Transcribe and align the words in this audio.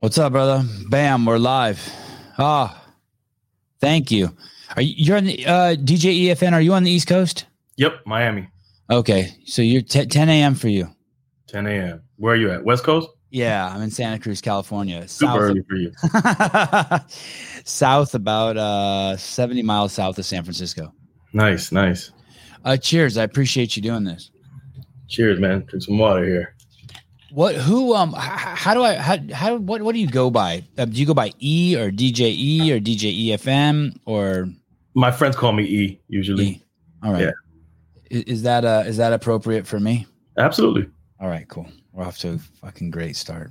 What's 0.00 0.18
up, 0.18 0.32
brother? 0.32 0.62
Bam, 0.88 1.24
we're 1.24 1.38
live. 1.38 1.80
Ah, 2.38 2.84
thank 3.80 4.10
you. 4.10 4.36
Are 4.76 4.82
you 4.82 4.94
you're 4.96 5.16
on 5.16 5.24
the 5.24 5.46
uh, 5.46 5.74
DJ 5.76 6.26
EFN? 6.26 6.52
Are 6.52 6.60
you 6.60 6.74
on 6.74 6.82
the 6.84 6.90
East 6.90 7.08
Coast? 7.08 7.46
Yep, 7.76 8.02
Miami, 8.04 8.48
Okay, 8.90 9.30
so 9.46 9.62
you're 9.62 9.82
t- 9.82 10.06
10 10.06 10.28
a.m. 10.28 10.54
for 10.54 10.68
you. 10.68 10.88
10 11.48 11.66
a.m. 11.66 12.02
Where 12.16 12.34
are 12.34 12.36
you 12.36 12.50
at? 12.50 12.64
West 12.64 12.84
Coast? 12.84 13.08
Yeah, 13.30 13.66
I'm 13.68 13.82
in 13.82 13.90
Santa 13.90 14.18
Cruz, 14.18 14.40
California. 14.40 15.08
Super 15.08 15.32
South, 15.32 15.40
early 15.40 15.62
for 15.68 15.76
you. 15.76 15.92
south 17.64 18.14
about 18.14 18.56
uh, 18.56 19.16
70 19.16 19.62
miles 19.62 19.92
south 19.92 20.18
of 20.18 20.24
San 20.24 20.42
Francisco. 20.42 20.92
Nice, 21.32 21.72
nice. 21.72 22.12
Uh, 22.64 22.76
cheers. 22.76 23.16
I 23.18 23.24
appreciate 23.24 23.76
you 23.76 23.82
doing 23.82 24.04
this. 24.04 24.30
Cheers, 25.08 25.40
man. 25.40 25.64
Drink 25.66 25.82
some 25.84 25.98
water 25.98 26.24
here. 26.24 26.55
What? 27.36 27.54
Who? 27.54 27.94
Um. 27.94 28.14
How 28.16 28.72
do 28.72 28.82
I? 28.82 28.94
How? 28.94 29.18
How? 29.34 29.56
What? 29.56 29.82
What 29.82 29.92
do 29.92 30.00
you 30.00 30.06
go 30.06 30.30
by? 30.30 30.64
Uh, 30.78 30.86
do 30.86 30.98
you 30.98 31.04
go 31.04 31.12
by 31.12 31.32
E 31.38 31.76
or 31.76 31.90
DJE 31.90 32.70
or 32.70 32.80
DJ 32.80 33.28
EFN 33.28 33.94
or 34.06 34.48
My 34.94 35.10
friends 35.10 35.36
call 35.36 35.52
me 35.52 35.64
E 35.64 36.00
usually. 36.08 36.44
E? 36.46 36.62
All 37.02 37.12
right. 37.12 37.24
Yeah. 37.24 37.32
Is, 38.08 38.22
is 38.22 38.42
that 38.44 38.64
uh 38.64 38.84
is 38.86 38.96
that 38.96 39.12
appropriate 39.12 39.66
for 39.66 39.78
me? 39.78 40.06
Absolutely. 40.38 40.88
All 41.20 41.28
right, 41.28 41.46
cool. 41.48 41.68
We're 41.92 42.04
off 42.04 42.16
to 42.20 42.30
a 42.30 42.38
fucking 42.38 42.90
great 42.90 43.16
start. 43.16 43.50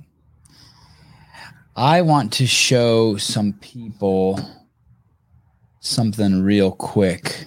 I 1.76 2.02
want 2.02 2.32
to 2.32 2.46
show 2.46 3.16
some 3.18 3.52
people 3.52 4.40
something 5.78 6.42
real 6.42 6.72
quick 6.72 7.46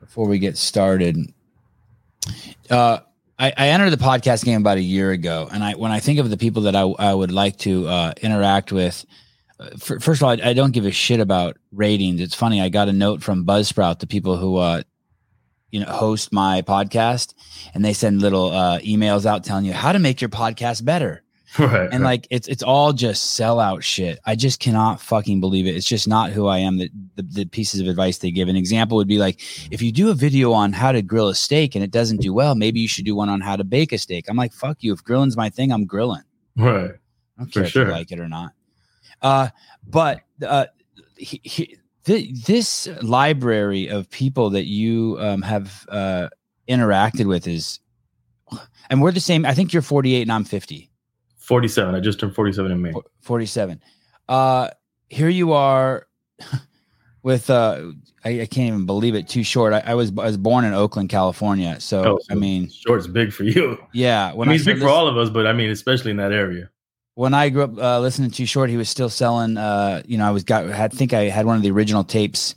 before 0.00 0.28
we 0.28 0.38
get 0.38 0.58
started. 0.58 1.32
Uh, 2.68 2.98
I, 3.38 3.52
I 3.56 3.68
entered 3.68 3.90
the 3.90 3.96
podcast 3.96 4.44
game 4.44 4.60
about 4.60 4.78
a 4.78 4.82
year 4.82 5.12
ago, 5.12 5.48
and 5.50 5.62
I 5.62 5.74
when 5.74 5.92
I 5.92 6.00
think 6.00 6.18
of 6.18 6.28
the 6.28 6.36
people 6.36 6.62
that 6.62 6.74
I, 6.74 6.82
I 6.82 7.14
would 7.14 7.30
like 7.30 7.56
to 7.58 7.86
uh, 7.86 8.12
interact 8.20 8.72
with, 8.72 9.04
uh, 9.60 9.70
fir- 9.78 10.00
first 10.00 10.20
of 10.20 10.24
all, 10.24 10.30
I, 10.30 10.50
I 10.50 10.52
don't 10.54 10.72
give 10.72 10.86
a 10.86 10.90
shit 10.90 11.20
about 11.20 11.56
ratings. 11.70 12.20
It's 12.20 12.34
funny. 12.34 12.60
I 12.60 12.68
got 12.68 12.88
a 12.88 12.92
note 12.92 13.22
from 13.22 13.46
Buzzsprout, 13.46 14.00
the 14.00 14.08
people 14.08 14.36
who 14.36 14.56
uh, 14.56 14.82
you 15.70 15.80
know 15.80 15.86
host 15.86 16.32
my 16.32 16.62
podcast, 16.62 17.34
and 17.74 17.84
they 17.84 17.92
send 17.92 18.20
little 18.20 18.50
uh, 18.50 18.80
emails 18.80 19.24
out 19.24 19.44
telling 19.44 19.64
you 19.64 19.72
how 19.72 19.92
to 19.92 20.00
make 20.00 20.20
your 20.20 20.30
podcast 20.30 20.84
better 20.84 21.22
Right. 21.58 21.88
and 21.90 22.04
like 22.04 22.26
it's 22.30 22.46
it's 22.46 22.62
all 22.62 22.92
just 22.92 23.38
sellout 23.40 23.82
shit. 23.82 24.18
I 24.26 24.34
just 24.36 24.60
cannot 24.60 25.00
fucking 25.00 25.40
believe 25.40 25.66
it. 25.66 25.74
It's 25.76 25.86
just 25.86 26.06
not 26.06 26.30
who 26.30 26.46
I 26.46 26.58
am. 26.58 26.76
That 26.78 26.90
the, 27.16 27.22
the 27.22 27.44
pieces 27.46 27.80
of 27.80 27.86
advice 27.88 28.18
they 28.18 28.30
give. 28.30 28.48
An 28.48 28.56
example 28.56 28.96
would 28.98 29.08
be 29.08 29.16
like, 29.18 29.40
if 29.72 29.80
you 29.80 29.90
do 29.90 30.10
a 30.10 30.14
video 30.14 30.52
on 30.52 30.72
how 30.74 30.92
to 30.92 31.00
grill 31.00 31.28
a 31.28 31.34
steak 31.34 31.74
and 31.74 31.82
it 31.82 31.90
doesn't 31.90 32.20
do 32.20 32.34
well, 32.34 32.54
maybe 32.54 32.80
you 32.80 32.88
should 32.88 33.06
do 33.06 33.16
one 33.16 33.28
on 33.30 33.40
how 33.40 33.56
to 33.56 33.64
bake 33.64 33.92
a 33.92 33.98
steak. 33.98 34.26
I'm 34.28 34.36
like, 34.36 34.52
fuck 34.52 34.78
you. 34.82 34.92
If 34.92 35.02
grilling's 35.02 35.36
my 35.38 35.48
thing, 35.48 35.72
I'm 35.72 35.86
grilling. 35.86 36.22
right. 36.56 36.90
I 37.38 37.42
don't 37.42 37.46
For 37.46 37.52
care 37.60 37.62
if 37.64 37.70
sure. 37.70 37.86
you 37.86 37.92
like 37.92 38.12
it 38.12 38.20
or 38.20 38.28
not. 38.28 38.52
Uh, 39.22 39.48
but 39.86 40.20
uh, 40.46 40.66
he, 41.16 41.40
he, 41.44 41.78
th- 42.04 42.44
this 42.46 42.88
library 43.00 43.88
of 43.88 44.10
people 44.10 44.50
that 44.50 44.66
you 44.66 45.16
um, 45.20 45.42
have 45.42 45.86
uh, 45.88 46.28
interacted 46.68 47.26
with 47.26 47.46
is, 47.46 47.80
and 48.90 49.00
we're 49.00 49.12
the 49.12 49.20
same. 49.20 49.46
I 49.46 49.54
think 49.54 49.72
you're 49.72 49.82
48 49.82 50.22
and 50.22 50.32
I'm 50.32 50.44
50. 50.44 50.87
47. 51.48 51.94
I 51.94 52.00
just 52.00 52.20
turned 52.20 52.34
47 52.34 52.70
in 52.70 52.82
May. 52.82 52.92
47 53.22 53.80
uh 54.28 54.68
here 55.08 55.30
you 55.30 55.52
are 55.52 56.06
with 57.22 57.50
uh 57.50 57.92
I, 58.24 58.42
I 58.42 58.46
can't 58.46 58.68
even 58.68 58.86
believe 58.86 59.14
it 59.14 59.28
too 59.28 59.42
short 59.42 59.72
I, 59.72 59.80
I 59.86 59.94
was 59.94 60.10
I 60.10 60.26
was 60.26 60.36
born 60.36 60.64
in 60.64 60.74
oakland 60.74 61.08
california 61.08 61.80
so 61.80 62.04
Oh, 62.04 62.18
i 62.30 62.34
mean 62.34 62.68
Short's 62.68 63.06
big 63.06 63.32
for 63.32 63.44
you. 63.44 63.78
yeah 63.92 64.30
I 64.30 64.34
when 64.34 64.48
mean, 64.48 64.52
i, 64.52 64.56
it's 64.56 64.64
big 64.64 64.76
started 64.78 64.84
for 64.84 64.90
all 64.96 65.08
of 65.08 65.16
us, 65.16 65.30
but 65.30 65.46
I 65.46 65.52
mean, 65.52 65.70
especially 65.70 66.10
in 66.10 66.18
that 66.18 66.32
area. 66.32 66.68
when 67.14 67.32
i 67.34 67.48
grew 67.48 67.62
up 67.64 67.78
uh 67.78 67.98
listening 68.00 68.30
to 68.32 68.44
short 68.46 68.68
he 68.70 68.76
was 68.76 68.88
still 68.88 69.08
selling 69.08 69.56
uh 69.56 70.02
you 70.06 70.18
know 70.18 70.26
i 70.28 70.30
was 70.30 70.44
got 70.44 70.66
had 70.66 70.92
think 70.92 71.12
i 71.14 71.24
had 71.24 71.46
one 71.46 71.56
of 71.56 71.62
the 71.62 71.70
original 71.70 72.04
tapes 72.04 72.54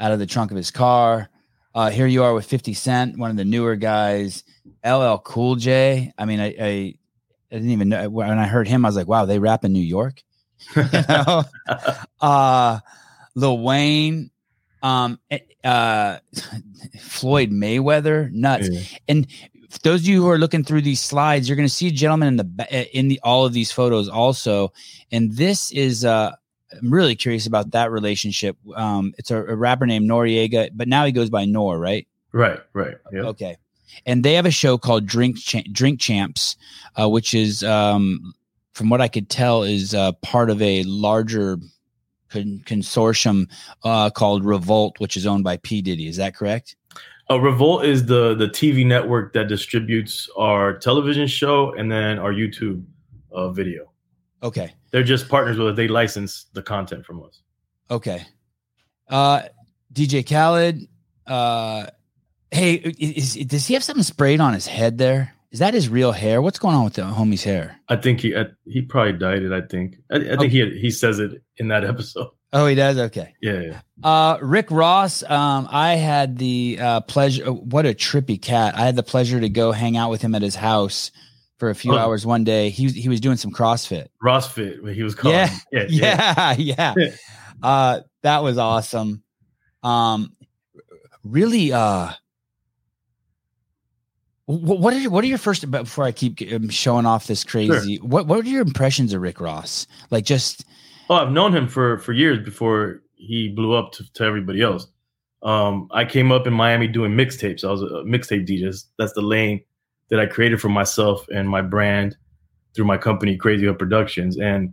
out 0.00 0.12
of 0.12 0.18
the 0.18 0.26
trunk 0.26 0.50
of 0.50 0.56
his 0.56 0.70
car 0.72 1.28
uh 1.74 1.90
here 1.90 2.06
you 2.06 2.22
are 2.24 2.34
with 2.34 2.44
50 2.46 2.74
cent 2.74 3.16
one 3.18 3.30
of 3.30 3.36
the 3.36 3.44
newer 3.44 3.76
guys 3.76 4.42
ll 4.84 5.18
cool 5.24 5.54
j 5.56 6.12
i 6.18 6.24
mean 6.24 6.40
i 6.40 6.54
i, 6.60 6.94
I 7.50 7.56
didn't 7.56 7.70
even 7.70 7.88
know 7.88 8.08
when 8.08 8.38
i 8.38 8.46
heard 8.46 8.68
him 8.68 8.84
i 8.84 8.88
was 8.88 8.96
like 8.96 9.08
wow 9.08 9.24
they 9.24 9.38
rap 9.38 9.64
in 9.64 9.72
new 9.72 9.80
york 9.80 10.22
you 10.76 10.82
know 11.08 11.44
uh 12.20 12.80
Lil 13.38 13.60
Wayne, 13.60 14.30
um, 14.82 15.20
eh, 15.30 15.38
uh, 15.62 16.18
Floyd 17.00 17.50
Mayweather, 17.50 18.30
nuts. 18.32 18.68
Yeah. 18.68 18.80
And 19.08 19.26
those 19.82 20.00
of 20.00 20.06
you 20.06 20.22
who 20.22 20.28
are 20.28 20.38
looking 20.38 20.64
through 20.64 20.82
these 20.82 21.00
slides, 21.00 21.48
you're 21.48 21.56
going 21.56 21.68
to 21.68 21.74
see 21.74 21.86
a 21.88 21.92
gentleman 21.92 22.28
in 22.28 22.36
the 22.36 22.66
eh, 22.70 22.86
in 22.92 23.08
the 23.08 23.20
all 23.22 23.46
of 23.46 23.52
these 23.52 23.70
photos 23.70 24.08
also. 24.08 24.72
And 25.12 25.32
this 25.36 25.70
is 25.70 26.04
uh, 26.04 26.32
I'm 26.72 26.92
really 26.92 27.14
curious 27.14 27.46
about 27.46 27.70
that 27.70 27.92
relationship. 27.92 28.56
Um, 28.74 29.14
it's 29.18 29.30
a, 29.30 29.36
a 29.36 29.54
rapper 29.54 29.86
named 29.86 30.10
Noreaga, 30.10 30.70
but 30.74 30.88
now 30.88 31.04
he 31.04 31.12
goes 31.12 31.30
by 31.30 31.44
Nor, 31.44 31.78
right? 31.78 32.08
Right, 32.32 32.58
right. 32.72 32.96
Yeah. 33.12 33.20
Okay. 33.22 33.56
And 34.06 34.24
they 34.24 34.34
have 34.34 34.46
a 34.46 34.50
show 34.50 34.78
called 34.78 35.06
Drink 35.06 35.38
Drink 35.72 36.00
Champs, 36.00 36.56
uh, 37.00 37.08
which 37.08 37.34
is, 37.34 37.62
um, 37.62 38.34
from 38.72 38.90
what 38.90 39.00
I 39.00 39.08
could 39.08 39.28
tell, 39.28 39.62
is 39.62 39.94
uh, 39.94 40.12
part 40.22 40.50
of 40.50 40.60
a 40.62 40.82
larger 40.84 41.58
con- 42.28 42.62
consortium 42.64 43.50
uh, 43.84 44.10
called 44.10 44.44
Revolt, 44.44 45.00
which 45.00 45.16
is 45.16 45.26
owned 45.26 45.44
by 45.44 45.56
P 45.58 45.82
Diddy. 45.82 46.06
Is 46.06 46.16
that 46.16 46.34
correct? 46.34 46.76
Uh, 47.30 47.38
Revolt 47.38 47.84
is 47.84 48.06
the 48.06 48.34
the 48.34 48.48
TV 48.48 48.86
network 48.86 49.32
that 49.34 49.48
distributes 49.48 50.28
our 50.36 50.78
television 50.78 51.26
show 51.26 51.74
and 51.74 51.90
then 51.90 52.18
our 52.18 52.32
YouTube 52.32 52.84
uh, 53.32 53.50
video. 53.50 53.92
Okay. 54.42 54.72
They're 54.90 55.02
just 55.02 55.28
partners 55.28 55.58
with 55.58 55.68
us. 55.68 55.76
They 55.76 55.88
license 55.88 56.46
the 56.52 56.62
content 56.62 57.04
from 57.04 57.22
us. 57.22 57.42
Okay. 57.90 58.24
Uh, 59.08 59.42
DJ 59.92 60.26
Khaled. 60.26 60.88
Uh, 62.52 62.56
hey, 62.56 62.74
is, 62.74 63.36
is- 63.36 63.46
does 63.46 63.66
he 63.66 63.74
have 63.74 63.84
something 63.84 64.02
sprayed 64.02 64.40
on 64.40 64.54
his 64.54 64.66
head 64.66 64.98
there? 64.98 65.34
Is 65.50 65.60
that 65.60 65.72
his 65.72 65.88
real 65.88 66.12
hair? 66.12 66.42
What's 66.42 66.58
going 66.58 66.74
on 66.74 66.84
with 66.84 66.94
the 66.94 67.02
homie's 67.02 67.42
hair? 67.42 67.80
I 67.88 67.96
think 67.96 68.20
he 68.20 68.36
I, 68.36 68.46
he 68.66 68.82
probably 68.82 69.14
dyed 69.14 69.42
it. 69.42 69.52
I 69.52 69.62
think 69.62 69.96
I, 70.10 70.16
I 70.16 70.36
think 70.36 70.52
he 70.52 70.78
he 70.78 70.90
says 70.90 71.18
it 71.20 71.42
in 71.56 71.68
that 71.68 71.84
episode. 71.92 72.28
Oh, 72.52 72.66
he 72.66 72.74
does. 72.74 72.98
Okay. 72.98 73.34
Yeah, 73.42 73.60
yeah. 73.60 73.80
Uh, 74.02 74.38
Rick 74.42 74.70
Ross. 74.70 75.22
Um, 75.22 75.66
I 75.70 75.94
had 75.94 76.36
the 76.38 76.78
uh, 76.80 77.00
pleasure. 77.02 77.44
oh, 77.46 77.54
What 77.54 77.86
a 77.86 77.94
trippy 77.94 78.40
cat! 78.40 78.74
I 78.76 78.84
had 78.86 78.96
the 78.96 79.02
pleasure 79.02 79.40
to 79.40 79.48
go 79.48 79.72
hang 79.72 79.96
out 79.96 80.10
with 80.10 80.20
him 80.22 80.34
at 80.34 80.42
his 80.42 80.54
house 80.54 81.10
for 81.58 81.70
a 81.70 81.74
few 81.74 81.94
Oh. 81.94 81.98
hours 81.98 82.24
one 82.26 82.44
day. 82.44 82.68
He 82.70 82.84
was- 82.84 82.94
he 82.94 83.08
was 83.08 83.20
doing 83.20 83.36
some 83.38 83.50
CrossFit. 83.50 84.08
Rossfit. 84.22 84.82
what 84.82 84.94
He 84.94 85.02
was 85.02 85.14
called. 85.14 85.34
Yeah, 85.34 85.50
yeah, 85.72 85.84
yeah. 85.88 86.52
Yeah, 86.58 86.94
yeah. 86.96 87.10
uh, 87.62 88.00
that 88.22 88.42
was 88.42 88.58
awesome. 88.58 89.22
Um, 89.82 90.34
really. 91.24 91.72
Uh, 91.72 92.12
what 94.48 94.94
are 94.94 94.98
your, 94.98 95.10
what 95.10 95.24
are 95.24 95.26
your 95.26 95.38
first? 95.38 95.70
Before 95.70 96.04
I 96.04 96.12
keep 96.12 96.40
um, 96.52 96.70
showing 96.70 97.04
off 97.04 97.26
this 97.26 97.44
crazy, 97.44 97.96
what 97.96 98.26
what 98.26 98.40
are 98.44 98.48
your 98.48 98.62
impressions 98.62 99.12
of 99.12 99.20
Rick 99.20 99.40
Ross? 99.40 99.86
Like 100.10 100.24
just 100.24 100.64
Oh, 101.10 101.14
I've 101.14 101.32
known 101.32 101.54
him 101.54 101.68
for 101.68 101.98
for 101.98 102.12
years 102.12 102.38
before 102.38 103.02
he 103.14 103.48
blew 103.48 103.74
up 103.74 103.92
to, 103.92 104.12
to 104.14 104.24
everybody 104.24 104.60
else. 104.60 104.86
Um, 105.42 105.88
I 105.92 106.04
came 106.04 106.32
up 106.32 106.46
in 106.46 106.52
Miami 106.52 106.88
doing 106.88 107.12
mixtapes. 107.12 107.64
I 107.64 107.70
was 107.70 107.82
a 107.82 108.04
mixtape 108.04 108.46
DJ. 108.46 108.84
That's 108.98 109.12
the 109.12 109.22
lane 109.22 109.60
that 110.10 110.20
I 110.20 110.26
created 110.26 110.60
for 110.60 110.68
myself 110.68 111.26
and 111.28 111.48
my 111.48 111.62
brand 111.62 112.16
through 112.74 112.86
my 112.86 112.98
company, 112.98 113.36
Crazy 113.36 113.66
Hood 113.66 113.78
Productions, 113.78 114.38
and 114.38 114.72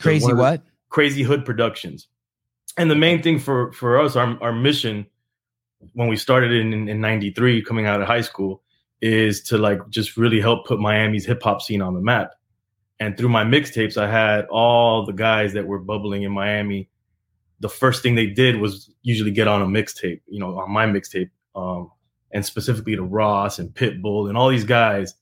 crazy. 0.00 0.32
What? 0.32 0.62
Crazy 0.88 1.22
Hood 1.22 1.44
Productions. 1.44 2.08
And 2.76 2.90
the 2.90 2.96
main 2.96 3.22
thing 3.22 3.38
for 3.38 3.72
for 3.72 4.00
us, 4.00 4.16
our 4.16 4.42
our 4.42 4.52
mission 4.52 5.06
when 5.92 6.08
we 6.08 6.16
started 6.16 6.52
in 6.52 6.88
in 6.88 7.00
'93, 7.00 7.62
coming 7.62 7.86
out 7.86 8.00
of 8.00 8.08
high 8.08 8.20
school, 8.20 8.62
is 9.02 9.42
to 9.42 9.58
like 9.58 9.80
just 9.90 10.16
really 10.16 10.40
help 10.40 10.64
put 10.64 10.78
Miami's 10.78 11.26
hip 11.26 11.42
hop 11.42 11.60
scene 11.60 11.82
on 11.82 11.94
the 11.94 12.00
map. 12.00 12.30
And 13.00 13.18
through 13.18 13.30
my 13.30 13.42
mixtapes, 13.42 13.96
I 13.96 14.08
had 14.08 14.46
all 14.46 15.04
the 15.04 15.12
guys 15.12 15.52
that 15.54 15.66
were 15.66 15.80
bubbling 15.80 16.22
in 16.22 16.30
Miami. 16.30 16.88
The 17.58 17.68
first 17.68 18.00
thing 18.02 18.14
they 18.14 18.28
did 18.28 18.60
was 18.60 18.90
usually 19.02 19.32
get 19.32 19.48
on 19.48 19.60
a 19.60 19.66
mixtape, 19.66 20.20
you 20.26 20.38
know, 20.38 20.56
on 20.58 20.70
my 20.70 20.86
mixtape, 20.86 21.30
um, 21.56 21.90
and 22.32 22.46
specifically 22.46 22.94
to 22.94 23.02
Ross 23.02 23.58
and 23.58 23.70
Pitbull 23.70 24.28
and 24.28 24.38
all 24.38 24.48
these 24.48 24.64
guys. 24.64 25.14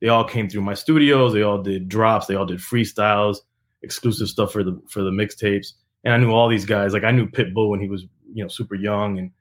They 0.00 0.08
all 0.08 0.24
came 0.24 0.48
through 0.48 0.62
my 0.62 0.74
studios. 0.74 1.32
They 1.32 1.42
all 1.42 1.60
did 1.60 1.88
drops. 1.88 2.26
They 2.26 2.36
all 2.36 2.46
did 2.46 2.60
freestyles, 2.60 3.38
exclusive 3.82 4.28
stuff 4.28 4.52
for 4.52 4.62
the 4.62 4.80
for 4.88 5.02
the 5.02 5.10
mixtapes. 5.10 5.72
And 6.04 6.14
I 6.14 6.18
knew 6.18 6.30
all 6.30 6.48
these 6.48 6.66
guys. 6.66 6.92
Like 6.92 7.04
I 7.04 7.10
knew 7.10 7.26
Pitbull 7.26 7.70
when 7.70 7.80
he 7.80 7.88
was, 7.88 8.04
you 8.32 8.44
know, 8.44 8.48
super 8.48 8.76
young 8.76 9.18
and 9.18 9.32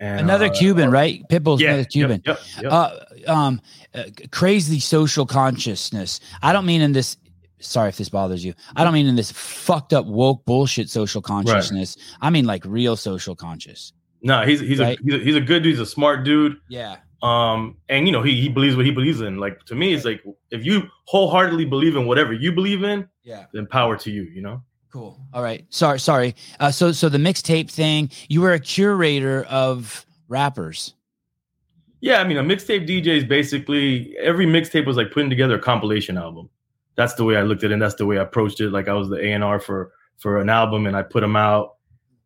and 0.00 0.20
Another 0.20 0.46
uh, 0.46 0.50
Cuban, 0.54 0.90
right? 0.90 1.22
Pitbull's 1.28 1.60
Yeah, 1.60 1.70
another 1.74 1.84
Cuban. 1.84 2.22
Yep, 2.24 2.38
yep. 2.62 2.72
uh, 2.72 2.90
um, 3.26 3.60
uh, 3.94 4.04
crazy 4.30 4.80
social 4.80 5.26
consciousness. 5.26 6.20
I 6.42 6.52
don't 6.52 6.66
mean 6.66 6.80
in 6.80 6.92
this. 6.92 7.16
Sorry 7.60 7.88
if 7.88 7.96
this 7.96 8.08
bothers 8.08 8.44
you. 8.44 8.54
I 8.76 8.84
don't 8.84 8.92
mean 8.92 9.06
in 9.08 9.16
this 9.16 9.32
fucked 9.32 9.92
up 9.92 10.06
woke 10.06 10.44
bullshit 10.44 10.88
social 10.88 11.20
consciousness. 11.20 11.96
I 12.20 12.30
mean 12.30 12.44
like 12.44 12.64
real 12.64 12.96
social 12.96 13.34
conscious. 13.34 13.92
no, 14.22 14.44
he's 14.44 14.60
he's, 14.60 14.78
right. 14.78 14.98
a, 14.98 15.02
he's 15.02 15.14
a 15.14 15.18
he's 15.18 15.34
a 15.36 15.40
good 15.40 15.62
dude. 15.64 15.72
He's 15.72 15.80
a 15.80 15.86
smart 15.86 16.24
dude. 16.24 16.56
Yeah. 16.68 16.96
Um, 17.20 17.76
and 17.88 18.06
you 18.06 18.12
know, 18.12 18.22
he 18.22 18.40
he 18.40 18.48
believes 18.48 18.76
what 18.76 18.86
he 18.86 18.92
believes 18.92 19.20
in. 19.20 19.38
Like 19.38 19.64
to 19.64 19.74
me, 19.74 19.92
it's 19.92 20.04
like 20.04 20.22
if 20.52 20.64
you 20.64 20.84
wholeheartedly 21.06 21.64
believe 21.64 21.96
in 21.96 22.06
whatever 22.06 22.32
you 22.32 22.52
believe 22.52 22.84
in, 22.84 23.08
Yeah. 23.24 23.46
then 23.52 23.66
power 23.66 23.96
to 23.96 24.10
you. 24.12 24.22
You 24.22 24.42
know. 24.42 24.62
Cool. 24.90 25.18
All 25.34 25.42
right. 25.42 25.66
Sorry. 25.70 26.00
Sorry. 26.00 26.34
Uh, 26.60 26.70
so 26.70 26.92
so 26.92 27.08
the 27.08 27.18
mixtape 27.18 27.70
thing. 27.70 28.10
You 28.28 28.40
were 28.40 28.52
a 28.52 28.60
curator 28.60 29.44
of 29.44 30.06
rappers. 30.28 30.94
Yeah, 32.00 32.20
I 32.20 32.24
mean, 32.24 32.36
a 32.36 32.42
mixtape 32.42 32.88
DJ 32.88 33.18
is 33.18 33.24
basically 33.24 34.16
every 34.18 34.46
mixtape 34.46 34.86
was 34.86 34.96
like 34.96 35.10
putting 35.10 35.30
together 35.30 35.56
a 35.56 35.60
compilation 35.60 36.16
album. 36.16 36.48
That's 36.94 37.14
the 37.14 37.24
way 37.24 37.36
I 37.36 37.42
looked 37.42 37.64
at 37.64 37.70
it. 37.70 37.74
And 37.74 37.82
that's 37.82 37.96
the 37.96 38.06
way 38.06 38.18
I 38.18 38.22
approached 38.22 38.60
it. 38.60 38.70
Like 38.70 38.88
I 38.88 38.94
was 38.94 39.08
the 39.08 39.16
A 39.16 39.32
and 39.32 39.44
R 39.44 39.60
for 39.60 39.92
for 40.16 40.40
an 40.40 40.48
album, 40.48 40.86
and 40.86 40.96
I 40.96 41.02
put 41.02 41.20
them 41.20 41.36
out 41.36 41.76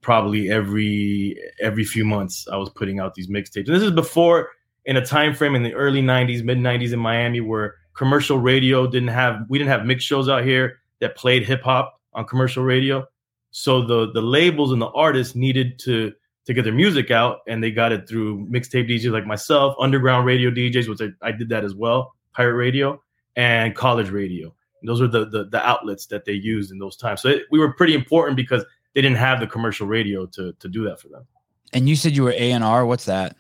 probably 0.01 0.51
every 0.51 1.37
every 1.61 1.85
few 1.85 2.05
months. 2.05 2.47
I 2.51 2.57
was 2.57 2.71
putting 2.71 3.01
out 3.01 3.15
these 3.15 3.29
mixtapes, 3.29 3.67
and 3.67 3.75
this 3.75 3.83
is 3.83 3.91
before 3.91 4.51
in 4.85 4.97
a 4.97 5.05
time 5.05 5.35
frame 5.35 5.55
in 5.55 5.63
the 5.63 5.75
early 5.75 6.03
'90s, 6.03 6.45
mid 6.45 6.59
'90s 6.59 6.93
in 6.93 7.01
Miami, 7.01 7.41
where 7.41 7.77
commercial 7.95 8.39
radio 8.39 8.87
didn't 8.87 9.09
have 9.09 9.41
we 9.49 9.59
didn't 9.59 9.71
have 9.71 9.85
mix 9.85 10.05
shows 10.05 10.29
out 10.29 10.45
here 10.45 10.79
that 11.01 11.17
played 11.17 11.45
hip 11.45 11.63
hop 11.63 12.01
on 12.15 12.25
commercial 12.27 12.65
radio. 12.65 13.07
So 13.51 13.83
the 13.83 14.13
the 14.13 14.23
labels 14.23 14.73
and 14.73 14.81
the 14.81 14.89
artists 14.89 15.35
needed 15.35 15.79
to 15.81 16.13
to 16.47 16.55
get 16.55 16.65
their 16.65 16.73
music 16.73 17.11
out, 17.11 17.39
and 17.47 17.63
they 17.63 17.71
got 17.71 17.93
it 17.93 18.09
through 18.09 18.47
mixtape 18.47 18.89
DJs 18.91 19.13
like 19.13 19.27
myself, 19.27 19.77
underground 19.79 20.27
radio 20.27 20.51
DJs, 20.51 20.89
which 20.89 21.01
I, 21.01 21.29
I 21.29 21.33
did 21.33 21.49
that 21.51 21.65
as 21.65 21.75
well, 21.75 22.15
pirate 22.35 22.55
radio, 22.55 23.01
and 23.37 23.75
college 23.77 24.11
radio. 24.11 24.55
And 24.81 24.89
those 24.89 25.01
were 25.01 25.09
the, 25.09 25.29
the 25.29 25.45
the 25.45 25.65
outlets 25.65 26.07
that 26.07 26.25
they 26.25 26.33
used 26.33 26.73
in 26.73 26.79
those 26.79 26.97
times. 26.97 27.23
So 27.23 27.29
it, 27.29 27.43
we 27.51 27.59
were 27.59 27.73
pretty 27.73 27.95
important 27.95 28.37
because 28.37 28.65
they 28.95 29.03
didn't 29.03 29.19
have 29.19 29.41
the 29.41 29.47
commercial 29.47 29.87
radio 29.87 30.27
to 30.27 30.53
to 30.53 30.69
do 30.69 30.85
that 30.85 31.01
for 31.01 31.09
them. 31.09 31.27
And 31.73 31.89
you 31.89 31.97
said 31.97 32.17
you 32.17 32.25
were 32.25 32.33
A 32.33 32.53
and 32.53 32.65
R. 32.65 32.85
What's 32.85 33.07
that? 33.07 33.37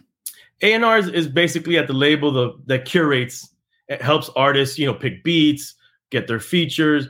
A 0.62 0.72
and 0.72 0.84
R 0.84 0.98
is, 0.98 1.08
is 1.08 1.28
basically 1.28 1.76
at 1.76 1.86
the 1.86 1.92
label 1.92 2.32
the, 2.32 2.52
that 2.66 2.84
curates, 2.84 3.48
it 3.88 4.00
helps 4.00 4.30
artists, 4.36 4.78
you 4.78 4.86
know, 4.86 4.94
pick 4.94 5.24
beats, 5.24 5.74
get 6.10 6.28
their 6.28 6.40
features. 6.40 7.08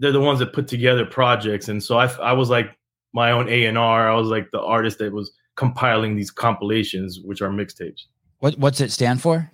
They're 0.00 0.12
the 0.12 0.20
ones 0.20 0.40
that 0.40 0.52
put 0.52 0.66
together 0.66 1.06
projects, 1.06 1.68
and 1.68 1.82
so 1.82 1.98
I, 1.98 2.06
I 2.20 2.32
was 2.32 2.50
like 2.50 2.76
my 3.12 3.30
own 3.30 3.48
A 3.48 3.66
and 3.66 3.78
R. 3.78 4.10
I 4.10 4.14
was 4.14 4.28
like 4.28 4.50
the 4.50 4.60
artist 4.60 4.98
that 4.98 5.12
was 5.12 5.30
compiling 5.56 6.16
these 6.16 6.30
compilations, 6.30 7.20
which 7.22 7.42
are 7.42 7.50
mixtapes. 7.50 8.02
What 8.38 8.58
what's 8.58 8.80
it 8.80 8.90
stand 8.90 9.22
for? 9.22 9.52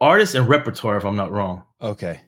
Artist 0.00 0.34
and 0.34 0.48
repertoire, 0.48 0.96
if 0.96 1.04
I'm 1.04 1.16
not 1.16 1.30
wrong. 1.30 1.62
Okay. 1.80 2.20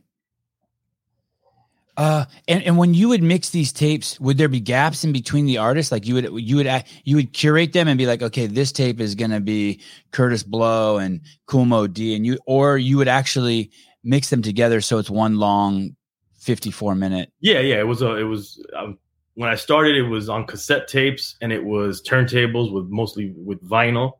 Uh, 1.97 2.25
and, 2.49 2.63
and 2.65 2.77
when 2.77 2.93
you 2.93 3.09
would 3.09 3.23
mix 3.23 3.51
these 3.51 3.73
tapes, 3.73 4.19
would 4.19 4.37
there 4.37 4.49
be 4.49 4.59
gaps 4.59 5.05
in 5.05 5.13
between 5.13 5.47
the 5.47 5.59
artists? 5.59 5.93
Like 5.93 6.07
you 6.07 6.15
would 6.15 6.25
you 6.35 6.57
would 6.57 6.85
you 7.05 7.17
would 7.17 7.33
curate 7.33 7.73
them 7.73 7.87
and 7.87 7.97
be 7.97 8.07
like, 8.07 8.23
okay, 8.23 8.47
this 8.47 8.73
tape 8.73 9.01
is 9.01 9.15
gonna 9.15 9.41
be 9.41 9.81
Kurtis 10.13 10.45
Blow 10.45 10.99
and 10.99 11.21
Kool 11.47 11.65
Moe 11.65 11.87
Dee, 11.87 12.17
and 12.17 12.27
you 12.27 12.39
or 12.47 12.79
you 12.79 12.97
would 12.97 13.09
actually 13.09 13.71
mix 14.03 14.31
them 14.31 14.43
together 14.43 14.81
so 14.81 14.99
it's 14.99 15.11
one 15.11 15.39
long, 15.39 15.97
fifty 16.45 16.71
four 16.71 16.95
minute. 16.95 17.33
Yeah, 17.41 17.61
yeah. 17.61 17.81
It 17.81 17.87
was 17.87 18.03
a. 18.03 18.17
It 18.17 18.25
was 18.25 18.65
um, 18.77 18.99
when 19.35 19.49
I 19.49 19.55
started. 19.55 19.97
It 19.97 20.03
was 20.03 20.29
on 20.29 20.47
cassette 20.47 20.87
tapes 20.87 21.37
and 21.41 21.53
it 21.53 21.65
was 21.65 22.03
turntables 22.03 22.73
with 22.73 22.87
mostly 22.87 23.33
with 23.37 23.61
vinyl. 23.63 24.13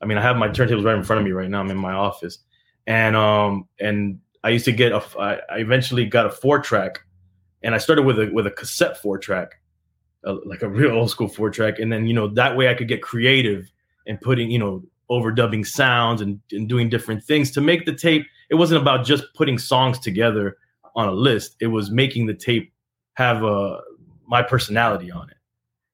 I 0.00 0.06
mean, 0.06 0.18
I 0.18 0.22
have 0.22 0.36
my 0.36 0.48
turntables 0.48 0.84
right 0.84 0.96
in 0.96 1.04
front 1.04 1.20
of 1.20 1.24
me 1.24 1.32
right 1.32 1.50
now. 1.50 1.60
I'm 1.60 1.70
in 1.70 1.76
my 1.76 1.92
office, 1.92 2.38
and 2.86 3.16
um 3.16 3.68
and 3.80 4.20
I 4.44 4.50
used 4.50 4.64
to 4.66 4.72
get 4.72 4.92
a. 4.92 5.02
I 5.18 5.40
I 5.50 5.56
eventually 5.58 6.06
got 6.06 6.26
a 6.26 6.30
four 6.30 6.60
track, 6.60 7.00
and 7.62 7.74
I 7.74 7.78
started 7.78 8.02
with 8.02 8.18
a 8.18 8.30
with 8.32 8.46
a 8.46 8.50
cassette 8.50 9.00
four 9.00 9.18
track, 9.18 9.60
uh, 10.24 10.36
like 10.44 10.62
a 10.62 10.68
real 10.68 10.92
old 10.92 11.10
school 11.10 11.28
four 11.28 11.50
track, 11.50 11.78
and 11.78 11.92
then 11.92 12.06
you 12.06 12.14
know 12.14 12.28
that 12.28 12.56
way 12.56 12.68
I 12.68 12.74
could 12.74 12.88
get 12.88 13.02
creative 13.02 13.70
and 14.06 14.20
putting 14.20 14.50
you 14.50 14.58
know 14.58 14.82
overdubbing 15.10 15.66
sounds 15.66 16.22
and, 16.22 16.40
and 16.52 16.68
doing 16.68 16.88
different 16.88 17.22
things 17.22 17.50
to 17.50 17.60
make 17.60 17.84
the 17.84 17.94
tape. 17.94 18.26
It 18.50 18.54
wasn't 18.54 18.80
about 18.80 19.04
just 19.04 19.24
putting 19.34 19.58
songs 19.58 19.98
together 19.98 20.56
on 20.94 21.08
a 21.08 21.12
list. 21.12 21.56
It 21.60 21.68
was 21.68 21.90
making 21.90 22.26
the 22.26 22.34
tape 22.34 22.72
have 23.14 23.42
a 23.42 23.80
my 24.26 24.42
personality 24.42 25.10
on 25.10 25.28
it. 25.30 25.36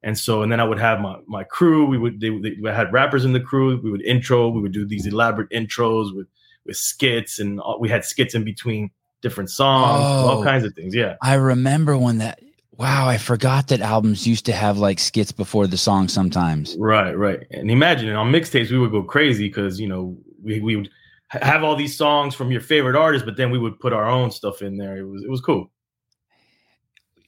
And 0.03 0.17
so, 0.17 0.43
and 0.43 0.53
then 0.53 0.61
I 0.61 0.65
would 0.65 0.79
have 0.79 1.01
my 1.01 1.17
my 1.27 1.45
crew. 1.45 1.87
We 1.87 1.99
would 1.99 2.21
they, 2.21 2.29
they 2.31 2.57
we 2.63 2.69
had 2.69 2.93
rappers 2.93 3.25
in 3.25 3.33
the 3.33 3.41
crew. 3.41 3.81
We 3.83 3.91
would 3.91 4.03
intro. 4.03 4.49
We 4.49 4.61
would 4.61 4.73
do 4.73 4.87
these 4.87 5.07
elaborate 5.07 5.51
intros 5.51 6.15
with 6.15 6.29
with 6.65 6.77
skits, 6.77 7.39
and 7.39 7.59
all, 7.61 7.81
we 7.81 7.89
had 7.89 8.05
skits 8.05 8.35
in 8.35 8.45
between 8.45 8.91
different 9.23 9.51
songs, 9.51 10.01
Oh. 10.05 10.29
all 10.29 10.45
kinds 10.45 10.65
of 10.65 10.75
things. 10.75 10.95
Yeah, 10.95 11.17
I 11.23 11.35
remember 11.35 11.97
when 11.99 12.19
that. 12.19 12.41
Wow, 12.77 13.09
I 13.09 13.19
forgot 13.19 13.67
that 13.69 13.81
albums 13.81 14.25
used 14.25 14.47
to 14.47 14.53
have 14.53 14.79
like 14.79 15.01
skits 15.01 15.33
before 15.33 15.67
the 15.67 15.77
song 15.77 16.07
sometimes. 16.07 16.77
right, 16.79 17.11
right. 17.19 17.45
And 17.51 17.69
imagine 17.73 18.09
it 18.09 18.15
on 18.15 18.31
mixtapes 18.31 18.71
we 18.71 18.79
would 18.79 18.93
go 18.93 19.03
crazy 19.03 19.49
because 19.49 19.81
you 19.81 19.89
know 19.89 20.17
we 20.41 20.61
we 20.61 20.77
would 20.77 20.89
have 21.29 21.63
all 21.63 21.77
these 21.77 21.97
songs 21.97 22.35
from 22.35 22.51
your 22.51 22.61
favorite 22.61 22.97
artists, 22.97 23.25
but 23.25 23.37
then 23.37 23.51
we 23.51 23.59
would 23.59 23.79
put 23.79 23.93
our 23.93 24.07
own 24.07 24.31
stuff 24.31 24.63
in 24.63 24.77
there. 24.79 24.97
It 24.99 25.05
was 25.05 25.23
it 25.23 25.31
was 25.31 25.41
cool. 25.41 25.71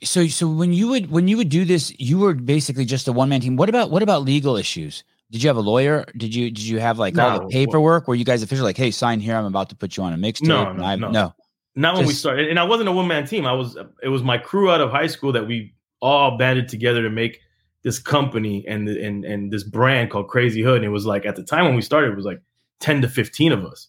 So 0.02 0.26
so 0.28 0.48
when 0.48 0.72
you 0.72 0.88
would 0.88 1.10
when 1.10 1.28
you 1.28 1.36
would 1.36 1.50
do 1.50 1.64
this, 1.64 1.92
you 1.98 2.18
were 2.18 2.34
basically 2.34 2.84
just 2.86 3.06
a 3.08 3.12
one 3.12 3.28
man 3.28 3.40
team. 3.40 3.56
What 3.56 3.68
about 3.68 3.90
what 3.90 4.02
about 4.02 4.22
legal 4.22 4.56
issues? 4.56 5.04
Did 5.30 5.42
you 5.42 5.48
have 5.48 5.56
a 5.58 5.60
lawyer? 5.60 6.06
Did 6.16 6.34
you 6.34 6.50
did 6.50 6.64
you 6.64 6.80
have 6.80 6.98
like 6.98 7.16
all 7.18 7.40
the 7.40 7.46
paperwork? 7.48 8.08
Were 8.08 8.14
you 8.14 8.24
guys 8.24 8.42
officially 8.42 8.68
like, 8.68 8.78
hey, 8.78 8.90
sign 8.90 9.20
here? 9.20 9.36
I'm 9.36 9.44
about 9.44 9.68
to 9.68 9.76
put 9.76 9.96
you 9.96 10.02
on 10.02 10.12
a 10.12 10.16
mixtape. 10.16 10.48
No, 10.48 10.72
no, 10.72 10.84
I- 10.84 10.96
no. 10.96 11.10
no. 11.10 11.34
Not 11.76 11.96
when 11.96 12.06
we 12.06 12.12
started, 12.14 12.48
and 12.48 12.58
I 12.58 12.64
wasn't 12.64 12.88
a 12.88 12.92
one 12.92 13.06
man 13.06 13.26
team. 13.26 13.46
I 13.46 13.52
was. 13.52 13.78
It 14.02 14.08
was 14.08 14.24
my 14.24 14.38
crew 14.38 14.70
out 14.72 14.80
of 14.80 14.90
high 14.90 15.06
school 15.06 15.30
that 15.32 15.46
we 15.46 15.72
all 16.02 16.36
banded 16.36 16.68
together 16.68 17.00
to 17.02 17.10
make 17.10 17.40
this 17.84 18.00
company 18.00 18.66
and 18.66 18.88
and 18.88 19.24
and 19.24 19.52
this 19.52 19.62
brand 19.62 20.10
called 20.10 20.28
Crazy 20.28 20.62
Hood. 20.62 20.78
And 20.78 20.84
it 20.84 20.88
was 20.88 21.06
like 21.06 21.24
at 21.26 21.36
the 21.36 21.44
time 21.44 21.66
when 21.66 21.76
we 21.76 21.82
started, 21.82 22.10
it 22.10 22.16
was 22.16 22.24
like 22.24 22.42
ten 22.80 23.00
to 23.02 23.08
fifteen 23.08 23.52
of 23.52 23.64
us. 23.64 23.88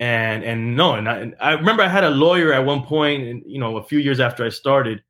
And 0.00 0.42
and 0.42 0.76
no, 0.76 0.94
and 0.94 1.08
I, 1.08 1.18
and 1.18 1.36
I 1.40 1.52
remember 1.52 1.82
I 1.82 1.88
had 1.88 2.04
a 2.04 2.10
lawyer 2.10 2.52
at 2.52 2.64
one 2.64 2.82
point, 2.82 3.46
you 3.46 3.58
know, 3.58 3.76
a 3.76 3.84
few 3.84 3.98
years 3.98 4.18
after 4.18 4.44
I 4.44 4.48
started, 4.48 5.02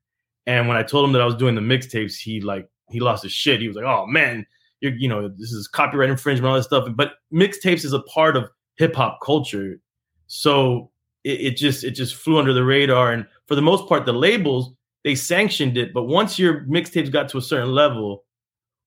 and 0.45 0.67
when 0.67 0.77
I 0.77 0.83
told 0.83 1.05
him 1.05 1.13
that 1.13 1.21
I 1.21 1.25
was 1.25 1.35
doing 1.35 1.55
the 1.55 1.61
mixtapes, 1.61 2.17
he 2.17 2.41
like 2.41 2.69
he 2.89 2.99
lost 2.99 3.23
his 3.23 3.31
shit. 3.31 3.61
He 3.61 3.67
was 3.67 3.77
like, 3.77 3.85
"Oh 3.85 4.05
man, 4.05 4.45
you're 4.81 4.93
you 4.93 5.07
know 5.07 5.29
this 5.29 5.51
is 5.51 5.67
copyright 5.67 6.09
infringement, 6.09 6.49
all 6.49 6.57
this 6.57 6.65
stuff." 6.65 6.87
But 6.95 7.13
mixtapes 7.33 7.85
is 7.85 7.93
a 7.93 8.01
part 8.01 8.35
of 8.35 8.49
hip 8.75 8.93
hop 8.93 9.19
culture, 9.23 9.79
so 10.27 10.91
it, 11.23 11.41
it 11.41 11.57
just 11.57 11.85
it 11.85 11.91
just 11.91 12.15
flew 12.15 12.37
under 12.37 12.53
the 12.53 12.65
radar. 12.65 13.13
And 13.13 13.25
for 13.47 13.55
the 13.55 13.61
most 13.61 13.87
part, 13.87 14.05
the 14.05 14.13
labels 14.13 14.73
they 15.03 15.15
sanctioned 15.15 15.77
it. 15.77 15.93
But 15.93 16.03
once 16.03 16.37
your 16.37 16.61
mixtapes 16.65 17.11
got 17.11 17.29
to 17.29 17.37
a 17.37 17.41
certain 17.41 17.71
level, 17.71 18.25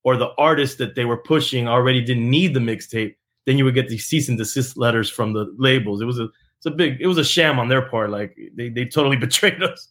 or 0.02 0.16
the 0.16 0.32
artist 0.38 0.78
that 0.78 0.94
they 0.94 1.04
were 1.04 1.16
pushing 1.16 1.66
already 1.66 2.02
didn't 2.02 2.28
need 2.28 2.54
the 2.54 2.60
mixtape, 2.60 3.14
then 3.46 3.58
you 3.58 3.64
would 3.64 3.75
get 3.75 3.88
these 3.88 4.06
cease 4.06 4.29
and 4.29 4.38
desist 4.38 4.76
letters 4.76 5.11
from 5.11 5.32
the 5.32 5.52
labels. 5.58 6.00
It 6.00 6.06
was 6.06 6.19
a 6.19 6.29
it's 6.58 6.67
a 6.67 6.70
big 6.70 7.00
it 7.00 7.06
was 7.06 7.19
a 7.19 7.25
sham 7.25 7.58
on 7.58 7.69
their 7.69 7.82
part. 7.82 8.11
Like 8.11 8.37
they 8.55 8.69
they 8.69 8.85
totally 8.85 9.17
betrayed 9.26 9.62
us. 9.62 9.88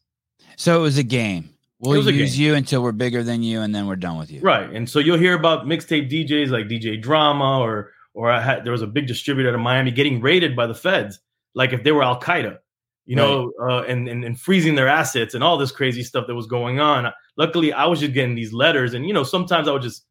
So 0.57 0.79
it 0.79 0.81
was 0.81 0.97
a 0.97 1.03
game. 1.03 1.49
We'll 1.79 1.95
It 1.95 1.97
was 1.97 2.07
a 2.07 2.13
use 2.13 2.39
you 2.39 2.55
until 2.55 2.81
we're 2.81 2.93
bigger 2.93 3.23
than 3.23 3.43
you, 3.43 3.59
and 3.59 3.75
then 3.75 3.87
we're 3.87 3.97
done 3.97 4.17
with 4.17 4.31
you. 4.31 4.39
Right. 4.39 4.69
And 4.69 4.89
so 4.89 4.99
you'll 4.99 5.17
hear 5.17 5.33
about 5.33 5.65
mixtape 5.65 6.09
DJs 6.09 6.49
like 6.49 6.67
DJ 6.67 7.01
Drama 7.01 7.59
or 7.59 7.91
or 8.13 8.31
I 8.31 8.39
had 8.39 8.63
there 8.63 8.71
was 8.71 8.81
a 8.81 8.87
big 8.87 9.07
distributor 9.07 9.49
out 9.49 9.55
of 9.55 9.61
Miami 9.61 9.91
getting 9.91 10.21
raided 10.21 10.55
by 10.55 10.67
the 10.67 10.75
feds, 10.75 11.19
like 11.55 11.73
if 11.73 11.83
they 11.83 11.91
were 11.91 12.03
Al 12.03 12.19
Qaeda, 12.21 12.57
you 13.05 13.15
know, 13.15 13.51
uh, 13.61 13.83
and, 13.83 14.07
and 14.07 14.23
and 14.23 14.39
freezing 14.39 14.75
their 14.75 14.87
assets 14.87 15.33
and 15.33 15.43
all 15.43 15.57
this 15.57 15.71
crazy 15.71 16.03
stuff 16.03 16.27
that 16.27 16.35
was 16.35 16.47
going 16.47 16.79
on. 16.79 17.11
Luckily, 17.37 17.73
I 17.73 17.85
was 17.85 17.99
just 17.99 18.13
getting 18.13 18.35
these 18.35 18.53
letters, 18.53 18.93
and 18.93 19.05
you 19.05 19.13
know, 19.13 19.23
sometimes 19.23 19.67
I 19.67 19.73
would 19.73 19.81
just 19.81 20.05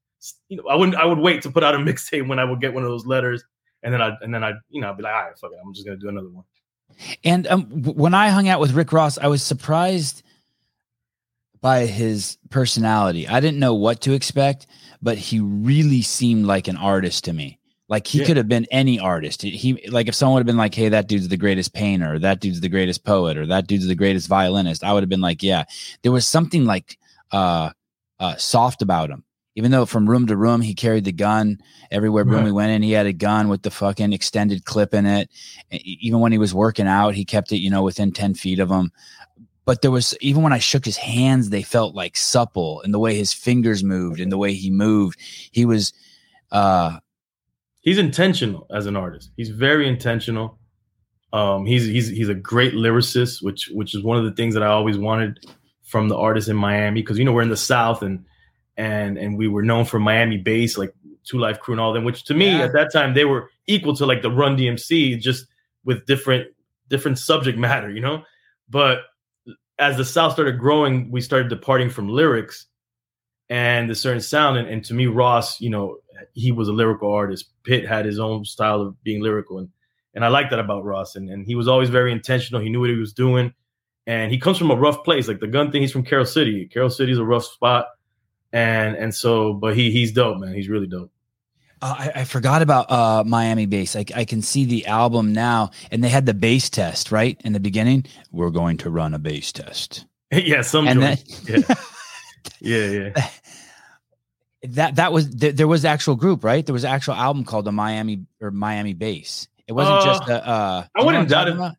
you 0.49 0.57
know 0.57 0.65
I 0.69 0.75
wouldn't 0.77 0.97
I 0.97 1.05
would 1.05 1.19
wait 1.19 1.43
to 1.43 1.51
put 1.51 1.63
out 1.65 1.75
a 1.75 1.79
mixtape 1.89 2.27
when 2.29 2.39
I 2.39 2.45
would 2.45 2.61
get 2.61 2.73
one 2.75 2.83
of 2.85 2.89
those 2.91 3.07
letters, 3.07 3.43
and 3.83 3.93
then 3.93 4.01
I 4.03 4.17
and 4.23 4.35
then 4.35 4.43
I 4.45 4.53
you 4.71 4.81
know 4.81 4.91
I'd 4.91 4.97
be 4.97 5.03
like, 5.03 5.15
all 5.15 5.23
right, 5.25 5.39
fuck 5.39 5.51
it, 5.53 5.59
I'm 5.65 5.73
just 5.75 5.87
gonna 5.87 5.99
do 5.99 6.09
another 6.09 6.29
one. 6.31 6.45
And 7.25 7.47
um, 7.47 7.65
when 7.83 8.15
I 8.15 8.29
hung 8.29 8.49
out 8.49 8.61
with 8.61 8.73
Rick 8.73 8.93
Ross, 8.93 9.17
I 9.19 9.27
was 9.29 9.43
surprised 9.43 10.23
by 11.61 11.87
his 11.87 12.39
personality. 12.51 13.27
I 13.29 13.41
didn't 13.41 13.61
know 13.61 13.75
what 13.75 14.01
to 14.03 14.13
expect, 14.13 14.67
but 15.01 15.17
he 15.17 15.41
really 15.41 16.03
seemed 16.03 16.45
like 16.45 16.67
an 16.69 16.77
artist 16.77 17.25
to 17.25 17.33
me. 17.33 17.59
Like 17.89 18.07
he 18.07 18.19
Yeah. 18.21 18.27
could 18.27 18.37
have 18.37 18.49
been 18.49 18.67
any 18.71 18.99
artist. 18.99 19.43
He- 19.43 19.89
like 19.89 20.09
if 20.09 20.15
someone 20.15 20.35
would 20.35 20.41
have 20.41 20.47
been 20.47 20.57
like, 20.57 20.75
"Hey, 20.75 20.89
that 20.89 21.09
dude's 21.09 21.29
the 21.29 21.37
greatest 21.37 21.73
painter, 21.73 22.15
or 22.15 22.19
that 22.21 22.41
dude's 22.41 22.61
the 22.61 22.69
greatest 22.69 23.05
poet, 23.05 23.37
or 23.37 23.47
that 23.47 23.67
dude's 23.67 23.87
the 23.87 23.95
greatest 23.95 24.29
violinist," 24.29 24.83
I 24.83 24.93
would 24.93 25.03
have 25.03 25.11
been 25.11 25.21
like, 25.21 25.43
"Yeah." 25.43 25.65
There 26.03 26.13
was 26.13 26.27
something 26.27 26.65
like 26.65 26.99
uh, 27.31 27.71
uh, 28.19 28.37
soft 28.37 28.83
about 28.83 29.09
him. 29.11 29.25
Even 29.55 29.71
though 29.71 29.85
from 29.85 30.09
room 30.09 30.27
to 30.29 30.37
room 30.37 30.63
he 30.63 30.75
carried 30.75 31.05
the 31.05 31.13
gun 31.13 31.59
everywhere 31.91 32.25
room 32.25 32.37
Right. 32.37 32.45
we 32.45 32.53
went 32.53 32.73
in, 32.73 32.83
he 32.83 32.93
had 32.93 33.07
a 33.07 33.13
gun 33.13 33.49
with 33.49 33.63
the 33.63 33.71
fucking 33.71 34.13
extended 34.13 34.65
clip 34.65 34.95
in 34.95 35.05
it. 35.05 35.29
Even 35.71 36.21
when 36.21 36.33
he 36.33 36.39
was 36.39 36.55
working 36.55 36.87
out, 36.87 37.15
he 37.15 37.25
kept 37.25 37.53
it, 37.53 37.59
you 37.59 37.71
know, 37.71 37.83
within 37.83 38.13
10 38.13 38.35
feet 38.35 38.59
of 38.59 38.71
him. 38.71 38.91
But 39.65 39.83
there 39.83 39.91
was, 39.91 40.17
even 40.21 40.43
when 40.43 40.53
I 40.53 40.59
shook 40.59 40.85
his 40.85 40.97
hands, 40.97 41.51
they 41.51 41.63
felt 41.63 41.95
like 41.95 42.17
supple 42.17 42.81
and 42.83 42.93
the 42.95 42.99
way 42.99 43.15
his 43.15 43.33
fingers 43.33 43.85
moved 43.85 44.21
and 44.21 44.33
the 44.33 44.39
way 44.39 44.55
he 44.55 44.71
moved. 44.71 45.21
He 45.53 45.65
was, 45.67 45.93
uh, 46.51 46.99
he's 47.81 47.99
intentional 47.99 48.67
as 48.75 48.87
an 48.87 48.97
artist. 48.97 49.31
He's 49.37 49.51
very 49.51 49.87
intentional. 49.87 50.59
Um, 51.33 51.65
he's 51.65 51.87
he's 51.87 52.09
he's 52.09 52.29
a 52.29 52.35
great 52.35 52.75
lyricist, 52.75 53.43
which 53.43 53.69
which 53.73 53.95
is 53.95 54.03
one 54.03 54.19
of 54.19 54.25
the 54.25 54.33
things 54.33 54.53
that 54.55 54.63
I 54.63 54.67
always 54.67 54.99
wanted 54.99 55.39
from 55.85 56.09
the 56.09 56.17
artists 56.17 56.51
in 56.51 56.57
Miami 56.57 57.01
because 57.01 57.19
you 57.19 57.25
know 57.25 57.33
we're 57.33 57.43
in 57.43 57.49
the 57.49 57.57
South 57.57 58.03
and 58.03 58.25
and 58.77 59.19
and 59.19 59.37
we 59.37 59.49
were 59.49 59.63
known 59.63 59.85
for 59.85 59.99
Miami 59.99 60.39
bass. 60.39 60.79
Like 60.79 60.95
2 61.25 61.39
Live 61.39 61.61
Crew 61.61 61.75
and 61.75 61.81
all 61.81 61.93
them. 61.93 62.05
Which 62.05 62.25
to 62.25 62.35
me 62.35 62.47
Yeah. 62.51 62.65
at 62.65 62.73
that 62.73 62.93
time 62.93 63.15
they 63.15 63.25
were 63.25 63.51
equal 63.67 63.95
to 63.97 64.07
like 64.07 64.23
the 64.23 64.31
Run 64.31 64.57
DMC, 64.57 65.21
just 65.21 65.47
with 65.85 66.07
different 66.07 66.49
different 66.89 67.19
subject 67.19 67.59
matter, 67.59 67.91
you 67.91 68.01
know. 68.01 68.23
But 68.69 69.03
as 69.79 69.97
the 69.97 70.05
South 70.05 70.33
started 70.33 70.59
growing, 70.59 71.11
we 71.11 71.21
started 71.21 71.49
departing 71.49 71.91
from 71.91 72.09
lyrics 72.09 72.67
and 73.49 73.89
the 73.91 73.95
certain 73.95 74.21
sound. 74.21 74.59
And, 74.59 74.69
and 74.69 74.85
to 74.85 74.95
me, 74.95 75.07
Ross, 75.07 75.61
you 75.61 75.71
know, 75.71 75.99
he 76.35 76.53
was 76.53 76.69
a 76.69 76.73
lyrical 76.73 77.13
artist. 77.13 77.47
Pit 77.65 77.87
had 77.87 78.05
his 78.05 78.19
own 78.19 78.45
style 78.45 78.81
of 78.81 79.03
being 79.03 79.23
lyrical, 79.23 79.59
and 79.59 79.69
and 80.15 80.25
I 80.25 80.29
like 80.29 80.51
that 80.51 80.59
about 80.59 80.85
Ross. 80.85 81.17
And 81.17 81.29
and 81.31 81.47
he 81.47 81.55
was 81.55 81.69
always 81.69 81.89
very 81.91 82.13
intentional. 82.13 82.61
He 82.61 82.69
knew 82.69 82.81
what 82.81 82.91
he 82.91 82.97
was 82.97 83.13
doing, 83.13 83.53
and 84.07 84.31
he 84.33 84.39
comes 84.39 84.59
from 84.59 84.71
a 84.71 84.77
rough 84.77 85.03
place. 85.05 85.29
Like 85.29 85.41
the 85.41 85.47
gun 85.47 85.71
thing, 85.73 85.83
he's 85.83 85.93
from 85.93 86.05
Carol 86.05 86.25
City. 86.27 86.67
Carol 86.67 86.91
City 86.91 87.13
is 87.13 87.19
a 87.19 87.25
rough 87.25 87.45
spot, 87.45 87.87
and 88.53 88.97
and 88.97 89.15
so, 89.15 89.53
but 89.53 89.77
he 89.77 89.91
he's 89.91 90.13
dope, 90.13 90.39
man. 90.39 90.55
He's 90.55 90.69
really 90.69 90.87
dope. 90.87 91.11
Uh, 91.81 91.95
I, 91.99 92.13
I 92.21 92.25
forgot 92.25 92.63
about 92.63 92.91
uh, 92.91 93.25
Miami 93.27 93.67
bass. 93.67 93.97
I, 93.97 94.05
I 94.15 94.25
can 94.25 94.41
see 94.43 94.65
the 94.65 94.87
album 94.87 95.33
now, 95.33 95.71
and 95.91 96.03
they 96.05 96.09
had 96.09 96.27
the 96.27 96.35
bass 96.35 96.71
test 96.71 97.11
right 97.11 97.41
in 97.45 97.53
the 97.55 97.61
beginning. 97.61 98.05
We're 98.31 98.51
going 98.51 98.77
to 98.79 98.91
run 98.91 99.15
a 99.15 99.19
bass 99.19 99.51
test, 99.53 100.07
yeah, 100.33 100.63
some 100.63 100.87
and 100.87 101.01
joints. 101.01 101.49
yeah, 101.49 101.75
yeah, 102.61 102.87
yeah. 103.15 103.29
that 104.63 104.97
that 104.97 105.13
was 105.13 105.29
there, 105.31 105.53
there 105.53 105.69
was 105.69 105.85
actual 105.85 106.15
group, 106.15 106.45
right? 106.45 106.65
There 106.65 106.73
was 106.73 106.85
an 106.85 106.91
actual 106.93 107.15
album 107.15 107.45
called 107.45 107.65
the 107.65 107.73
Miami 107.73 108.27
or 108.41 108.51
Miami 108.51 108.95
Bass. 108.95 109.49
It 109.67 109.73
wasn't 109.73 109.99
Uh, 109.99 110.05
just 110.05 110.29
a. 110.29 110.47
Uh, 110.49 110.85
I 110.97 111.05
wouldn't 111.05 111.29
doubt 111.29 111.49
it. 111.49 111.55
about? 111.55 111.75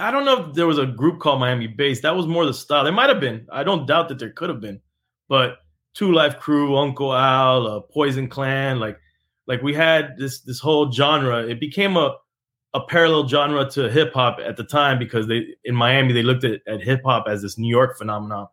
I 0.00 0.10
don't 0.12 0.24
know 0.24 0.48
if 0.48 0.54
there 0.54 0.66
was 0.66 0.78
a 0.78 0.86
group 0.86 1.18
called 1.20 1.40
Miami 1.40 1.66
Bass. 1.66 2.00
That 2.02 2.14
was 2.16 2.26
more 2.26 2.46
the 2.46 2.54
style. 2.54 2.84
There 2.84 2.92
might 2.92 3.08
have 3.10 3.20
been. 3.20 3.46
I 3.52 3.64
don't 3.64 3.86
doubt 3.86 4.08
that 4.08 4.18
there 4.18 4.30
could 4.30 4.48
have 4.48 4.60
been, 4.60 4.80
but 5.28 5.58
2 5.96 6.12
Live 6.12 6.38
Crew, 6.38 6.76
Uncle 6.76 7.14
Al, 7.14 7.66
uh, 7.66 7.80
Poison 7.80 8.28
Clan, 8.28 8.78
like 8.78 8.98
like 9.46 9.62
we 9.62 9.72
had 9.72 10.16
this 10.18 10.40
this 10.40 10.60
whole 10.60 10.92
genre. 10.92 11.46
It 11.46 11.58
became 11.58 11.96
a 11.96 12.14
a 12.74 12.80
parallel 12.80 13.26
genre 13.26 13.68
to 13.70 13.88
hip 13.88 14.12
hop 14.12 14.38
at 14.44 14.58
the 14.58 14.64
time 14.64 14.98
because 14.98 15.26
they 15.26 15.46
in 15.64 15.74
Miami 15.74 16.12
they 16.12 16.22
looked 16.22 16.44
at, 16.44 16.60
at 16.66 16.82
hip 16.82 17.00
hop 17.04 17.26
as 17.26 17.40
this 17.40 17.56
New 17.56 17.68
York 17.68 17.96
phenomenon, 17.96 18.48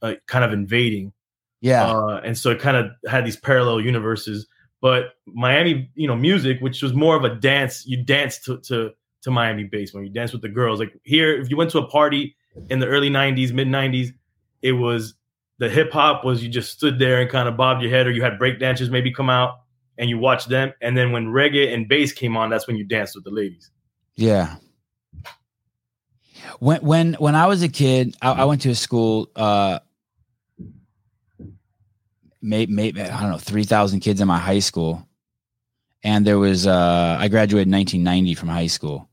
uh, 0.00 0.14
kind 0.26 0.44
of 0.44 0.52
invading. 0.52 1.12
Yeah, 1.60 1.86
Uh, 1.86 2.20
and 2.24 2.38
so 2.38 2.50
it 2.50 2.58
kind 2.58 2.78
of 2.78 2.90
had 3.06 3.26
these 3.26 3.36
parallel 3.36 3.82
universes. 3.82 4.46
But 4.80 5.10
Miami, 5.26 5.90
you 5.94 6.08
know, 6.08 6.16
music, 6.16 6.60
which 6.60 6.80
was 6.82 6.94
more 6.94 7.14
of 7.14 7.24
a 7.24 7.34
dance, 7.34 7.86
you 7.86 8.02
dance 8.02 8.38
to 8.44 8.58
to 8.60 8.92
to 9.22 9.30
Miami 9.30 9.64
bass 9.64 9.92
when 9.92 10.04
you 10.04 10.10
dance 10.10 10.32
with 10.32 10.40
the 10.40 10.48
girls. 10.48 10.80
Like 10.80 10.98
here, 11.04 11.38
if 11.38 11.50
you 11.50 11.58
went 11.58 11.70
to 11.72 11.78
a 11.78 11.86
party 11.86 12.34
in 12.70 12.78
the 12.78 12.86
early 12.86 13.10
'90s, 13.10 13.52
mid 13.52 13.68
'90s, 13.68 14.14
it 14.62 14.72
was 14.72 15.14
the 15.60 15.68
hip 15.68 15.92
hop 15.92 16.24
was 16.24 16.42
you 16.42 16.48
just 16.48 16.72
stood 16.72 16.98
there 16.98 17.20
and 17.20 17.30
kind 17.30 17.46
of 17.46 17.56
bobbed 17.56 17.82
your 17.82 17.90
head, 17.90 18.06
or 18.06 18.10
you 18.10 18.22
had 18.22 18.38
break 18.38 18.58
dancers 18.58 18.88
maybe 18.88 19.12
come 19.12 19.28
out 19.28 19.60
and 19.98 20.08
you 20.08 20.18
watched 20.18 20.48
them. 20.48 20.72
And 20.80 20.96
then 20.96 21.12
when 21.12 21.26
reggae 21.26 21.72
and 21.72 21.86
bass 21.86 22.12
came 22.12 22.34
on, 22.34 22.48
that's 22.48 22.66
when 22.66 22.76
you 22.76 22.84
danced 22.84 23.14
with 23.14 23.24
the 23.24 23.30
ladies. 23.30 23.70
yeah. 24.16 24.56
When 26.58 26.80
when 26.80 27.14
when 27.14 27.34
I 27.34 27.46
was 27.46 27.62
a 27.62 27.68
kid, 27.68 28.16
I, 28.22 28.32
I 28.32 28.44
went 28.44 28.62
to 28.62 28.70
a 28.70 28.74
school. 28.74 29.30
Uh, 29.36 29.80
maybe, 32.40 32.72
maybe 32.72 33.02
I 33.02 33.20
don't 33.20 33.30
know, 33.30 33.38
three 33.38 33.64
thousand 33.64 34.00
kids 34.00 34.20
in 34.20 34.28
my 34.28 34.38
high 34.38 34.58
school, 34.60 35.06
and 36.02 36.26
there 36.26 36.38
was 36.38 36.66
uh, 36.66 37.16
I 37.20 37.28
graduated 37.28 37.68
in 37.68 37.72
1990 37.72 38.34
from 38.34 38.48
high 38.48 38.66
school, 38.66 39.09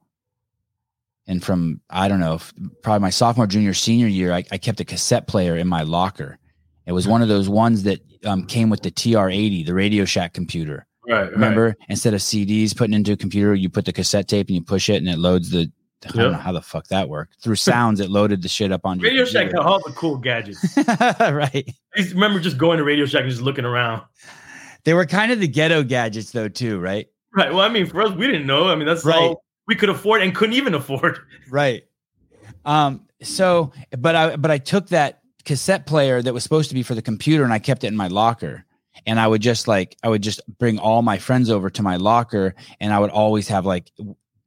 and 1.28 1.44
from 1.44 1.82
I 1.90 2.08
don't 2.08 2.20
know, 2.20 2.40
probably 2.84 3.02
my 3.02 3.10
sophomore, 3.10 3.48
junior, 3.48 3.74
senior 3.74 4.08
year, 4.08 4.32
I, 4.34 4.44
I 4.52 4.58
kept 4.58 4.80
a 4.80 4.86
cassette 4.86 5.28
player 5.28 5.56
in 5.58 5.68
my 5.68 5.82
locker. 5.84 6.38
It 6.86 6.94
was 6.94 7.08
one 7.08 7.22
of 7.22 7.28
those 7.28 7.50
ones 7.50 7.84
that 7.84 8.00
um, 8.26 8.46
came 8.46 8.70
with 8.70 8.82
the 8.82 8.92
TR80, 8.92 9.66
the 9.66 9.74
Radio 9.74 10.06
Shack 10.06 10.34
computer. 10.34 10.86
Right. 11.08 11.30
Remember, 11.32 11.76
instead 11.90 12.14
of 12.14 12.20
CDs 12.22 12.76
putting 12.76 12.94
into 12.94 13.12
a 13.14 13.18
computer, 13.18 13.54
you 13.56 13.70
put 13.70 13.86
the 13.86 13.94
cassette 13.94 14.28
tape 14.28 14.48
and 14.48 14.56
you 14.56 14.62
push 14.62 14.90
it, 14.90 14.96
and 14.98 15.08
it 15.10 15.18
loads 15.18 15.50
the. 15.52 15.72
I 16.06 16.10
don't 16.10 16.18
Yeah. 16.18 16.32
know 16.32 16.38
how 16.38 16.52
the 16.52 16.62
fuck 16.62 16.88
that 16.88 17.10
worked. 17.10 17.42
Through 17.42 17.56
sounds, 17.56 18.00
it 18.00 18.10
loaded 18.10 18.42
the 18.44 18.48
shit 18.48 18.72
up 18.72 18.82
on 18.86 19.00
your 19.00 19.10
Radio 19.10 19.26
Shack 19.26 19.48
had 19.48 19.56
all 19.56 19.80
the 19.80 19.92
cool 19.94 20.16
gadgets. 20.18 20.78
right. 20.88 21.74
I 21.98 22.02
remember 22.12 22.40
just 22.40 22.58
going 22.58 22.78
to 22.78 22.84
Radio 22.84 23.06
Shack 23.06 23.22
and 23.22 23.30
just 23.32 23.42
looking 23.42 23.66
around. 23.66 24.04
They 24.84 24.94
were 24.94 25.06
kind 25.08 25.32
of 25.32 25.40
the 25.40 25.48
ghetto 25.48 25.84
gadgets, 25.84 26.32
though, 26.32 26.50
too. 26.50 26.80
Right. 26.80 27.08
Right. 27.36 27.52
Well, 27.52 27.62
I 27.62 27.70
mean, 27.70 27.88
for 27.88 28.02
us, 28.04 28.12
we 28.16 28.28
didn't 28.28 28.46
know. 28.46 28.68
I 28.70 28.76
mean, 28.76 28.86
that's 28.86 29.04
Right. 29.04 29.18
all 29.18 29.44
we 29.68 29.76
could 29.76 29.90
afford 29.90 30.22
and 30.22 30.34
couldn't 30.34 30.56
even 30.56 30.74
afford. 30.74 31.20
Right. 31.50 31.84
Um. 32.66 33.06
So, 33.22 33.72
but 33.98 34.16
I 34.16 34.36
but 34.36 34.52
I 34.52 34.58
took 34.58 34.88
that 34.90 35.22
cassette 35.46 35.86
player 35.86 36.22
that 36.22 36.34
was 36.34 36.44
supposed 36.44 36.70
to 36.70 36.76
be 36.76 36.84
for 36.84 36.94
the 36.96 37.02
computer 37.02 37.44
and 37.44 37.54
I 37.54 37.60
kept 37.60 37.84
it 37.84 37.88
in 37.88 37.96
my 37.96 38.08
locker. 38.08 38.66
And 39.06 39.20
I 39.20 39.28
would 39.28 39.42
just 39.42 39.68
like 39.68 39.96
I 40.04 40.10
would 40.10 40.22
just 40.24 40.42
bring 40.58 40.80
all 40.80 41.02
my 41.02 41.18
friends 41.18 41.50
over 41.50 41.70
to 41.70 41.84
my 41.84 41.98
locker, 41.98 42.56
and 42.80 42.92
I 42.92 43.00
would 43.00 43.12
always 43.12 43.48
have 43.48 43.66
like 43.66 43.92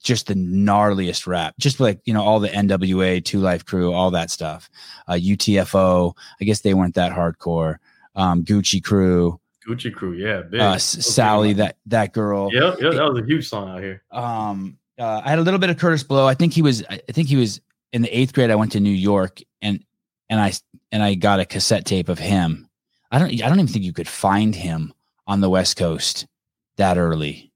just 0.03 0.27
the 0.27 0.35
gnarliest 0.35 1.27
rap, 1.27 1.55
just 1.59 1.79
like 1.79 2.01
you 2.05 2.13
know 2.13 2.23
all 2.23 2.41
the 2.41 2.49
NWA, 2.49 3.25
2 3.25 3.39
Live 3.39 3.65
Crew, 3.65 3.93
all 3.93 4.11
that 4.11 4.31
stuff. 4.31 4.69
Uh, 5.07 5.13
UTFO. 5.13 6.15
I 6.41 6.45
guess 6.45 6.61
they 6.61 6.75
weren't 6.75 6.97
that 6.97 7.13
hardcore. 7.13 7.77
Um, 8.17 8.45
Gucci 8.45 8.83
Crew, 8.83 9.41
Gucci 9.67 9.95
Crew, 9.95 10.15
yeah, 10.15 10.43
big. 10.43 10.61
uh, 10.61 10.79
Sally, 10.79 11.53
that 11.55 11.77
that 11.87 12.13
girl. 12.13 12.51
Yeah, 12.53 12.75
yeah, 12.81 12.91
that 12.91 13.13
was 13.13 13.23
a 13.23 13.25
huge 13.25 13.49
song 13.49 13.71
out 13.71 13.81
here. 13.81 14.03
um 14.11 14.77
uh, 15.01 15.23
I 15.25 15.31
had 15.31 15.39
a 15.39 15.43
little 15.43 15.59
bit 15.59 15.71
of 15.71 15.77
Kurtis 15.77 16.07
Blow. 16.07 16.27
I 16.27 16.35
think 16.35 16.53
he 16.53 16.63
was 16.63 16.85
I 16.89 16.99
think 17.13 17.29
he 17.29 17.37
was 17.37 17.61
in 17.93 18.03
the 18.03 18.17
eighth 18.17 18.35
grade. 18.35 18.51
I 18.51 18.55
went 18.55 18.73
to 18.73 18.81
New 18.81 18.91
York 18.91 19.41
and 19.63 19.83
and 20.29 20.41
I 20.41 20.53
and 20.93 21.03
I 21.03 21.15
got 21.15 21.41
a 21.41 21.45
cassette 21.45 21.87
tape 21.87 22.09
of 22.09 22.19
him. 22.19 22.69
I 23.11 23.19
don't 23.19 23.33
I 23.43 23.49
don't 23.49 23.59
even 23.59 23.67
think 23.67 23.85
you 23.85 23.93
could 23.93 24.09
find 24.09 24.55
him 24.55 24.93
on 25.27 25.41
the 25.41 25.51
West 25.51 25.77
Coast 25.77 26.27
that 26.77 26.99
early. 26.99 27.53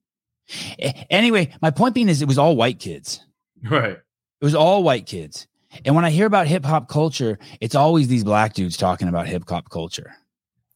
Anyway, 1.10 1.50
my 1.62 1.70
point 1.70 1.94
being 1.94 2.08
is 2.08 2.22
it 2.22 2.28
was 2.28 2.38
all 2.38 2.56
white 2.56 2.78
kids. 2.78 3.24
Right. 3.62 3.92
It 3.92 4.44
was 4.44 4.54
all 4.54 4.82
white 4.82 5.06
kids. 5.06 5.46
And 5.84 5.94
when 5.94 6.04
I 6.04 6.10
hear 6.10 6.26
about 6.26 6.46
hip 6.46 6.64
hop 6.64 6.88
culture, 6.88 7.38
it's 7.60 7.74
always 7.74 8.08
these 8.08 8.24
black 8.24 8.54
dudes 8.54 8.76
talking 8.76 9.08
about 9.08 9.26
hip 9.26 9.48
hop 9.48 9.70
culture. 9.70 10.14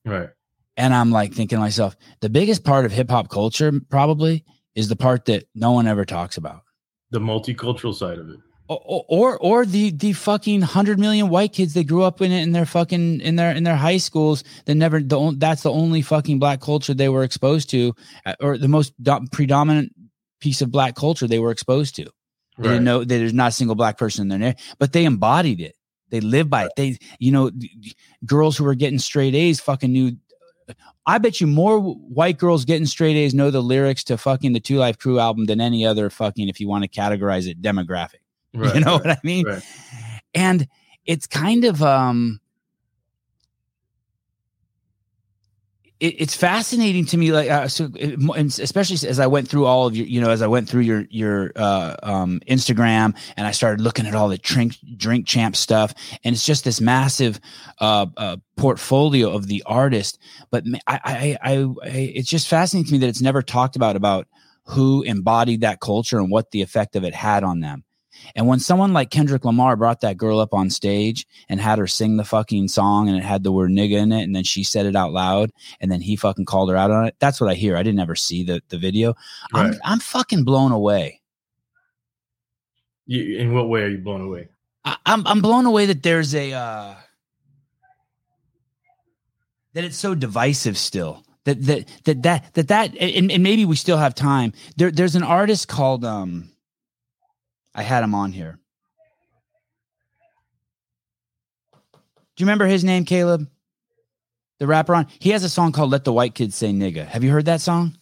Right. 0.05 0.31
And 0.77 0.95
I'm 0.95 1.11
like 1.11 1.35
thinking 1.35 1.57
to 1.57 1.61
myself, 1.61 1.97
the 2.21 2.31
biggest 2.31 2.65
part 2.65 2.85
of 2.85 2.93
hip 2.93 3.11
hop 3.11 3.29
culture 3.29 3.73
probably 3.91 4.45
is 4.79 4.89
the 4.89 4.97
part 4.97 5.25
that 5.27 5.45
no 5.55 5.73
one 5.73 5.87
ever 5.87 6.05
talks 6.05 6.37
about. 6.37 6.63
The 7.11 7.21
multicultural 7.21 7.95
side 7.95 8.19
of 8.19 8.29
it. 8.31 8.39
or 8.69 9.05
or, 9.09 9.39
or 9.39 9.67
the 9.67 9.91
the 9.91 10.13
fucking 10.13 10.61
hundred 10.63 10.99
million 10.99 11.29
white 11.31 11.53
kids 11.53 11.73
that 11.75 11.87
grew 11.89 12.03
up 12.03 12.21
in 12.21 12.31
it 12.33 12.43
in 12.43 12.53
their 12.53 12.67
fucking 12.67 13.21
in 13.21 13.37
their 13.37 13.51
in 13.53 13.65
their 13.65 13.77
high 13.77 13.97
schools 13.97 14.45
that 14.67 14.75
never 14.75 15.01
the 15.01 15.35
that's 15.39 15.63
the 15.63 15.73
only 15.73 16.03
fucking 16.03 16.39
black 16.39 16.61
culture 16.61 16.95
they 16.95 17.09
were 17.09 17.25
exposed 17.25 17.71
to 17.71 17.95
uh, 18.27 18.35
or 18.41 18.59
the 18.59 18.69
most 18.69 18.93
do- 19.03 19.27
predominant 19.33 19.93
piece 20.41 20.61
of 20.63 20.71
black 20.71 20.95
culture 20.95 21.27
they 21.27 21.39
were 21.41 21.51
exposed 21.51 21.97
to. 21.97 22.05
They 22.05 22.11
Right. 22.69 22.75
didn't 22.75 22.85
know 22.85 22.99
that 23.01 23.07
there's 23.07 23.33
not 23.33 23.49
a 23.49 23.53
single 23.53 23.77
black 23.77 23.97
person 23.99 24.31
in 24.31 24.41
there, 24.41 24.55
but 24.79 24.93
they 24.93 25.05
embodied 25.05 25.61
it. 25.61 25.75
They 26.11 26.21
lived 26.21 26.51
by 26.51 26.65
it. 26.67 26.73
They, 26.77 26.99
you 27.19 27.33
know, 27.33 27.51
girls 28.25 28.57
who 28.57 28.65
were 28.65 28.75
getting 28.75 28.99
straight 28.99 29.35
A's 29.35 29.61
fucking 29.61 29.93
knew. 29.93 30.13
I 31.07 31.19
bet 31.19 31.41
you 31.41 31.47
more 31.47 31.81
white 31.81 32.39
girls 32.39 32.65
getting 32.65 32.87
straight 32.87 33.17
A's 33.17 33.35
know 33.35 33.51
the 33.51 33.63
lyrics 33.63 34.05
to 34.05 34.19
fucking 34.19 34.53
the 34.53 34.61
2 34.61 34.77
Live 34.77 34.99
Crew 34.99 35.19
album 35.19 35.47
than 35.47 35.61
any 35.61 35.85
other 35.87 36.11
fucking, 36.11 36.49
if 36.49 36.61
you 36.61 36.69
want 36.69 36.85
to 36.85 36.89
categorize 36.89 37.49
it, 37.49 37.63
demographic. 37.63 38.17
Right, 38.55 38.75
you 38.75 38.81
know 38.81 38.97
right, 38.97 39.05
what 39.05 39.11
I 39.11 39.19
mean? 39.23 39.47
right. 39.47 39.63
And 40.33 40.67
it's 41.05 41.27
kind 41.27 41.67
of 41.67 41.83
um 41.83 42.41
it, 46.01 46.21
it's 46.21 46.35
fascinating 46.35 47.05
to 47.07 47.17
me 47.17 47.33
like 47.33 47.51
uh, 47.51 47.69
so 47.69 47.91
it, 47.97 48.19
and 48.19 48.59
especially 48.59 49.09
as 49.09 49.19
I 49.19 49.27
went 49.27 49.49
through 49.49 49.67
all 49.67 49.87
of 49.87 49.97
your 49.97 50.07
you 50.07 50.21
know 50.21 50.31
as 50.31 50.43
I 50.43 50.47
went 50.47 50.69
through 50.69 50.83
your 50.83 51.05
your 51.11 51.53
uh 51.57 51.97
um 52.03 52.41
Instagram 52.49 53.17
and 53.37 53.47
I 53.47 53.51
started 53.51 53.81
looking 53.81 54.07
at 54.07 54.15
all 54.15 54.29
the 54.29 54.39
drink 54.39 54.77
drink 54.97 55.27
champ 55.27 55.57
stuff 55.57 55.95
and 56.25 56.35
it's 56.35 56.47
just 56.47 56.65
this 56.65 56.81
massive 56.81 57.41
uh, 57.81 58.07
uh 58.17 58.37
portfolio 58.57 59.31
of 59.31 59.47
the 59.47 59.63
artist 59.67 60.19
but 60.51 60.65
I, 60.87 61.01
I 61.05 61.53
I 61.53 61.65
I 61.83 61.89
it's 62.15 62.31
just 62.31 62.49
fascinating 62.49 62.89
to 62.89 62.93
me 62.93 62.99
that 62.99 63.09
it's 63.09 63.23
never 63.23 63.43
talked 63.43 63.77
about 63.77 63.97
about 63.97 64.27
who 64.65 65.03
embodied 65.03 65.63
that 65.63 65.81
culture 65.81 66.19
and 66.19 66.31
what 66.31 66.51
the 66.51 66.63
effect 66.63 66.95
of 66.95 67.05
it 67.05 67.15
had 67.15 67.43
on 67.43 67.61
them 67.61 67.85
and 68.35 68.47
when 68.47 68.61
someone 68.61 68.93
like 68.93 69.11
Kendrick 69.11 69.45
Lamar 69.45 69.77
brought 69.77 70.01
that 70.03 70.17
girl 70.17 70.41
up 70.41 70.55
on 70.55 70.71
stage 70.71 71.27
and 71.49 71.61
had 71.61 71.79
her 71.79 71.87
sing 71.87 72.17
the 72.17 72.25
fucking 72.25 72.69
song 72.69 73.09
and 73.09 73.17
it 73.17 73.25
had 73.25 73.43
the 73.43 73.53
word 73.53 73.71
nigga 73.71 73.99
in 73.99 74.13
it, 74.13 74.23
and 74.23 74.35
then 74.35 74.45
she 74.45 74.65
said 74.65 74.87
it 74.87 74.97
out 74.97 75.13
loud, 75.13 75.51
and 75.81 75.91
then 75.91 76.01
he 76.01 76.17
fucking 76.17 76.45
called 76.45 76.71
her 76.71 76.77
out 76.77 76.91
on 76.91 77.07
it. 77.07 77.17
That's 77.19 77.41
what 77.41 77.51
I 77.51 77.55
hear. 77.55 77.77
I 77.77 77.83
didn't 77.83 78.01
ever 78.01 78.17
see 78.17 78.45
the, 78.45 78.63
the 78.69 78.79
video. 78.79 79.15
I'm, 79.55 79.75
I'm 79.85 80.01
fucking 80.01 80.45
blown 80.45 80.73
away. 80.73 81.21
You, 83.07 83.39
in 83.39 83.55
what 83.55 83.69
way 83.69 83.83
are 83.83 83.89
you 83.89 83.99
blown 83.99 84.21
away? 84.21 84.49
I, 84.85 84.97
I'm 85.07 85.27
I'm 85.27 85.41
blown 85.41 85.65
away 85.67 85.87
that 85.87 86.03
there's 86.03 86.35
a 86.35 86.53
uh, 86.53 86.95
that 89.73 89.85
it's 89.85 89.97
so 89.97 90.15
divisive 90.15 90.77
still. 90.77 91.25
That 91.45 91.63
that 91.65 91.89
that 92.05 92.23
that 92.23 92.55
that 92.55 92.69
that 92.69 92.97
and, 92.99 93.33
and 93.33 93.43
maybe 93.43 93.65
we 93.65 93.77
still 93.77 93.97
have 93.97 94.15
time. 94.15 94.53
There 94.77 94.91
there's 94.91 95.17
an 95.17 95.23
artist 95.23 95.69
called 95.69 96.05
um 96.05 96.51
I 97.75 97.83
had 97.83 98.03
him 98.03 98.15
on 98.15 98.33
here. 98.33 98.59
Do 101.93 102.43
you 102.43 102.47
remember 102.47 102.67
his 102.67 102.85
name, 102.85 103.05
Caleb? 103.05 103.49
the 104.59 104.67
rapper 104.67 104.95
on. 104.95 105.07
He 105.21 105.31
has 105.31 105.45
a 105.45 105.49
song 105.49 105.73
called 105.73 105.91
"Let 105.91 106.05
the 106.05 106.13
White 106.13 106.35
Kids 106.35 106.57
Say 106.57 106.71
Nigga." 106.73 107.07
Have 107.07 107.23
you 107.23 107.31
heard 107.31 107.45
that 107.45 107.61
song? 107.61 107.97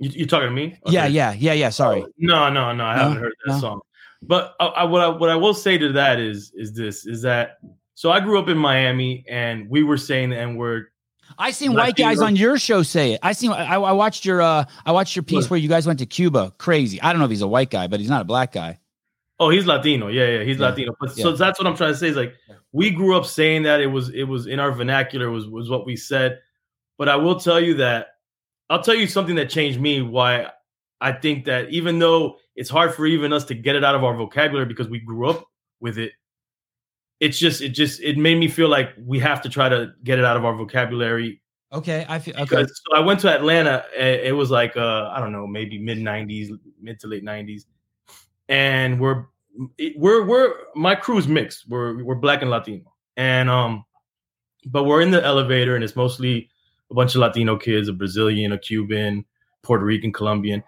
You, 0.00 0.10
you 0.10 0.26
talking 0.26 0.48
to 0.48 0.54
me? 0.54 0.78
Yeah, 0.86 1.06
yeah, 1.06 1.32
yeah, 1.32 1.52
yeah. 1.52 1.70
Sorry. 1.70 2.02
Oh, 2.02 2.08
no, 2.18 2.48
no, 2.50 2.72
no. 2.72 2.84
I 2.84 2.96
No? 2.96 3.02
haven't 3.02 3.18
heard 3.18 3.34
that 3.46 3.52
No? 3.52 3.58
song. 3.60 3.80
But 4.22 4.54
I, 4.58 4.66
I, 4.66 4.84
what 4.84 5.00
I 5.00 5.08
what 5.08 5.30
I 5.30 5.36
will 5.36 5.54
say 5.54 5.78
to 5.78 5.92
that 5.92 6.18
is 6.18 6.52
is 6.54 6.72
this 6.72 7.06
is 7.06 7.22
that 7.22 7.58
so 7.94 8.10
I 8.10 8.20
grew 8.20 8.38
up 8.38 8.48
in 8.48 8.58
Miami 8.58 9.24
and 9.28 9.68
we 9.68 9.82
were 9.82 9.96
saying 9.96 10.30
the 10.30 10.38
N 10.38 10.56
word. 10.56 10.86
I 11.36 11.50
seen 11.50 11.74
white 11.74 11.96
guys 11.96 12.20
on 12.20 12.36
your 12.36 12.58
show 12.58 12.82
say 12.82 13.12
it. 13.12 13.20
I 13.22 13.32
seen. 13.32 13.50
I, 13.52 13.74
I 13.74 13.92
watched 13.92 14.24
your. 14.24 14.40
uh 14.40 14.64
I 14.86 14.92
watched 14.92 15.14
your 15.16 15.22
piece 15.22 15.44
What? 15.44 15.50
where 15.50 15.58
you 15.60 15.68
guys 15.68 15.86
went 15.86 15.98
to 15.98 16.06
Cuba. 16.06 16.52
Crazy. 16.58 17.00
I 17.02 17.12
don't 17.12 17.18
know 17.18 17.26
if 17.26 17.30
he's 17.30 17.42
a 17.42 17.48
white 17.48 17.70
guy, 17.70 17.86
but 17.86 18.00
he's 18.00 18.08
not 18.08 18.22
a 18.22 18.24
black 18.24 18.52
guy. 18.52 18.78
Oh, 19.40 19.50
he's 19.50 19.66
Latino. 19.66 20.08
Yeah, 20.08 20.26
yeah, 20.38 20.42
he's 20.42 20.58
Yeah. 20.58 20.68
Latino. 20.68 20.94
But 21.00 21.12
so 21.12 21.32
that's 21.32 21.58
what 21.60 21.66
I'm 21.66 21.76
trying 21.76 21.92
to 21.92 21.98
say 21.98 22.08
is 22.08 22.16
like 22.16 22.34
we 22.72 22.90
grew 22.90 23.16
up 23.16 23.24
saying 23.26 23.62
that 23.64 23.80
it 23.80 23.86
was 23.86 24.10
it 24.10 24.24
was 24.24 24.46
in 24.46 24.58
our 24.58 24.72
vernacular 24.72 25.30
was 25.30 25.46
was 25.46 25.70
what 25.70 25.86
we 25.86 25.96
said. 25.96 26.40
But 26.96 27.08
I 27.08 27.16
will 27.16 27.38
tell 27.38 27.60
you 27.60 27.74
that 27.74 28.08
I'll 28.70 28.82
tell 28.82 28.94
you 28.96 29.06
something 29.06 29.36
that 29.36 29.48
changed 29.50 29.80
me 29.80 30.02
why 30.02 30.48
I 31.00 31.12
think 31.12 31.44
that 31.44 31.70
even 31.70 31.98
though 32.00 32.38
it's 32.56 32.68
hard 32.68 32.94
for 32.94 33.06
even 33.06 33.32
us 33.32 33.44
to 33.44 33.54
get 33.54 33.76
it 33.76 33.84
out 33.84 33.94
of 33.94 34.02
our 34.02 34.16
vocabulary 34.16 34.66
because 34.66 34.88
we 34.88 34.98
grew 34.98 35.30
up 35.30 35.44
with 35.80 35.98
it, 35.98 36.12
it's 37.20 37.38
just 37.38 37.62
it 37.62 37.70
just 37.70 38.00
it 38.00 38.16
made 38.16 38.38
me 38.38 38.48
feel 38.48 38.68
like 38.68 38.90
we 39.04 39.18
have 39.18 39.42
to 39.42 39.48
try 39.48 39.68
to 39.68 39.92
get 40.04 40.18
it 40.18 40.24
out 40.24 40.36
of 40.36 40.44
our 40.44 40.54
vocabulary 40.54 41.40
Okay, 41.72 42.06
I 42.08 42.18
feel 42.18 42.34
okay. 42.34 42.44
because 42.44 42.80
so 42.86 42.96
I 42.96 43.00
went 43.00 43.20
to 43.20 43.30
Atlanta. 43.30 43.84
It 43.94 44.34
was 44.34 44.50
like 44.50 44.76
uh, 44.76 45.10
I 45.12 45.20
don't 45.20 45.32
know, 45.32 45.46
maybe 45.46 45.78
mid 45.78 45.98
'90s, 45.98 46.58
mid 46.80 46.98
to 47.00 47.06
late 47.06 47.22
'90s, 47.22 47.64
and 48.48 48.98
we're 48.98 49.26
we're 49.96 50.24
we're 50.24 50.54
my 50.74 50.94
crew's 50.94 51.28
mixed. 51.28 51.68
We're 51.68 52.02
we're 52.02 52.14
black 52.14 52.40
and 52.40 52.50
Latino, 52.50 52.94
and 53.18 53.50
um, 53.50 53.84
but 54.66 54.84
we're 54.84 55.02
in 55.02 55.10
the 55.10 55.22
elevator, 55.22 55.74
and 55.74 55.84
it's 55.84 55.94
mostly 55.94 56.48
a 56.90 56.94
bunch 56.94 57.14
of 57.14 57.20
Latino 57.20 57.58
kids, 57.58 57.88
a 57.88 57.92
Brazilian, 57.92 58.52
a 58.52 58.58
Cuban, 58.58 59.26
Puerto 59.62 59.84
Rican, 59.84 60.10
Colombian, 60.10 60.64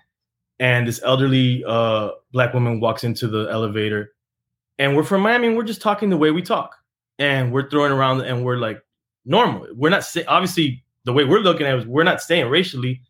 and 0.58 0.86
this 0.86 1.00
elderly 1.02 1.64
uh 1.66 2.10
black 2.30 2.52
woman 2.52 2.78
walks 2.78 3.04
into 3.04 3.26
the 3.26 3.48
elevator, 3.50 4.12
and 4.80 4.96
we're 4.96 5.04
from 5.04 5.20
Miami, 5.20 5.46
and 5.48 5.56
we're 5.56 5.62
just 5.62 5.82
talking 5.82 6.08
the 6.10 6.16
way 6.16 6.30
we 6.30 6.40
talk, 6.42 6.74
and 7.18 7.52
we're 7.52 7.68
throwing 7.70 7.92
around, 7.92 8.22
and 8.22 8.44
we're 8.44 8.56
like 8.56 8.82
normal. 9.26 9.66
We're 9.76 9.90
not 9.90 10.02
say, 10.04 10.24
obviously 10.24 10.82
the 11.04 11.12
way 11.12 11.24
we're 11.24 11.40
looking 11.40 11.66
at 11.66 11.74
it 11.74 11.78
is 11.80 11.86
we're 11.86 12.02
not 12.02 12.20
saying 12.22 12.48
racially 12.48 13.02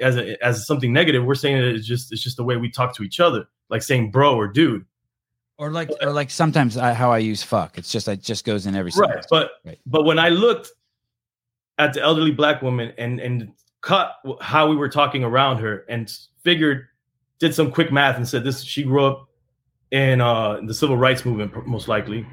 as 0.00 0.16
a, 0.16 0.44
as 0.44 0.66
something 0.66 0.92
negative. 0.92 1.24
We're 1.24 1.36
saying 1.36 1.56
it 1.58 1.76
is 1.76 1.86
just 1.86 2.12
it's 2.12 2.22
just 2.22 2.36
the 2.36 2.44
way 2.44 2.56
we 2.56 2.70
talk 2.70 2.94
to 2.96 3.04
each 3.04 3.20
other, 3.20 3.46
like 3.70 3.82
saying 3.82 4.10
bro 4.10 4.34
or 4.36 4.48
dude. 4.48 4.84
or 5.58 5.70
like, 5.70 5.90
or 6.02 6.10
like 6.12 6.30
sometimes 6.30 6.76
I, 6.76 6.92
how 6.92 7.12
I 7.12 7.18
use 7.18 7.42
fuck. 7.42 7.78
It's 7.78 7.92
just 7.92 8.08
it 8.08 8.20
just 8.20 8.44
goes 8.44 8.66
in 8.66 8.74
every 8.74 8.90
Right. 8.96 9.08
sentence. 9.08 9.26
But 9.30 9.52
Right. 9.64 9.78
but 9.86 10.02
when 10.04 10.18
I 10.18 10.28
looked 10.28 10.70
at 11.78 11.92
the 11.94 12.02
elderly 12.02 12.32
black 12.32 12.62
woman 12.62 12.92
and 12.98 13.20
and 13.20 13.52
cut 13.80 14.14
how 14.40 14.68
we 14.68 14.74
were 14.76 14.88
talking 14.88 15.22
around 15.22 15.58
her 15.58 15.84
and 15.88 16.12
figured 16.42 16.86
did 17.38 17.54
some 17.54 17.70
quick 17.70 17.92
math 17.92 18.16
and 18.16 18.26
said 18.28 18.42
this 18.44 18.62
she 18.62 18.82
grew 18.82 19.04
up 19.04 19.28
in 19.92 20.20
uh 20.20 20.58
the 20.66 20.74
civil 20.74 20.96
rights 20.96 21.24
movement 21.24 21.66
most 21.66 21.86
likely. 21.86 22.26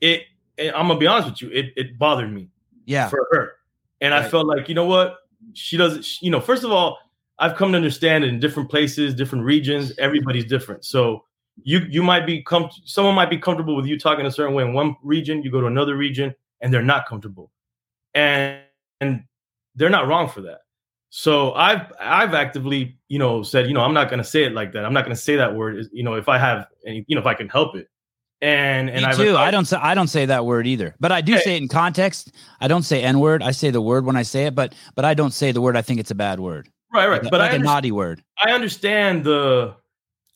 It 0.00 0.22
and 0.58 0.70
I'm 0.76 0.86
gonna 0.86 1.00
be 1.00 1.06
honest 1.06 1.30
with 1.30 1.42
you, 1.42 1.50
it 1.50 1.72
it 1.76 1.98
bothered 1.98 2.32
me. 2.32 2.48
Yeah. 2.84 3.08
for 3.08 3.26
her. 3.32 3.52
And 4.00 4.14
I 4.14 4.28
felt 4.28 4.46
like, 4.46 4.68
you 4.68 4.74
know 4.76 4.84
what? 4.84 5.16
She 5.54 5.76
doesn't, 5.76 6.04
she- 6.04 6.26
you 6.26 6.30
know, 6.30 6.40
first 6.40 6.62
of 6.62 6.70
all, 6.70 6.98
I've 7.38 7.56
come 7.56 7.72
to 7.72 7.76
understand 7.76 8.24
in 8.24 8.38
different 8.38 8.70
places, 8.70 9.14
different 9.14 9.44
regions, 9.44 9.92
everybody's 9.98 10.44
different. 10.44 10.84
So 10.84 11.24
you 11.64 11.80
you 11.88 12.02
might 12.02 12.26
be 12.26 12.42
com- 12.42 12.70
someone 12.84 13.14
might 13.14 13.30
be 13.30 13.38
comfortable 13.38 13.74
with 13.74 13.86
you 13.86 13.98
talking 13.98 14.26
a 14.26 14.30
certain 14.30 14.54
way 14.54 14.62
in 14.62 14.72
one 14.74 14.94
region, 15.02 15.42
you 15.42 15.50
go 15.50 15.60
to 15.60 15.66
another 15.66 15.96
region 15.96 16.34
and 16.60 16.72
they're 16.72 16.82
not 16.82 17.06
comfortable. 17.08 17.50
And 18.14 18.60
and 19.00 19.24
they're 19.74 19.90
not 19.90 20.06
wrong 20.06 20.28
for 20.28 20.42
that. 20.42 20.60
So 21.18 21.54
I've 21.54 21.90
I've 21.98 22.34
actively, 22.34 22.98
you 23.08 23.18
know, 23.18 23.42
said, 23.42 23.68
you 23.68 23.72
know, 23.72 23.80
I'm 23.80 23.94
not 23.94 24.10
going 24.10 24.18
to 24.18 24.24
say 24.24 24.44
it 24.44 24.52
like 24.52 24.72
that. 24.72 24.84
I'm 24.84 24.92
not 24.92 25.06
going 25.06 25.16
to 25.16 25.20
say 25.20 25.34
that 25.36 25.54
word, 25.54 25.86
you 25.90 26.02
know, 26.02 26.12
if 26.12 26.28
I 26.28 26.36
have 26.36 26.66
any, 26.86 27.06
you 27.08 27.14
know, 27.16 27.22
if 27.22 27.26
I 27.26 27.32
can 27.32 27.48
help 27.48 27.74
it. 27.74 27.88
And 28.42 28.90
and 28.90 28.98
Me 29.00 29.04
I've 29.06 29.16
too. 29.16 29.34
I 29.34 29.50
don't 29.50 29.64
say 29.64 29.78
I 29.78 29.94
don't 29.94 30.08
say 30.08 30.26
that 30.26 30.44
word 30.44 30.66
either, 30.66 30.94
but 31.00 31.12
I 31.12 31.22
do 31.22 31.32
Hey. 31.32 31.40
say 31.40 31.54
it 31.56 31.62
in 31.62 31.68
context. 31.68 32.32
I 32.60 32.68
don't 32.68 32.82
say 32.82 33.02
n 33.02 33.18
word. 33.18 33.42
I 33.42 33.52
say 33.52 33.70
the 33.70 33.80
word 33.80 34.04
when 34.04 34.14
I 34.14 34.24
say 34.24 34.44
it, 34.44 34.54
but 34.54 34.74
but 34.94 35.06
I 35.06 35.14
don't 35.14 35.30
say 35.30 35.52
the 35.52 35.62
word. 35.62 35.74
I 35.74 35.80
think 35.80 36.00
it's 36.00 36.10
a 36.10 36.14
bad 36.14 36.38
word, 36.38 36.68
right, 36.92 37.08
right. 37.08 37.22
Like, 37.22 37.30
But 37.30 37.40
like 37.40 37.52
I 37.52 37.54
a 37.54 37.58
naughty 37.60 37.92
word. 37.92 38.22
I 38.44 38.52
understand 38.52 39.24
the 39.24 39.74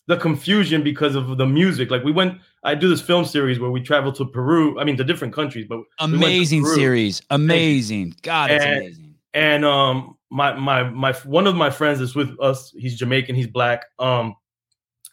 the 0.07 0.17
confusion 0.17 0.83
because 0.83 1.15
of 1.15 1.37
the 1.37 1.47
music. 1.47 1.91
Like 1.91 2.05
we 2.05 2.11
went, 2.13 2.39
I 2.65 2.75
do 2.75 2.89
this 2.89 3.03
film 3.03 3.27
series 3.27 3.59
where 3.61 3.71
we 3.71 3.83
travel 3.83 4.13
to 4.13 4.25
Peru. 4.25 4.81
I 4.81 4.85
mean, 4.85 4.97
to 4.97 5.05
different 5.05 5.35
countries, 5.35 5.67
but 5.69 5.81
we 5.81 5.85
Amazing 5.99 6.63
Peru. 6.63 6.75
series. 6.75 7.21
Amazing. 7.29 8.15
God, 8.23 8.51
it's 8.51 8.65
amazing. 8.65 9.15
And 9.35 9.65
um, 9.67 10.17
my 10.31 10.55
my 10.55 10.85
my 10.85 11.13
one 11.25 11.47
of 11.47 11.57
my 11.57 11.71
friends 11.71 12.01
is 12.01 12.15
with 12.15 12.39
us. 12.41 12.73
He's 12.77 12.99
Jamaican. 12.99 13.35
He's 13.35 13.47
black. 13.47 13.85
Um, 13.99 14.35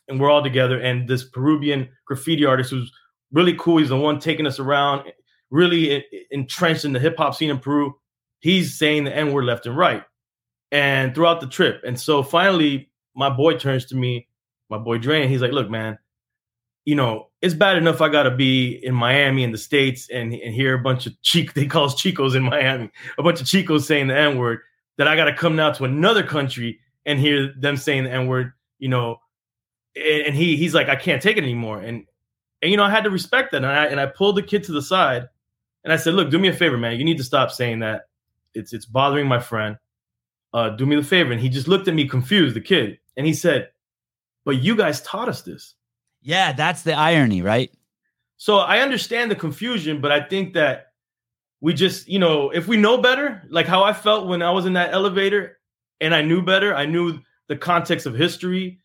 and 0.07 0.19
we're 0.19 0.29
all 0.29 0.43
together. 0.43 0.79
And 0.79 1.07
this 1.07 1.23
Peruvian 1.23 1.89
graffiti 2.05 2.45
artist 2.45 2.71
who's 2.71 2.91
really 3.31 3.55
cool. 3.55 3.77
He's 3.77 3.89
the 3.89 3.97
one 3.97 4.19
taking 4.19 4.47
us 4.47 4.59
around, 4.59 5.11
really 5.49 6.05
entrenched 6.31 6.85
in 6.85 6.93
the 6.93 6.99
hip 6.99 7.17
hop 7.17 7.35
scene 7.35 7.49
in 7.49 7.59
Peru. 7.59 7.93
He's 8.39 8.77
saying 8.77 9.03
the 9.03 9.15
N 9.15 9.33
word 9.33 9.45
left 9.45 9.65
and 9.65 9.75
right, 9.75 10.03
and 10.71 11.13
throughout 11.13 11.41
the 11.41 11.47
trip. 11.47 11.81
And 11.85 11.99
so 11.99 12.23
finally, 12.23 12.89
my 13.15 13.29
boy 13.29 13.57
turns 13.57 13.85
to 13.87 13.95
me, 13.95 14.27
my 14.69 14.77
boy 14.77 14.99
Dre, 14.99 15.21
and 15.21 15.29
he's 15.29 15.41
like, 15.41 15.51
"Look, 15.51 15.69
man, 15.69 15.97
you 16.85 16.95
know, 16.95 17.29
it's 17.41 17.53
bad 17.53 17.77
enough 17.77 17.99
I 17.99 18.09
gotta 18.09 18.31
be 18.31 18.79
in 18.83 18.93
Miami 18.93 19.43
in 19.43 19.51
the 19.51 19.57
States 19.57 20.09
and, 20.09 20.33
and 20.33 20.53
hear 20.53 20.73
a 20.73 20.79
bunch 20.79 21.05
of 21.05 21.21
cheek 21.21 21.53
they 21.53 21.65
call 21.65 21.85
us 21.85 21.95
Chicos 21.95 22.35
in 22.35 22.43
Miami, 22.43 22.89
a 23.17 23.23
bunch 23.23 23.41
of 23.41 23.47
Chicos 23.47 23.81
saying 23.81 24.07
the 24.07 24.17
N-word, 24.17 24.59
that 24.97 25.07
I 25.07 25.15
gotta 25.15 25.33
come 25.33 25.55
now 25.55 25.71
to 25.71 25.85
another 25.85 26.23
country 26.23 26.79
and 27.05 27.19
hear 27.19 27.53
them 27.57 27.77
saying 27.77 28.03
the 28.03 28.11
N-word, 28.11 28.53
you 28.79 28.89
know. 28.89 29.17
And, 29.95 30.27
and 30.27 30.35
he 30.35 30.57
he's 30.57 30.73
like, 30.73 30.89
I 30.89 30.95
can't 30.95 31.21
take 31.21 31.37
it 31.37 31.43
anymore. 31.43 31.79
And 31.79 32.05
and 32.61 32.71
you 32.71 32.77
know, 32.77 32.83
I 32.83 32.89
had 32.89 33.03
to 33.03 33.09
respect 33.09 33.51
that. 33.51 33.57
And 33.57 33.65
I 33.65 33.85
and 33.85 33.99
I 33.99 34.05
pulled 34.07 34.37
the 34.37 34.43
kid 34.43 34.63
to 34.65 34.71
the 34.71 34.81
side 34.81 35.27
and 35.83 35.93
I 35.93 35.97
said, 35.97 36.13
Look, 36.13 36.29
do 36.29 36.39
me 36.39 36.49
a 36.49 36.53
favor, 36.53 36.77
man. 36.77 36.97
You 36.97 37.05
need 37.05 37.17
to 37.17 37.23
stop 37.23 37.51
saying 37.51 37.79
that. 37.79 38.09
It's 38.53 38.73
it's 38.73 38.85
bothering 38.85 39.27
my 39.27 39.39
friend. 39.39 39.77
Uh, 40.53 40.69
do 40.69 40.85
me 40.85 40.95
the 40.95 41.03
favor. 41.03 41.31
And 41.31 41.41
he 41.41 41.49
just 41.49 41.67
looked 41.67 41.87
at 41.87 41.93
me 41.93 42.07
confused, 42.07 42.55
the 42.55 42.61
kid, 42.61 42.97
and 43.15 43.27
he 43.27 43.33
said, 43.33 43.69
But 44.45 44.61
you 44.61 44.75
guys 44.75 45.01
taught 45.01 45.29
us 45.29 45.41
this. 45.41 45.75
Yeah, 46.21 46.51
that's 46.51 46.81
the 46.81 46.93
irony, 46.93 47.41
right? 47.41 47.71
So 48.37 48.57
I 48.57 48.79
understand 48.79 49.31
the 49.31 49.35
confusion, 49.35 50.01
but 50.01 50.11
I 50.11 50.21
think 50.21 50.53
that 50.53 50.86
we 51.61 51.73
just, 51.73 52.07
you 52.07 52.19
know, 52.19 52.49
if 52.51 52.67
we 52.67 52.77
know 52.77 52.99
better, 53.01 53.43
like 53.49 53.65
how 53.65 53.83
I 53.83 53.93
felt 53.93 54.27
when 54.27 54.41
I 54.41 54.51
was 54.51 54.65
in 54.65 54.73
that 54.73 54.93
elevator 54.93 55.59
and 55.99 56.13
I 56.13 56.21
knew 56.21 56.41
better, 56.41 56.75
I 56.75 56.85
knew 56.85 57.19
the 57.47 57.55
context 57.55 58.05
of 58.05 58.13
history, 58.13 58.79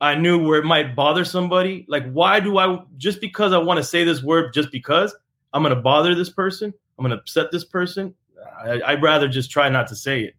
I 0.00 0.14
knew 0.14 0.44
where 0.44 0.58
it 0.58 0.64
might 0.64 0.96
bother 0.96 1.24
somebody. 1.24 1.86
Like, 1.88 2.10
why 2.12 2.40
do 2.40 2.58
I 2.58 2.80
just 2.96 3.20
because 3.20 3.52
I 3.52 3.58
want 3.58 3.78
to 3.78 3.84
say 3.84 4.04
this 4.04 4.22
word, 4.22 4.52
just 4.52 4.70
because 4.72 5.14
I'm 5.52 5.62
going 5.62 5.74
to 5.74 5.80
bother 5.80 6.14
this 6.14 6.30
person, 6.30 6.72
I'm 6.98 7.02
going 7.02 7.16
to 7.16 7.22
upset 7.22 7.50
this 7.50 7.64
person? 7.64 8.14
I, 8.58 8.80
I'd 8.84 9.02
rather 9.02 9.28
just 9.28 9.50
try 9.50 9.68
not 9.68 9.86
to 9.88 9.96
say 9.96 10.22
it. 10.22 10.34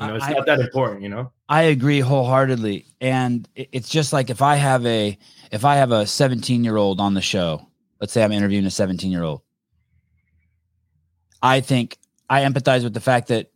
You 0.00 0.08
know, 0.08 0.16
it's 0.16 0.24
I- 0.24 0.32
not 0.32 0.46
that 0.46 0.60
important, 0.60 1.02
you 1.02 1.08
know? 1.08 1.32
I 1.48 1.62
agree 1.62 2.00
wholeheartedly. 2.00 2.86
And 3.00 3.48
it's 3.54 3.88
just 3.88 4.12
like 4.12 4.30
if 4.30 4.42
I 4.42 4.56
have 4.56 4.84
a 4.84 5.16
if 5.52 5.64
I 5.64 5.76
have 5.76 5.92
a 5.92 6.06
17 6.06 6.64
year 6.64 6.76
old 6.76 7.00
on 7.00 7.14
the 7.14 7.20
show, 7.20 7.66
let's 8.00 8.12
say 8.12 8.24
I'm 8.24 8.32
interviewing 8.32 8.66
a 8.66 8.70
17 8.70 9.10
year 9.10 9.22
old, 9.22 9.42
I 11.42 11.60
think 11.60 11.98
I 12.28 12.42
empathize 12.42 12.82
with 12.84 12.94
the 12.94 13.00
fact 13.00 13.28
that 13.28 13.50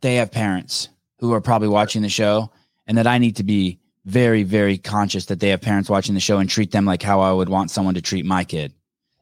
they 0.00 0.16
have 0.16 0.30
parents 0.30 0.88
who 1.18 1.32
are 1.32 1.40
probably 1.40 1.68
watching 1.68 2.02
the 2.02 2.08
show 2.08 2.50
and 2.86 2.98
that 2.98 3.06
I 3.06 3.18
need 3.18 3.36
to 3.36 3.44
be 3.44 3.80
very, 4.04 4.42
very 4.42 4.76
conscious 4.78 5.26
that 5.26 5.40
they 5.40 5.48
have 5.48 5.60
parents 5.62 5.88
watching 5.88 6.14
the 6.14 6.20
show 6.20 6.38
and 6.38 6.48
treat 6.48 6.70
them 6.72 6.84
like 6.84 7.02
how 7.02 7.20
I 7.20 7.32
would 7.32 7.48
want 7.48 7.70
someone 7.70 7.94
to 7.94 8.02
treat 8.02 8.24
my 8.26 8.44
kid. 8.44 8.72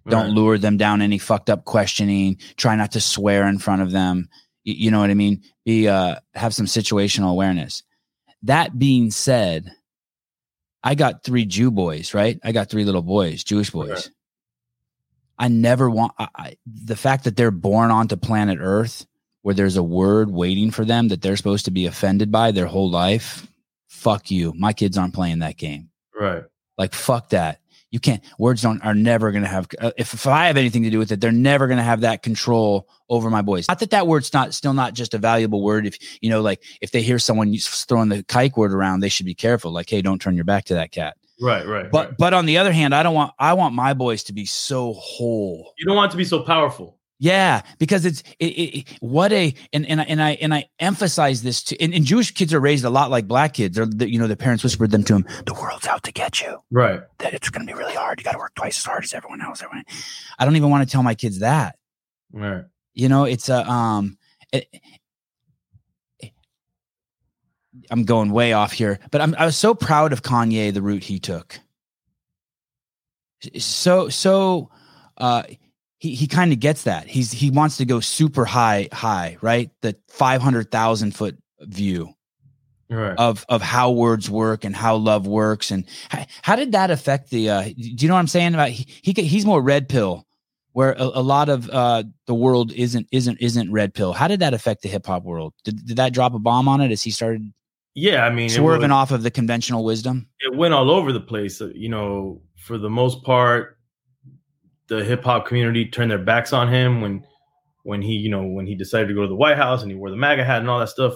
Don't 0.09 0.31
lure 0.35 0.59
them 0.59 0.77
down 0.77 1.01
any 1.01 1.19
fucked 1.19 1.49
up 1.49 1.65
questioning. 1.65 2.39
Try 2.57 2.75
not 2.75 2.91
to 2.93 3.01
swear 3.01 3.47
in 3.47 3.59
front 3.59 3.83
of 3.83 3.93
them. 3.93 4.29
Y- 4.67 4.75
You 4.77 4.91
know 4.91 4.99
what 4.99 5.11
I 5.11 5.15
mean? 5.15 5.43
Be 5.65 5.87
uh 5.87 6.17
have 6.35 6.53
some 6.55 6.67
situational 6.67 7.31
awareness. 7.31 7.85
That 8.43 8.77
being 8.77 9.13
said, 9.13 9.71
I 10.83 10.97
got 10.97 11.23
three 11.23 11.45
Jew 11.45 11.71
boys, 11.71 12.15
right? 12.15 12.41
I 12.43 12.51
got 12.51 12.69
three 12.69 12.85
little 12.85 13.03
boys, 13.03 13.45
Jewish 13.45 13.71
boys. 13.71 13.91
Right. 13.91 14.11
I 15.39 15.49
never 15.49 15.89
want 15.91 16.13
I, 16.19 16.29
I, 16.35 16.57
the 16.67 16.97
fact 16.97 17.25
that 17.25 17.37
they're 17.37 17.51
born 17.51 17.91
onto 17.91 18.17
planet 18.17 18.59
Earth 18.61 19.07
where 19.43 19.55
there's 19.55 19.77
a 19.77 19.83
word 19.83 20.31
waiting 20.31 20.71
for 20.71 20.85
them 20.85 21.09
that 21.09 21.21
they're 21.21 21.37
supposed 21.37 21.65
to 21.65 21.71
be 21.71 21.87
offended 21.87 22.31
by 22.31 22.53
their 22.53 22.67
whole 22.67 22.91
life. 22.91 23.47
Fuck 23.89 24.31
you. 24.31 24.53
My 24.57 24.73
kids 24.73 24.97
aren't 24.97 25.15
playing 25.15 25.41
that 25.41 25.57
game. 25.57 25.91
Right. 26.19 26.45
Like 26.79 26.95
fuck 26.95 27.31
that. 27.31 27.59
You 27.93 28.01
can't. 28.01 28.25
Words 28.39 28.63
don't 28.63 28.83
are 28.83 28.95
never 28.95 29.31
going 29.33 29.43
to 29.43 29.49
have. 29.49 29.69
Uh, 29.79 29.93
if 29.99 30.15
if 30.15 30.27
I 30.27 30.47
have 30.47 30.57
anything 30.57 30.83
to 30.85 30.91
do 30.91 30.99
with 30.99 31.13
it, 31.13 31.21
they're 31.21 31.31
never 31.31 31.67
going 31.67 31.77
to 31.77 31.85
have 31.85 32.01
that 32.01 32.23
control 32.23 32.89
over 33.11 33.29
my 33.29 33.43
boys. 33.43 33.69
Not 33.69 33.81
that 33.81 33.91
that 33.91 34.07
word's 34.07 34.33
not 34.33 34.55
still 34.55 34.73
not 34.73 34.95
just 34.95 35.13
a 35.13 35.19
valuable 35.19 35.63
word. 35.63 35.87
If 35.87 35.99
you 36.23 36.31
know, 36.31 36.41
like 36.41 36.63
if 36.81 36.91
they 36.91 37.03
hear 37.03 37.19
someone 37.19 37.55
throwing 37.55 38.09
the 38.09 38.23
kike 38.23 38.57
word 38.57 38.73
around, 38.73 39.01
they 39.01 39.11
should 39.11 39.27
be 39.27 39.35
careful. 39.35 39.73
Like, 39.73 39.91
hey, 39.91 40.01
don't 40.01 40.23
turn 40.23 40.37
your 40.37 40.47
back 40.47 40.65
to 40.67 40.75
that 40.75 40.91
cat. 40.91 41.19
Right, 41.43 41.67
right. 41.67 41.91
But 41.91 42.09
right. 42.09 42.17
but 42.19 42.35
on 42.35 42.47
the 42.47 42.57
other 42.59 42.73
hand, 42.73 42.95
I 42.95 43.03
don't 43.03 43.15
want 43.15 43.33
I 43.39 43.53
want 43.55 43.75
my 43.75 43.93
boys 43.95 44.23
to 44.25 44.33
be 44.33 44.47
so 44.47 44.93
whole. 44.95 45.75
you 45.77 45.85
don't 45.85 45.97
want 45.97 46.13
to 46.13 46.17
be 46.17 46.25
so 46.25 46.41
powerful. 46.41 46.99
Yeah, 47.19 47.63
because 47.79 48.05
it's 48.05 48.23
it, 48.41 48.47
it, 48.47 48.97
what 49.01 49.33
a 49.33 49.55
and 49.73 49.87
and 49.87 50.01
I- 50.01 50.05
and 50.05 50.21
I 50.23 50.31
and 50.41 50.53
I 50.55 50.65
emphasize 50.81 51.43
this 51.43 51.63
to 51.65 51.81
and, 51.81 51.95
and 51.95 52.05
Jewish 52.05 52.33
kids 52.33 52.53
are 52.53 52.59
raised 52.59 52.85
a 52.85 52.91
lot 52.91 53.11
like 53.11 53.29
black 53.29 53.55
kids. 53.55 53.77
They're, 53.77 53.87
the, 53.87 54.11
you 54.11 54.19
know, 54.19 54.27
the 54.27 54.37
parents 54.37 54.65
whispered 54.65 54.91
them 54.91 55.05
to 55.05 55.13
them, 55.13 55.27
"The 55.47 55.55
world's 55.55 55.87
out 55.87 56.03
to 56.05 56.13
get 56.13 56.41
you. 56.41 56.59
Right. 56.73 57.01
That 57.19 57.33
it's 57.33 57.49
going 57.49 57.65
to 57.65 57.73
be 57.73 57.79
really 57.79 57.95
hard. 57.95 58.19
You 58.19 58.25
got 58.25 58.33
to 58.33 58.39
work 58.39 58.55
twice 58.57 58.79
as 58.79 58.85
hard 58.85 59.05
as 59.05 59.15
everyone 59.15 59.41
else." 59.41 59.63
Everyone. 59.63 59.85
I 60.39 60.45
don't 60.45 60.57
even 60.57 60.71
want 60.71 60.89
to 60.89 60.91
tell 60.91 61.05
my 61.05 61.15
kids 61.15 61.39
that. 61.41 61.77
Right. 62.33 62.65
You 62.95 63.09
know, 63.09 63.25
it's 63.25 63.49
a 63.49 63.69
um. 63.71 64.19
It, 64.53 64.67
I'm 67.93 68.05
going 68.05 68.31
way 68.31 68.55
off 68.55 68.73
here, 68.73 68.99
but 69.11 69.21
I'm 69.21 69.35
I 69.39 69.45
was 69.45 69.57
so 69.57 69.75
proud 69.75 70.15
of 70.15 70.23
Kanye 70.23 70.73
the 70.73 70.81
route 70.81 71.05
he 71.05 71.21
took. 71.21 71.61
So 73.59 74.09
so 74.09 74.71
uh 75.19 75.43
he 75.99 76.15
he 76.15 76.27
kind 76.27 76.53
of 76.53 76.59
gets 76.59 76.85
that. 76.85 77.07
He's 77.07 77.31
he 77.31 77.51
wants 77.51 77.77
to 77.77 77.85
go 77.85 78.01
super 78.01 78.47
high 78.47 78.89
high, 78.93 79.37
right? 79.43 79.71
The 79.83 79.95
500,000 80.09 81.15
foot 81.15 81.37
view 81.61 82.15
Right. 82.91 83.15
of 83.17 83.47
of 83.49 83.63
how 83.63 83.91
words 83.91 84.29
work 84.29 84.65
and 84.65 84.77
how 84.77 84.97
love 84.97 85.27
works 85.27 85.71
and 85.71 85.87
how, 86.11 86.27
how 86.43 86.57
did 86.57 86.73
that 86.73 86.91
affect 86.91 87.31
the 87.31 87.49
uh 87.49 87.63
do 87.63 87.73
you 87.77 88.07
know 88.09 88.13
what 88.13 88.21
I'm 88.21 88.27
saying 88.27 88.53
about 88.53 88.69
he, 88.69 88.87
he 89.01 89.13
he's 89.23 89.47
more 89.47 89.63
red 89.63 89.89
pill 89.89 90.27
where 90.73 90.93
a, 90.93 91.05
a 91.05 91.23
lot 91.23 91.49
of 91.49 91.71
uh 91.71 92.03
the 92.27 92.35
world 92.35 92.71
isn't 92.73 93.07
isn't 93.11 93.39
isn't 93.41 93.73
red 93.73 93.95
pill. 93.95 94.13
How 94.13 94.29
did 94.29 94.41
that 94.41 94.53
affect 94.53 94.83
the 94.83 94.89
hip 94.91 95.07
hop 95.07 95.23
world? 95.25 95.55
Did, 95.65 95.87
did 95.87 95.97
that 95.97 96.13
drop 96.13 96.35
a 96.35 96.39
bomb 96.39 96.69
on 96.69 96.83
it 96.83 96.91
as 96.91 97.03
he 97.03 97.11
started 97.11 97.51
yeah, 97.95 98.25
I 98.25 98.31
mean, 98.31 98.49
swerving 98.49 98.91
was- 98.91 98.97
off 98.97 99.11
of 99.11 99.23
the 99.23 99.31
conventional 99.31 99.85
wisdom? 99.85 100.29
it 100.41 100.55
went 100.55 100.75
all 100.75 100.91
over 100.91 101.13
the 101.13 101.21
place. 101.21 101.61
Uh, 101.61 101.71
You 101.75 101.89
know, 101.89 102.41
for 102.57 102.79
the 102.79 102.91
most 102.91 103.23
part, 103.25 103.79
the 104.89 105.05
hip 105.05 105.25
hop 105.25 105.47
community 105.47 105.87
turned 105.87 106.11
their 106.11 106.19
backs 106.19 106.53
on 106.53 106.69
him 106.69 107.01
when 107.01 107.25
when 107.85 108.01
he, 108.01 108.13
you 108.13 108.29
know, 108.31 108.45
when 108.45 108.67
he 108.67 108.75
decided 108.77 109.09
to 109.09 109.15
go 109.15 109.23
to 109.23 109.29
the 109.29 109.35
White 109.35 109.57
House 109.57 109.83
and 109.83 109.91
he 109.91 109.97
wore 109.97 110.11
the 110.11 110.17
MAGA 110.17 110.45
hat 110.45 110.61
and 110.61 110.71
all 110.71 110.79
that 110.79 110.89
stuff. 110.89 111.15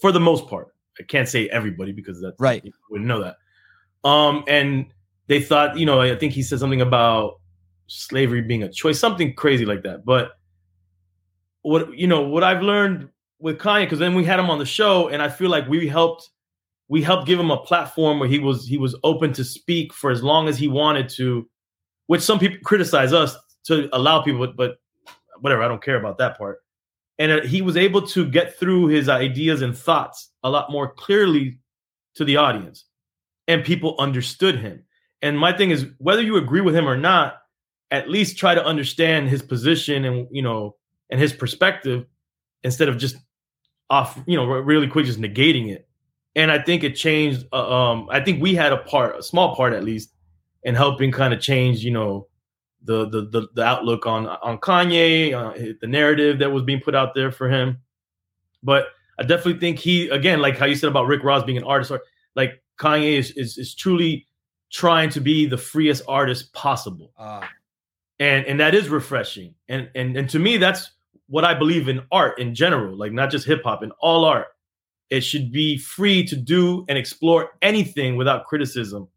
For 0.00 0.10
the 0.10 0.18
most 0.20 0.48
part, 0.48 0.74
I 0.98 1.04
can't 1.04 1.28
say 1.28 1.48
everybody 1.48 1.92
because 1.92 2.20
that's 2.20 2.34
Right. 2.40 2.64
You 2.64 2.72
wouldn't 2.90 3.06
know 3.06 3.22
that. 3.22 3.36
Um, 4.08 4.42
and 4.48 4.86
they 5.28 5.40
thought, 5.40 5.78
you 5.78 5.86
know, 5.86 6.00
I 6.00 6.16
think 6.16 6.32
he 6.32 6.42
said 6.42 6.58
something 6.58 6.80
about 6.80 7.40
slavery 7.86 8.42
being 8.42 8.64
a 8.64 8.68
choice, 8.68 8.98
something 8.98 9.32
crazy 9.34 9.64
like 9.64 9.82
that. 9.84 10.04
But 10.04 10.32
what 11.62 11.96
you 11.96 12.06
know, 12.06 12.22
what 12.22 12.42
I've 12.42 12.62
learned 12.62 13.08
with 13.40 13.58
Kanye, 13.58 13.84
because 13.84 13.98
then 13.98 14.14
we 14.14 14.24
had 14.24 14.38
him 14.38 14.50
on 14.50 14.58
the 14.58 14.66
show, 14.66 15.08
and 15.08 15.22
I 15.22 15.28
feel 15.28 15.50
like 15.50 15.68
we 15.68 15.88
helped 15.88 16.28
we 16.88 17.02
helped 17.02 17.26
give 17.26 17.38
him 17.38 17.50
a 17.50 17.58
platform 17.58 18.18
where 18.18 18.28
he 18.28 18.38
was 18.38 18.66
he 18.66 18.78
was 18.78 18.96
open 19.04 19.32
to 19.34 19.44
speak 19.44 19.92
for 19.92 20.10
as 20.10 20.22
long 20.22 20.48
as 20.48 20.58
he 20.58 20.68
wanted 20.68 21.08
to, 21.10 21.48
which 22.06 22.22
some 22.22 22.38
people 22.38 22.58
criticize 22.64 23.12
us 23.12 23.36
to 23.64 23.88
allow 23.92 24.22
people, 24.22 24.46
but, 24.56 24.76
whatever, 25.40 25.62
I 25.62 25.68
don't 25.68 25.82
care 25.82 25.98
about 25.98 26.18
that 26.18 26.38
part. 26.38 26.60
And 27.18 27.30
uh, 27.30 27.40
he 27.42 27.62
was 27.62 27.76
able 27.76 28.02
to 28.08 28.26
get 28.26 28.58
through 28.58 28.86
his 28.86 29.08
ideas 29.08 29.62
and 29.62 29.76
thoughts 29.76 30.30
a 30.42 30.50
lot 30.50 30.70
more 30.70 30.92
clearly 30.94 31.58
to 32.14 32.24
the 32.24 32.36
audience, 32.36 32.86
and 33.46 33.64
people 33.64 33.94
understood 33.98 34.58
him. 34.58 34.84
And 35.20 35.38
my 35.38 35.56
thing 35.56 35.70
is, 35.70 35.86
whether 35.98 36.22
you 36.22 36.36
agree 36.36 36.60
with 36.60 36.74
him 36.74 36.88
or 36.88 36.96
not, 36.96 37.38
at 37.90 38.08
least 38.08 38.38
try 38.38 38.54
to 38.54 38.64
understand 38.64 39.28
his 39.28 39.42
position 39.42 40.04
and 40.04 40.28
you 40.30 40.42
know 40.42 40.76
and 41.10 41.20
his 41.20 41.32
perspective 41.32 42.06
instead 42.62 42.88
of 42.88 42.98
just 42.98 43.16
off, 43.90 44.18
you 44.26 44.36
know, 44.36 44.44
really 44.44 44.88
quick 44.88 45.06
just 45.06 45.20
negating 45.20 45.70
it 45.70 45.88
and 46.38 46.52
I 46.52 46.60
think 46.60 46.84
it 46.84 46.94
changed. 46.94 47.46
Uh, 47.52 47.90
um, 47.90 48.08
I 48.10 48.20
think 48.20 48.40
we 48.40 48.54
had 48.54 48.72
a 48.72 48.78
part, 48.78 49.18
a 49.18 49.22
small 49.22 49.56
part 49.56 49.72
at 49.72 49.82
least, 49.82 50.14
in 50.62 50.74
helping 50.74 51.10
kind 51.10 51.34
of 51.34 51.40
change, 51.40 51.84
you 51.84 51.90
know, 51.90 52.28
the 52.82 53.08
the 53.08 53.22
the, 53.22 53.48
the 53.54 53.64
outlook 53.64 54.06
on 54.06 54.28
on 54.28 54.58
Kanye, 54.58 55.32
uh, 55.32 55.74
the 55.80 55.86
narrative 55.86 56.38
that 56.38 56.52
was 56.52 56.62
being 56.62 56.80
put 56.80 56.94
out 56.94 57.14
there 57.14 57.32
for 57.32 57.48
him. 57.48 57.78
But 58.62 58.86
I 59.18 59.24
definitely 59.24 59.58
think 59.58 59.80
he, 59.80 60.08
again, 60.10 60.40
like 60.40 60.56
how 60.56 60.66
you 60.66 60.76
said 60.76 60.88
about 60.88 61.08
Rick 61.08 61.24
Ross 61.24 61.42
being 61.42 61.58
an 61.58 61.64
artist, 61.64 61.90
or 61.90 62.02
like 62.36 62.62
Kanye 62.78 63.18
is 63.18 63.32
is, 63.32 63.58
is 63.58 63.74
truly 63.74 64.26
trying 64.70 65.10
to 65.10 65.20
be 65.20 65.44
the 65.46 65.58
freest 65.58 66.02
artist 66.06 66.52
possible 66.52 67.10
Uh, 67.16 67.40
and 68.20 68.46
and 68.46 68.60
that 68.60 68.74
is 68.74 68.88
refreshing 68.90 69.54
and 69.68 69.88
and 69.94 70.14
and 70.16 70.28
to 70.28 70.38
me 70.38 70.58
that's 70.58 70.90
what 71.28 71.44
i 71.44 71.54
believe 71.54 71.88
in 71.88 72.00
art 72.10 72.38
in 72.38 72.54
general 72.54 72.96
like 72.96 73.12
not 73.12 73.30
just 73.30 73.46
hip 73.46 73.62
hop 73.64 73.82
in 73.82 73.90
all 74.00 74.24
art 74.24 74.48
it 75.10 75.22
should 75.22 75.50
be 75.50 75.78
free 75.78 76.24
to 76.24 76.36
do 76.36 76.84
and 76.88 76.98
explore 76.98 77.52
anything 77.62 78.16
without 78.16 78.46
criticism. 78.46 79.08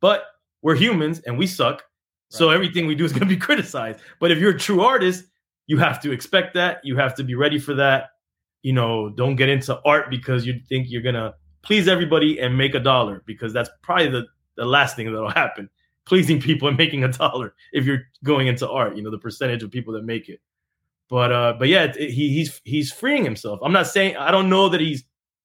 But 0.00 0.24
we're 0.62 0.74
humans 0.74 1.20
and 1.20 1.38
we 1.38 1.46
suck 1.46 1.84
so 2.30 2.50
everything 2.50 2.86
we 2.86 2.94
do 2.94 3.04
is 3.04 3.12
going 3.12 3.20
to 3.20 3.26
be 3.26 3.36
criticized. 3.48 4.00
But 4.20 4.30
if 4.30 4.38
you're 4.38 4.50
a 4.50 4.58
true 4.58 4.82
artist 4.82 5.24
you 5.66 5.76
have 5.76 6.00
to 6.00 6.12
expect 6.12 6.54
that 6.54 6.80
you 6.82 6.96
have 6.96 7.14
to 7.14 7.24
be 7.24 7.34
ready 7.34 7.58
for 7.58 7.74
that. 7.74 8.10
You 8.62 8.72
know 8.72 9.10
don't 9.10 9.36
get 9.36 9.48
into 9.48 9.78
art 9.84 10.10
because 10.10 10.44
you 10.44 10.60
think 10.68 10.90
you're 10.90 11.02
going 11.02 11.14
to 11.14 11.34
please 11.62 11.86
everybody 11.86 12.40
and 12.40 12.56
make 12.56 12.74
a 12.74 12.80
dollar 12.80 13.22
because 13.26 13.52
that's 13.52 13.70
probably 13.82 14.08
the 14.08 14.26
the 14.56 14.64
last 14.64 14.96
thing 14.96 15.06
that'll 15.06 15.30
happen. 15.30 15.70
Pleasing 16.06 16.40
people 16.40 16.68
and 16.68 16.76
making 16.76 17.04
a 17.04 17.08
dollar 17.12 17.54
if 17.72 17.84
you're 17.84 18.02
going 18.24 18.48
into 18.48 18.68
art 18.68 18.96
you 18.96 19.02
know 19.02 19.10
the 19.10 19.18
percentage 19.18 19.62
of 19.62 19.70
people 19.70 19.92
that 19.92 20.04
make 20.04 20.28
it 20.28 20.40
but 21.08 21.32
uh 21.32 21.54
but 21.58 21.68
yeah 21.68 21.84
it, 21.84 22.10
he 22.10 22.30
he's 22.30 22.60
he's 22.64 22.92
freeing 22.92 23.24
himself. 23.24 23.60
I'm 23.62 23.72
not 23.72 23.86
saying 23.86 24.16
i 24.16 24.30
don't 24.30 24.48
know 24.48 24.68
that 24.68 24.80
he's 24.80 25.04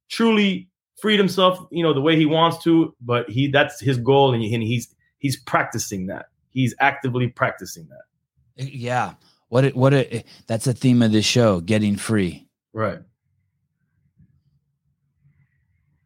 truly 0.09 0.69
freed 0.99 1.19
himself 1.19 1.59
you 1.71 1.83
know 1.83 1.93
the 1.93 2.01
way 2.01 2.15
he 2.15 2.25
wants 2.25 2.63
to 2.63 2.95
but 3.01 3.29
he 3.29 3.47
that's 3.47 3.79
his 3.79 3.97
goal 3.97 4.33
and, 4.33 4.43
he, 4.43 4.53
and 4.53 4.63
he's 4.63 4.93
he's 5.23 5.37
practicing 5.37 6.05
that. 6.07 6.27
He's 6.49 6.75
actively 6.79 7.29
practicing 7.29 7.87
that. 7.89 8.67
Yeah. 8.71 9.15
What 9.47 9.63
it, 9.63 9.75
what 9.75 9.93
it, 9.93 10.27
that's 10.45 10.65
the 10.65 10.73
theme 10.73 11.01
of 11.01 11.11
this 11.11 11.25
show, 11.25 11.61
getting 11.61 11.95
free. 11.95 12.47
right. 12.73 12.99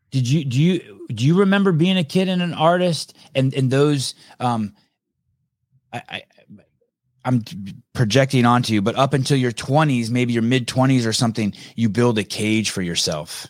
Did 0.10 0.30
you 0.30 0.46
do 0.46 0.62
you 0.62 1.06
do 1.10 1.26
you 1.26 1.38
remember 1.38 1.74
being 1.74 1.98
a 1.98 2.04
kid 2.04 2.30
and 2.30 2.42
an 2.42 2.54
artist? 2.54 3.14
And 3.36 3.54
and 3.54 3.70
those 3.70 4.16
um 4.40 4.74
I, 5.92 6.02
I 6.08 6.24
I'm 7.28 7.44
projecting 7.94 8.46
onto 8.46 8.74
you, 8.74 8.82
but 8.82 8.96
up 8.96 9.14
until 9.14 9.38
your 9.38 9.52
20s, 9.52 10.10
maybe 10.10 10.34
your 10.34 10.42
mid 10.44 10.68
20s 10.68 11.06
or 11.06 11.14
something, 11.14 11.54
you 11.76 11.90
build 11.90 12.18
a 12.18 12.24
cage 12.24 12.70
for 12.70 12.82
yourself. 12.82 13.48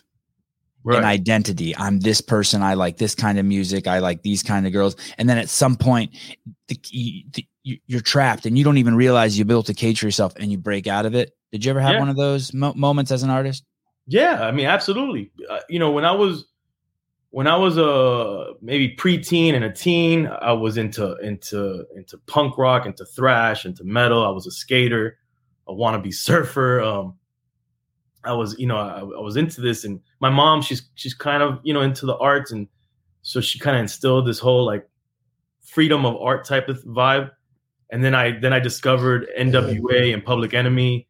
an 0.84 1.04
identity. 1.04 1.76
I'm 1.76 2.00
this 2.00 2.20
person. 2.20 2.62
I 2.62 2.74
like 2.74 2.96
this 2.96 3.14
kind 3.14 3.38
of 3.38 3.44
music. 3.44 3.86
I 3.86 3.98
like 3.98 4.22
these 4.22 4.42
kind 4.42 4.66
of 4.66 4.72
girls. 4.72 4.96
And 5.18 5.28
then 5.28 5.36
at 5.38 5.48
some 5.50 5.76
point, 5.76 6.14
the, 6.68 6.78
the, 6.90 7.46
you- 7.62 7.78
you're 7.86 8.00
trapped 8.00 8.46
and 8.46 8.56
you 8.56 8.64
don't 8.64 8.78
even 8.78 8.94
realize 8.96 9.38
you 9.38 9.44
built 9.44 9.68
a 9.68 9.74
cage 9.74 10.00
for 10.00 10.06
yourself 10.06 10.32
and 10.36 10.50
you 10.50 10.56
break 10.56 10.86
out 10.86 11.04
of 11.04 11.14
it. 11.14 11.32
Did 11.52 11.64
you 11.64 11.70
ever 11.70 11.80
have 11.80 11.94
Yeah. 11.94 11.98
one 12.00 12.08
of 12.08 12.16
those 12.16 12.54
mo- 12.54 12.72
moments 12.74 13.10
as 13.10 13.22
an 13.22 13.28
artist? 13.30 13.62
Yeah, 14.06 14.40
I 14.42 14.50
mean, 14.52 14.64
absolutely. 14.66 15.30
Uh, 15.50 15.58
you 15.68 15.78
know, 15.78 15.90
when 15.90 16.06
I 16.06 16.12
was 16.12 16.46
when 17.30 17.46
I 17.46 17.56
was 17.56 17.76
a 17.76 18.54
maybe 18.62 18.96
preteen 18.96 19.54
and 19.54 19.64
a 19.64 19.72
teen, 19.72 20.26
I 20.26 20.52
was 20.52 20.78
into 20.78 21.16
into 21.16 21.84
into 21.94 22.18
punk 22.26 22.56
rock, 22.56 22.86
into 22.86 23.04
thrash, 23.04 23.66
into 23.66 23.84
metal. 23.84 24.24
I 24.24 24.30
was 24.30 24.46
a 24.46 24.50
skater, 24.50 25.18
a 25.66 25.74
wannabe 25.74 26.14
surfer. 26.14 26.80
Um, 26.80 27.14
I 28.24 28.32
was, 28.32 28.58
you 28.58 28.66
know, 28.66 28.76
I, 28.76 29.00
I 29.00 29.20
was 29.20 29.36
into 29.36 29.60
this, 29.60 29.84
and 29.84 30.00
my 30.20 30.30
mom, 30.30 30.62
she's 30.62 30.88
she's 30.94 31.14
kind 31.14 31.42
of 31.42 31.60
you 31.62 31.74
know 31.74 31.82
into 31.82 32.06
the 32.06 32.16
arts, 32.16 32.50
and 32.50 32.66
so 33.22 33.40
she 33.40 33.58
kind 33.58 33.76
of 33.76 33.82
instilled 33.82 34.26
this 34.26 34.38
whole 34.38 34.64
like 34.64 34.88
freedom 35.62 36.06
of 36.06 36.16
art 36.16 36.44
type 36.44 36.68
of 36.68 36.82
vibe. 36.84 37.30
And 37.90 38.02
then 38.02 38.14
I 38.14 38.38
then 38.38 38.52
I 38.54 38.58
discovered 38.58 39.28
NWA 39.38 40.14
and 40.14 40.24
Public 40.24 40.54
Enemy 40.54 41.06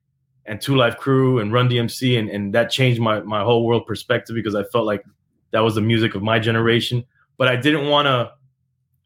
and 0.46 0.60
2 0.60 0.76
Live 0.76 0.96
Crew 0.96 1.40
and 1.40 1.52
Run 1.52 1.68
DMC, 1.68 2.18
and, 2.18 2.28
and 2.28 2.54
that 2.54 2.70
changed 2.70 3.00
my 3.00 3.20
my 3.20 3.42
whole 3.42 3.64
world 3.64 3.86
perspective 3.86 4.34
because 4.34 4.56
I 4.56 4.64
felt 4.64 4.84
like 4.84 5.04
that 5.52 5.60
was 5.60 5.74
the 5.74 5.80
music 5.80 6.14
of 6.14 6.22
my 6.22 6.38
generation. 6.38 7.04
But 7.36 7.48
I 7.48 7.56
didn't 7.56 7.88
want 7.88 8.06
to 8.06 8.32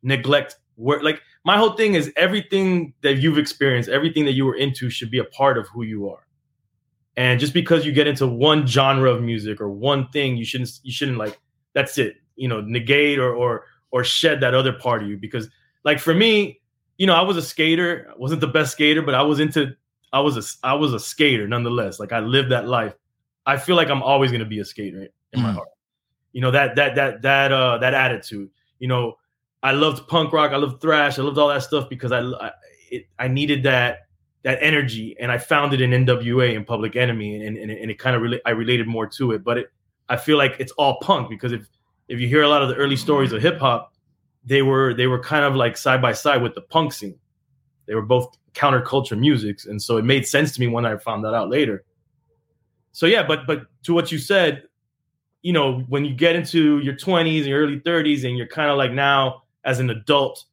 neglect 0.02 0.56
work. 0.76 1.02
Like 1.02 1.20
my 1.44 1.56
whole 1.56 1.72
thing 1.72 1.94
is 1.94 2.12
everything 2.16 2.94
that 3.02 3.14
you've 3.18 3.38
experienced, 3.38 3.88
everything 3.88 4.24
that 4.24 4.32
you 4.32 4.46
were 4.46 4.54
into, 4.56 4.90
should 4.90 5.10
be 5.10 5.18
a 5.18 5.24
part 5.24 5.58
of 5.58 5.68
who 5.68 5.82
you 5.82 6.08
are. 6.08 6.26
And 7.16 7.38
just 7.38 7.52
because 7.52 7.84
you 7.84 7.92
get 7.92 8.06
into 8.06 8.26
one 8.26 8.66
genre 8.66 9.10
of 9.10 9.22
music 9.22 9.60
or 9.60 9.68
one 9.68 10.08
thing, 10.08 10.36
you 10.36 10.44
shouldn't 10.44 10.70
you 10.82 10.92
shouldn't 10.92 11.18
like 11.18 11.38
that's 11.74 11.98
it. 11.98 12.16
You 12.36 12.48
know, 12.48 12.60
negate 12.62 13.18
or 13.18 13.34
or 13.34 13.66
or 13.90 14.02
shed 14.04 14.40
that 14.40 14.54
other 14.54 14.72
part 14.72 15.02
of 15.02 15.08
you 15.08 15.18
because 15.18 15.48
like 15.84 15.98
for 16.00 16.14
me, 16.14 16.60
you 16.96 17.06
know, 17.06 17.14
I 17.14 17.20
was 17.22 17.36
a 17.36 17.42
skater. 17.42 18.08
I 18.10 18.14
wasn't 18.16 18.40
the 18.40 18.46
best 18.48 18.72
skater, 18.72 19.02
but 19.02 19.14
I 19.14 19.22
was 19.22 19.40
into 19.40 19.74
I 20.14 20.20
was 20.20 20.36
a 20.38 20.66
I 20.66 20.72
was 20.74 20.94
a 20.94 21.00
skater 21.00 21.46
nonetheless. 21.46 22.00
Like 22.00 22.12
I 22.12 22.20
lived 22.20 22.50
that 22.50 22.66
life. 22.66 22.94
I 23.44 23.58
feel 23.58 23.76
like 23.76 23.90
I'm 23.90 24.02
always 24.02 24.32
gonna 24.32 24.46
be 24.46 24.60
a 24.60 24.64
skater 24.64 25.08
in 25.32 25.42
my 25.42 25.50
Mm. 25.50 25.54
heart. 25.54 25.68
You 26.32 26.40
know 26.40 26.50
that 26.50 26.76
that 26.76 26.94
that 26.96 27.22
that 27.22 27.52
uh 27.52 27.78
that 27.78 27.94
attitude. 27.94 28.50
You 28.78 28.88
know, 28.88 29.18
I 29.62 29.72
loved 29.72 30.08
punk 30.08 30.32
rock. 30.32 30.52
I 30.52 30.56
loved 30.56 30.80
thrash. 30.80 31.18
I 31.18 31.22
loved 31.22 31.38
all 31.38 31.48
that 31.48 31.62
stuff 31.62 31.88
because 31.88 32.12
I 32.12 32.20
I, 32.20 32.52
it, 32.90 33.06
I 33.18 33.28
needed 33.28 33.62
that 33.64 34.06
that 34.42 34.58
energy, 34.60 35.16
and 35.20 35.30
I 35.30 35.38
found 35.38 35.72
it 35.72 35.80
in 35.80 35.90
NWA 35.90 36.56
and 36.56 36.66
Public 36.66 36.96
Enemy, 36.96 37.46
and 37.46 37.56
and, 37.56 37.70
and 37.70 37.90
it 37.90 37.98
kind 37.98 38.16
of 38.16 38.22
really 38.22 38.40
I 38.44 38.50
related 38.50 38.86
more 38.86 39.06
to 39.06 39.32
it. 39.32 39.44
But 39.44 39.58
it 39.58 39.72
I 40.08 40.16
feel 40.16 40.36
like 40.36 40.56
it's 40.58 40.72
all 40.72 40.98
punk 41.00 41.28
because 41.28 41.52
if 41.52 41.68
if 42.08 42.20
you 42.20 42.28
hear 42.28 42.42
a 42.42 42.48
lot 42.48 42.62
of 42.62 42.68
the 42.68 42.74
early 42.74 42.96
stories 42.96 43.32
of 43.32 43.40
hip 43.40 43.58
hop, 43.58 43.94
they 44.44 44.62
were 44.62 44.94
they 44.94 45.06
were 45.06 45.20
kind 45.20 45.44
of 45.44 45.54
like 45.54 45.76
side 45.76 46.02
by 46.02 46.12
side 46.12 46.42
with 46.42 46.54
the 46.54 46.60
punk 46.60 46.92
scene. 46.92 47.18
They 47.86 47.94
were 47.94 48.02
both 48.02 48.36
counterculture 48.54 49.18
musics, 49.18 49.66
and 49.66 49.80
so 49.80 49.96
it 49.96 50.04
made 50.04 50.26
sense 50.26 50.52
to 50.54 50.60
me 50.60 50.66
when 50.68 50.84
I 50.84 50.96
found 50.96 51.24
that 51.24 51.34
out 51.34 51.48
later. 51.48 51.84
So 52.92 53.06
yeah, 53.06 53.26
but 53.26 53.46
but 53.46 53.66
to 53.84 53.94
what 53.94 54.12
you 54.12 54.18
said, 54.18 54.64
you 55.42 55.52
know, 55.52 55.80
when 55.88 56.04
you 56.04 56.14
get 56.14 56.36
into 56.36 56.78
your 56.78 56.94
20s 56.94 57.38
and 57.38 57.46
your 57.46 57.60
early 57.62 57.80
30s, 57.80 58.24
and 58.24 58.38
you're 58.38 58.46
kind 58.46 58.70
of 58.70 58.78
like 58.78 58.92
now 58.92 59.42
as 59.64 59.80
an 59.80 59.90
adult 59.90 60.44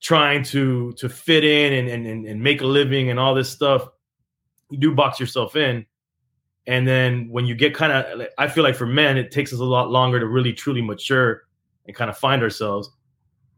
trying 0.00 0.42
to 0.42 0.92
to 0.92 1.08
fit 1.08 1.44
in 1.44 1.88
and, 1.88 2.06
and 2.06 2.26
and 2.26 2.42
make 2.42 2.60
a 2.60 2.66
living 2.66 3.10
and 3.10 3.18
all 3.18 3.34
this 3.34 3.50
stuff, 3.50 3.88
you 4.70 4.78
do 4.78 4.94
box 4.94 5.18
yourself 5.18 5.56
in. 5.56 5.86
And 6.66 6.88
then 6.88 7.28
when 7.30 7.46
you 7.46 7.54
get 7.54 7.74
kind 7.74 7.92
of, 7.92 8.26
I 8.38 8.48
feel 8.48 8.64
like 8.64 8.74
for 8.74 8.86
men, 8.86 9.18
it 9.18 9.30
takes 9.30 9.52
us 9.52 9.58
a 9.58 9.64
lot 9.64 9.90
longer 9.90 10.18
to 10.18 10.26
really 10.26 10.52
truly 10.52 10.80
mature 10.80 11.42
and 11.86 11.94
kind 11.94 12.10
of 12.10 12.16
find 12.16 12.42
ourselves. 12.42 12.90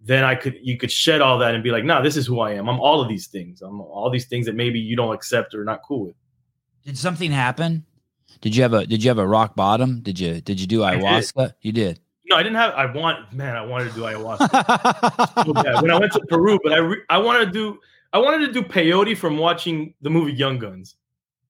Then 0.03 0.25
I 0.25 0.35
could, 0.35 0.57
you 0.61 0.77
could 0.77 0.91
shed 0.91 1.21
all 1.21 1.39
that 1.39 1.55
and 1.55 1.63
be 1.63 1.71
like, 1.71 1.85
no, 1.85 2.03
this 2.03 2.17
is 2.17 2.27
who 2.27 2.41
I 2.41 2.53
am. 2.53 2.69
I'm 2.69 2.81
all 2.81 3.01
of 3.01 3.09
these 3.09 3.29
things. 3.29 3.63
I'm 3.63 3.81
all 3.81 4.11
these 4.11 4.27
things 4.27 4.47
that 4.47 4.55
maybe 4.55 4.79
you 4.79 4.97
don't 4.97 5.15
accept 5.15 5.55
or 5.55 5.65
not 5.65 5.83
cool 5.87 6.07
with. 6.07 6.15
Did 6.85 6.99
something 6.99 7.31
happen? 7.31 7.85
Did 8.41 8.57
you 8.57 8.63
have 8.63 8.73
a 8.73 8.87
Did 8.87 9.03
you 9.03 9.11
have 9.11 9.19
a 9.19 9.27
rock 9.27 9.57
bottom? 9.57 10.01
Did 10.01 10.19
you 10.19 10.41
Did 10.41 10.61
you 10.61 10.67
do 10.67 10.81
ayahuasca? 10.81 11.47
Did. 11.47 11.55
You 11.63 11.73
did. 11.73 12.01
No, 12.29 12.37
I 12.37 12.43
didn't 12.43 12.57
have. 12.57 12.75
I 12.75 12.87
want 12.87 13.33
man, 13.33 13.57
I 13.57 13.65
wanted 13.65 13.91
to 13.91 13.95
do 13.95 14.01
ayahuasca 14.03 15.45
so 15.77 15.83
when 15.83 15.91
I 15.91 15.99
went 15.99 16.13
to 16.13 16.21
Peru, 16.29 16.59
but 16.63 16.73
I 16.73 16.79
re, 16.79 16.99
I 17.09 17.19
wanted 17.19 17.47
to 17.47 17.53
do 17.53 17.79
I 18.13 18.19
wanted 18.19 18.47
to 18.47 18.53
do 18.53 18.63
peyote 18.63 19.17
from 19.17 19.39
watching 19.39 19.95
the 20.01 20.11
movie 20.11 20.33
Young 20.33 20.59
Guns. 20.59 20.97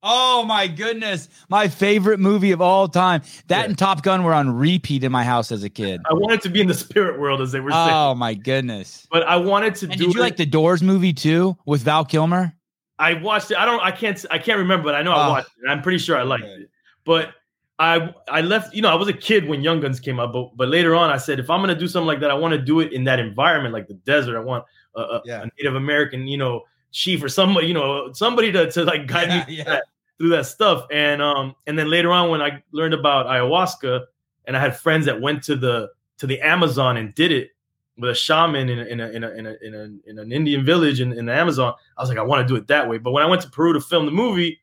Oh 0.09 0.45
my 0.45 0.69
goodness. 0.69 1.29
My 1.49 1.67
favorite 1.67 2.21
movie 2.21 2.53
of 2.53 2.61
all 2.61 2.87
time. 2.89 3.23
That 3.49 3.61
yeah. 3.61 3.65
and 3.65 3.79
Top 3.79 4.03
Gun 4.03 4.23
were 4.23 4.35
on 4.35 4.57
repeat 4.57 5.03
in 5.03 5.11
my 5.11 5.25
house 5.25 5.51
as 5.51 5.65
a 5.65 5.69
kid. 5.69 6.01
I 6.09 6.15
wanted 6.15 6.43
to 6.43 6.49
be 6.49 6.61
in 6.61 6.69
the 6.69 6.75
spirit 6.75 7.19
world 7.19 7.41
as 7.41 7.51
they 7.53 7.61
were 7.61 7.73
saying. 7.73 7.91
Oh 7.91 8.15
my 8.15 8.35
goodness. 8.35 9.09
But 9.11 9.25
I 9.25 9.37
wanted 9.37 9.75
to 9.77 9.87
and 9.87 9.99
do 9.99 10.07
Did 10.07 10.15
you 10.15 10.21
it. 10.21 10.23
like 10.23 10.37
the 10.37 10.47
Doors 10.47 10.83
movie 10.83 11.13
too 11.13 11.57
with 11.67 11.83
Val 11.83 12.05
Kilmer? 12.05 12.55
I 12.99 13.15
watched 13.15 13.51
it. 13.51 13.57
I 13.57 13.65
don't 13.65 13.81
I 13.81 13.91
can't 13.91 14.25
I 14.31 14.39
can't 14.39 14.59
remember, 14.59 14.85
but 14.85 14.95
I 14.95 15.03
know 15.03 15.13
I 15.13 15.27
oh. 15.27 15.31
watched 15.31 15.49
it. 15.49 15.69
I'm 15.69 15.83
pretty 15.83 15.99
sure 15.99 16.17
I 16.17 16.23
liked 16.23 16.45
it. 16.45 16.71
But 17.07 17.31
I 17.79 18.13
I 18.29 18.43
left, 18.43 18.75
you 18.75 18.83
know, 18.83 18.91
I 18.91 18.95
was 18.95 19.09
a 19.09 19.13
kid 19.13 19.49
when 19.49 19.63
Young 19.63 19.81
Guns 19.81 20.01
came 20.01 20.21
out, 20.21 20.33
but 20.33 20.57
but 20.57 20.69
later 20.69 20.95
on 20.95 21.11
I 21.11 21.17
said 21.17 21.39
if 21.39 21.49
I'm 21.49 21.61
gonna 21.61 21.75
do 21.75 21.89
something 21.89 22.07
like 22.07 22.21
that, 22.21 22.31
I 22.31 22.35
want 22.35 22.53
to 22.53 22.61
do 22.61 22.81
it 22.81 22.93
in 22.93 23.05
that 23.05 23.19
environment, 23.19 23.73
like 23.73 23.87
the 23.87 23.95
desert. 23.95 24.37
I 24.37 24.41
want 24.41 24.65
a, 24.95 25.01
a, 25.01 25.23
yeah. 25.25 25.43
a 25.43 25.47
Native 25.57 25.77
American, 25.77 26.27
you 26.27 26.37
know, 26.37 26.63
chief 26.91 27.23
or 27.23 27.29
somebody, 27.29 27.69
you 27.69 27.75
know, 27.75 28.13
somebody 28.13 28.51
to, 28.53 28.71
to 28.73 28.85
like 28.85 29.07
guide 29.07 29.29
yeah, 29.29 29.47
me 29.47 29.57
yeah. 29.59 29.65
That, 29.65 29.85
through 30.19 30.31
that 30.31 30.47
stuff. 30.47 30.87
And 30.91 31.23
um, 31.23 31.55
and 31.67 31.79
then 31.79 31.89
later 31.89 32.11
on 32.11 32.31
when 32.31 32.43
I 32.43 32.63
learned 32.73 32.95
about 32.95 33.27
ayahuasca, 33.27 34.05
and 34.47 34.57
I 34.57 34.61
had 34.61 34.77
friends 34.77 35.07
that 35.07 35.21
went 35.21 35.43
to 35.45 35.57
the 35.57 35.91
to 36.19 36.27
the 36.27 36.41
Amazon 36.41 36.97
and 36.97 37.15
did 37.15 37.33
it 37.33 37.51
with 37.99 38.11
a 38.11 38.15
shaman 38.15 38.69
in 38.69 38.79
a, 38.79 38.85
in 38.85 39.01
a, 39.01 39.09
in 39.09 39.25
a, 39.25 39.31
in, 39.31 39.47
a, 39.47 39.57
in, 39.63 39.75
a, 39.75 40.11
in 40.11 40.19
an 40.19 40.33
Indian 40.33 40.65
village 40.65 41.01
in, 41.01 41.13
in 41.13 41.27
the 41.27 41.33
Amazon. 41.33 41.75
I 41.97 42.03
was 42.03 42.11
like, 42.11 42.19
I 42.19 42.23
want 42.23 42.47
to 42.47 42.53
do 42.53 42.57
it 42.57 42.67
that 42.69 42.89
way. 42.89 42.99
But 42.99 43.13
when 43.13 43.23
I 43.23 43.27
went 43.27 43.43
to 43.43 43.51
Peru 43.51 43.73
to 43.73 43.81
film 43.81 44.05
the 44.05 44.13
movie, 44.13 44.61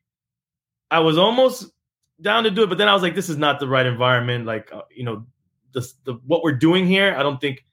I 0.90 1.00
was 1.00 1.18
almost 1.18 1.72
down 2.20 2.44
to 2.44 2.50
do 2.50 2.62
it, 2.62 2.68
but 2.68 2.78
then 2.78 2.88
I 2.88 2.94
was 2.94 3.02
like, 3.02 3.14
this 3.14 3.28
is 3.28 3.36
not 3.36 3.60
the 3.60 3.68
right 3.68 3.86
environment. 3.86 4.46
Like, 4.46 4.70
uh, 4.72 4.82
you 4.94 5.04
know, 5.04 5.26
the, 5.72 5.86
the 6.04 6.14
what 6.26 6.42
we're 6.42 6.52
doing 6.52 6.86
here, 6.86 7.14
I 7.16 7.22
don't 7.22 7.40
think, 7.40 7.64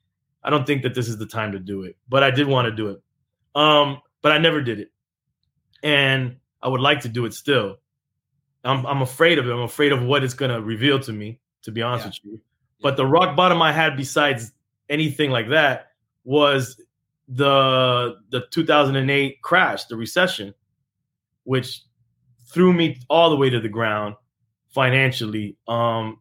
I 0.44 0.50
don't 0.50 0.66
think 0.66 0.84
that 0.84 0.96
this 0.96 1.08
is 1.08 1.18
the 1.18 1.26
time 1.26 1.52
to 1.52 1.60
do 1.60 1.84
it. 1.84 1.98
But 2.10 2.24
I 2.24 2.32
did 2.32 2.48
want 2.48 2.66
to 2.66 2.72
do 2.72 2.90
it, 2.90 3.02
um, 3.56 4.02
but 4.22 4.32
I 4.32 4.38
never 4.38 4.62
did 4.62 4.80
it, 4.80 4.92
and 5.84 6.38
I 6.62 6.68
would 6.68 6.82
like 6.82 7.02
to 7.02 7.10
do 7.10 7.26
it 7.26 7.34
still. 7.34 7.78
I'm 8.64 8.86
I'm 8.86 9.02
afraid 9.02 9.40
of 9.40 9.48
it. 9.48 9.52
I'm 9.52 9.62
afraid 9.62 9.92
of 9.92 10.04
what 10.04 10.24
it's 10.24 10.34
gonna 10.34 10.62
reveal 10.62 11.00
to 11.02 11.14
me. 11.14 11.40
To 11.64 11.72
be 11.72 11.84
honest 11.84 12.06
yeah. 12.06 12.32
with 12.32 12.40
you, 12.40 12.42
but 12.82 12.98
the 12.98 13.06
rock 13.06 13.36
bottom 13.36 13.62
I 13.62 13.72
had, 13.72 13.96
besides 13.96 14.52
anything 14.90 15.30
like 15.30 15.50
that, 15.50 15.90
was 16.24 16.82
the 17.28 18.16
the 18.30 18.42
2008 18.52 19.42
crash, 19.42 19.86
the 19.86 19.96
recession, 19.96 20.54
which 21.44 21.82
threw 22.52 22.74
me 22.74 23.00
all 23.10 23.30
the 23.30 23.36
way 23.36 23.50
to 23.50 23.60
the 23.60 23.70
ground 23.70 24.16
financially. 24.72 25.58
Um, 25.68 26.20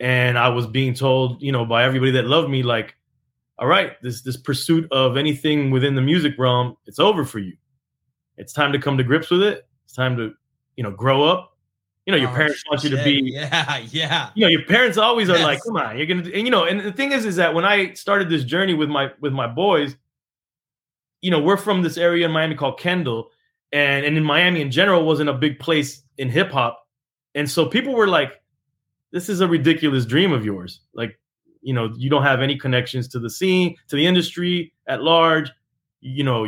and 0.00 0.38
I 0.38 0.48
was 0.48 0.66
being 0.66 0.94
told, 0.94 1.42
you 1.42 1.52
know, 1.52 1.64
by 1.64 1.84
everybody 1.84 2.12
that 2.12 2.26
loved 2.26 2.48
me, 2.48 2.62
like, 2.62 2.94
all 3.58 3.66
right, 3.66 4.00
this 4.02 4.22
this 4.22 4.36
pursuit 4.36 4.86
of 4.92 5.16
anything 5.16 5.70
within 5.70 5.94
the 5.94 6.02
music 6.02 6.34
realm, 6.38 6.76
it's 6.86 7.00
over 7.00 7.24
for 7.24 7.40
you. 7.40 7.56
It's 8.36 8.52
time 8.52 8.72
to 8.72 8.78
come 8.78 8.96
to 8.98 9.02
grips 9.04 9.30
with 9.30 9.42
it. 9.42 9.66
It's 9.84 9.94
time 9.94 10.16
to, 10.16 10.32
you 10.76 10.84
know, 10.84 10.92
grow 10.92 11.24
up. 11.24 11.56
You 12.06 12.12
know, 12.12 12.18
your 12.18 12.30
oh, 12.30 12.34
parents 12.34 12.62
want 12.70 12.84
you 12.84 12.90
to 12.90 13.04
be, 13.04 13.32
yeah, 13.34 13.78
yeah. 13.90 14.30
You 14.34 14.42
know, 14.42 14.48
your 14.48 14.64
parents 14.64 14.96
always 14.96 15.28
yes. 15.28 15.38
are 15.38 15.42
like, 15.42 15.62
come 15.62 15.76
on, 15.76 15.98
you're 15.98 16.06
gonna, 16.06 16.22
and 16.22 16.46
you 16.46 16.50
know, 16.50 16.64
and 16.64 16.80
the 16.80 16.92
thing 16.92 17.12
is, 17.12 17.26
is 17.26 17.36
that 17.36 17.52
when 17.52 17.64
I 17.64 17.92
started 17.94 18.30
this 18.30 18.44
journey 18.44 18.74
with 18.74 18.88
my 18.88 19.10
with 19.20 19.32
my 19.32 19.48
boys, 19.48 19.96
you 21.20 21.30
know, 21.30 21.40
we're 21.40 21.56
from 21.56 21.82
this 21.82 21.98
area 21.98 22.24
in 22.24 22.32
Miami 22.32 22.54
called 22.54 22.78
Kendall, 22.78 23.30
and 23.72 24.06
and 24.06 24.16
in 24.16 24.22
Miami 24.22 24.62
in 24.62 24.70
general 24.70 25.04
wasn't 25.04 25.28
a 25.28 25.34
big 25.34 25.58
place 25.58 26.02
in 26.16 26.30
hip 26.30 26.52
hop 26.52 26.87
and 27.34 27.50
so 27.50 27.66
people 27.66 27.94
were 27.94 28.08
like, 28.08 28.32
this 29.12 29.28
is 29.28 29.40
a 29.40 29.48
ridiculous 29.48 30.04
dream 30.04 30.32
of 30.32 30.44
yours. 30.44 30.80
Like, 30.92 31.18
you 31.62 31.72
know, 31.72 31.92
you 31.96 32.10
don't 32.10 32.22
have 32.22 32.40
any 32.40 32.56
connections 32.56 33.08
to 33.08 33.18
the 33.18 33.30
scene, 33.30 33.76
to 33.88 33.96
the 33.96 34.06
industry 34.06 34.72
at 34.86 35.02
large. 35.02 35.50
You 36.00 36.24
know, 36.24 36.46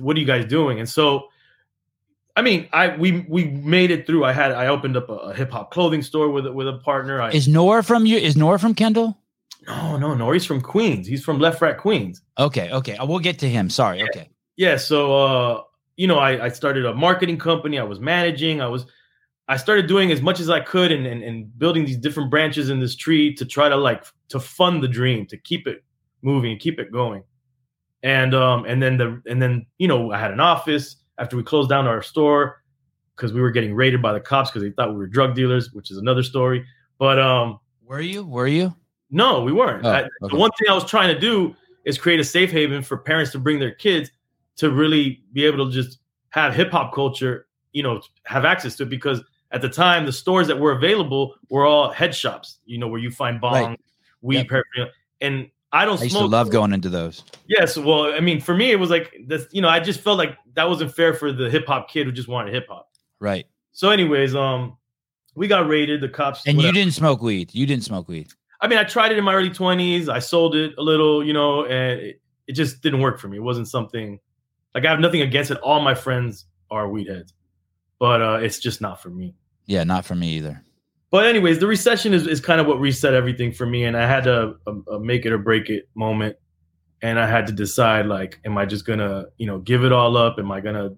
what 0.00 0.16
are 0.16 0.20
you 0.20 0.26
guys 0.26 0.44
doing? 0.44 0.78
And 0.78 0.88
so, 0.88 1.28
I 2.36 2.42
mean, 2.42 2.68
I 2.72 2.96
we 2.96 3.26
we 3.28 3.44
made 3.46 3.90
it 3.90 4.06
through. 4.06 4.24
I 4.24 4.32
had 4.32 4.52
I 4.52 4.68
opened 4.68 4.96
up 4.96 5.08
a, 5.08 5.14
a 5.14 5.34
hip 5.34 5.50
hop 5.50 5.70
clothing 5.72 6.02
store 6.02 6.28
with 6.28 6.46
with 6.46 6.68
a 6.68 6.74
partner. 6.74 7.20
I, 7.20 7.30
is 7.30 7.48
Nor 7.48 7.82
from 7.82 8.06
you? 8.06 8.16
Is 8.16 8.36
Nor 8.36 8.58
from 8.58 8.74
Kendall? 8.74 9.18
No, 9.66 9.96
no, 9.96 10.14
no. 10.14 10.30
He's 10.30 10.44
from 10.44 10.60
Queens. 10.60 11.06
He's 11.06 11.24
from 11.24 11.40
LeFrak 11.40 11.78
Queens. 11.78 12.22
Okay, 12.38 12.70
okay. 12.70 12.96
We'll 13.00 13.18
get 13.18 13.40
to 13.40 13.48
him. 13.48 13.68
Sorry. 13.68 13.98
Yeah. 13.98 14.04
Okay. 14.04 14.30
Yeah. 14.56 14.76
So, 14.76 15.16
uh, 15.16 15.62
you 15.96 16.06
know, 16.06 16.18
I, 16.18 16.44
I 16.44 16.48
started 16.50 16.86
a 16.86 16.94
marketing 16.94 17.38
company. 17.38 17.78
I 17.78 17.82
was 17.82 17.98
managing. 18.00 18.60
I 18.62 18.68
was 18.68 18.86
I 19.48 19.56
started 19.56 19.86
doing 19.86 20.12
as 20.12 20.20
much 20.20 20.40
as 20.40 20.50
I 20.50 20.60
could 20.60 20.92
and, 20.92 21.06
and, 21.06 21.22
and 21.22 21.58
building 21.58 21.86
these 21.86 21.96
different 21.96 22.30
branches 22.30 22.68
in 22.68 22.80
this 22.80 22.94
tree 22.94 23.34
to 23.34 23.46
try 23.46 23.68
to 23.68 23.76
like 23.76 24.04
to 24.28 24.38
fund 24.38 24.82
the 24.82 24.88
dream, 24.88 25.26
to 25.26 25.38
keep 25.38 25.66
it 25.66 25.82
moving 26.22 26.52
and 26.52 26.60
keep 26.60 26.78
it 26.78 26.92
going. 26.92 27.22
And 28.02 28.34
um 28.34 28.64
and 28.66 28.82
then 28.82 28.96
the 28.98 29.20
and 29.26 29.40
then 29.40 29.66
you 29.78 29.88
know 29.88 30.12
I 30.12 30.18
had 30.18 30.30
an 30.30 30.40
office 30.40 30.96
after 31.18 31.36
we 31.36 31.42
closed 31.42 31.68
down 31.68 31.86
our 31.86 32.02
store 32.02 32.62
because 33.16 33.32
we 33.32 33.40
were 33.40 33.50
getting 33.50 33.74
raided 33.74 34.00
by 34.00 34.12
the 34.12 34.20
cops 34.20 34.50
because 34.50 34.62
they 34.62 34.70
thought 34.70 34.90
we 34.90 34.96
were 34.96 35.06
drug 35.06 35.34
dealers, 35.34 35.72
which 35.72 35.90
is 35.90 35.96
another 35.96 36.22
story. 36.22 36.64
But 36.98 37.18
um 37.18 37.58
were 37.84 38.00
you? 38.00 38.24
Were 38.24 38.46
you? 38.46 38.76
No, 39.10 39.42
we 39.42 39.52
weren't. 39.52 39.84
Oh, 39.84 39.90
I, 39.90 40.00
okay. 40.00 40.08
The 40.30 40.36
one 40.36 40.50
thing 40.58 40.68
I 40.70 40.74
was 40.74 40.84
trying 40.84 41.12
to 41.14 41.18
do 41.18 41.56
is 41.86 41.96
create 41.96 42.20
a 42.20 42.24
safe 42.24 42.52
haven 42.52 42.82
for 42.82 42.98
parents 42.98 43.32
to 43.32 43.38
bring 43.38 43.58
their 43.58 43.72
kids 43.72 44.10
to 44.56 44.70
really 44.70 45.22
be 45.32 45.46
able 45.46 45.66
to 45.66 45.72
just 45.72 46.00
have 46.30 46.54
hip 46.54 46.70
hop 46.70 46.92
culture, 46.92 47.46
you 47.72 47.82
know, 47.82 48.02
have 48.24 48.44
access 48.44 48.76
to 48.76 48.82
it 48.82 48.90
because 48.90 49.22
at 49.50 49.62
the 49.62 49.68
time, 49.68 50.06
the 50.06 50.12
stores 50.12 50.46
that 50.48 50.58
were 50.58 50.72
available 50.72 51.34
were 51.48 51.64
all 51.64 51.90
head 51.90 52.14
shops, 52.14 52.58
you 52.66 52.78
know, 52.78 52.88
where 52.88 53.00
you 53.00 53.10
find 53.10 53.40
bong, 53.40 53.52
right. 53.52 53.80
weed, 54.20 54.36
yep. 54.36 54.48
paraphernalia. 54.48 54.92
And 55.20 55.50
I 55.72 55.84
don't 55.84 55.98
I 55.98 56.04
used 56.04 56.16
smoke. 56.16 56.24
to 56.24 56.36
love 56.36 56.50
going 56.50 56.72
into 56.72 56.88
those. 56.88 57.24
Yes. 57.46 57.76
Well, 57.76 58.12
I 58.12 58.20
mean, 58.20 58.40
for 58.40 58.54
me, 58.54 58.70
it 58.70 58.78
was 58.78 58.90
like 58.90 59.14
this, 59.26 59.46
you 59.50 59.62
know, 59.62 59.68
I 59.68 59.80
just 59.80 60.00
felt 60.00 60.18
like 60.18 60.36
that 60.54 60.68
wasn't 60.68 60.94
fair 60.94 61.14
for 61.14 61.32
the 61.32 61.50
hip 61.50 61.66
hop 61.66 61.90
kid 61.90 62.06
who 62.06 62.12
just 62.12 62.28
wanted 62.28 62.54
hip 62.54 62.66
hop. 62.68 62.90
Right. 63.20 63.46
So, 63.72 63.90
anyways, 63.90 64.34
um, 64.34 64.76
we 65.34 65.48
got 65.48 65.68
raided. 65.68 66.00
The 66.00 66.08
cops. 66.08 66.46
And 66.46 66.56
whatever. 66.56 66.76
you 66.76 66.84
didn't 66.84 66.94
smoke 66.94 67.22
weed. 67.22 67.54
You 67.54 67.66
didn't 67.66 67.84
smoke 67.84 68.08
weed. 68.08 68.28
I 68.60 68.66
mean, 68.66 68.78
I 68.78 68.84
tried 68.84 69.12
it 69.12 69.18
in 69.18 69.24
my 69.24 69.34
early 69.34 69.50
20s. 69.50 70.08
I 70.08 70.18
sold 70.18 70.56
it 70.56 70.74
a 70.78 70.82
little, 70.82 71.24
you 71.24 71.32
know, 71.32 71.64
and 71.64 72.00
it, 72.00 72.20
it 72.48 72.52
just 72.52 72.82
didn't 72.82 73.00
work 73.00 73.20
for 73.20 73.28
me. 73.28 73.36
It 73.36 73.42
wasn't 73.42 73.68
something 73.68 74.18
like 74.74 74.84
I 74.84 74.90
have 74.90 75.00
nothing 75.00 75.20
against 75.20 75.50
it. 75.50 75.58
All 75.58 75.80
my 75.80 75.94
friends 75.94 76.46
are 76.70 76.88
weed 76.88 77.08
heads, 77.08 77.32
but 77.98 78.22
uh, 78.22 78.38
it's 78.42 78.58
just 78.58 78.80
not 78.80 79.02
for 79.02 79.10
me. 79.10 79.34
Yeah, 79.66 79.84
not 79.84 80.04
for 80.04 80.14
me 80.14 80.28
either. 80.36 80.62
But 81.10 81.26
anyways, 81.26 81.58
the 81.58 81.66
recession 81.66 82.12
is, 82.12 82.26
is 82.26 82.40
kind 82.40 82.60
of 82.60 82.66
what 82.66 82.78
reset 82.80 83.14
everything 83.14 83.52
for 83.52 83.66
me, 83.66 83.84
and 83.84 83.96
I 83.96 84.06
had 84.06 84.26
a, 84.26 84.54
a, 84.66 84.72
a 84.92 85.00
make 85.00 85.24
it 85.24 85.32
or 85.32 85.38
break 85.38 85.70
it 85.70 85.88
moment, 85.94 86.36
and 87.02 87.18
I 87.18 87.26
had 87.26 87.46
to 87.46 87.52
decide 87.52 88.06
like, 88.06 88.40
am 88.44 88.58
I 88.58 88.66
just 88.66 88.84
gonna 88.84 89.26
you 89.38 89.46
know 89.46 89.58
give 89.58 89.84
it 89.84 89.92
all 89.92 90.16
up? 90.16 90.36
Am 90.38 90.50
I 90.52 90.60
gonna 90.60 90.90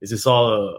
is 0.00 0.10
this 0.10 0.26
all 0.26 0.52
a 0.52 0.78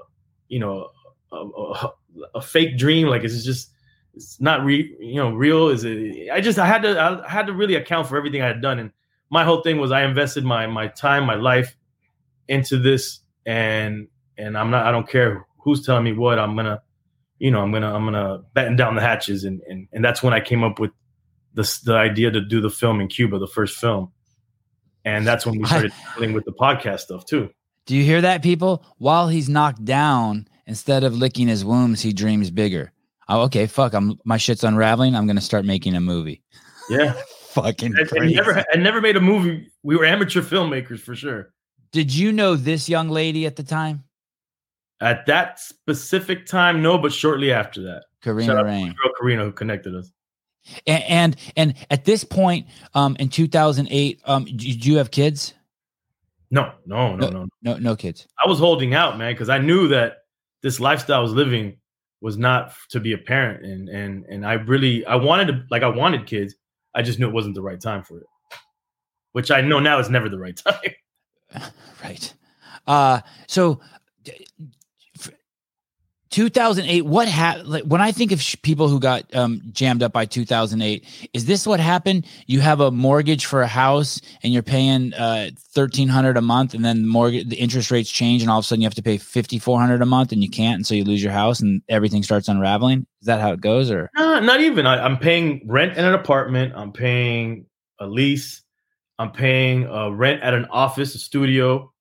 you 0.50 0.60
know 0.60 0.90
a, 1.32 1.36
a, 1.36 1.92
a 2.36 2.42
fake 2.42 2.78
dream? 2.78 3.08
Like, 3.08 3.24
is 3.24 3.40
it 3.40 3.44
just 3.44 3.72
it's 4.14 4.40
not 4.40 4.64
re 4.64 4.96
you 5.00 5.16
know 5.16 5.32
real? 5.32 5.70
Is 5.70 5.84
it? 5.84 6.30
I 6.32 6.40
just 6.40 6.60
I 6.60 6.68
had 6.68 6.84
to 6.84 7.00
I 7.00 7.30
had 7.30 7.48
to 7.48 7.54
really 7.54 7.76
account 7.76 8.08
for 8.08 8.18
everything 8.18 8.42
I 8.44 8.48
had 8.48 8.62
done, 8.62 8.78
and 8.78 8.92
my 9.30 9.44
whole 9.44 9.62
thing 9.62 9.80
was 9.80 9.92
I 9.92 10.04
invested 10.04 10.44
my 10.44 10.68
my 10.68 10.88
time, 10.88 11.26
my 11.26 11.36
life 11.36 11.76
into 12.48 12.78
this, 12.78 13.20
and 13.46 14.08
and 14.38 14.58
I'm 14.58 14.72
not 14.72 14.86
I 14.86 14.92
don't 14.92 15.10
care 15.10 15.46
who's 15.60 15.86
telling 15.86 16.04
me 16.04 16.14
what 16.14 16.40
I'm 16.40 16.56
gonna 16.56 16.82
you 17.40 17.52
know, 17.52 17.62
I'm 17.62 17.72
gonna 17.72 17.94
I'm 17.94 18.06
gonna 18.06 18.40
batten 18.54 18.76
down 18.76 18.96
the 18.96 19.02
hatches, 19.02 19.44
and 19.44 19.62
and 19.68 19.88
and 19.92 20.04
that's 20.04 20.24
when 20.24 20.34
I 20.34 20.40
came 20.40 20.64
up 20.64 20.80
with 20.80 20.92
the 21.54 21.80
the 21.86 21.96
idea 21.96 22.32
to 22.32 22.42
do 22.42 22.62
the 22.62 22.70
film 22.70 23.00
in 23.00 23.08
Cuba, 23.08 23.40
the 23.40 23.48
first 23.48 23.78
film, 23.78 24.12
and 25.06 25.26
that's 25.26 25.46
when 25.46 25.60
we 25.60 25.66
started 25.66 25.94
dealing 26.16 26.34
with 26.34 26.46
the 26.46 26.52
podcast 26.52 27.02
stuff 27.02 27.26
too. 27.26 27.50
Do 27.86 27.96
you 27.96 28.04
hear 28.04 28.22
that, 28.22 28.42
people? 28.42 28.84
While 28.98 29.28
he's 29.28 29.48
knocked 29.48 29.86
down, 29.86 30.48
instead 30.66 31.04
of 31.04 31.16
licking 31.16 31.48
his 31.48 31.64
wounds, 31.64 32.02
he 32.02 32.12
dreams 32.12 32.52
bigger. 32.52 32.92
Oh, 33.30 33.42
okay, 33.44 33.68
fuck, 33.68 33.94
I'm 33.94 34.18
my 34.26 34.38
shit's 34.38 34.64
unraveling. 34.64 35.16
I'm 35.16 35.28
gonna 35.28 35.42
start 35.42 35.64
making 35.64 35.96
a 35.96 36.02
movie. 36.02 36.42
Yeah, 36.90 37.14
fucking 37.50 37.96
and 37.98 38.10
crazy. 38.10 38.34
never, 38.34 38.66
and 38.74 38.82
never 38.84 39.00
made 39.00 39.16
a 39.16 39.22
movie. 39.22 39.70
We 39.84 39.96
were 39.96 40.06
amateur 40.06 40.42
filmmakers 40.42 41.00
for 41.00 41.16
sure. 41.16 41.54
Did 41.92 42.14
you 42.14 42.32
know 42.32 42.56
this 42.56 42.90
young 42.90 43.10
lady 43.10 43.46
at 43.46 43.56
the 43.56 43.64
time? 43.64 44.04
At 45.00 45.26
that 45.28 45.60
specific 45.60 46.48
time, 46.48 46.82
no, 46.82 46.98
but 46.98 47.14
shortly 47.14 47.52
after 47.52 47.82
that, 47.84 48.06
Karina 48.24 48.64
Rain. 48.64 48.88
girl 48.88 49.14
Karina 49.20 49.44
who 49.44 49.52
connected 49.52 49.96
us. 49.96 50.12
And, 50.86 51.04
and 51.04 51.36
and 51.56 51.74
at 51.92 52.06
this 52.06 52.24
point, 52.24 52.68
um, 52.94 53.16
in 53.20 53.30
2008, 53.30 54.22
um, 54.26 54.46
did 54.46 54.86
you 54.86 54.98
have 54.98 55.12
kids? 55.12 55.54
No, 56.50 56.72
no, 56.86 57.16
no, 57.16 57.30
no. 57.30 57.48
No, 57.62 57.78
no 57.78 57.96
kids. 57.96 58.28
I 58.44 58.50
was 58.50 58.60
holding 58.60 58.94
out, 58.94 59.18
man, 59.18 59.34
because 59.34 59.50
I 59.50 59.60
knew 59.60 59.88
that 59.90 60.20
this 60.64 60.80
lifestyle 60.80 61.20
I 61.20 61.22
was 61.22 61.34
living 61.34 61.78
was 62.22 62.38
not 62.38 62.74
to 62.90 63.00
be 63.00 63.14
a 63.14 63.18
parent, 63.18 63.66
and 63.66 63.90
and 63.90 64.26
and 64.26 64.46
I 64.46 64.54
really 64.54 65.06
I 65.06 65.16
wanted 65.16 65.48
to 65.48 65.66
like 65.70 65.84
I 65.84 65.90
wanted 65.90 66.26
kids. 66.26 66.56
I 66.96 67.02
just 67.02 67.20
knew 67.20 67.28
it 67.28 67.34
wasn't 67.34 67.56
the 67.56 67.62
right 67.62 67.80
time 67.80 68.04
for 68.04 68.18
it, 68.18 68.26
which 69.34 69.52
I 69.52 69.62
know 69.62 69.80
now 69.80 70.00
is 70.00 70.10
never 70.10 70.30
the 70.30 70.40
right 70.40 70.58
time. 71.54 71.62
right. 72.04 72.34
Uh, 72.88 73.22
so 73.48 73.82
2008, 76.30 77.04
what 77.04 77.28
happened? 77.28 77.68
Like, 77.68 77.84
when 77.84 78.02
I 78.02 78.12
think 78.12 78.32
of 78.32 78.42
sh- 78.42 78.56
people 78.62 78.88
who 78.88 79.00
got 79.00 79.34
um, 79.36 79.62
jammed 79.72 80.04
up 80.04 80.14
by 80.14 80.26
2008, 80.26 81.04
is 81.34 81.46
this 81.46 81.66
what 81.66 81.80
happened? 81.80 82.26
You 82.46 82.60
have 82.62 82.80
a 82.80 82.92
mortgage 82.92 83.46
for 83.46 83.62
a 83.62 83.68
house 83.68 84.22
and 84.44 84.54
you're 84.54 84.64
paying 84.64 85.14
uh, 85.14 85.50
1300 85.74 86.38
a 86.38 86.42
month, 86.42 86.74
and 86.74 86.84
then 86.84 87.04
the 87.04 87.08
mortgage, 87.08 87.50
the 87.50 87.56
interest 87.56 87.92
rates 87.92 88.10
change, 88.10 88.42
and 88.42 88.52
all 88.52 88.60
of 88.60 88.66
a 88.66 88.68
sudden 88.68 88.82
you 88.82 88.86
have 88.88 88.96
to 88.96 89.04
pay 89.04 89.18
5400 89.18 90.02
a 90.02 90.06
month 90.06 90.32
and 90.32 90.44
you 90.44 90.50
can't, 90.50 90.76
and 90.76 90.88
so 90.88 90.96
you 90.96 91.04
lose 91.04 91.24
your 91.24 91.34
house 91.34 91.60
and 91.60 91.82
everything 91.90 92.24
starts 92.24 92.48
unraveling. 92.48 93.06
Is 93.22 93.28
that 93.28 93.40
how 93.40 93.52
it 93.54 93.62
goes? 93.62 93.90
Or 93.92 94.10
Nah, 94.16 94.40
not 94.40 94.62
even. 94.62 94.86
I, 94.86 95.04
I'm 95.04 95.18
paying 95.18 95.62
rent 95.66 95.98
in 95.98 96.06
an 96.06 96.14
apartment. 96.14 96.74
I'm 96.76 96.92
paying 96.92 97.66
a 98.00 98.08
lease. 98.08 98.62
I'm 99.20 99.32
paying 99.32 99.88
uh, 99.88 100.10
rent 100.10 100.44
at 100.44 100.54
an 100.54 100.66
office, 100.66 101.16
a 101.16 101.18
studio, 101.18 101.92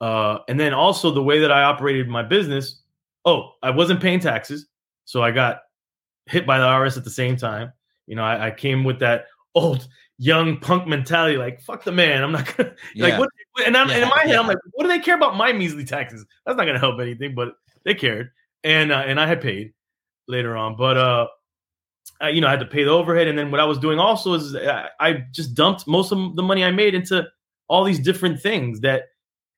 uh, 0.00 0.38
and 0.48 0.58
then 0.58 0.74
also 0.74 1.12
the 1.12 1.22
way 1.22 1.40
that 1.40 1.52
I 1.52 1.62
operated 1.62 2.08
my 2.08 2.22
business. 2.22 2.80
Oh, 3.24 3.52
I 3.62 3.70
wasn't 3.70 4.00
paying 4.00 4.20
taxes, 4.20 4.66
so 5.04 5.22
I 5.22 5.30
got 5.30 5.60
hit 6.26 6.46
by 6.46 6.58
the 6.58 6.64
IRS 6.64 6.96
at 6.96 7.04
the 7.04 7.10
same 7.10 7.36
time. 7.36 7.72
You 8.06 8.16
know, 8.16 8.24
I, 8.24 8.46
I 8.46 8.50
came 8.50 8.84
with 8.84 8.98
that 9.00 9.26
old 9.54 9.86
young 10.18 10.58
punk 10.58 10.86
mentality, 10.86 11.36
like 11.36 11.60
"fuck 11.60 11.84
the 11.84 11.92
man." 11.92 12.22
I'm 12.22 12.32
not 12.32 12.56
gonna 12.56 12.74
like 12.96 13.18
what. 13.18 13.28
And, 13.66 13.76
I'm, 13.76 13.90
and 13.90 14.02
in 14.02 14.08
my 14.08 14.22
head, 14.22 14.36
I'm 14.36 14.46
like, 14.46 14.58
"What 14.72 14.84
do 14.84 14.88
they 14.88 15.00
care 15.00 15.16
about 15.16 15.36
my 15.36 15.52
measly 15.52 15.84
taxes? 15.84 16.24
That's 16.46 16.56
not 16.56 16.64
gonna 16.64 16.78
help 16.78 17.00
anything." 17.00 17.34
But 17.34 17.54
they 17.84 17.94
cared, 17.94 18.30
and 18.64 18.92
uh, 18.92 19.02
and 19.06 19.20
I 19.20 19.26
had 19.26 19.40
paid 19.40 19.72
later 20.28 20.56
on, 20.56 20.76
but 20.76 20.96
uh, 20.96 21.26
I, 22.20 22.30
you 22.30 22.40
know, 22.40 22.46
I 22.46 22.50
had 22.50 22.60
to 22.60 22.66
pay 22.66 22.84
the 22.84 22.90
overhead, 22.90 23.28
and 23.28 23.38
then 23.38 23.50
what 23.50 23.60
I 23.60 23.64
was 23.64 23.78
doing 23.78 23.98
also 23.98 24.34
is 24.34 24.54
I, 24.54 24.88
I 24.98 25.24
just 25.32 25.54
dumped 25.54 25.86
most 25.86 26.12
of 26.12 26.36
the 26.36 26.42
money 26.42 26.64
I 26.64 26.70
made 26.70 26.94
into 26.94 27.26
all 27.68 27.84
these 27.84 27.98
different 27.98 28.40
things 28.40 28.80
that 28.80 29.04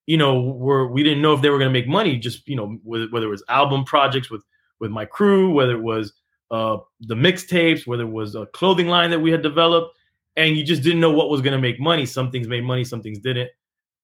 you 0.06 0.16
know 0.16 0.40
were 0.40 0.86
we 0.88 1.02
didn't 1.02 1.22
know 1.22 1.32
if 1.34 1.42
they 1.42 1.50
were 1.50 1.58
going 1.58 1.72
to 1.72 1.78
make 1.78 1.88
money. 1.88 2.18
Just 2.18 2.46
you 2.48 2.56
know, 2.56 2.78
whether, 2.82 3.06
whether 3.10 3.26
it 3.26 3.30
was 3.30 3.44
album 3.48 3.84
projects 3.84 4.30
with 4.30 4.42
with 4.80 4.90
my 4.90 5.04
crew, 5.04 5.52
whether 5.52 5.72
it 5.72 5.82
was 5.82 6.12
uh, 6.50 6.78
the 7.00 7.14
mixtapes, 7.14 7.86
whether 7.86 8.02
it 8.02 8.10
was 8.10 8.34
a 8.34 8.46
clothing 8.46 8.88
line 8.88 9.10
that 9.10 9.20
we 9.20 9.30
had 9.30 9.42
developed, 9.42 9.96
and 10.36 10.56
you 10.56 10.64
just 10.64 10.82
didn't 10.82 11.00
know 11.00 11.12
what 11.12 11.30
was 11.30 11.40
going 11.40 11.52
to 11.52 11.58
make 11.58 11.80
money. 11.80 12.04
Some 12.06 12.30
things 12.30 12.48
made 12.48 12.64
money, 12.64 12.84
some 12.84 13.02
things 13.02 13.18
didn't. 13.18 13.50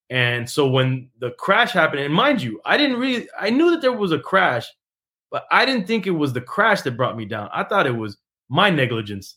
And 0.09 0.49
so 0.49 0.67
when 0.67 1.09
the 1.19 1.31
crash 1.31 1.71
happened, 1.71 2.01
and 2.01 2.13
mind 2.13 2.41
you, 2.41 2.59
I 2.65 2.77
didn't 2.77 2.97
really, 2.97 3.27
I 3.39 3.51
knew 3.51 3.69
that 3.71 3.81
there 3.81 3.93
was 3.93 4.11
a 4.11 4.19
crash, 4.19 4.65
but 5.29 5.45
I 5.51 5.65
didn't 5.65 5.85
think 5.85 6.07
it 6.07 6.11
was 6.11 6.33
the 6.33 6.41
crash 6.41 6.81
that 6.81 6.97
brought 6.97 7.15
me 7.15 7.25
down. 7.25 7.49
I 7.53 7.63
thought 7.63 7.85
it 7.85 7.95
was 7.95 8.17
my 8.49 8.71
negligence. 8.71 9.35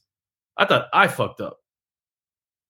I 0.57 0.65
thought 0.65 0.87
I 0.95 1.09
fucked 1.09 1.43
up. 1.43 1.59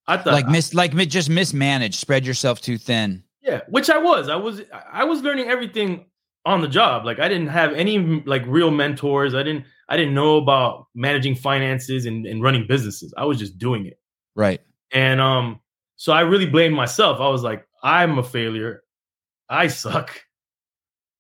I 0.08 0.16
thought 0.16 0.32
like 0.32 0.48
miss, 0.48 0.74
like 0.74 0.96
just 1.08 1.30
mismanaged, 1.30 1.94
spread 1.94 2.26
yourself 2.26 2.60
too 2.60 2.76
thin. 2.76 3.22
Yeah, 3.42 3.62
which 3.68 3.90
I 3.90 3.98
was. 3.98 4.28
I 4.28 4.36
was 4.36 4.62
I 4.90 5.04
was 5.04 5.22
learning 5.22 5.48
everything 5.48 6.06
on 6.44 6.60
the 6.60 6.68
job. 6.68 7.04
Like 7.04 7.18
I 7.18 7.28
didn't 7.28 7.48
have 7.48 7.72
any 7.72 8.22
like 8.24 8.42
real 8.46 8.70
mentors. 8.70 9.34
I 9.34 9.42
didn't 9.42 9.64
I 9.88 9.96
didn't 9.96 10.14
know 10.14 10.36
about 10.36 10.86
managing 10.94 11.34
finances 11.34 12.06
and, 12.06 12.26
and 12.26 12.42
running 12.42 12.66
businesses. 12.66 13.12
I 13.16 13.24
was 13.24 13.38
just 13.38 13.58
doing 13.58 13.86
it. 13.86 13.98
Right. 14.34 14.60
And 14.92 15.20
um 15.20 15.60
so 15.96 16.12
I 16.12 16.20
really 16.20 16.46
blamed 16.46 16.74
myself. 16.74 17.20
I 17.20 17.28
was 17.28 17.42
like, 17.42 17.66
I'm 17.82 18.18
a 18.18 18.22
failure. 18.22 18.82
I 19.48 19.68
suck. 19.68 20.20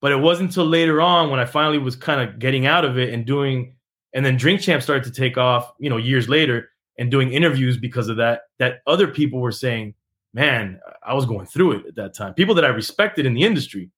But 0.00 0.10
it 0.10 0.16
wasn't 0.16 0.50
until 0.50 0.66
later 0.66 1.00
on 1.00 1.30
when 1.30 1.38
I 1.38 1.44
finally 1.44 1.78
was 1.78 1.94
kind 1.94 2.28
of 2.28 2.40
getting 2.40 2.66
out 2.66 2.84
of 2.84 2.98
it 2.98 3.12
and 3.12 3.24
doing 3.24 3.76
and 4.14 4.26
then 4.26 4.36
Drink 4.36 4.60
Champ 4.60 4.82
started 4.82 5.04
to 5.04 5.20
take 5.20 5.38
off, 5.38 5.72
you 5.78 5.88
know, 5.88 5.96
years 5.96 6.28
later 6.28 6.68
and 6.98 7.10
doing 7.10 7.32
interviews 7.32 7.76
because 7.76 8.08
of 8.08 8.16
that 8.16 8.42
that 8.58 8.80
other 8.86 9.06
people 9.06 9.40
were 9.40 9.52
saying, 9.52 9.94
"Man, 10.34 10.80
I 11.02 11.14
was 11.14 11.26
going 11.26 11.46
through 11.46 11.72
it 11.72 11.86
at 11.86 11.94
that 11.96 12.14
time." 12.14 12.34
People 12.34 12.54
that 12.56 12.64
I 12.64 12.68
respected 12.68 13.26
in 13.26 13.34
the 13.34 13.42
industry, 13.42 13.90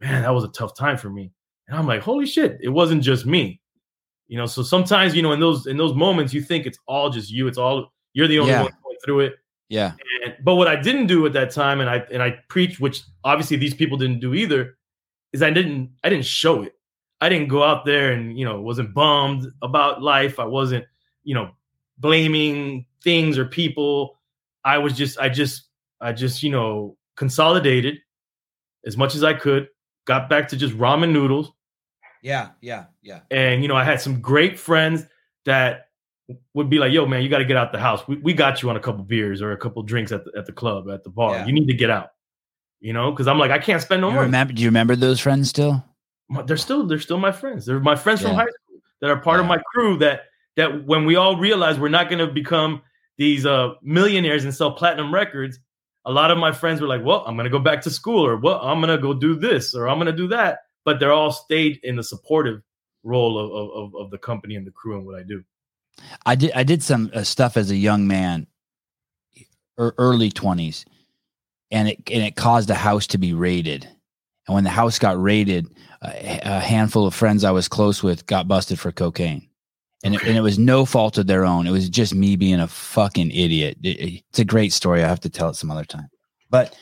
man, 0.00 0.22
that 0.22 0.30
was 0.34 0.44
a 0.44 0.48
tough 0.48 0.76
time 0.76 0.96
for 0.96 1.10
me. 1.10 1.32
And 1.66 1.76
I'm 1.76 1.86
like, 1.86 2.02
"Holy 2.02 2.26
shit, 2.26 2.58
it 2.62 2.68
wasn't 2.68 3.02
just 3.02 3.26
me." 3.26 3.60
You 4.28 4.36
know, 4.36 4.46
so 4.46 4.62
sometimes, 4.62 5.16
you 5.16 5.22
know, 5.22 5.32
in 5.32 5.40
those 5.40 5.66
in 5.66 5.76
those 5.76 5.94
moments 5.94 6.34
you 6.34 6.42
think 6.42 6.66
it's 6.66 6.78
all 6.86 7.08
just 7.10 7.30
you, 7.30 7.46
it's 7.48 7.58
all 7.58 7.92
you're 8.12 8.28
the 8.28 8.38
only 8.38 8.52
Yeah. 8.52 8.62
one 8.64 8.72
going 8.84 8.96
through 9.04 9.20
it. 9.20 9.36
Yeah. 9.70 9.92
And, 10.24 10.34
but 10.42 10.56
what 10.56 10.68
I 10.68 10.76
didn't 10.76 11.06
do 11.06 11.24
at 11.26 11.32
that 11.34 11.50
time, 11.50 11.80
and 11.80 11.88
I 11.88 11.96
and 12.12 12.22
I 12.22 12.38
preached, 12.48 12.80
which 12.80 13.02
obviously 13.24 13.56
these 13.56 13.74
people 13.74 13.96
didn't 13.98 14.20
do 14.20 14.34
either, 14.34 14.76
is 15.32 15.42
I 15.42 15.50
didn't 15.50 15.90
I 16.04 16.08
didn't 16.10 16.26
show 16.26 16.62
it. 16.62 16.74
I 17.20 17.28
didn't 17.28 17.48
go 17.48 17.62
out 17.64 17.84
there 17.84 18.12
and 18.12 18.38
you 18.38 18.44
know 18.44 18.60
wasn't 18.60 18.94
bummed 18.94 19.50
about 19.62 20.02
life. 20.02 20.38
I 20.38 20.44
wasn't 20.44 20.84
you 21.24 21.34
know 21.34 21.50
blaming 21.98 22.86
things 23.02 23.38
or 23.38 23.44
people. 23.46 24.18
I 24.64 24.78
was 24.78 24.94
just 24.94 25.18
I 25.18 25.28
just 25.28 25.67
I 26.00 26.12
just 26.12 26.42
you 26.42 26.50
know 26.50 26.96
consolidated 27.16 27.98
as 28.86 28.96
much 28.96 29.14
as 29.14 29.24
I 29.24 29.34
could. 29.34 29.68
Got 30.06 30.28
back 30.30 30.48
to 30.48 30.56
just 30.56 30.74
ramen 30.78 31.12
noodles, 31.12 31.52
Yeah. 32.22 32.50
Yeah. 32.62 32.84
Yeah. 33.02 33.20
and 33.30 33.62
you 33.62 33.68
know 33.68 33.76
I 33.76 33.84
had 33.84 34.00
some 34.00 34.20
great 34.20 34.58
friends 34.58 35.04
that 35.44 35.88
would 36.54 36.68
be 36.70 36.78
like, 36.78 36.92
"Yo, 36.92 37.06
man, 37.06 37.22
you 37.22 37.28
got 37.28 37.38
to 37.38 37.44
get 37.44 37.56
out 37.56 37.72
the 37.72 37.78
house. 37.78 38.06
We, 38.08 38.16
we 38.16 38.32
got 38.34 38.62
you 38.62 38.70
on 38.70 38.76
a 38.76 38.80
couple 38.80 39.02
beers 39.04 39.40
or 39.42 39.52
a 39.52 39.56
couple 39.56 39.82
drinks 39.82 40.12
at 40.12 40.24
the, 40.24 40.32
at 40.36 40.46
the 40.46 40.52
club 40.52 40.88
at 40.90 41.04
the 41.04 41.10
bar. 41.10 41.34
Yeah. 41.36 41.46
You 41.46 41.52
need 41.52 41.66
to 41.68 41.74
get 41.74 41.90
out." 41.90 42.10
You 42.80 42.92
know, 42.92 43.10
because 43.10 43.26
I'm 43.26 43.38
like, 43.40 43.50
I 43.50 43.58
can't 43.58 43.82
spend 43.82 44.02
no 44.02 44.08
You 44.08 44.14
money. 44.14 44.26
remember? 44.26 44.52
Do 44.52 44.62
you 44.62 44.68
remember 44.68 44.94
those 44.94 45.18
friends 45.20 45.48
still? 45.48 45.84
My- 46.28 46.42
They're 46.42 46.56
still 46.56 46.86
they're 46.86 47.00
still 47.00 47.18
my 47.18 47.32
friends. 47.32 47.66
They're 47.66 47.80
my 47.80 47.96
friends 47.96 48.22
from 48.22 48.34
high 48.34 48.42
school 48.44 48.80
that 49.00 49.10
are 49.10 49.18
part 49.20 49.40
of 49.40 49.46
my 49.46 49.58
crew. 49.74 49.98
That 49.98 50.22
that 50.56 50.84
when 50.86 51.04
we 51.04 51.16
all 51.16 51.36
realize 51.36 51.78
we're 51.78 51.88
not 51.88 52.08
going 52.08 52.24
to 52.26 52.32
become 52.32 52.82
these 53.16 53.44
uh 53.44 53.70
millionaires 53.82 54.44
and 54.44 54.54
sell 54.54 54.72
platinum 54.72 55.12
records, 55.12 55.58
a 56.08 56.12
lot 56.12 56.30
of 56.30 56.38
my 56.38 56.52
friends 56.52 56.80
were 56.80 56.88
like, 56.88 57.04
"Well, 57.04 57.22
I'm 57.26 57.36
going 57.36 57.44
to 57.44 57.50
go 57.50 57.58
back 57.58 57.82
to 57.82 57.90
school," 57.90 58.26
or 58.26 58.36
"Well, 58.36 58.58
I'm 58.60 58.80
going 58.80 58.96
to 58.96 59.00
go 59.00 59.12
do 59.12 59.36
this," 59.36 59.74
or 59.74 59.88
"I'm 59.88 59.98
going 59.98 60.06
to 60.06 60.12
do 60.12 60.26
that." 60.28 60.60
But 60.84 60.98
they're 60.98 61.12
all 61.12 61.32
stayed 61.32 61.78
in 61.82 61.96
the 61.96 62.02
supportive 62.02 62.62
role 63.04 63.38
of, 63.38 63.70
of 63.70 63.94
of 63.94 64.10
the 64.10 64.18
company 64.18 64.56
and 64.56 64.66
the 64.66 64.70
crew 64.70 64.96
and 64.96 65.06
what 65.06 65.20
I 65.20 65.22
do. 65.22 65.44
I 66.24 66.34
did. 66.34 66.52
I 66.52 66.64
did 66.64 66.82
some 66.82 67.10
uh, 67.14 67.24
stuff 67.24 67.58
as 67.58 67.70
a 67.70 67.76
young 67.76 68.08
man, 68.08 68.46
or 69.76 69.94
early 69.98 70.30
twenties, 70.30 70.86
and 71.70 71.88
it 71.88 71.98
and 72.10 72.22
it 72.22 72.36
caused 72.36 72.70
a 72.70 72.74
house 72.74 73.06
to 73.08 73.18
be 73.18 73.34
raided. 73.34 73.84
And 74.46 74.54
when 74.54 74.64
the 74.64 74.70
house 74.70 74.98
got 74.98 75.22
raided, 75.22 75.66
a, 76.00 76.40
a 76.42 76.60
handful 76.60 77.06
of 77.06 77.14
friends 77.14 77.44
I 77.44 77.50
was 77.50 77.68
close 77.68 78.02
with 78.02 78.24
got 78.24 78.48
busted 78.48 78.80
for 78.80 78.92
cocaine, 78.92 79.46
and 80.04 80.14
it, 80.14 80.22
and 80.22 80.36
it 80.36 80.40
was 80.42 80.58
no 80.58 80.84
fault 80.84 81.18
of 81.18 81.26
their 81.26 81.44
own. 81.44 81.66
It 81.66 81.70
was 81.72 81.88
just 81.88 82.14
me 82.14 82.36
being 82.36 82.60
a 82.60 82.68
fucking 82.68 83.30
idiot. 83.30 83.78
It- 83.82 84.00
it- 84.00 84.22
it's 84.30 84.38
a 84.38 84.44
great 84.44 84.72
story. 84.72 85.02
I 85.02 85.08
have 85.08 85.20
to 85.20 85.28
tell 85.30 85.48
it 85.50 85.56
some 85.56 85.70
other 85.70 85.84
time. 85.84 86.08
But 86.50 86.74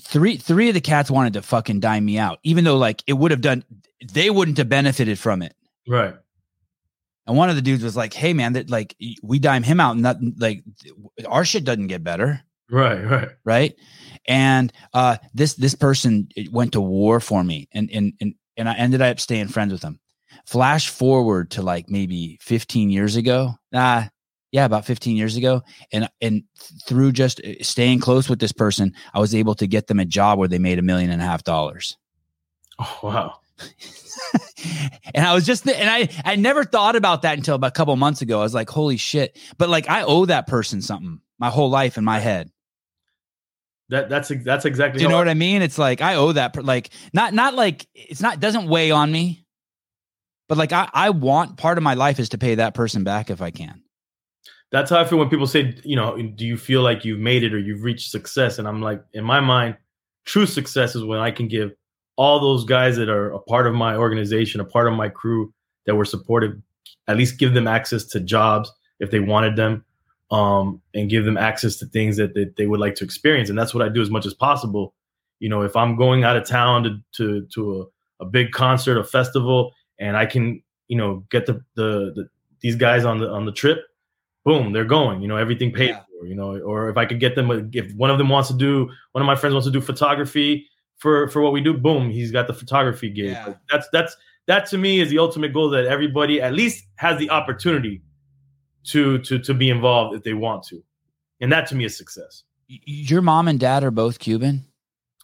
three 0.00 0.36
three 0.36 0.68
of 0.68 0.74
the 0.74 0.80
cats 0.80 1.10
wanted 1.10 1.34
to 1.34 1.42
fucking 1.42 1.80
dime 1.80 2.04
me 2.04 2.18
out, 2.18 2.38
even 2.42 2.64
though 2.64 2.76
like 2.78 3.02
it 3.06 3.12
would 3.14 3.30
have 3.30 3.40
done. 3.40 3.64
They 4.12 4.30
wouldn't 4.30 4.56
have 4.58 4.68
benefited 4.68 5.18
from 5.18 5.42
it. 5.42 5.54
Right. 5.86 6.14
And 7.26 7.36
one 7.36 7.50
of 7.50 7.56
the 7.56 7.62
dudes 7.62 7.84
was 7.84 7.96
like, 7.96 8.14
"Hey, 8.14 8.32
man, 8.32 8.54
that 8.54 8.70
like 8.70 8.96
we 9.22 9.38
dime 9.38 9.62
him 9.62 9.78
out, 9.78 9.94
and 9.94 10.04
that 10.04 10.16
like 10.38 10.64
our 11.28 11.44
shit 11.44 11.64
doesn't 11.64 11.86
get 11.88 12.02
better, 12.02 12.40
Right. 12.70 13.04
Right. 13.04 13.28
right?" 13.44 13.74
And 14.26 14.72
uh, 14.94 15.18
this 15.34 15.54
this 15.54 15.74
person 15.74 16.28
went 16.50 16.72
to 16.72 16.80
war 16.80 17.20
for 17.20 17.44
me, 17.44 17.68
and 17.72 17.90
and 17.92 18.14
and 18.20 18.34
and 18.56 18.68
I 18.68 18.74
ended 18.74 19.02
up 19.02 19.20
staying 19.20 19.48
friends 19.48 19.72
with 19.72 19.82
him. 19.82 19.99
Flash 20.46 20.88
forward 20.88 21.52
to 21.52 21.62
like 21.62 21.88
maybe 21.88 22.38
15 22.42 22.90
years 22.90 23.16
ago. 23.16 23.54
Nah, 23.72 24.04
yeah, 24.52 24.64
about 24.64 24.84
15 24.84 25.16
years 25.16 25.36
ago, 25.36 25.62
and 25.92 26.08
and 26.20 26.42
through 26.86 27.12
just 27.12 27.40
uh, 27.40 27.62
staying 27.62 28.00
close 28.00 28.28
with 28.28 28.40
this 28.40 28.52
person, 28.52 28.94
I 29.14 29.20
was 29.20 29.34
able 29.34 29.54
to 29.56 29.66
get 29.66 29.86
them 29.86 30.00
a 30.00 30.04
job 30.04 30.38
where 30.38 30.48
they 30.48 30.58
made 30.58 30.78
a 30.78 30.82
million 30.82 31.10
and 31.10 31.22
a 31.22 31.24
half 31.24 31.44
dollars. 31.44 31.96
Oh 32.78 32.98
wow. 33.02 33.36
and 35.14 35.26
I 35.26 35.34
was 35.34 35.44
just, 35.44 35.68
and 35.68 35.88
I, 35.90 36.08
I 36.24 36.36
never 36.36 36.64
thought 36.64 36.96
about 36.96 37.22
that 37.22 37.36
until 37.36 37.54
about 37.54 37.68
a 37.68 37.72
couple 37.72 37.94
months 37.96 38.22
ago. 38.22 38.40
I 38.40 38.42
was 38.42 38.54
like, 38.54 38.70
holy 38.70 38.96
shit. 38.96 39.38
But 39.58 39.68
like, 39.68 39.88
I 39.88 40.02
owe 40.02 40.24
that 40.26 40.46
person 40.46 40.82
something 40.82 41.20
my 41.38 41.50
whole 41.50 41.70
life 41.70 41.98
in 41.98 42.04
my 42.04 42.18
head. 42.18 42.50
That 43.90 44.08
that's 44.08 44.30
that's 44.44 44.64
exactly. 44.64 44.98
Do 44.98 45.02
you 45.04 45.08
know 45.08 45.16
I- 45.16 45.20
what 45.20 45.28
I 45.28 45.34
mean? 45.34 45.62
It's 45.62 45.78
like, 45.78 46.00
I 46.00 46.14
owe 46.14 46.32
that, 46.32 46.64
like, 46.64 46.90
not, 47.12 47.34
not 47.34 47.54
like 47.54 47.86
it's 47.94 48.20
not, 48.20 48.38
doesn't 48.40 48.68
weigh 48.68 48.92
on 48.92 49.10
me, 49.10 49.44
but 50.50 50.58
like, 50.58 50.72
I, 50.72 50.90
I 50.92 51.10
want 51.10 51.58
part 51.58 51.78
of 51.78 51.84
my 51.84 51.94
life 51.94 52.18
is 52.18 52.28
to 52.30 52.36
pay 52.36 52.56
that 52.56 52.74
person 52.74 53.04
back 53.04 53.30
if 53.30 53.40
I 53.40 53.52
can. 53.52 53.84
that's 54.72 54.90
how 54.90 55.00
I 55.00 55.04
feel 55.04 55.18
when 55.18 55.28
people 55.28 55.46
say, 55.46 55.74
you 55.84 55.96
know, 55.96 56.16
do 56.20 56.46
you 56.46 56.56
feel 56.56 56.82
like 56.82 57.04
you've 57.04 57.18
made 57.18 57.42
it 57.42 57.52
or 57.52 57.58
you've 57.58 57.82
reached 57.82 58.10
success? 58.10 58.58
And 58.58 58.68
I'm 58.68 58.80
like, 58.80 59.02
in 59.12 59.24
my 59.24 59.40
mind, 59.40 59.76
true 60.24 60.46
success 60.46 60.94
is 60.94 61.04
when 61.04 61.18
I 61.18 61.30
can 61.30 61.48
give 61.48 61.72
all 62.16 62.38
those 62.38 62.64
guys 62.64 62.96
that 62.96 63.08
are 63.08 63.32
a 63.32 63.38
part 63.40 63.66
of 63.66 63.74
my 63.74 63.96
organization, 63.96 64.60
a 64.60 64.64
part 64.64 64.86
of 64.86 64.94
my 64.94 65.08
crew 65.08 65.52
that 65.86 65.96
were 65.96 66.04
supported, 66.04 66.62
at 67.08 67.16
least 67.16 67.38
give 67.38 67.54
them 67.54 67.66
access 67.66 68.04
to 68.04 68.20
jobs 68.20 68.72
if 69.00 69.10
they 69.10 69.20
wanted 69.20 69.56
them, 69.56 69.84
um, 70.30 70.80
and 70.94 71.10
give 71.10 71.24
them 71.24 71.36
access 71.36 71.76
to 71.76 71.86
things 71.86 72.16
that, 72.16 72.34
that 72.34 72.56
they 72.56 72.66
would 72.66 72.80
like 72.80 72.94
to 72.96 73.04
experience. 73.04 73.48
And 73.48 73.58
that's 73.58 73.74
what 73.74 73.82
I 73.82 73.88
do 73.88 74.02
as 74.02 74.10
much 74.10 74.26
as 74.26 74.34
possible. 74.34 74.94
You 75.40 75.48
know, 75.48 75.62
if 75.62 75.74
I'm 75.74 75.96
going 75.96 76.22
out 76.22 76.36
of 76.36 76.46
town 76.46 76.84
to 76.84 77.00
to, 77.16 77.46
to 77.54 77.80
a, 78.20 78.24
a 78.24 78.26
big 78.26 78.52
concert, 78.52 78.98
a 78.98 79.04
festival, 79.04 79.72
and 80.00 80.16
I 80.16 80.26
can, 80.26 80.62
you 80.88 80.96
know, 80.96 81.24
get 81.30 81.46
the, 81.46 81.62
the, 81.76 82.12
the 82.16 82.28
these 82.60 82.74
guys 82.74 83.04
on 83.04 83.18
the 83.18 83.28
on 83.28 83.44
the 83.44 83.52
trip, 83.52 83.78
boom, 84.44 84.72
they're 84.72 84.84
going. 84.84 85.22
You 85.22 85.28
know, 85.28 85.36
everything 85.36 85.72
paid 85.72 85.90
yeah. 85.90 86.00
for. 86.00 86.26
You 86.26 86.34
know, 86.34 86.58
or 86.58 86.90
if 86.90 86.96
I 86.96 87.06
could 87.06 87.20
get 87.20 87.34
them, 87.34 87.70
if 87.72 87.94
one 87.94 88.10
of 88.10 88.18
them 88.18 88.28
wants 88.28 88.48
to 88.48 88.54
do, 88.54 88.90
one 89.12 89.22
of 89.22 89.26
my 89.26 89.36
friends 89.36 89.54
wants 89.54 89.66
to 89.66 89.72
do 89.72 89.80
photography 89.80 90.66
for 90.98 91.28
for 91.28 91.40
what 91.40 91.52
we 91.52 91.60
do, 91.62 91.74
boom, 91.74 92.10
he's 92.10 92.30
got 92.30 92.46
the 92.46 92.54
photography 92.54 93.08
gig. 93.08 93.30
Yeah. 93.30 93.54
That's 93.70 93.88
that's 93.92 94.16
that 94.46 94.66
to 94.66 94.78
me 94.78 95.00
is 95.00 95.10
the 95.10 95.18
ultimate 95.18 95.52
goal 95.52 95.70
that 95.70 95.86
everybody 95.86 96.42
at 96.42 96.52
least 96.52 96.84
has 96.96 97.18
the 97.18 97.30
opportunity 97.30 98.02
to 98.84 99.18
to 99.20 99.38
to 99.38 99.54
be 99.54 99.70
involved 99.70 100.14
if 100.14 100.22
they 100.24 100.34
want 100.34 100.62
to, 100.64 100.82
and 101.40 101.50
that 101.52 101.66
to 101.68 101.74
me 101.74 101.84
is 101.84 101.96
success. 101.96 102.44
Your 102.68 103.22
mom 103.22 103.48
and 103.48 103.58
dad 103.58 103.82
are 103.82 103.90
both 103.90 104.18
Cuban. 104.18 104.66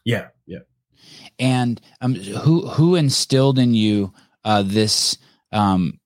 Yeah, 0.05 0.29
yeah. 0.47 0.61
And 1.39 1.81
um, 2.01 2.15
who 2.15 2.67
who 2.69 2.95
instilled 2.95 3.59
in 3.59 3.75
you 3.75 4.13
uh, 4.47 4.63
this 4.63 5.19
um, 5.53 6.01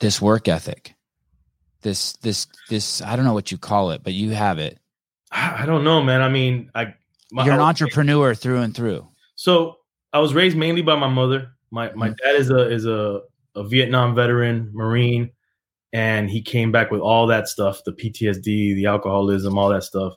this 0.00 0.20
work 0.20 0.48
ethic? 0.48 0.94
This 1.80 2.14
this 2.14 2.46
this 2.68 3.00
I 3.00 3.16
don't 3.16 3.24
know 3.24 3.32
what 3.32 3.50
you 3.50 3.56
call 3.56 3.92
it, 3.92 4.02
but 4.02 4.12
you 4.12 4.30
have 4.30 4.58
it. 4.58 4.78
I 5.30 5.64
don't 5.64 5.84
know, 5.84 6.02
man. 6.02 6.20
I 6.20 6.28
mean, 6.28 6.70
I 6.74 6.94
my, 7.32 7.44
you're 7.44 7.54
an 7.54 7.60
entrepreneur 7.60 8.34
through 8.34 8.60
and 8.60 8.74
through. 8.74 9.08
So 9.36 9.78
I 10.12 10.18
was 10.18 10.34
raised 10.34 10.56
mainly 10.56 10.82
by 10.82 10.96
my 10.96 11.08
mother. 11.08 11.52
My 11.70 11.92
my 11.94 12.08
mm-hmm. 12.08 12.26
dad 12.26 12.36
is 12.36 12.50
a 12.50 12.70
is 12.70 12.86
a 12.86 13.22
a 13.54 13.64
Vietnam 13.64 14.14
veteran, 14.14 14.70
Marine, 14.72 15.30
and 15.92 16.28
he 16.28 16.42
came 16.42 16.72
back 16.72 16.90
with 16.90 17.00
all 17.00 17.26
that 17.28 17.48
stuff, 17.48 17.82
the 17.84 17.92
PTSD, 17.92 18.74
the 18.74 18.86
alcoholism, 18.86 19.56
all 19.56 19.68
that 19.68 19.84
stuff. 19.84 20.14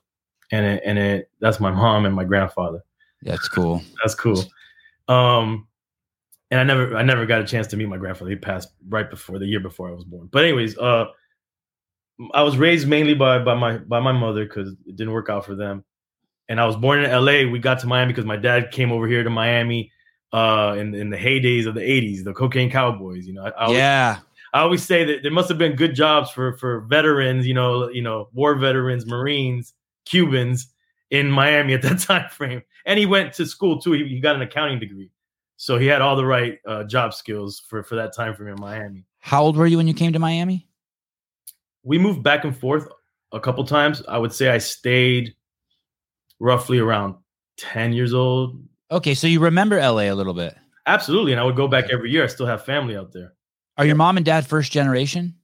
And 0.52 0.66
it, 0.66 0.84
and 0.86 0.98
it 0.98 1.30
that's 1.40 1.60
my 1.60 1.72
mom 1.72 2.06
and 2.06 2.16
my 2.16 2.24
grandfather. 2.24 2.80
That's 3.22 3.48
cool. 3.50 3.82
That's 4.04 4.16
cool. 4.16 4.44
Um 5.08 5.68
and 6.52 6.60
I 6.60 6.64
never 6.64 6.96
I 6.96 7.04
never 7.04 7.26
got 7.26 7.42
a 7.42 7.46
chance 7.46 7.68
to 7.68 7.78
meet 7.78 7.90
my 7.90 7.98
grandfather. 7.98 8.30
He 8.30 8.36
passed 8.36 8.70
right 8.88 9.10
before 9.10 9.40
the 9.40 9.46
year 9.46 9.60
before 9.60 9.90
I 9.90 9.94
was 9.94 10.04
born. 10.04 10.30
But 10.32 10.44
anyways, 10.44 10.78
uh 10.78 11.06
I 12.34 12.42
was 12.42 12.58
raised 12.58 12.88
mainly 12.88 13.14
by 13.14 13.40
by 13.40 13.56
my 13.56 13.78
by 13.78 14.00
my 14.00 14.12
mother 14.12 14.46
because 14.46 14.70
it 14.86 14.96
didn't 14.96 15.14
work 15.14 15.30
out 15.30 15.46
for 15.46 15.56
them. 15.56 15.84
And 16.50 16.62
I 16.62 16.66
was 16.66 16.78
born 16.78 17.04
in 17.04 17.12
LA. 17.12 17.52
We 17.52 17.60
got 17.60 17.80
to 17.80 17.88
Miami 17.88 18.14
because 18.14 18.26
my 18.26 18.38
dad 18.38 18.72
came 18.72 18.92
over 18.92 19.08
here 19.08 19.24
to 19.24 19.30
Miami 19.30 19.92
uh 20.34 20.76
in, 20.78 20.94
in 20.94 21.10
the 21.10 21.18
heydays 21.18 21.68
of 21.68 21.76
the 21.76 21.82
80s, 21.82 22.24
the 22.24 22.34
cocaine 22.34 22.72
cowboys. 22.72 23.28
You 23.28 23.34
know, 23.34 23.46
I, 23.46 23.50
I 23.50 23.72
yeah. 23.72 24.18
I 24.54 24.62
always 24.62 24.84
say 24.84 25.04
that 25.04 25.24
there 25.24 25.32
must 25.32 25.50
have 25.50 25.58
been 25.58 25.76
good 25.76 25.94
jobs 25.94 26.32
for 26.32 26.54
for 26.54 26.82
veterans, 26.82 27.46
you 27.46 27.54
know, 27.54 27.90
you 27.90 28.02
know, 28.02 28.30
war 28.34 28.56
veterans, 28.56 29.06
Marines, 29.06 29.74
Cubans 30.06 30.74
in 31.12 31.30
Miami 31.30 31.74
at 31.74 31.82
that 31.82 32.00
time 32.08 32.30
frame. 32.30 32.62
And 32.86 32.98
he 32.98 33.06
went 33.06 33.34
to 33.34 33.46
school 33.46 33.80
too. 33.80 33.94
He, 33.94 34.08
he 34.08 34.20
got 34.20 34.36
an 34.36 34.42
accounting 34.42 34.80
degree, 34.80 35.12
so 35.58 35.78
he 35.78 35.88
had 35.88 36.02
all 36.02 36.16
the 36.16 36.26
right 36.26 36.60
uh, 36.66 36.84
job 36.84 37.14
skills 37.14 37.62
for 37.68 37.84
for 37.84 37.96
that 37.96 38.16
time 38.16 38.34
frame 38.36 38.50
in 38.50 38.62
Miami. 38.62 39.06
How 39.20 39.44
old 39.44 39.58
were 39.58 39.68
you 39.68 39.78
when 39.78 39.88
you 39.88 39.94
came 39.94 40.14
to 40.14 40.20
Miami? 40.20 40.68
We 41.84 41.98
moved 41.98 42.24
back 42.24 42.46
and 42.46 42.56
forth 42.56 42.88
a 43.32 43.40
couple 43.40 43.64
times. 43.66 44.04
I 44.08 44.18
would 44.18 44.32
say 44.32 44.50
I 44.50 44.60
stayed 44.60 45.36
roughly 46.40 46.80
around 46.80 47.16
ten 47.58 47.92
years 47.92 48.14
old. 48.14 48.64
Okay, 48.92 49.14
so 49.14 49.28
you 49.28 49.40
remember 49.40 49.78
LA 49.78 50.04
a 50.04 50.14
little 50.14 50.34
bit. 50.34 50.56
Absolutely, 50.86 51.34
and 51.34 51.42
I 51.42 51.44
would 51.44 51.58
go 51.58 51.68
back 51.68 51.90
every 51.92 52.12
year. 52.12 52.24
I 52.24 52.28
still 52.28 52.46
have 52.46 52.64
family 52.64 52.96
out 52.96 53.12
there. 53.12 53.34
Are 53.78 53.86
your 53.86 53.96
mom 53.96 54.18
and 54.18 54.26
dad 54.26 54.48
first 54.48 54.72
generation? 54.72 55.36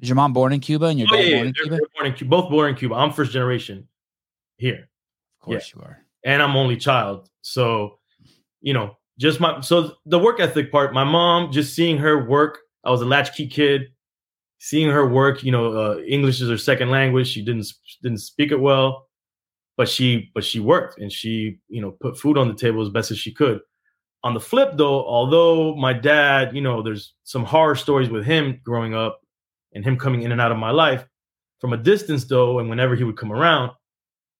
Is 0.00 0.08
your 0.08 0.16
mom 0.16 0.32
born 0.32 0.52
in 0.52 0.60
Cuba 0.60 0.86
and 0.86 0.98
your 0.98 1.08
oh, 1.10 1.16
dad 1.16 1.24
yeah, 1.24 1.36
born 1.36 1.46
in 1.46 1.54
they're? 1.70 1.80
Born 1.94 2.06
in 2.06 2.12
Cuba? 2.14 2.30
Both 2.30 2.50
born 2.50 2.70
in 2.70 2.76
Cuba. 2.76 2.94
I'm 2.94 3.12
first 3.12 3.32
generation 3.32 3.88
here. 4.56 4.88
Of 5.40 5.44
course 5.44 5.72
yeah. 5.74 5.80
you 5.80 5.86
are. 5.86 5.98
And 6.24 6.42
I'm 6.42 6.56
only 6.56 6.76
child. 6.76 7.30
So, 7.42 7.97
you 8.60 8.74
know, 8.74 8.96
just 9.18 9.40
my 9.40 9.60
so 9.60 9.94
the 10.06 10.18
work 10.18 10.40
ethic 10.40 10.70
part, 10.70 10.92
my 10.92 11.04
mom, 11.04 11.52
just 11.52 11.74
seeing 11.74 11.98
her 11.98 12.24
work, 12.28 12.58
I 12.84 12.90
was 12.90 13.02
a 13.02 13.06
latchkey 13.06 13.48
kid, 13.48 13.82
seeing 14.58 14.90
her 14.90 15.08
work, 15.08 15.42
you 15.42 15.52
know, 15.52 15.72
uh, 15.72 15.98
English 16.00 16.40
is 16.40 16.48
her 16.50 16.58
second 16.58 16.90
language. 16.90 17.28
She 17.28 17.44
didn't 17.44 17.66
didn't 18.02 18.18
speak 18.18 18.52
it 18.52 18.60
well, 18.60 19.08
but 19.76 19.88
she 19.88 20.30
but 20.34 20.44
she 20.44 20.60
worked 20.60 21.00
and 21.00 21.10
she, 21.10 21.58
you 21.68 21.80
know, 21.80 21.92
put 22.00 22.18
food 22.18 22.38
on 22.38 22.48
the 22.48 22.54
table 22.54 22.82
as 22.82 22.90
best 22.90 23.10
as 23.10 23.18
she 23.18 23.32
could. 23.32 23.60
On 24.24 24.34
the 24.34 24.40
flip, 24.40 24.72
though, 24.74 25.06
although 25.06 25.76
my 25.76 25.92
dad, 25.92 26.54
you 26.54 26.60
know, 26.60 26.82
there's 26.82 27.14
some 27.22 27.44
horror 27.44 27.76
stories 27.76 28.10
with 28.10 28.24
him 28.24 28.60
growing 28.64 28.94
up 28.94 29.20
and 29.72 29.84
him 29.84 29.96
coming 29.96 30.22
in 30.22 30.32
and 30.32 30.40
out 30.40 30.52
of 30.52 30.58
my 30.58 30.70
life. 30.70 31.06
From 31.60 31.72
a 31.72 31.76
distance, 31.76 32.24
though, 32.24 32.58
and 32.58 32.68
whenever 32.68 32.94
he 32.94 33.04
would 33.04 33.16
come 33.16 33.32
around, 33.32 33.72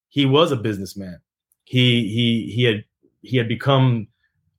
he 0.09 0.25
was 0.25 0.53
a 0.53 0.57
businessman. 0.57 1.21
He 1.65 2.09
he 2.09 2.53
he 2.55 2.65
had 2.65 2.85
he 3.29 3.37
had 3.37 3.49
become. 3.49 4.09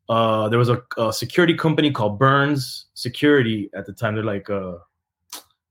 Uh, 0.07 0.49
there 0.49 0.57
was 0.57 0.69
a, 0.69 0.81
a 0.97 1.13
security 1.13 1.53
company 1.53 1.91
called 1.91 2.17
Burns 2.17 2.87
Security 2.95 3.69
at 3.75 3.85
the 3.85 3.93
time. 3.93 4.15
They're 4.15 4.23
like 4.23 4.49
uh, 4.49 4.77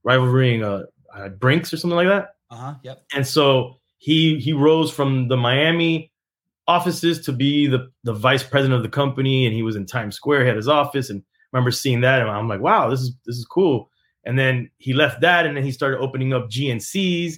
rivaling 0.04 0.62
uh, 0.62 0.84
uh, 1.14 1.28
Brinks 1.30 1.72
or 1.72 1.76
something 1.76 1.96
like 1.96 2.08
that. 2.08 2.34
Uh 2.50 2.56
huh. 2.56 2.74
Yep. 2.82 3.04
And 3.14 3.26
so 3.26 3.80
he 3.98 4.38
he 4.38 4.52
rose 4.52 4.92
from 4.92 5.28
the 5.28 5.36
Miami 5.36 6.12
offices 6.66 7.20
to 7.26 7.32
be 7.32 7.66
the 7.66 7.90
the 8.04 8.12
vice 8.12 8.42
president 8.42 8.76
of 8.76 8.82
the 8.82 8.88
company, 8.88 9.46
and 9.46 9.54
he 9.54 9.62
was 9.62 9.76
in 9.76 9.86
Times 9.86 10.16
Square. 10.16 10.42
He 10.42 10.48
had 10.48 10.56
his 10.56 10.68
office, 10.68 11.10
and 11.10 11.20
I 11.20 11.56
remember 11.56 11.70
seeing 11.70 12.00
that, 12.02 12.20
and 12.20 12.30
I'm 12.30 12.48
like, 12.48 12.60
wow, 12.60 12.88
this 12.88 13.00
is 13.00 13.12
this 13.26 13.36
is 13.36 13.44
cool. 13.44 13.90
And 14.24 14.38
then 14.38 14.70
he 14.78 14.92
left 14.92 15.20
that, 15.22 15.46
and 15.46 15.56
then 15.56 15.64
he 15.64 15.72
started 15.72 15.98
opening 15.98 16.32
up 16.32 16.50
GNCs. 16.50 17.34
Uh, 17.34 17.36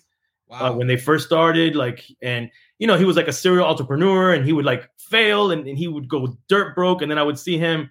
wow. 0.48 0.66
Uh, 0.66 0.72
when 0.72 0.88
they 0.88 0.96
first 0.96 1.26
started, 1.26 1.76
like, 1.76 2.04
and 2.22 2.50
you 2.80 2.86
know, 2.86 2.96
he 2.96 3.04
was 3.04 3.14
like 3.14 3.28
a 3.28 3.32
serial 3.32 3.66
entrepreneur, 3.66 4.32
and 4.32 4.44
he 4.44 4.54
would 4.54 4.64
like 4.64 4.88
fail, 4.98 5.50
and, 5.50 5.68
and 5.68 5.76
he 5.76 5.86
would 5.86 6.08
go 6.08 6.36
dirt 6.48 6.74
broke, 6.74 7.02
and 7.02 7.10
then 7.10 7.18
I 7.18 7.22
would 7.22 7.38
see 7.38 7.58
him 7.58 7.90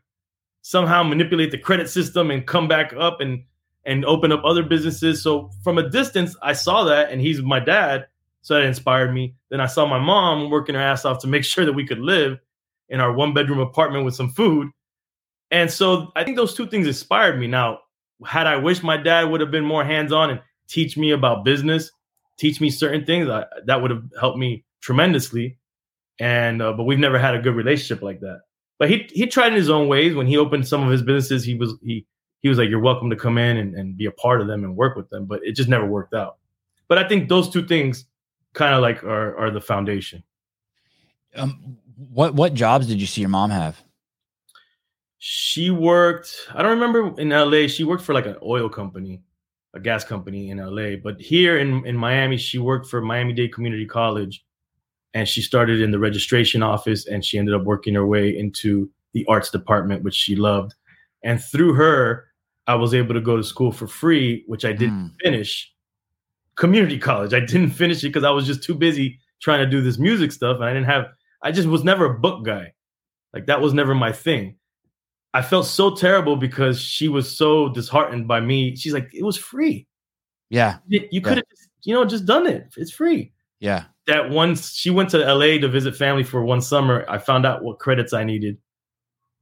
somehow 0.64 1.04
manipulate 1.04 1.52
the 1.52 1.60
credit 1.60 1.90
system 1.90 2.32
and 2.32 2.46
come 2.46 2.68
back 2.68 2.92
up 3.00 3.22
and 3.22 3.44
and 3.86 4.04
open 4.04 4.32
up 4.32 4.42
other 4.44 4.64
businesses. 4.64 5.24
So 5.24 5.52
from 5.64 5.78
a 5.78 5.90
distance, 5.90 6.36
I 6.42 6.54
saw 6.54 6.84
that, 6.86 7.12
and 7.12 7.22
he's 7.22 7.42
my 7.42 7.60
dad. 7.60 8.08
So 8.42 8.56
that 8.56 8.64
inspired 8.64 9.14
me. 9.14 9.36
Then 9.50 9.62
I 9.62 9.68
saw 9.68 9.86
my 9.86 10.00
mom 10.00 10.50
working 10.50 10.74
her 10.74 10.82
ass 10.82 11.06
off 11.06 11.20
to 11.20 11.28
make 11.28 11.44
sure 11.46 11.66
that 11.66 11.74
we 11.74 11.86
could 11.86 12.00
live 12.00 12.40
in 12.90 13.00
our 13.00 13.14
one 13.14 13.34
bedroom 13.34 13.60
apartment 13.60 14.06
with 14.06 14.16
some 14.16 14.32
food. 14.32 14.70
And 15.52 15.70
so 15.70 16.12
I 16.16 16.24
think 16.24 16.36
those 16.36 16.56
two 16.56 16.66
things 16.68 16.88
inspired 16.88 17.40
me. 17.40 17.46
Now, 17.46 17.80
had 18.26 18.48
I 18.48 18.56
wished 18.56 18.84
my 18.84 18.98
dad 18.98 19.26
would 19.26 19.40
have 19.40 19.52
been 19.52 19.66
more 19.66 19.86
hands 19.86 20.12
on 20.12 20.32
and 20.32 20.42
teach 20.68 20.98
me 20.98 21.12
about 21.12 21.46
business, 21.46 21.92
teach 22.38 22.60
me 22.60 22.72
certain 22.72 23.06
things, 23.06 23.30
I, 23.30 23.46
that 23.66 23.82
would 23.82 23.92
have 23.92 24.04
helped 24.20 24.38
me 24.38 24.66
tremendously. 24.82 25.57
And 26.19 26.61
uh, 26.61 26.73
but 26.73 26.84
we've 26.84 26.99
never 26.99 27.17
had 27.17 27.36
a 27.36 27.39
good 27.39 27.55
relationship 27.55 28.03
like 28.03 28.19
that. 28.21 28.41
But 28.77 28.89
he 28.89 29.09
he 29.11 29.27
tried 29.27 29.49
in 29.49 29.53
his 29.53 29.69
own 29.69 29.88
ways. 29.88 30.15
When 30.15 30.27
he 30.27 30.38
opened 30.38 30.67
some 30.67 30.84
of 30.84 30.91
his 30.91 31.01
businesses, 31.01 31.43
he 31.43 31.55
was 31.55 31.73
he 31.82 32.05
he 32.41 32.49
was 32.49 32.57
like, 32.57 32.69
"You're 32.69 32.80
welcome 32.80 33.09
to 33.09 33.15
come 33.15 33.38
in 33.38 33.57
and, 33.57 33.75
and 33.75 33.97
be 33.97 34.05
a 34.05 34.11
part 34.11 34.41
of 34.41 34.47
them 34.47 34.63
and 34.63 34.75
work 34.75 34.95
with 34.95 35.09
them." 35.09 35.25
But 35.25 35.41
it 35.43 35.55
just 35.55 35.69
never 35.69 35.86
worked 35.86 36.13
out. 36.13 36.38
But 36.88 36.97
I 36.97 37.07
think 37.07 37.30
those 37.30 37.49
two 37.49 37.65
things 37.65 38.05
kind 38.53 38.73
of 38.73 38.82
like 38.82 39.03
are 39.03 39.38
are 39.38 39.51
the 39.51 39.61
foundation. 39.61 40.23
Um, 41.36 41.77
what 42.11 42.34
what 42.34 42.53
jobs 42.53 42.88
did 42.88 42.99
you 42.99 43.07
see 43.07 43.21
your 43.21 43.30
mom 43.30 43.49
have? 43.49 43.82
She 45.19 45.69
worked. 45.69 46.34
I 46.53 46.61
don't 46.61 46.80
remember 46.80 47.19
in 47.19 47.32
L.A. 47.32 47.67
She 47.67 47.84
worked 47.84 48.03
for 48.03 48.13
like 48.13 48.25
an 48.25 48.38
oil 48.41 48.69
company, 48.69 49.21
a 49.73 49.80
gas 49.80 50.05
company 50.05 50.49
in 50.49 50.59
L.A. 50.59 50.95
But 50.95 51.19
here 51.19 51.59
in 51.59 51.86
in 51.86 51.97
Miami, 51.97 52.38
she 52.38 52.57
worked 52.57 52.88
for 52.88 53.01
Miami 53.01 53.34
Dade 53.34 53.53
Community 53.53 53.86
College, 53.86 54.45
and 55.14 55.28
she 55.28 55.41
started 55.41 55.82
in 55.82 55.91
the 55.91 55.99
registration 55.99 56.64
office, 56.64 57.07
and 57.07 57.24
she 57.26 57.38
ended 57.38 57.55
up 57.55 57.64
working 57.64 57.95
her 57.95 58.05
way 58.05 58.30
into 58.30 58.89
the 59.14 59.26
arts 59.28 59.49
department, 59.49 60.03
which 60.03 60.16
she 60.16 60.36
loved. 60.36 60.76
And 61.24 61.43
through 61.43 61.74
her, 61.74 62.28
I 62.68 62.76
was 62.76 62.93
able 62.93 63.16
to 63.16 63.22
go 63.22 63.36
to 63.36 63.43
school 63.43 63.72
for 63.72 63.88
free, 63.88 64.43
which 64.47 64.64
I 64.64 64.74
didn't 64.74 65.10
mm. 65.10 65.16
finish 65.24 65.74
community 66.55 66.99
college. 66.99 67.34
I 67.34 67.39
didn't 67.39 67.72
finish 67.72 68.03
it 68.03 68.10
because 68.10 68.24
I 68.24 68.30
was 68.30 68.45
just 68.45 68.62
too 68.62 68.76
busy 68.76 69.20
trying 69.41 69.60
to 69.60 69.66
do 69.66 69.82
this 69.82 69.97
music 69.97 70.32
stuff. 70.32 70.57
And 70.57 70.66
I 70.66 70.74
didn't 70.74 70.86
have, 70.86 71.05
I 71.41 71.51
just 71.51 71.68
was 71.68 71.84
never 71.84 72.05
a 72.05 72.20
book 72.20 72.45
guy. 72.45 72.74
Like 73.34 73.47
that 73.47 73.62
was 73.62 73.74
never 73.74 73.95
my 73.95 74.12
thing. 74.12 74.57
I 75.34 75.41
felt 75.41 75.66
so 75.66 75.95
terrible 75.95 76.36
because 76.36 76.80
she 76.82 77.07
was 77.07 77.36
so 77.36 77.70
disheartened 77.70 78.28
by 78.28 78.41
me. 78.41 78.76
She's 78.76 78.93
like, 78.93 79.10
it 79.14 79.24
was 79.24 79.38
free. 79.38 79.88
Yeah. 80.49 80.78
You, 80.88 81.07
you 81.12 81.22
could 81.22 81.38
have, 81.38 81.45
yeah. 81.49 81.66
you 81.84 81.93
know, 81.93 82.05
just 82.05 82.26
done 82.26 82.45
it. 82.45 82.68
It's 82.76 82.91
free. 82.91 83.32
Yeah. 83.60 83.86
That 84.10 84.30
once 84.32 84.74
she 84.74 84.89
went 84.89 85.10
to 85.12 85.18
LA 85.20 85.60
to 85.60 85.68
visit 85.68 85.95
family 85.95 86.24
for 86.24 86.43
one 86.43 86.62
summer, 86.62 87.05
I 87.07 87.20
found 87.20 87.45
out 87.45 87.64
what 87.64 87.78
credits 87.80 88.12
I 88.12 88.24
needed. 88.24 88.57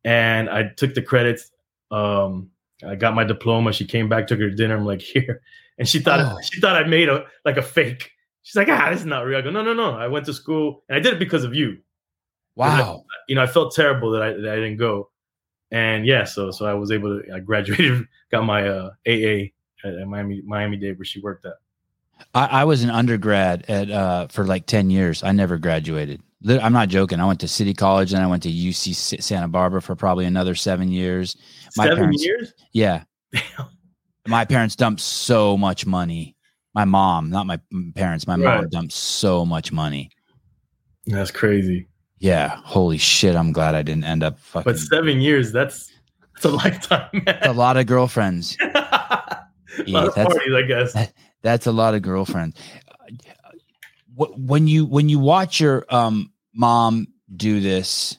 And 0.03 0.49
I 0.49 0.69
took 0.75 0.93
the 0.93 1.01
credits. 1.01 1.49
Um, 1.89 2.49
I 2.85 2.95
got 2.95 3.15
my 3.15 3.23
diploma. 3.23 3.71
She 3.71 3.85
came 3.85 4.09
back, 4.09 4.27
took 4.27 4.39
her 4.39 4.49
to 4.49 4.55
dinner. 4.55 4.75
I'm 4.75 4.85
like, 4.85 5.01
here, 5.13 5.41
and 5.77 5.87
she 5.87 5.99
thought 5.99 6.19
Oh. 6.19 6.37
she 6.41 6.59
thought 6.59 6.75
I 6.75 6.87
made 6.87 7.07
a 7.09 7.25
like 7.45 7.57
a 7.57 7.61
fake. 7.61 8.11
She's 8.43 8.55
like, 8.55 8.67
ah, 8.69 8.89
this 8.91 8.99
is 8.99 9.05
not 9.05 9.25
real. 9.25 9.39
I 9.39 9.41
go, 9.41 9.49
no, 9.51 9.61
no, 9.61 9.73
no. 9.73 9.91
I 9.97 10.07
went 10.07 10.25
to 10.27 10.33
school 10.33 10.83
and 10.87 10.95
I 10.97 10.99
did 10.99 11.13
it 11.13 11.19
because 11.19 11.43
of 11.43 11.53
you. 11.53 11.77
Wow. 12.55 13.03
You 13.27 13.35
know, 13.35 13.43
I 13.43 13.47
felt 13.47 13.73
terrible 13.75 14.11
that 14.11 14.21
I 14.21 14.33
that 14.33 14.51
I 14.51 14.55
didn't 14.55 14.77
go, 14.77 15.09
and 15.71 16.05
yeah, 16.05 16.23
so 16.23 16.51
so 16.51 16.65
I 16.65 16.73
was 16.73 16.91
able 16.91 17.21
to. 17.21 17.33
I 17.33 17.39
graduated, 17.39 18.05
got 18.31 18.43
my 18.45 18.67
uh, 18.67 18.89
AA 19.07 19.51
at, 19.85 19.93
at 20.01 20.07
Miami 20.07 20.41
Miami 20.45 20.77
Dade 20.77 20.97
where 20.97 21.05
she 21.05 21.19
worked 21.21 21.45
at. 21.45 21.53
I, 22.33 22.45
I 22.45 22.63
was 22.65 22.83
an 22.83 22.89
undergrad 22.89 23.65
at 23.67 23.89
uh, 23.89 24.27
for 24.27 24.45
like 24.45 24.65
ten 24.65 24.89
years. 24.89 25.23
I 25.23 25.31
never 25.31 25.57
graduated. 25.57 26.21
I'm 26.47 26.73
not 26.73 26.89
joking. 26.89 27.19
I 27.19 27.25
went 27.25 27.39
to 27.41 27.47
City 27.47 27.73
College 27.73 28.13
and 28.13 28.21
I 28.21 28.27
went 28.27 28.43
to 28.43 28.49
UC 28.51 29.21
Santa 29.23 29.47
Barbara 29.47 29.81
for 29.81 29.95
probably 29.95 30.25
another 30.25 30.53
seven 30.55 30.91
years. 30.91 31.35
My 31.75 31.85
Seven 31.85 31.97
parents- 31.99 32.25
years. 32.25 32.53
Yeah, 32.73 33.03
my 34.27 34.45
parents 34.45 34.75
dumped 34.75 35.01
so 35.01 35.57
much 35.57 35.85
money. 35.85 36.35
My 36.75 36.85
mom, 36.85 37.29
not 37.31 37.47
my 37.47 37.59
parents. 37.95 38.27
My 38.27 38.35
mom 38.35 38.69
dumped 38.69 38.93
so 38.93 39.45
much 39.45 39.71
money. 39.71 40.11
That's 41.07 41.31
crazy. 41.31 41.87
Yeah, 42.19 42.49
holy 42.63 42.97
shit! 42.97 43.35
I'm 43.35 43.51
glad 43.51 43.73
I 43.75 43.81
didn't 43.81 44.03
end 44.03 44.23
up 44.23 44.37
fucking. 44.39 44.71
But 44.71 44.79
seven 44.79 45.19
years, 45.21 45.51
that's 45.51 45.91
that's 46.35 46.45
a 46.45 46.49
lifetime, 46.63 47.23
a 47.41 47.53
lot 47.53 47.77
of 47.77 47.85
girlfriends. 47.87 48.57
a 48.61 48.67
lot 49.87 49.87
Yeah, 49.87 50.05
of 50.05 50.15
parties, 50.15 50.53
I 50.55 50.61
guess. 50.63 51.09
That's 51.41 51.67
a 51.67 51.71
lot 51.71 51.93
of 51.93 52.01
girlfriends. 52.01 52.57
When 54.15 54.67
you 54.67 54.85
when 54.85 55.09
you 55.09 55.19
watch 55.19 55.59
your 55.59 55.85
um 55.89 56.31
mom 56.53 57.07
do 57.35 57.59
this, 57.59 58.17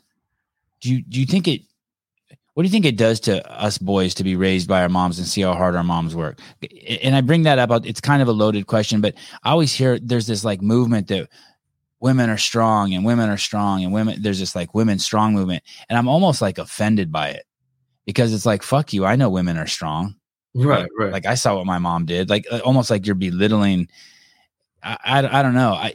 do 0.81 0.93
you 0.93 1.03
do 1.03 1.21
you 1.21 1.27
think 1.27 1.49
it? 1.49 1.63
What 2.55 2.63
do 2.63 2.67
you 2.67 2.73
think 2.73 2.87
it 2.87 2.97
does 2.97 3.21
to 3.21 3.49
us 3.51 3.79
boys 3.79 4.15
to 4.15 4.25
be 4.25 4.35
raised 4.35 4.69
by 4.69 4.83
our 4.83 4.89
moms 4.89 5.19
and 5.19 5.29
see 5.29 5.43
how 5.43 5.55
hard 5.55 5.77
our 5.77 5.85
moms 5.85 6.17
work? 6.17 6.41
And 7.05 7.15
I 7.15 7.21
bring 7.21 7.45
that 7.45 7.59
up. 7.59 7.87
It's 7.87 8.01
kind 8.01 8.21
of 8.21 8.27
a 8.27 8.33
loaded 8.33 8.67
question, 8.67 9.01
but 9.01 9.15
I 9.45 9.51
always 9.51 9.73
hear 9.73 9.99
there's 9.99 10.27
this 10.27 10.45
like 10.45 10.61
movement 10.61 11.07
that 11.09 11.29
women 12.01 12.31
are 12.31 12.39
strong 12.39 12.95
and 12.95 13.05
women 13.05 13.29
are 13.29 13.37
strong 13.37 13.85
and 13.85 13.93
women 13.93 14.23
there's 14.23 14.41
this 14.41 14.57
like 14.57 14.75
women 14.75 14.99
strong 14.99 15.35
movement, 15.35 15.63
and 15.89 15.99
I'm 15.99 16.09
almost 16.09 16.43
like 16.43 16.59
offended 16.59 17.13
by 17.13 17.29
it 17.31 17.45
because 18.07 18.33
it's 18.33 18.47
like 18.47 18.63
fuck 18.63 18.93
you. 18.93 19.05
I 19.05 19.17
know 19.17 19.31
women 19.31 19.57
are 19.57 19.67
strong 19.67 20.18
Right, 20.67 20.89
right. 20.99 21.13
like 21.13 21.27
I 21.27 21.35
saw 21.35 21.57
what 21.57 21.67
my 21.67 21.79
mom 21.79 22.07
did, 22.07 22.29
like 22.31 22.47
uh, 22.51 22.59
almost 22.65 22.91
like 22.91 23.07
you're 23.07 23.15
belittling. 23.15 23.89
I, 24.83 24.97
I, 25.05 25.41
I 25.41 25.43
don't 25.43 25.55
know. 25.55 25.73
I 25.73 25.93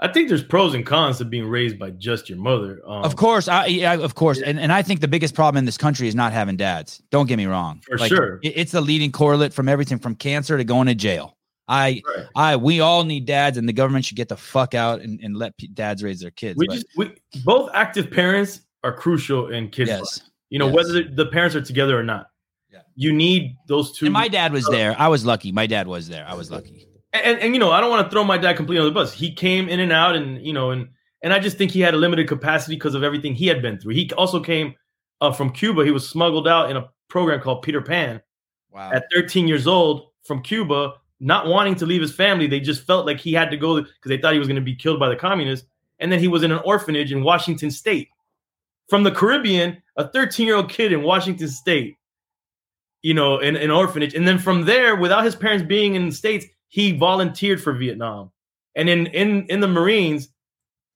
I 0.00 0.08
think 0.12 0.28
there's 0.28 0.42
pros 0.42 0.74
and 0.74 0.84
cons 0.84 1.18
to 1.18 1.24
being 1.24 1.46
raised 1.46 1.78
by 1.78 1.90
just 1.90 2.28
your 2.28 2.38
mother. 2.38 2.80
Um, 2.84 3.04
of 3.04 3.14
course, 3.14 3.46
I 3.46 3.66
yeah, 3.66 3.94
of 3.94 4.14
course, 4.16 4.40
Yeah. 4.40 4.48
and 4.48 4.58
and 4.58 4.72
I 4.72 4.82
think 4.82 5.00
the 5.00 5.08
biggest 5.08 5.34
problem 5.34 5.58
in 5.58 5.64
this 5.64 5.78
country 5.78 6.08
is 6.08 6.14
not 6.14 6.32
having 6.32 6.56
dads. 6.56 7.00
Don't 7.10 7.26
get 7.28 7.36
me 7.36 7.46
wrong. 7.46 7.80
For 7.86 7.96
Like, 7.98 8.08
sure. 8.08 8.40
it- 8.42 8.54
it's 8.56 8.72
the 8.72 8.80
leading 8.80 9.12
correlate 9.12 9.52
from 9.52 9.68
everything 9.68 9.98
from 9.98 10.16
cancer 10.16 10.56
to 10.56 10.64
going 10.64 10.88
to 10.88 10.94
jail. 10.96 11.36
I 11.68 12.02
Right. 12.16 12.26
I 12.34 12.56
we 12.56 12.80
all 12.80 13.04
need 13.04 13.26
dads, 13.26 13.56
and 13.56 13.68
the 13.68 13.72
government 13.72 14.04
should 14.04 14.16
get 14.16 14.28
the 14.28 14.36
fuck 14.36 14.74
out 14.74 15.00
and, 15.00 15.20
and 15.20 15.36
let 15.36 15.56
p- 15.56 15.68
dads 15.68 16.02
raise 16.02 16.18
their 16.18 16.32
kids. 16.32 16.58
We 16.58 16.66
but 16.66 16.74
just 16.74 16.86
we 16.96 17.12
both 17.44 17.70
active 17.72 18.10
parents 18.10 18.62
are 18.82 18.92
crucial 18.92 19.50
in 19.52 19.68
kids' 19.68 19.90
yes, 19.90 20.20
You 20.50 20.58
know, 20.58 20.66
Yes. 20.66 20.74
whether 20.74 21.04
the 21.04 21.26
parents 21.26 21.54
are 21.54 21.60
together 21.62 21.96
or 21.96 22.02
not. 22.02 22.26
You 22.94 23.12
need 23.12 23.56
those 23.68 23.92
two. 23.96 24.06
and 24.06 24.12
my 24.12 24.28
dad 24.28 24.52
was 24.52 24.66
there. 24.66 24.94
I 24.98 25.08
was 25.08 25.24
lucky. 25.24 25.52
My 25.52 25.66
dad 25.66 25.86
was 25.86 26.08
there. 26.08 26.26
I 26.28 26.34
was 26.34 26.50
lucky. 26.50 26.86
and, 27.12 27.38
and 27.38 27.54
you 27.54 27.60
know, 27.60 27.70
I 27.70 27.80
don't 27.80 27.90
want 27.90 28.06
to 28.06 28.10
throw 28.10 28.24
my 28.24 28.38
dad 28.38 28.56
completely 28.56 28.80
on 28.80 28.86
the 28.86 28.92
bus. 28.94 29.12
He 29.12 29.32
came 29.32 29.68
in 29.68 29.80
and 29.80 29.92
out, 29.92 30.14
and 30.14 30.44
you 30.44 30.52
know, 30.52 30.70
and 30.70 30.88
and 31.22 31.32
I 31.32 31.38
just 31.38 31.56
think 31.56 31.70
he 31.70 31.80
had 31.80 31.94
a 31.94 31.96
limited 31.96 32.28
capacity 32.28 32.76
because 32.76 32.94
of 32.94 33.02
everything 33.02 33.34
he 33.34 33.46
had 33.46 33.62
been 33.62 33.78
through. 33.78 33.94
He 33.94 34.10
also 34.12 34.40
came 34.40 34.74
uh, 35.20 35.32
from 35.32 35.50
Cuba. 35.50 35.84
He 35.84 35.90
was 35.90 36.08
smuggled 36.08 36.46
out 36.48 36.70
in 36.70 36.76
a 36.76 36.88
program 37.08 37.40
called 37.40 37.62
Peter 37.62 37.80
Pan 37.80 38.20
Wow. 38.70 38.90
at 38.92 39.04
13 39.14 39.46
years 39.48 39.66
old 39.66 40.08
from 40.24 40.42
Cuba, 40.42 40.94
not 41.20 41.46
wanting 41.46 41.74
to 41.76 41.86
leave 41.86 42.00
his 42.00 42.12
family. 42.14 42.46
They 42.46 42.58
just 42.60 42.86
felt 42.86 43.06
like 43.06 43.20
he 43.20 43.32
had 43.34 43.50
to 43.50 43.56
go 43.56 43.80
because 43.82 44.08
they 44.08 44.16
thought 44.18 44.32
he 44.32 44.38
was 44.38 44.48
going 44.48 44.56
to 44.56 44.62
be 44.62 44.74
killed 44.74 44.98
by 44.98 45.08
the 45.10 45.16
communists. 45.16 45.66
And 46.00 46.10
then 46.10 46.18
he 46.18 46.26
was 46.28 46.42
in 46.42 46.50
an 46.50 46.60
orphanage 46.64 47.12
in 47.12 47.22
Washington 47.22 47.70
State. 47.70 48.08
From 48.88 49.02
the 49.04 49.10
Caribbean, 49.12 49.80
a 49.96 50.08
13 50.08 50.46
year 50.46 50.56
old 50.56 50.70
kid 50.70 50.92
in 50.92 51.02
Washington 51.02 51.48
State, 51.48 51.96
you 53.02 53.14
know, 53.14 53.38
in 53.38 53.56
an 53.56 53.70
orphanage. 53.70 54.14
And 54.14 54.26
then 54.26 54.38
from 54.38 54.64
there, 54.64 54.96
without 54.96 55.24
his 55.24 55.34
parents 55.34 55.64
being 55.64 55.94
in 55.94 56.06
the 56.06 56.14
States, 56.14 56.46
he 56.68 56.92
volunteered 56.92 57.62
for 57.62 57.72
Vietnam. 57.72 58.30
And 58.74 58.88
in 58.88 59.06
in 59.08 59.46
in 59.46 59.60
the 59.60 59.68
Marines, 59.68 60.28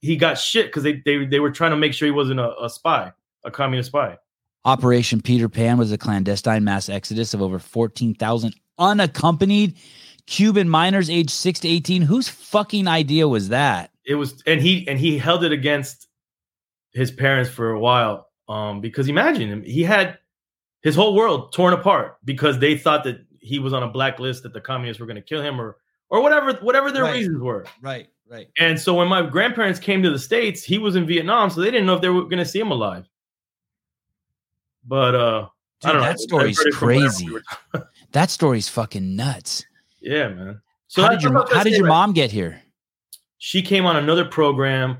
he 0.00 0.16
got 0.16 0.38
shit 0.38 0.66
because 0.66 0.82
they, 0.82 1.02
they 1.04 1.26
they 1.26 1.40
were 1.40 1.50
trying 1.50 1.72
to 1.72 1.76
make 1.76 1.92
sure 1.92 2.06
he 2.06 2.12
wasn't 2.12 2.40
a, 2.40 2.54
a 2.62 2.70
spy, 2.70 3.12
a 3.44 3.50
communist 3.50 3.88
spy. 3.88 4.16
Operation 4.64 5.20
Peter 5.20 5.48
Pan 5.48 5.78
was 5.78 5.92
a 5.92 5.98
clandestine 5.98 6.64
mass 6.64 6.88
exodus 6.88 7.34
of 7.34 7.40
over 7.40 7.60
14,000 7.60 8.52
unaccompanied 8.78 9.76
Cuban 10.26 10.68
minors 10.68 11.08
aged 11.08 11.30
6 11.30 11.60
to 11.60 11.68
18. 11.68 12.02
Whose 12.02 12.28
fucking 12.28 12.88
idea 12.88 13.28
was 13.28 13.50
that? 13.50 13.92
it 14.06 14.14
was 14.14 14.42
and 14.46 14.60
he 14.60 14.86
and 14.88 14.98
he 14.98 15.18
held 15.18 15.44
it 15.44 15.52
against 15.52 16.06
his 16.92 17.10
parents 17.10 17.50
for 17.50 17.70
a 17.70 17.78
while 17.78 18.28
um 18.48 18.80
because 18.80 19.08
imagine 19.08 19.50
him 19.50 19.62
he 19.62 19.82
had 19.82 20.18
his 20.86 20.94
whole 20.94 21.14
world 21.14 21.52
torn 21.52 21.72
apart 21.74 22.16
because 22.24 22.58
they 22.58 22.76
thought 22.78 23.02
that 23.04 23.18
he 23.40 23.58
was 23.58 23.72
on 23.72 23.82
a 23.82 23.88
blacklist 23.88 24.42
that 24.44 24.52
the 24.52 24.60
communists 24.60 25.00
were 25.00 25.06
going 25.06 25.22
to 25.22 25.28
kill 25.32 25.42
him 25.42 25.60
or 25.60 25.76
or 26.10 26.20
whatever 26.22 26.52
whatever 26.68 26.90
their 26.92 27.02
Right. 27.04 27.16
reasons 27.18 27.40
were 27.40 27.64
Right, 27.82 28.06
right. 28.30 28.46
and 28.58 28.78
so 28.80 28.94
when 28.94 29.08
my 29.08 29.22
grandparents 29.36 29.78
came 29.80 30.02
to 30.02 30.10
the 30.10 30.18
states 30.18 30.62
he 30.64 30.78
was 30.78 30.94
in 30.96 31.04
vietnam 31.06 31.50
so 31.50 31.60
they 31.60 31.70
didn't 31.70 31.86
know 31.86 31.94
if 31.94 32.00
they 32.00 32.08
were 32.08 32.22
going 32.32 32.38
to 32.46 32.50
see 32.54 32.60
him 32.60 32.70
alive 32.70 33.04
but 34.84 35.14
uh 35.14 35.48
I 35.84 35.92
don't 35.92 36.00
that 36.02 36.12
I 36.12 36.16
story's 36.16 36.58
heard 36.58 36.68
it 36.68 36.74
from 36.74 36.88
whatever 36.88 37.04
crazy. 37.08 37.28
we 37.74 37.80
That 38.12 38.30
story's 38.30 38.68
fucking 38.68 39.16
nuts. 39.16 39.64
yeah 40.00 40.28
man 40.28 40.60
so 40.88 41.02
how 41.02 41.08
did 41.10 41.22
your 41.22 41.32
what 41.32 41.42
I 41.42 41.44
was 41.48 41.56
how 41.56 41.62
did 41.64 41.72
your 41.74 41.82
like- 41.82 41.88
mom 41.88 42.12
get 42.12 42.30
here? 42.32 42.62
she 43.38 43.60
came 43.62 43.84
on 43.86 43.96
another 43.96 44.24
program. 44.24 44.96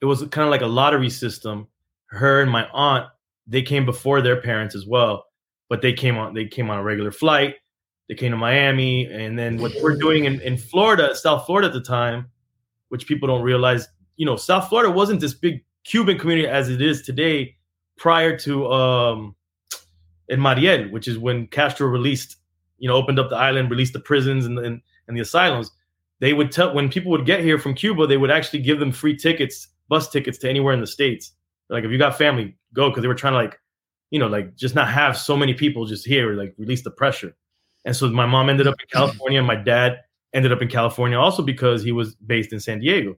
It 0.00 0.04
was 0.06 0.20
kind 0.20 0.44
of 0.46 0.50
like 0.50 0.60
a 0.62 0.66
lottery 0.66 1.10
system. 1.10 1.66
Her 2.06 2.40
and 2.40 2.50
my 2.50 2.66
aunt, 2.72 3.06
they 3.52 3.62
came 3.62 3.84
before 3.84 4.22
their 4.22 4.40
parents 4.40 4.74
as 4.74 4.86
well, 4.86 5.26
but 5.68 5.82
they 5.82 5.92
came 5.92 6.16
on. 6.16 6.34
They 6.34 6.46
came 6.46 6.70
on 6.70 6.78
a 6.78 6.82
regular 6.82 7.12
flight. 7.12 7.56
They 8.08 8.14
came 8.14 8.30
to 8.32 8.36
Miami, 8.36 9.06
and 9.06 9.38
then 9.38 9.58
what 9.58 9.72
we're 9.82 9.96
doing 9.96 10.24
in, 10.24 10.40
in 10.40 10.56
Florida, 10.56 11.14
South 11.14 11.46
Florida 11.46 11.68
at 11.68 11.74
the 11.74 11.80
time, 11.80 12.30
which 12.88 13.06
people 13.06 13.28
don't 13.28 13.42
realize, 13.42 13.88
you 14.16 14.26
know, 14.26 14.36
South 14.36 14.68
Florida 14.68 14.90
wasn't 14.90 15.20
this 15.20 15.34
big 15.34 15.64
Cuban 15.84 16.18
community 16.18 16.48
as 16.48 16.68
it 16.68 16.82
is 16.82 17.02
today. 17.02 17.56
Prior 17.98 18.36
to 18.38 18.72
um, 18.72 19.36
in 20.28 20.40
Mariel, 20.40 20.90
which 20.90 21.06
is 21.06 21.18
when 21.18 21.46
Castro 21.46 21.86
released, 21.86 22.36
you 22.78 22.88
know, 22.88 22.94
opened 22.94 23.18
up 23.18 23.30
the 23.30 23.36
island, 23.36 23.70
released 23.70 23.92
the 23.92 24.00
prisons 24.00 24.46
and 24.46 24.58
and, 24.58 24.80
and 25.06 25.16
the 25.16 25.20
asylums 25.20 25.70
they 26.22 26.32
would 26.32 26.52
tell 26.52 26.72
when 26.72 26.88
people 26.88 27.10
would 27.10 27.26
get 27.26 27.40
here 27.40 27.58
from 27.58 27.74
Cuba, 27.74 28.06
they 28.06 28.16
would 28.16 28.30
actually 28.30 28.60
give 28.60 28.78
them 28.78 28.92
free 28.92 29.16
tickets, 29.16 29.66
bus 29.88 30.08
tickets 30.08 30.38
to 30.38 30.48
anywhere 30.48 30.72
in 30.72 30.80
the 30.80 30.86
states. 30.86 31.32
Like 31.68 31.82
if 31.82 31.90
you 31.90 31.98
got 31.98 32.16
family, 32.16 32.56
go 32.74 32.88
because 32.90 33.02
they 33.02 33.08
were 33.08 33.14
trying 33.14 33.32
to 33.32 33.38
like, 33.38 33.58
you 34.10 34.18
know, 34.18 34.28
like 34.28 34.54
just 34.56 34.74
not 34.74 34.88
have 34.88 35.16
so 35.16 35.36
many 35.36 35.54
people 35.54 35.86
just 35.86 36.06
here, 36.06 36.34
like 36.34 36.54
release 36.58 36.82
the 36.82 36.90
pressure. 36.90 37.34
And 37.84 37.96
so 37.96 38.08
my 38.10 38.26
mom 38.26 38.48
ended 38.48 38.66
up 38.66 38.74
in 38.80 38.86
California, 38.92 39.38
and 39.38 39.46
my 39.46 39.56
dad 39.56 40.00
ended 40.34 40.52
up 40.52 40.62
in 40.62 40.68
California 40.68 41.18
also 41.18 41.42
because 41.42 41.82
he 41.82 41.92
was 41.92 42.14
based 42.14 42.52
in 42.52 42.60
San 42.60 42.80
Diego. 42.80 43.16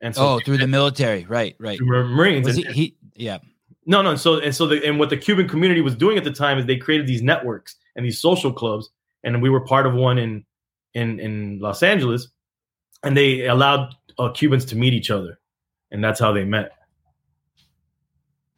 And 0.00 0.14
so 0.14 0.22
Oh, 0.22 0.40
through 0.44 0.58
the 0.58 0.66
military. 0.66 1.24
Right, 1.24 1.56
right. 1.58 1.78
Marines. 1.80 2.46
Was 2.46 2.56
he, 2.56 2.62
he 2.64 2.96
yeah. 3.16 3.38
no, 3.86 4.02
no. 4.02 4.14
So 4.16 4.38
and 4.38 4.54
so 4.54 4.66
the 4.66 4.84
and 4.86 4.98
what 4.98 5.10
the 5.10 5.16
Cuban 5.16 5.48
community 5.48 5.80
was 5.80 5.96
doing 5.96 6.16
at 6.16 6.24
the 6.24 6.32
time 6.32 6.58
is 6.58 6.66
they 6.66 6.76
created 6.76 7.06
these 7.06 7.22
networks 7.22 7.76
and 7.96 8.04
these 8.04 8.20
social 8.20 8.52
clubs, 8.52 8.90
and 9.24 9.42
we 9.42 9.50
were 9.50 9.60
part 9.60 9.86
of 9.86 9.94
one 9.94 10.18
in 10.18 10.44
in 10.94 11.18
in 11.18 11.58
Los 11.60 11.82
Angeles, 11.82 12.28
and 13.02 13.16
they 13.16 13.46
allowed 13.46 13.94
uh, 14.18 14.30
Cubans 14.30 14.64
to 14.66 14.76
meet 14.76 14.92
each 14.92 15.10
other, 15.10 15.40
and 15.90 16.02
that's 16.02 16.20
how 16.20 16.32
they 16.32 16.44
met. 16.44 16.72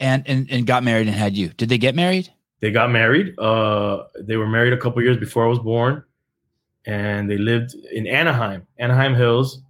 And, 0.00 0.26
and 0.26 0.50
and 0.50 0.66
got 0.66 0.82
married 0.82 1.08
and 1.08 1.16
had 1.16 1.36
you. 1.36 1.48
Did 1.50 1.68
they 1.68 1.76
get 1.76 1.94
married? 1.94 2.32
They 2.60 2.70
got 2.70 2.90
married. 2.90 3.38
Uh, 3.38 4.04
they 4.18 4.36
were 4.36 4.46
married 4.46 4.72
a 4.72 4.76
couple 4.76 5.02
years 5.02 5.16
before 5.16 5.44
I 5.44 5.48
was 5.48 5.58
born, 5.58 6.04
and 6.86 7.30
they 7.30 7.38
lived 7.38 7.74
in 7.74 8.06
Anaheim, 8.06 8.66
Anaheim 8.78 9.14
Hills. 9.14 9.62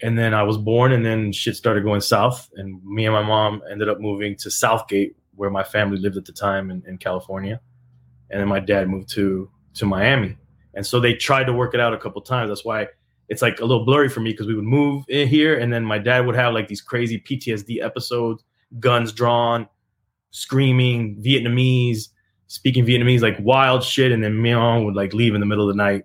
And 0.00 0.16
then 0.16 0.32
I 0.32 0.44
was 0.44 0.56
born, 0.56 0.92
and 0.92 1.04
then 1.04 1.32
shit 1.32 1.56
started 1.56 1.82
going 1.82 2.00
south, 2.00 2.48
and 2.54 2.82
me 2.84 3.04
and 3.04 3.12
my 3.12 3.22
mom 3.22 3.62
ended 3.70 3.88
up 3.88 4.00
moving 4.00 4.36
to 4.36 4.50
Southgate, 4.50 5.16
where 5.34 5.50
my 5.50 5.64
family 5.64 5.98
lived 5.98 6.16
at 6.16 6.24
the 6.24 6.32
time 6.32 6.70
in, 6.70 6.84
in 6.86 6.98
California. 6.98 7.60
And 8.30 8.40
then 8.40 8.48
my 8.48 8.60
dad 8.60 8.88
moved 8.88 9.08
to 9.10 9.50
to 9.74 9.86
Miami, 9.86 10.36
and 10.74 10.86
so 10.86 11.00
they 11.00 11.14
tried 11.14 11.44
to 11.44 11.52
work 11.52 11.74
it 11.74 11.80
out 11.80 11.94
a 11.94 11.98
couple 11.98 12.20
times. 12.22 12.50
That's 12.50 12.64
why 12.64 12.88
it's 13.28 13.42
like 13.42 13.60
a 13.60 13.64
little 13.64 13.84
blurry 13.84 14.08
for 14.08 14.20
me 14.20 14.30
because 14.30 14.46
we 14.46 14.54
would 14.54 14.64
move 14.64 15.04
in 15.08 15.26
here, 15.26 15.58
and 15.58 15.72
then 15.72 15.84
my 15.84 15.98
dad 15.98 16.26
would 16.26 16.36
have 16.36 16.54
like 16.54 16.68
these 16.68 16.80
crazy 16.80 17.18
PTSD 17.18 17.82
episodes, 17.82 18.44
guns 18.78 19.12
drawn, 19.12 19.68
screaming 20.30 21.22
Vietnamese, 21.22 22.08
speaking 22.46 22.84
Vietnamese, 22.84 23.20
like 23.20 23.36
wild 23.40 23.82
shit. 23.82 24.12
And 24.12 24.22
then 24.22 24.34
Mion 24.34 24.84
would 24.84 24.94
like 24.94 25.12
leave 25.12 25.34
in 25.34 25.40
the 25.40 25.46
middle 25.46 25.68
of 25.68 25.74
the 25.74 25.82
night 25.82 26.04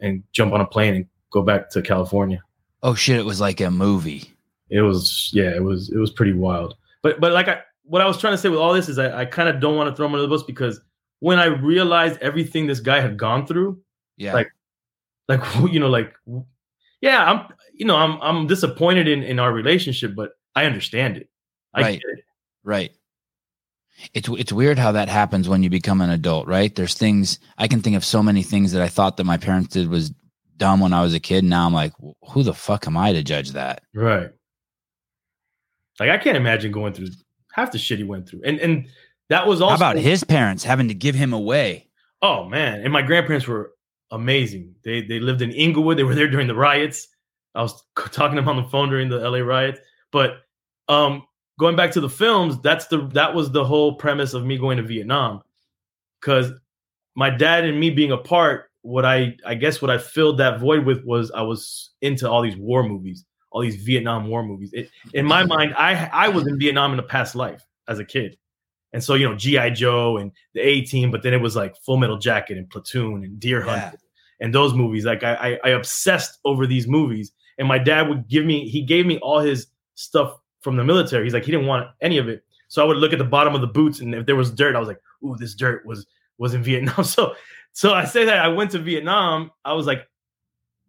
and 0.00 0.22
jump 0.32 0.52
on 0.52 0.60
a 0.60 0.66
plane 0.66 0.94
and 0.94 1.06
go 1.30 1.42
back 1.42 1.70
to 1.70 1.82
California. 1.82 2.42
Oh 2.82 2.94
shit, 2.94 3.18
it 3.18 3.24
was 3.24 3.40
like 3.40 3.60
a 3.60 3.70
movie. 3.70 4.32
It 4.68 4.82
was, 4.82 5.30
yeah, 5.32 5.54
it 5.54 5.62
was, 5.62 5.90
it 5.90 5.98
was 5.98 6.10
pretty 6.10 6.32
wild. 6.32 6.74
But, 7.02 7.20
but 7.20 7.32
like 7.32 7.48
I, 7.48 7.60
what 7.84 8.02
I 8.02 8.06
was 8.06 8.18
trying 8.18 8.34
to 8.34 8.38
say 8.38 8.48
with 8.48 8.58
all 8.58 8.74
this 8.74 8.88
is 8.88 8.98
I, 8.98 9.20
I 9.20 9.24
kind 9.24 9.48
of 9.48 9.60
don't 9.60 9.76
want 9.76 9.88
to 9.88 9.96
throw 9.96 10.06
him 10.06 10.12
under 10.12 10.22
the 10.22 10.28
bus 10.28 10.42
because 10.42 10.80
when 11.20 11.38
I 11.38 11.46
realized 11.46 12.20
everything 12.20 12.66
this 12.66 12.80
guy 12.80 13.00
had 13.00 13.16
gone 13.16 13.46
through. 13.46 13.80
Yeah. 14.16 14.32
Like, 14.32 14.48
like 15.28 15.40
you 15.72 15.80
know, 15.80 15.88
like 15.88 16.14
yeah, 17.00 17.30
I'm 17.30 17.46
you 17.74 17.86
know, 17.86 17.96
I'm 17.96 18.20
I'm 18.22 18.46
disappointed 18.46 19.08
in 19.08 19.22
in 19.22 19.38
our 19.38 19.52
relationship, 19.52 20.14
but 20.14 20.32
I 20.54 20.64
understand 20.64 21.16
it. 21.16 21.28
I 21.76 21.82
Right. 21.82 22.02
it. 22.02 22.24
Right. 22.64 22.92
It's 24.12 24.28
it's 24.28 24.52
weird 24.52 24.78
how 24.78 24.92
that 24.92 25.08
happens 25.08 25.48
when 25.48 25.62
you 25.62 25.70
become 25.70 26.00
an 26.00 26.10
adult, 26.10 26.46
right? 26.46 26.74
There's 26.74 26.94
things 26.94 27.38
I 27.56 27.68
can 27.68 27.80
think 27.80 27.96
of 27.96 28.04
so 28.04 28.22
many 28.22 28.42
things 28.42 28.72
that 28.72 28.82
I 28.82 28.88
thought 28.88 29.16
that 29.16 29.24
my 29.24 29.36
parents 29.38 29.68
did 29.68 29.88
was 29.88 30.12
dumb 30.56 30.80
when 30.80 30.92
I 30.92 31.02
was 31.02 31.14
a 31.14 31.20
kid. 31.20 31.44
Now 31.44 31.66
I'm 31.66 31.72
like, 31.72 31.92
who 32.30 32.42
the 32.42 32.52
fuck 32.52 32.86
am 32.86 32.96
I 32.96 33.12
to 33.12 33.22
judge 33.22 33.52
that? 33.52 33.82
Right. 33.94 34.30
Like 35.98 36.10
I 36.10 36.18
can't 36.18 36.36
imagine 36.36 36.72
going 36.72 36.92
through 36.92 37.08
half 37.52 37.72
the 37.72 37.78
shit 37.78 37.98
he 37.98 38.04
went 38.04 38.28
through. 38.28 38.42
And 38.44 38.60
and 38.60 38.88
that 39.28 39.46
was 39.46 39.60
all 39.60 39.74
about 39.74 39.96
his 39.96 40.24
parents 40.24 40.62
having 40.62 40.88
to 40.88 40.94
give 40.94 41.14
him 41.14 41.32
away? 41.32 41.88
Oh 42.22 42.44
man, 42.44 42.80
and 42.82 42.92
my 42.92 43.02
grandparents 43.02 43.46
were 43.46 43.72
amazing. 44.10 44.74
They 44.84 45.02
they 45.02 45.20
lived 45.20 45.42
in 45.42 45.52
Inglewood. 45.52 45.96
They 45.96 46.04
were 46.04 46.14
there 46.14 46.28
during 46.28 46.48
the 46.48 46.54
riots. 46.54 47.08
I 47.54 47.62
was 47.62 47.82
talking 47.94 48.36
to 48.36 48.42
them 48.42 48.48
on 48.48 48.56
the 48.56 48.68
phone 48.68 48.90
during 48.90 49.08
the 49.08 49.18
LA 49.18 49.38
riots. 49.38 49.80
But 50.12 50.42
um, 50.88 51.22
going 51.58 51.76
back 51.76 51.90
to 51.92 52.00
the 52.00 52.08
films, 52.08 52.60
that's 52.60 52.86
the 52.86 53.06
that 53.08 53.34
was 53.34 53.50
the 53.50 53.64
whole 53.64 53.94
premise 53.94 54.34
of 54.34 54.44
me 54.44 54.58
going 54.58 54.76
to 54.76 54.82
Vietnam, 54.82 55.42
because 56.20 56.52
my 57.14 57.30
dad 57.30 57.64
and 57.64 57.78
me 57.78 57.90
being 57.90 58.12
apart. 58.12 58.70
What 58.82 59.04
I 59.04 59.36
I 59.44 59.54
guess 59.54 59.82
what 59.82 59.90
I 59.90 59.98
filled 59.98 60.38
that 60.38 60.60
void 60.60 60.86
with 60.86 61.04
was 61.04 61.32
I 61.32 61.42
was 61.42 61.90
into 62.02 62.30
all 62.30 62.40
these 62.40 62.56
war 62.56 62.84
movies, 62.84 63.24
all 63.50 63.60
these 63.60 63.82
Vietnam 63.82 64.28
War 64.28 64.44
movies. 64.44 64.70
It, 64.72 64.90
in 65.12 65.26
my 65.26 65.44
mind, 65.44 65.74
I 65.76 66.08
I 66.12 66.28
was 66.28 66.46
in 66.46 66.56
Vietnam 66.56 66.92
in 66.92 67.00
a 67.00 67.02
past 67.02 67.34
life 67.34 67.66
as 67.88 67.98
a 67.98 68.04
kid. 68.04 68.38
And 68.92 69.02
so, 69.02 69.14
you 69.14 69.28
know, 69.28 69.34
G.I. 69.34 69.70
Joe 69.70 70.16
and 70.16 70.32
the 70.54 70.60
A 70.60 70.80
team, 70.82 71.10
but 71.10 71.22
then 71.22 71.34
it 71.34 71.40
was 71.40 71.56
like 71.56 71.76
Full 71.78 71.96
Metal 71.96 72.16
Jacket 72.16 72.56
and 72.56 72.70
Platoon 72.70 73.24
and 73.24 73.38
Deer 73.38 73.60
Hunter 73.60 73.98
and 74.40 74.54
those 74.54 74.72
movies. 74.72 75.04
Like 75.04 75.22
I, 75.22 75.34
I, 75.34 75.58
I 75.64 75.68
obsessed 75.70 76.38
over 76.44 76.66
these 76.66 76.86
movies. 76.86 77.32
And 77.58 77.66
my 77.66 77.78
dad 77.78 78.08
would 78.08 78.28
give 78.28 78.44
me, 78.44 78.68
he 78.68 78.82
gave 78.82 79.04
me 79.04 79.18
all 79.18 79.40
his 79.40 79.66
stuff 79.96 80.38
from 80.66 80.74
the 80.74 80.82
military. 80.82 81.22
He's 81.22 81.32
like, 81.32 81.44
he 81.44 81.52
didn't 81.52 81.68
want 81.68 81.88
any 82.00 82.18
of 82.18 82.28
it. 82.28 82.42
So 82.66 82.82
I 82.82 82.86
would 82.86 82.96
look 82.96 83.12
at 83.12 83.20
the 83.20 83.24
bottom 83.24 83.54
of 83.54 83.60
the 83.60 83.68
boots, 83.68 84.00
and 84.00 84.12
if 84.12 84.26
there 84.26 84.34
was 84.34 84.50
dirt, 84.50 84.74
I 84.74 84.80
was 84.80 84.88
like, 84.88 85.00
ooh, 85.24 85.36
this 85.38 85.54
dirt 85.54 85.86
was 85.86 86.04
was 86.38 86.54
in 86.54 86.64
Vietnam. 86.64 87.04
So 87.04 87.36
so 87.72 87.94
I 87.94 88.04
say 88.04 88.24
that 88.24 88.44
I 88.44 88.48
went 88.48 88.72
to 88.72 88.80
Vietnam. 88.80 89.52
I 89.64 89.74
was 89.74 89.86
like, 89.86 90.08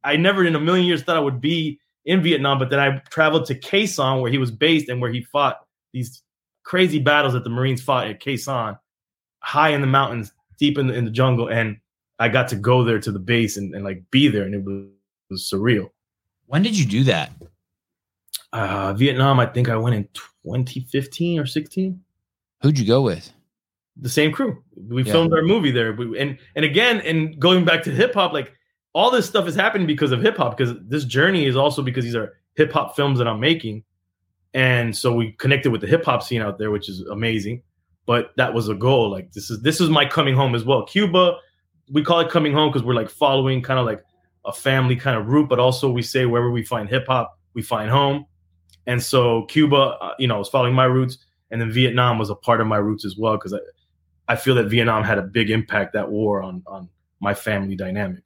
I 0.04 0.16
never 0.16 0.44
in 0.44 0.56
a 0.56 0.60
million 0.60 0.88
years 0.88 1.04
thought 1.04 1.16
I 1.16 1.20
would 1.20 1.40
be 1.40 1.80
in 2.06 2.24
Vietnam, 2.24 2.58
but 2.58 2.72
then 2.72 2.80
I 2.80 2.98
traveled 3.12 3.46
to 3.46 3.56
Sanh 3.56 4.20
where 4.20 4.32
he 4.32 4.40
was 4.40 4.50
based 4.50 4.90
and 4.90 5.00
where 5.00 5.12
he 5.12 5.22
fought 5.22 5.60
these 5.94 6.24
crazy 6.64 6.98
battles 6.98 7.34
that 7.34 7.44
the 7.44 7.52
Marines 7.52 7.84
fought 7.84 8.08
at 8.08 8.20
Sanh, 8.20 8.80
high 9.42 9.70
in 9.70 9.82
the 9.82 9.88
mountains, 9.88 10.32
deep 10.58 10.80
in 10.80 10.88
the, 10.88 10.96
in 10.96 11.06
the 11.06 11.12
jungle, 11.12 11.50
and 11.50 11.78
I 12.18 12.30
got 12.30 12.48
to 12.48 12.56
go 12.56 12.84
there 12.84 13.00
to 13.00 13.12
the 13.12 13.20
base 13.20 13.58
and, 13.58 13.76
and 13.76 13.84
like 13.84 14.02
be 14.10 14.28
there, 14.28 14.44
and 14.44 14.56
it 14.56 14.64
was, 14.64 14.86
it 14.86 15.34
was 15.34 15.48
surreal. 15.54 15.92
When 16.48 16.64
did 16.64 16.76
you 16.80 16.86
do 16.86 17.04
that? 17.04 17.30
Uh, 18.58 18.94
Vietnam, 18.94 19.40
I 19.40 19.46
think 19.46 19.70
I 19.70 19.76
went 19.78 19.96
in 19.96 20.08
2015 20.14 21.40
or 21.40 21.46
16. 21.46 22.02
Who'd 22.64 22.80
you 22.80 22.88
go 22.88 23.02
with? 23.04 23.32
The 23.98 24.10
same 24.10 24.32
crew. 24.32 24.64
We 24.76 25.04
Yeah. 25.04 25.12
filmed 25.12 25.34
our 25.34 25.44
movie 25.44 25.70
there, 25.72 25.94
we, 25.94 26.18
and 26.20 26.38
and 26.56 26.66
again, 26.66 27.02
and 27.02 27.38
going 27.40 27.66
back 27.66 27.84
to 27.84 27.92
hip 27.92 28.14
hop, 28.16 28.34
like 28.34 28.54
all 28.94 29.12
this 29.12 29.28
stuff 29.28 29.48
is 29.48 29.54
happening 29.56 29.86
because 29.86 30.12
of 30.12 30.22
hip 30.22 30.38
hop. 30.38 30.58
Because 30.58 30.74
this 30.88 31.06
journey 31.06 31.46
is 31.46 31.56
also 31.56 31.84
because 31.84 32.04
these 32.04 32.16
are 32.16 32.34
hip 32.56 32.72
hop 32.72 32.96
films 32.96 33.20
that 33.20 33.28
I'm 33.28 33.40
making, 33.40 33.84
and 34.56 34.96
so 34.96 35.14
we 35.14 35.34
connected 35.34 35.72
with 35.72 35.82
the 35.82 35.88
hip 35.88 36.04
hop 36.06 36.24
scene 36.24 36.42
out 36.42 36.58
there, 36.58 36.72
which 36.72 36.90
is 36.90 37.02
amazing. 37.02 37.62
But 38.08 38.32
that 38.38 38.54
was 38.56 38.70
a 38.70 38.76
goal. 38.76 39.12
Like 39.12 39.32
this 39.34 39.52
is 39.52 39.62
this 39.62 39.80
is 39.82 39.90
my 39.90 40.06
coming 40.06 40.36
home 40.36 40.56
as 40.56 40.64
well. 40.64 40.84
Cuba, 40.86 41.38
we 41.92 42.04
call 42.04 42.20
it 42.22 42.30
coming 42.30 42.54
home 42.54 42.70
because 42.72 42.84
we're 42.84 42.96
like 42.96 43.10
following 43.10 43.62
kind 43.62 43.80
of 43.80 43.86
like 43.86 44.04
a 44.46 44.54
family 44.54 44.96
kind 44.96 45.16
of 45.18 45.28
route, 45.28 45.48
but 45.50 45.60
also 45.60 45.92
we 45.92 46.02
say 46.02 46.26
wherever 46.26 46.50
we 46.52 46.64
find 46.64 46.90
hip 46.90 47.06
hop, 47.08 47.38
we 47.54 47.62
find 47.62 47.92
home. 47.92 48.26
And 48.88 49.04
so 49.04 49.44
Cuba, 49.44 49.98
uh, 50.02 50.14
you 50.18 50.28
know, 50.28 50.40
was 50.40 50.50
following 50.50 50.74
my 50.74 50.86
roots, 50.86 51.20
and 51.52 51.62
then 51.62 51.72
Vietnam 51.72 52.18
was 52.18 52.30
a 52.30 52.36
part 52.36 52.62
of 52.62 52.68
my 52.68 52.78
roots 52.78 53.06
as 53.06 53.18
well 53.18 53.38
because 53.38 53.54
I, 53.54 53.60
I 54.30 54.36
feel 54.36 54.56
that 54.56 54.66
Vietnam 54.66 55.04
had 55.04 55.18
a 55.18 55.22
big 55.22 55.50
impact 55.52 55.94
that 55.94 56.10
war 56.10 56.42
on 56.42 56.64
on 56.66 56.90
my 57.20 57.34
family 57.34 57.76
dynamic. 57.76 58.24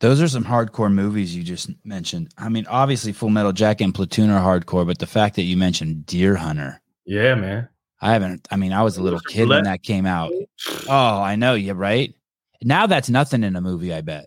Those 0.00 0.20
are 0.20 0.26
some 0.26 0.44
hardcore 0.44 0.92
movies 0.92 1.34
you 1.34 1.44
just 1.44 1.70
mentioned. 1.84 2.34
I 2.36 2.48
mean, 2.48 2.66
obviously, 2.66 3.12
Full 3.12 3.30
Metal 3.30 3.52
Jacket 3.52 3.84
and 3.84 3.94
Platoon 3.94 4.30
are 4.30 4.40
hardcore, 4.40 4.84
but 4.84 4.98
the 4.98 5.06
fact 5.06 5.36
that 5.36 5.42
you 5.42 5.56
mentioned 5.56 6.06
Deer 6.06 6.34
Hunter, 6.34 6.80
Yeah, 7.04 7.36
man. 7.36 7.68
I 8.00 8.12
haven't. 8.12 8.48
I 8.50 8.56
mean, 8.56 8.72
I 8.72 8.82
was 8.82 8.96
a 8.96 9.02
little 9.02 9.20
kid 9.20 9.48
when 9.48 9.64
that 9.64 9.82
came 9.82 10.06
out. 10.06 10.32
Oh, 10.88 11.20
I 11.20 11.34
know 11.34 11.54
you 11.54 11.72
right. 11.72 12.14
Now 12.62 12.86
that's 12.86 13.08
nothing 13.08 13.42
in 13.42 13.56
a 13.56 13.60
movie. 13.60 13.92
I 13.92 14.00
bet. 14.00 14.26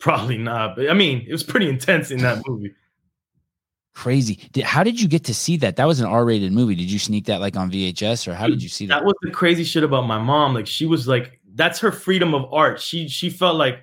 Probably 0.00 0.38
not, 0.38 0.74
but 0.74 0.90
I 0.90 0.94
mean, 0.94 1.24
it 1.26 1.32
was 1.32 1.44
pretty 1.44 1.68
intense 1.68 2.10
in 2.10 2.18
that 2.22 2.42
movie. 2.46 2.74
Crazy. 3.98 4.38
Did, 4.52 4.62
how 4.62 4.84
did 4.84 5.00
you 5.00 5.08
get 5.08 5.24
to 5.24 5.34
see 5.34 5.56
that? 5.56 5.74
That 5.74 5.88
was 5.88 5.98
an 5.98 6.06
R-rated 6.06 6.52
movie. 6.52 6.76
Did 6.76 6.88
you 6.88 7.00
sneak 7.00 7.24
that 7.24 7.40
like 7.40 7.56
on 7.56 7.68
VHS 7.68 8.28
or 8.28 8.34
how 8.34 8.46
did 8.46 8.62
you 8.62 8.68
see 8.68 8.86
that? 8.86 9.00
That 9.00 9.04
was 9.04 9.14
the 9.22 9.32
crazy 9.32 9.64
shit 9.64 9.82
about 9.82 10.06
my 10.06 10.20
mom. 10.20 10.54
Like 10.54 10.68
she 10.68 10.86
was 10.86 11.08
like, 11.08 11.40
that's 11.56 11.80
her 11.80 11.90
freedom 11.90 12.32
of 12.32 12.44
art. 12.54 12.80
She 12.80 13.08
she 13.08 13.28
felt 13.28 13.56
like, 13.56 13.82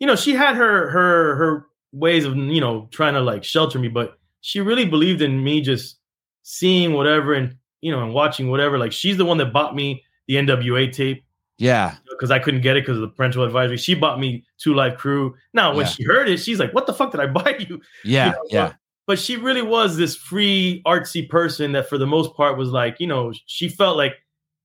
you 0.00 0.06
know, 0.06 0.16
she 0.16 0.34
had 0.34 0.54
her 0.54 0.90
her 0.90 1.34
her 1.36 1.66
ways 1.92 2.26
of 2.26 2.36
you 2.36 2.60
know 2.60 2.88
trying 2.90 3.14
to 3.14 3.22
like 3.22 3.42
shelter 3.42 3.78
me, 3.78 3.88
but 3.88 4.18
she 4.42 4.60
really 4.60 4.84
believed 4.84 5.22
in 5.22 5.42
me 5.42 5.62
just 5.62 5.96
seeing 6.42 6.92
whatever 6.92 7.32
and 7.32 7.56
you 7.80 7.90
know 7.90 8.02
and 8.04 8.12
watching 8.12 8.50
whatever. 8.50 8.76
Like 8.76 8.92
she's 8.92 9.16
the 9.16 9.24
one 9.24 9.38
that 9.38 9.50
bought 9.50 9.74
me 9.74 10.04
the 10.26 10.34
NWA 10.34 10.92
tape 10.92 11.24
yeah. 11.56 11.94
because 12.10 12.30
I 12.30 12.38
couldn't 12.38 12.60
get 12.60 12.76
it 12.76 12.82
because 12.82 12.98
of 12.98 13.00
the 13.00 13.08
parental 13.08 13.44
advisory. 13.44 13.78
She 13.78 13.94
bought 13.94 14.20
me 14.20 14.44
2 14.58 14.74
Live 14.74 14.98
Crew. 14.98 15.34
Now 15.54 15.74
when 15.74 15.86
Yeah. 15.86 15.92
she 15.92 16.02
heard 16.02 16.28
it, 16.28 16.36
she's 16.36 16.60
like, 16.60 16.74
"What 16.74 16.86
the 16.86 16.92
fuck 16.92 17.12
did 17.12 17.20
I 17.20 17.26
buy 17.40 17.56
you?" 17.58 17.80
Yeah. 18.04 18.26
You 18.26 18.32
know, 18.32 18.42
yeah. 18.50 18.72
But 19.08 19.18
she 19.18 19.36
really 19.36 19.62
was 19.62 19.96
this 19.96 20.14
free 20.14 20.82
artsy 20.86 21.28
person 21.28 21.72
that 21.72 21.88
for 21.88 21.96
the 21.98 22.06
most 22.06 22.36
part 22.36 22.56
was 22.56 22.68
like 22.68 23.00
you 23.00 23.06
know 23.08 23.32
she 23.46 23.68
felt 23.68 23.96
like 23.96 24.12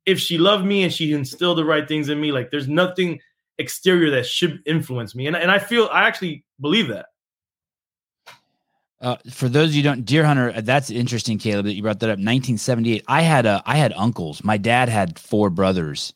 if 0.05 0.19
she 0.19 0.37
loved 0.37 0.65
me 0.65 0.83
and 0.83 0.93
she 0.93 1.13
instilled 1.13 1.57
the 1.57 1.65
right 1.65 1.87
things 1.87 2.09
in 2.09 2.21
me 2.21 2.31
like 2.31 2.51
there's 2.51 2.67
nothing 2.67 3.19
exterior 3.57 4.11
that 4.11 4.25
should 4.27 4.61
influence 4.67 5.15
me 5.15 5.25
and, 5.25 5.35
and 5.35 5.49
i 5.49 5.57
feel 5.57 5.89
i 5.91 6.03
actually 6.03 6.45
believe 6.61 6.89
that 6.89 7.07
Uh, 9.01 9.17
for 9.29 9.49
those 9.49 9.75
you 9.75 9.83
don't, 9.83 10.05
Deer 10.05 10.23
Hunter, 10.23 10.53
uh, 10.55 10.61
that's 10.61 10.89
interesting, 10.89 11.37
Caleb, 11.37 11.65
that 11.65 11.73
you 11.73 11.81
brought 11.81 11.99
that 11.99 12.07
up. 12.07 12.23
1978. 12.23 13.03
I 13.05 13.21
had 13.21 13.45
a, 13.45 13.61
I 13.65 13.75
had 13.75 13.91
uncles. 13.97 14.45
My 14.45 14.55
dad 14.55 14.87
had 14.87 15.19
four 15.19 15.49
brothers, 15.49 16.13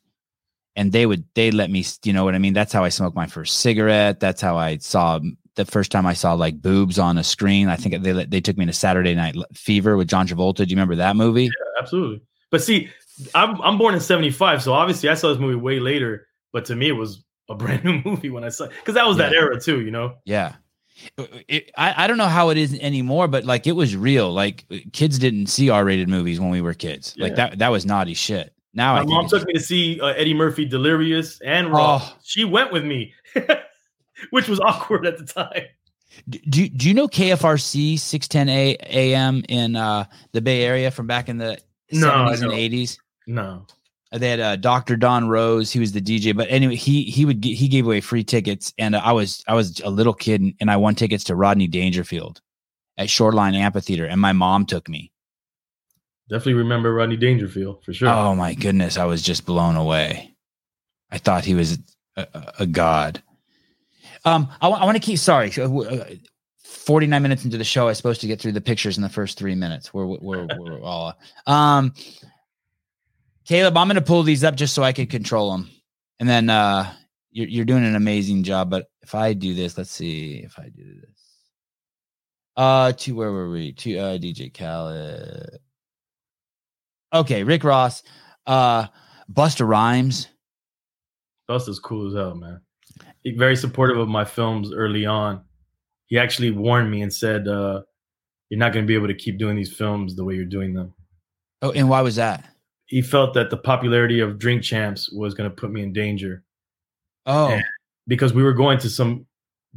and 0.73 0.93
they 0.93 1.05
would 1.05 1.25
they 1.35 1.51
let 1.51 1.69
me, 1.69 1.83
you 2.05 2.13
know 2.13 2.23
what 2.23 2.33
I 2.33 2.39
mean. 2.39 2.53
That's 2.53 2.71
how 2.71 2.85
I 2.85 2.89
smoked 2.89 3.13
my 3.13 3.27
first 3.27 3.57
cigarette. 3.57 4.21
That's 4.21 4.39
how 4.39 4.55
I 4.55 4.77
saw 4.77 5.19
the 5.57 5.65
first 5.65 5.91
time 5.91 6.05
I 6.05 6.13
saw 6.13 6.33
like 6.33 6.61
boobs 6.61 6.97
on 6.97 7.17
a 7.17 7.23
screen. 7.23 7.67
I 7.67 7.75
think 7.75 8.01
they 8.01 8.25
they 8.25 8.39
took 8.41 8.57
me 8.57 8.65
to 8.65 8.73
Saturday 8.73 9.13
Night 9.13 9.35
Fever 9.53 9.97
with 9.97 10.07
John 10.07 10.25
Travolta. 10.27 10.57
Do 10.57 10.63
you 10.63 10.75
remember 10.75 10.95
that 10.95 11.15
movie? 11.17 11.49
absolutely 11.79 12.21
but 12.49 12.61
see 12.63 12.89
i'm, 13.35 13.61
I'm 13.61 13.77
born 13.77 13.93
in 13.93 13.99
75 13.99 14.63
so 14.63 14.73
obviously 14.73 15.09
i 15.09 15.13
saw 15.13 15.29
this 15.29 15.37
movie 15.37 15.53
way 15.55 15.79
later 15.79 16.25
but 16.53 16.65
to 16.65 16.75
me 16.75 16.87
it 16.87 16.93
was 16.93 17.23
a 17.49 17.55
brand 17.61 17.83
new 17.83 18.01
movie 18.03 18.29
when 18.31 18.43
i 18.43 18.49
saw 18.49 18.65
because 18.67 18.95
that 18.95 19.05
was 19.05 19.17
that 19.17 19.31
era 19.33 19.59
too 19.61 19.81
you 19.81 19.91
know 19.91 20.15
Yeah. 20.25 20.55
It, 21.47 21.69
I, 21.77 22.05
I 22.05 22.07
don't 22.07 22.17
know 22.17 22.25
how 22.25 22.49
it 22.49 22.57
is 22.57 22.73
anymore, 22.79 23.27
but 23.27 23.45
like 23.45 23.67
it 23.67 23.73
was 23.73 23.95
real. 23.95 24.33
Like 24.33 24.65
kids 24.93 25.19
didn't 25.19 25.45
see 25.45 25.69
R 25.69 25.85
rated 25.85 26.09
movies 26.09 26.39
when 26.39 26.49
we 26.49 26.59
were 26.61 26.73
kids. 26.73 27.13
Like 27.19 27.35
that 27.35 27.59
that 27.59 27.69
was 27.69 27.85
naughty 27.85 28.15
shit. 28.15 28.51
Now 28.73 28.93
my 28.95 28.99
think 29.01 29.11
mom 29.11 29.27
took 29.27 29.45
me 29.45 29.53
to 29.53 29.59
see 29.59 30.01
uh, 30.01 30.07
eddie 30.07 30.33
murphy 30.33 30.65
delirious 30.65 31.39
and 31.41 31.71
raw 31.71 31.99
Oh. 32.01 32.17
she 32.23 32.45
went 32.45 32.71
with 32.73 32.83
me 32.83 33.13
which 34.31 34.47
was 34.47 34.59
awkward 34.59 35.05
at 35.05 35.17
the 35.17 35.25
time 35.25 35.63
Do, 36.29 36.67
do 36.69 36.87
you- 36.87 36.93
know 36.93 37.07
KFRC 37.07 37.99
610 37.99 38.49
A 38.49 38.77
AM 38.81 39.43
in 39.49 39.75
uh, 39.75 40.05
the 40.31 40.41
Bay 40.41 40.63
Area 40.63 40.89
from 40.91 41.07
back 41.07 41.29
in 41.29 41.37
the 41.37 41.59
No, 41.91 42.07
70s 42.09 42.41
and 42.43 42.51
80s? 42.51 42.97
no 43.27 43.65
They 44.11 44.29
had 44.29 44.39
uh, 44.39 44.55
Dr. 44.55 44.95
Don 44.95 45.27
Rose. 45.27 45.71
He 45.71 45.79
was 45.79 45.91
the 45.91 46.01
DJ, 46.01 46.35
but 46.35 46.47
anyway, 46.49 46.75
he 46.75 47.03
he 47.03 47.25
would 47.25 47.43
he 47.43 47.67
gave 47.67 47.85
away 47.85 47.99
free 48.01 48.23
tickets, 48.23 48.73
and 48.77 48.95
uh, 48.95 49.01
I 49.03 49.11
was 49.11 49.43
I 49.47 49.53
was 49.53 49.81
a 49.81 49.89
little 49.89 50.13
kid, 50.13 50.39
and, 50.41 50.53
and 50.61 50.71
I 50.71 50.77
won 50.77 50.95
tickets 50.95 51.25
to 51.25 51.35
Rodney 51.35 51.67
Dangerfield 51.67 52.39
at 52.97 53.09
Shoreline 53.09 53.53
Amphitheater, 53.53 54.05
and 54.05 54.19
my 54.21 54.31
mom 54.33 54.65
took 54.65 54.87
me. 54.87 55.11
Definitely 56.29 56.53
remember 56.55 56.93
Rodney 56.93 57.17
Dangerfield 57.17 57.83
for 57.83 57.93
sure. 57.93 58.07
Oh 58.09 58.33
my 58.33 58.53
goodness, 58.53 58.97
I 58.97 59.05
was 59.05 59.21
just 59.21 59.45
blown 59.45 59.75
away. 59.75 60.33
I 61.11 61.17
thought 61.17 61.45
he 61.45 61.53
was 61.53 61.77
a, 62.15 62.27
a, 62.33 62.53
a 62.59 62.65
god. 62.65 63.21
Um, 64.27 64.49
I, 64.61 64.67
want 64.67 64.95
to 64.95 65.01
keep. 65.01 65.19
Sorry, 65.19 65.51
uh, 65.57 66.05
forty 66.63 67.07
nine 67.07 67.21
minutes 67.21 67.45
into 67.45 67.57
the 67.57 67.63
show, 67.63 67.83
I 67.83 67.89
was 67.89 67.97
supposed 67.97 68.21
to 68.21 68.27
get 68.27 68.41
through 68.41 68.51
the 68.51 68.61
pictures 68.61 68.97
in 68.97 69.03
the 69.03 69.09
first 69.09 69.37
three 69.37 69.55
minutes. 69.55 69.93
We're 69.93 70.05
we're, 70.05 70.47
we're 70.57 70.81
all. 70.83 71.17
Um, 71.45 71.93
Caleb, 73.45 73.77
I'm 73.77 73.87
going 73.87 73.95
to 73.95 74.01
pull 74.01 74.23
these 74.23 74.43
up 74.43 74.55
just 74.55 74.73
so 74.73 74.83
I 74.83 74.91
can 74.91 75.07
control 75.07 75.51
them, 75.51 75.69
and 76.19 76.27
then 76.27 76.49
uh, 76.49 76.93
you're 77.31 77.47
you're 77.47 77.65
doing 77.65 77.85
an 77.85 77.95
amazing 77.95 78.43
job. 78.43 78.69
But 78.69 78.87
if 79.01 79.15
I 79.15 79.33
do 79.33 79.53
this, 79.53 79.77
let's 79.77 79.91
see 79.91 80.41
if 80.43 80.59
I 80.59 80.69
do 80.69 80.99
this. 81.01 81.17
Uh, 82.57 82.91
to 82.91 83.15
where 83.15 83.31
were 83.31 83.49
we? 83.49 83.71
To 83.71 83.97
uh, 83.97 84.17
DJ 84.17 84.53
Khaled. 84.53 85.59
Okay, 87.13 87.43
Rick 87.43 87.63
Ross, 87.63 88.03
uh, 88.45 88.87
Busta 89.31 89.65
Rhymes. 89.65 90.27
Busta's 91.49 91.79
cool 91.79 92.07
as 92.07 92.13
hell, 92.15 92.35
man. 92.35 92.59
Very 93.31 93.55
supportive 93.55 93.97
of 93.97 94.07
my 94.07 94.25
films 94.25 94.71
early 94.73 95.05
on. 95.05 95.41
He 96.05 96.17
actually 96.17 96.51
warned 96.51 96.89
me 96.89 97.01
and 97.01 97.13
said, 97.13 97.47
uh, 97.47 97.81
"You're 98.49 98.59
not 98.59 98.73
going 98.73 98.85
to 98.85 98.87
be 98.87 98.95
able 98.95 99.07
to 99.07 99.13
keep 99.13 99.37
doing 99.37 99.55
these 99.55 99.73
films 99.73 100.15
the 100.15 100.23
way 100.23 100.35
you're 100.35 100.45
doing 100.45 100.73
them." 100.73 100.93
Oh, 101.61 101.71
and 101.71 101.89
why 101.89 102.01
was 102.01 102.15
that? 102.15 102.45
He 102.85 103.01
felt 103.01 103.33
that 103.33 103.49
the 103.49 103.57
popularity 103.57 104.19
of 104.19 104.39
Drink 104.39 104.63
Champs 104.63 105.11
was 105.11 105.33
going 105.33 105.49
to 105.49 105.55
put 105.55 105.71
me 105.71 105.81
in 105.81 105.91
danger. 105.91 106.43
Oh, 107.25 107.47
And 107.49 107.63
because 108.07 108.33
we 108.33 108.43
were 108.43 108.53
going 108.53 108.77
to 108.79 108.89
some 108.89 109.25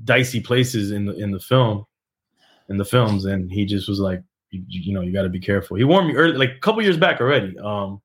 dicey 0.05 0.41
places 0.41 0.93
in 0.93 1.07
the 1.07 1.17
in 1.17 1.31
the 1.31 1.41
film, 1.41 1.85
in 2.69 2.77
the 2.77 2.85
films, 2.85 3.25
and 3.25 3.51
he 3.51 3.65
just 3.65 3.89
was 3.89 3.99
like, 3.99 4.23
you, 4.51 4.63
you 4.69 4.95
know, 4.95 5.01
you 5.01 5.13
got 5.13 5.23
to 5.23 5.29
be 5.29 5.41
careful. 5.41 5.77
He 5.77 5.85
warned 5.85 6.09
me 6.09 6.15
early, 6.15 6.37
like 6.37 6.51
a 6.57 6.61
couple 6.61 6.83
years 6.83 6.97
back 6.97 7.21
already. 7.21 7.59
Um, 7.59 8.01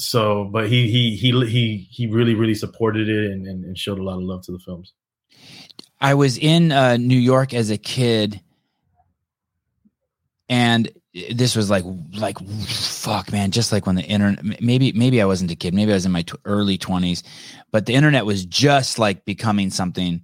so, 0.00 0.44
but 0.44 0.68
he 0.68 0.90
he 0.90 1.16
he 1.16 1.30
he 1.46 1.88
he 1.90 2.06
really 2.06 2.34
really 2.34 2.54
supported 2.54 3.08
it 3.08 3.30
and, 3.32 3.46
and, 3.46 3.64
and 3.64 3.76
showed 3.76 3.98
a 3.98 4.02
lot 4.02 4.16
of 4.16 4.22
love 4.22 4.42
to 4.44 4.52
the 4.52 4.58
films. 4.58 4.94
I 6.00 6.14
was 6.14 6.38
in 6.38 6.72
uh, 6.72 6.96
New 6.96 7.18
York 7.18 7.52
as 7.52 7.70
a 7.70 7.76
kid, 7.76 8.40
and 10.48 10.90
this 11.30 11.56
was 11.56 11.68
like 11.68 11.84
like 12.16 12.38
fuck 12.66 13.32
man 13.32 13.50
just 13.50 13.72
like 13.72 13.84
when 13.84 13.96
the 13.96 14.02
internet 14.02 14.62
maybe 14.62 14.92
maybe 14.92 15.20
i 15.20 15.24
wasn't 15.24 15.50
a 15.50 15.56
kid 15.56 15.74
maybe 15.74 15.90
i 15.90 15.94
was 15.94 16.06
in 16.06 16.12
my 16.12 16.24
early 16.44 16.78
20s 16.78 17.24
but 17.72 17.84
the 17.86 17.94
internet 17.94 18.24
was 18.24 18.44
just 18.44 18.96
like 18.96 19.24
becoming 19.24 19.70
something 19.70 20.22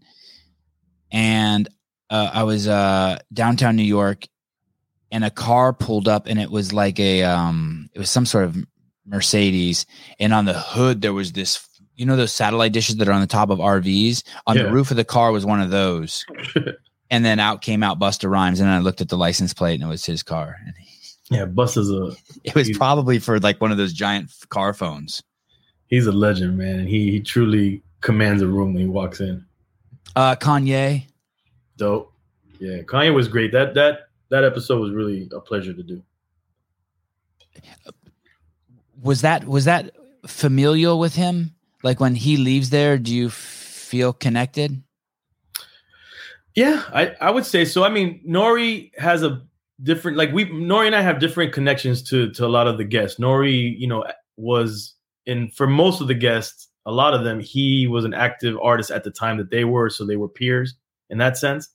and 1.10 1.68
uh, 2.10 2.30
i 2.32 2.44
was 2.44 2.68
uh 2.68 3.18
downtown 3.32 3.74
new 3.74 3.82
york 3.82 4.28
and 5.10 5.24
a 5.24 5.30
car 5.30 5.72
pulled 5.72 6.06
up 6.06 6.28
and 6.28 6.38
it 6.38 6.52
was 6.52 6.72
like 6.72 7.00
a 7.00 7.24
um 7.24 7.90
it 7.92 7.98
was 7.98 8.08
some 8.08 8.24
sort 8.24 8.44
of 8.44 8.56
mercedes 9.06 9.86
and 10.18 10.32
on 10.34 10.44
the 10.44 10.52
hood 10.52 11.00
there 11.00 11.12
was 11.12 11.32
this 11.32 11.66
you 11.94 12.04
know 12.04 12.16
those 12.16 12.32
satellite 12.34 12.72
dishes 12.72 12.96
that 12.96 13.08
are 13.08 13.12
on 13.12 13.20
the 13.20 13.26
top 13.26 13.50
of 13.50 13.58
rvs 13.58 14.22
on 14.46 14.56
Yeah. 14.56 14.64
the 14.64 14.72
roof 14.72 14.90
of 14.90 14.96
the 14.96 15.04
car 15.04 15.30
was 15.32 15.46
one 15.46 15.60
of 15.60 15.70
those 15.70 16.24
and 17.10 17.24
then 17.24 17.38
out 17.38 17.62
came 17.62 17.82
out 17.82 17.98
busta 17.98 18.28
rhymes 18.30 18.60
and 18.60 18.68
i 18.68 18.78
looked 18.78 19.00
at 19.00 19.08
the 19.08 19.16
license 19.16 19.54
plate 19.54 19.74
and 19.74 19.82
it 19.84 19.86
was 19.86 20.04
his 20.04 20.22
car 20.22 20.56
and 20.64 20.74
yeah, 21.28 21.44
Busta's 21.44 21.90
a 21.90 22.12
it 22.44 22.54
was 22.54 22.70
probably 22.78 23.18
for 23.18 23.40
like 23.40 23.60
one 23.60 23.72
of 23.72 23.78
those 23.78 23.92
giant 23.92 24.30
car 24.48 24.72
phones. 24.72 25.24
he's 25.88 26.06
a 26.06 26.12
legend, 26.12 26.56
man. 26.56 26.78
And 26.78 26.88
he 26.88 27.10
he 27.10 27.20
truly 27.20 27.82
commands 28.00 28.42
a 28.42 28.46
room 28.46 28.74
when 28.74 28.82
he 28.82 28.88
walks 28.88 29.18
in. 29.18 29.44
Uh, 30.14 30.36
Kanye. 30.36 31.04
Dope. 31.78 32.12
Yeah, 32.60 32.82
Kanye 32.82 33.12
was 33.12 33.26
great. 33.26 33.50
That 33.50 33.74
that 33.74 34.02
that 34.28 34.44
episode 34.44 34.78
was 34.80 34.92
really 34.92 35.28
a 35.32 35.40
pleasure 35.40 35.72
to 35.74 35.82
do. 35.82 36.00
Was 39.02 39.22
that 39.22 39.46
was 39.46 39.64
that 39.66 39.94
familial 40.26 40.98
with 40.98 41.14
him? 41.14 41.54
Like 41.82 42.00
when 42.00 42.14
he 42.14 42.36
leaves 42.36 42.70
there, 42.70 42.98
do 42.98 43.14
you 43.14 43.30
feel 43.30 44.12
connected? 44.12 44.82
Yeah, 46.54 46.82
I, 46.92 47.14
I 47.20 47.30
would 47.30 47.44
say 47.44 47.66
so. 47.66 47.84
I 47.84 47.90
mean, 47.90 48.22
Nori 48.26 48.90
has 48.98 49.22
a 49.22 49.42
different 49.82 50.16
like 50.16 50.32
we 50.32 50.46
Nori 50.46 50.86
and 50.86 50.96
I 50.96 51.02
have 51.02 51.18
different 51.18 51.52
connections 51.52 52.02
to 52.04 52.30
to 52.32 52.46
a 52.46 52.48
lot 52.48 52.66
of 52.66 52.78
the 52.78 52.84
guests. 52.84 53.20
Nori, 53.20 53.78
you 53.78 53.86
know, 53.86 54.04
was 54.36 54.94
in 55.26 55.50
for 55.50 55.66
most 55.66 56.00
of 56.00 56.08
the 56.08 56.14
guests, 56.14 56.68
a 56.86 56.92
lot 56.92 57.14
of 57.14 57.24
them, 57.24 57.40
he 57.40 57.86
was 57.86 58.04
an 58.04 58.14
active 58.14 58.56
artist 58.62 58.90
at 58.90 59.04
the 59.04 59.10
time 59.10 59.36
that 59.36 59.50
they 59.50 59.64
were, 59.64 59.90
so 59.90 60.06
they 60.06 60.16
were 60.16 60.28
peers 60.28 60.74
in 61.10 61.18
that 61.18 61.36
sense. 61.36 61.68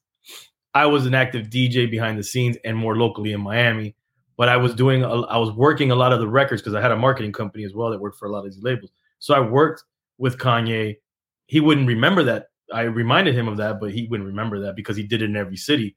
I 0.74 0.86
was 0.86 1.06
an 1.06 1.14
active 1.14 1.48
DJ 1.48 1.90
behind 1.90 2.18
the 2.18 2.24
scenes 2.24 2.58
and 2.64 2.78
more 2.78 2.96
locally 2.96 3.34
in 3.34 3.42
Miami, 3.42 3.96
but 4.42 4.50
I 4.50 4.58
was 4.58 4.74
doing 4.74 5.04
a, 5.04 5.22
I 5.28 5.38
was 5.38 5.52
working 5.52 5.92
a 5.92 5.96
lot 5.96 6.14
of 6.14 6.20
the 6.20 6.28
records 6.28 6.64
because 6.64 6.74
I 6.74 6.82
had 6.82 6.90
a 6.90 6.96
marketing 6.96 7.32
company 7.32 7.64
as 7.64 7.76
well 7.76 7.92
that 7.92 8.02
worked 8.02 8.18
for 8.18 8.28
a 8.28 8.32
lot 8.32 8.40
of 8.40 8.46
these 8.46 8.64
labels. 8.64 8.90
So 9.20 9.36
I 9.36 9.40
worked 9.40 9.84
with 10.18 10.40
Kanye. 10.40 10.98
He 11.46 11.60
wouldn't 11.60 11.88
remember 11.88 12.24
that 12.24 12.48
I 12.74 12.82
reminded 12.82 13.36
him 13.36 13.48
of 13.48 13.58
that, 13.58 13.80
but 13.80 13.92
he 13.92 14.08
wouldn't 14.08 14.26
remember 14.26 14.60
that 14.62 14.76
because 14.76 14.98
he 14.98 15.04
did 15.04 15.22
it 15.22 15.26
in 15.26 15.36
every 15.36 15.58
city. 15.58 15.96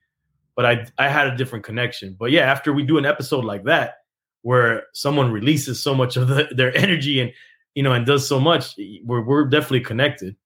But 0.57 0.67
I 0.67 0.87
I 0.99 1.09
had 1.09 1.29
a 1.29 1.37
different 1.39 1.65
connection. 1.65 2.17
But 2.21 2.33
yeah, 2.33 2.43
after 2.43 2.75
we 2.75 2.83
do 2.83 2.99
an 2.99 3.07
episode 3.07 3.47
like 3.47 3.65
that, 3.65 3.95
where 4.43 4.89
someone 4.93 5.33
releases 5.33 5.83
so 5.83 5.95
much 5.95 6.19
of 6.19 6.29
the, 6.29 6.47
their 6.55 6.77
energy 6.77 7.21
and 7.21 7.33
you 7.75 7.83
know 7.83 7.95
and 7.95 8.05
does 8.05 8.29
so 8.29 8.39
much, 8.39 8.75
we're 9.07 9.23
we're 9.23 9.47
definitely 9.47 9.81
connected. 9.81 10.37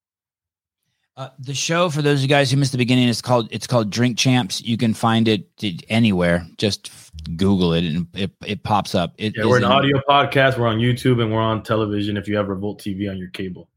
Uh, 1.16 1.30
the 1.40 1.52
show 1.52 1.90
for 1.90 2.00
those 2.00 2.20
of 2.20 2.22
you 2.22 2.28
guys 2.28 2.48
who 2.48 2.56
missed 2.56 2.70
the 2.70 2.78
beginning 2.78 3.08
is 3.08 3.20
called 3.20 3.48
it's 3.50 3.66
called 3.66 3.90
Drink 3.90 4.16
Champs. 4.16 4.62
You 4.62 4.76
can 4.76 4.94
find 4.94 5.26
it 5.26 5.48
anywhere. 5.88 6.46
Just 6.58 6.92
Google 7.36 7.72
it 7.74 7.84
and 7.84 8.06
it 8.14 8.30
it 8.46 8.62
pops 8.62 8.94
up. 8.94 9.14
It 9.18 9.34
Yeah, 9.36 9.46
we're 9.46 9.58
an 9.58 9.64
audio 9.64 10.00
podcast. 10.08 10.58
We're 10.58 10.66
on 10.66 10.78
YouTube 10.78 11.22
and 11.22 11.32
we're 11.32 11.40
on 11.40 11.62
television. 11.62 12.16
If 12.16 12.28
you 12.28 12.36
have 12.36 12.48
Revolt 12.48 12.80
TV 12.80 13.10
on 13.10 13.18
your 13.18 13.28
cable, 13.28 13.68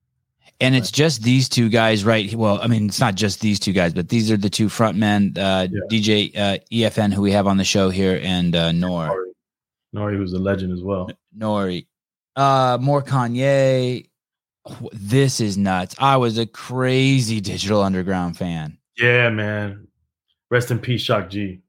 and 0.62 0.76
it's 0.76 0.92
just 0.92 1.24
these 1.24 1.50
two 1.50 1.70
guys, 1.70 2.06
right? 2.06 2.34
Well, 2.34 2.60
I 2.62 2.68
mean, 2.68 2.86
it's 2.86 3.00
not 3.00 3.16
just 3.16 3.42
these 3.42 3.60
two 3.60 3.74
guys, 3.74 3.94
but 3.94 4.10
these 4.10 4.30
are 4.32 4.38
the 4.38 4.50
two 4.50 4.68
frontmen, 4.68 5.38
uh, 5.38 5.68
Yeah. 5.72 5.80
DJ 5.90 6.38
uh, 6.38 6.58
EFN, 6.72 7.12
who 7.14 7.22
we 7.24 7.32
have 7.32 7.48
on 7.48 7.58
the 7.58 7.64
show 7.64 7.90
here, 7.90 8.20
and 8.24 8.56
uh, 8.56 8.72
Nor. 8.72 9.08
Nori, 9.10 9.26
Nori 9.96 10.18
who's 10.18 10.34
a 10.34 10.40
legend 10.40 10.72
as 10.72 10.84
well. 10.84 11.10
Nori. 11.38 11.88
Uh, 12.36 12.78
more 12.80 13.02
Kanye. 13.02 14.08
This 14.94 15.42
is 15.42 15.58
nuts. 15.58 15.96
I 15.98 16.18
was 16.18 16.38
a 16.38 16.46
crazy 16.46 17.42
Digital 17.42 17.82
Underground 17.82 18.38
fan. 18.38 18.78
Yeah, 18.98 19.30
man. 19.32 19.88
Rest 20.52 20.70
in 20.70 20.78
peace, 20.78 21.02
Shock 21.02 21.30
G. 21.32 21.62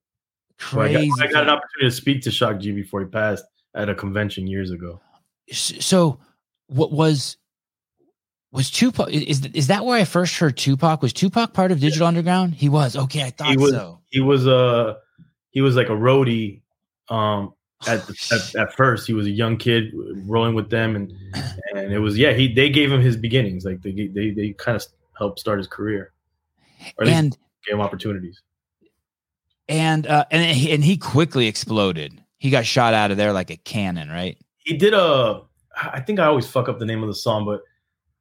So 0.70 0.80
I, 0.80 0.92
got, 0.92 1.02
I 1.20 1.26
got 1.26 1.42
an 1.44 1.48
opportunity 1.50 1.84
to 1.86 1.90
speak 1.90 2.22
to 2.22 2.30
Shock 2.30 2.60
G 2.60 2.72
before 2.72 3.00
he 3.00 3.06
passed 3.06 3.44
at 3.74 3.88
a 3.88 3.94
convention 3.94 4.46
years 4.46 4.70
ago. 4.70 5.00
So, 5.50 6.20
what 6.68 6.92
was 6.92 7.36
was 8.52 8.70
Tupac? 8.70 9.08
Is 9.10 9.44
is 9.46 9.66
that 9.68 9.84
where 9.84 9.98
I 9.98 10.04
first 10.04 10.36
heard 10.36 10.56
Tupac? 10.56 11.02
Was 11.02 11.12
Tupac 11.12 11.52
part 11.54 11.72
of 11.72 11.80
Digital 11.80 12.06
Underground? 12.06 12.54
He 12.54 12.68
was. 12.68 12.96
Okay, 12.96 13.22
I 13.22 13.30
thought 13.30 13.48
He 13.50 13.56
was- 13.56 13.72
so. 13.72 13.98
He 14.10 14.20
was 14.20 14.46
a 14.46 14.98
he 15.50 15.62
was 15.62 15.74
like 15.74 15.88
a 15.88 15.92
roadie. 15.92 16.60
Um, 17.08 17.54
at, 17.88 18.06
the, 18.06 18.52
at 18.56 18.68
at 18.68 18.72
first 18.74 19.06
he 19.06 19.12
was 19.12 19.26
a 19.26 19.30
young 19.30 19.56
kid 19.56 19.92
rolling 20.26 20.54
with 20.54 20.70
them, 20.70 20.94
and 20.94 21.12
and 21.74 21.92
it 21.92 21.98
was 21.98 22.16
yeah 22.16 22.32
he 22.32 22.52
they 22.52 22.68
gave 22.70 22.92
him 22.92 23.00
his 23.00 23.16
beginnings 23.16 23.64
like 23.64 23.82
they 23.82 23.92
they 24.08 24.30
they 24.30 24.50
kind 24.52 24.76
of 24.76 24.84
helped 25.18 25.40
start 25.40 25.58
his 25.58 25.66
career, 25.66 26.12
or 26.98 27.04
at 27.04 27.06
least 27.06 27.18
and 27.18 27.38
gave 27.66 27.74
him 27.74 27.80
opportunities. 27.80 28.40
And 29.68 30.06
uh, 30.06 30.24
and 30.30 30.56
he, 30.56 30.72
and 30.72 30.84
he 30.84 30.96
quickly 30.96 31.46
exploded. 31.46 32.20
He 32.38 32.50
got 32.50 32.66
shot 32.66 32.94
out 32.94 33.10
of 33.10 33.16
there 33.16 33.32
like 33.32 33.50
a 33.50 33.56
cannon, 33.56 34.08
right? 34.08 34.36
he 34.64 34.76
did 34.76 34.94
a 34.94 35.42
I 35.76 36.00
think 36.00 36.20
I 36.20 36.26
always 36.26 36.46
fuck 36.46 36.68
up 36.68 36.78
the 36.78 36.84
name 36.84 37.02
of 37.02 37.08
the 37.08 37.14
song, 37.14 37.44
but 37.44 37.62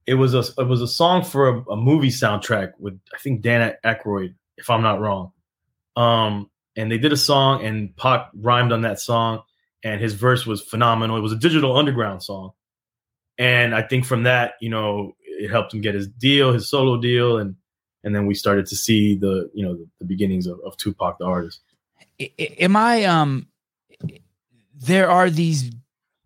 it 0.06 0.16
was 0.16 0.34
a 0.34 0.44
it 0.60 0.68
was 0.68 0.82
a 0.82 0.88
song 0.88 1.24
for 1.24 1.50
a, 1.50 1.62
a 1.72 1.76
movie 1.76 2.10
soundtrack 2.10 2.74
with 2.80 3.00
I 3.14 3.18
think 3.20 3.42
Dan 3.42 3.74
Aykroyd, 3.84 4.36
if 4.58 4.70
I'm 4.70 4.82
not 4.82 5.00
wrong. 5.00 5.32
Um, 5.96 6.50
and 6.78 6.90
they 6.92 6.98
did 6.98 7.12
a 7.12 7.18
song, 7.18 7.66
and 7.66 7.96
Pac 7.98 8.30
rhymed 8.34 8.72
on 8.72 8.82
that 8.82 9.00
song, 9.00 9.42
and 9.84 10.00
his 10.00 10.14
verse 10.14 10.46
was 10.46 10.62
phenomenal. 10.62 11.18
It 11.18 11.22
was 11.22 11.34
a 11.34 11.38
digital 11.38 11.76
underground 11.76 12.24
song, 12.24 12.52
and 13.38 13.76
I 13.76 13.82
think 13.82 14.06
from 14.06 14.24
that, 14.24 14.54
you 14.62 14.70
know, 14.70 15.14
it 15.20 15.52
helped 15.52 15.74
him 15.74 15.82
get 15.82 15.96
his 15.96 16.08
deal, 16.08 16.54
his 16.54 16.70
solo 16.70 17.00
deal, 17.00 17.38
and 17.38 17.56
and 18.04 18.16
then 18.16 18.26
we 18.26 18.34
started 18.34 18.66
to 18.68 18.76
see 18.76 19.16
the 19.16 19.50
you 19.54 19.66
know 19.66 19.76
the, 19.76 19.88
the 20.00 20.06
beginnings 20.06 20.48
of, 20.48 20.60
of 20.66 20.78
Tupac 20.78 21.18
the 21.20 21.26
artist. 21.26 21.62
Am 22.40 22.76
I 22.76 23.06
um 23.06 23.48
there 24.76 25.10
are 25.10 25.30
these 25.30 25.72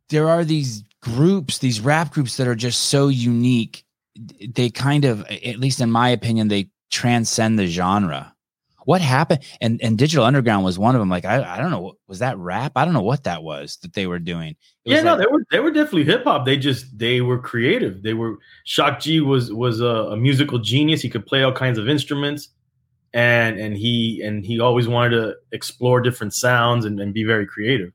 there 0.10 0.30
are 0.30 0.44
these 0.44 0.84
groups 1.02 1.60
these 1.60 1.80
rap 1.80 2.12
groups 2.12 2.38
that 2.38 2.48
are 2.48 2.56
just 2.56 2.84
so 2.84 3.08
unique 3.08 3.84
they 4.50 4.70
kind 4.70 5.06
of 5.06 5.24
at 5.26 5.60
least 5.60 5.80
in 5.80 5.92
my 5.92 6.10
opinion 6.10 6.48
they 6.48 6.70
transcend 6.90 7.60
the 7.60 7.68
genre 7.68 8.35
what 8.86 9.02
happened 9.02 9.42
and 9.62 9.82
and 9.84 9.98
digital 9.98 10.24
underground 10.24 10.64
was 10.64 10.80
one 10.80 10.96
of 10.96 11.00
them 11.00 11.10
like 11.10 11.26
i, 11.26 11.44
I 11.44 11.58
don't 11.58 11.72
know 11.72 11.94
was 12.08 12.20
that 12.20 12.38
rap 12.38 12.72
i 12.76 12.86
don't 12.86 12.94
know 12.94 13.02
what 13.02 13.24
that 13.26 13.44
was 13.44 13.78
that 13.82 13.94
they 13.94 14.08
were 14.08 14.20
doing 14.20 14.56
It 14.86 14.92
yeah, 14.92 15.02
no, 15.02 15.12
like- 15.16 15.20
they 15.20 15.26
were 15.32 15.46
they 15.52 15.60
were 15.60 15.72
definitely 15.72 16.06
hip 16.06 16.24
hop. 16.24 16.46
They 16.46 16.56
just 16.58 16.98
they 16.98 17.22
were 17.22 17.40
creative. 17.40 18.02
They 18.04 18.14
were 18.14 18.38
Shock 18.64 19.00
G 19.02 19.20
was 19.20 19.52
was 19.52 19.82
a, 19.82 20.14
a 20.14 20.18
musical 20.18 20.60
genius. 20.60 21.02
He 21.02 21.10
could 21.10 21.26
play 21.26 21.42
all 21.44 21.52
kinds 21.52 21.78
of 21.80 21.90
instruments, 21.90 22.50
and 23.14 23.58
and 23.60 23.76
he 23.76 24.22
and 24.24 24.46
he 24.46 24.60
always 24.60 24.88
wanted 24.88 25.12
to 25.18 25.36
explore 25.52 26.02
different 26.02 26.34
sounds 26.36 26.86
and, 26.86 27.00
and 27.00 27.14
be 27.14 27.24
very 27.24 27.46
creative. 27.48 27.92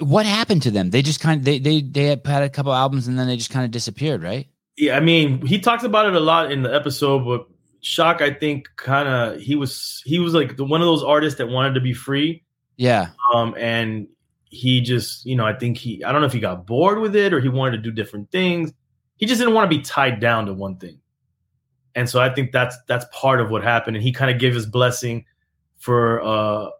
what 0.00 0.26
happened 0.26 0.62
to 0.62 0.70
them 0.70 0.90
they 0.90 1.02
just 1.02 1.20
kind 1.20 1.40
of 1.40 1.44
they 1.44 1.58
they 1.58 1.80
they 1.82 2.04
had 2.04 2.24
had 2.26 2.42
a 2.42 2.50
couple 2.50 2.72
albums 2.72 3.08
and 3.08 3.18
then 3.18 3.26
they 3.26 3.36
just 3.36 3.50
kind 3.50 3.64
of 3.64 3.70
disappeared 3.70 4.22
right 4.22 4.46
Yeah, 4.76 4.96
I 4.96 5.00
mean, 5.00 5.44
he 5.46 5.58
talks 5.58 5.84
about 5.84 6.06
it 6.06 6.14
a 6.14 6.20
lot 6.20 6.52
in 6.52 6.62
the 6.62 6.72
episode, 6.74 7.24
but 7.24 7.46
Shock, 7.82 8.20
I 8.20 8.32
think, 8.32 8.68
kind 8.76 9.08
of 9.08 9.40
he 9.40 9.56
was 9.56 10.02
he 10.04 10.18
was 10.18 10.34
like 10.34 10.56
the, 10.56 10.64
one 10.64 10.80
of 10.80 10.86
those 10.86 11.02
artists 11.02 11.38
that 11.38 11.48
wanted 11.48 11.74
to 11.74 11.80
be 11.80 11.92
free, 11.92 12.42
yeah 12.76 13.08
um, 13.34 13.54
and 13.58 14.06
he 14.44 14.80
just 14.80 15.24
you 15.24 15.36
know 15.36 15.46
I 15.46 15.54
think 15.54 15.78
he 15.78 16.02
I 16.04 16.12
don't 16.12 16.20
know 16.20 16.26
if 16.26 16.32
he 16.32 16.40
got 16.40 16.66
bored 16.66 16.98
with 16.98 17.14
it 17.16 17.32
or 17.32 17.40
he 17.40 17.48
wanted 17.48 17.76
to 17.76 17.82
do 17.82 17.90
different 17.90 18.30
things. 18.30 18.72
He 19.16 19.26
just 19.26 19.38
didn't 19.38 19.54
want 19.54 19.70
to 19.70 19.76
be 19.76 19.82
tied 19.82 20.20
down 20.20 20.46
to 20.46 20.54
one 20.54 20.76
thing, 20.76 20.98
and 21.94 22.08
so 22.08 22.20
I 22.20 22.32
think 22.34 22.52
that's 22.52 22.76
that's 22.86 23.06
part 23.12 23.40
of 23.40 23.50
what 23.50 23.62
happened. 23.62 23.96
And 23.96 24.02
he 24.02 24.12
kind 24.12 24.30
of 24.30 24.38
gave 24.38 24.54
his 24.54 24.66
blessing 24.66 25.24
for 25.78 26.22
uh, 26.22 26.70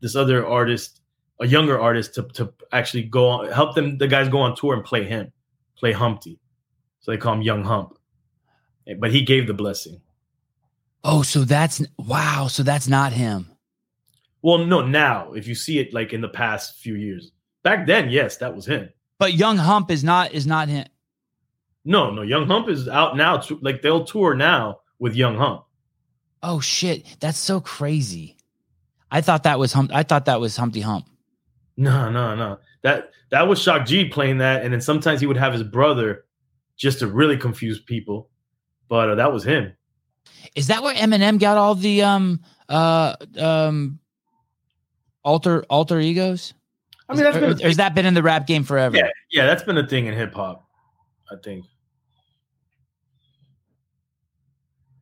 this 0.00 0.14
other 0.14 0.46
artist, 0.46 1.00
a 1.40 1.46
younger 1.46 1.80
artist, 1.80 2.14
to 2.14 2.22
to 2.34 2.52
actually 2.72 3.04
go 3.04 3.28
on, 3.28 3.50
help 3.52 3.74
them 3.74 3.98
the 3.98 4.08
guys 4.08 4.28
go 4.28 4.40
on 4.40 4.54
tour 4.54 4.74
and 4.74 4.84
play 4.84 5.04
him. 5.04 5.32
play 5.76 5.92
Humpty, 5.92 6.38
so 7.00 7.10
they 7.10 7.16
call 7.16 7.34
him 7.34 7.42
Young 7.42 7.64
Hump. 7.64 7.96
But 8.98 9.12
he 9.12 9.22
gave 9.22 9.46
the 9.46 9.54
blessing. 9.54 10.00
Oh, 11.02 11.22
so 11.22 11.44
that's 11.44 11.82
wow. 11.98 12.48
So 12.48 12.62
that's 12.62 12.88
not 12.88 13.12
him. 13.12 13.50
Well, 14.42 14.58
no, 14.58 14.86
now 14.86 15.32
if 15.32 15.46
you 15.46 15.54
see 15.54 15.78
it 15.78 15.92
like 15.92 16.12
in 16.12 16.20
the 16.20 16.28
past 16.28 16.78
few 16.78 16.94
years, 16.94 17.30
back 17.62 17.86
then, 17.86 18.10
yes, 18.10 18.38
that 18.38 18.54
was 18.54 18.66
him. 18.66 18.90
But 19.18 19.34
Young 19.34 19.56
Hump 19.56 19.90
is 19.90 20.02
not 20.02 20.32
is 20.32 20.46
not 20.46 20.68
him. 20.68 20.86
No, 21.84 22.10
no, 22.10 22.22
Young 22.22 22.46
Hump 22.46 22.68
is 22.68 22.88
out 22.88 23.16
now. 23.16 23.42
Like 23.60 23.82
they'll 23.82 24.04
tour 24.04 24.34
now 24.34 24.80
with 24.98 25.14
Young 25.14 25.36
Hump. 25.36 25.64
Oh 26.42 26.60
shit, 26.60 27.04
that's 27.20 27.38
so 27.38 27.60
crazy. 27.60 28.36
I 29.10 29.20
thought 29.20 29.42
that 29.42 29.58
was 29.58 29.72
Hump. 29.72 29.90
I 29.92 30.02
thought 30.02 30.26
that 30.26 30.40
was 30.40 30.56
Humpty 30.56 30.80
Hump. 30.80 31.06
No, 31.76 32.10
no, 32.10 32.34
no. 32.34 32.58
That 32.82 33.10
that 33.30 33.48
was 33.48 33.60
Shock 33.60 33.86
G 33.86 34.06
playing 34.08 34.38
that, 34.38 34.62
and 34.64 34.72
then 34.72 34.80
sometimes 34.80 35.20
he 35.20 35.26
would 35.26 35.36
have 35.36 35.52
his 35.52 35.62
brother 35.62 36.24
just 36.76 36.98
to 37.00 37.06
really 37.06 37.36
confuse 37.36 37.80
people. 37.80 38.30
But 38.88 39.10
uh, 39.10 39.14
that 39.16 39.32
was 39.32 39.44
him. 39.44 39.72
Is 40.54 40.66
that 40.68 40.82
where 40.82 40.94
Eminem 40.94 41.38
got 41.38 41.56
all 41.56 41.74
the 41.74 42.02
um 42.02 42.40
uh 42.68 43.16
um 43.38 43.98
alter 45.24 45.64
alter 45.70 46.00
egos? 46.00 46.54
I 47.08 47.14
mean, 47.14 47.24
that's 47.24 47.36
or, 47.36 47.40
been 47.40 47.50
a 47.52 47.64
or 47.64 47.66
has 47.66 47.76
that 47.78 47.94
been 47.94 48.06
in 48.06 48.14
the 48.14 48.22
rap 48.22 48.46
game 48.46 48.62
forever? 48.64 48.96
yeah, 48.96 49.08
yeah, 49.30 49.46
that's 49.46 49.62
been 49.64 49.76
a 49.78 49.86
thing 49.86 50.06
in 50.06 50.14
hip 50.14 50.32
hop. 50.34 50.64
I 51.30 51.36
think 51.42 51.64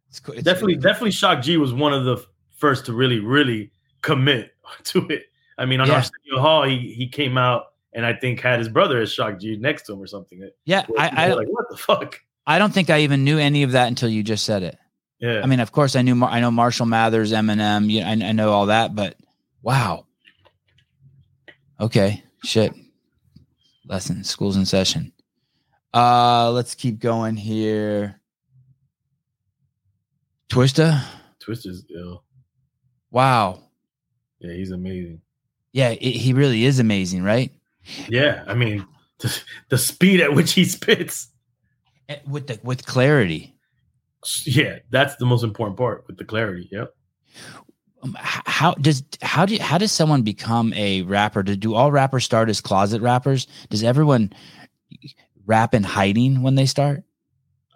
It's, 0.09 0.21
co- 0.21 0.33
it's- 0.33 0.45
definitely, 0.45 0.77
definitely, 0.77 1.11
Shock 1.13 1.43
G 1.43 1.57
was 1.59 1.73
one 1.73 1.93
of 1.93 2.05
the 2.05 2.25
first 2.57 2.87
to 2.87 2.93
really, 2.93 3.21
really 3.21 3.71
commit 4.03 4.53
to 4.85 5.07
it. 5.09 5.25
I 5.59 5.67
mean, 5.67 5.81
on 5.81 5.89
Yeah. 5.89 5.95
Arsenio 5.95 6.41
Hall, 6.41 6.63
he 6.65 6.93
he 6.93 7.09
came 7.09 7.37
out 7.37 7.67
and 7.93 8.07
I 8.07 8.13
think 8.15 8.41
had 8.41 8.59
his 8.59 8.69
brother 8.69 9.01
as 9.01 9.13
Shock 9.13 9.39
G 9.41 9.57
next 9.57 9.83
to 9.85 9.93
him 9.93 10.01
or 10.01 10.07
something. 10.07 10.49
Yeah, 10.65 10.87
I 10.99 11.09
I, 11.29 11.33
like, 11.35 11.49
what 11.49 11.67
the 11.71 11.77
fuck? 11.77 12.21
I 12.47 12.59
don't 12.59 12.73
think 12.73 12.91
I 12.91 13.01
even 13.01 13.25
knew 13.25 13.39
any 13.39 13.63
of 13.65 13.73
that 13.73 13.89
until 13.89 14.09
you 14.09 14.23
just 14.23 14.45
said 14.45 14.63
it. 14.63 14.79
Yeah, 15.21 15.41
I 15.43 15.47
mean, 15.47 15.61
of 15.61 15.73
course, 15.73 15.97
I 15.97 16.03
knew 16.03 16.15
Mar- 16.15 16.31
I 16.31 16.41
know 16.41 16.51
Marshall 16.51 16.87
Mathers, 16.87 17.33
Eminem. 17.33 17.91
You, 17.91 18.03
I, 18.03 18.11
I 18.29 18.33
know 18.33 18.53
all 18.53 18.67
that, 18.67 18.95
but 18.95 19.17
wow. 19.63 20.07
Okay, 21.81 22.23
shit. 22.45 22.73
Lesson. 23.87 24.23
School's 24.23 24.57
in 24.57 24.65
session. 24.67 25.13
Uh, 25.95 26.51
let's 26.53 26.75
keep 26.75 26.99
going 27.01 27.37
here. 27.37 28.21
Twista. 30.49 31.03
Twista's 31.41 31.85
ill. 31.95 32.23
Wow. 33.11 33.63
Yeah, 34.41 34.53
he's 34.53 34.71
amazing. 34.71 35.21
Yeah, 35.73 35.91
it, 35.91 36.01
he 36.01 36.33
really 36.33 36.65
is 36.65 36.79
amazing, 36.79 37.23
right? 37.23 37.51
Yeah, 38.09 38.45
I 38.47 38.55
mean, 38.55 38.87
the, 39.19 39.41
the 39.69 39.79
speed 39.79 40.21
at 40.21 40.35
which 40.35 40.53
he 40.53 40.65
spits. 40.65 41.29
Eh, 42.09 42.19
With 42.27 42.47
the 42.47 42.61
with 42.63 42.87
clarity. 42.87 43.55
Yeah, 44.45 44.79
that's 44.91 45.17
the 45.17 45.27
most 45.27 45.45
important 45.45 45.77
part 45.79 46.05
with 46.07 46.17
the 46.17 46.25
clarity. 46.25 46.69
Yep. 46.73 46.95
Um, 48.03 48.17
how 48.21 48.75
does 48.75 49.03
how 49.23 49.45
do 49.47 49.59
how 49.59 49.79
does 49.79 49.91
someone 49.93 50.23
become 50.23 50.73
a 50.75 51.03
rapper? 51.03 51.43
Do, 51.43 51.57
do 51.57 51.75
all 51.75 51.91
rappers 51.91 52.25
start 52.25 52.49
as 52.49 52.61
closet 52.61 53.03
rappers? 53.03 53.47
Does 53.71 53.83
everyone 53.83 54.33
rap 55.47 55.75
in 55.75 55.83
hiding 55.83 56.43
when 56.43 56.55
they 56.55 56.67
start? 56.67 57.03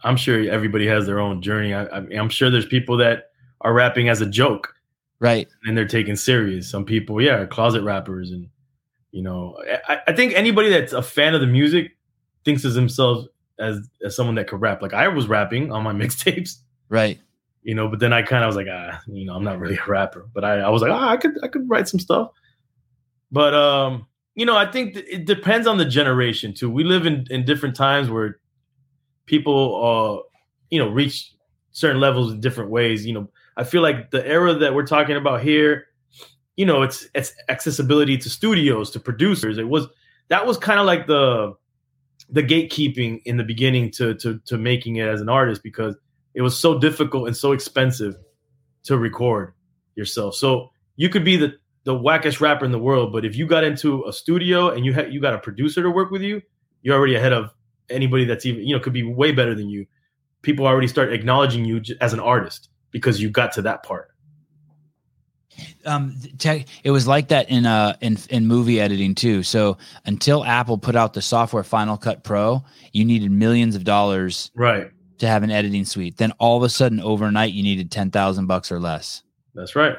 I'm 0.05 0.17
sure 0.17 0.49
everybody 0.51 0.87
has 0.87 1.07
their 1.07 1.21
own 1.21 1.43
journey. 1.43 1.75
I, 1.75 1.85
I, 1.85 1.99
I'm 2.19 2.29
sure 2.29 2.51
there's 2.51 2.67
people 2.67 2.97
that 2.99 3.31
are 3.61 3.73
rapping 3.73 4.09
as 4.09 4.21
a 4.21 4.27
joke 4.27 4.75
Right. 5.21 5.47
and 5.65 5.77
they're 5.77 5.87
taken 5.87 6.17
serious. 6.17 6.69
Some 6.69 6.85
people, 6.85 7.23
yeah, 7.23 7.37
are 7.37 7.47
closet 7.47 7.83
rappers, 7.83 8.33
and 8.33 8.49
you 9.13 9.23
know, 9.23 9.57
I, 9.89 10.01
I 10.09 10.13
think 10.13 10.35
anybody 10.35 10.69
that's 10.71 10.93
a 10.93 11.03
fan 11.03 11.35
of 11.35 11.41
the 11.41 11.47
music 11.47 11.93
thinks 12.45 12.65
of 12.65 12.75
themselves 12.75 13.29
as 13.63 13.89
as 14.05 14.15
someone 14.17 14.35
that 14.35 14.49
could 14.49 14.61
rap. 14.61 14.83
Like 14.83 14.93
I 14.95 15.09
was 15.09 15.27
rapping 15.29 15.73
on 15.73 15.83
my 15.83 15.93
mixtapes, 16.03 16.57
Right. 16.89 17.19
you 17.63 17.75
know, 17.75 17.89
but 17.89 18.01
then 18.01 18.13
I 18.13 18.23
kind 18.23 18.45
of 18.45 18.49
was 18.49 18.57
like, 18.57 18.67
ah, 18.71 19.01
you 19.07 19.25
know, 19.25 19.35
I'm 19.35 19.45
not 19.45 19.59
really 19.59 19.77
a 19.77 19.87
rapper, 19.91 20.29
but 20.35 20.45
I, 20.45 20.61
I 20.61 20.69
was 20.71 20.83
like, 20.83 20.91
ah, 20.93 21.09
I 21.11 21.17
could 21.17 21.43
I 21.45 21.49
could 21.49 21.69
write 21.71 21.89
some 21.89 22.01
stuff. 22.01 22.31
But 23.31 23.55
um, 23.55 24.07
you 24.35 24.45
know, 24.47 24.57
I 24.57 24.71
think 24.71 24.95
th- 24.95 25.07
it 25.09 25.25
depends 25.27 25.67
on 25.67 25.79
the 25.79 25.85
generation 25.85 26.53
too. 26.55 26.69
We 26.71 26.85
live 26.85 27.07
in 27.07 27.27
in 27.31 27.45
different 27.45 27.77
times 27.77 28.11
where 28.11 28.39
people 29.27 30.23
uh 30.23 30.29
you 30.71 30.79
know 30.79 30.89
reach 30.89 31.33
certain 31.71 32.01
levels 32.01 32.33
in 32.33 32.41
different 32.41 32.71
ways. 32.71 33.07
You 33.07 33.15
know, 33.15 33.31
I 33.57 33.65
feel 33.65 33.83
like 33.83 34.11
the 34.11 34.27
era 34.27 34.55
that 34.55 34.75
we're 34.75 34.87
talking 34.87 35.17
about 35.17 35.43
here, 35.43 35.87
you 36.57 36.67
know, 36.67 36.83
it's 36.83 37.07
it's 37.15 37.33
accessibility 37.49 38.19
to 38.19 38.29
studios, 38.29 38.91
to 38.91 39.01
producers. 39.01 39.57
It 39.59 39.69
was 39.69 39.87
that 40.29 40.47
was 40.47 40.59
kind 40.59 40.81
of 40.81 40.87
like 40.87 41.07
the 41.07 41.55
the 42.33 42.43
gatekeeping 42.43 43.21
in 43.25 43.37
the 43.37 43.45
beginning 43.45 43.91
to 43.93 44.15
to 44.15 44.39
to 44.47 44.59
making 44.59 44.97
it 44.97 45.07
as 45.07 45.21
an 45.21 45.29
artist 45.29 45.63
because 45.63 45.95
it 46.35 46.43
was 46.43 46.59
so 46.59 46.79
difficult 46.79 47.27
and 47.27 47.37
so 47.37 47.53
expensive 47.53 48.17
to 48.85 48.99
record 48.99 49.53
yourself. 49.95 50.35
So 50.35 50.71
you 50.97 51.09
could 51.09 51.25
be 51.25 51.37
the 51.37 51.55
the 51.85 51.95
wackest 51.95 52.41
rapper 52.41 52.65
in 52.65 52.73
the 52.73 52.79
world, 52.79 53.13
but 53.13 53.25
if 53.25 53.37
you 53.37 53.47
got 53.47 53.65
into 53.65 54.05
a 54.07 54.13
studio 54.13 54.71
and 54.71 54.85
you 54.85 54.93
had 54.93 55.13
you 55.13 55.21
got 55.21 55.35
a 55.35 55.39
producer 55.39 55.83
to 55.83 55.91
work 55.91 56.11
with 56.11 56.23
you, 56.23 56.41
you're 56.83 56.97
already 56.97 57.15
ahead 57.15 57.33
of 57.33 57.51
anybody 57.91 58.25
that's 58.25 58.47
even 58.47 58.67
you 58.67 58.75
know 58.75 58.83
could 58.83 58.95
be 58.95 59.03
way 59.03 59.33
better 59.33 59.55
than 59.55 59.69
you. 59.69 59.87
People 60.41 60.67
already 60.67 60.89
start 60.89 61.13
acknowledging 61.13 61.65
you 61.65 61.83
as 62.01 62.13
an 62.13 62.21
artist 62.21 62.71
because 62.91 63.21
you 63.21 63.31
got 63.31 63.53
to 63.53 63.63
that 63.63 63.83
part. 63.83 64.12
Um, 65.85 66.17
te- 66.39 66.67
it 66.85 66.91
was 66.91 67.07
like 67.07 67.29
that 67.29 67.51
in 67.51 67.67
uh 67.67 67.97
in 68.01 68.17
in 68.31 68.47
movie 68.47 68.81
editing 68.81 69.15
too. 69.15 69.43
So 69.43 69.79
until 70.07 70.45
Apple 70.45 70.79
put 70.79 70.97
out 70.97 71.13
the 71.15 71.23
software 71.23 71.63
Final 71.65 71.97
Cut 71.97 72.25
Pro, 72.25 72.65
you 72.93 73.05
needed 73.05 73.31
millions 73.31 73.75
of 73.77 73.85
dollars 73.85 74.51
Right. 74.55 74.91
to 75.19 75.27
have 75.27 75.43
an 75.43 75.51
editing 75.51 75.85
suite. 75.85 76.17
Then 76.17 76.33
all 76.39 76.57
of 76.57 76.63
a 76.63 76.69
sudden, 76.69 77.01
overnight, 77.01 77.53
you 77.53 77.63
needed 77.63 77.91
ten 77.91 78.11
thousand 78.11 78.47
bucks 78.47 78.71
or 78.73 78.81
less. 78.81 79.23
That's 79.55 79.75
right. 79.77 79.97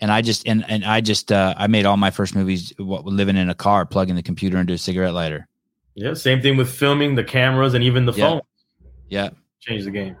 And 0.00 0.10
I 0.10 0.20
just 0.22 0.46
and 0.46 0.64
and 0.68 0.84
I 0.84 1.00
just 1.00 1.30
uh, 1.32 1.54
I 1.56 1.66
made 1.66 1.86
all 1.86 1.96
my 1.96 2.10
first 2.10 2.34
movies 2.34 2.72
what, 2.78 3.04
living 3.04 3.36
in 3.36 3.48
a 3.48 3.54
car, 3.54 3.86
plugging 3.86 4.16
the 4.16 4.22
computer 4.22 4.58
into 4.58 4.72
a 4.74 4.78
cigarette 4.78 5.14
lighter. 5.14 5.46
Yeah. 5.94 6.14
Same 6.14 6.40
thing 6.42 6.56
with 6.56 6.70
filming, 6.70 7.14
the 7.14 7.24
cameras, 7.24 7.74
and 7.74 7.84
even 7.84 8.06
the 8.06 8.12
Yeah. 8.12 8.28
phone. 8.28 8.40
Yeah, 9.08 9.30
Change 9.60 9.84
the 9.84 9.90
game. 9.90 10.16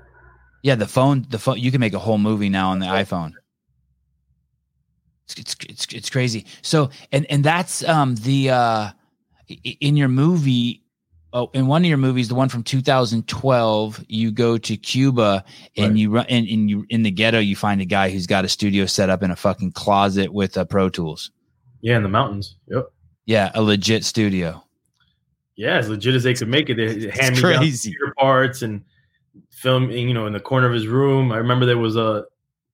yeah. 0.62 0.74
The 0.74 0.86
phone, 0.86 1.24
the 1.30 1.38
phone. 1.38 1.58
You 1.58 1.70
can 1.70 1.80
make 1.80 1.94
a 1.94 1.98
whole 1.98 2.18
movie 2.18 2.48
now 2.50 2.70
on 2.70 2.78
the 2.78 2.86
iPhone. 2.86 3.32
It's, 5.38 5.56
it's 5.68 5.86
it's 5.92 6.10
crazy. 6.10 6.46
So 6.62 6.90
and 7.12 7.26
and 7.30 7.44
that's 7.44 7.84
um 7.84 8.14
the 8.16 8.50
uh 8.50 8.90
in 9.64 9.96
your 9.96 10.08
movie. 10.08 10.80
Oh, 11.34 11.50
in 11.54 11.66
one 11.66 11.80
of 11.82 11.88
your 11.88 11.96
movies, 11.96 12.28
the 12.28 12.34
one 12.34 12.50
from 12.50 12.62
2012, 12.62 14.04
you 14.06 14.30
go 14.30 14.58
to 14.58 14.76
Cuba 14.76 15.42
and 15.78 15.92
Right. 15.92 15.96
you 15.96 16.10
run 16.10 16.26
and, 16.28 16.46
and 16.46 16.68
you 16.68 16.84
in 16.90 17.04
the 17.04 17.10
ghetto, 17.10 17.38
you 17.38 17.56
find 17.56 17.80
a 17.80 17.86
guy 17.86 18.10
who's 18.10 18.26
got 18.26 18.44
a 18.44 18.50
studio 18.50 18.84
set 18.84 19.08
up 19.08 19.22
in 19.22 19.30
a 19.30 19.36
fucking 19.36 19.72
closet 19.72 20.30
with 20.34 20.58
uh, 20.58 20.66
Pro 20.66 20.90
Tools. 20.90 21.30
Yeah, 21.80 21.96
in 21.96 22.02
the 22.02 22.10
mountains. 22.10 22.56
Yep. 22.68 22.92
Yeah, 23.24 23.50
a 23.54 23.62
legit 23.62 24.04
studio. 24.04 24.62
Yeah, 25.56 25.78
as 25.78 25.88
legit 25.88 26.14
as 26.14 26.22
they 26.22 26.34
could 26.34 26.48
make 26.48 26.68
it. 26.68 26.74
They 26.74 27.08
hand 27.08 27.36
me 27.36 27.42
down 27.42 27.62
computer 27.62 28.14
parts 28.18 28.60
and 28.60 28.84
film. 29.50 29.90
You 29.90 30.12
know, 30.12 30.26
in 30.26 30.34
the 30.34 30.40
corner 30.40 30.66
of 30.66 30.74
his 30.74 30.86
room. 30.86 31.32
I 31.32 31.38
remember 31.38 31.64
there 31.64 31.78
was 31.78 31.96
a 31.96 32.24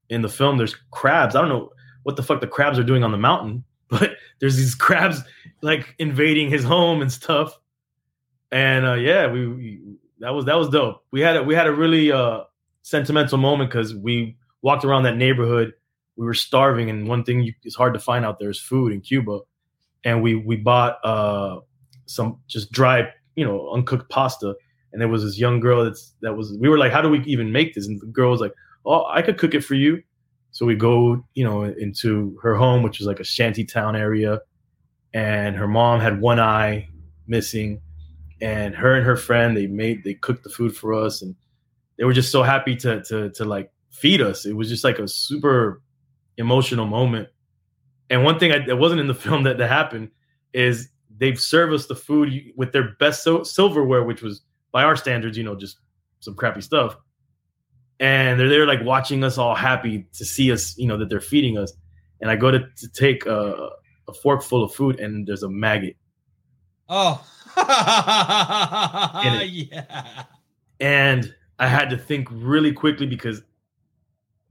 in 0.09 0.23
the 0.23 0.29
film. 0.29 0.57
There's 0.57 0.75
crabs. 0.91 1.37
I 1.37 1.41
don't 1.43 1.49
know 1.49 1.71
what 2.09 2.17
the 2.17 2.23
fuck 2.23 2.41
the 2.41 2.47
crabs 2.47 2.79
are 2.79 2.85
doing 2.85 3.05
on 3.05 3.13
the 3.13 3.19
mountain, 3.19 3.63
but 3.89 4.17
there's 4.41 4.57
these 4.57 4.75
crabs 4.75 5.23
like 5.61 5.95
invading 5.99 6.49
his 6.49 6.65
home 6.65 7.03
and 7.03 7.13
stuff. 7.13 7.53
And 8.51 8.87
uh, 8.87 8.95
yeah, 8.95 9.31
we, 9.31 9.47
we 9.47 9.81
that 10.21 10.31
was 10.31 10.47
that 10.47 10.57
was 10.57 10.71
dope. 10.71 11.05
We 11.11 11.21
had 11.21 11.37
a, 11.37 11.43
we 11.43 11.55
had 11.55 11.67
a 11.67 11.73
really 11.73 12.11
uh, 12.11 12.45
sentimental 12.81 13.37
moment 13.37 13.69
because 13.69 13.95
we 13.95 14.39
walked 14.63 14.87
around 14.87 15.03
that 15.03 15.19
neighborhood. 15.19 15.75
We 16.17 16.25
were 16.25 16.33
starving, 16.33 16.89
and 16.89 17.07
one 17.07 17.25
thing 17.25 17.43
you, 17.43 17.53
is 17.63 17.75
hard 17.75 17.93
to 17.93 18.01
find 18.01 18.25
out 18.25 18.39
there 18.39 18.49
is 18.49 18.59
food 18.59 18.91
in 18.91 19.03
Cuba. 19.03 19.41
And 20.03 20.23
we 20.23 20.35
we 20.35 20.57
bought 20.57 20.97
uh, 21.05 21.61
some 22.07 22.41
just 22.47 22.73
dry, 22.73 23.07
you 23.37 23.45
know, 23.45 23.71
uncooked 23.71 24.09
pasta. 24.09 24.57
And 24.95 25.03
there 25.03 25.09
was 25.09 25.25
this 25.25 25.39
young 25.39 25.61
girl 25.61 25.85
that's 25.85 26.15
that 26.23 26.39
was 26.39 26.57
we 26.59 26.71
were 26.71 26.79
like, 26.79 26.91
how 26.91 27.03
do 27.03 27.11
we 27.11 27.21
even 27.25 27.53
make 27.53 27.75
this? 27.75 27.87
And 27.87 28.01
the 28.01 28.07
girl 28.07 28.31
was 28.31 28.41
like, 28.41 28.55
oh, 28.87 29.05
I 29.11 29.21
could 29.21 29.37
cook 29.37 29.53
it 29.53 29.63
for 29.63 29.75
you. 29.75 30.03
So 30.59 30.67
we 30.67 30.75
go, 30.75 31.25
you 31.37 31.45
know, 31.45 31.63
into 31.63 32.37
her 32.43 32.57
home, 32.57 32.83
which 32.83 33.01
is 33.01 33.07
like 33.07 33.21
a 33.21 33.25
shanty 33.25 33.65
town 33.65 33.95
area, 33.95 34.41
and 35.15 35.55
her 35.55 35.69
mom 35.69 36.01
had 36.01 36.21
one 36.21 36.41
eye 36.41 36.89
missing, 37.29 37.81
and 38.41 38.75
her 38.75 38.97
and 38.97 39.07
her 39.07 39.15
friend 39.15 39.57
they 39.57 39.69
made 39.69 40.03
they 40.03 40.15
cooked 40.15 40.43
the 40.43 40.51
food 40.51 40.77
for 40.77 40.95
us, 40.95 41.23
and 41.23 41.37
they 41.97 42.03
were 42.03 42.13
just 42.13 42.33
so 42.33 42.43
happy 42.43 42.75
to 42.75 43.05
to 43.05 43.31
to 43.31 43.45
like 43.45 43.71
feed 43.91 44.21
us. 44.21 44.47
It 44.47 44.55
was 44.55 44.69
just 44.69 44.83
like 44.83 44.99
a 44.99 45.07
super 45.07 45.81
emotional 46.39 46.87
moment. 46.87 47.29
And 48.11 48.25
one 48.25 48.41
thing 48.41 48.51
I, 48.51 48.67
that 48.67 48.79
wasn't 48.79 49.01
in 49.01 49.07
the 49.07 49.15
film 49.27 49.45
that 49.45 49.59
that 49.59 49.69
happened 49.69 50.11
is 50.55 50.89
they've 51.19 51.39
served 51.39 51.73
us 51.73 51.87
the 51.87 51.95
food 51.95 52.33
with 52.57 52.73
their 52.73 52.97
best 52.99 53.23
so- 53.23 53.45
silverware, 53.45 54.03
which 54.03 54.23
was 54.23 54.43
by 54.73 54.83
our 54.83 54.97
standards, 54.97 55.39
you 55.39 55.45
know, 55.45 55.55
just 55.55 55.79
some 56.19 56.35
crappy 56.35 56.63
stuff. 56.63 56.97
And 58.01 58.39
they're 58.39 58.49
there 58.49 58.67
like 58.67 58.85
watching 58.85 59.25
us 59.25 59.39
all 59.39 59.55
happy 59.55 60.07
to 60.13 60.25
see 60.25 60.53
us, 60.53 60.77
you 60.79 60.87
know, 60.87 60.97
that 60.99 61.09
they're 61.09 61.21
feeding 61.21 61.59
us. 61.59 61.73
And 62.21 62.31
I 62.31 62.37
go 62.37 62.51
to, 62.51 62.61
to 62.61 62.89
take 62.93 63.27
a, 63.27 63.71
a 64.07 64.13
fork 64.13 64.43
full 64.43 64.63
of 64.63 64.73
food 64.73 65.01
and 65.01 65.27
there's 65.27 65.43
a 65.43 65.49
maggot 65.49 65.97
Oh, 66.89 67.23
yeah. 69.45 70.25
and 70.81 71.35
I 71.59 71.69
had 71.69 71.91
to 71.91 71.99
think 71.99 72.29
really 72.31 72.73
quickly 72.73 73.07
because 73.07 73.43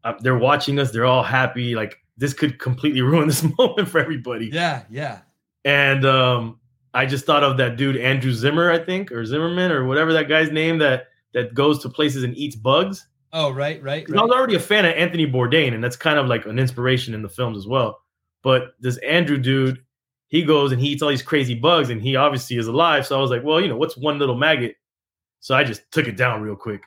uh, 0.03 0.13
they're 0.19 0.37
watching 0.37 0.77
us. 0.79 0.91
They're 0.91 1.05
all 1.05 1.23
happy. 1.23 1.73
Like 1.73 1.97
this 2.17 2.33
could 2.33 2.59
completely 2.59 3.01
ruin 3.11 3.27
this 3.27 3.43
moment 3.57 3.89
for 3.89 3.99
everybody. 3.99 4.49
Yeah, 4.53 4.83
yeah. 4.89 5.21
And 5.65 6.05
um, 6.05 6.59
I 6.93 7.05
just 7.05 7.25
thought 7.25 7.43
of 7.43 7.57
that 7.57 7.75
dude 7.75 7.97
Andrew 7.97 8.31
Zimmer, 8.31 8.71
I 8.71 8.79
think, 8.79 9.11
or 9.11 9.25
Zimmerman, 9.25 9.71
or 9.71 9.85
whatever 9.85 10.13
that 10.13 10.29
guy's 10.29 10.51
name 10.51 10.77
that 10.77 11.07
that 11.33 11.55
goes 11.55 11.79
to 11.79 11.89
places 11.89 12.23
and 12.23 12.37
eats 12.37 12.55
bugs. 12.55 13.07
Oh, 13.39 13.51
right, 13.51 13.81
right. 13.83 14.03
I 14.09 14.23
was 14.23 14.31
already 14.31 14.55
a 14.55 14.59
fan 14.59 14.83
of 14.83 14.95
Anthony 14.95 15.27
Bourdain, 15.27 15.75
and 15.75 15.83
that's 15.83 15.95
kind 15.95 16.17
of 16.17 16.25
like 16.25 16.47
an 16.47 16.57
inspiration 16.57 17.13
in 17.13 17.21
the 17.21 17.29
films 17.29 17.55
as 17.55 17.67
well. 17.67 18.01
But 18.41 18.73
this 18.79 18.97
Andrew 18.97 19.37
dude, 19.37 19.83
he 20.27 20.41
goes 20.41 20.71
and 20.71 20.81
he 20.81 20.87
eats 20.87 21.03
all 21.03 21.09
these 21.09 21.21
crazy 21.21 21.53
bugs, 21.53 21.91
and 21.91 22.01
he 22.01 22.15
obviously 22.15 22.57
is 22.57 22.65
alive. 22.65 23.05
So 23.05 23.15
I 23.15 23.21
was 23.21 23.29
like, 23.29 23.43
well, 23.43 23.61
you 23.61 23.67
know, 23.67 23.77
what's 23.77 23.95
one 23.95 24.17
little 24.17 24.35
maggot? 24.35 24.75
So 25.39 25.53
I 25.53 25.63
just 25.63 25.83
took 25.91 26.07
it 26.07 26.17
down 26.17 26.41
real 26.41 26.55
quick. 26.55 26.81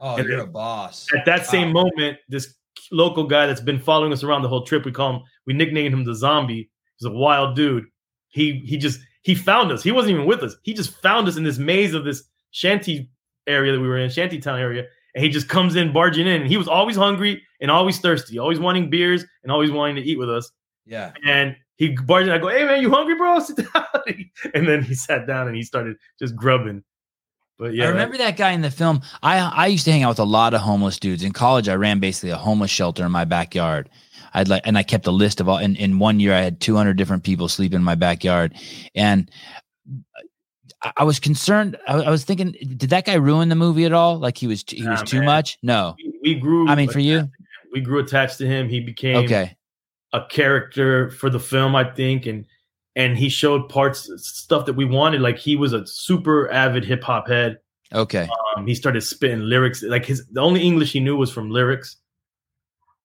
Oh, 0.00 0.16
and 0.16 0.26
you're 0.26 0.38
then- 0.38 0.48
a 0.48 0.50
boss. 0.50 1.06
At 1.16 1.26
that 1.26 1.46
same 1.46 1.72
moment, 1.72 2.18
this 2.28 2.56
local 2.90 3.22
guy 3.28 3.46
that's 3.46 3.60
been 3.60 3.78
following 3.78 4.12
us 4.12 4.24
around 4.24 4.42
the 4.42 4.48
whole 4.48 4.64
trip, 4.64 4.84
we 4.84 4.90
call 4.90 5.14
him, 5.14 5.22
we 5.46 5.54
nicknamed 5.54 5.94
him 5.94 6.04
the 6.04 6.14
zombie. 6.16 6.70
He's 6.96 7.06
a 7.06 7.10
wild 7.12 7.54
dude. 7.54 7.84
He 8.30 8.64
he 8.66 8.78
just 8.78 8.98
he 9.22 9.36
found 9.36 9.70
us. 9.70 9.84
He 9.84 9.92
wasn't 9.92 10.14
even 10.14 10.26
with 10.26 10.42
us. 10.42 10.56
He 10.64 10.74
just 10.74 11.00
found 11.02 11.28
us 11.28 11.36
in 11.36 11.44
this 11.44 11.58
maze 11.58 11.94
of 11.94 12.04
this 12.04 12.24
shanty 12.50 13.10
area 13.46 13.70
that 13.70 13.80
we 13.80 13.86
were 13.86 13.98
in, 13.98 14.10
shanty 14.10 14.40
town 14.40 14.58
area. 14.58 14.86
And 15.14 15.24
he 15.24 15.30
just 15.30 15.48
comes 15.48 15.76
in, 15.76 15.92
barging 15.92 16.26
in. 16.26 16.46
He 16.46 16.56
was 16.56 16.68
always 16.68 16.96
hungry 16.96 17.42
and 17.60 17.70
always 17.70 17.98
thirsty, 17.98 18.38
always 18.38 18.58
wanting 18.58 18.90
beers 18.90 19.24
and 19.42 19.52
always 19.52 19.70
wanting 19.70 19.96
to 19.96 20.02
eat 20.02 20.18
with 20.18 20.28
us. 20.28 20.50
Yeah. 20.86 21.12
And 21.24 21.56
he 21.76 21.96
barged 21.96 22.28
in. 22.28 22.34
I 22.34 22.38
go, 22.38 22.48
hey 22.48 22.64
man, 22.64 22.82
you 22.82 22.90
hungry, 22.90 23.16
bro? 23.16 23.38
Sit 23.40 23.56
down. 23.56 23.84
and 24.54 24.68
then 24.68 24.82
he 24.82 24.94
sat 24.94 25.26
down 25.26 25.46
and 25.46 25.56
he 25.56 25.62
started 25.62 25.96
just 26.18 26.34
grubbing. 26.34 26.82
But 27.58 27.74
yeah, 27.74 27.84
I 27.84 27.88
remember 27.88 28.16
that 28.18 28.36
guy 28.36 28.50
in 28.50 28.62
the 28.62 28.70
film. 28.70 29.02
I 29.22 29.38
I 29.38 29.66
used 29.68 29.84
to 29.84 29.92
hang 29.92 30.02
out 30.02 30.10
with 30.10 30.18
a 30.18 30.24
lot 30.24 30.54
of 30.54 30.60
homeless 30.60 30.98
dudes. 30.98 31.22
In 31.22 31.32
college, 31.32 31.68
I 31.68 31.74
ran 31.74 32.00
basically 32.00 32.30
a 32.30 32.36
homeless 32.36 32.70
shelter 32.70 33.06
in 33.06 33.12
my 33.12 33.24
backyard. 33.24 33.88
I'd 34.34 34.48
like, 34.48 34.62
and 34.64 34.76
I 34.76 34.82
kept 34.82 35.06
a 35.06 35.12
list 35.12 35.40
of 35.40 35.48
all. 35.48 35.58
In, 35.58 35.76
in 35.76 36.00
one 36.00 36.18
year, 36.18 36.34
I 36.34 36.40
had 36.40 36.60
200 36.60 36.96
different 36.96 37.22
people 37.22 37.48
sleep 37.48 37.72
in 37.72 37.84
my 37.84 37.94
backyard, 37.94 38.54
and 38.96 39.30
I, 40.96 41.04
was 41.04 41.18
concerned. 41.20 41.76
I, 41.88 41.94
I 42.02 42.10
was 42.10 42.24
thinking, 42.24 42.52
did 42.52 42.90
that 42.90 43.04
guy 43.06 43.14
ruin 43.14 43.48
the 43.48 43.54
movie 43.54 43.84
at 43.84 43.92
all? 43.92 44.18
Like 44.18 44.36
he 44.38 44.46
was, 44.46 44.64
he 44.68 44.86
was 44.86 45.00
Nah, 45.00 45.04
too 45.04 45.22
much. 45.22 45.58
No, 45.62 45.94
we, 45.98 46.18
we 46.22 46.34
grew. 46.34 46.68
I 46.68 46.74
mean 46.74 46.88
for 46.88 46.98
you, 47.00 47.28
we 47.72 47.80
grew 47.80 47.98
attached 48.00 48.38
to 48.38 48.46
him. 48.46 48.68
He 48.68 48.80
became 48.80 49.16
okay, 49.24 49.56
a 50.12 50.24
character 50.26 51.10
for 51.10 51.30
the 51.30 51.40
film, 51.40 51.74
I 51.74 51.84
think, 51.84 52.26
and 52.26 52.46
and 52.96 53.16
he 53.18 53.28
showed 53.28 53.68
parts 53.68 54.08
stuff 54.16 54.66
that 54.66 54.74
we 54.74 54.84
wanted. 54.84 55.20
Like 55.20 55.38
he 55.38 55.56
was 55.56 55.72
a 55.72 55.86
super 55.86 56.50
avid 56.52 56.84
hip 56.84 57.02
hop 57.02 57.28
head. 57.28 57.58
okay, 57.92 58.28
Um, 58.56 58.66
he 58.66 58.74
started 58.74 59.00
spitting 59.02 59.40
lyrics. 59.40 59.82
Like 59.82 60.04
his 60.06 60.26
the 60.28 60.40
only 60.40 60.62
English 60.62 60.92
he 60.92 61.00
knew 61.00 61.16
was 61.16 61.30
from 61.32 61.50
lyrics. 61.50 61.96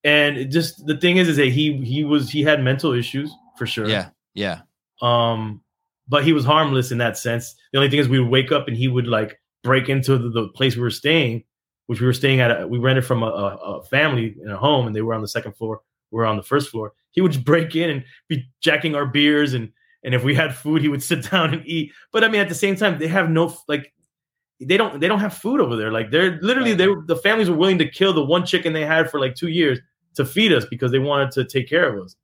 And 0.04 0.50
just 0.52 0.86
the 0.86 0.96
thing 0.98 1.18
is, 1.18 1.28
is 1.28 1.38
that 1.38 1.48
he 1.48 1.78
he 1.84 2.04
was 2.04 2.30
he 2.30 2.44
had 2.44 2.64
mental 2.64 2.94
issues 2.94 3.32
for 3.58 3.66
sure. 3.66 3.88
yeah, 3.90 4.10
yeah, 4.34 4.62
Um, 5.02 5.62
but 6.10 6.24
he 6.24 6.34
was 6.34 6.44
harmless 6.44 6.92
in 6.92 6.98
that 6.98 7.18
sense. 7.18 7.56
The 7.72 7.78
only 7.78 7.90
thing 7.90 8.00
is, 8.00 8.10
we 8.10 8.20
would 8.20 8.32
wake 8.32 8.52
up 8.52 8.68
and 8.68 8.76
he 8.76 8.88
would 8.88 9.08
like 9.08 9.40
break 9.64 9.88
into 9.88 10.18
the, 10.18 10.30
the 10.30 10.48
place 10.50 10.76
we 10.76 10.82
were 10.82 10.90
staying, 10.90 11.44
which 11.86 12.02
we 12.02 12.08
were 12.08 12.14
staying 12.14 12.42
at. 12.42 12.62
A, 12.62 12.68
we 12.68 12.80
rented 12.80 13.06
from 13.06 13.24
a, 13.24 13.28
a, 13.28 13.56
a 13.56 13.84
family 13.84 14.36
in 14.42 14.50
a 14.50 14.58
home, 14.58 14.88
and 14.88 14.96
they 14.96 15.02
were 15.02 15.14
on 15.14 15.22
the 15.22 15.28
second 15.28 15.54
floor. 15.54 15.82
We 16.12 16.18
were 16.18 16.26
on 16.26 16.38
the 16.38 16.44
first 16.44 16.70
floor. 16.70 16.94
He 17.12 17.22
would 17.22 17.32
just 17.32 17.46
break 17.46 17.76
in 17.76 17.90
and 17.90 18.04
be 18.28 18.50
jacking 18.62 18.96
our 18.96 19.06
beers, 19.06 19.54
and 19.54 19.72
and 20.04 20.16
if 20.16 20.24
we 20.24 20.34
had 20.34 20.56
food, 20.56 20.82
he 20.82 20.88
would 20.88 21.04
sit 21.12 21.30
down 21.30 21.54
and 21.54 21.66
eat. 21.66 21.94
But 22.12 22.24
I 22.24 22.28
mean, 22.28 22.42
at 22.42 22.50
the 22.50 22.56
same 22.56 22.76
time, 22.76 23.00
they 23.00 23.08
have 23.08 23.30
no 23.30 23.56
like. 23.68 23.94
They 24.62 24.76
don't. 24.76 25.00
They 25.00 25.08
don't 25.08 25.20
have 25.20 25.36
food 25.36 25.62
over 25.62 25.78
there. 25.78 25.92
Like 25.92 26.12
they're 26.12 26.40
literally. 26.42 26.74
They 26.74 26.88
were, 26.88 27.04
the 27.06 27.16
families 27.16 27.50
were 27.50 27.56
willing 27.56 27.78
to 27.78 27.90
kill 27.90 28.12
the 28.12 28.26
one 28.26 28.46
chicken 28.46 28.74
they 28.74 28.86
had 28.86 29.10
for 29.10 29.20
like 29.20 29.36
two 29.36 29.48
years 29.48 29.80
to 30.16 30.26
feed 30.26 30.52
us 30.52 30.66
because 30.66 30.92
they 30.92 31.00
wanted 31.00 31.32
to 31.32 31.46
take 31.46 31.70
care 31.70 31.96
of 31.96 32.04
us. 32.04 32.16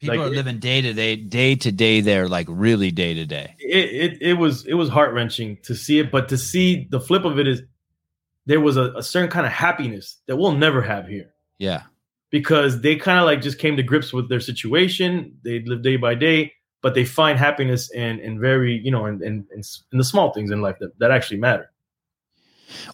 People 0.00 0.18
Like, 0.18 0.26
are 0.26 0.30
living 0.30 0.58
day 0.58 0.80
to 0.80 0.92
day, 0.92 1.16
day 1.16 1.54
to 1.56 1.72
day. 1.72 2.00
There, 2.00 2.28
like 2.28 2.46
really 2.50 2.90
day 2.90 3.14
to 3.14 3.26
day. 3.26 3.54
it, 3.58 4.12
it 4.12 4.22
it 4.22 4.34
was 4.34 4.66
it 4.66 4.74
was 4.74 4.88
heart 4.88 5.14
wrenching 5.14 5.58
to 5.64 5.74
see 5.74 5.98
it, 5.98 6.10
but 6.10 6.28
to 6.28 6.38
see 6.38 6.86
the 6.90 7.00
flip 7.00 7.24
of 7.24 7.38
it 7.38 7.46
is 7.48 7.62
there 8.46 8.60
was 8.60 8.76
a, 8.76 8.92
a 8.94 9.02
certain 9.02 9.30
kind 9.30 9.46
of 9.46 9.52
happiness 9.52 10.18
that 10.26 10.36
we'll 10.36 10.52
never 10.52 10.82
have 10.82 11.06
here 11.08 11.30
Yeah, 11.58 11.82
because 12.30 12.80
they 12.80 12.96
kind 12.96 13.18
of 13.18 13.24
like 13.24 13.40
just 13.42 13.58
came 13.58 13.76
to 13.76 13.82
grips 13.82 14.12
with 14.12 14.28
their 14.28 14.40
situation. 14.40 15.38
They 15.44 15.60
live 15.64 15.82
day 15.82 15.96
by 15.96 16.14
day, 16.14 16.52
but 16.82 16.94
they 16.94 17.04
find 17.04 17.38
happiness 17.38 17.90
in 17.92 18.20
in 18.20 18.40
very 18.40 18.80
you 18.84 18.90
know 18.90 19.06
in 19.06 19.22
in, 19.22 19.46
in, 19.54 19.62
in 19.92 19.98
the 19.98 20.04
small 20.04 20.32
things 20.32 20.50
in 20.50 20.60
life 20.62 20.76
that, 20.80 20.98
that 20.98 21.10
actually 21.10 21.38
matter. 21.38 21.70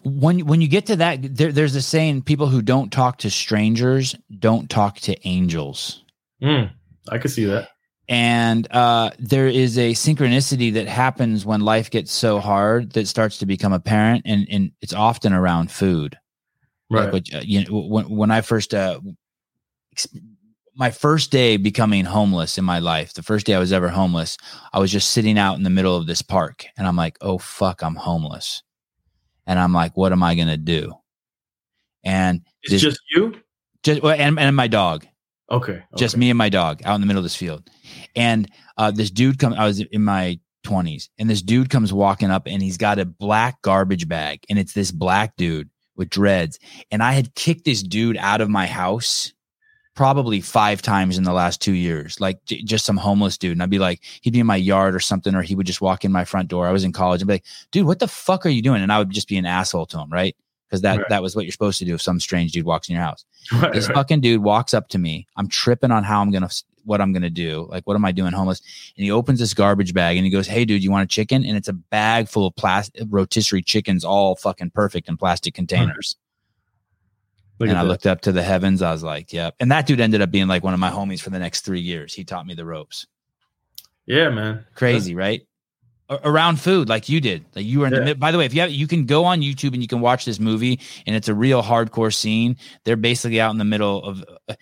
when 0.03 0.45
when 0.45 0.61
you 0.61 0.67
get 0.67 0.85
to 0.87 0.95
that, 0.97 1.35
there, 1.35 1.51
there's 1.51 1.75
a 1.75 1.81
saying: 1.81 2.23
people 2.23 2.47
who 2.47 2.61
don't 2.61 2.91
talk 2.91 3.17
to 3.19 3.29
strangers 3.29 4.15
don't 4.39 4.69
talk 4.69 4.99
to 5.01 5.27
angels. 5.27 6.03
Mm, 6.41 6.71
I 7.09 7.17
could 7.17 7.31
see 7.31 7.45
that. 7.45 7.69
and 8.09 8.67
uh, 8.71 9.11
there 9.19 9.47
is 9.47 9.77
a 9.77 9.91
synchronicity 9.93 10.73
that 10.73 10.87
happens 10.87 11.45
when 11.45 11.61
life 11.61 11.89
gets 11.89 12.11
so 12.11 12.39
hard 12.39 12.91
that 12.93 13.07
starts 13.07 13.37
to 13.39 13.45
become 13.45 13.73
apparent, 13.73 14.23
and 14.25 14.47
and 14.49 14.71
it's 14.81 14.93
often 14.93 15.33
around 15.33 15.71
food. 15.71 16.17
Right. 16.89 17.05
Like 17.05 17.13
what, 17.13 17.33
uh, 17.33 17.41
you 17.43 17.63
know, 17.65 17.79
when 17.87 18.09
when 18.09 18.31
I 18.31 18.41
first 18.41 18.73
uh, 18.73 18.99
ex- 19.93 20.07
my 20.75 20.91
first 20.91 21.31
day 21.31 21.57
becoming 21.57 22.03
homeless 22.05 22.57
in 22.57 22.65
my 22.65 22.79
life, 22.79 23.13
the 23.13 23.23
first 23.23 23.45
day 23.45 23.53
I 23.55 23.59
was 23.59 23.71
ever 23.71 23.89
homeless, 23.89 24.37
I 24.73 24.79
was 24.79 24.91
just 24.91 25.11
sitting 25.11 25.37
out 25.37 25.55
in 25.57 25.63
the 25.63 25.69
middle 25.69 25.95
of 25.95 26.07
this 26.07 26.21
park, 26.21 26.65
and 26.77 26.87
I'm 26.87 26.95
like, 26.95 27.17
oh 27.21 27.37
fuck, 27.37 27.83
I'm 27.83 27.95
homeless, 27.95 28.63
and 29.47 29.59
I'm 29.59 29.73
like, 29.73 29.95
what 29.95 30.11
am 30.11 30.23
I 30.23 30.35
gonna 30.35 30.57
do? 30.57 30.93
And 32.03 32.41
it's 32.63 32.71
this- 32.71 32.81
just 32.81 32.99
you. 33.15 33.35
just 33.83 34.03
and, 34.03 34.39
and 34.39 34.55
my 34.55 34.67
dog 34.67 35.05
Okay. 35.51 35.83
just 35.97 36.17
me 36.17 36.29
and 36.29 36.37
my 36.37 36.49
dog 36.49 36.81
out 36.85 36.95
in 36.95 37.01
the 37.01 37.07
middle 37.07 37.19
of 37.19 37.25
this 37.25 37.35
field. 37.35 37.69
And 38.15 38.49
uh, 38.77 38.91
this 38.91 39.11
dude 39.11 39.39
come 39.39 39.53
i 39.53 39.65
was 39.65 39.79
in 39.79 40.03
my 40.03 40.39
20s 40.65 41.09
and 41.19 41.29
this 41.29 41.41
dude 41.41 41.69
comes 41.69 41.91
walking 41.91 42.31
up 42.31 42.47
and 42.47 42.61
he's 42.61 42.77
got 42.77 42.97
a 42.99 43.05
black 43.05 43.61
garbage 43.61 44.07
bag 44.07 44.39
and 44.49 44.57
it's 44.57 44.73
this 44.73 44.91
black 44.91 45.35
dude 45.35 45.69
with 45.95 46.09
dreads. 46.09 46.59
And 46.91 47.03
i 47.03 47.11
had 47.11 47.35
kicked 47.35 47.65
this 47.65 47.83
dude 47.83 48.17
out 48.17 48.41
of 48.41 48.49
my 48.49 48.65
house 48.65 49.33
probably 49.95 50.41
five 50.41 50.81
times 50.81 51.19
in 51.19 51.23
the 51.23 51.33
last 51.33 51.61
two 51.61 51.73
years 51.73 52.19
like 52.19 52.43
j- 52.45 52.63
just 52.63 52.85
some 52.85 52.97
homeless 52.97 53.37
dude. 53.37 53.51
And 53.51 53.61
i'd 53.61 53.69
be 53.69 53.79
like 53.79 54.01
he'd 54.21 54.33
be 54.33 54.39
in 54.39 54.47
my 54.47 54.55
yard 54.55 54.95
or 54.95 54.99
something 54.99 55.35
or 55.35 55.43
he 55.43 55.55
would 55.55 55.67
just 55.67 55.81
walk 55.81 56.03
in 56.03 56.11
my 56.11 56.25
front 56.25 56.47
door. 56.47 56.67
I 56.67 56.71
was 56.71 56.83
in 56.83 56.93
college. 56.93 57.21
And 57.21 57.27
be 57.27 57.35
like 57.35 57.45
dude 57.71 57.85
what 57.85 57.99
the 57.99 58.07
fuck 58.07 58.45
are 58.45 58.49
you 58.49 58.61
doing? 58.61 58.81
And 58.81 58.91
i 58.91 58.97
would 58.97 59.11
just 59.11 59.27
be 59.27 59.37
an 59.37 59.45
asshole 59.45 59.85
to 59.87 59.99
him 59.99 60.09
right 60.09 60.35
because 60.73 60.81
that 60.81 60.97
Right. 60.97 61.09
that 61.09 61.21
was 61.21 61.35
what 61.35 61.45
you're 61.45 61.51
supposed 61.51 61.77
to 61.77 61.85
do 61.85 61.93
if 61.93 62.01
some 62.01 62.19
strange 62.19 62.51
dude 62.51 62.65
walks 62.65 62.89
in 62.89 62.95
your 62.95 63.03
house 63.03 63.25
Right, 63.53 63.71
this 63.73 63.87
right. 63.87 63.93
fucking 63.95 64.21
dude 64.21 64.41
walks 64.41 64.73
up 64.73 64.87
to 64.89 64.97
me. 64.97 65.27
I'm 65.37 65.47
tripping 65.47 65.91
on 65.91 66.03
how 66.03 66.19
I'm 66.21 66.31
gonna 66.31 66.49
what 66.83 66.99
I'm 66.99 67.13
gonna 67.13 67.29
do. 67.29 67.67
Like, 67.69 67.85
what 67.85 67.95
am 67.95 68.03
I 68.03 68.11
doing 68.11 68.33
homeless? 68.33 68.61
And 68.97 69.05
he 69.05 69.11
opens 69.11 69.39
this 69.39 69.53
garbage 69.53 69.93
bag 69.93 70.17
and 70.17 70.25
he 70.25 70.31
goes, 70.31 70.47
"Hey, 70.47 70.65
dude, 70.65 70.83
you 70.83 70.89
want 70.91 71.03
a 71.03 71.07
chicken?" 71.07 71.45
And 71.45 71.55
it's 71.55 71.67
a 71.67 71.73
bag 71.73 72.27
full 72.27 72.47
of 72.47 72.55
plastic 72.55 73.03
rotisserie 73.07 73.61
chickens, 73.61 74.03
all 74.03 74.35
fucking 74.35 74.71
perfect 74.71 75.07
in 75.07 75.15
plastic 75.15 75.53
containers. 75.53 76.15
Look 77.59 77.69
and 77.69 77.77
I 77.77 77.83
that. 77.83 77.87
looked 77.87 78.07
up 78.07 78.21
to 78.21 78.31
the 78.31 78.41
heavens. 78.43 78.81
I 78.81 78.91
was 78.91 79.03
like, 79.03 79.31
"Yep." 79.31 79.55
And 79.59 79.71
that 79.71 79.85
dude 79.85 79.99
ended 80.01 80.21
up 80.21 80.31
being 80.31 80.47
like 80.47 80.63
one 80.63 80.73
of 80.73 80.79
my 80.79 80.89
homies 80.89 81.21
for 81.21 81.29
the 81.29 81.39
next 81.39 81.61
three 81.61 81.79
years. 81.81 82.13
He 82.13 82.23
taught 82.23 82.45
me 82.47 82.55
the 82.55 82.65
ropes. 82.65 83.05
Yeah, 84.05 84.29
man. 84.31 84.65
Crazy, 84.75 85.13
right? 85.15 85.43
Around 86.09 86.59
food, 86.59 86.89
like 86.89 87.07
you 87.09 87.19
did. 87.21 87.45
Like 87.55 87.65
you 87.65 87.79
were 87.79 87.87
in 87.87 87.93
the 87.93 87.99
Yeah. 87.99 88.05
mid. 88.05 88.19
By 88.19 88.31
the 88.31 88.37
way, 88.37 88.45
if 88.45 88.53
you 88.53 88.61
have, 88.61 88.71
you 88.71 88.87
can 88.87 89.05
go 89.05 89.23
on 89.25 89.41
YouTube 89.41 89.73
and 89.73 89.81
you 89.81 89.87
can 89.87 90.01
watch 90.01 90.25
this 90.25 90.39
movie, 90.39 90.79
and 91.07 91.15
it's 91.15 91.27
a 91.29 91.33
real 91.33 91.63
hardcore 91.63 92.13
scene. 92.13 92.57
They're 92.83 92.97
basically 92.97 93.39
out 93.41 93.51
in 93.51 93.57
the 93.57 93.65
middle 93.65 94.03
of 94.03 94.23
uh, 94.49 94.53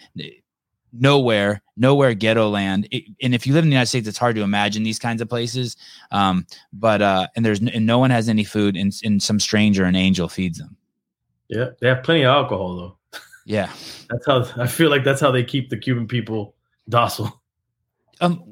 nowhere, 0.93 1.61
nowhere 1.77 2.13
ghetto 2.13 2.49
land. 2.49 2.87
It- 2.91 3.05
and 3.21 3.33
if 3.33 3.47
you 3.47 3.53
live 3.53 3.63
in 3.63 3.69
the 3.69 3.73
United 3.73 3.87
States, 3.87 4.07
it's 4.07 4.17
hard 4.17 4.35
to 4.35 4.41
imagine 4.43 4.83
these 4.83 4.99
kinds 4.99 5.21
of 5.21 5.29
places. 5.29 5.77
Um, 6.11 6.45
but 6.73 7.01
uh, 7.01 7.27
and 7.35 7.43
there's 7.45 7.59
and 7.59 7.85
no 7.85 7.97
one 7.99 8.11
has 8.11 8.29
any 8.29 8.43
food, 8.43 8.75
and, 8.77 8.93
and 9.03 9.21
some 9.21 9.39
stranger, 9.39 9.83
an 9.85 9.95
angel, 9.95 10.29
feeds 10.29 10.59
them. 10.59 10.75
Yeah, 11.47 11.69
they 11.81 11.87
have 11.87 12.03
plenty 12.03 12.21
of 12.21 12.29
alcohol 12.29 12.75
though. 12.75 13.19
Yeah. 13.45 13.71
That's 14.09 14.25
how 14.25 14.45
I 14.57 14.67
feel 14.67 14.89
like 14.89 15.03
that's 15.03 15.19
how 15.19 15.31
they 15.31 15.43
keep 15.43 15.69
the 15.69 15.77
Cuban 15.77 16.07
people 16.07 16.55
docile. 16.87 17.41
um 18.21 18.50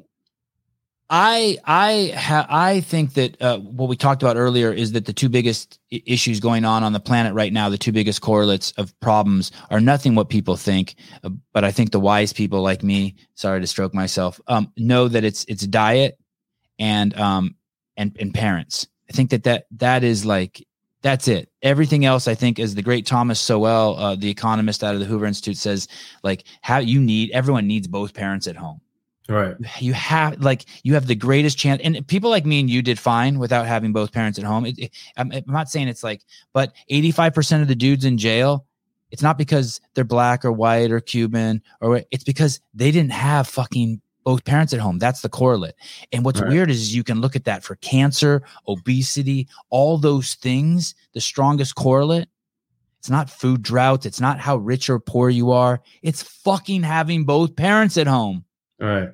i 1.09 1.57
i 1.65 2.13
ha, 2.15 2.45
i 2.49 2.81
think 2.81 3.13
that 3.13 3.41
uh, 3.41 3.57
what 3.59 3.89
we 3.89 3.95
talked 3.95 4.21
about 4.21 4.37
earlier 4.37 4.71
is 4.71 4.91
that 4.91 5.05
the 5.05 5.13
two 5.13 5.29
biggest 5.29 5.79
I- 5.91 6.03
issues 6.05 6.39
going 6.39 6.65
on 6.65 6.83
on 6.83 6.93
the 6.93 6.99
planet 6.99 7.33
right 7.33 7.51
now 7.51 7.69
the 7.69 7.77
two 7.77 7.91
biggest 7.91 8.21
correlates 8.21 8.71
of 8.73 8.97
problems 8.99 9.51
are 9.69 9.81
nothing 9.81 10.15
what 10.15 10.29
people 10.29 10.55
think 10.55 10.95
uh, 11.23 11.29
but 11.53 11.63
i 11.63 11.71
think 11.71 11.91
the 11.91 11.99
wise 11.99 12.33
people 12.33 12.61
like 12.61 12.83
me 12.83 13.15
sorry 13.35 13.61
to 13.61 13.67
stroke 13.67 13.93
myself 13.93 14.39
um 14.47 14.71
know 14.77 15.07
that 15.07 15.23
it's 15.23 15.45
it's 15.45 15.65
diet 15.65 16.19
and 16.79 17.17
um 17.19 17.55
and 17.99 18.15
and 18.19 18.33
parents. 18.33 18.87
I 19.09 19.13
think 19.13 19.29
that 19.31 19.43
that 19.43 19.65
that 19.77 20.03
is 20.03 20.25
like 20.25 20.65
that's 21.01 21.27
it. 21.27 21.49
Everything 21.61 22.05
else 22.05 22.27
i 22.27 22.35
think 22.35 22.57
is 22.57 22.73
the 22.73 22.81
great 22.81 23.05
thomas 23.05 23.39
sowell 23.39 23.97
uh, 23.97 24.15
the 24.15 24.29
economist 24.29 24.83
out 24.83 24.93
of 24.93 24.99
the 25.01 25.05
hoover 25.05 25.25
institute 25.25 25.57
says 25.57 25.87
like 26.23 26.45
how 26.61 26.77
you 26.77 27.01
need 27.01 27.31
everyone 27.31 27.67
needs 27.67 27.87
both 27.87 28.13
parents 28.13 28.47
at 28.47 28.55
home 28.55 28.79
Right. 29.29 29.55
You 29.79 29.93
have 29.93 30.41
like 30.41 30.65
you 30.83 30.95
have 30.95 31.05
the 31.05 31.15
greatest 31.15 31.57
chance, 31.57 31.81
and 31.83 32.05
people 32.07 32.31
like 32.31 32.47
me 32.47 32.59
and 32.59 32.69
you 32.69 32.81
did 32.81 32.97
fine 32.97 33.37
without 33.37 33.67
having 33.67 33.93
both 33.93 34.11
parents 34.11 34.39
at 34.39 34.43
home. 34.45 34.65
It, 34.65 34.79
it, 34.79 34.91
I'm, 35.17 35.31
I'm 35.31 35.43
not 35.47 35.69
saying 35.69 35.87
it's 35.87 36.03
like, 36.03 36.23
but 36.51 36.73
85 36.89 37.33
percent 37.35 37.61
of 37.61 37.67
the 37.67 37.75
dudes 37.75 38.05
in 38.05 38.17
jail, 38.17 38.65
it's 39.11 39.21
not 39.21 39.37
because 39.37 39.79
they're 39.93 40.03
black 40.03 40.43
or 40.43 40.51
white 40.51 40.91
or 40.91 40.99
Cuban 40.99 41.61
or 41.79 42.01
it's 42.09 42.23
because 42.23 42.59
they 42.73 42.89
didn't 42.89 43.11
have 43.11 43.47
fucking 43.47 44.01
both 44.23 44.43
parents 44.45 44.73
at 44.73 44.79
home. 44.79 44.97
That's 44.99 45.21
the 45.21 45.29
correlate. 45.29 45.75
And 46.11 46.25
what's 46.25 46.41
Right. 46.41 46.49
weird 46.49 46.69
is 46.69 46.95
you 46.95 47.03
can 47.03 47.21
look 47.21 47.35
at 47.35 47.45
that 47.45 47.63
for 47.63 47.75
cancer, 47.75 48.43
obesity, 48.67 49.47
all 49.69 49.97
those 49.97 50.35
things. 50.35 50.95
The 51.13 51.21
strongest 51.21 51.75
correlate. 51.75 52.27
It's 52.99 53.09
not 53.09 53.29
food 53.29 53.61
droughts. 53.63 54.05
It's 54.05 54.19
not 54.19 54.39
how 54.39 54.57
rich 54.57 54.89
or 54.89 54.99
poor 54.99 55.29
you 55.29 55.51
are. 55.51 55.81
It's 56.01 56.21
fucking 56.21 56.83
having 56.83 57.25
both 57.25 57.55
parents 57.55 57.97
at 57.97 58.07
home. 58.07 58.43
Right. 58.79 59.09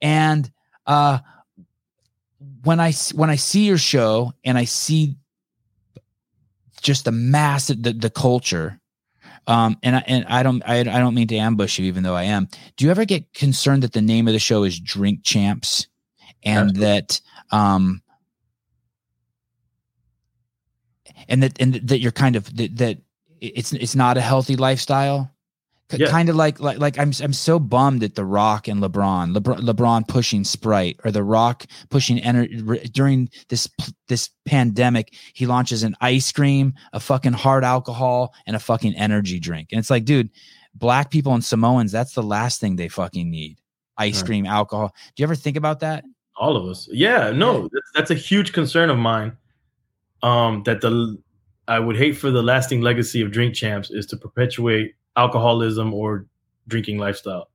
And 0.00 0.50
uh, 0.86 1.18
when 2.62 2.80
I 2.80 2.92
when 3.14 3.30
I 3.30 3.36
see 3.36 3.66
your 3.66 3.78
show 3.78 4.32
and 4.44 4.58
I 4.58 4.64
see 4.64 5.16
just 6.82 7.04
the 7.04 7.12
massive 7.12 7.82
the, 7.82 7.92
the 7.92 8.10
culture, 8.10 8.80
um, 9.46 9.76
and 9.82 9.96
I, 9.96 10.04
and 10.06 10.24
I 10.26 10.42
don't 10.42 10.62
I, 10.66 10.80
I 10.80 10.84
don't 10.84 11.14
mean 11.14 11.28
to 11.28 11.36
ambush 11.36 11.78
you, 11.78 11.86
even 11.86 12.02
though 12.02 12.14
I 12.14 12.24
am. 12.24 12.48
Do 12.76 12.84
you 12.84 12.90
ever 12.90 13.04
get 13.04 13.32
concerned 13.32 13.82
that 13.82 13.92
the 13.92 14.02
name 14.02 14.28
of 14.28 14.32
the 14.32 14.38
show 14.38 14.64
is 14.64 14.78
Drink 14.78 15.20
Champs, 15.22 15.86
and 16.42 16.70
Absolutely. 16.70 16.80
that 16.80 17.20
um, 17.50 18.02
and 21.28 21.42
that 21.42 21.60
and 21.60 21.74
that 21.74 22.00
you're 22.00 22.12
kind 22.12 22.36
of 22.36 22.54
that, 22.56 22.76
that 22.76 22.98
it's 23.40 23.72
it's 23.72 23.94
not 23.94 24.16
a 24.16 24.22
healthy 24.22 24.56
lifestyle? 24.56 25.30
K- 25.88 25.98
Yeah. 26.00 26.08
Kind 26.10 26.28
of 26.28 26.34
like 26.36 26.58
like 26.58 26.78
like 26.78 26.98
I'm 26.98 27.12
I'm 27.22 27.32
so 27.32 27.58
bummed 27.60 28.02
at 28.02 28.14
The 28.16 28.24
Rock 28.24 28.66
and 28.68 28.82
LeBron. 28.82 29.36
LeBron, 29.36 29.60
LeBron 29.60 30.08
pushing 30.08 30.42
Sprite 30.44 30.98
or 31.04 31.10
The 31.12 31.22
Rock 31.22 31.64
pushing 31.90 32.18
energy 32.20 32.60
during 32.92 33.28
this 33.48 33.68
this 34.08 34.30
pandemic. 34.46 35.14
He 35.34 35.46
launches 35.46 35.82
an 35.84 35.94
ice 36.00 36.32
cream, 36.32 36.74
a 36.92 36.98
fucking 37.00 37.34
hard 37.34 37.62
alcohol, 37.64 38.34
and 38.46 38.56
a 38.56 38.60
fucking 38.60 38.94
energy 38.96 39.38
drink. 39.38 39.68
And 39.70 39.78
it's 39.78 39.90
like, 39.90 40.04
dude, 40.04 40.30
black 40.74 41.10
people 41.10 41.34
and 41.34 41.44
Samoans, 41.44 41.92
that's 41.92 42.14
the 42.14 42.22
last 42.22 42.60
thing 42.60 42.74
they 42.76 42.88
fucking 42.88 43.30
need. 43.30 43.60
Ice 43.96 44.16
Right. 44.18 44.26
cream, 44.26 44.46
alcohol. 44.46 44.88
Do 45.14 45.22
you 45.22 45.24
ever 45.24 45.34
think 45.36 45.56
about 45.56 45.80
that? 45.80 46.04
All 46.36 46.56
of 46.56 46.66
us. 46.68 46.88
Yeah. 46.92 47.30
No, 47.30 47.62
That's, 47.72 47.90
that's 47.94 48.10
a 48.10 48.14
huge 48.14 48.52
concern 48.52 48.90
of 48.90 48.98
mine. 48.98 49.36
Um, 50.22 50.62
that 50.64 50.80
the 50.80 51.16
I 51.68 51.78
would 51.78 51.96
hate 51.96 52.16
for 52.16 52.30
the 52.30 52.42
lasting 52.42 52.80
legacy 52.80 53.22
of 53.22 53.30
Drink 53.32 53.54
Champs 53.54 53.90
is 53.90 54.04
to 54.06 54.16
perpetuate 54.16 54.94
alcoholism 55.16 55.92
or 55.94 56.26
drinking 56.68 56.98
lifestyle. 56.98 57.48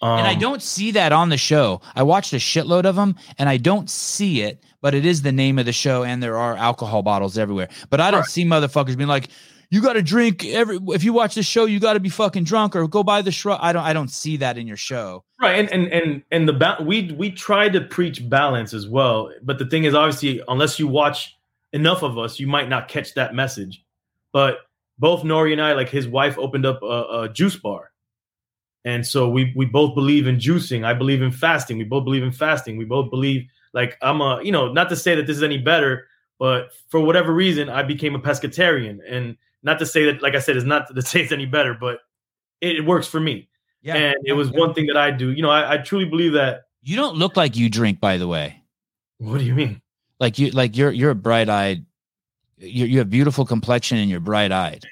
Um, 0.00 0.18
and 0.18 0.26
I 0.26 0.34
don't 0.34 0.62
see 0.62 0.90
that 0.92 1.12
on 1.12 1.28
the 1.28 1.36
show. 1.36 1.80
I 1.94 2.02
watched 2.02 2.32
a 2.32 2.36
shitload 2.36 2.84
of 2.86 2.96
them 2.96 3.14
and 3.38 3.48
I 3.48 3.56
don't 3.56 3.88
see 3.88 4.40
it, 4.42 4.62
but 4.80 4.94
it 4.94 5.06
is 5.06 5.22
the 5.22 5.30
name 5.30 5.58
of 5.60 5.64
the 5.66 5.72
show 5.72 6.02
and 6.02 6.20
there 6.22 6.36
are 6.36 6.56
alcohol 6.56 7.02
bottles 7.02 7.38
everywhere. 7.38 7.68
But 7.88 8.00
I 8.00 8.10
don't 8.10 8.20
Right. 8.22 8.28
see 8.28 8.44
motherfuckers 8.44 8.96
being 8.96 9.08
like, 9.08 9.28
you 9.70 9.80
got 9.80 9.92
to 9.94 10.02
drink 10.02 10.44
every 10.44 10.78
if 10.88 11.02
you 11.04 11.12
watch 11.12 11.34
the 11.36 11.42
show, 11.44 11.66
you 11.66 11.78
got 11.80 11.92
to 11.94 12.00
be 12.00 12.08
fucking 12.08 12.44
drunk 12.44 12.74
or 12.76 12.86
go 12.88 13.02
buy 13.04 13.22
the 13.22 13.30
shrub. 13.30 13.58
I 13.62 13.72
don't 13.72 13.84
I 13.84 13.92
don't 13.92 14.10
see 14.10 14.36
that 14.38 14.58
in 14.58 14.66
your 14.66 14.76
show. 14.76 15.24
right 15.40 15.58
and 15.58 15.70
and 15.70 15.92
and 15.92 16.22
and 16.32 16.48
the 16.48 16.52
ba- 16.52 16.78
we 16.82 17.12
we 17.12 17.30
try 17.30 17.68
to 17.68 17.80
preach 17.80 18.28
balance 18.28 18.74
as 18.74 18.86
well 18.88 19.30
but 19.42 19.58
the 19.58 19.64
thing 19.66 19.84
is 19.84 19.94
obviously 19.94 20.42
unless 20.48 20.78
you 20.78 20.88
watch 20.88 21.36
enough 21.72 22.02
of 22.02 22.18
us 22.18 22.38
you 22.38 22.46
might 22.46 22.68
not 22.68 22.86
catch 22.88 23.14
that 23.14 23.34
message 23.34 23.82
but 24.32 24.58
both 24.98 25.22
nori 25.22 25.52
and 25.52 25.60
i 25.62 25.72
like 25.72 25.88
his 25.88 26.06
wife 26.08 26.36
opened 26.38 26.66
up 26.66 26.82
a, 26.82 27.22
a 27.22 27.28
juice 27.32 27.56
bar 27.56 27.90
and 28.84 29.06
so 29.06 29.28
we 29.28 29.52
we 29.56 29.64
both 29.64 29.94
believe 29.94 30.26
in 30.26 30.36
juicing 30.36 30.84
i 30.84 30.92
believe 30.94 31.22
in 31.22 31.30
fasting 31.30 31.78
we 31.78 31.84
both 31.84 32.04
believe 32.04 32.22
in 32.22 32.32
fasting 32.32 32.76
we 32.76 32.84
both 32.84 33.10
believe 33.10 33.46
like 33.72 33.96
i'm 34.02 34.20
a 34.20 34.40
you 34.42 34.52
know 34.52 34.72
not 34.72 34.88
to 34.88 34.96
say 34.96 35.14
that 35.14 35.26
this 35.26 35.36
is 35.36 35.42
any 35.42 35.58
better 35.58 36.06
but 36.38 36.70
for 36.88 37.00
whatever 37.00 37.32
reason 37.32 37.68
i 37.68 37.82
became 37.82 38.14
a 38.14 38.18
pescatarian 38.18 38.98
and 39.08 39.36
not 39.62 39.78
to 39.78 39.86
say 39.86 40.04
that 40.04 40.20
like 40.22 40.34
i 40.34 40.38
said 40.40 40.56
it's 40.56 40.66
not 40.66 40.92
to 40.94 41.02
say 41.10 41.20
it's 41.22 41.32
any 41.32 41.46
better 41.46 41.74
but 41.74 41.98
it, 42.60 42.76
it 42.76 42.84
works 42.86 43.06
for 43.06 43.20
me 43.20 43.48
Yeah. 43.82 43.96
and 43.96 44.16
it 44.24 44.32
was 44.34 44.50
one 44.50 44.72
thing 44.74 44.86
that 44.86 44.96
I 44.96 45.10
do. 45.10 45.30
You 45.32 45.42
know, 45.42 45.50
I, 45.50 45.74
I 45.74 45.78
truly 45.78 46.04
believe 46.04 46.34
that. 46.34 46.62
You 46.82 46.94
don't 46.94 47.16
look 47.16 47.36
like 47.36 47.56
you 47.56 47.68
drink, 47.68 47.98
by 47.98 48.16
the 48.18 48.28
way. 48.28 48.62
What 49.18 49.38
do 49.38 49.44
you 49.44 49.54
mean? 49.54 49.82
Like 50.20 50.38
you 50.38 50.50
like 50.52 50.76
you're 50.76 50.92
you're 50.92 51.10
a 51.10 51.16
bright 51.16 51.48
eyed. 51.48 51.84
You 52.62 52.86
you 52.86 52.98
have 52.98 53.10
beautiful 53.10 53.44
complexion 53.44 53.98
and 53.98 54.08
you're 54.08 54.20
bright 54.20 54.52
eyed. 54.52 54.86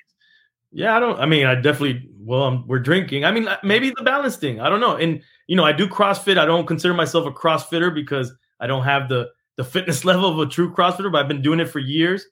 Yeah, 0.73 0.97
I 0.97 1.01
don't. 1.01 1.19
I 1.19 1.27
mean, 1.27 1.47
I 1.47 1.55
definitely. 1.55 2.09
Well, 2.19 2.43
um, 2.43 2.65
we're 2.67 2.79
drinking. 2.79 3.25
I 3.25 3.33
mean, 3.33 3.49
maybe 3.63 3.93
the 3.97 4.05
balance 4.05 4.37
thing. 4.37 4.61
I 4.61 4.69
don't 4.69 4.81
know. 4.81 4.97
And 4.97 5.23
you 5.47 5.57
know, 5.57 5.65
I 5.65 5.73
do 5.73 5.89
CrossFit. 5.89 6.39
I 6.39 6.45
don't 6.45 6.67
consider 6.67 6.95
myself 6.95 7.27
a 7.27 7.31
CrossFitter 7.31 7.93
because 7.93 8.33
I 8.61 8.67
don't 8.67 8.85
have 8.85 9.09
the 9.09 9.31
the 9.57 9.65
fitness 9.65 10.05
level 10.05 10.29
of 10.29 10.39
a 10.39 10.51
true 10.51 10.73
CrossFitter. 10.73 11.11
But 11.11 11.19
I've 11.23 11.29
been 11.29 11.43
doing 11.43 11.61
it 11.61 11.67
for 11.67 11.79
years, 11.79 12.25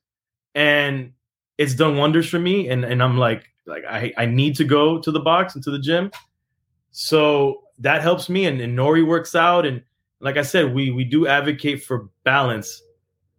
and 0.55 1.12
it's 1.57 1.74
done 1.74 1.97
wonders 1.97 2.28
for 2.28 2.39
me. 2.39 2.68
And 2.68 2.84
and 2.84 3.03
I'm 3.03 3.18
like, 3.18 3.45
like 3.66 3.84
I 3.89 4.12
I 4.16 4.26
need 4.26 4.57
to 4.57 4.64
go 4.64 5.01
to 5.01 5.11
the 5.11 5.20
box 5.20 5.55
and 5.55 5.64
to 5.64 5.70
the 5.70 5.78
gym, 5.78 6.11
so 6.91 7.62
that 7.78 8.03
helps 8.03 8.28
me. 8.28 8.47
And, 8.47 8.61
and 8.61 8.76
Nori 8.76 9.07
works 9.07 9.34
out, 9.34 9.66
and 9.66 9.82
like 10.20 10.36
I 10.36 10.43
said, 10.43 10.74
we 10.74 10.91
we 10.91 11.05
do 11.05 11.26
advocate 11.26 11.84
for 11.84 12.09
balance 12.24 12.82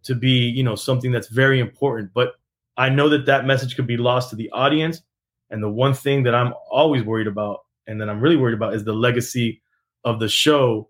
to 0.04 0.14
be 0.14 0.48
you 0.48 0.62
know 0.62 0.74
something 0.74 1.12
that's 1.12 1.28
very 1.28 1.60
important. 1.60 2.12
But 2.14 2.34
I 2.76 2.88
know 2.88 3.08
that 3.08 3.26
that 3.26 3.46
message 3.46 3.76
could 3.76 3.86
be 3.86 3.96
lost 3.96 4.30
to 4.30 4.36
the 4.36 4.50
audience. 4.50 5.02
And 5.50 5.62
the 5.62 5.68
one 5.68 5.94
thing 5.94 6.22
that 6.22 6.34
I'm 6.34 6.54
always 6.70 7.02
worried 7.02 7.26
about, 7.26 7.60
and 7.86 8.00
that 8.00 8.08
I'm 8.08 8.20
really 8.20 8.36
worried 8.36 8.54
about, 8.54 8.74
is 8.74 8.84
the 8.84 8.92
legacy 8.92 9.60
of 10.04 10.20
the 10.20 10.28
show 10.28 10.88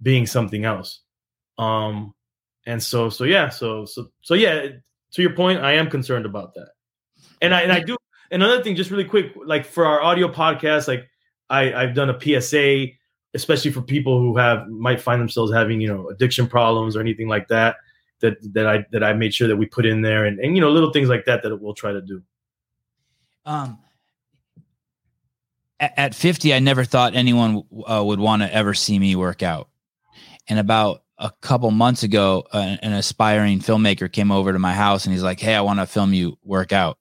being 0.00 0.26
something 0.26 0.64
else. 0.64 1.00
Um, 1.58 2.14
and 2.66 2.82
so, 2.82 3.10
so 3.10 3.24
yeah, 3.24 3.48
so 3.48 3.84
so 3.84 4.08
so 4.22 4.34
yeah. 4.34 4.68
To 5.12 5.22
your 5.22 5.32
point, 5.32 5.60
I 5.60 5.72
am 5.74 5.88
concerned 5.88 6.26
about 6.26 6.54
that, 6.54 6.70
and 7.40 7.54
I 7.54 7.62
and 7.62 7.72
I 7.72 7.80
do 7.80 7.96
another 8.30 8.62
thing, 8.62 8.74
just 8.74 8.90
really 8.90 9.04
quick, 9.04 9.32
like 9.44 9.64
for 9.64 9.86
our 9.86 10.02
audio 10.02 10.28
podcast, 10.28 10.88
like 10.88 11.08
I 11.48 11.72
I've 11.72 11.94
done 11.94 12.10
a 12.10 12.18
PSA, 12.20 12.86
especially 13.34 13.70
for 13.70 13.82
people 13.82 14.18
who 14.18 14.36
have 14.36 14.66
might 14.68 15.00
find 15.00 15.20
themselves 15.20 15.52
having 15.52 15.80
you 15.80 15.88
know 15.88 16.08
addiction 16.08 16.46
problems 16.46 16.96
or 16.96 17.00
anything 17.00 17.28
like 17.28 17.48
that. 17.48 17.76
That 18.20 18.36
that 18.54 18.66
I 18.66 18.84
that 18.92 19.04
I 19.04 19.12
made 19.12 19.34
sure 19.34 19.46
that 19.48 19.56
we 19.56 19.66
put 19.66 19.84
in 19.84 20.02
there, 20.02 20.24
and 20.24 20.38
and 20.40 20.54
you 20.54 20.60
know 20.60 20.70
little 20.70 20.92
things 20.92 21.08
like 21.08 21.26
that 21.26 21.42
that 21.42 21.56
we'll 21.60 21.74
try 21.74 21.92
to 21.92 22.00
do. 22.00 22.22
Um, 23.44 23.78
at, 25.78 25.94
at 25.96 26.14
50, 26.14 26.54
I 26.54 26.58
never 26.58 26.84
thought 26.84 27.14
anyone 27.14 27.64
uh, 27.88 28.02
would 28.04 28.20
want 28.20 28.42
to 28.42 28.52
ever 28.52 28.74
see 28.74 28.98
me 28.98 29.14
work 29.16 29.42
out. 29.42 29.68
And 30.48 30.58
about 30.58 31.02
a 31.18 31.32
couple 31.40 31.70
months 31.70 32.02
ago, 32.02 32.44
uh, 32.52 32.76
an 32.82 32.92
aspiring 32.92 33.60
filmmaker 33.60 34.10
came 34.10 34.30
over 34.30 34.52
to 34.52 34.58
my 34.58 34.72
house 34.72 35.04
and 35.04 35.12
he's 35.12 35.22
like, 35.22 35.40
Hey, 35.40 35.54
I 35.54 35.60
want 35.60 35.80
to 35.80 35.86
film 35.86 36.12
you 36.12 36.38
work 36.42 36.72
out. 36.72 36.98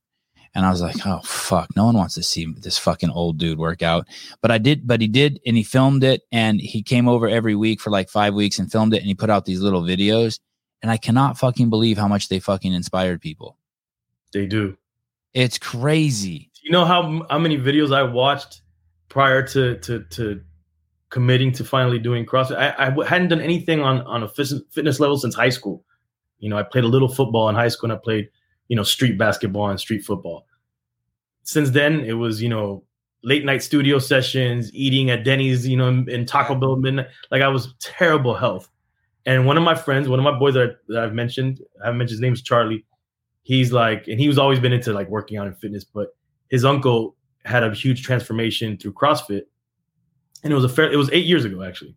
And 0.53 0.65
I 0.65 0.71
was 0.71 0.81
like, 0.81 1.05
Oh, 1.05 1.19
fuck. 1.23 1.75
No 1.75 1.85
one 1.85 1.95
wants 1.95 2.15
to 2.15 2.23
see 2.23 2.47
this 2.57 2.77
fucking 2.77 3.09
old 3.09 3.37
dude 3.37 3.59
work 3.59 3.81
out. 3.81 4.07
But 4.41 4.51
I 4.51 4.57
did, 4.57 4.87
but 4.87 5.01
he 5.01 5.07
did, 5.07 5.39
and 5.45 5.57
he 5.57 5.63
filmed 5.63 6.03
it. 6.03 6.21
And 6.31 6.59
he 6.59 6.81
came 6.81 7.07
over 7.07 7.27
every 7.27 7.55
week 7.55 7.81
for 7.81 7.89
like 7.89 8.09
five 8.09 8.33
weeks 8.33 8.57
and 8.57 8.71
filmed 8.71 8.93
it. 8.93 8.99
And 8.99 9.07
he 9.07 9.15
put 9.15 9.29
out 9.29 9.45
these 9.45 9.61
little 9.61 9.83
videos. 9.83 10.39
And 10.85 10.91
I 10.91 10.97
cannot 10.97 11.39
fucking 11.39 11.71
believe 11.71 11.97
how 11.97 12.07
much 12.07 12.29
they 12.29 12.39
fucking 12.39 12.71
inspired 12.71 13.19
people. 13.19 13.57
They 14.33 14.45
do. 14.45 14.77
It's 15.33 15.57
crazy. 15.57 16.51
You 16.61 16.69
know 16.69 16.85
how 16.85 17.25
how 17.27 17.39
many 17.39 17.57
videos 17.57 17.91
I 17.91 18.03
watched 18.03 18.61
prior 19.09 19.41
to 19.47 19.79
to 19.79 20.03
to 20.11 20.41
committing 21.09 21.51
to 21.53 21.63
finally 21.63 21.97
doing 21.97 22.23
CrossFit. 22.23 22.57
I 22.57 22.91
hadn't 23.03 23.29
done 23.29 23.41
anything 23.41 23.79
on 23.81 24.01
on 24.01 24.21
a 24.21 24.27
fitness 24.27 24.61
fitness 24.69 24.99
level 24.99 25.17
since 25.17 25.33
high 25.33 25.49
school. 25.49 25.83
You 26.37 26.51
know, 26.51 26.57
I 26.59 26.61
played 26.61 26.83
a 26.83 26.87
little 26.87 27.09
football 27.09 27.49
in 27.49 27.55
high 27.55 27.69
school, 27.69 27.89
and 27.89 27.97
I 27.97 27.99
played 27.99 28.29
you 28.67 28.75
know 28.75 28.83
street 28.83 29.17
basketball 29.17 29.67
and 29.67 29.79
street 29.79 30.05
football. 30.05 30.45
Since 31.41 31.71
then, 31.71 32.01
it 32.01 32.13
was 32.13 32.43
you 32.43 32.49
know 32.49 32.83
late 33.23 33.43
night 33.43 33.63
studio 33.63 33.97
sessions, 33.97 34.71
eating 34.71 35.09
at 35.09 35.23
Denny's, 35.23 35.67
you 35.67 35.77
know, 35.77 35.87
in, 35.87 36.07
in 36.07 36.27
Taco 36.27 36.53
Bell 36.53 36.75
midnight. 36.75 37.07
Like 37.31 37.41
I 37.41 37.47
was 37.47 37.73
terrible 37.79 38.35
health. 38.35 38.69
And 39.25 39.45
one 39.45 39.57
of 39.57 39.63
my 39.63 39.75
friends, 39.75 40.07
one 40.07 40.19
of 40.19 40.23
my 40.23 40.37
boys 40.37 40.53
that, 40.53 40.69
I, 40.69 40.73
that 40.89 41.03
I've 41.03 41.13
mentioned, 41.13 41.59
I 41.81 41.85
haven't 41.85 41.97
mentioned 41.97 42.15
his 42.15 42.21
name 42.21 42.33
is 42.33 42.41
Charlie. 42.41 42.85
He's 43.43 43.71
like, 43.71 44.07
and 44.07 44.19
he 44.19 44.27
was 44.27 44.37
always 44.37 44.59
been 44.59 44.73
into 44.73 44.93
like 44.93 45.09
working 45.09 45.37
out 45.37 45.47
and 45.47 45.57
fitness, 45.57 45.83
but 45.83 46.15
his 46.49 46.65
uncle 46.65 47.15
had 47.43 47.63
a 47.63 47.73
huge 47.73 48.03
transformation 48.03 48.77
through 48.77 48.93
CrossFit, 48.93 49.43
and 50.43 50.51
it 50.51 50.55
was 50.55 50.63
a 50.63 50.69
fair. 50.69 50.91
It 50.91 50.97
was 50.97 51.09
eight 51.11 51.25
years 51.25 51.45
ago 51.45 51.63
actually, 51.63 51.95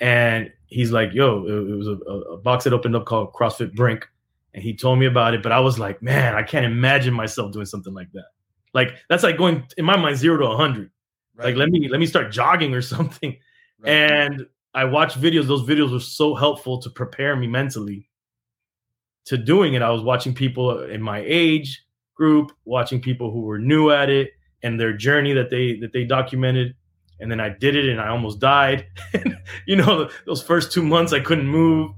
and 0.00 0.50
he's 0.66 0.90
like, 0.90 1.12
"Yo, 1.12 1.44
it, 1.46 1.70
it 1.70 1.76
was 1.76 1.86
a, 1.86 1.92
a 1.92 2.36
box 2.38 2.64
that 2.64 2.72
opened 2.72 2.96
up 2.96 3.06
called 3.06 3.32
CrossFit 3.32 3.74
Brink," 3.74 4.08
and 4.54 4.62
he 4.62 4.74
told 4.74 4.98
me 4.98 5.06
about 5.06 5.34
it. 5.34 5.42
But 5.42 5.52
I 5.52 5.60
was 5.60 5.78
like, 5.78 6.02
"Man, 6.02 6.34
I 6.34 6.42
can't 6.42 6.66
imagine 6.66 7.14
myself 7.14 7.52
doing 7.52 7.66
something 7.66 7.94
like 7.94 8.10
that. 8.12 8.26
Like 8.74 8.96
that's 9.08 9.22
like 9.22 9.36
going 9.36 9.64
in 9.76 9.84
my 9.84 9.96
mind 9.96 10.16
zero 10.16 10.36
to 10.38 10.46
a 10.46 10.56
hundred. 10.56 10.90
Like 11.36 11.56
let 11.56 11.70
me 11.70 11.88
let 11.88 12.00
me 12.00 12.06
start 12.06 12.32
jogging 12.32 12.74
or 12.74 12.82
something." 12.82 13.36
And 13.84 14.46
I 14.74 14.84
watched 14.84 15.20
videos. 15.20 15.46
Those 15.46 15.66
videos 15.68 15.92
were 15.92 16.00
so 16.00 16.34
helpful 16.34 16.78
to 16.80 16.90
prepare 16.90 17.36
me 17.36 17.46
mentally 17.46 18.08
to 19.26 19.36
doing 19.36 19.74
it. 19.74 19.82
I 19.82 19.90
was 19.90 20.02
watching 20.02 20.34
people 20.34 20.84
in 20.84 21.02
my 21.02 21.22
age 21.26 21.84
group, 22.14 22.52
watching 22.64 23.00
people 23.00 23.30
who 23.30 23.42
were 23.42 23.58
new 23.58 23.90
at 23.90 24.10
it 24.10 24.30
and 24.62 24.78
their 24.78 24.92
journey 24.92 25.32
that 25.32 25.50
they 25.50 25.76
that 25.80 25.92
they 25.92 26.04
documented. 26.04 26.74
and 27.20 27.30
then 27.30 27.40
I 27.40 27.50
did 27.50 27.76
it 27.76 27.88
and 27.88 28.00
I 28.00 28.08
almost 28.08 28.40
died. 28.40 28.86
you 29.66 29.76
know, 29.76 30.10
those 30.26 30.42
first 30.42 30.72
two 30.72 30.82
months 30.82 31.12
I 31.12 31.20
couldn't 31.20 31.46
move, 31.46 31.92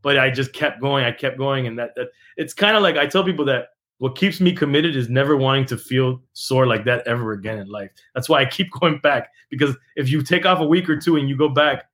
but 0.00 0.18
I 0.18 0.30
just 0.30 0.52
kept 0.52 0.80
going. 0.80 1.04
I 1.04 1.12
kept 1.12 1.36
going, 1.36 1.66
and 1.66 1.78
that 1.78 1.90
that 1.96 2.08
it's 2.36 2.54
kind 2.54 2.76
of 2.76 2.82
like 2.82 2.96
I 2.96 3.06
tell 3.06 3.24
people 3.24 3.44
that 3.46 3.68
what 3.98 4.16
keeps 4.16 4.40
me 4.40 4.52
committed 4.52 4.96
is 4.96 5.10
never 5.10 5.36
wanting 5.36 5.66
to 5.66 5.76
feel 5.76 6.22
sore 6.32 6.66
like 6.66 6.86
that 6.86 7.06
ever 7.06 7.32
again 7.32 7.58
in 7.58 7.68
life. 7.68 7.90
That's 8.14 8.30
why 8.30 8.40
I 8.40 8.46
keep 8.46 8.70
going 8.80 8.98
back 9.00 9.30
because 9.50 9.76
if 9.96 10.08
you 10.08 10.22
take 10.22 10.46
off 10.46 10.60
a 10.60 10.66
week 10.66 10.88
or 10.88 10.96
two 10.96 11.16
and 11.16 11.28
you 11.28 11.36
go 11.36 11.50
back, 11.50 11.89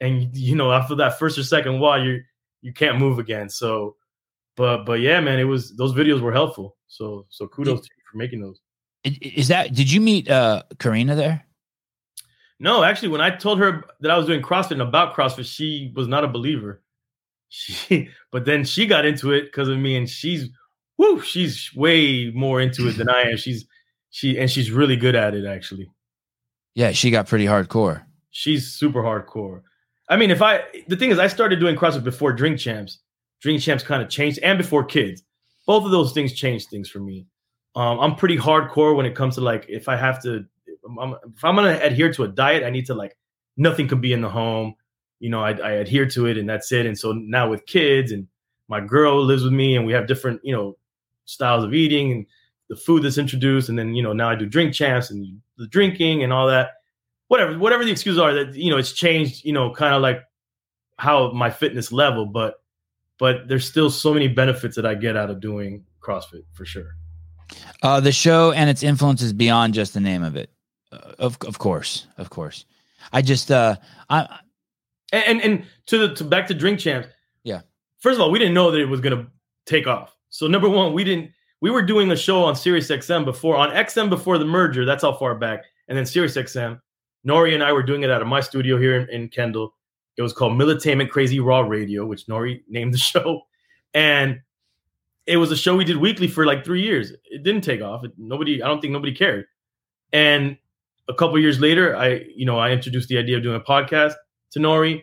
and 0.00 0.36
you 0.36 0.54
know 0.54 0.72
after 0.72 0.94
that 0.96 1.18
first 1.18 1.38
or 1.38 1.42
second 1.42 1.80
wall, 1.80 2.02
you 2.02 2.22
you 2.62 2.72
can't 2.72 2.98
move 2.98 3.18
again. 3.18 3.48
So, 3.48 3.96
but 4.56 4.84
but 4.84 5.00
yeah, 5.00 5.20
man, 5.20 5.38
it 5.38 5.44
was 5.44 5.76
those 5.76 5.92
videos 5.92 6.20
were 6.20 6.32
helpful. 6.32 6.76
So 6.86 7.26
so 7.28 7.46
kudos 7.46 7.80
to 7.80 7.88
you 7.96 8.02
for 8.10 8.18
making 8.18 8.40
those. 8.40 8.60
Is 9.04 9.48
that 9.48 9.74
did 9.74 9.90
you 9.90 10.00
meet 10.00 10.28
uh 10.28 10.62
Karina 10.78 11.14
there? 11.14 11.44
No, 12.60 12.82
actually, 12.82 13.08
when 13.08 13.20
I 13.20 13.30
told 13.30 13.58
her 13.60 13.84
that 14.00 14.10
I 14.10 14.16
was 14.16 14.26
doing 14.26 14.42
CrossFit 14.42 14.72
and 14.72 14.82
about 14.82 15.14
CrossFit, 15.14 15.46
she 15.46 15.92
was 15.94 16.08
not 16.08 16.24
a 16.24 16.28
believer. 16.28 16.82
She, 17.50 18.10
but 18.30 18.44
then 18.44 18.62
she 18.62 18.86
got 18.86 19.06
into 19.06 19.32
it 19.32 19.44
because 19.44 19.70
of 19.70 19.78
me, 19.78 19.96
and 19.96 20.06
she's, 20.06 20.50
whoo, 20.98 21.22
she's 21.22 21.70
way 21.74 22.30
more 22.34 22.60
into 22.60 22.86
it 22.88 22.98
than 22.98 23.08
I 23.08 23.22
am. 23.22 23.38
She's, 23.38 23.64
she, 24.10 24.38
and 24.38 24.50
she's 24.50 24.70
really 24.70 24.96
good 24.96 25.14
at 25.14 25.32
it, 25.32 25.46
actually. 25.46 25.90
Yeah, 26.74 26.92
she 26.92 27.10
got 27.10 27.26
pretty 27.26 27.46
hardcore. 27.46 28.04
She's 28.28 28.74
super 28.74 29.02
hardcore. 29.02 29.62
I 30.08 30.16
mean, 30.16 30.30
if 30.30 30.40
I, 30.40 30.62
the 30.86 30.96
thing 30.96 31.10
is, 31.10 31.18
I 31.18 31.26
started 31.26 31.60
doing 31.60 31.76
CrossFit 31.76 32.04
before 32.04 32.32
Drink 32.32 32.58
Champs. 32.58 32.98
Drink 33.40 33.60
Champs 33.60 33.84
kind 33.84 34.02
of 34.02 34.08
changed, 34.08 34.38
and 34.42 34.58
before 34.58 34.84
kids. 34.84 35.22
Both 35.66 35.84
of 35.84 35.90
those 35.90 36.12
things 36.12 36.32
changed 36.32 36.70
things 36.70 36.88
for 36.88 36.98
me. 36.98 37.26
Um, 37.76 38.00
I'm 38.00 38.14
pretty 38.16 38.36
hardcore 38.38 38.96
when 38.96 39.06
it 39.06 39.14
comes 39.14 39.34
to 39.34 39.42
like 39.42 39.66
if 39.68 39.88
I 39.88 39.96
have 39.96 40.22
to 40.22 40.44
I'm, 40.98 41.14
if 41.36 41.44
I'm 41.44 41.54
gonna 41.54 41.78
adhere 41.82 42.12
to 42.14 42.24
a 42.24 42.28
diet, 42.28 42.64
I 42.64 42.70
need 42.70 42.86
to 42.86 42.94
like 42.94 43.16
nothing 43.56 43.88
could 43.88 44.00
be 44.00 44.12
in 44.12 44.22
the 44.22 44.28
home. 44.28 44.74
You 45.20 45.30
know, 45.30 45.42
I, 45.42 45.50
I 45.52 45.70
adhere 45.72 46.06
to 46.10 46.26
it, 46.26 46.38
and 46.38 46.48
that's 46.48 46.72
it. 46.72 46.86
And 46.86 46.98
so 46.98 47.12
now 47.12 47.48
with 47.48 47.66
kids 47.66 48.12
and 48.12 48.26
my 48.68 48.80
girl 48.80 49.22
lives 49.22 49.44
with 49.44 49.52
me, 49.52 49.76
and 49.76 49.86
we 49.86 49.92
have 49.92 50.06
different 50.06 50.40
you 50.42 50.54
know 50.54 50.76
styles 51.26 51.64
of 51.64 51.74
eating 51.74 52.12
and 52.12 52.26
the 52.68 52.76
food 52.76 53.02
that's 53.02 53.18
introduced, 53.18 53.68
and 53.68 53.78
then 53.78 53.94
you 53.94 54.02
know 54.02 54.12
now 54.12 54.30
I 54.30 54.34
do 54.34 54.46
drink 54.46 54.74
champs 54.74 55.10
and 55.10 55.40
the 55.58 55.66
drinking 55.66 56.22
and 56.22 56.32
all 56.32 56.46
that. 56.48 56.77
Whatever, 57.28 57.58
whatever 57.58 57.84
the 57.84 57.90
excuses 57.90 58.18
are, 58.18 58.32
that 58.32 58.54
you 58.54 58.70
know 58.70 58.78
it's 58.78 58.92
changed. 58.92 59.44
You 59.44 59.52
know, 59.52 59.72
kind 59.72 59.94
of 59.94 60.02
like 60.02 60.22
how 60.98 61.30
my 61.32 61.50
fitness 61.50 61.92
level, 61.92 62.26
but 62.26 62.62
but 63.18 63.48
there's 63.48 63.68
still 63.68 63.90
so 63.90 64.12
many 64.12 64.28
benefits 64.28 64.76
that 64.76 64.86
I 64.86 64.94
get 64.94 65.16
out 65.16 65.30
of 65.30 65.40
doing 65.40 65.84
CrossFit 66.00 66.44
for 66.52 66.64
sure. 66.64 66.96
Uh, 67.82 68.00
the 68.00 68.12
show 68.12 68.52
and 68.52 68.68
its 68.68 68.82
influence 68.82 69.22
is 69.22 69.32
beyond 69.32 69.74
just 69.74 69.94
the 69.94 70.00
name 70.00 70.22
of 70.22 70.36
it. 70.36 70.50
Uh, 70.92 71.12
of 71.18 71.38
of 71.46 71.58
course, 71.58 72.06
of 72.16 72.30
course. 72.30 72.64
I 73.12 73.22
just 73.22 73.50
uh 73.50 73.76
I 74.10 74.38
and 75.12 75.24
and, 75.24 75.40
and 75.40 75.66
to 75.86 75.98
the 75.98 76.14
to 76.14 76.24
back 76.24 76.46
to 76.48 76.54
drink 76.54 76.78
champs. 76.80 77.08
Yeah. 77.44 77.62
First 78.00 78.16
of 78.16 78.20
all, 78.20 78.30
we 78.30 78.38
didn't 78.38 78.54
know 78.54 78.70
that 78.70 78.80
it 78.80 78.88
was 78.88 79.00
gonna 79.00 79.26
take 79.66 79.86
off. 79.86 80.14
So 80.30 80.46
number 80.46 80.68
one, 80.68 80.92
we 80.92 81.04
didn't 81.04 81.30
we 81.60 81.70
were 81.70 81.82
doing 81.82 82.10
a 82.10 82.16
show 82.16 82.44
on 82.44 82.54
Sirius 82.56 82.88
XM 82.88 83.24
before 83.24 83.56
on 83.56 83.70
XM 83.70 84.08
before 84.08 84.38
the 84.38 84.44
merger. 84.44 84.84
That's 84.84 85.02
how 85.02 85.12
far 85.12 85.34
back. 85.34 85.64
And 85.88 85.96
then 85.96 86.06
Sirius 86.06 86.36
XM. 86.36 86.80
Nori 87.26 87.54
and 87.54 87.62
I 87.62 87.72
were 87.72 87.82
doing 87.82 88.02
it 88.02 88.10
out 88.10 88.22
of 88.22 88.28
my 88.28 88.40
studio 88.40 88.78
here 88.78 89.00
in, 89.00 89.08
in 89.10 89.28
Kendall. 89.28 89.74
It 90.16 90.22
was 90.22 90.32
called 90.32 90.52
Militainment 90.58 91.10
Crazy 91.10 91.40
Raw 91.40 91.60
Radio, 91.60 92.06
which 92.06 92.26
Nori 92.26 92.62
named 92.68 92.94
the 92.94 92.98
show. 92.98 93.42
And 93.94 94.40
it 95.26 95.36
was 95.36 95.50
a 95.50 95.56
show 95.56 95.76
we 95.76 95.84
did 95.84 95.96
weekly 95.96 96.28
for 96.28 96.46
like 96.46 96.64
three 96.64 96.82
years. 96.82 97.12
It 97.30 97.42
didn't 97.42 97.62
take 97.62 97.82
off. 97.82 98.04
It, 98.04 98.12
nobody, 98.16 98.62
I 98.62 98.68
don't 98.68 98.80
think 98.80 98.92
nobody 98.92 99.14
cared. 99.14 99.46
And 100.12 100.56
a 101.08 101.14
couple 101.14 101.38
years 101.38 101.60
later, 101.60 101.96
I 101.96 102.26
you 102.34 102.44
know 102.44 102.58
I 102.58 102.70
introduced 102.70 103.08
the 103.08 103.18
idea 103.18 103.36
of 103.36 103.42
doing 103.42 103.56
a 103.56 103.60
podcast 103.60 104.14
to 104.52 104.58
Nori. 104.58 105.02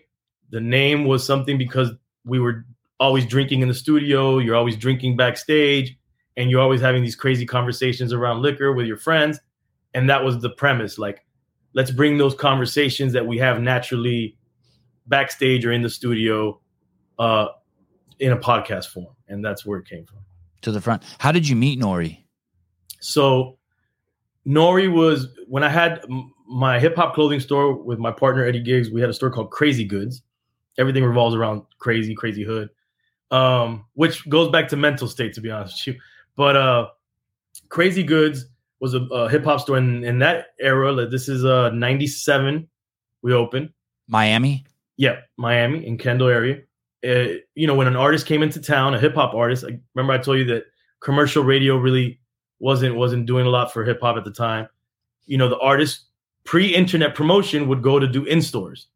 The 0.52 0.62
name 0.62 1.06
was 1.06 1.26
something 1.26 1.58
because 1.58 1.92
we 2.26 2.40
were 2.40 2.66
always 3.00 3.26
drinking 3.26 3.62
in 3.62 3.68
the 3.68 3.74
studio. 3.74 4.38
You're 4.38 4.56
always 4.56 4.78
drinking 4.78 5.18
backstage, 5.18 5.98
and 6.38 6.50
you're 6.50 6.62
always 6.62 6.82
having 6.82 7.04
these 7.04 7.16
crazy 7.16 7.46
conversations 7.46 8.14
around 8.14 8.42
liquor 8.42 8.74
with 8.74 8.86
your 8.86 8.98
friends. 8.98 9.40
And 9.94 10.10
that 10.10 10.24
was 10.24 10.42
the 10.42 10.50
premise. 10.50 10.98
Like, 10.98 11.24
let's 11.76 11.91
bring 11.91 12.18
those 12.18 12.34
conversations 12.34 13.14
that 13.14 13.27
we 13.27 13.38
have 13.38 13.61
naturally 13.61 14.35
backstage 15.06 15.64
or 15.65 15.72
in 15.72 15.84
the 15.84 15.89
studio 15.89 16.60
uh, 17.19 17.47
in 18.19 18.31
a 18.31 18.38
podcast 18.38 18.88
form. 18.88 19.14
And 19.27 19.45
that's 19.45 19.65
where 19.65 19.77
it 19.77 19.88
came 19.88 20.06
from. 20.06 20.19
To 20.61 20.72
the 20.72 20.81
front. 20.81 21.03
How 21.19 21.31
did 21.31 21.47
you 21.47 21.56
meet 21.56 21.80
Nori? 21.80 22.23
So 22.99 23.60
Nori 24.47 24.91
was 24.91 25.27
when 25.47 25.64
I 25.64 25.69
had 25.69 26.03
my 26.47 26.80
hip 26.80 26.95
hop 26.95 27.14
clothing 27.14 27.39
store 27.39 27.76
with 27.76 27.99
my 27.99 28.11
partner 28.11 28.45
Eddie 28.45 28.64
Giggs. 28.64 28.89
We 28.89 29.02
had 29.02 29.10
a 29.10 29.14
store 29.14 29.30
called 29.30 29.52
Crazy 29.52 29.84
Goods. 29.84 30.23
Everything 30.77 31.03
revolves 31.03 31.35
around 31.35 31.64
crazy, 31.77 32.15
crazy 32.15 32.43
hood, 32.43 32.69
um, 33.31 33.85
which 33.93 34.27
goes 34.27 34.49
back 34.52 34.68
to 34.69 34.76
mental 34.76 35.07
state, 35.07 35.34
to 35.34 35.41
be 35.41 35.49
honest 35.49 35.85
with 35.88 35.95
you. 35.95 36.02
But 36.35 36.57
uh, 36.57 36.88
Crazy 37.69 38.03
Goods 38.03 38.45
was 38.86 38.94
a, 38.94 39.02
a 39.06 39.30
hip 39.30 39.44
hop 39.44 39.60
store 39.60 39.78
in, 39.78 40.03
in 40.03 40.20
that 40.20 40.48
era. 40.60 40.91
Like 40.91 41.10
this 41.10 41.28
is 41.28 41.44
uh 41.44 41.72
'97. 41.72 42.68
We 43.24 43.34
opened 43.34 43.72
Miami. 44.07 44.66
Yeah, 44.98 45.22
Miami 45.38 45.86
in 45.86 45.98
Kendall 45.98 46.28
area. 46.28 46.62
Uh, 47.03 47.40
you 47.56 47.66
know, 47.68 47.76
when 47.76 47.88
an 47.88 47.95
artist 47.95 48.28
came 48.28 48.44
into 48.44 48.62
town, 48.62 48.94
a 48.94 48.99
hip 48.99 49.16
hop 49.16 49.34
artist. 49.34 49.66
I 49.66 49.80
remember 49.95 50.14
I 50.14 50.20
told 50.20 50.38
you 50.38 50.45
that 50.45 50.66
commercial 50.99 51.44
radio 51.44 51.78
really 51.78 52.20
wasn't 52.60 52.95
wasn't 52.95 53.26
doing 53.26 53.48
a 53.48 53.49
lot 53.49 53.74
for 53.74 53.84
hip 53.84 53.99
hop 54.02 54.18
at 54.18 54.24
the 54.24 54.32
time. 54.32 54.68
You 55.26 55.38
know, 55.40 55.49
the 55.49 55.60
artist 55.60 56.06
pre-internet 56.44 57.16
promotion 57.16 57.68
would 57.68 57.82
go 57.82 57.98
to 57.98 58.07
do 58.07 58.24
in 58.26 58.41
stores. 58.41 58.88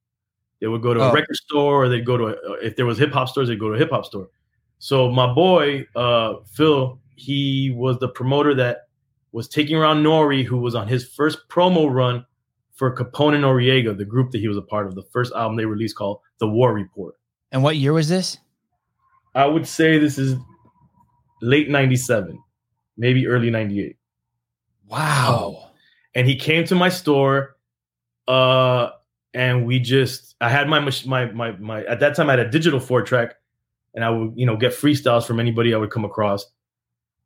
They 0.61 0.67
would 0.67 0.83
go 0.83 0.93
to 0.93 1.01
oh. 1.01 1.09
a 1.09 1.13
record 1.13 1.35
store, 1.35 1.83
or 1.83 1.89
they'd 1.89 2.05
go 2.05 2.17
to 2.17 2.25
a, 2.27 2.53
if 2.61 2.75
there 2.75 2.85
was 2.85 2.99
hip 2.99 3.11
hop 3.11 3.27
stores, 3.29 3.47
they'd 3.47 3.59
go 3.59 3.69
to 3.69 3.75
a 3.75 3.79
hip 3.79 3.89
hop 3.89 4.05
store. 4.05 4.29
So 4.77 5.09
my 5.09 5.33
boy 5.33 5.87
uh, 5.95 6.35
Phil, 6.53 6.99
he 7.15 7.71
was 7.75 7.97
the 7.97 8.09
promoter 8.09 8.53
that 8.55 8.88
was 9.31 9.47
taking 9.47 9.75
around 9.75 10.03
Nori, 10.03 10.43
who 10.43 10.57
was 10.57 10.75
on 10.75 10.87
his 10.87 11.07
first 11.07 11.47
promo 11.49 11.91
run 11.91 12.25
for 12.73 12.95
Capone 12.95 13.35
and 13.35 13.43
Noreaga, 13.43 13.97
the 13.97 14.05
group 14.05 14.31
that 14.31 14.39
he 14.39 14.47
was 14.47 14.57
a 14.57 14.61
part 14.61 14.87
of, 14.87 14.95
the 14.95 15.03
first 15.11 15.33
album 15.33 15.57
they 15.57 15.65
released 15.65 15.95
called 15.95 16.19
The 16.39 16.47
War 16.47 16.73
Report. 16.73 17.15
And 17.51 17.61
what 17.61 17.75
year 17.75 17.93
was 17.93 18.09
this? 18.09 18.37
I 19.35 19.45
would 19.45 19.67
say 19.67 19.97
this 19.97 20.17
is 20.17 20.37
late 21.41 21.69
97 21.69 22.39
maybe 22.99 23.25
early 23.25 23.49
98. 23.49 23.97
Wow. 24.87 25.71
And 26.13 26.27
he 26.27 26.35
came 26.35 26.65
to 26.65 26.75
my 26.75 26.89
store 26.89 27.55
uh 28.27 28.89
and 29.33 29.65
we 29.65 29.79
just 29.79 30.35
I 30.39 30.49
had 30.49 30.67
my 30.67 30.79
my 31.05 31.31
my 31.31 31.51
my 31.53 31.83
at 31.85 31.99
that 32.01 32.15
time 32.15 32.29
I 32.29 32.33
had 32.33 32.39
a 32.39 32.49
digital 32.49 32.79
four 32.79 33.01
track 33.01 33.35
and 33.95 34.03
I 34.03 34.11
would, 34.11 34.33
you 34.35 34.45
know, 34.45 34.55
get 34.55 34.71
freestyles 34.71 35.25
from 35.25 35.39
anybody 35.39 35.73
I 35.73 35.77
would 35.77 35.89
come 35.89 36.05
across. 36.05 36.45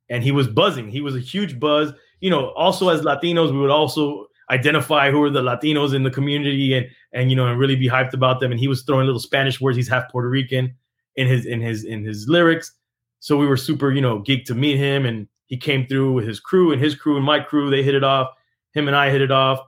And 0.09 0.23
he 0.23 0.31
was 0.31 0.47
buzzing. 0.47 0.89
He 0.89 1.01
was 1.01 1.15
a 1.15 1.19
huge 1.19 1.59
buzz. 1.59 1.91
You 2.19 2.29
know, 2.29 2.49
also 2.51 2.89
as 2.89 3.01
Latinos, 3.01 3.51
we 3.51 3.59
would 3.59 3.69
also 3.69 4.27
identify 4.49 5.09
who 5.09 5.23
are 5.23 5.29
the 5.29 5.41
Latinos 5.41 5.93
in 5.93 6.03
the 6.03 6.11
community 6.11 6.73
and 6.73 6.87
and 7.13 7.29
you 7.29 7.35
know 7.35 7.47
and 7.47 7.59
really 7.59 7.75
be 7.75 7.89
hyped 7.89 8.13
about 8.13 8.39
them. 8.39 8.51
And 8.51 8.59
he 8.59 8.67
was 8.67 8.83
throwing 8.83 9.05
little 9.05 9.19
Spanish 9.19 9.59
words. 9.61 9.77
He's 9.77 9.87
half 9.87 10.11
Puerto 10.11 10.29
Rican 10.29 10.75
in 11.15 11.27
his 11.27 11.45
in 11.45 11.61
his 11.61 11.83
in 11.83 12.03
his 12.03 12.27
lyrics. 12.27 12.71
So 13.19 13.37
we 13.37 13.47
were 13.47 13.57
super, 13.57 13.91
you 13.91 14.01
know, 14.01 14.19
geeked 14.19 14.45
to 14.45 14.55
meet 14.55 14.77
him 14.77 15.05
and 15.05 15.27
he 15.47 15.57
came 15.57 15.87
through 15.87 16.13
with 16.13 16.27
his 16.27 16.39
crew 16.39 16.71
and 16.71 16.81
his 16.81 16.95
crew 16.95 17.15
and 17.15 17.25
my 17.25 17.39
crew. 17.39 17.69
They 17.69 17.83
hit 17.83 17.95
it 17.95 18.03
off. 18.03 18.29
Him 18.73 18.87
and 18.87 18.97
I 18.97 19.09
hit 19.11 19.21
it 19.21 19.31
off. 19.31 19.59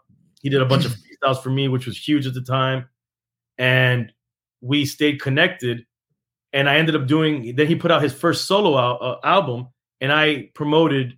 He 0.42 0.50
did 0.50 0.62
a 0.62 0.66
bunch 0.66 0.84
of 0.86 0.92
freestyles 1.24 1.42
for 1.42 1.50
me, 1.50 1.68
which 1.68 1.86
was 1.86 1.98
huge 1.98 2.26
at 2.28 2.34
the 2.34 2.42
time. 2.42 2.90
And 3.58 4.12
we 4.62 4.86
stayed 4.86 5.22
connected. 5.22 5.86
And 6.52 6.70
I 6.70 6.78
ended 6.78 6.96
up 6.96 7.08
doing, 7.08 7.56
then 7.56 7.68
he 7.68 7.76
put 7.76 7.92
out 7.92 8.02
his 8.02 8.14
first 8.14 8.46
solo 8.46 8.78
al- 8.78 8.98
uh, 9.02 9.18
album. 9.24 9.68
And 10.02 10.12
I 10.12 10.50
promoted, 10.54 11.18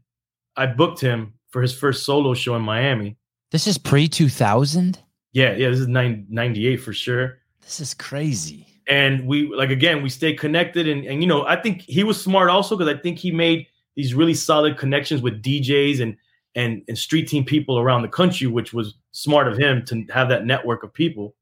I 0.55 0.67
booked 0.67 0.99
him 0.99 1.33
for 1.49 1.61
his 1.61 1.73
first 1.73 2.05
solo 2.05 2.33
show 2.33 2.55
in 2.55 2.61
Miami. 2.61 3.17
This 3.51 3.67
is 3.67 3.77
pre 3.77 4.07
2000? 4.07 4.99
Yeah, 5.33 5.53
yeah, 5.55 5.69
this 5.69 5.79
is 5.79 5.87
98 5.87 6.77
for 6.77 6.93
sure. 6.93 7.39
This 7.61 7.79
is 7.79 7.93
crazy. 7.93 8.65
And 8.87 9.27
we, 9.27 9.53
like, 9.53 9.69
again, 9.69 10.01
we 10.01 10.09
stay 10.09 10.33
connected. 10.33 10.87
And, 10.87 11.05
and 11.05 11.21
you 11.21 11.27
know, 11.27 11.45
I 11.45 11.57
think 11.61 11.81
he 11.81 12.03
was 12.03 12.21
smart 12.21 12.49
also 12.49 12.75
because 12.75 12.93
I 12.93 12.99
think 12.99 13.19
he 13.19 13.31
made, 13.31 13.67
these 13.97 14.13
really 14.13 14.35
solid 14.35 14.77
connections 14.77 15.21
with 15.21 15.41
DJs 15.41 15.99
and 16.01 16.15
and 16.55 16.83
and 16.87 16.97
street 16.97 17.27
team 17.27 17.43
people 17.43 17.77
around 17.77 18.03
the 18.03 18.07
country, 18.07 18.47
which 18.47 18.71
was 18.71 18.93
smart 19.11 19.47
of 19.47 19.57
him 19.57 19.83
to 19.85 20.05
have 20.13 20.29
that 20.29 20.45
network 20.45 20.83
of 20.83 20.93
people. 20.93 21.35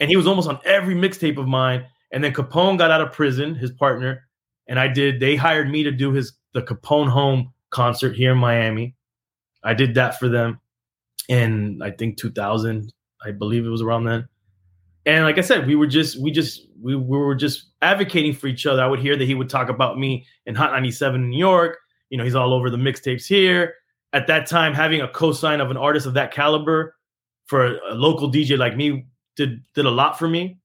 And 0.00 0.10
he 0.10 0.16
was 0.16 0.26
almost 0.26 0.48
on 0.48 0.58
every 0.64 0.94
mixtape 0.94 1.38
of 1.38 1.46
mine. 1.46 1.86
And 2.10 2.24
then 2.24 2.32
Capone 2.32 2.76
got 2.76 2.90
out 2.90 3.00
of 3.00 3.12
prison, 3.12 3.54
his 3.54 3.70
partner, 3.70 4.26
and 4.68 4.78
I 4.78 4.88
did. 4.88 5.20
They 5.20 5.36
hired 5.36 5.70
me 5.70 5.82
to 5.84 5.90
do 5.90 6.12
his 6.12 6.32
the 6.54 6.62
Capone 6.62 7.08
Home 7.08 7.52
concert 7.70 8.14
here 8.16 8.32
in 8.32 8.38
Miami. 8.38 8.94
I 9.64 9.74
did 9.74 9.94
that 9.94 10.18
for 10.18 10.28
them 10.28 10.60
in 11.28 11.80
I 11.82 11.90
think 11.90 12.18
2000, 12.18 12.92
I 13.24 13.30
believe 13.30 13.64
it 13.64 13.70
was 13.70 13.82
around 13.82 14.04
then. 14.04 14.28
And 15.04 15.24
like 15.24 15.38
I 15.38 15.42
said, 15.42 15.66
we 15.66 15.74
were 15.74 15.86
just 15.86 16.20
we 16.20 16.30
just 16.30 16.66
we, 16.80 16.94
we 16.94 17.18
were 17.18 17.34
just 17.34 17.70
advocating 17.80 18.32
for 18.34 18.46
each 18.46 18.66
other. 18.66 18.82
I 18.82 18.86
would 18.86 19.00
hear 19.00 19.16
that 19.16 19.24
he 19.24 19.34
would 19.34 19.48
talk 19.48 19.68
about 19.68 19.98
me 19.98 20.26
in 20.46 20.54
Hot 20.54 20.72
97 20.72 21.22
in 21.22 21.30
New 21.30 21.38
York. 21.38 21.78
You 22.10 22.18
know, 22.18 22.24
he's 22.24 22.34
all 22.34 22.52
over 22.52 22.70
the 22.70 22.76
mixtapes 22.76 23.26
here. 23.26 23.74
At 24.12 24.26
that 24.26 24.46
time, 24.46 24.74
having 24.74 25.00
a 25.00 25.08
cosign 25.08 25.60
of 25.60 25.70
an 25.70 25.76
artist 25.76 26.06
of 26.06 26.14
that 26.14 26.32
caliber 26.32 26.94
for 27.46 27.78
a 27.78 27.94
local 27.94 28.30
DJ 28.30 28.58
like 28.58 28.76
me 28.76 29.06
did 29.36 29.62
did 29.74 29.86
a 29.86 29.90
lot 29.90 30.18
for 30.18 30.28
me. 30.28 30.58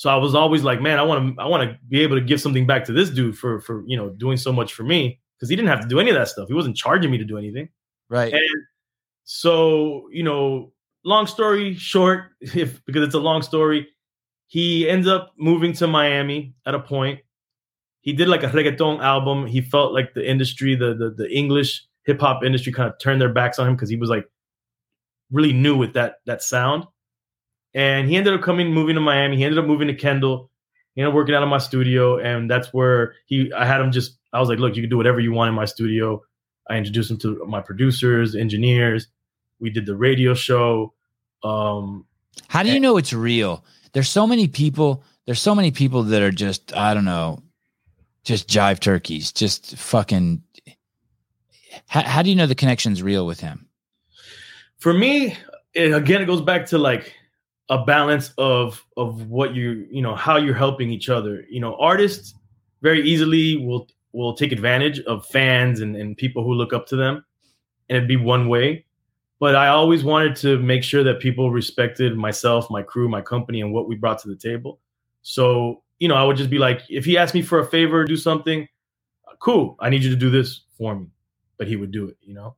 So 0.00 0.08
I 0.08 0.16
was 0.16 0.34
always 0.34 0.64
like, 0.64 0.80
man, 0.80 0.98
I 0.98 1.02
want 1.02 1.36
to 1.36 1.42
I 1.42 1.46
want 1.46 1.62
to 1.70 1.78
be 1.90 2.00
able 2.00 2.16
to 2.16 2.22
give 2.22 2.40
something 2.40 2.66
back 2.66 2.86
to 2.86 2.92
this 2.94 3.10
dude 3.10 3.36
for 3.36 3.60
for 3.60 3.84
you 3.86 3.98
know 3.98 4.08
doing 4.08 4.38
so 4.38 4.50
much 4.50 4.72
for 4.72 4.82
me 4.82 5.20
because 5.36 5.50
he 5.50 5.56
didn't 5.56 5.68
have 5.68 5.82
to 5.82 5.86
do 5.86 6.00
any 6.00 6.08
of 6.08 6.16
that 6.16 6.28
stuff. 6.28 6.48
He 6.48 6.54
wasn't 6.54 6.74
charging 6.74 7.10
me 7.10 7.18
to 7.18 7.24
do 7.24 7.36
anything. 7.36 7.68
Right. 8.08 8.32
And 8.32 8.64
so, 9.24 10.08
you 10.10 10.22
know, 10.22 10.72
long 11.04 11.26
story 11.26 11.74
short, 11.74 12.30
if 12.40 12.82
because 12.86 13.02
it's 13.02 13.14
a 13.14 13.18
long 13.18 13.42
story, 13.42 13.88
he 14.46 14.88
ends 14.88 15.06
up 15.06 15.32
moving 15.36 15.74
to 15.74 15.86
Miami 15.86 16.54
at 16.64 16.74
a 16.74 16.80
point. 16.80 17.20
He 18.00 18.14
did 18.14 18.26
like 18.26 18.42
a 18.42 18.48
reggaeton 18.48 19.02
album. 19.02 19.46
He 19.46 19.60
felt 19.60 19.92
like 19.92 20.14
the 20.14 20.26
industry, 20.26 20.76
the 20.76 20.94
the, 20.94 21.10
the 21.10 21.30
English 21.30 21.86
hip 22.06 22.22
hop 22.22 22.42
industry 22.42 22.72
kind 22.72 22.88
of 22.88 22.98
turned 22.98 23.20
their 23.20 23.34
backs 23.34 23.58
on 23.58 23.68
him 23.68 23.74
because 23.74 23.90
he 23.90 23.96
was 23.96 24.08
like 24.08 24.24
really 25.30 25.52
new 25.52 25.76
with 25.76 25.92
that 25.92 26.20
that 26.24 26.42
sound. 26.42 26.86
And 27.74 28.08
he 28.08 28.16
ended 28.16 28.34
up 28.34 28.42
coming, 28.42 28.72
moving 28.72 28.94
to 28.96 29.00
Miami. 29.00 29.36
He 29.36 29.44
ended 29.44 29.58
up 29.58 29.66
moving 29.66 29.88
to 29.88 29.94
Kendall. 29.94 30.50
He 30.94 31.02
ended 31.02 31.12
up 31.12 31.14
working 31.14 31.34
out 31.34 31.42
of 31.42 31.48
my 31.48 31.58
studio, 31.58 32.18
and 32.18 32.50
that's 32.50 32.72
where 32.74 33.14
he. 33.26 33.52
I 33.52 33.64
had 33.64 33.80
him 33.80 33.92
just. 33.92 34.18
I 34.32 34.40
was 34.40 34.48
like, 34.48 34.58
look, 34.58 34.76
you 34.76 34.82
can 34.82 34.90
do 34.90 34.96
whatever 34.96 35.20
you 35.20 35.32
want 35.32 35.48
in 35.48 35.54
my 35.54 35.64
studio. 35.64 36.22
I 36.68 36.76
introduced 36.76 37.10
him 37.10 37.18
to 37.18 37.44
my 37.46 37.60
producers, 37.60 38.34
engineers. 38.34 39.06
We 39.60 39.70
did 39.70 39.86
the 39.86 39.96
radio 39.96 40.34
show. 40.34 40.94
Um, 41.42 42.06
How 42.48 42.62
do 42.62 42.70
you 42.70 42.80
know 42.80 42.96
it's 42.96 43.12
real? 43.12 43.64
There's 43.92 44.08
so 44.08 44.26
many 44.26 44.48
people. 44.48 45.04
There's 45.26 45.40
so 45.40 45.54
many 45.54 45.70
people 45.70 46.02
that 46.04 46.22
are 46.22 46.30
just 46.32 46.74
I 46.76 46.94
don't 46.94 47.04
know, 47.04 47.42
just 48.24 48.48
jive 48.48 48.80
turkeys. 48.80 49.32
Just 49.32 49.76
fucking. 49.76 50.42
How, 51.86 52.02
how 52.02 52.22
do 52.22 52.30
you 52.30 52.36
know 52.36 52.46
the 52.46 52.54
connection's 52.56 53.02
real 53.02 53.26
with 53.26 53.40
him? 53.40 53.68
for 54.80 54.92
me, 54.92 55.36
it, 55.74 55.92
again, 55.92 56.20
it 56.20 56.26
goes 56.26 56.40
back 56.40 56.66
to 56.66 56.78
like 56.78 57.14
a 57.70 57.84
balance 57.86 58.34
of 58.38 58.86
of 58.98 59.28
what 59.30 59.54
you 59.56 59.88
you 59.92 60.02
know 60.02 60.16
how 60.16 60.38
you're 60.38 60.54
helping 60.56 60.90
each 60.92 61.10
other. 61.10 61.46
You 61.50 61.60
know, 61.60 61.76
artists 61.80 62.34
very 62.82 63.02
easily 63.08 63.58
will 63.58 63.88
will 64.14 64.34
take 64.34 64.52
advantage 64.52 65.00
of 65.02 65.26
fans 65.28 65.80
and, 65.80 65.96
and 65.96 66.16
people 66.18 66.44
who 66.44 66.54
look 66.54 66.74
up 66.74 66.86
to 66.88 66.96
them, 66.96 67.24
and 67.88 67.98
it'd 67.98 68.08
be 68.08 68.16
one 68.18 68.48
way. 68.48 68.86
But 69.40 69.56
I 69.56 69.68
always 69.68 70.04
wanted 70.04 70.36
to 70.38 70.58
make 70.60 70.84
sure 70.84 71.04
that 71.04 71.20
people 71.20 71.50
respected 71.52 72.16
myself, 72.16 72.70
my 72.70 72.82
crew, 72.82 73.08
my 73.08 73.22
company, 73.22 73.62
and 73.62 73.72
what 73.72 73.88
we 73.88 73.96
brought 73.96 74.20
to 74.20 74.28
the 74.28 74.36
table. 74.36 74.80
So 75.22 75.82
you 76.00 76.08
know, 76.08 76.16
I 76.16 76.24
would 76.24 76.36
just 76.38 76.50
be 76.50 76.58
like, 76.58 76.82
if 76.90 77.04
he 77.06 77.18
asked 77.18 77.34
me 77.34 77.42
for 77.42 77.60
a 77.60 77.66
favor, 77.66 78.04
do 78.06 78.16
something, 78.18 78.68
cool. 79.40 79.76
I 79.80 79.90
need 79.90 80.04
you 80.04 80.10
to 80.10 80.16
do 80.16 80.30
this 80.30 80.62
for 80.78 80.96
me, 80.96 81.08
but 81.58 81.68
he 81.68 81.76
would 81.76 81.92
do 81.92 82.08
it. 82.08 82.16
You 82.22 82.34
know, 82.34 82.56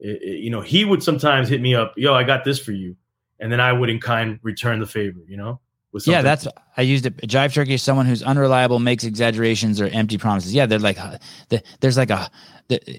it, 0.00 0.22
it, 0.22 0.38
you 0.40 0.50
know, 0.50 0.62
he 0.62 0.84
would 0.84 1.02
sometimes 1.02 1.48
hit 1.48 1.60
me 1.62 1.74
up, 1.74 1.94
yo, 1.96 2.14
I 2.14 2.24
got 2.24 2.44
this 2.44 2.58
for 2.60 2.72
you 2.72 2.96
and 3.42 3.52
then 3.52 3.60
I 3.60 3.72
would 3.72 3.90
in 3.90 4.00
kind 4.00 4.38
return 4.42 4.78
the 4.78 4.86
favor, 4.86 5.20
you 5.26 5.36
know? 5.36 5.60
With 5.92 6.06
Yeah, 6.06 6.22
that's 6.22 6.48
I 6.78 6.82
used 6.82 7.04
it. 7.04 7.18
Jive 7.18 7.52
turkey 7.52 7.74
is 7.74 7.82
someone 7.82 8.06
who's 8.06 8.22
unreliable, 8.22 8.78
makes 8.78 9.04
exaggerations 9.04 9.78
or 9.78 9.88
empty 9.88 10.16
promises. 10.16 10.54
Yeah, 10.54 10.64
they're 10.64 10.78
like 10.78 10.98
uh, 10.98 11.18
the, 11.50 11.62
there's 11.80 11.98
like 11.98 12.08
a 12.08 12.30
the, 12.68 12.98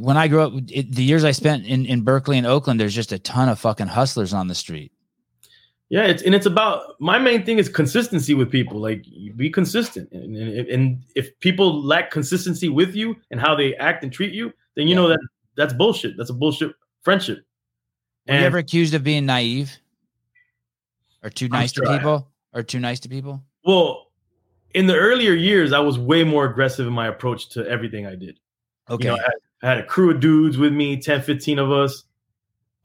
when 0.00 0.16
I 0.16 0.26
grew 0.26 0.42
up, 0.42 0.52
it, 0.66 0.92
the 0.92 1.04
years 1.04 1.22
I 1.22 1.30
spent 1.30 1.64
in 1.64 1.86
in 1.86 2.00
Berkeley 2.00 2.38
and 2.38 2.46
Oakland, 2.46 2.80
there's 2.80 2.94
just 2.94 3.12
a 3.12 3.20
ton 3.20 3.48
of 3.48 3.60
fucking 3.60 3.86
hustlers 3.86 4.32
on 4.32 4.48
the 4.48 4.54
street. 4.56 4.90
yeah. 5.90 6.06
It's 6.06 6.22
and 6.22 6.34
it's 6.34 6.46
about 6.46 7.00
my 7.00 7.18
main 7.20 7.44
thing 7.44 7.58
is 7.58 7.68
consistency 7.68 8.34
with 8.34 8.50
people. 8.50 8.80
Like 8.80 9.04
be 9.36 9.48
consistent, 9.48 10.10
and, 10.10 10.36
and, 10.36 10.68
and 10.68 11.02
if 11.14 11.38
people 11.38 11.84
lack 11.84 12.10
consistency 12.10 12.68
with 12.68 12.96
you 12.96 13.14
and 13.30 13.38
how 13.40 13.54
they 13.54 13.76
act 13.76 14.02
and 14.02 14.12
treat 14.12 14.34
you, 14.34 14.52
then 14.74 14.88
you 14.88 14.96
know 14.96 15.06
that 15.06 15.20
that's 15.56 15.72
bullshit. 15.72 16.16
That's 16.16 16.30
a 16.30 16.34
bullshit 16.34 16.72
friendship. 17.02 17.44
Were 18.28 18.34
you 18.34 18.46
ever 18.46 18.58
accused 18.58 18.94
of 18.94 19.02
being 19.02 19.26
naive 19.26 19.76
or 21.22 21.30
too 21.30 21.48
nice 21.48 21.72
to 21.72 21.84
sure 21.84 21.96
people 21.98 22.28
or 22.52 22.62
too 22.62 22.80
nice 22.80 23.00
to 23.00 23.08
people? 23.08 23.42
Well, 23.64 24.08
in 24.74 24.86
the 24.86 24.94
earlier 24.94 25.32
years, 25.32 25.72
I 25.72 25.80
was 25.80 25.98
way 25.98 26.24
more 26.24 26.44
aggressive 26.44 26.86
in 26.86 26.92
my 26.92 27.08
approach 27.08 27.48
to 27.50 27.66
everything 27.66 28.06
I 28.06 28.14
did. 28.14 28.38
Okay, 28.90 29.04
You 29.04 29.10
know, 29.10 29.16
I 29.16 29.22
had, 29.22 29.32
I 29.62 29.68
had 29.68 29.78
a 29.78 29.86
crew 29.86 30.10
of 30.10 30.20
dudes 30.20 30.58
with 30.58 30.72
me, 30.72 30.98
10, 30.98 31.22
15 31.22 31.58
of 31.58 31.70
us. 31.70 32.04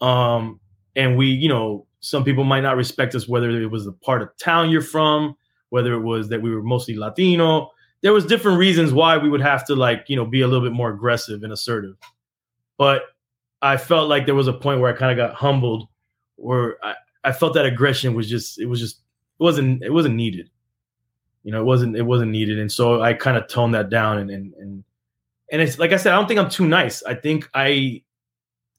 Um, 0.01 0.59
and 0.95 1.17
we, 1.17 1.27
you 1.27 1.49
know, 1.49 1.87
some 1.99 2.23
people 2.23 2.43
might 2.43 2.61
not 2.61 2.77
respect 2.77 3.15
us, 3.15 3.27
whether 3.27 3.49
it 3.49 3.69
was 3.71 3.85
the 3.85 3.93
part 3.93 4.21
of 4.21 4.35
town 4.37 4.69
you're 4.69 4.81
from, 4.81 5.35
whether 5.69 5.93
it 5.93 6.01
was 6.01 6.29
that 6.29 6.41
we 6.41 6.53
were 6.53 6.63
mostly 6.63 6.95
Latino. 6.95 7.71
There 8.01 8.13
was 8.13 8.25
different 8.25 8.57
reasons 8.57 8.91
why 8.91 9.17
we 9.17 9.29
would 9.29 9.41
have 9.41 9.65
to 9.67 9.75
like, 9.75 10.05
you 10.07 10.15
know, 10.15 10.25
be 10.25 10.41
a 10.41 10.47
little 10.47 10.65
bit 10.65 10.73
more 10.73 10.89
aggressive 10.89 11.43
and 11.43 11.53
assertive. 11.53 11.95
But 12.77 13.03
I 13.63 13.77
felt 13.77 14.09
like 14.09 14.25
there 14.25 14.35
was 14.35 14.47
a 14.47 14.53
point 14.53 14.79
where 14.79 14.93
I 14.93 14.97
kind 14.97 15.11
of 15.11 15.17
got 15.17 15.35
humbled, 15.35 15.87
where 16.35 16.77
I, 16.85 16.93
I 17.23 17.31
felt 17.31 17.55
that 17.55 17.65
aggression 17.65 18.13
was 18.13 18.29
just, 18.29 18.59
it 18.59 18.65
was 18.65 18.79
just, 18.79 18.97
it 19.39 19.43
wasn't, 19.43 19.83
it 19.83 19.91
wasn't 19.91 20.15
needed. 20.15 20.49
You 21.43 21.51
know, 21.51 21.61
it 21.61 21.65
wasn't, 21.65 21.95
it 21.95 22.03
wasn't 22.03 22.31
needed. 22.31 22.59
And 22.59 22.71
so 22.71 23.01
I 23.01 23.13
kind 23.13 23.37
of 23.37 23.47
toned 23.47 23.73
that 23.73 23.89
down 23.89 24.19
and, 24.19 24.29
and, 24.29 24.53
and, 24.55 24.83
and 25.53 25.61
it's 25.61 25.77
like 25.77 25.91
I 25.91 25.97
said, 25.97 26.13
I 26.13 26.15
don't 26.15 26.27
think 26.27 26.39
I'm 26.39 26.49
too 26.49 26.67
nice. 26.67 27.03
I 27.03 27.13
think 27.13 27.47
I 27.53 28.01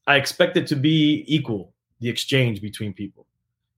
I 0.09 0.17
expect 0.17 0.57
it 0.57 0.67
to 0.67 0.77
be 0.77 1.25
equal, 1.29 1.73
the 2.01 2.09
exchange 2.09 2.61
between 2.61 2.93
people. 2.93 3.27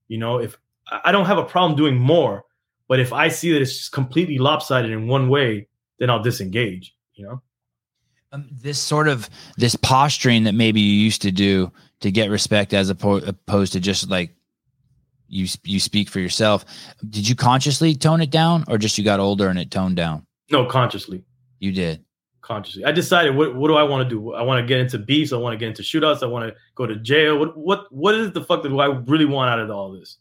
You 0.08 0.16
know, 0.16 0.38
if 0.38 0.56
I 0.88 1.00
I 1.04 1.12
don't 1.12 1.26
have 1.26 1.36
a 1.36 1.44
problem 1.44 1.76
doing 1.76 1.96
more, 1.96 2.44
but 2.88 2.98
if 2.98 3.12
I 3.12 3.28
see 3.28 3.52
that 3.52 3.60
it's 3.60 3.76
just 3.76 3.92
completely 3.92 4.38
lopsided 4.38 4.90
in 4.90 5.08
one 5.08 5.28
way, 5.28 5.68
then 5.98 6.08
I'll 6.08 6.22
disengage. 6.22 6.96
You 7.14 7.26
know, 7.26 7.42
um, 8.36 8.48
this 8.50 8.78
sort 8.78 9.08
of 9.08 9.28
this 9.56 9.76
posturing 9.76 10.44
that 10.44 10.54
maybe 10.54 10.80
you 10.80 10.94
used 10.94 11.22
to 11.22 11.32
do 11.32 11.72
to 12.00 12.10
get 12.10 12.30
respect 12.30 12.72
as 12.72 12.92
oppo- 12.92 13.26
opposed 13.26 13.72
to 13.72 13.80
just 13.80 14.08
like 14.10 14.30
you 15.28 15.48
you 15.64 15.80
speak 15.80 16.08
for 16.08 16.20
yourself 16.20 16.64
did 17.10 17.28
you 17.28 17.34
consciously 17.34 17.94
tone 17.94 18.20
it 18.20 18.30
down 18.30 18.64
or 18.68 18.78
just 18.78 18.96
you 18.96 19.04
got 19.04 19.18
older 19.18 19.48
and 19.48 19.58
it 19.58 19.70
toned 19.70 19.96
down 19.96 20.24
no, 20.50 20.64
consciously, 20.66 21.24
you 21.58 21.72
did 21.72 22.04
consciously. 22.40 22.84
I 22.84 22.92
decided 22.92 23.34
what 23.34 23.56
what 23.56 23.68
do 23.68 23.74
I 23.74 23.82
want 23.82 24.08
to 24.08 24.14
do? 24.14 24.34
I 24.34 24.42
want 24.42 24.62
to 24.62 24.66
get 24.66 24.78
into 24.78 24.98
beefs. 24.98 25.32
I 25.32 25.36
want 25.36 25.52
to 25.52 25.58
get 25.58 25.68
into 25.68 25.82
shootouts. 25.82 26.22
I 26.22 26.26
want 26.26 26.48
to 26.48 26.54
go 26.76 26.86
to 26.86 26.96
jail. 26.96 27.38
What 27.38 27.56
what 27.56 27.92
what 27.92 28.14
is 28.14 28.32
the 28.32 28.42
fuck 28.42 28.62
that 28.62 28.68
do 28.68 28.78
I 28.78 28.86
really 28.86 29.24
want 29.24 29.50
out 29.50 29.58
of 29.58 29.70
all 29.70 29.92
this? 29.92 30.18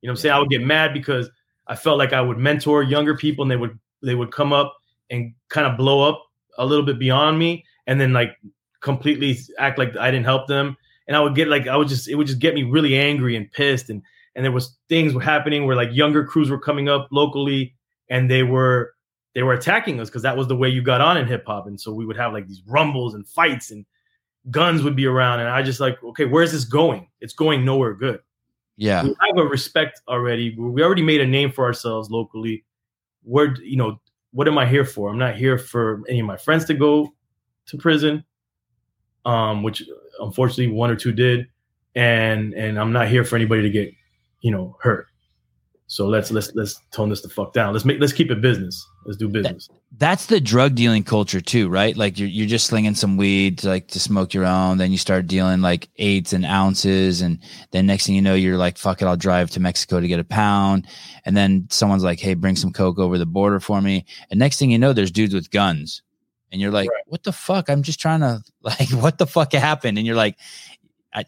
You 0.00 0.06
know 0.06 0.12
what 0.12 0.18
I'm 0.18 0.22
saying? 0.22 0.34
I 0.34 0.38
would 0.38 0.48
get 0.48 0.62
mad 0.62 0.94
because 0.94 1.28
I 1.66 1.76
felt 1.76 1.98
like 1.98 2.12
I 2.12 2.20
would 2.20 2.38
mentor 2.38 2.82
younger 2.82 3.16
people 3.16 3.42
and 3.42 3.50
they 3.50 3.56
would 3.56 3.78
they 4.02 4.14
would 4.14 4.32
come 4.32 4.52
up 4.52 4.74
and 5.10 5.34
kind 5.48 5.66
of 5.66 5.76
blow 5.76 6.08
up 6.08 6.24
a 6.58 6.66
little 6.66 6.84
bit 6.84 6.98
beyond 6.98 7.38
me 7.38 7.64
and 7.86 8.00
then 8.00 8.12
like 8.12 8.36
completely 8.80 9.38
act 9.58 9.78
like 9.78 9.96
I 9.96 10.10
didn't 10.10 10.26
help 10.26 10.46
them. 10.46 10.76
And 11.06 11.16
I 11.16 11.20
would 11.20 11.34
get 11.34 11.48
like 11.48 11.66
I 11.66 11.76
would 11.76 11.88
just 11.88 12.08
it 12.08 12.16
would 12.16 12.26
just 12.26 12.38
get 12.38 12.54
me 12.54 12.64
really 12.64 12.98
angry 12.98 13.36
and 13.36 13.50
pissed 13.50 13.88
and 13.88 14.02
and 14.34 14.44
there 14.44 14.52
was 14.52 14.76
things 14.88 15.14
were 15.14 15.20
happening 15.20 15.66
where 15.66 15.74
like 15.74 15.88
younger 15.92 16.24
crews 16.24 16.50
were 16.50 16.60
coming 16.60 16.88
up 16.88 17.08
locally 17.10 17.74
and 18.10 18.30
they 18.30 18.42
were 18.42 18.94
they 19.34 19.42
were 19.42 19.52
attacking 19.52 20.00
us 20.00 20.08
because 20.08 20.22
that 20.22 20.36
was 20.36 20.48
the 20.48 20.56
way 20.56 20.68
you 20.68 20.82
got 20.82 21.00
on 21.00 21.16
in 21.16 21.26
hip 21.26 21.44
hop. 21.46 21.66
And 21.66 21.80
so 21.80 21.92
we 21.92 22.06
would 22.06 22.16
have 22.16 22.32
like 22.32 22.46
these 22.46 22.62
rumbles 22.66 23.14
and 23.14 23.26
fights 23.26 23.70
and 23.70 23.84
guns 24.50 24.82
would 24.82 24.96
be 24.96 25.06
around. 25.06 25.40
And 25.40 25.48
I 25.48 25.62
just 25.62 25.80
like, 25.80 26.02
okay, 26.02 26.24
where's 26.24 26.52
this 26.52 26.64
going? 26.64 27.08
It's 27.20 27.34
going 27.34 27.64
nowhere 27.64 27.94
good. 27.94 28.20
yeah 28.76 29.02
We 29.02 29.14
have 29.20 29.38
a 29.38 29.44
respect 29.44 30.00
already. 30.08 30.54
We 30.56 30.82
already 30.82 31.02
made 31.02 31.20
a 31.20 31.26
name 31.26 31.52
for 31.52 31.64
ourselves 31.64 32.10
locally. 32.10 32.64
Where 33.22 33.54
you 33.56 33.76
know, 33.76 34.00
what 34.38 34.46
am 34.46 34.56
I 34.56 34.66
here 34.66 34.84
for? 34.84 35.10
I'm 35.10 35.18
not 35.18 35.34
here 35.34 35.58
for 35.58 36.00
any 36.08 36.20
of 36.20 36.26
my 36.26 36.36
friends 36.36 36.64
to 36.66 36.74
go 36.74 37.12
to 37.66 37.76
prison. 37.76 38.24
Um, 39.24 39.64
which 39.64 39.82
unfortunately 40.20 40.68
one 40.68 40.90
or 40.90 40.94
two 40.94 41.10
did. 41.10 41.48
And 41.96 42.54
and 42.54 42.78
I'm 42.78 42.92
not 42.92 43.08
here 43.08 43.24
for 43.24 43.34
anybody 43.34 43.62
to 43.62 43.68
get, 43.68 43.92
you 44.40 44.52
know, 44.52 44.76
hurt. 44.80 45.07
So 45.90 46.06
let's 46.06 46.30
let's 46.30 46.54
let's 46.54 46.78
tone 46.90 47.08
this 47.08 47.22
the 47.22 47.30
fuck 47.30 47.54
down. 47.54 47.72
Let's 47.72 47.86
make 47.86 47.98
let's 47.98 48.12
keep 48.12 48.30
it 48.30 48.42
business. 48.42 48.86
Let's 49.06 49.16
do 49.16 49.26
business. 49.26 49.70
that's 49.96 50.26
the 50.26 50.38
drug 50.38 50.74
dealing 50.74 51.02
culture 51.02 51.40
too 51.40 51.70
right? 51.70 51.96
Like 51.96 52.18
you're, 52.18 52.28
you're 52.28 52.46
just 52.46 52.66
slinging 52.66 52.94
some 52.94 53.16
weed 53.16 53.58
to 53.60 53.68
like 53.68 53.88
to 53.88 53.98
smoke 53.98 54.34
your 54.34 54.44
own. 54.44 54.76
Then 54.76 54.92
you 54.92 54.98
start 54.98 55.26
dealing 55.26 55.62
like 55.62 55.88
eights 55.96 56.34
and 56.34 56.44
ounces. 56.44 57.22
And 57.22 57.38
then 57.70 57.86
next 57.86 58.04
thing 58.04 58.14
you 58.14 58.20
know 58.20 58.34
you're 58.34 58.58
like 58.58 58.76
fuck 58.76 59.00
it 59.00 59.06
i'll 59.06 59.16
drive 59.16 59.50
to 59.52 59.60
mexico 59.60 59.98
to 59.98 60.06
get 60.06 60.20
a 60.20 60.24
pound. 60.24 60.86
And 61.24 61.34
then 61.34 61.66
someone's 61.70 62.04
like 62.04 62.20
hey 62.20 62.34
bring 62.34 62.56
some 62.56 62.70
coke 62.72 62.98
over 62.98 63.16
the 63.16 63.24
border 63.24 63.58
for 63.58 63.80
me. 63.80 64.04
And 64.30 64.38
next 64.38 64.58
thing 64.58 64.70
you 64.70 64.78
know 64.78 64.92
there's 64.92 65.10
dudes 65.10 65.32
with 65.32 65.50
guns. 65.50 66.02
And 66.52 66.60
you're 66.60 66.70
like 66.70 66.90
Right. 66.90 67.04
what 67.06 67.22
the 67.24 67.32
fuck? 67.32 67.70
I'm 67.70 67.82
just 67.82 67.98
trying 67.98 68.20
to 68.20 68.42
like 68.62 68.90
what 68.90 69.16
the 69.16 69.26
fuck 69.26 69.54
happened? 69.54 69.96
And 69.96 70.06
you're 70.06 70.16
like 70.16 70.36
i 71.14 71.24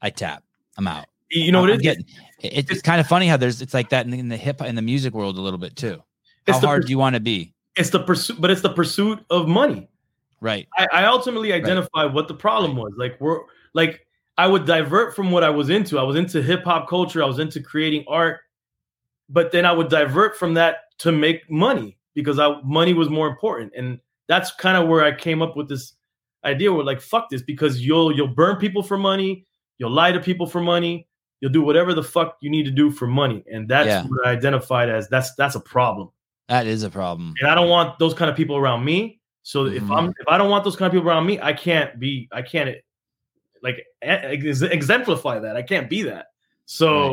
i 0.00 0.10
tap. 0.10 0.42
I'm 0.76 0.88
out 0.88 1.06
You 1.32 1.50
know 1.52 1.60
what 1.62 1.70
it 1.70 1.76
is? 1.76 1.82
getting- 1.82 2.04
it- 2.40 2.70
it's 2.70 2.82
kind 2.82 3.00
of 3.00 3.06
funny 3.06 3.26
how 3.26 3.36
there's 3.36 3.60
it's 3.62 3.74
like 3.74 3.88
that 3.90 4.04
in 4.04 4.10
the, 4.10 4.18
in 4.18 4.28
the 4.28 4.36
hip 4.36 4.60
in 4.62 4.74
the 4.74 4.82
music 4.82 5.14
world 5.14 5.36
a 5.38 5.40
little 5.40 5.58
bit 5.58 5.76
too 5.76 6.02
how 6.46 6.54
It's 6.56 6.64
hard 6.64 6.86
do 6.86 6.90
you 6.90 6.98
want 6.98 7.14
to 7.14 7.20
be 7.20 7.54
It's 7.76 7.90
the 7.90 8.00
pursuit, 8.00 8.40
but 8.40 8.50
it's 8.50 8.62
the 8.62 8.72
pursuit 8.72 9.24
of 9.30 9.48
money. 9.48 9.88
right 10.40 10.66
I, 10.78 10.86
I 10.92 11.04
ultimately 11.06 11.52
identified 11.52 12.12
what 12.14 12.26
the 12.28 12.34
problem 12.34 12.76
was. 12.76 12.92
Like 12.96 13.20
we're 13.20 13.40
like 13.74 14.06
I 14.38 14.46
would 14.46 14.64
divert 14.66 15.14
from 15.14 15.30
what 15.30 15.44
I 15.44 15.50
was 15.50 15.68
into. 15.70 15.98
I 15.98 16.02
was 16.02 16.16
into 16.16 16.42
hip 16.42 16.64
hop 16.64 16.88
culture. 16.88 17.22
I 17.22 17.26
was 17.26 17.38
into 17.38 17.60
creating 17.62 18.04
art, 18.08 18.40
but 19.28 19.52
then 19.52 19.64
I 19.66 19.72
would 19.72 19.88
divert 19.88 20.36
from 20.36 20.54
that 20.54 20.76
to 20.98 21.12
make 21.12 21.48
money 21.50 21.96
because 22.14 22.38
I 22.38 22.60
money 22.62 22.92
was 22.94 23.08
more 23.08 23.28
important. 23.28 23.72
And 23.76 24.00
that's 24.28 24.50
kind 24.54 24.76
of 24.76 24.88
where 24.88 25.04
I 25.04 25.12
came 25.14 25.42
up 25.42 25.56
with 25.56 25.68
this 25.68 25.94
idea. 26.44 26.72
Where 26.72 26.82
like 26.84 27.00
fuck 27.00 27.28
this 27.30 27.42
because 27.42 27.80
you'll 27.86 28.10
you'll 28.16 28.26
burn 28.34 28.56
people 28.56 28.82
for 28.82 28.98
money. 28.98 29.46
You'll 29.78 29.90
lie 29.92 30.12
to 30.12 30.20
people 30.20 30.46
for 30.46 30.60
money. 30.60 31.06
You'll 31.42 31.50
do 31.50 31.60
whatever 31.60 31.92
the 31.92 32.04
fuck 32.04 32.38
you 32.40 32.48
need 32.48 32.62
to 32.66 32.70
do 32.70 32.90
for 32.92 33.06
money, 33.08 33.42
and 33.52 33.68
that's 33.68 33.88
Yeah. 33.88 34.04
what 34.04 34.24
I 34.26 34.30
identified 34.30 34.88
as 34.88 35.08
that's 35.08 35.34
that's 35.34 35.56
a 35.56 35.60
problem. 35.60 36.08
That 36.48 36.66
is 36.68 36.84
a 36.84 36.88
problem. 36.90 37.34
And 37.40 37.50
I 37.50 37.54
don't 37.56 37.68
want 37.68 37.98
those 37.98 38.14
kind 38.14 38.30
of 38.30 38.36
people 38.36 38.56
around 38.56 38.84
me. 38.84 39.20
So 39.42 39.66
if 39.66 39.82
Mhm. 39.82 39.96
I'm 39.96 40.08
if 40.20 40.28
I 40.28 40.38
don't 40.38 40.50
want 40.50 40.62
those 40.62 40.76
kind 40.76 40.86
of 40.86 40.92
people 40.92 41.08
around 41.10 41.26
me, 41.26 41.40
I 41.40 41.52
can't 41.52 41.98
be 41.98 42.28
I 42.30 42.42
can't 42.42 42.76
like 43.60 43.84
ex- 44.02 44.62
exemplify 44.62 45.40
that. 45.40 45.56
I 45.56 45.62
can't 45.62 45.90
be 45.90 46.02
that. 46.02 46.26
So 46.66 47.06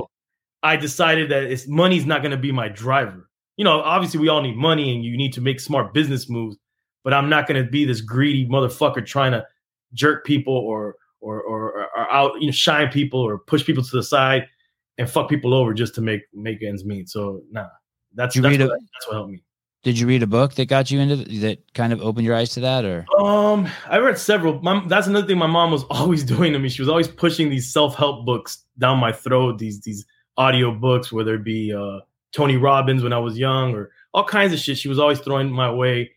Right. 0.64 0.74
I 0.74 0.76
decided 0.76 1.30
that 1.32 1.44
it's 1.44 1.68
money's 1.68 2.06
not 2.06 2.22
going 2.22 2.32
to 2.32 2.38
be 2.38 2.52
my 2.52 2.68
driver. 2.70 3.30
You 3.58 3.66
know, 3.66 3.82
obviously 3.82 4.20
we 4.20 4.30
all 4.30 4.42
need 4.44 4.56
money 4.58 4.94
and 4.94 5.04
you 5.04 5.18
need 5.18 5.34
to 5.34 5.42
make 5.42 5.60
smart 5.60 5.92
business 5.94 6.30
moves, 6.30 6.58
but 7.04 7.14
I'm 7.16 7.30
not 7.30 7.48
going 7.48 7.64
to 7.64 7.70
be 7.70 7.84
this 7.84 8.02
greedy 8.02 8.48
motherfucker 8.48 9.04
trying 9.06 9.32
to 9.32 9.44
jerk 9.94 10.24
people 10.24 10.54
or 10.56 10.98
or 11.22 11.42
or, 11.42 11.79
or 12.10 12.14
out 12.14 12.34
you 12.40 12.48
know 12.48 12.52
shine 12.52 12.90
people 12.90 13.20
or 13.20 13.38
push 13.38 13.66
people 13.66 13.84
to 13.84 13.96
the 13.96 14.04
side 14.04 14.48
and 14.98 15.10
fuck 15.10 15.30
people 15.30 15.54
over 15.54 15.74
just 15.74 15.96
to 15.96 16.02
make 16.02 16.22
make 16.34 16.62
ends 16.64 16.86
meet. 16.86 17.10
So 17.10 17.42
nah, 17.52 17.68
that's 18.14 18.36
that's 18.36 18.46
read 18.48 18.62
what, 18.62 18.70
a- 18.72 18.80
that's 18.80 19.08
what 19.08 19.14
helped 19.14 19.32
me. 19.32 19.44
Did 19.82 19.98
you 19.98 20.08
read 20.08 20.24
a 20.24 20.28
book 20.28 20.56
that 20.56 20.66
got 20.66 20.92
you 20.92 21.00
into 21.00 21.24
th- 21.24 21.40
that 21.40 21.74
kind 21.74 21.94
of 21.94 22.02
opened 22.02 22.26
your 22.26 22.36
eyes 22.36 22.50
to 22.52 22.60
that 22.60 22.84
or 22.84 23.06
Um, 23.18 23.70
I 23.88 23.98
read 24.00 24.18
several. 24.18 24.62
My, 24.62 24.86
that's 24.88 25.08
another 25.08 25.26
thing 25.26 25.38
my 25.38 25.48
mom 25.48 25.72
was 25.72 25.84
always 25.90 26.24
doing 26.24 26.52
to 26.52 26.60
me. 26.60 26.68
She 26.68 26.82
was 26.82 26.90
always 26.90 27.08
pushing 27.08 27.50
these 27.50 27.72
self-help 27.72 28.26
books 28.26 28.66
down 28.78 28.98
my 28.98 29.14
throat, 29.14 29.58
these 29.58 29.80
these 29.82 30.06
audio 30.38 30.74
books, 30.74 31.12
whether 31.14 31.36
it 31.36 31.44
be 31.46 31.74
uh 31.74 32.00
Tony 32.34 32.58
Robbins 32.58 33.04
when 33.04 33.14
I 33.14 33.20
was 33.20 33.38
young 33.38 33.74
or 33.74 33.92
all 34.14 34.26
kinds 34.26 34.52
of 34.54 34.60
shit. 34.60 34.78
She 34.78 34.90
was 34.90 35.00
always 35.00 35.20
throwing 35.20 35.50
my 35.50 35.72
way. 35.72 36.12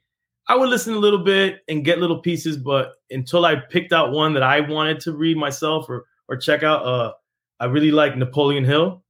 I 0.48 0.56
would 0.56 0.68
listen 0.68 0.94
a 0.94 0.98
little 0.98 1.22
bit 1.22 1.60
and 1.68 1.84
get 1.84 1.98
little 1.98 2.18
pieces, 2.18 2.56
but 2.56 2.94
until 3.10 3.44
I 3.44 3.56
picked 3.56 3.92
out 3.92 4.12
one 4.12 4.34
that 4.34 4.42
I 4.42 4.60
wanted 4.60 5.00
to 5.00 5.12
read 5.12 5.36
myself 5.36 5.88
or 5.88 6.06
or 6.28 6.36
check 6.36 6.62
out, 6.62 6.84
uh, 6.84 7.12
I 7.60 7.66
really 7.66 7.90
like 7.90 8.16
Napoleon 8.16 8.64
Hill. 8.64 9.02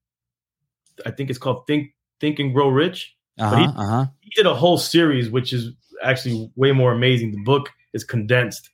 I 1.06 1.10
think 1.10 1.30
it's 1.30 1.38
called 1.38 1.66
Think 1.66 1.94
Think 2.20 2.38
and 2.38 2.52
Grow 2.52 2.68
Rich 2.68 3.16
uh-huh, 3.38 3.56
he- 3.56 3.64
uh-huh. 3.64 4.06
he 4.20 4.30
did 4.30 4.46
a 4.46 4.54
whole 4.54 4.78
series, 4.78 5.30
which 5.30 5.52
is 5.52 5.72
actually 6.02 6.50
way 6.56 6.72
more 6.72 6.92
amazing. 6.92 7.32
The 7.32 7.42
book 7.42 7.70
is 7.92 8.04
condensed. 8.04 8.70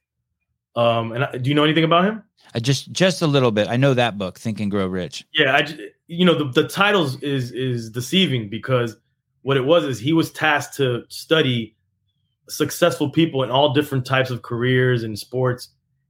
Um, 0.77 1.13
and 1.13 1.25
I, 1.25 1.39
do 1.39 1.49
you 1.49 1.55
know 1.55 1.65
anything 1.65 1.85
about 1.85 2.05
him? 2.05 2.23
I 2.55 2.61
just 2.61 2.93
just 2.93 3.21
a 3.21 3.27
little 3.27 3.51
bit. 3.51 3.69
I 3.69 3.77
know 3.77 3.95
that 3.95 4.17
book, 4.17 4.39
Think 4.39 4.61
and 4.61 4.71
Grow 4.71 4.87
Rich. 4.87 5.27
Yeah, 5.35 5.57
I 5.57 5.69
you 6.07 6.25
know, 6.25 6.35
the, 6.35 6.63
the 6.63 6.69
titles 6.69 7.21
is 7.23 7.51
is 7.53 7.91
deceiving 7.91 8.49
because 8.49 8.97
what 9.43 9.57
it 9.57 9.65
was 9.65 9.85
is 9.85 9.99
he 9.99 10.13
was 10.13 10.31
tasked 10.31 10.77
to 10.77 11.05
study 11.09 11.77
successful 12.49 13.11
people 13.11 13.43
in 13.43 13.51
all 13.51 13.73
different 13.73 14.07
types 14.07 14.31
of 14.31 14.43
careers 14.43 15.03
and 15.03 15.19
sports 15.19 15.69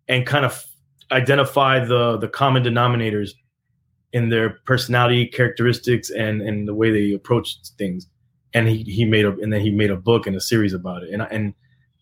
and 0.08 0.26
kind 0.26 0.44
of 0.44 0.64
identify 1.10 1.84
the 1.84 2.16
the 2.18 2.28
common 2.28 2.62
denominators 2.62 3.30
in 4.12 4.28
their 4.28 4.50
personality 4.64 5.26
characteristics 5.26 6.10
and 6.10 6.42
and 6.42 6.68
the 6.68 6.74
way 6.74 6.90
they 6.90 7.12
approach 7.12 7.58
things 7.76 8.06
and 8.54 8.68
he 8.68 8.82
he 8.84 9.04
made 9.04 9.24
a 9.24 9.32
and 9.38 9.52
then 9.52 9.60
he 9.60 9.70
made 9.70 9.90
a 9.90 9.96
book 9.96 10.26
and 10.26 10.36
a 10.36 10.40
series 10.40 10.72
about 10.72 11.02
it 11.02 11.10
and 11.12 11.22
and 11.30 11.54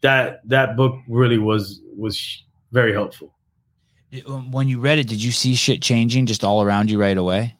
that 0.02 0.40
that 0.48 0.76
book 0.76 0.94
really 1.08 1.38
was 1.38 1.80
was 1.96 2.44
very 2.72 2.92
helpful 2.92 3.36
um, 4.26 4.50
When 4.50 4.68
you 4.68 4.80
read 4.80 4.98
it, 4.98 5.08
did 5.08 5.22
you 5.22 5.32
see 5.32 5.54
shit 5.54 5.82
changing 5.82 6.26
just 6.26 6.44
all 6.44 6.62
around 6.62 6.90
you 6.90 6.98
right 6.98 7.16
away? 7.16 7.56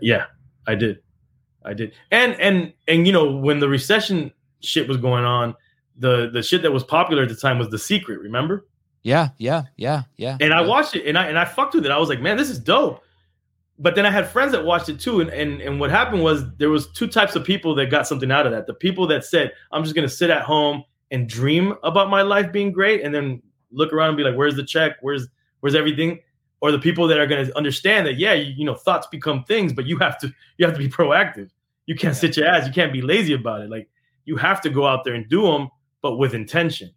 Yeah, 0.00 0.26
I 0.66 0.74
did. 0.74 1.00
I 1.64 1.74
did. 1.74 1.92
And 2.10 2.34
and 2.40 2.72
and 2.86 3.06
you 3.06 3.12
know, 3.12 3.34
when 3.36 3.58
the 3.58 3.68
recession 3.68 4.32
shit 4.60 4.88
was 4.88 4.96
going 4.98 5.24
on, 5.24 5.54
the 5.98 6.30
the 6.32 6.42
shit 6.42 6.62
that 6.62 6.72
was 6.72 6.84
popular 6.84 7.24
at 7.24 7.28
the 7.28 7.36
time 7.36 7.58
was 7.58 7.68
The 7.68 7.78
Secret, 7.78 8.20
remember? 8.20 8.66
Yeah, 9.02 9.28
yeah, 9.38 9.62
yeah, 9.76 10.02
yeah. 10.16 10.36
And 10.40 10.52
I 10.52 10.60
watched 10.60 10.96
it 10.96 11.06
and 11.06 11.18
I 11.18 11.26
and 11.26 11.38
I 11.38 11.44
fucked 11.44 11.74
with 11.74 11.84
it. 11.84 11.92
I 11.92 11.98
was 11.98 12.08
like, 12.08 12.20
man, 12.20 12.36
this 12.36 12.50
is 12.50 12.58
dope. 12.58 13.02
But 13.80 13.94
then 13.94 14.04
I 14.04 14.10
had 14.10 14.28
friends 14.28 14.52
that 14.52 14.64
watched 14.64 14.88
it 14.88 15.00
too. 15.00 15.20
And 15.20 15.30
and, 15.30 15.60
and 15.60 15.80
what 15.80 15.90
happened 15.90 16.22
was 16.22 16.44
there 16.56 16.70
was 16.70 16.90
two 16.92 17.06
types 17.06 17.36
of 17.36 17.44
people 17.44 17.74
that 17.76 17.86
got 17.86 18.06
something 18.06 18.30
out 18.30 18.46
of 18.46 18.52
that. 18.52 18.66
The 18.66 18.74
people 18.74 19.06
that 19.08 19.24
said, 19.24 19.52
I'm 19.72 19.82
just 19.82 19.94
gonna 19.94 20.08
sit 20.08 20.30
at 20.30 20.42
home 20.42 20.84
and 21.10 21.28
dream 21.28 21.74
about 21.82 22.10
my 22.10 22.22
life 22.22 22.52
being 22.52 22.72
great 22.72 23.02
and 23.02 23.14
then 23.14 23.42
look 23.70 23.92
around 23.92 24.08
and 24.08 24.16
be 24.16 24.24
like, 24.24 24.34
where's 24.34 24.56
the 24.56 24.64
check? 24.64 24.96
Where's 25.00 25.26
where's 25.60 25.74
everything? 25.74 26.20
Or 26.60 26.72
the 26.72 26.78
people 26.78 27.06
that 27.06 27.18
are 27.18 27.26
gonna 27.26 27.48
understand 27.54 28.06
that, 28.08 28.18
yeah, 28.18 28.32
you, 28.32 28.52
you 28.56 28.64
know, 28.64 28.74
thoughts 28.74 29.06
become 29.06 29.44
things, 29.44 29.72
but 29.72 29.86
you 29.86 29.96
have 29.98 30.18
to 30.18 30.32
you 30.56 30.66
have 30.66 30.74
to 30.74 30.78
be 30.78 30.88
proactive. 30.88 31.50
You 31.86 31.94
can't 31.94 32.16
sit 32.16 32.36
your 32.36 32.46
ass, 32.46 32.66
you 32.66 32.72
can't 32.72 32.92
be 32.92 33.00
lazy 33.00 33.32
about 33.32 33.60
it. 33.60 33.70
Like 33.70 33.88
you 34.24 34.36
have 34.36 34.60
to 34.62 34.70
go 34.70 34.86
out 34.86 35.04
there 35.04 35.14
and 35.14 35.28
do 35.28 35.42
them, 35.42 35.68
but 36.02 36.16
with 36.16 36.34
intention. 36.34 36.90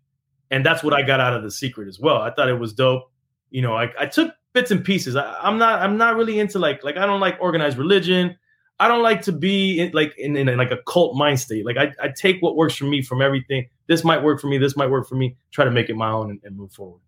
And 0.50 0.66
that's 0.66 0.84
what 0.84 0.94
I 0.94 1.02
got 1.02 1.20
out 1.20 1.34
of 1.34 1.44
the 1.44 1.52
secret 1.52 1.88
as 1.88 2.00
well. 2.00 2.18
I 2.18 2.32
thought 2.32 2.50
it 2.50 2.60
was 2.60 2.74
dope. 2.74 3.10
You 3.50 3.62
know, 3.62 3.74
I, 3.74 3.90
I 4.00 4.06
took 4.06 4.34
bits 4.54 4.72
and 4.72 4.84
pieces. 4.84 5.16
I, 5.16 5.34
I'm 5.42 5.58
not 5.58 5.82
I'm 5.82 5.98
not 5.98 6.16
really 6.16 6.40
into 6.40 6.60
like 6.60 6.84
like 6.84 6.98
I 6.98 7.06
don't 7.06 7.20
like 7.20 7.38
organized 7.40 7.78
religion. 7.78 8.38
I 8.80 8.88
don't 8.88 9.04
like 9.04 9.22
to 9.24 9.32
be 9.32 9.80
in, 9.80 9.92
like 9.92 10.18
in, 10.18 10.36
in 10.36 10.58
like 10.58 10.72
a 10.72 10.80
cult 10.88 11.16
mind 11.16 11.40
state. 11.40 11.66
Like 11.66 11.78
I, 11.78 11.94
I 12.02 12.10
take 12.18 12.42
what 12.42 12.56
works 12.56 12.76
for 12.76 12.86
me 12.86 13.04
from 13.04 13.22
everything. 13.22 13.70
This 13.88 14.04
might 14.04 14.24
work 14.24 14.42
for 14.42 14.48
me. 14.48 14.58
This 14.58 14.76
might 14.76 14.90
work 14.90 15.08
for 15.08 15.16
me. 15.16 15.38
Try 15.52 15.66
to 15.66 15.72
make 15.72 15.90
it 15.90 15.96
my 15.96 16.10
own 16.10 16.32
and, 16.32 16.40
and 16.44 16.58
move 16.58 16.72
forward. 16.72 17.00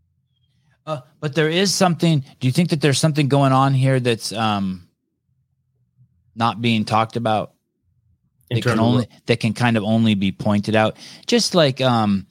Uh, 0.85 0.99
but 1.19 1.33
there 1.33 1.49
is 1.49 1.73
something. 1.73 2.23
Do 2.39 2.47
you 2.47 2.51
think 2.51 2.69
that 2.69 2.81
there's 2.81 2.99
something 2.99 3.27
going 3.27 3.53
on 3.53 3.73
here 3.73 3.99
that's 3.99 4.31
um 4.31 4.87
not 6.35 6.61
being 6.61 6.85
talked 6.85 7.15
about? 7.15 7.53
That 8.53 8.63
can 8.63 8.79
only 8.79 9.07
that 9.25 9.39
can 9.39 9.53
kind 9.53 9.77
of 9.77 9.83
only 9.83 10.15
be 10.15 10.31
pointed 10.31 10.75
out. 10.75 10.97
Just 11.27 11.55
like 11.55 11.81
um, 11.81 12.27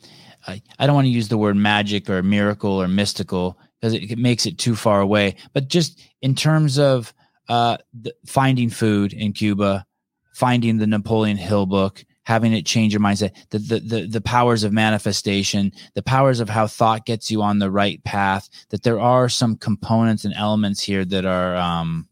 I, 0.47 0.63
I 0.79 0.87
don't 0.87 0.95
want 0.95 1.07
to 1.07 1.11
use 1.11 1.29
the 1.29 1.39
word 1.39 1.57
magic 1.57 2.11
or 2.11 2.23
miracle 2.23 2.81
or 2.81 2.89
mystical 2.89 3.59
because 3.81 3.95
it, 3.95 4.13
it 4.13 4.19
makes 4.19 4.47
it 4.47 4.59
too 4.59 4.75
far 4.75 5.01
away. 5.01 5.37
But 5.53 5.69
just 5.69 6.01
in 6.21 6.35
terms 6.35 6.79
of 6.79 7.13
uh, 7.49 7.79
the, 7.93 8.15
finding 8.27 8.71
food 8.71 9.13
in 9.13 9.33
Cuba, 9.33 9.87
finding 10.35 10.79
the 10.79 10.87
Napoleon 10.87 11.37
Hill 11.37 11.67
book, 11.67 12.05
having 12.25 12.53
it 12.53 12.65
change 12.65 12.93
your 12.93 13.01
mindset, 13.01 13.35
the, 13.51 13.59
the 13.59 13.81
the 13.81 14.07
the 14.07 14.21
powers 14.21 14.65
of 14.65 14.73
manifestation, 14.73 15.73
the 15.95 16.03
powers 16.03 16.41
of 16.41 16.49
how 16.49 16.67
thought 16.67 17.07
gets 17.07 17.31
you 17.31 17.43
on 17.43 17.59
the 17.59 17.71
right 17.71 18.03
path. 18.05 18.49
That 18.71 18.83
there 18.83 19.01
are 19.01 19.29
some 19.29 19.57
components 19.57 20.25
and 20.25 20.35
elements 20.35 20.81
here 20.81 21.05
that 21.05 21.25
are 21.25 21.57
um, 21.57 22.09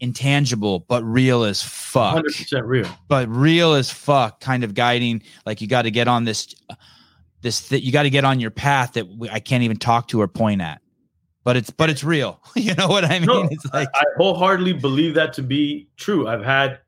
intangible 0.00 0.80
but 0.80 1.02
real 1.04 1.42
as 1.44 1.62
fuck 1.62 2.12
hundred 2.14 2.34
percent 2.34 2.64
real. 2.66 2.86
but 3.08 3.28
real 3.28 3.74
as 3.74 3.90
fuck 3.90 4.40
kind 4.40 4.62
of 4.64 4.74
guiding 4.74 5.22
like 5.46 5.60
you 5.60 5.66
got 5.66 5.82
to 5.82 5.90
get 5.90 6.06
on 6.08 6.24
this 6.24 6.54
this 7.42 7.68
that 7.68 7.82
you 7.82 7.92
got 7.92 8.02
to 8.02 8.10
get 8.10 8.24
on 8.24 8.38
your 8.40 8.50
path 8.50 8.92
that 8.94 9.06
we, 9.08 9.30
i 9.30 9.40
can't 9.40 9.62
even 9.62 9.76
talk 9.78 10.08
to 10.08 10.20
or 10.20 10.28
point 10.28 10.60
at 10.60 10.80
but 11.44 11.56
it's 11.56 11.70
but 11.70 11.88
it's 11.88 12.04
real 12.04 12.40
you 12.56 12.74
know 12.74 12.88
what 12.88 13.04
i 13.04 13.18
mean 13.18 13.26
No, 13.26 13.48
it's 13.50 13.64
like 13.72 13.88
I 13.94 14.04
wholeheartedly 14.18 14.74
believe 14.74 15.14
that 15.14 15.32
to 15.34 15.42
be 15.42 15.88
true. 15.96 16.28
I've 16.28 16.44
had 16.44 16.80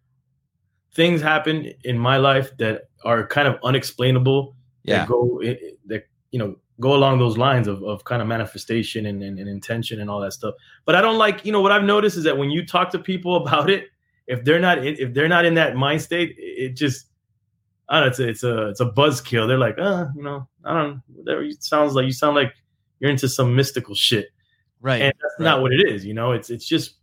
things 0.94 1.22
happen 1.22 1.72
in 1.84 1.98
my 1.98 2.16
life 2.16 2.56
that 2.58 2.88
are 3.04 3.26
kind 3.26 3.46
of 3.48 3.56
unexplainable. 3.62 4.56
yeah 4.84 4.98
That 5.00 5.08
go 5.08 5.40
i- 5.44 5.48
i- 5.50 5.72
that 5.86 6.08
you 6.32 6.38
know 6.40 6.56
go 6.80 6.94
along 6.94 7.18
those 7.18 7.36
lines 7.36 7.66
of, 7.66 7.82
of 7.82 8.04
kind 8.04 8.22
of 8.22 8.28
manifestation 8.28 9.06
and, 9.06 9.22
and, 9.22 9.38
and 9.38 9.48
intention 9.48 10.00
and 10.00 10.08
all 10.08 10.20
that 10.20 10.32
stuff. 10.32 10.54
But 10.84 10.94
I 10.94 11.00
don't 11.00 11.18
like 11.18 11.44
you 11.44 11.52
know 11.52 11.60
what 11.60 11.72
I've 11.72 11.84
noticed 11.84 12.16
is 12.16 12.24
that 12.24 12.36
when 12.36 12.50
you 12.50 12.66
talk 12.66 12.90
to 12.90 12.98
people 12.98 13.36
about 13.42 13.70
it, 13.70 13.88
if 14.26 14.44
they're 14.44 14.60
not 14.60 14.78
in, 14.78 14.96
if 14.98 15.14
they're 15.14 15.28
not 15.28 15.44
in 15.44 15.54
that 15.54 15.76
mind 15.76 16.02
state, 16.02 16.34
it 16.38 16.76
just 16.76 17.06
I 17.88 18.00
don't 18.00 18.06
know. 18.06 18.10
It's 18.10 18.20
a 18.20 18.28
it's 18.28 18.42
a 18.44 18.68
it's 18.68 18.80
a 18.80 18.90
buzzkill. 18.90 19.48
They're 19.48 19.58
like, 19.58 19.78
uh, 19.78 20.06
you 20.14 20.22
know, 20.22 20.46
I 20.64 20.74
don't. 20.74 21.02
Whatever. 21.14 21.42
It 21.42 21.62
sounds 21.62 21.94
like 21.94 22.04
you 22.04 22.12
sound 22.12 22.36
like 22.36 22.52
you're 23.00 23.10
into 23.10 23.28
some 23.28 23.54
mystical 23.54 23.94
shit 23.94 24.28
right 24.80 25.02
and 25.02 25.14
that's 25.20 25.40
not 25.40 25.60
what 25.60 25.72
it 25.72 25.88
is 25.88 26.04
you 26.04 26.14
know 26.14 26.32
it's 26.32 26.50
it's 26.50 26.66
just 26.66 26.94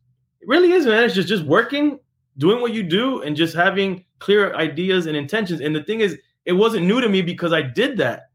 it 0.41 0.47
really 0.47 0.71
is 0.71 0.85
man 0.85 1.03
it's 1.03 1.13
just 1.13 1.27
just 1.27 1.43
working 1.43 1.99
doing 2.37 2.61
what 2.61 2.73
you 2.73 2.83
do 2.83 3.21
and 3.21 3.35
just 3.35 3.55
having 3.55 4.03
clear 4.19 4.55
ideas 4.55 5.05
and 5.05 5.15
intentions 5.17 5.61
and 5.61 5.75
the 5.75 5.83
thing 5.83 5.99
is 5.99 6.17
it 6.45 6.53
wasn't 6.53 6.85
new 6.85 7.01
to 7.01 7.09
me 7.09 7.21
because 7.21 7.51
i 7.51 7.61
did 7.61 7.97
that 7.97 8.29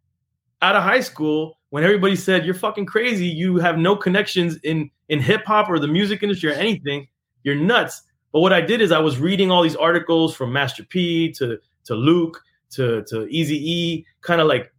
out 0.63 0.77
of 0.77 0.83
high 0.83 1.01
school 1.01 1.59
when 1.71 1.85
everybody 1.85 2.17
said 2.17 2.45
you're 2.45 2.55
fucking 2.55 2.87
crazy. 2.87 3.27
You 3.27 3.57
have 3.57 3.79
no 3.79 3.97
connections 3.97 4.57
in 4.63 4.91
in 5.09 5.21
hip 5.21 5.45
hop 5.45 5.69
or 5.69 5.79
the 5.79 5.89
music 5.89 6.23
industry 6.23 6.51
or 6.51 6.55
anything. 6.55 7.09
You're 7.43 7.57
nuts. 7.57 8.03
But 8.33 8.41
what 8.41 8.53
i 8.53 8.61
did 8.61 8.81
is 8.81 8.93
i 8.93 8.99
was 8.99 9.19
reading 9.19 9.51
all 9.51 9.63
these 9.63 9.77
articles 9.77 10.37
from 10.37 10.53
master 10.53 10.85
p 10.85 11.33
to 11.33 11.59
to 11.85 11.95
luke 11.95 12.41
to 12.71 13.03
to 13.05 13.27
eazy 13.27 13.59
e 13.59 14.07
kind 14.21 14.41
of 14.41 14.47
like 14.47 14.73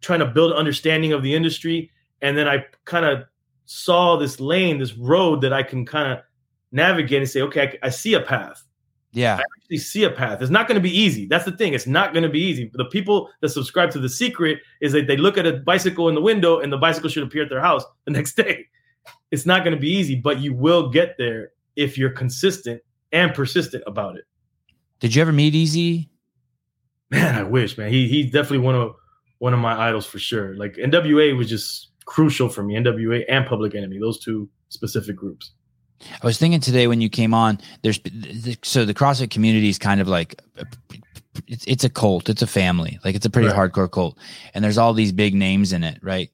trying 0.00 0.20
to 0.20 0.26
build 0.26 0.52
understanding 0.52 1.12
of 1.12 1.22
the 1.22 1.34
industry. 1.34 1.90
And 2.22 2.36
then 2.36 2.48
i 2.48 2.64
kind 2.84 3.04
of 3.04 3.24
saw 3.66 4.16
this 4.16 4.40
lane, 4.40 4.78
this 4.78 4.96
road 4.96 5.40
that 5.42 5.52
I 5.52 5.62
can 5.62 5.84
kind 5.84 6.12
of 6.12 6.20
navigate 6.72 7.20
and 7.20 7.28
say, 7.28 7.42
okay, 7.42 7.78
I, 7.82 7.86
I 7.86 7.90
see 7.90 8.14
a 8.14 8.20
path. 8.20 8.62
Yeah 9.16 9.36
I 9.36 9.42
actually 9.58 9.78
see 9.78 10.04
a 10.04 10.10
path. 10.10 10.42
It's 10.42 10.50
not 10.50 10.68
going 10.68 10.80
to 10.80 10.82
be 10.82 10.94
eazy. 10.94 11.26
That's 11.26 11.46
the 11.46 11.56
thing. 11.56 11.72
It's 11.72 11.86
not 11.86 12.12
going 12.12 12.22
to 12.22 12.28
be 12.28 12.40
easy. 12.40 12.70
The 12.74 12.84
people 12.84 13.30
that 13.40 13.48
subscribe 13.48 13.90
to 13.92 13.98
the 13.98 14.10
secret 14.10 14.58
is 14.82 14.92
that 14.92 15.06
they 15.06 15.16
look 15.16 15.38
at 15.38 15.46
a 15.46 15.54
bicycle 15.54 16.10
in 16.10 16.14
the 16.14 16.20
window 16.20 16.60
and 16.60 16.70
the 16.70 16.76
bicycle 16.76 17.08
should 17.08 17.22
appear 17.22 17.42
at 17.44 17.48
their 17.48 17.62
house 17.62 17.82
the 18.04 18.10
next 18.18 18.36
day. 18.36 18.66
It's 19.30 19.46
not 19.46 19.64
going 19.64 19.74
to 19.74 19.80
be 19.80 19.90
easy, 19.90 20.16
but 20.16 20.40
you 20.40 20.52
will 20.54 20.90
get 20.90 21.16
there 21.16 21.50
if 21.76 21.96
you're 21.96 22.10
consistent 22.10 22.82
and 23.12 23.32
persistent 23.32 23.82
about 23.86 24.16
it. 24.16 24.24
did 25.00 25.14
you 25.14 25.22
ever 25.22 25.32
meet 25.32 25.54
easy 25.54 26.10
Man, 27.10 27.36
I 27.36 27.42
wish, 27.44 27.78
man. 27.78 27.90
He 27.90 28.08
he's 28.08 28.32
definitely 28.32 28.58
one 28.58 28.74
of 28.74 28.94
one 29.38 29.54
of 29.54 29.60
my 29.60 29.88
idols 29.88 30.06
for 30.06 30.18
sure. 30.18 30.56
Like 30.56 30.74
NWA 30.74 31.36
was 31.36 31.48
just 31.48 31.92
crucial 32.04 32.48
for 32.48 32.62
me. 32.62 32.74
NWA 32.74 33.24
and 33.28 33.46
Public 33.46 33.74
Enemy, 33.74 33.98
those 34.00 34.18
two 34.18 34.48
specific 34.70 35.14
groups. 35.14 35.52
I 36.22 36.26
was 36.26 36.38
thinking 36.38 36.60
today 36.60 36.86
when 36.86 37.00
you 37.00 37.08
came 37.08 37.34
on, 37.34 37.58
there's 37.82 38.00
so 38.62 38.84
the 38.84 38.94
CrossFit 38.94 39.30
community 39.30 39.68
is 39.68 39.78
kind 39.78 40.00
of 40.00 40.08
like 40.08 40.40
it's 41.46 41.64
it's 41.66 41.84
a 41.84 41.90
cult, 41.90 42.28
it's 42.28 42.42
a 42.42 42.46
family, 42.46 42.98
like 43.04 43.14
it's 43.14 43.26
a 43.26 43.30
pretty 43.30 43.48
right. 43.48 43.72
hardcore 43.72 43.90
cult, 43.90 44.18
and 44.54 44.64
there's 44.64 44.78
all 44.78 44.92
these 44.92 45.12
big 45.12 45.34
names 45.34 45.72
in 45.72 45.84
it, 45.84 45.98
right? 46.02 46.30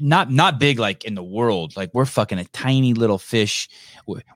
Not 0.00 0.30
not 0.30 0.60
big 0.60 0.78
like 0.78 1.04
in 1.04 1.14
the 1.14 1.22
world, 1.22 1.76
like 1.76 1.90
we're 1.92 2.04
fucking 2.04 2.38
a 2.38 2.44
tiny 2.46 2.94
little 2.94 3.18
fish. 3.18 3.68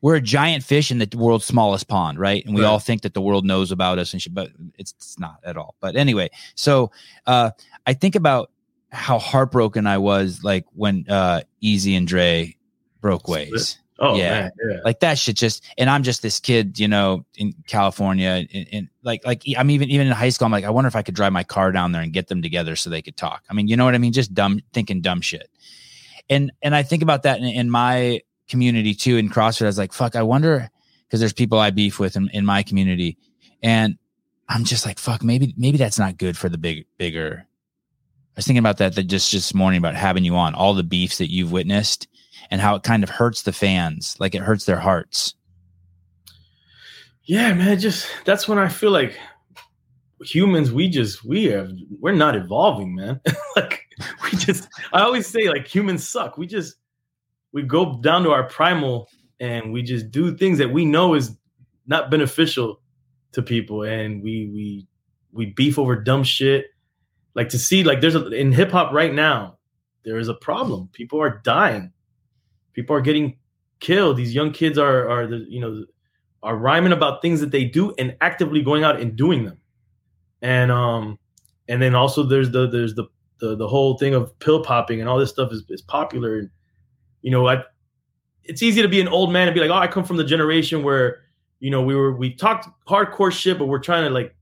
We're 0.03 0.17
a 0.17 0.21
giant 0.21 0.65
fish 0.65 0.91
in 0.91 0.99
the 0.99 1.09
world's 1.17 1.45
smallest 1.45 1.87
pond, 1.87 2.19
right? 2.19 2.45
And 2.45 2.55
we 2.55 2.63
right. 2.63 2.69
all 2.69 2.81
think 2.81 3.03
that 3.03 3.15
the 3.15 3.21
world 3.21 3.45
knows 3.45 3.71
about 3.71 3.99
us 3.99 4.13
and 4.13 4.21
shit, 4.21 4.35
but 4.35 4.51
it's, 4.79 4.93
it's 4.93 5.19
not 5.19 5.39
at 5.45 5.57
all. 5.57 5.77
But 5.81 5.95
anyway, 5.95 6.31
so 6.57 6.91
uh, 7.27 7.53
I 7.87 7.93
think 7.93 8.17
about 8.17 8.51
how 8.91 9.19
heartbroken 9.21 9.87
I 9.87 9.99
was, 9.99 10.43
like 10.43 10.65
when 10.73 11.05
uh, 11.09 11.43
Eazy 11.63 11.97
and 11.97 12.09
Dre 12.09 12.57
broke 13.01 13.29
ways. 13.29 13.79
Oh 14.01 14.17
yeah. 14.17 14.31
Man, 14.31 14.51
yeah. 14.67 14.77
like 14.83 15.01
that 15.01 15.19
shit 15.19 15.37
just. 15.37 15.63
And 15.77 15.91
I'm 15.91 16.03
just 16.03 16.23
this 16.23 16.41
kid, 16.41 16.79
you 16.79 16.89
know, 16.89 17.27
in 17.37 17.55
California, 17.67 18.47
and, 18.73 18.89
like, 19.03 19.25
like 19.27 19.43
I'm 19.57 19.71
even 19.71 19.91
even 19.91 20.07
in 20.07 20.13
high 20.13 20.31
school. 20.31 20.47
I'm 20.47 20.53
like, 20.53 20.65
I 20.65 20.71
wonder 20.71 20.89
if 20.89 20.97
I 20.97 21.03
could 21.03 21.15
drive 21.15 21.33
my 21.35 21.45
car 21.45 21.71
down 21.71 21.93
there 21.93 22.01
and 22.01 22.13
get 22.13 22.29
them 22.29 22.41
together 22.41 22.77
so 22.77 22.89
they 22.89 23.03
could 23.03 23.19
talk. 23.19 23.45
I 23.51 23.53
mean, 23.53 23.69
you 23.69 23.77
know 23.77 23.85
what 23.85 23.95
I 23.95 23.99
mean? 23.99 24.13
Just 24.13 24.33
dumb 24.33 24.61
thinking 24.73 25.03
dumb 25.03 25.21
shit. 25.21 25.51
And 26.31 26.51
and 26.63 26.75
I 26.75 26.83
think 26.83 27.03
about 27.03 27.25
that 27.25 27.41
in, 27.41 27.45
in 27.45 27.71
my 27.71 28.23
community 28.49 28.95
too 28.95 29.19
in 29.19 29.29
CrossFit. 29.29 29.63
I 29.63 29.67
was 29.67 29.79
like, 29.79 29.93
fuck, 29.93 30.17
I 30.17 30.23
wonder 30.23 30.71
because 31.07 31.21
there's 31.21 31.35
people 31.35 31.59
I 31.59 31.71
beef 31.71 31.99
with 31.99 32.17
in, 32.17 32.31
in 32.31 32.47
my 32.47 32.63
community, 32.63 33.19
and 33.63 33.99
I'm 34.49 34.65
just 34.65 34.87
like, 34.87 34.99
fuck, 34.99 35.23
maybe 35.23 35.55
maybe 35.59 35.77
that's 35.77 35.99
not 35.99 36.17
good 36.17 36.39
for 36.39 36.49
the 36.49 36.59
big 36.59 36.87
bigger. 36.97 37.47
I 37.47 38.33
was 38.37 38.47
thinking 38.47 38.61
about 38.61 38.79
that, 38.79 38.95
that 38.95 39.05
just 39.05 39.31
just 39.31 39.55
morning 39.55 39.79
about 39.79 39.95
having 39.95 40.25
you 40.25 40.37
on 40.37 40.55
all 40.55 40.73
the 40.73 40.83
beefs 40.83 41.19
that 41.19 41.31
you've 41.31 41.53
witnessed 41.53 42.09
and 42.51 42.61
how 42.61 42.75
it 42.75 42.83
kind 42.83 43.03
of 43.03 43.11
hurts 43.11 43.43
the 43.43 43.53
fans, 43.53 44.17
like 44.19 44.35
it 44.35 44.43
hurts 44.43 44.65
their 44.65 44.81
hearts. 44.81 45.35
Yeah, 47.25 47.53
man, 47.55 47.79
just 47.79 48.09
that's 48.25 48.49
when 48.49 48.59
I 48.59 48.69
feel 48.69 48.91
like 48.91 49.19
humans 50.23 50.71
we 50.71 50.89
just 50.89 51.25
we 51.25 51.45
have 51.45 51.71
we're 51.99 52.12
not 52.12 52.37
evolving, 52.37 52.95
man. 52.95 53.21
like 53.57 53.87
we 54.25 54.39
just 54.39 54.69
I 54.93 55.03
always 55.03 55.27
say 55.27 55.49
like 55.49 55.67
humans 55.67 56.07
suck. 56.07 56.37
We 56.39 56.47
just 56.47 56.77
we 57.53 57.62
go 57.62 58.01
down 58.01 58.23
to 58.25 58.31
our 58.31 58.45
primal 58.45 59.09
and 59.39 59.73
we 59.73 59.83
just 59.83 60.11
do 60.11 60.37
things 60.37 60.59
that 60.59 60.73
we 60.73 60.85
know 60.85 61.15
is 61.15 61.37
not 61.87 62.11
beneficial 62.11 62.81
to 63.33 63.43
people 63.43 63.83
and 63.83 64.23
we 64.23 64.51
we 64.53 64.87
we 65.33 65.47
beef 65.47 65.79
over 65.79 65.97
dumb 65.97 66.23
shit 66.23 66.67
like 67.35 67.49
to 67.49 67.59
see 67.59 67.85
like 67.85 68.01
there's 68.01 68.15
a 68.15 68.27
in 68.29 68.53
hip 68.53 68.71
hop 68.71 68.93
right 68.93 69.15
now 69.15 69.57
there 70.05 70.19
is 70.19 70.29
a 70.29 70.35
problem 70.35 70.89
people 70.93 71.21
are 71.21 71.41
dying 71.45 71.93
people 72.81 72.97
are 72.97 73.01
getting 73.01 73.36
killed. 73.81 74.16
These 74.16 74.35
young 74.35 74.52
kids 74.52 74.78
are 74.78 75.09
are 75.09 75.27
the 75.27 75.47
you 75.48 75.61
know 75.61 75.85
are 76.43 76.57
rhyming 76.57 76.93
about 76.93 77.20
things 77.20 77.40
that 77.40 77.51
they 77.51 77.65
do 77.65 77.94
and 77.98 78.16
actively 78.20 78.62
going 78.62 78.85
out 78.85 79.01
and 79.01 79.16
doing 79.16 79.44
them. 79.44 79.59
And 80.43 80.70
um 80.70 81.19
and 81.69 81.81
then 81.81 81.94
also 81.94 82.23
there's 82.23 82.51
the 82.51 82.69
there's 82.69 82.94
the 82.94 83.05
the, 83.39 83.57
the 83.57 83.69
whole 83.69 83.97
thing 83.97 84.15
of 84.15 84.39
pill 84.39 84.62
popping 84.62 85.01
and 85.01 85.09
all 85.09 85.19
this 85.19 85.31
stuff 85.31 85.51
is, 85.51 85.65
is 85.70 85.81
popular 85.81 86.39
and 86.39 86.51
you 87.23 87.31
know 87.31 87.47
I 87.47 87.62
it's 88.44 88.62
easy 88.62 88.82
to 88.82 88.89
be 88.89 89.01
an 89.01 89.09
old 89.09 89.32
man 89.32 89.48
and 89.48 89.55
be 89.55 89.61
like 89.61 89.70
oh 89.70 89.74
I 89.74 89.86
come 89.86 90.05
from 90.05 90.16
the 90.16 90.24
generation 90.24 90.82
where 90.82 91.23
you 91.59 91.70
know 91.70 91.82
we 91.82 91.94
were 91.94 92.15
we 92.15 92.35
talked 92.35 92.69
hardcore 92.89 93.32
shit 93.32 93.59
but 93.59 93.66
we're 93.66 93.78
trying 93.78 94.05
to 94.05 94.11
like 94.11 94.35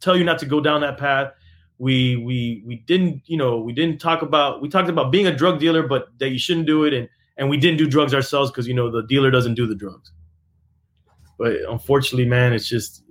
tell 0.00 0.16
you 0.16 0.24
not 0.24 0.38
to 0.38 0.46
go 0.46 0.60
down 0.60 0.80
that 0.82 0.98
path 0.98 1.32
we 1.78 2.16
we 2.16 2.62
we 2.66 2.76
didn't 2.76 3.22
you 3.26 3.36
know 3.36 3.58
we 3.58 3.72
didn't 3.72 3.98
talk 3.98 4.22
about 4.22 4.60
we 4.60 4.68
talked 4.68 4.88
about 4.88 5.12
being 5.12 5.26
a 5.26 5.34
drug 5.34 5.58
dealer 5.58 5.86
but 5.86 6.08
that 6.18 6.30
you 6.30 6.38
shouldn't 6.38 6.66
do 6.66 6.84
it 6.84 6.92
and 6.92 7.08
and 7.38 7.48
we 7.48 7.56
didn't 7.56 7.78
do 7.78 7.86
drugs 7.86 8.12
ourselves 8.12 8.50
because 8.50 8.68
you 8.68 8.74
know 8.74 8.90
the 8.90 9.04
dealer 9.04 9.30
doesn't 9.30 9.54
do 9.54 9.66
the 9.66 9.74
drugs. 9.74 10.12
But 11.38 11.56
unfortunately, 11.68 12.26
man, 12.26 12.52
it's 12.52 12.68
just 12.68 13.02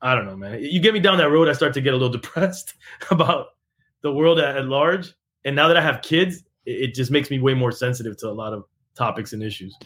I 0.00 0.16
don't 0.16 0.26
know, 0.26 0.36
man. 0.36 0.60
You 0.60 0.80
get 0.80 0.94
me 0.94 1.00
down 1.00 1.18
that 1.18 1.30
road, 1.30 1.48
I 1.48 1.52
start 1.52 1.74
to 1.74 1.80
get 1.80 1.94
a 1.94 1.96
little 1.96 2.08
depressed 2.20 2.74
about 3.10 3.48
the 4.02 4.12
world 4.12 4.40
at, 4.40 4.66
large. 4.66 5.14
And 5.44 5.54
now 5.54 5.68
that 5.68 5.76
I 5.76 5.82
have 5.82 6.02
kids, 6.02 6.42
it 6.66 6.94
just 6.94 7.10
makes 7.10 7.30
me 7.30 7.38
way 7.38 7.54
more 7.54 7.70
sensitive 7.70 8.16
to 8.18 8.28
a 8.28 8.32
lot 8.32 8.52
of 8.52 8.64
topics 8.96 9.32
and 9.32 9.42
issues. 9.42 9.76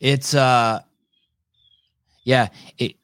it's 0.00 0.34
uh 0.34 0.80
yeah 2.24 2.48
it 2.78 2.96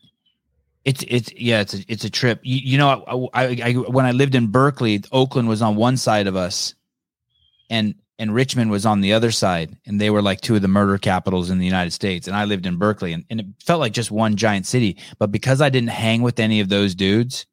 it's 0.86 1.04
it's 1.08 1.32
yeah 1.34 1.60
it's 1.60 1.74
a, 1.74 1.84
it's 1.88 2.04
a 2.04 2.10
trip. 2.10 2.38
You, 2.44 2.58
you 2.58 2.78
know, 2.78 3.28
I, 3.34 3.44
I, 3.44 3.60
I 3.64 3.72
when 3.72 4.06
I 4.06 4.12
lived 4.12 4.36
in 4.36 4.46
Berkeley, 4.46 5.02
Oakland 5.10 5.48
was 5.48 5.60
on 5.60 5.74
one 5.74 5.96
side 5.96 6.28
of 6.28 6.36
us, 6.36 6.76
and 7.68 7.96
and 8.20 8.32
Richmond 8.32 8.70
was 8.70 8.86
on 8.86 9.00
the 9.00 9.12
other 9.12 9.32
side, 9.32 9.76
and 9.84 10.00
they 10.00 10.10
were 10.10 10.22
like 10.22 10.40
two 10.40 10.54
of 10.54 10.62
the 10.62 10.68
murder 10.68 10.96
capitals 10.96 11.50
in 11.50 11.58
the 11.58 11.66
United 11.66 11.90
States. 11.90 12.28
And 12.28 12.36
I 12.36 12.44
lived 12.44 12.66
in 12.66 12.76
Berkeley, 12.76 13.12
and, 13.12 13.24
and 13.28 13.40
it 13.40 13.46
felt 13.64 13.80
like 13.80 13.92
just 13.92 14.12
one 14.12 14.36
giant 14.36 14.64
city. 14.64 14.96
But 15.18 15.32
because 15.32 15.60
I 15.60 15.70
didn't 15.70 15.90
hang 15.90 16.22
with 16.22 16.38
any 16.38 16.60
of 16.60 16.68
those 16.68 16.94
dudes, 16.94 17.46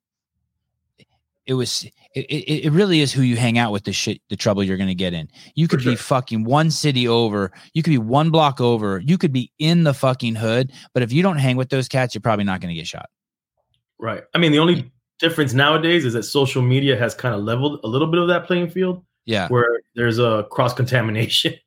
it 1.48 1.56
was 1.56 1.86
it, 2.16 2.66
it, 2.66 2.72
really 2.72 3.02
is 3.02 3.12
who 3.12 3.24
you 3.24 3.36
hang 3.36 3.58
out 3.58 3.72
with 3.72 3.84
the 3.84 3.94
shit 3.94 4.22
the 4.30 4.36
trouble 4.36 4.64
you're 4.64 4.78
gonna 4.78 4.94
get 4.94 5.16
in. 5.16 5.28
You 5.56 5.68
could 5.68 5.82
sure. 5.82 5.94
be 5.94 5.96
fucking 5.96 6.44
one 6.44 6.70
city 6.70 7.08
over, 7.08 7.52
you 7.74 7.82
could 7.82 7.90
be 7.90 7.98
one 7.98 8.30
block 8.30 8.62
over, 8.62 9.00
you 9.00 9.18
could 9.18 9.34
be 9.34 9.52
in 9.58 9.86
the 9.86 9.94
fucking 9.96 10.36
hood, 10.36 10.72
but 10.94 11.02
if 11.02 11.12
you 11.12 11.24
don't 11.24 11.40
hang 11.40 11.58
with 11.58 11.70
those 11.70 11.88
cats, 11.88 12.14
you're 12.14 12.22
probably 12.22 12.46
not 12.46 12.62
gonna 12.62 12.76
get 12.76 12.86
shot. 12.86 13.10
Right. 14.00 14.24
I 14.34 14.38
mean, 14.38 14.52
the 14.52 14.60
only 14.60 14.92
difference 15.20 15.54
nowadays 15.54 16.04
is 16.06 16.14
that 16.14 16.24
social 16.24 16.62
media 16.62 16.98
has 16.98 17.14
kind 17.16 17.34
of 17.34 17.42
leveled 17.44 17.80
a 17.84 17.88
little 17.88 18.08
bit 18.08 18.20
of 18.20 18.28
that 18.28 18.46
playing 18.46 18.70
field. 18.70 19.04
Yeah. 19.26 19.48
Where 19.48 19.80
there's 19.96 20.20
a 20.20 20.46
cross 20.52 20.74
contamination. 20.74 21.54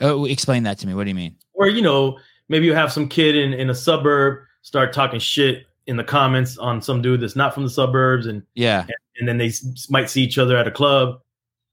Oh, 0.00 0.24
explain 0.24 0.64
that 0.64 0.78
to 0.78 0.86
me. 0.86 0.94
What 0.94 1.04
do 1.04 1.10
you 1.10 1.14
mean? 1.14 1.36
Where 1.52 1.68
you 1.68 1.80
know 1.80 2.18
maybe 2.48 2.66
you 2.66 2.74
have 2.74 2.92
some 2.92 3.08
kid 3.08 3.36
in 3.36 3.52
in 3.54 3.70
a 3.70 3.74
suburb 3.74 4.40
start 4.62 4.92
talking 4.92 5.20
shit 5.20 5.64
in 5.86 5.96
the 5.96 6.02
comments 6.02 6.58
on 6.58 6.82
some 6.82 7.00
dude 7.00 7.20
that's 7.20 7.36
not 7.36 7.54
from 7.54 7.62
the 7.62 7.70
suburbs, 7.70 8.26
and 8.26 8.42
yeah, 8.54 8.80
and, 8.80 8.90
and 9.20 9.28
then 9.28 9.38
they 9.38 9.46
s- 9.46 9.88
might 9.88 10.10
see 10.10 10.22
each 10.24 10.38
other 10.38 10.56
at 10.56 10.66
a 10.66 10.72
club, 10.72 11.20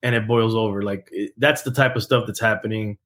and 0.03 0.13
it 0.13 0.27
boils 0.27 0.53
over. 0.53 0.83
Like 0.83 1.09
it, 1.11 1.33
that's 1.39 1.63
the 1.63 1.71
type 1.71 1.95
of 1.95 2.03
stuff 2.03 2.25
that's 2.27 2.39
happening. 2.39 2.99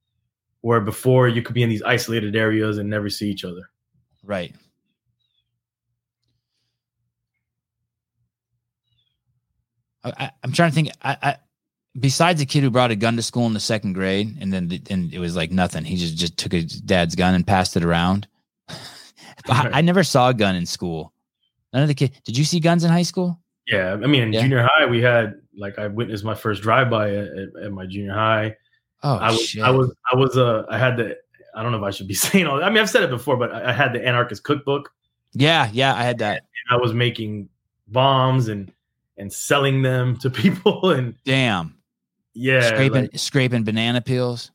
Where 0.60 0.82
before 0.82 1.26
you 1.26 1.40
could 1.40 1.54
be 1.54 1.62
in 1.62 1.70
these 1.70 1.82
isolated 1.82 2.36
areas 2.36 2.76
and 2.76 2.90
never 2.90 3.08
see 3.08 3.30
each 3.30 3.46
other. 3.46 3.62
Right. 4.22 4.54
I, 10.18 10.30
am 10.44 10.52
trying 10.52 10.70
to 10.70 10.74
think. 10.74 10.90
I, 11.02 11.16
I, 11.22 11.36
besides 11.98 12.40
the 12.40 12.46
kid 12.46 12.62
who 12.62 12.70
brought 12.70 12.90
a 12.90 12.96
gun 12.96 13.16
to 13.16 13.22
school 13.22 13.46
in 13.46 13.54
the 13.54 13.60
second 13.60 13.94
grade, 13.94 14.36
and 14.40 14.52
then 14.52 14.80
and 14.90 15.12
it 15.12 15.18
was 15.18 15.36
like 15.36 15.50
nothing. 15.50 15.84
He 15.84 15.96
just 15.96 16.16
just 16.16 16.36
took 16.36 16.52
his 16.52 16.80
dad's 16.80 17.14
gun 17.14 17.34
and 17.34 17.46
passed 17.46 17.76
it 17.76 17.84
around. 17.84 18.26
I, 19.48 19.70
I, 19.74 19.80
never 19.80 20.04
saw 20.04 20.28
a 20.28 20.34
gun 20.34 20.56
in 20.56 20.66
school. 20.66 21.12
None 21.72 21.82
of 21.82 21.88
the 21.88 21.94
kids. 21.94 22.18
Did 22.24 22.36
you 22.36 22.44
see 22.44 22.60
guns 22.60 22.84
in 22.84 22.90
high 22.90 23.02
school? 23.02 23.38
Yeah, 23.66 23.92
I 23.92 24.06
mean, 24.06 24.22
in 24.22 24.32
yeah. 24.32 24.40
junior 24.40 24.66
high, 24.70 24.86
we 24.86 25.02
had 25.02 25.40
like 25.56 25.78
I 25.78 25.88
witnessed 25.88 26.24
my 26.24 26.34
first 26.34 26.62
drive 26.62 26.90
by 26.90 27.10
at, 27.10 27.26
at, 27.28 27.48
at, 27.64 27.72
my 27.72 27.86
junior 27.86 28.14
high. 28.14 28.56
Oh, 29.02 29.16
I 29.16 29.30
was, 29.30 29.42
shit. 29.42 29.62
I 29.62 29.70
was, 29.70 29.94
I 30.12 30.16
was, 30.16 30.36
uh, 30.36 30.64
I 30.70 30.78
had 30.78 30.96
the. 30.96 31.16
I 31.54 31.62
don't 31.62 31.72
know 31.72 31.78
if 31.78 31.84
I 31.84 31.90
should 31.90 32.08
be 32.08 32.14
saying 32.14 32.46
all. 32.46 32.58
That. 32.58 32.64
I 32.64 32.70
mean, 32.70 32.78
I've 32.78 32.90
said 32.90 33.02
it 33.02 33.10
before, 33.10 33.36
but 33.36 33.52
I, 33.52 33.70
I 33.70 33.72
had 33.72 33.92
the 33.92 34.04
anarchist 34.04 34.44
cookbook. 34.44 34.92
Yeah, 35.32 35.68
yeah, 35.72 35.94
I 35.94 36.02
had 36.02 36.18
that. 36.18 36.36
And 36.70 36.78
I 36.78 36.82
was 36.82 36.94
making 36.94 37.48
bombs 37.88 38.48
and 38.48 38.72
and 39.18 39.32
selling 39.32 39.82
them 39.82 40.16
to 40.18 40.30
people 40.44 40.90
and 40.90 41.14
damn. 41.24 41.74
Yeah 42.34 42.60
scraping 42.60 43.02
like, 43.02 43.18
scraping 43.18 43.64
banana 43.64 44.00
peels? 44.00 44.52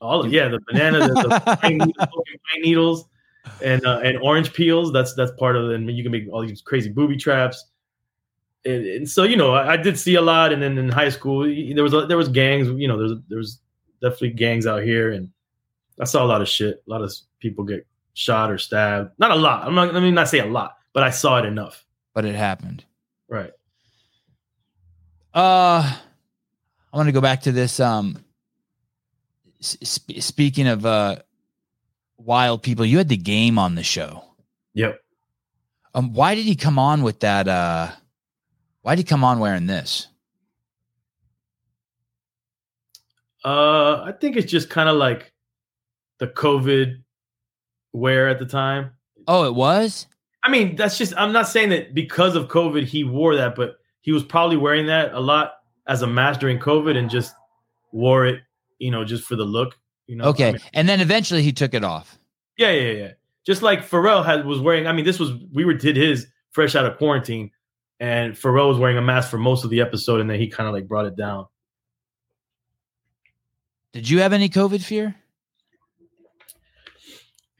All 0.00 0.24
of, 0.24 0.32
yeah 0.32 0.48
the 0.48 0.60
banana 0.68 1.00
the, 1.00 1.14
the 1.14 1.58
pine, 1.62 1.78
needles, 1.78 1.96
pine, 1.98 2.62
needles, 2.62 3.04
and 3.62 3.84
uh, 3.86 4.00
and 4.04 4.18
orange 4.18 4.52
peels 4.52 4.92
that's 4.92 5.14
that's 5.14 5.32
part 5.32 5.56
of 5.56 5.70
it 5.70 5.74
and 5.74 5.90
you 5.90 6.02
can 6.02 6.12
make 6.12 6.28
all 6.30 6.46
these 6.46 6.60
crazy 6.60 6.90
booby 6.90 7.16
traps. 7.16 7.66
And, 8.66 8.84
and 8.86 9.08
so 9.08 9.24
you 9.24 9.36
know 9.36 9.54
I, 9.54 9.72
I, 9.72 9.76
did 9.78 9.98
see 9.98 10.16
a 10.16 10.20
lot 10.20 10.52
and 10.52 10.62
then 10.62 10.76
in 10.76 10.90
high 10.90 11.08
school 11.08 11.44
there 11.74 11.82
was 11.82 11.94
a, 11.94 12.04
there 12.06 12.18
was 12.18 12.28
gangs 12.28 12.68
you 12.78 12.86
know 12.86 12.98
there's 12.98 13.18
there 13.28 13.38
was 13.38 13.58
definitely 14.02 14.30
gangs 14.30 14.66
out 14.66 14.82
here 14.82 15.12
and 15.12 15.30
I 15.98 16.04
saw 16.04 16.24
a 16.24 16.26
lot 16.26 16.42
of 16.42 16.48
shit. 16.48 16.82
A 16.86 16.90
lot 16.90 17.00
of 17.00 17.12
people 17.40 17.64
get 17.64 17.86
shot 18.12 18.50
or 18.50 18.58
stabbed. 18.58 19.12
Not 19.18 19.30
a 19.30 19.34
lot. 19.34 19.66
I'm 19.66 19.74
not 19.74 19.94
let 19.94 20.02
me 20.02 20.10
not 20.10 20.28
say 20.28 20.40
a 20.40 20.46
lot 20.46 20.76
but 20.92 21.02
I 21.02 21.10
saw 21.10 21.38
it 21.38 21.46
enough. 21.46 21.86
But 22.14 22.26
it 22.26 22.34
happened. 22.34 22.84
Right 23.28 23.52
uh, 25.34 25.96
I 26.92 26.96
want 26.96 27.08
to 27.08 27.12
go 27.12 27.20
back 27.20 27.42
to 27.42 27.52
this. 27.52 27.80
Um, 27.80 28.24
sp- 29.60 30.20
speaking 30.20 30.66
of 30.66 30.84
uh, 30.84 31.16
wild 32.18 32.62
people, 32.62 32.84
you 32.84 32.98
had 32.98 33.08
the 33.08 33.16
game 33.16 33.58
on 33.58 33.74
the 33.74 33.82
show. 33.82 34.24
Yep. 34.74 35.00
Um, 35.94 36.12
why 36.12 36.34
did 36.34 36.44
he 36.44 36.54
come 36.54 36.78
on 36.78 37.02
with 37.02 37.20
that? 37.20 37.48
Uh, 37.48 37.90
why 38.82 38.94
did 38.94 39.00
he 39.00 39.08
come 39.08 39.24
on 39.24 39.38
wearing 39.38 39.66
this? 39.66 40.06
Uh, 43.44 44.02
I 44.02 44.12
think 44.20 44.36
it's 44.36 44.50
just 44.50 44.70
kind 44.70 44.88
of 44.88 44.96
like 44.96 45.32
the 46.18 46.26
COVID 46.26 47.02
wear 47.92 48.28
at 48.28 48.38
the 48.38 48.46
time. 48.46 48.92
Oh, 49.26 49.44
it 49.44 49.54
was. 49.54 50.06
I 50.42 50.50
mean, 50.50 50.76
that's 50.76 50.98
just. 50.98 51.14
I'm 51.16 51.32
not 51.32 51.48
saying 51.48 51.70
that 51.70 51.94
because 51.94 52.36
of 52.36 52.48
COVID 52.48 52.84
he 52.84 53.04
wore 53.04 53.36
that, 53.36 53.54
but 53.54 53.79
he 54.00 54.12
was 54.12 54.24
probably 54.24 54.56
wearing 54.56 54.86
that 54.86 55.12
a 55.12 55.20
lot 55.20 55.54
as 55.86 56.02
a 56.02 56.06
mask 56.06 56.40
during 56.40 56.58
COVID 56.58 56.96
and 56.96 57.10
just 57.10 57.34
wore 57.92 58.26
it, 58.26 58.40
you 58.78 58.90
know, 58.90 59.04
just 59.04 59.24
for 59.24 59.36
the 59.36 59.44
look. 59.44 59.78
You 60.06 60.16
know. 60.16 60.24
Okay, 60.24 60.48
I 60.48 60.52
mean, 60.52 60.60
and 60.72 60.88
then 60.88 61.00
eventually 61.00 61.42
he 61.42 61.52
took 61.52 61.74
it 61.74 61.84
off. 61.84 62.18
yeah, 62.56 62.70
yeah, 62.70 62.92
yeah. 62.92 63.10
Just 63.46 63.62
like 63.62 63.88
Pharrell 63.88 64.24
had 64.24 64.44
was 64.44 64.60
wearing. 64.60 64.86
I 64.86 64.92
mean, 64.92 65.04
this 65.04 65.18
was 65.18 65.32
we 65.52 65.64
were 65.64 65.74
did 65.74 65.96
his 65.96 66.26
fresh 66.50 66.74
out 66.74 66.84
of 66.84 66.98
quarantine, 66.98 67.50
and 67.98 68.34
Pharrell 68.34 68.68
was 68.68 68.78
wearing 68.78 68.98
a 68.98 69.02
mask 69.02 69.30
for 69.30 69.38
most 69.38 69.64
of 69.64 69.70
the 69.70 69.80
episode, 69.80 70.20
and 70.20 70.28
then 70.28 70.38
he 70.38 70.48
kind 70.48 70.68
of 70.68 70.74
like 70.74 70.86
brought 70.88 71.06
it 71.06 71.16
down. 71.16 71.46
Did 73.92 74.08
you 74.08 74.20
have 74.20 74.32
any 74.32 74.48
COVID 74.48 74.82
fear? 74.82 75.16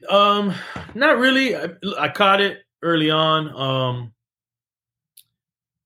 Um, 0.09 0.53
not 0.93 1.17
really. 1.17 1.55
I, 1.55 1.69
I 1.97 2.09
caught 2.09 2.41
it 2.41 2.59
early 2.81 3.11
on. 3.11 3.49
Um, 3.49 4.13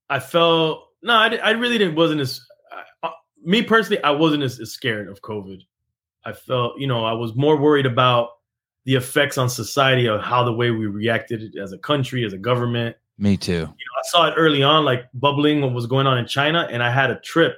I 0.09 0.19
felt 0.19 0.89
no, 1.01 1.13
I, 1.13 1.35
I 1.35 1.51
really 1.51 1.77
didn't. 1.77 1.95
Wasn't 1.95 2.19
as 2.19 2.41
I, 3.03 3.07
uh, 3.07 3.11
me 3.43 3.61
personally. 3.61 4.03
I 4.03 4.11
wasn't 4.11 4.43
as, 4.43 4.59
as 4.59 4.71
scared 4.71 5.07
of 5.07 5.21
COVID. 5.21 5.61
I 6.25 6.33
felt, 6.33 6.79
you 6.79 6.87
know, 6.87 7.05
I 7.05 7.13
was 7.13 7.35
more 7.35 7.57
worried 7.57 7.85
about 7.85 8.29
the 8.85 8.95
effects 8.95 9.37
on 9.37 9.49
society 9.49 10.07
of 10.07 10.21
how 10.21 10.43
the 10.43 10.53
way 10.53 10.71
we 10.71 10.87
reacted 10.87 11.55
as 11.57 11.71
a 11.71 11.77
country, 11.77 12.25
as 12.25 12.33
a 12.33 12.37
government. 12.37 12.95
Me 13.17 13.37
too. 13.37 13.53
You 13.53 13.59
know, 13.61 13.65
I 13.67 14.03
saw 14.05 14.27
it 14.27 14.33
early 14.35 14.63
on, 14.63 14.83
like 14.83 15.05
bubbling 15.13 15.61
what 15.61 15.73
was 15.73 15.85
going 15.85 16.07
on 16.07 16.17
in 16.17 16.25
China, 16.25 16.67
and 16.71 16.83
I 16.83 16.89
had 16.89 17.11
a 17.11 17.19
trip. 17.19 17.57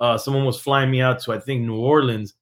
Uh, 0.00 0.16
someone 0.16 0.44
was 0.44 0.60
flying 0.60 0.90
me 0.90 1.00
out 1.00 1.18
to 1.20 1.32
I 1.32 1.40
think 1.40 1.62
New 1.62 1.76
Orleans, 1.76 2.34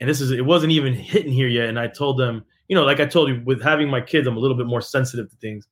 and 0.00 0.10
this 0.10 0.20
is 0.20 0.30
it 0.30 0.44
wasn't 0.44 0.72
even 0.72 0.94
hitting 0.94 1.32
here 1.32 1.48
yet. 1.48 1.68
And 1.68 1.78
I 1.78 1.86
told 1.86 2.18
them, 2.18 2.44
you 2.68 2.74
know, 2.74 2.84
like 2.84 3.00
I 3.00 3.06
told 3.06 3.28
you, 3.28 3.42
with 3.44 3.62
having 3.62 3.88
my 3.88 4.00
kids, 4.00 4.26
I'm 4.26 4.36
a 4.36 4.40
little 4.40 4.56
bit 4.56 4.66
more 4.66 4.80
sensitive 4.80 5.30
to 5.30 5.36
things. 5.36 5.68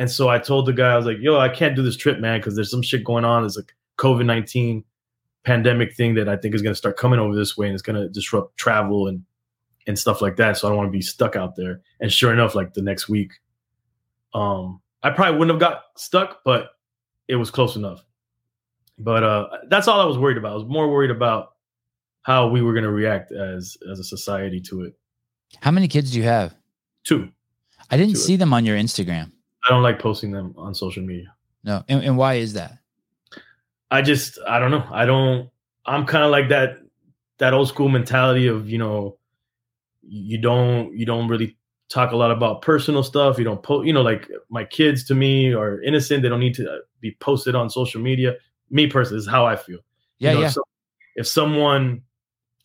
And 0.00 0.10
so 0.10 0.30
I 0.30 0.38
told 0.38 0.64
the 0.64 0.72
guy, 0.72 0.94
I 0.94 0.96
was 0.96 1.04
like, 1.04 1.18
yo, 1.20 1.38
I 1.38 1.50
can't 1.50 1.76
do 1.76 1.82
this 1.82 1.94
trip, 1.94 2.20
man, 2.20 2.40
because 2.40 2.54
there's 2.54 2.70
some 2.70 2.80
shit 2.80 3.04
going 3.04 3.26
on. 3.26 3.42
There's 3.42 3.58
like 3.58 3.74
COVID 3.98 4.24
19 4.24 4.82
pandemic 5.44 5.94
thing 5.94 6.14
that 6.14 6.26
I 6.26 6.38
think 6.38 6.54
is 6.54 6.62
going 6.62 6.72
to 6.72 6.78
start 6.78 6.96
coming 6.96 7.20
over 7.20 7.36
this 7.36 7.54
way 7.54 7.66
and 7.66 7.74
it's 7.74 7.82
going 7.82 8.00
to 8.00 8.08
disrupt 8.08 8.56
travel 8.56 9.08
and 9.08 9.22
and 9.86 9.98
stuff 9.98 10.22
like 10.22 10.36
that. 10.36 10.56
So 10.56 10.66
I 10.66 10.70
don't 10.70 10.78
want 10.78 10.88
to 10.88 10.96
be 10.96 11.02
stuck 11.02 11.36
out 11.36 11.54
there. 11.54 11.82
And 12.00 12.10
sure 12.10 12.32
enough, 12.32 12.54
like 12.54 12.72
the 12.72 12.80
next 12.80 13.10
week, 13.10 13.32
um, 14.32 14.80
I 15.02 15.10
probably 15.10 15.38
wouldn't 15.38 15.60
have 15.60 15.60
got 15.60 15.82
stuck, 15.98 16.40
but 16.46 16.70
it 17.28 17.36
was 17.36 17.50
close 17.50 17.76
enough. 17.76 18.02
But 18.98 19.22
uh, 19.22 19.48
that's 19.68 19.86
all 19.86 20.00
I 20.00 20.06
was 20.06 20.16
worried 20.16 20.38
about. 20.38 20.52
I 20.52 20.54
was 20.54 20.64
more 20.64 20.90
worried 20.90 21.10
about 21.10 21.56
how 22.22 22.48
we 22.48 22.62
were 22.62 22.72
going 22.72 22.84
to 22.84 22.90
react 22.90 23.32
as 23.32 23.76
as 23.92 23.98
a 23.98 24.04
society 24.04 24.62
to 24.62 24.80
it. 24.84 24.94
How 25.60 25.70
many 25.70 25.88
kids 25.88 26.12
do 26.12 26.16
you 26.16 26.24
have? 26.24 26.54
Two, 27.04 27.28
I 27.90 27.98
didn't 27.98 28.14
Two. 28.14 28.20
see 28.20 28.36
them 28.36 28.54
on 28.54 28.64
your 28.64 28.78
Instagram. 28.78 29.32
I 29.64 29.70
don't 29.70 29.82
like 29.82 29.98
posting 29.98 30.30
them 30.30 30.54
on 30.56 30.74
social 30.74 31.02
media. 31.02 31.34
No, 31.64 31.84
and, 31.88 32.02
and 32.02 32.16
why 32.16 32.34
is 32.34 32.54
that? 32.54 32.78
I 33.90 34.02
just 34.02 34.38
I 34.46 34.58
don't 34.58 34.70
know. 34.70 34.86
I 34.90 35.04
don't 35.04 35.50
I'm 35.84 36.06
kind 36.06 36.24
of 36.24 36.30
like 36.30 36.48
that 36.50 36.78
that 37.38 37.54
old 37.54 37.68
school 37.68 37.88
mentality 37.88 38.46
of, 38.46 38.68
you 38.68 38.78
know, 38.78 39.18
you 40.02 40.38
don't 40.38 40.96
you 40.96 41.04
don't 41.06 41.28
really 41.28 41.56
talk 41.88 42.12
a 42.12 42.16
lot 42.16 42.30
about 42.30 42.62
personal 42.62 43.02
stuff. 43.02 43.38
You 43.38 43.44
don't 43.44 43.62
post, 43.62 43.86
you 43.86 43.92
know, 43.92 44.02
like 44.02 44.28
my 44.48 44.64
kids 44.64 45.04
to 45.04 45.14
me 45.14 45.52
are 45.52 45.82
innocent. 45.82 46.22
They 46.22 46.28
don't 46.28 46.40
need 46.40 46.54
to 46.54 46.70
uh, 46.70 46.78
be 47.00 47.16
posted 47.20 47.54
on 47.54 47.68
social 47.68 48.00
media. 48.00 48.36
Me 48.70 48.86
personally 48.86 49.18
is 49.18 49.26
how 49.26 49.44
I 49.44 49.56
feel. 49.56 49.80
Yeah, 50.18 50.30
You 50.30 50.36
know, 50.36 50.42
yeah. 50.42 50.48
so 50.50 50.62
if 51.16 51.26
someone 51.26 52.02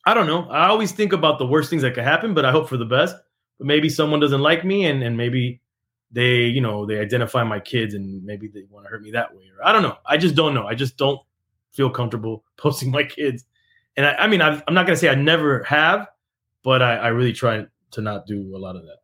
I 0.05 0.13
don't 0.13 0.27
know, 0.27 0.47
I 0.49 0.67
always 0.67 0.91
think 0.91 1.13
about 1.13 1.39
the 1.39 1.47
worst 1.47 1.69
things 1.71 1.81
that 1.81 1.95
could 1.95 2.03
happen, 2.03 2.35
but 2.35 2.45
I 2.45 2.51
hope 2.51 2.69
for 2.69 2.77
the 2.77 2.85
best. 2.85 3.15
But 3.57 3.65
maybe 3.65 3.89
someone 3.89 4.19
doesn't 4.19 4.41
like 4.41 4.63
me 4.63 4.85
and 4.85 5.01
and 5.01 5.17
maybe 5.17 5.61
they, 6.11 6.45
you 6.45 6.61
know, 6.61 6.85
they 6.85 6.99
identify 6.99 7.43
my 7.43 7.59
kids 7.59 7.93
and 7.93 8.23
maybe 8.23 8.47
they 8.47 8.63
want 8.69 8.85
to 8.85 8.89
hurt 8.89 9.01
me 9.01 9.11
that 9.11 9.35
way. 9.35 9.43
Or 9.57 9.67
I 9.67 9.71
don't 9.71 9.83
know. 9.83 9.97
I 10.05 10.17
just 10.17 10.35
don't 10.35 10.53
know. 10.53 10.65
I 10.65 10.75
just 10.75 10.97
don't 10.97 11.19
feel 11.73 11.89
comfortable 11.89 12.43
posting 12.57 12.91
my 12.91 13.03
kids. 13.03 13.45
And 13.97 14.05
I, 14.05 14.13
I 14.13 14.27
mean, 14.27 14.41
I've, 14.41 14.63
I'm 14.67 14.73
not 14.73 14.85
going 14.85 14.95
to 14.95 14.99
say 14.99 15.09
I 15.09 15.15
never 15.15 15.63
have, 15.63 16.07
but 16.63 16.81
I, 16.81 16.95
I 16.95 17.07
really 17.07 17.33
try 17.33 17.65
to 17.91 18.01
not 18.01 18.25
do 18.25 18.55
a 18.55 18.59
lot 18.59 18.75
of 18.75 18.83
that. 18.83 18.97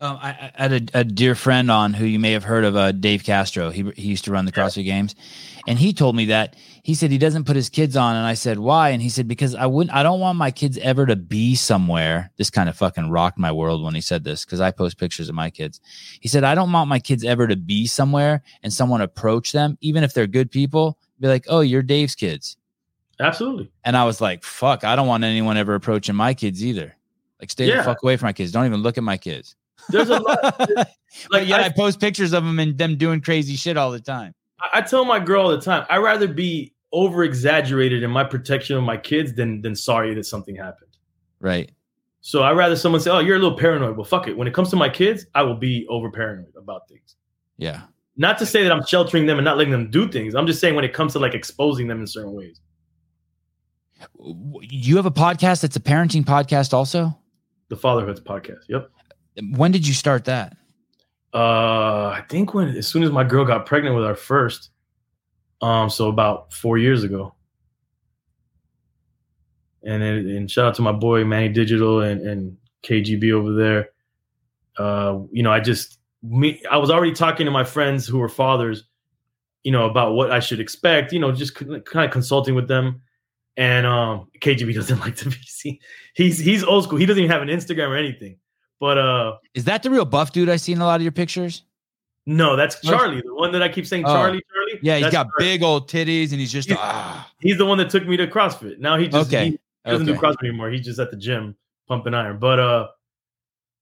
Um, 0.00 0.18
I, 0.20 0.50
I 0.58 0.62
had 0.62 0.72
a, 0.94 1.00
a 1.00 1.04
dear 1.04 1.34
friend 1.34 1.70
on 1.70 1.94
who 1.94 2.04
you 2.04 2.18
may 2.18 2.32
have 2.32 2.44
heard 2.44 2.64
of, 2.64 2.76
uh, 2.76 2.92
Dave 2.92 3.24
Castro. 3.24 3.70
He 3.70 3.90
he 3.96 4.08
used 4.08 4.24
to 4.24 4.32
run 4.32 4.44
the 4.44 4.52
Yeah. 4.54 4.64
CrossFit 4.64 4.84
Games, 4.84 5.14
and 5.66 5.78
he 5.78 5.92
told 5.94 6.14
me 6.16 6.26
that 6.26 6.56
he 6.82 6.94
said 6.94 7.10
he 7.10 7.16
doesn't 7.16 7.44
put 7.44 7.56
his 7.56 7.70
kids 7.70 7.96
on, 7.96 8.16
and 8.16 8.26
I 8.26 8.34
said 8.34 8.58
why, 8.58 8.90
and 8.90 9.00
he 9.00 9.08
said 9.08 9.28
because 9.28 9.54
I 9.54 9.66
wouldn't, 9.66 9.94
I 9.96 10.02
don't 10.02 10.20
want 10.20 10.36
my 10.36 10.50
kids 10.50 10.76
ever 10.78 11.06
to 11.06 11.16
be 11.16 11.54
somewhere. 11.54 12.32
This 12.36 12.50
kind 12.50 12.68
of 12.68 12.76
fucking 12.76 13.08
rocked 13.10 13.38
my 13.38 13.52
world 13.52 13.82
when 13.84 13.94
he 13.94 14.00
said 14.02 14.24
this 14.24 14.44
because 14.44 14.60
I 14.60 14.72
post 14.72 14.98
pictures 14.98 15.28
of 15.28 15.36
my 15.36 15.48
kids. 15.48 15.80
He 16.20 16.28
said 16.28 16.44
I 16.44 16.54
don't 16.56 16.72
want 16.72 16.88
my 16.90 16.98
kids 16.98 17.24
ever 17.24 17.46
to 17.46 17.56
be 17.56 17.86
somewhere 17.86 18.42
and 18.62 18.72
someone 18.72 19.00
approach 19.00 19.52
them, 19.52 19.78
even 19.80 20.02
if 20.04 20.12
they're 20.12 20.26
good 20.26 20.50
people, 20.50 20.98
be 21.20 21.28
like, 21.28 21.46
oh, 21.48 21.60
you're 21.60 21.82
Dave's 21.82 22.16
kids, 22.16 22.56
Absolutely. 23.20 23.70
and 23.84 23.96
I 23.96 24.04
was 24.04 24.20
like, 24.20 24.42
fuck, 24.42 24.82
I 24.84 24.96
don't 24.96 25.06
want 25.06 25.22
anyone 25.24 25.56
ever 25.56 25.76
approaching 25.76 26.16
my 26.16 26.34
kids 26.34 26.64
either. 26.64 26.94
Like, 27.40 27.50
stay 27.52 27.70
the 27.74 27.82
fuck 27.84 28.02
away 28.02 28.16
from 28.16 28.26
my 28.26 28.32
kids. 28.32 28.50
Don't 28.52 28.66
even 28.66 28.82
look 28.82 28.98
at 28.98 29.04
my 29.04 29.16
kids. 29.16 29.54
There's 29.88 30.08
a 30.08 30.20
lot. 30.20 30.60
like 31.30 31.48
yeah, 31.48 31.56
I, 31.56 31.64
I- 31.64 31.68
post 31.70 32.00
pictures 32.00 32.32
of 32.32 32.44
them 32.44 32.58
and 32.58 32.76
them 32.76 32.96
doing 32.96 33.20
crazy 33.20 33.56
shit 33.56 33.76
all 33.76 33.90
the 33.90 34.00
time. 34.00 34.34
I, 34.60 34.78
I 34.78 34.80
tell 34.82 35.04
my 35.04 35.18
girl 35.18 35.44
all 35.44 35.50
the 35.50 35.60
time, 35.60 35.86
I'd 35.88 35.98
rather 35.98 36.28
be 36.28 36.72
over 36.92 37.24
exaggerated 37.24 38.02
in 38.02 38.10
my 38.10 38.24
protection 38.24 38.76
of 38.76 38.84
my 38.84 38.96
kids 38.96 39.34
than 39.34 39.60
than 39.62 39.74
sorry 39.74 40.14
that 40.14 40.24
something 40.24 40.56
happened. 40.56 40.96
Right. 41.40 41.72
So 42.20 42.42
I'd 42.42 42.56
rather 42.56 42.76
someone 42.76 43.00
say, 43.00 43.10
"Oh, 43.10 43.18
you're 43.18 43.36
a 43.36 43.38
little 43.38 43.58
paranoid." 43.58 43.96
Well, 43.96 44.04
fuck 44.04 44.28
it. 44.28 44.36
When 44.36 44.48
it 44.48 44.54
comes 44.54 44.70
to 44.70 44.76
my 44.76 44.88
kids, 44.88 45.26
I 45.34 45.42
will 45.42 45.56
be 45.56 45.86
over 45.88 46.10
paranoid 46.10 46.54
about 46.56 46.88
things. 46.88 47.16
Yeah. 47.58 47.82
Not 48.16 48.38
to 48.38 48.46
say 48.46 48.62
that 48.62 48.70
I'm 48.72 48.86
sheltering 48.86 49.26
them 49.26 49.38
and 49.38 49.44
not 49.44 49.58
letting 49.58 49.72
them 49.72 49.90
do 49.90 50.08
things. 50.08 50.34
I'm 50.34 50.46
just 50.46 50.60
saying 50.60 50.76
when 50.76 50.84
it 50.84 50.94
comes 50.94 51.12
to 51.14 51.18
like 51.18 51.34
exposing 51.34 51.88
them 51.88 52.00
in 52.00 52.06
certain 52.06 52.32
ways. 52.32 52.60
You 54.60 54.96
have 54.96 55.06
a 55.06 55.10
podcast 55.10 55.62
that's 55.62 55.76
a 55.76 55.80
parenting 55.80 56.24
podcast 56.24 56.72
also? 56.72 57.18
The 57.68 57.76
Fatherhoods 57.76 58.20
podcast. 58.20 58.60
Yep. 58.68 58.88
When 59.42 59.72
did 59.72 59.86
you 59.86 59.94
start 59.94 60.24
that? 60.26 60.56
Uh, 61.32 62.14
I 62.16 62.24
think 62.28 62.54
when 62.54 62.68
as 62.68 62.86
soon 62.86 63.02
as 63.02 63.10
my 63.10 63.24
girl 63.24 63.44
got 63.44 63.66
pregnant 63.66 63.96
with 63.96 64.04
our 64.04 64.14
first, 64.14 64.70
um, 65.60 65.90
so 65.90 66.08
about 66.08 66.52
four 66.52 66.78
years 66.78 67.02
ago. 67.02 67.34
And 69.82 70.02
then, 70.02 70.14
and 70.28 70.50
shout 70.50 70.66
out 70.66 70.74
to 70.76 70.82
my 70.82 70.92
boy 70.92 71.24
Manny 71.24 71.48
Digital 71.48 72.00
and, 72.00 72.20
and 72.26 72.56
KGB 72.84 73.32
over 73.32 73.52
there. 73.52 73.90
Uh, 74.78 75.20
you 75.30 75.42
know, 75.42 75.52
I 75.52 75.60
just 75.60 75.98
me 76.22 76.62
I 76.70 76.78
was 76.78 76.90
already 76.90 77.12
talking 77.12 77.46
to 77.46 77.52
my 77.52 77.64
friends 77.64 78.06
who 78.06 78.18
were 78.18 78.28
fathers, 78.28 78.84
you 79.62 79.72
know, 79.72 79.86
about 79.86 80.14
what 80.14 80.30
I 80.30 80.40
should 80.40 80.60
expect. 80.60 81.12
You 81.12 81.18
know, 81.18 81.32
just 81.32 81.54
kind 81.54 81.82
of 82.04 82.10
consulting 82.10 82.54
with 82.54 82.68
them. 82.68 83.02
And 83.56 83.86
um, 83.86 84.28
KGB 84.40 84.74
doesn't 84.74 85.00
like 85.00 85.16
to 85.16 85.30
be 85.30 85.36
seen. 85.44 85.78
He's 86.14 86.38
he's 86.38 86.64
old 86.64 86.84
school. 86.84 86.98
He 86.98 87.06
doesn't 87.06 87.22
even 87.22 87.30
have 87.30 87.42
an 87.42 87.48
Instagram 87.48 87.88
or 87.88 87.96
anything. 87.96 88.38
But 88.80 88.98
uh, 88.98 89.36
Is 89.54 89.64
that 89.64 89.82
the 89.82 89.90
real 89.90 90.04
buff 90.04 90.32
dude 90.32 90.48
I 90.48 90.56
see 90.56 90.72
in 90.72 90.80
a 90.80 90.84
lot 90.84 90.96
of 90.96 91.02
your 91.02 91.12
pictures? 91.12 91.62
no, 92.26 92.56
that's 92.56 92.76
Oh. 92.86 92.90
Charlie, 92.90 93.20
the 93.24 93.34
one 93.34 93.52
that 93.52 93.62
I 93.62 93.68
keep 93.68 93.86
saying 93.86 94.04
Oh. 94.06 94.12
Charlie, 94.12 94.40
Charlie. 94.52 94.80
Yeah, 94.82 94.96
he's 94.96 95.12
got 95.12 95.26
Charlie. 95.38 95.44
big 95.56 95.62
old 95.62 95.88
titties 95.90 96.30
and 96.32 96.40
he's 96.40 96.50
just 96.52 96.68
He's- 96.68 96.80
ah. 96.82 97.30
He's 97.40 97.58
the 97.58 97.66
one 97.66 97.76
that 97.78 97.90
took 97.90 98.06
me 98.06 98.16
to 98.16 98.26
CrossFit. 98.26 98.78
Now 98.78 98.96
he 98.96 99.08
just 99.08 99.28
Okay, 99.28 99.50
he 99.50 99.58
doesn't 99.90 100.08
okay. 100.08 100.18
do 100.18 100.26
CrossFit 100.26 100.48
anymore. 100.48 100.70
He's 100.70 100.84
just 100.84 100.98
at 100.98 101.10
the 101.10 101.16
gym 101.18 101.54
pumping 101.86 102.14
iron. 102.14 102.38
But 102.38 102.58
uh, 102.58 102.88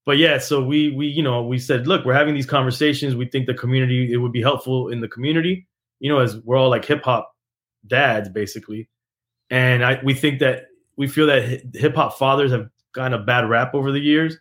but 0.05 0.19
yeah, 0.19 0.39
so 0.39 0.62
we 0.62 0.90
we 0.90 1.06
you 1.06 1.23
know 1.23 1.43
we 1.44 1.59
said, 1.59 1.86
look, 1.86 2.05
we're 2.05 2.14
having 2.14 2.35
these 2.35 2.47
conversations. 2.47 3.14
We 3.14 3.27
think 3.27 3.47
the 3.47 3.55
community 3.55 4.12
it 4.12 4.16
would 4.16 4.32
be 4.32 4.43
helpful 4.43 4.89
in 4.89 5.01
the 5.01 5.09
community. 5.09 5.66
You 6.01 6.12
know, 6.12 6.19
as 6.19 6.36
we're 6.39 6.56
all 6.56 6.69
like 6.70 6.85
hip 6.85 7.05
hop 7.05 7.32
dads 7.86 8.28
basically, 8.28 8.89
and 9.51 9.85
I 9.85 10.01
we 10.02 10.14
think 10.14 10.40
that 10.40 10.64
we 10.97 11.06
feel 11.06 11.28
that 11.28 11.62
hip 11.74 11.94
hop 11.94 12.19
fathers 12.19 12.51
have 12.51 12.69
gotten 12.93 13.14
a 13.14 13.19
bad 13.23 13.48
rap 13.48 13.73
over 13.74 13.93
the 13.93 14.01
years. 14.01 14.36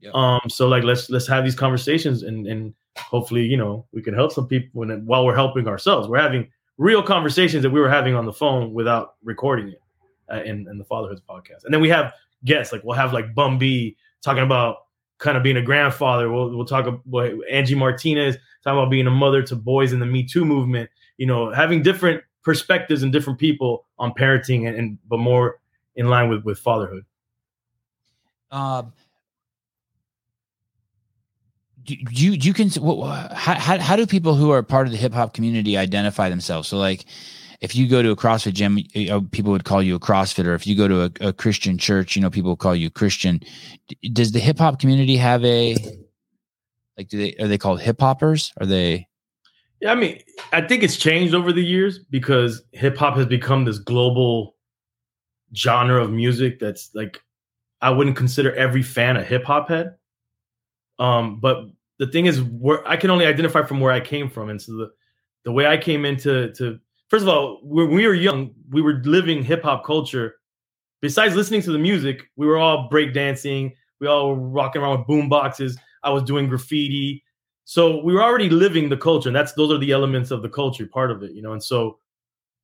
Yeah. 0.00 0.10
Um, 0.14 0.48
so 0.48 0.68
like 0.68 0.82
let's 0.84 1.10
let's 1.10 1.26
have 1.26 1.44
these 1.44 1.54
conversations 1.54 2.22
and 2.22 2.46
and 2.46 2.74
hopefully 2.96 3.42
you 3.42 3.56
know 3.56 3.86
we 3.92 4.02
can 4.02 4.14
help 4.14 4.32
some 4.32 4.46
people 4.46 4.82
and 4.82 5.06
while 5.06 5.24
we're 5.26 5.34
helping 5.34 5.68
ourselves. 5.68 6.08
We're 6.08 6.20
having 6.20 6.50
real 6.78 7.02
conversations 7.02 7.62
that 7.62 7.70
we 7.70 7.80
were 7.80 7.90
having 7.90 8.14
on 8.14 8.24
the 8.24 8.32
phone 8.32 8.72
without 8.72 9.16
recording 9.22 9.68
it 9.68 9.82
uh, 10.32 10.42
in 10.42 10.66
in 10.68 10.78
the 10.78 10.84
Fatherhoods 10.84 11.20
podcast. 11.28 11.64
And 11.64 11.74
then 11.74 11.80
we 11.80 11.90
have 11.90 12.12
guests 12.44 12.72
like 12.72 12.82
we'll 12.84 12.96
have 12.96 13.12
like 13.12 13.34
Bun 13.34 13.58
B 13.58 13.96
talking 14.22 14.42
about 14.42 14.76
kind 15.18 15.36
of 15.36 15.42
being 15.42 15.58
a 15.58 15.62
grandfather. 15.62 16.30
We'll 16.30 16.56
we'll 16.56 16.66
talk 16.66 16.86
about 16.86 17.32
Angie 17.50 17.74
Martinez 17.74 18.36
talking 18.64 18.78
about 18.78 18.90
being 18.90 19.06
a 19.06 19.10
mother 19.10 19.42
to 19.42 19.56
boys 19.56 19.92
in 19.92 20.00
the 20.00 20.06
Me 20.06 20.24
Too 20.24 20.44
movement. 20.44 20.90
You 21.18 21.26
know, 21.26 21.52
having 21.52 21.82
different 21.82 22.22
perspectives 22.42 23.02
and 23.02 23.12
different 23.12 23.38
people 23.38 23.86
on 23.98 24.12
parenting 24.12 24.66
and, 24.66 24.76
and 24.76 24.98
but 25.08 25.18
more 25.18 25.60
in 25.96 26.08
line 26.08 26.28
with 26.30 26.44
with 26.44 26.58
fatherhood. 26.58 27.04
Um, 28.50 28.92
you 31.86 32.32
you 32.32 32.52
can 32.52 32.68
wh- 32.68 33.04
wh- 33.04 33.34
how, 33.34 33.54
how 33.54 33.78
how 33.78 33.96
do 33.96 34.06
people 34.06 34.34
who 34.34 34.50
are 34.50 34.62
part 34.62 34.86
of 34.86 34.92
the 34.92 34.98
hip 34.98 35.12
hop 35.12 35.34
community 35.34 35.76
identify 35.76 36.28
themselves? 36.28 36.68
So 36.68 36.78
like, 36.78 37.04
if 37.60 37.74
you 37.74 37.88
go 37.88 38.02
to 38.02 38.10
a 38.10 38.16
CrossFit 38.16 38.54
gym, 38.54 38.78
you 38.78 39.10
oh, 39.10 39.20
know, 39.20 39.26
people 39.32 39.52
would 39.52 39.64
call 39.64 39.82
you 39.82 39.94
a 39.94 40.00
CrossFitter. 40.00 40.54
If 40.54 40.66
you 40.66 40.76
go 40.76 40.88
to 40.88 41.02
a, 41.02 41.28
a 41.28 41.32
Christian 41.32 41.78
church, 41.78 42.16
you 42.16 42.22
know, 42.22 42.30
people 42.30 42.56
call 42.56 42.74
you 42.74 42.90
Christian. 42.90 43.40
Does 44.12 44.32
the 44.32 44.40
hip 44.40 44.58
hop 44.58 44.80
community 44.80 45.16
have 45.16 45.44
a 45.44 45.76
Like, 46.96 47.08
do 47.08 47.18
they 47.18 47.34
are 47.42 47.48
they 47.48 47.58
called 47.58 47.80
hip 47.80 48.00
hoppers? 48.00 48.52
Are 48.60 48.66
they? 48.66 49.08
Yeah, 49.80 49.92
I 49.92 49.94
mean, 49.94 50.20
I 50.52 50.60
think 50.60 50.82
it's 50.82 50.96
changed 50.96 51.34
over 51.34 51.52
the 51.52 51.64
years 51.64 51.98
because 51.98 52.62
hip 52.72 52.98
hop 52.98 53.16
has 53.16 53.26
become 53.26 53.64
this 53.64 53.78
global 53.78 54.56
genre 55.56 56.02
of 56.02 56.10
music 56.10 56.58
that's 56.60 56.90
like 56.94 57.22
I 57.80 57.90
wouldn't 57.90 58.16
consider 58.16 58.54
every 58.54 58.82
fan 58.82 59.16
a 59.16 59.24
hip 59.24 59.44
hop 59.44 59.68
head. 59.68 59.96
Um, 61.00 61.40
but 61.40 61.64
the 61.98 62.06
thing 62.06 62.26
is, 62.26 62.40
where 62.42 62.86
I 62.86 62.96
can 62.96 63.10
only 63.10 63.26
identify 63.26 63.62
from 63.62 63.80
where 63.80 63.92
I 63.92 64.00
came 64.00 64.30
from, 64.30 64.50
and 64.50 64.62
so 64.62 64.72
the 64.76 64.90
the 65.44 65.52
way 65.52 65.66
I 65.66 65.76
came 65.76 66.04
into 66.04 66.52
to 66.52 66.78
first 67.08 67.22
of 67.22 67.28
all, 67.28 67.60
when 67.62 67.90
we 67.90 68.06
were 68.06 68.14
young, 68.14 68.54
we 68.70 68.82
were 68.82 69.02
living 69.04 69.42
hip 69.42 69.64
hop 69.64 69.84
culture. 69.84 70.36
Besides 71.02 71.34
listening 71.34 71.62
to 71.62 71.72
the 71.72 71.78
music, 71.78 72.22
we 72.36 72.46
were 72.46 72.58
all 72.58 72.88
breakdancing. 72.90 73.72
We 74.00 74.06
all 74.06 74.34
were 74.34 74.48
rocking 74.48 74.82
around 74.82 74.98
with 74.98 75.06
boom 75.06 75.28
boxes. 75.28 75.76
I 76.04 76.10
was 76.10 76.22
doing 76.22 76.48
graffiti. 76.48 77.24
So 77.64 78.02
we 78.02 78.12
were 78.12 78.22
already 78.22 78.50
living 78.50 78.88
the 78.88 78.96
culture, 78.96 79.28
and 79.28 79.36
that's 79.36 79.52
those 79.52 79.70
are 79.70 79.78
the 79.78 79.92
elements 79.92 80.30
of 80.30 80.42
the 80.42 80.48
culture, 80.48 80.86
part 80.86 81.10
of 81.10 81.22
it, 81.22 81.32
you 81.32 81.42
know. 81.42 81.52
And 81.52 81.62
so 81.62 81.98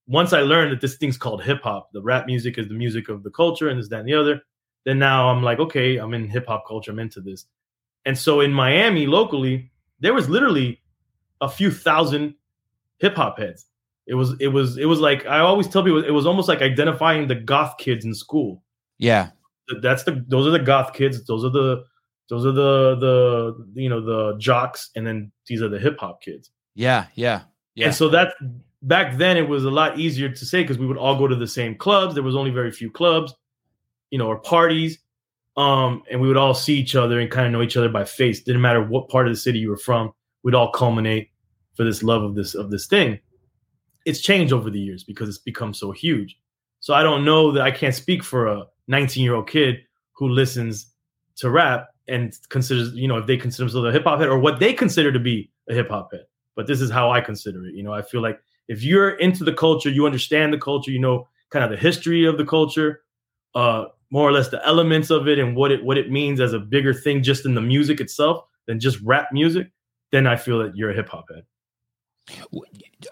once 0.06 0.32
I 0.32 0.40
learned 0.40 0.72
that 0.72 0.80
this 0.80 0.96
thing's 0.96 1.16
called 1.16 1.42
hip 1.42 1.62
hop, 1.62 1.90
the 1.92 2.02
rap 2.02 2.26
music 2.26 2.58
is 2.58 2.68
the 2.68 2.74
music 2.74 3.08
of 3.08 3.22
the 3.22 3.30
culture, 3.30 3.68
and 3.68 3.78
this, 3.78 3.88
that, 3.88 4.00
and 4.00 4.08
the 4.08 4.14
other, 4.14 4.40
then 4.84 4.98
now 4.98 5.28
I'm 5.28 5.42
like, 5.42 5.58
okay, 5.58 5.96
I'm 5.96 6.14
in 6.14 6.28
hip 6.28 6.46
hop 6.46 6.66
culture, 6.66 6.90
I'm 6.90 6.98
into 6.98 7.20
this. 7.20 7.46
And 8.06 8.16
so 8.16 8.40
in 8.40 8.52
Miami, 8.52 9.06
locally, 9.06 9.70
there 10.00 10.14
was 10.14 10.28
literally 10.28 10.80
a 11.40 11.48
few 11.48 11.70
thousand 11.70 12.34
hip 12.98 13.16
hop 13.16 13.38
heads. 13.38 13.66
It 14.06 14.14
was 14.14 14.34
it 14.40 14.48
was 14.48 14.78
it 14.78 14.86
was 14.86 15.00
like 15.00 15.26
I 15.26 15.40
always 15.40 15.66
tell 15.66 15.82
people 15.82 16.02
it 16.02 16.12
was 16.12 16.26
almost 16.26 16.48
like 16.48 16.62
identifying 16.62 17.26
the 17.26 17.34
goth 17.34 17.76
kids 17.78 18.04
in 18.04 18.14
school. 18.14 18.62
Yeah, 18.98 19.30
that's 19.82 20.04
the 20.04 20.24
those 20.28 20.46
are 20.46 20.50
the 20.50 20.60
goth 20.60 20.94
kids. 20.94 21.26
Those 21.26 21.44
are 21.44 21.50
the 21.50 21.84
those 22.30 22.46
are 22.46 22.52
the 22.52 22.96
the 22.96 23.80
you 23.80 23.88
know 23.88 24.00
the 24.00 24.38
jocks, 24.38 24.90
and 24.94 25.04
then 25.04 25.32
these 25.46 25.60
are 25.60 25.68
the 25.68 25.78
hip 25.78 25.98
hop 25.98 26.22
kids. 26.22 26.50
Yeah, 26.76 27.06
yeah, 27.16 27.42
yeah. 27.74 27.86
And 27.86 27.94
so 27.94 28.08
that 28.10 28.34
back 28.82 29.16
then 29.16 29.36
it 29.36 29.48
was 29.48 29.64
a 29.64 29.70
lot 29.70 29.98
easier 29.98 30.28
to 30.28 30.46
say 30.46 30.62
because 30.62 30.78
we 30.78 30.86
would 30.86 30.98
all 30.98 31.18
go 31.18 31.26
to 31.26 31.36
the 31.36 31.48
same 31.48 31.74
clubs. 31.74 32.14
There 32.14 32.22
was 32.22 32.36
only 32.36 32.52
very 32.52 32.70
few 32.70 32.92
clubs, 32.92 33.34
you 34.10 34.18
know, 34.18 34.28
or 34.28 34.38
parties. 34.38 35.00
Um, 35.56 36.02
and 36.10 36.20
we 36.20 36.28
would 36.28 36.36
all 36.36 36.54
see 36.54 36.74
each 36.74 36.94
other 36.94 37.18
and 37.18 37.30
kind 37.30 37.46
of 37.46 37.52
know 37.52 37.62
each 37.62 37.76
other 37.76 37.88
by 37.88 38.04
face. 38.04 38.42
Didn't 38.42 38.60
matter 38.60 38.82
what 38.82 39.08
part 39.08 39.26
of 39.26 39.32
the 39.32 39.38
city 39.38 39.58
you 39.58 39.70
were 39.70 39.78
from. 39.78 40.12
We'd 40.42 40.54
all 40.54 40.70
culminate 40.70 41.30
for 41.74 41.84
this 41.84 42.02
love 42.02 42.22
of 42.22 42.34
this 42.34 42.54
of 42.54 42.70
this 42.70 42.86
thing. 42.86 43.18
It's 44.04 44.20
changed 44.20 44.52
over 44.52 44.70
the 44.70 44.80
years 44.80 45.02
because 45.02 45.28
it's 45.28 45.38
become 45.38 45.74
so 45.74 45.92
huge. 45.92 46.38
So 46.80 46.94
I 46.94 47.02
don't 47.02 47.24
know 47.24 47.50
that 47.52 47.62
I 47.62 47.70
can't 47.70 47.94
speak 47.94 48.22
for 48.22 48.46
a 48.46 48.64
19 48.88 49.24
year 49.24 49.34
old 49.34 49.48
kid 49.48 49.78
who 50.12 50.28
listens 50.28 50.92
to 51.36 51.50
rap 51.50 51.88
and 52.08 52.32
considers, 52.48 52.92
you 52.94 53.08
know, 53.08 53.16
if 53.16 53.26
they 53.26 53.36
consider 53.36 53.64
themselves 53.64 53.88
a 53.88 53.92
hip 53.92 54.04
hop 54.04 54.20
head 54.20 54.28
or 54.28 54.38
what 54.38 54.60
they 54.60 54.72
consider 54.72 55.12
to 55.12 55.18
be 55.18 55.50
a 55.68 55.74
hip 55.74 55.88
hop 55.88 56.12
head. 56.12 56.24
But 56.54 56.66
this 56.66 56.80
is 56.80 56.90
how 56.90 57.10
I 57.10 57.20
consider 57.20 57.66
it. 57.66 57.74
You 57.74 57.82
know, 57.82 57.92
I 57.92 58.02
feel 58.02 58.22
like 58.22 58.40
if 58.68 58.82
you're 58.82 59.10
into 59.16 59.44
the 59.44 59.52
culture, 59.52 59.90
you 59.90 60.06
understand 60.06 60.52
the 60.52 60.58
culture, 60.58 60.90
you 60.90 60.98
know, 60.98 61.28
kind 61.50 61.64
of 61.64 61.70
the 61.70 61.76
history 61.76 62.24
of 62.24 62.38
the 62.38 62.44
culture, 62.44 63.02
uh, 63.54 63.86
more 64.10 64.28
or 64.28 64.32
less 64.32 64.48
the 64.48 64.64
elements 64.66 65.10
of 65.10 65.28
it 65.28 65.38
and 65.38 65.56
what 65.56 65.72
it 65.72 65.84
what 65.84 65.98
it 65.98 66.10
means 66.10 66.40
as 66.40 66.52
a 66.52 66.58
bigger 66.58 66.94
thing 66.94 67.22
just 67.22 67.44
in 67.44 67.54
the 67.54 67.60
music 67.60 68.00
itself 68.00 68.44
than 68.66 68.80
just 68.80 69.00
rap 69.00 69.28
music, 69.32 69.70
then 70.12 70.26
I 70.26 70.36
feel 70.36 70.58
that 70.60 70.76
you're 70.76 70.90
a 70.90 70.94
hip 70.94 71.08
hop 71.08 71.26
head. 71.32 71.44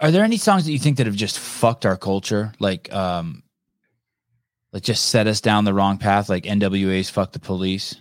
Are 0.00 0.10
there 0.10 0.24
any 0.24 0.36
songs 0.36 0.64
that 0.64 0.72
you 0.72 0.78
think 0.78 0.96
that 0.96 1.06
have 1.06 1.16
just 1.16 1.38
fucked 1.38 1.86
our 1.86 1.96
culture? 1.96 2.52
Like 2.58 2.92
um 2.92 3.42
like 4.72 4.82
just 4.82 5.06
set 5.06 5.26
us 5.26 5.40
down 5.40 5.64
the 5.64 5.74
wrong 5.74 5.98
path, 5.98 6.28
like 6.28 6.44
NWA's 6.44 7.08
fuck 7.08 7.32
the 7.32 7.38
police? 7.38 7.96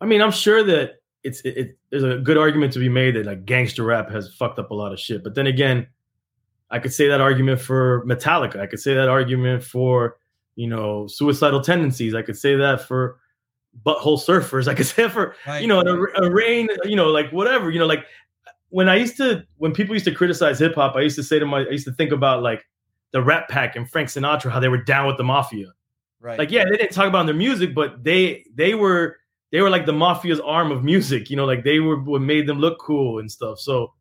I 0.00 0.06
mean, 0.06 0.20
I'm 0.20 0.32
sure 0.32 0.62
that 0.62 0.96
it's 1.22 1.40
it, 1.40 1.56
it, 1.56 1.78
there's 1.90 2.02
a 2.02 2.18
good 2.18 2.36
argument 2.36 2.74
to 2.74 2.78
be 2.78 2.90
made 2.90 3.16
that 3.16 3.24
like 3.24 3.46
gangster 3.46 3.82
rap 3.82 4.10
has 4.10 4.32
fucked 4.34 4.58
up 4.58 4.70
a 4.70 4.74
lot 4.74 4.92
of 4.92 5.00
shit. 5.00 5.24
But 5.24 5.34
then 5.34 5.46
again, 5.46 5.86
I 6.70 6.78
could 6.78 6.92
say 6.92 7.08
that 7.08 7.22
argument 7.22 7.60
for 7.60 8.04
Metallica. 8.04 8.60
I 8.60 8.66
could 8.66 8.80
say 8.80 8.94
that 8.94 9.08
argument 9.08 9.64
for 9.64 10.18
you 10.56 10.68
know, 10.68 11.06
suicidal 11.06 11.60
tendencies. 11.60 12.14
I 12.14 12.22
could 12.22 12.36
say 12.36 12.56
that 12.56 12.82
for 12.82 13.18
butthole 13.84 14.18
surfers. 14.18 14.68
I 14.70 14.74
could 14.74 14.86
say 14.86 15.08
for 15.08 15.34
right. 15.46 15.62
you 15.62 15.68
know, 15.68 15.80
a, 15.80 16.24
a 16.24 16.30
rain, 16.30 16.68
you 16.84 16.96
know, 16.96 17.08
like 17.08 17.30
whatever, 17.30 17.70
you 17.70 17.78
know, 17.78 17.86
like 17.86 18.04
when 18.70 18.88
I 18.88 18.96
used 18.96 19.16
to 19.18 19.46
when 19.58 19.72
people 19.72 19.94
used 19.94 20.06
to 20.06 20.14
criticize 20.14 20.58
hip 20.58 20.74
hop, 20.74 20.96
I 20.96 21.00
used 21.00 21.16
to 21.16 21.22
say 21.22 21.38
to 21.38 21.46
my 21.46 21.60
I 21.60 21.70
used 21.70 21.86
to 21.86 21.92
think 21.92 22.12
about 22.12 22.42
like 22.42 22.64
the 23.12 23.22
Rat 23.22 23.48
Pack 23.48 23.76
and 23.76 23.88
Frank 23.88 24.08
Sinatra, 24.08 24.50
how 24.50 24.58
they 24.58 24.68
were 24.68 24.82
down 24.82 25.06
with 25.06 25.16
the 25.16 25.24
mafia. 25.24 25.72
Right. 26.20 26.38
Like, 26.38 26.50
yeah, 26.50 26.64
they 26.64 26.78
didn't 26.78 26.92
talk 26.92 27.06
about 27.06 27.26
their 27.26 27.34
music, 27.34 27.74
but 27.74 28.02
they 28.02 28.44
they 28.54 28.74
were 28.74 29.18
they 29.52 29.60
were 29.60 29.70
like 29.70 29.86
the 29.86 29.92
mafia's 29.92 30.40
arm 30.40 30.72
of 30.72 30.82
music, 30.82 31.30
you 31.30 31.36
know, 31.36 31.44
like 31.44 31.62
they 31.62 31.78
were 31.78 32.00
what 32.00 32.22
made 32.22 32.46
them 32.46 32.58
look 32.58 32.78
cool 32.80 33.20
and 33.20 33.30
stuff. 33.30 33.60
So 33.60 33.92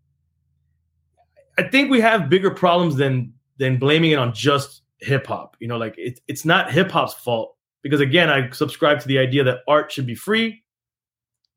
I 1.58 1.64
think 1.64 1.92
we 1.92 2.02
have 2.02 2.30
bigger 2.30 2.50
problems 2.50 2.96
than 2.96 3.34
than 3.58 3.78
blaming 3.78 4.12
it 4.12 4.20
on 4.20 4.34
just 4.34 4.82
hip 5.04 5.28
hop. 5.28 5.58
You 5.60 5.68
know, 5.68 5.78
like 5.78 5.96
it, 5.98 6.20
it's 6.28 6.46
not 6.46 6.72
hip 6.72 6.92
hop's 6.92 7.14
fault 7.14 7.56
because 7.82 8.00
again, 8.00 8.30
I 8.30 8.50
subscribe 8.52 9.00
to 9.02 9.08
the 9.08 9.20
idea 9.20 9.44
that 9.44 9.60
art 9.68 9.92
should 9.92 10.08
be 10.08 10.16
free 10.16 10.64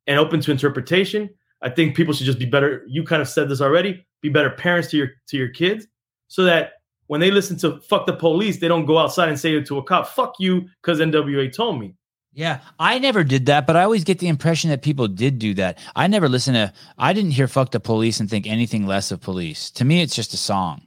and 0.06 0.18
open 0.18 0.40
to 0.40 0.50
interpretation. 0.50 1.30
I 1.62 1.70
think 1.70 1.96
people 1.96 2.12
should 2.12 2.26
just 2.26 2.38
be 2.38 2.46
better. 2.46 2.84
You 2.86 3.04
kind 3.04 3.22
of 3.22 3.28
said 3.28 3.48
this 3.48 3.60
already. 3.60 4.04
Be 4.20 4.28
better 4.28 4.50
parents 4.50 4.90
to 4.90 4.96
your 4.96 5.08
to 5.28 5.36
your 5.36 5.48
kids, 5.48 5.86
so 6.28 6.44
that 6.44 6.72
when 7.06 7.20
they 7.20 7.30
listen 7.30 7.56
to 7.58 7.80
"fuck 7.80 8.06
the 8.06 8.12
police," 8.12 8.58
they 8.58 8.68
don't 8.68 8.86
go 8.86 8.98
outside 8.98 9.28
and 9.28 9.38
say 9.38 9.56
it 9.56 9.66
to 9.66 9.78
a 9.78 9.82
cop, 9.82 10.08
"Fuck 10.08 10.34
you," 10.38 10.68
because 10.82 11.00
NWA 11.00 11.52
told 11.52 11.80
me. 11.80 11.94
Yeah, 12.32 12.60
I 12.78 12.98
never 12.98 13.24
did 13.24 13.46
that, 13.46 13.66
but 13.66 13.76
I 13.76 13.84
always 13.84 14.04
get 14.04 14.18
the 14.18 14.28
impression 14.28 14.68
that 14.68 14.82
people 14.82 15.08
did 15.08 15.38
do 15.38 15.54
that. 15.54 15.78
I 15.96 16.06
never 16.06 16.28
listen 16.28 16.52
to. 16.52 16.70
I 16.98 17.14
didn't 17.14 17.30
hear 17.30 17.48
"fuck 17.48 17.70
the 17.70 17.80
police" 17.80 18.20
and 18.20 18.28
think 18.28 18.46
anything 18.46 18.86
less 18.86 19.10
of 19.10 19.20
police. 19.20 19.70
To 19.72 19.84
me, 19.84 20.02
it's 20.02 20.14
just 20.14 20.34
a 20.34 20.38
song. 20.38 20.82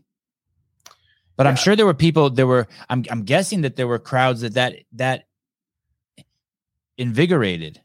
But 1.40 1.46
yeah. 1.46 1.52
I'm 1.52 1.56
sure 1.56 1.74
there 1.74 1.86
were 1.86 1.94
people. 1.94 2.30
There 2.30 2.46
were. 2.46 2.68
I'm. 2.90 3.06
I'm 3.10 3.24
guessing 3.24 3.62
that 3.62 3.78
there 3.78 3.88
were 3.88 3.98
crowds 3.98 4.42
that 4.42 4.56
that 4.56 4.76
that 4.92 5.28
invigorated. 6.98 7.80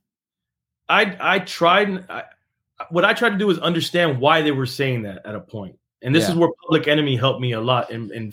I 0.88 1.16
I 1.20 1.38
tried. 1.38 2.04
I, 2.10 2.24
what 2.90 3.04
I 3.04 3.14
tried 3.14 3.30
to 3.30 3.38
do 3.38 3.48
is 3.50 3.60
understand 3.60 4.18
why 4.18 4.42
they 4.42 4.50
were 4.50 4.66
saying 4.66 5.02
that 5.02 5.24
at 5.24 5.36
a 5.36 5.40
point. 5.40 5.50
point, 5.50 5.78
and 6.02 6.12
this 6.12 6.24
yeah. 6.24 6.30
is 6.30 6.34
where 6.34 6.50
Public 6.64 6.88
Enemy 6.88 7.14
helped 7.14 7.40
me 7.40 7.52
a 7.52 7.60
lot 7.60 7.92
in 7.92 8.12
in 8.12 8.32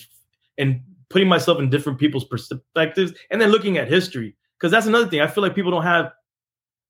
in 0.57 0.84
putting 1.11 1.27
myself 1.27 1.60
in 1.60 1.69
different 1.69 1.99
people's 1.99 2.26
perspectives, 2.26 3.14
and 3.30 3.39
then 3.39 3.52
looking 3.52 3.77
at 3.77 3.88
history 3.88 4.35
because 4.57 4.72
that's 4.72 4.88
another 4.88 5.06
thing. 5.06 5.22
I 5.22 5.27
feel 5.27 5.43
like 5.43 5.53
people 5.53 5.69
don't 5.69 5.84
have 5.84 6.14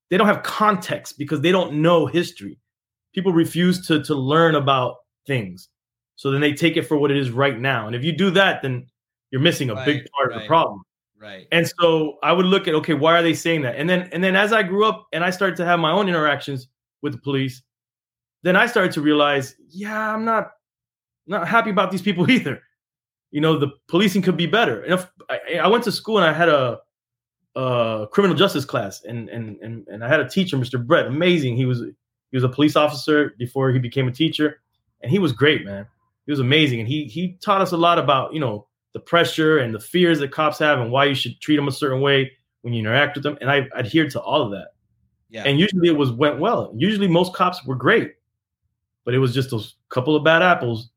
they 0.08 0.16
don't 0.16 0.26
have 0.26 0.42
context 0.42 1.18
because 1.18 1.42
they 1.42 1.52
don't 1.52 1.82
know 1.82 2.06
history. 2.06 2.58
People 3.12 3.34
refuse 3.34 3.86
to 3.88 4.02
to 4.04 4.14
learn 4.14 4.54
about 4.54 4.96
things. 5.26 5.68
So 6.16 6.30
then 6.30 6.40
they 6.40 6.52
take 6.52 6.76
it 6.76 6.82
for 6.82 6.96
what 6.96 7.10
it 7.10 7.16
is 7.16 7.30
right 7.30 7.58
now. 7.58 7.86
And 7.86 7.96
if 7.96 8.04
you 8.04 8.12
do 8.12 8.30
that, 8.30 8.62
then 8.62 8.86
you're 9.30 9.40
missing 9.40 9.70
a 9.70 9.74
right, 9.74 9.86
big 9.86 10.06
part 10.16 10.28
right, 10.28 10.36
of 10.36 10.42
the 10.42 10.46
problem. 10.46 10.82
Right. 11.18 11.46
And 11.52 11.70
so 11.78 12.18
I 12.22 12.32
would 12.32 12.46
look 12.46 12.68
at 12.68 12.74
okay, 12.74 12.94
why 12.94 13.18
are 13.18 13.22
they 13.22 13.34
saying 13.34 13.62
that? 13.62 13.76
And 13.76 13.88
then 13.88 14.08
and 14.12 14.22
then 14.22 14.36
as 14.36 14.52
I 14.52 14.62
grew 14.62 14.84
up 14.84 15.06
and 15.12 15.24
I 15.24 15.30
started 15.30 15.56
to 15.56 15.64
have 15.64 15.78
my 15.78 15.90
own 15.90 16.08
interactions 16.08 16.68
with 17.00 17.12
the 17.12 17.18
police, 17.20 17.62
then 18.42 18.56
I 18.56 18.66
started 18.66 18.92
to 18.92 19.00
realize, 19.00 19.54
yeah, 19.68 20.12
I'm 20.12 20.24
not 20.24 20.52
not 21.26 21.48
happy 21.48 21.70
about 21.70 21.90
these 21.90 22.02
people 22.02 22.30
either. 22.36 22.60
You 23.30 23.40
know, 23.40 23.58
the 23.58 23.68
policing 23.88 24.22
could 24.22 24.36
be 24.36 24.46
better. 24.46 24.82
And 24.82 24.94
if 24.94 25.10
I, 25.30 25.58
I 25.62 25.68
went 25.68 25.84
to 25.84 25.92
school 25.92 26.18
and 26.18 26.26
I 26.26 26.32
had 26.32 26.50
a, 26.50 26.78
a 27.56 28.06
criminal 28.12 28.36
justice 28.36 28.64
class, 28.64 29.02
and 29.04 29.28
and 29.30 29.58
and 29.62 29.86
and 29.88 30.04
I 30.04 30.08
had 30.08 30.20
a 30.20 30.28
teacher, 30.28 30.56
Mr. 30.56 30.84
Brett, 30.84 31.06
amazing. 31.06 31.56
He 31.56 31.64
was 31.64 31.80
he 31.80 32.36
was 32.36 32.44
a 32.44 32.48
police 32.48 32.76
officer 32.76 33.34
before 33.38 33.70
he 33.70 33.78
became 33.78 34.08
a 34.08 34.12
teacher, 34.12 34.60
and 35.00 35.10
he 35.10 35.18
was 35.18 35.32
great, 35.32 35.64
man 35.64 35.86
he 36.32 36.40
was 36.40 36.40
amazing, 36.40 36.80
and 36.80 36.88
he 36.88 37.04
he 37.04 37.36
taught 37.42 37.60
us 37.60 37.72
a 37.72 37.76
lot 37.76 37.98
about 37.98 38.32
you 38.32 38.40
know 38.40 38.66
the 38.92 39.00
pressure 39.00 39.58
and 39.58 39.74
the 39.74 39.80
fears 39.80 40.18
that 40.20 40.30
cops 40.30 40.58
have, 40.58 40.80
and 40.80 40.90
why 40.90 41.04
you 41.04 41.14
should 41.14 41.40
treat 41.40 41.56
them 41.56 41.68
a 41.68 41.72
certain 41.72 42.00
way 42.00 42.32
when 42.62 42.72
you 42.72 42.80
interact 42.80 43.16
with 43.16 43.24
them. 43.24 43.36
And 43.40 43.50
I 43.50 43.68
adhered 43.76 44.10
to 44.12 44.20
all 44.20 44.42
of 44.42 44.50
that. 44.52 44.68
Yeah. 45.30 45.44
And 45.44 45.58
usually 45.58 45.88
it 45.88 45.96
was 45.96 46.12
went 46.12 46.38
well. 46.38 46.72
Usually 46.76 47.08
most 47.08 47.34
cops 47.34 47.64
were 47.64 47.74
great, 47.74 48.14
but 49.04 49.14
it 49.14 49.18
was 49.18 49.34
just 49.34 49.50
those 49.50 49.76
couple 49.88 50.14
of 50.14 50.24
bad 50.24 50.42
apples 50.42 50.90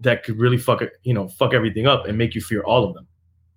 that 0.00 0.24
could 0.24 0.38
really 0.38 0.58
fuck 0.58 0.82
it, 0.82 0.92
you 1.02 1.12
know, 1.12 1.28
fuck 1.28 1.54
everything 1.54 1.86
up 1.86 2.06
and 2.06 2.16
make 2.16 2.34
you 2.34 2.40
fear 2.40 2.62
all 2.62 2.84
of 2.84 2.94
them. 2.94 3.06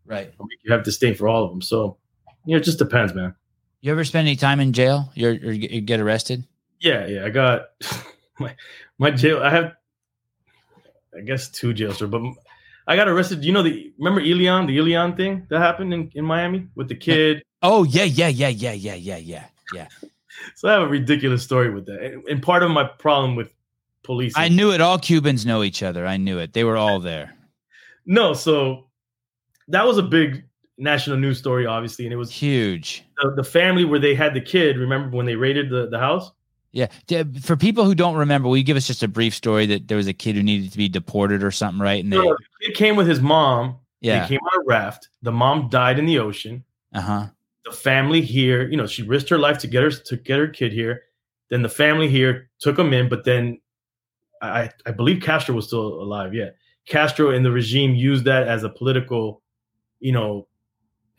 Right. 0.06 0.34
Or 0.38 0.46
make 0.46 0.60
you 0.64 0.72
have 0.72 0.84
disdain 0.84 1.16
for 1.16 1.28
all 1.28 1.44
of 1.44 1.50
them. 1.52 1.62
So, 1.62 1.98
you 2.46 2.54
know, 2.54 2.58
it 2.60 2.64
just 2.64 2.80
depends, 2.80 3.14
man. 3.14 3.36
You 3.82 3.92
ever 3.92 4.04
spend 4.04 4.28
any 4.28 4.36
time 4.36 4.60
in 4.60 4.74
jail? 4.74 5.12
You're, 5.16 5.34
you're 5.34 5.54
you 5.54 5.82
get 5.82 6.00
arrested? 6.00 6.46
Yeah, 6.80 7.06
yeah. 7.08 7.26
I 7.26 7.30
got 7.30 7.68
my 8.40 8.56
my 8.98 9.12
jail. 9.12 9.42
I 9.44 9.50
have 9.50 9.74
I 11.18 11.22
guess 11.22 11.50
two 11.50 11.74
jails, 11.74 12.00
but 12.00 12.22
I 12.88 12.96
got 12.96 13.08
arrested. 13.08 13.44
You 13.44 13.52
know 13.52 13.64
the 13.64 13.94
remember 13.98 14.22
Elian, 14.22 14.68
the 14.68 14.78
Elian 14.78 15.16
thing 15.16 15.46
that 15.50 15.60
happened 15.60 15.94
in, 15.94 16.12
in 16.16 16.26
Miami 16.26 16.68
with 16.76 16.88
the 16.88 16.96
kid. 16.96 17.44
Oh 17.62 17.84
yeah, 17.84 18.04
yeah, 18.04 18.28
yeah, 18.28 18.50
yeah, 18.50 18.74
yeah, 18.74 18.96
yeah, 18.96 19.18
yeah, 19.18 19.46
yeah. 19.74 19.88
so 20.56 20.68
I 20.68 20.74
have 20.74 20.84
a 20.84 20.88
ridiculous 20.88 21.44
story 21.44 21.70
with 21.74 21.86
that, 21.86 22.02
and, 22.02 22.24
and 22.28 22.44
part 22.44 22.64
of 22.64 22.72
my 22.72 22.84
problem 22.84 23.36
with 23.36 23.54
police. 24.04 24.34
I 24.36 24.50
knew 24.50 24.72
it. 24.72 24.82
All 24.82 25.00
Cubans 25.00 25.46
know 25.46 25.64
each 25.64 25.82
other. 25.82 26.06
I 26.06 26.18
knew 26.18 26.40
it. 26.40 26.54
They 26.54 26.64
were 26.64 26.78
all 26.78 27.00
there. 27.00 27.34
no, 28.06 28.34
so 28.34 28.88
that 29.70 29.86
was 29.86 29.98
a 29.98 30.04
big 30.04 30.44
national 30.78 31.18
news 31.18 31.38
story, 31.38 31.66
obviously, 31.66 32.06
and 32.06 32.14
it 32.14 32.18
was 32.18 32.32
huge. 32.32 33.04
The, 33.22 33.34
the 33.36 33.44
family 33.44 33.86
where 33.86 34.00
they 34.00 34.16
had 34.16 34.34
the 34.34 34.42
kid. 34.42 34.78
Remember 34.78 35.16
when 35.16 35.26
they 35.26 35.36
raided 35.36 35.70
the 35.70 35.88
the 35.88 36.00
house? 36.00 36.32
Yeah. 36.74 36.88
For 37.42 37.56
people 37.56 37.86
who 37.86 37.94
don't 37.96 38.16
remember, 38.16 38.50
will 38.50 38.58
you 38.58 38.64
give 38.64 38.76
us 38.78 38.88
just 38.88 39.04
a 39.04 39.08
brief 39.08 39.34
story 39.36 39.68
that 39.68 39.88
there 39.88 39.96
was 39.98 40.08
a 40.08 40.14
kid 40.14 40.36
who 40.36 40.44
needed 40.44 40.72
to 40.72 40.78
be 40.78 40.90
deported 40.90 41.44
or 41.44 41.52
something, 41.52 41.80
right? 41.80 42.04
And 42.04 42.12
they, 42.12 42.18
No, 42.18 42.36
the 42.60 42.66
kid 42.68 42.76
came 42.76 42.96
with 42.96 43.08
his 43.08 43.22
mom. 43.22 43.78
yeah. 44.02 44.24
They 44.24 44.30
came 44.30 44.40
on 44.42 44.62
a 44.62 44.66
raft. 44.66 45.08
The 45.22 45.32
mom 45.32 45.70
died 45.70 46.00
in 46.00 46.06
the 46.08 46.18
ocean. 46.20 46.64
Uh 46.94 47.02
huh. 47.02 47.26
The 47.66 47.72
family 47.72 48.22
here, 48.22 48.68
you 48.68 48.76
know, 48.76 48.88
she 48.88 49.04
risked 49.04 49.30
her 49.30 49.38
life 49.38 49.58
to 49.60 49.68
get 49.68 49.84
her 49.84 49.92
to 49.92 50.18
get 50.18 50.40
her 50.40 50.48
kid 50.48 50.74
here. 50.74 51.04
Then 51.50 51.62
the 51.62 51.70
family 51.70 52.10
here 52.10 52.50
took 52.60 52.78
him 52.78 52.92
in, 52.92 53.08
but 53.08 53.24
then 53.24 53.62
I 54.42 54.70
I 54.86 54.92
believe 54.92 55.22
Castro 55.22 55.54
was 55.56 55.68
still 55.68 56.02
alive. 56.02 56.34
Yeah, 56.34 56.50
Castro 56.88 57.30
and 57.30 57.46
the 57.46 57.52
regime 57.52 57.94
used 57.96 58.26
that 58.26 58.48
as 58.48 58.64
a 58.64 58.70
political, 58.70 59.42
you 60.00 60.12
know, 60.12 60.48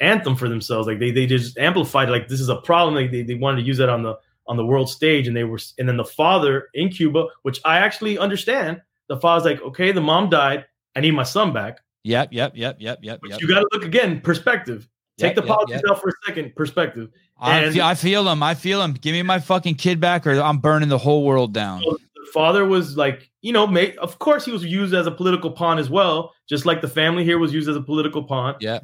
anthem 0.01 0.35
for 0.36 0.48
themselves. 0.48 0.86
Like 0.89 0.98
they 0.98 1.12
they 1.12 1.26
just 1.26 1.56
amplified 1.59 2.10
like 2.10 2.28
this 2.28 2.40
is 2.40 2.48
a 2.48 2.56
problem. 2.56 2.94
Like 2.97 3.10
they, 3.12 3.22
they 3.22 3.35
wanted 3.35 3.62
to 3.62 3.66
use 3.66 3.78
that 3.78 3.89
on 3.89 4.02
the 4.02 4.18
on 4.46 4.56
the 4.56 4.66
world 4.66 4.90
stage, 4.90 5.26
and 5.26 5.36
they 5.36 5.44
were 5.44 5.58
and 5.78 5.88
then 5.88 5.96
the 5.96 6.04
father 6.04 6.68
in 6.74 6.88
Cuba, 6.88 7.26
which 7.42 7.60
I 7.64 7.78
actually 7.78 8.18
understand. 8.18 8.82
The 9.08 9.18
father's 9.18 9.44
like, 9.44 9.62
okay, 9.62 9.92
the 9.92 10.00
mom 10.00 10.30
died. 10.30 10.64
I 10.96 11.00
need 11.00 11.12
my 11.12 11.24
son 11.24 11.52
back. 11.52 11.80
Yep. 12.04 12.28
Yep. 12.32 12.52
Yep. 12.54 12.76
Yep. 12.78 12.98
Yep. 13.02 13.18
But 13.20 13.30
yep. 13.30 13.40
you 13.40 13.48
got 13.48 13.60
to 13.60 13.68
look 13.72 13.84
again, 13.84 14.20
perspective. 14.20 14.88
Take 15.18 15.36
Yep, 15.36 15.36
the 15.36 15.42
yep, 15.42 15.56
politics 15.56 15.82
out 15.88 16.00
for 16.00 16.08
a 16.08 16.12
second, 16.26 16.56
perspective. 16.56 17.10
I, 17.38 17.70
feel, 17.70 17.84
I 17.84 17.94
feel 17.94 18.28
him. 18.28 18.42
I 18.42 18.54
feel 18.54 18.82
him. 18.82 18.94
Give 18.94 19.12
me 19.12 19.22
my 19.22 19.38
fucking 19.38 19.76
kid 19.76 20.00
back, 20.00 20.26
or 20.26 20.40
I'm 20.40 20.58
burning 20.58 20.88
the 20.88 20.98
whole 20.98 21.24
world 21.24 21.52
down. 21.52 21.82
So 21.82 21.98
the 22.14 22.30
father 22.32 22.64
was 22.64 22.96
like, 22.96 23.30
you 23.42 23.52
know, 23.52 23.66
mate, 23.66 23.96
of 23.98 24.18
course 24.18 24.44
he 24.44 24.50
was 24.50 24.64
used 24.64 24.92
as 24.92 25.06
a 25.06 25.10
political 25.10 25.50
pawn 25.50 25.78
as 25.78 25.88
well, 25.88 26.32
just 26.48 26.66
like 26.66 26.80
the 26.80 26.88
family 26.88 27.24
here 27.24 27.38
was 27.38 27.52
used 27.52 27.68
as 27.68 27.76
a 27.76 27.80
political 27.80 28.24
pawn. 28.24 28.56
Yeah. 28.60 28.80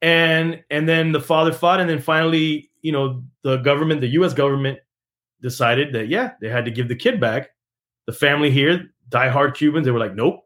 And 0.00 0.62
and 0.70 0.88
then 0.88 1.12
the 1.12 1.20
father 1.20 1.52
fought, 1.52 1.80
and 1.80 1.90
then 1.90 2.00
finally, 2.00 2.70
you 2.82 2.92
know, 2.92 3.24
the 3.42 3.56
government, 3.58 4.00
the 4.00 4.08
U.S. 4.08 4.32
government, 4.32 4.78
decided 5.40 5.92
that 5.94 6.08
yeah, 6.08 6.32
they 6.40 6.48
had 6.48 6.64
to 6.64 6.70
give 6.70 6.88
the 6.88 6.96
kid 6.96 7.20
back. 7.20 7.50
The 8.06 8.12
family 8.12 8.50
here, 8.50 8.90
diehard 9.10 9.54
Cubans, 9.54 9.84
they 9.84 9.90
were 9.90 9.98
like, 9.98 10.14
nope. 10.14 10.44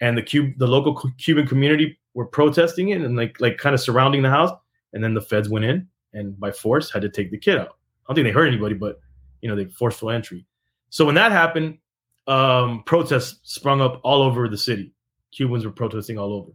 And 0.00 0.16
the 0.16 0.22
Cube, 0.22 0.54
the 0.58 0.66
local 0.66 0.94
Cu- 0.94 1.12
Cuban 1.18 1.46
community 1.46 1.98
were 2.14 2.26
protesting 2.26 2.90
it 2.90 3.00
and 3.00 3.16
like 3.16 3.40
like 3.40 3.58
kind 3.58 3.74
of 3.74 3.80
surrounding 3.80 4.22
the 4.22 4.30
house. 4.30 4.50
And 4.92 5.02
then 5.02 5.14
the 5.14 5.20
feds 5.20 5.48
went 5.48 5.64
in 5.64 5.86
and 6.12 6.38
by 6.38 6.50
force 6.50 6.90
had 6.90 7.02
to 7.02 7.08
take 7.08 7.30
the 7.30 7.38
kid 7.38 7.58
out. 7.58 7.68
I 7.68 8.08
don't 8.08 8.16
think 8.16 8.26
they 8.26 8.32
hurt 8.32 8.48
anybody, 8.48 8.74
but 8.74 9.00
you 9.40 9.48
know, 9.48 9.56
they 9.56 9.66
forceful 9.66 10.10
entry. 10.10 10.46
So 10.90 11.04
when 11.04 11.14
that 11.16 11.32
happened, 11.32 11.78
um, 12.26 12.82
protests 12.84 13.40
sprung 13.42 13.80
up 13.80 14.00
all 14.04 14.22
over 14.22 14.48
the 14.48 14.56
city. 14.56 14.92
Cubans 15.32 15.64
were 15.64 15.70
protesting 15.70 16.18
all 16.18 16.32
over. 16.32 16.52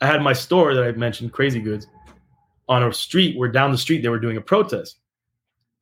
I 0.00 0.06
had 0.06 0.22
my 0.22 0.32
store 0.32 0.74
that 0.74 0.84
I 0.84 0.92
mentioned, 0.92 1.32
Crazy 1.32 1.60
Goods, 1.60 1.86
on 2.68 2.82
a 2.82 2.92
street 2.92 3.36
where 3.36 3.48
down 3.48 3.72
the 3.72 3.78
street 3.78 4.02
they 4.02 4.08
were 4.08 4.20
doing 4.20 4.36
a 4.36 4.40
protest. 4.40 4.98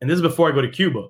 And 0.00 0.08
this 0.08 0.16
is 0.16 0.22
before 0.22 0.50
I 0.50 0.54
go 0.54 0.62
to 0.62 0.68
Cuba. 0.68 1.08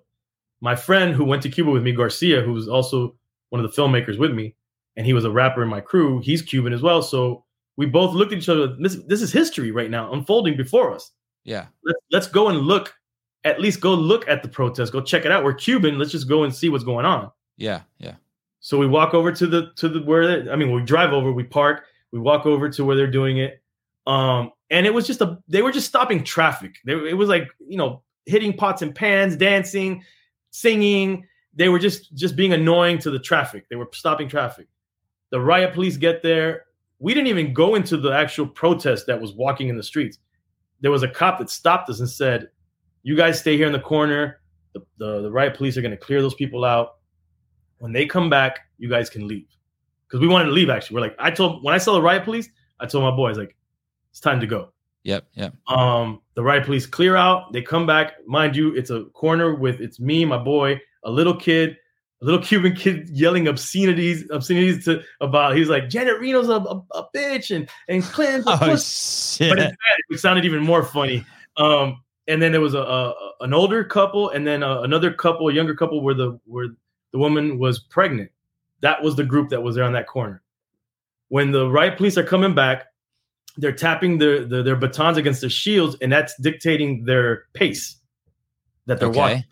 My 0.60 0.74
friend 0.74 1.14
who 1.14 1.24
went 1.24 1.42
to 1.42 1.48
Cuba 1.48 1.70
with 1.70 1.82
me, 1.82 1.92
Garcia, 1.92 2.40
who 2.42 2.52
was 2.52 2.68
also 2.68 3.14
one 3.50 3.62
of 3.64 3.70
the 3.74 3.80
filmmakers 3.82 4.18
with 4.18 4.32
me, 4.32 4.54
and 4.96 5.04
he 5.06 5.12
was 5.12 5.24
a 5.24 5.30
rapper 5.30 5.62
in 5.62 5.68
my 5.68 5.80
crew. 5.80 6.20
He's 6.20 6.42
Cuban 6.42 6.72
as 6.72 6.82
well. 6.82 7.02
So 7.02 7.44
we 7.76 7.86
both 7.86 8.14
looked 8.14 8.32
at 8.32 8.38
each 8.38 8.48
other. 8.48 8.74
This, 8.78 8.96
this 9.06 9.20
is 9.22 9.32
history 9.32 9.70
right 9.70 9.90
now 9.90 10.12
unfolding 10.12 10.56
before 10.56 10.94
us 10.94 11.12
Yeah. 11.44 11.66
let's 11.84 11.98
let's 12.10 12.26
go 12.26 12.48
and 12.48 12.60
look 12.60 12.94
at 13.44 13.60
least 13.60 13.80
go 13.80 13.92
look 13.94 14.26
at 14.28 14.42
the 14.42 14.48
protest 14.48 14.92
go 14.92 15.00
check 15.00 15.24
it 15.24 15.30
out 15.30 15.44
we're 15.44 15.54
cuban 15.54 15.98
let's 15.98 16.10
just 16.10 16.26
go 16.28 16.42
and 16.42 16.52
see 16.52 16.68
what's 16.70 16.82
going 16.82 17.04
on 17.06 17.30
Yeah. 17.58 17.82
Yeah. 17.98 18.14
so 18.60 18.76
we 18.78 18.86
walk 18.88 19.12
over 19.14 19.30
to 19.30 19.46
the 19.46 19.70
to 19.76 19.88
the 19.88 20.00
where 20.02 20.42
they, 20.42 20.50
i 20.50 20.56
mean 20.56 20.72
we 20.72 20.82
drive 20.82 21.12
over 21.12 21.30
we 21.30 21.44
park 21.44 21.84
we 22.12 22.18
walk 22.18 22.46
over 22.46 22.68
to 22.70 22.84
where 22.84 22.96
they're 22.96 23.06
doing 23.06 23.38
it 23.38 23.62
um 24.08 24.50
and 24.70 24.84
it 24.86 24.92
was 24.94 25.06
just 25.06 25.20
a 25.20 25.38
they 25.46 25.62
were 25.62 25.70
just 25.70 25.86
stopping 25.86 26.24
traffic 26.24 26.78
they, 26.86 26.94
it 26.94 27.16
was 27.16 27.28
like 27.28 27.46
you 27.68 27.76
know 27.76 28.02
hitting 28.24 28.52
pots 28.52 28.82
and 28.82 28.94
pans 28.94 29.36
dancing 29.36 30.02
singing 30.60 31.26
they 31.54 31.68
were 31.68 31.78
just 31.78 32.14
just 32.14 32.36
being 32.36 32.52
annoying 32.52 32.98
to 32.98 33.10
the 33.10 33.18
traffic 33.18 33.68
they 33.68 33.76
were 33.76 33.88
stopping 33.92 34.28
traffic 34.28 34.66
the 35.30 35.40
riot 35.40 35.74
police 35.74 35.96
get 35.96 36.22
there 36.22 36.64
we 36.98 37.12
didn't 37.12 37.28
even 37.28 37.52
go 37.52 37.74
into 37.74 37.96
the 37.96 38.10
actual 38.10 38.46
protest 38.46 39.06
that 39.06 39.20
was 39.20 39.34
walking 39.34 39.68
in 39.68 39.76
the 39.76 39.82
streets 39.82 40.18
there 40.80 40.90
was 40.90 41.02
a 41.02 41.08
cop 41.08 41.38
that 41.38 41.50
stopped 41.50 41.88
us 41.90 42.00
and 42.00 42.08
said, 42.08 42.48
"You 43.02 43.16
guys 43.16 43.40
stay 43.40 43.56
here 43.56 43.66
in 43.66 43.72
the 43.72 43.80
corner. 43.80 44.40
The 44.74 44.80
the, 44.98 45.22
the 45.22 45.30
riot 45.30 45.56
police 45.56 45.76
are 45.76 45.82
going 45.82 45.92
to 45.92 45.96
clear 45.96 46.20
those 46.20 46.34
people 46.34 46.64
out. 46.64 46.96
When 47.78 47.92
they 47.92 48.06
come 48.06 48.30
back, 48.30 48.60
you 48.78 48.88
guys 48.88 49.10
can 49.10 49.26
leave." 49.26 49.48
Because 50.06 50.20
we 50.20 50.28
wanted 50.28 50.46
to 50.46 50.52
leave. 50.52 50.70
Actually, 50.70 50.94
we're 50.94 51.00
like, 51.00 51.16
I 51.18 51.30
told 51.30 51.64
when 51.64 51.74
I 51.74 51.78
saw 51.78 51.94
the 51.94 52.02
riot 52.02 52.24
police, 52.24 52.48
I 52.78 52.86
told 52.86 53.04
my 53.04 53.16
boys 53.16 53.38
like, 53.38 53.56
"It's 54.10 54.20
time 54.20 54.40
to 54.40 54.46
go." 54.46 54.72
Yep. 55.06 55.28
Yep. 55.34 55.54
Um, 55.68 56.20
the 56.34 56.42
riot 56.42 56.64
police 56.64 56.84
clear 56.84 57.14
out. 57.14 57.52
They 57.52 57.62
come 57.62 57.86
back. 57.86 58.14
Mind 58.26 58.56
you, 58.56 58.74
it's 58.74 58.90
a 58.90 59.04
corner 59.04 59.54
with 59.54 59.80
it's 59.80 60.00
me, 60.00 60.24
my 60.24 60.36
boy, 60.36 60.80
a 61.04 61.10
little 61.12 61.36
kid, 61.36 61.76
a 62.20 62.24
little 62.24 62.40
Cuban 62.42 62.74
kid 62.74 63.08
yelling 63.10 63.46
obscenities, 63.46 64.28
obscenities 64.32 64.84
to 64.86 65.02
about. 65.20 65.56
He's 65.56 65.68
like, 65.68 65.88
Janet 65.88 66.20
Reno's 66.20 66.48
a, 66.48 66.54
a, 66.54 66.84
a 66.98 67.08
bitch, 67.14 67.54
and 67.54 67.68
and 67.88 68.02
Clinton's 68.02 68.48
a 68.48 68.58
Oh 68.60 68.76
shit. 68.76 69.50
but 69.50 69.58
Spanish, 69.58 69.76
it 70.10 70.18
sounded 70.18 70.44
even 70.44 70.60
more 70.60 70.82
funny. 70.82 71.24
Um, 71.56 72.02
and 72.26 72.42
then 72.42 72.50
there 72.50 72.60
was 72.60 72.74
a, 72.74 72.80
a 72.80 73.14
an 73.42 73.54
older 73.54 73.84
couple, 73.84 74.30
and 74.30 74.44
then 74.44 74.64
uh 74.64 74.80
another 74.80 75.12
couple, 75.12 75.48
a 75.48 75.52
younger 75.52 75.76
couple, 75.76 76.02
where 76.02 76.14
the 76.14 76.36
where 76.46 76.66
the 77.12 77.18
woman 77.18 77.60
was 77.60 77.78
pregnant. 77.78 78.32
That 78.80 79.04
was 79.04 79.14
the 79.14 79.24
group 79.24 79.50
that 79.50 79.62
was 79.62 79.76
there 79.76 79.84
on 79.84 79.92
that 79.92 80.08
corner. 80.08 80.42
When 81.28 81.52
the 81.52 81.70
riot 81.70 81.96
police 81.96 82.18
are 82.18 82.24
coming 82.24 82.56
back, 82.56 82.86
they're 83.56 83.72
tapping 83.72 84.18
their 84.18 84.44
their, 84.44 84.62
their 84.62 84.76
batons 84.76 85.16
against 85.16 85.40
their 85.40 85.50
shields, 85.50 85.96
and 86.00 86.12
that's 86.12 86.34
dictating 86.40 87.04
their 87.04 87.44
pace 87.54 87.96
that 88.86 88.98
they're 89.00 89.08
Okay. 89.08 89.18
walking. 89.18 89.44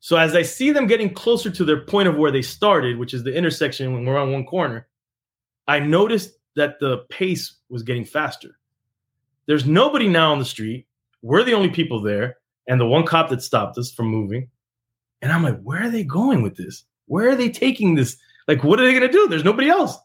So 0.00 0.16
as 0.16 0.34
I 0.34 0.42
see 0.42 0.70
them 0.70 0.86
getting 0.86 1.12
closer 1.12 1.50
to 1.50 1.64
their 1.64 1.84
point 1.84 2.08
of 2.08 2.16
where 2.16 2.30
they 2.30 2.42
started, 2.42 2.98
which 2.98 3.12
is 3.12 3.24
the 3.24 3.34
intersection 3.34 3.92
when 3.92 4.04
we're 4.04 4.16
on 4.16 4.32
one 4.32 4.46
corner, 4.46 4.86
I 5.66 5.80
noticed 5.80 6.32
that 6.56 6.78
the 6.80 6.98
pace 7.10 7.56
was 7.68 7.82
getting 7.82 8.04
faster. 8.04 8.58
There's 9.46 9.66
nobody 9.66 10.08
now 10.08 10.32
on 10.32 10.38
the 10.38 10.44
street. 10.44 10.86
We're 11.22 11.42
the 11.42 11.54
only 11.54 11.70
people 11.70 12.00
there, 12.00 12.36
and 12.68 12.80
the 12.80 12.86
one 12.86 13.04
cop 13.04 13.28
that 13.30 13.42
stopped 13.42 13.76
us 13.76 13.92
from 13.92 14.06
moving. 14.06 14.48
And 15.20 15.32
I'm 15.32 15.42
like, 15.42 15.60
where 15.62 15.82
are 15.82 15.90
they 15.90 16.04
going 16.04 16.42
with 16.42 16.56
this? 16.56 16.84
Where 17.06 17.30
are 17.30 17.36
they 17.36 17.50
taking 17.50 17.94
this? 17.94 18.16
Like, 18.46 18.62
what 18.62 18.78
are 18.78 18.84
they 18.84 18.94
gonna 18.94 19.10
do? 19.10 19.26
There's 19.28 19.44
nobody 19.44 19.68
else. 19.68 19.96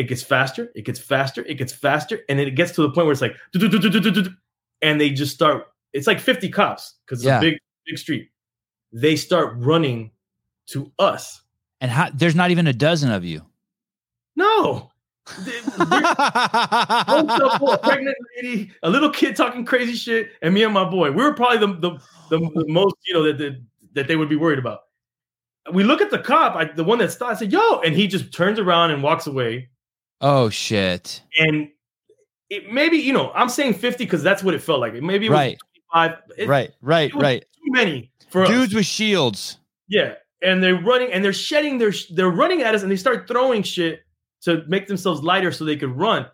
It 0.00 0.04
gets 0.08 0.22
faster, 0.22 0.72
it 0.74 0.86
gets 0.86 0.98
faster, 0.98 1.44
it 1.44 1.54
gets 1.58 1.74
faster, 1.74 2.20
and 2.30 2.38
then 2.38 2.46
it 2.48 2.52
gets 2.56 2.72
to 2.72 2.80
the 2.82 2.88
point 2.90 3.04
where 3.06 3.12
it's 3.12 3.20
like, 3.20 3.36
and 4.82 4.98
they 5.00 5.10
just 5.10 5.34
start. 5.34 5.66
It's 5.92 6.06
like 6.06 6.20
50 6.20 6.48
cops 6.48 6.94
because 7.04 7.20
it's 7.20 7.26
Yeah. 7.26 7.36
a 7.38 7.40
big, 7.40 7.58
big 7.86 7.98
street. 7.98 8.30
They 8.92 9.14
start 9.16 9.54
running 9.58 10.12
to 10.68 10.90
us. 10.98 11.42
And 11.82 11.90
how, 11.90 12.08
there's 12.14 12.34
not 12.34 12.50
even 12.50 12.66
a 12.66 12.72
dozen 12.72 13.10
of 13.10 13.24
you. 13.24 13.44
No, 14.36 14.90
They- 15.44 15.50
they're- 15.50 16.14
old 17.08 17.28
couple, 17.28 17.72
a 17.72 17.78
pregnant 17.82 18.16
lady, 18.36 18.70
a 18.82 18.88
little 18.88 19.10
kid 19.10 19.36
talking 19.36 19.64
crazy 19.66 19.92
shit, 19.94 20.30
and 20.40 20.54
me 20.54 20.62
and 20.62 20.72
my 20.72 20.88
boy. 20.88 21.10
We 21.12 21.22
were 21.22 21.34
probably 21.34 21.58
the 21.58 21.74
the, 21.74 21.90
the, 22.30 22.38
the 22.54 22.64
most 22.68 22.94
you 23.06 23.12
know 23.14 23.22
that, 23.24 23.36
that 23.38 23.62
that 23.92 24.08
they 24.08 24.16
would 24.16 24.28
be 24.30 24.36
worried 24.36 24.58
about. 24.58 24.80
We 25.74 25.84
look 25.84 26.00
at 26.00 26.10
the 26.10 26.18
cop, 26.18 26.56
I, 26.56 26.64
the 26.64 26.84
one 26.84 26.98
that 26.98 27.12
stopped. 27.12 27.32
I 27.32 27.38
said, 27.38 27.52
"Yo," 27.52 27.80
and 27.80 27.94
he 27.94 28.06
just 28.06 28.32
turns 28.32 28.58
around 28.58 28.92
and 28.92 29.02
walks 29.02 29.26
away. 29.26 29.68
Oh 30.20 30.48
shit. 30.50 31.22
And 31.38 31.68
it 32.48 32.72
maybe 32.72 32.96
you 32.98 33.12
know 33.12 33.30
I'm 33.34 33.48
saying 33.48 33.74
50 33.74 34.04
because 34.04 34.22
that's 34.22 34.42
what 34.42 34.54
it 34.54 34.62
felt 34.62 34.80
like. 34.80 34.94
Maybe 34.94 35.26
it 35.26 35.30
was 35.30 35.36
Right. 35.38 35.58
25. 35.92 36.18
It- 36.38 36.48
right. 36.48 36.70
Right. 36.82 37.14
was 37.14 37.22
Right. 37.22 37.44
Too 37.64 37.72
many 37.72 38.10
for 38.30 38.46
Dudes 38.46 38.72
us. 38.72 38.74
with 38.74 38.86
shields. 38.86 39.58
Yeah, 39.88 40.14
and 40.42 40.62
they're 40.62 40.80
running 40.80 41.12
and 41.12 41.24
they're 41.24 41.32
shedding 41.32 41.78
their 41.78 41.92
they're 42.10 42.30
running 42.30 42.62
at 42.62 42.74
us 42.74 42.82
and 42.82 42.90
they 42.90 42.96
start 42.96 43.26
throwing 43.28 43.62
shit 43.62 44.00
to 44.42 44.64
make 44.68 44.86
themselves 44.86 45.22
lighter 45.22 45.52
so 45.52 45.64
they 45.64 45.76
could 45.76 45.96
run. 45.96 46.26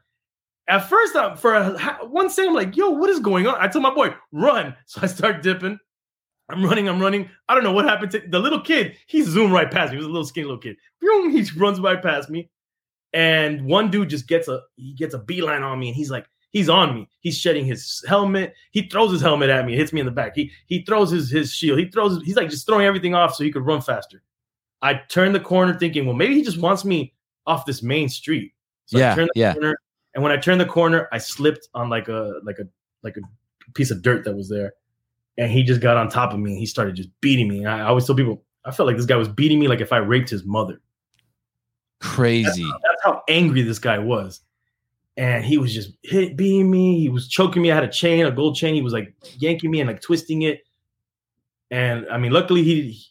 At 0.68 0.88
first, 0.88 1.14
I, 1.16 1.34
for 1.36 1.54
a, 1.54 1.78
one 2.08 2.28
second, 2.28 2.50
I'm 2.50 2.54
like, 2.56 2.76
"Yo, 2.76 2.90
what 2.90 3.08
is 3.08 3.20
going 3.20 3.46
on?" 3.46 3.56
I 3.60 3.68
told 3.68 3.82
my 3.82 3.94
boy, 3.94 4.14
"Run!" 4.32 4.74
So 4.86 5.00
I 5.02 5.06
start 5.06 5.42
dipping. 5.42 5.78
I'm 6.48 6.64
running. 6.64 6.88
I'm 6.88 7.00
running. 7.00 7.28
I 7.48 7.54
don't 7.54 7.64
know 7.64 7.72
what 7.72 7.84
happened 7.86 8.10
to 8.12 8.20
the 8.28 8.38
little 8.38 8.60
kid. 8.60 8.96
He 9.06 9.22
zoomed 9.22 9.52
right 9.52 9.70
past 9.70 9.90
me. 9.90 9.96
He 9.96 9.98
was 9.98 10.06
a 10.06 10.10
little 10.10 10.24
skinny 10.26 10.44
little 10.44 10.60
kid. 10.60 10.76
Boom, 11.00 11.30
He 11.30 11.44
runs 11.58 11.80
right 11.80 12.00
past 12.02 12.28
me, 12.30 12.48
and 13.16 13.64
one 13.64 13.90
dude 13.90 14.10
just 14.10 14.28
gets 14.28 14.46
a 14.46 14.60
he 14.76 14.92
gets 14.92 15.14
a 15.14 15.18
beeline 15.18 15.62
on 15.62 15.78
me, 15.78 15.88
and 15.88 15.96
he's 15.96 16.10
like, 16.10 16.26
he's 16.50 16.68
on 16.68 16.94
me. 16.94 17.08
He's 17.20 17.38
shedding 17.38 17.64
his 17.64 18.04
helmet. 18.06 18.52
He 18.72 18.82
throws 18.82 19.10
his 19.10 19.22
helmet 19.22 19.48
at 19.48 19.64
me. 19.64 19.74
Hits 19.74 19.90
me 19.90 20.00
in 20.00 20.06
the 20.06 20.12
back. 20.12 20.36
He 20.36 20.52
he 20.66 20.82
throws 20.82 21.10
his 21.10 21.30
his 21.30 21.50
shield. 21.50 21.78
He 21.78 21.86
throws. 21.86 22.22
He's 22.24 22.36
like 22.36 22.50
just 22.50 22.66
throwing 22.66 22.84
everything 22.84 23.14
off 23.14 23.34
so 23.34 23.42
he 23.42 23.50
could 23.50 23.64
run 23.64 23.80
faster. 23.80 24.22
I 24.82 25.00
turn 25.08 25.32
the 25.32 25.40
corner 25.40 25.78
thinking, 25.78 26.04
well, 26.04 26.14
maybe 26.14 26.34
he 26.34 26.42
just 26.42 26.58
wants 26.58 26.84
me 26.84 27.14
off 27.46 27.64
this 27.64 27.82
main 27.82 28.10
street. 28.10 28.52
So 28.84 28.98
I 28.98 29.00
Yeah, 29.00 29.26
yeah. 29.34 29.52
corner, 29.54 29.78
and 30.12 30.22
when 30.22 30.30
I 30.30 30.36
turned 30.36 30.60
the 30.60 30.66
corner, 30.66 31.08
I 31.10 31.16
slipped 31.16 31.68
on 31.72 31.88
like 31.88 32.08
a 32.08 32.34
like 32.44 32.58
a 32.58 32.68
like 33.02 33.16
a 33.16 33.72
piece 33.72 33.90
of 33.90 34.02
dirt 34.02 34.24
that 34.26 34.36
was 34.36 34.50
there, 34.50 34.74
and 35.38 35.50
he 35.50 35.62
just 35.62 35.80
got 35.80 35.96
on 35.96 36.10
top 36.10 36.34
of 36.34 36.38
me. 36.38 36.50
and 36.50 36.58
He 36.58 36.66
started 36.66 36.96
just 36.96 37.08
beating 37.22 37.48
me. 37.48 37.60
And 37.60 37.68
I, 37.68 37.78
I 37.78 37.84
always 37.84 38.04
tell 38.04 38.14
people, 38.14 38.44
I 38.66 38.72
felt 38.72 38.86
like 38.86 38.98
this 38.98 39.06
guy 39.06 39.16
was 39.16 39.28
beating 39.28 39.58
me 39.58 39.68
like 39.68 39.80
if 39.80 39.90
I 39.90 39.96
raped 39.96 40.28
his 40.28 40.44
mother. 40.44 40.82
Crazy. 42.02 42.44
That's 42.44 42.58
how 42.60 42.78
angry 43.28 43.62
this 43.62 43.78
guy 43.78 43.98
was. 43.98 44.40
And 45.18 45.44
he 45.44 45.56
was 45.56 45.72
just 45.72 45.92
hit, 46.02 46.36
beating 46.36 46.70
me. 46.70 47.00
He 47.00 47.08
was 47.08 47.26
choking 47.26 47.62
me. 47.62 47.70
I 47.70 47.74
had 47.74 47.84
a 47.84 47.88
chain, 47.88 48.26
a 48.26 48.30
gold 48.30 48.54
chain. 48.54 48.74
He 48.74 48.82
was 48.82 48.92
like 48.92 49.14
yanking 49.38 49.70
me 49.70 49.80
and 49.80 49.88
like 49.88 50.02
twisting 50.02 50.42
it. 50.42 50.60
And 51.70 52.06
I 52.10 52.18
mean, 52.18 52.32
luckily 52.32 52.62
he 52.62 53.02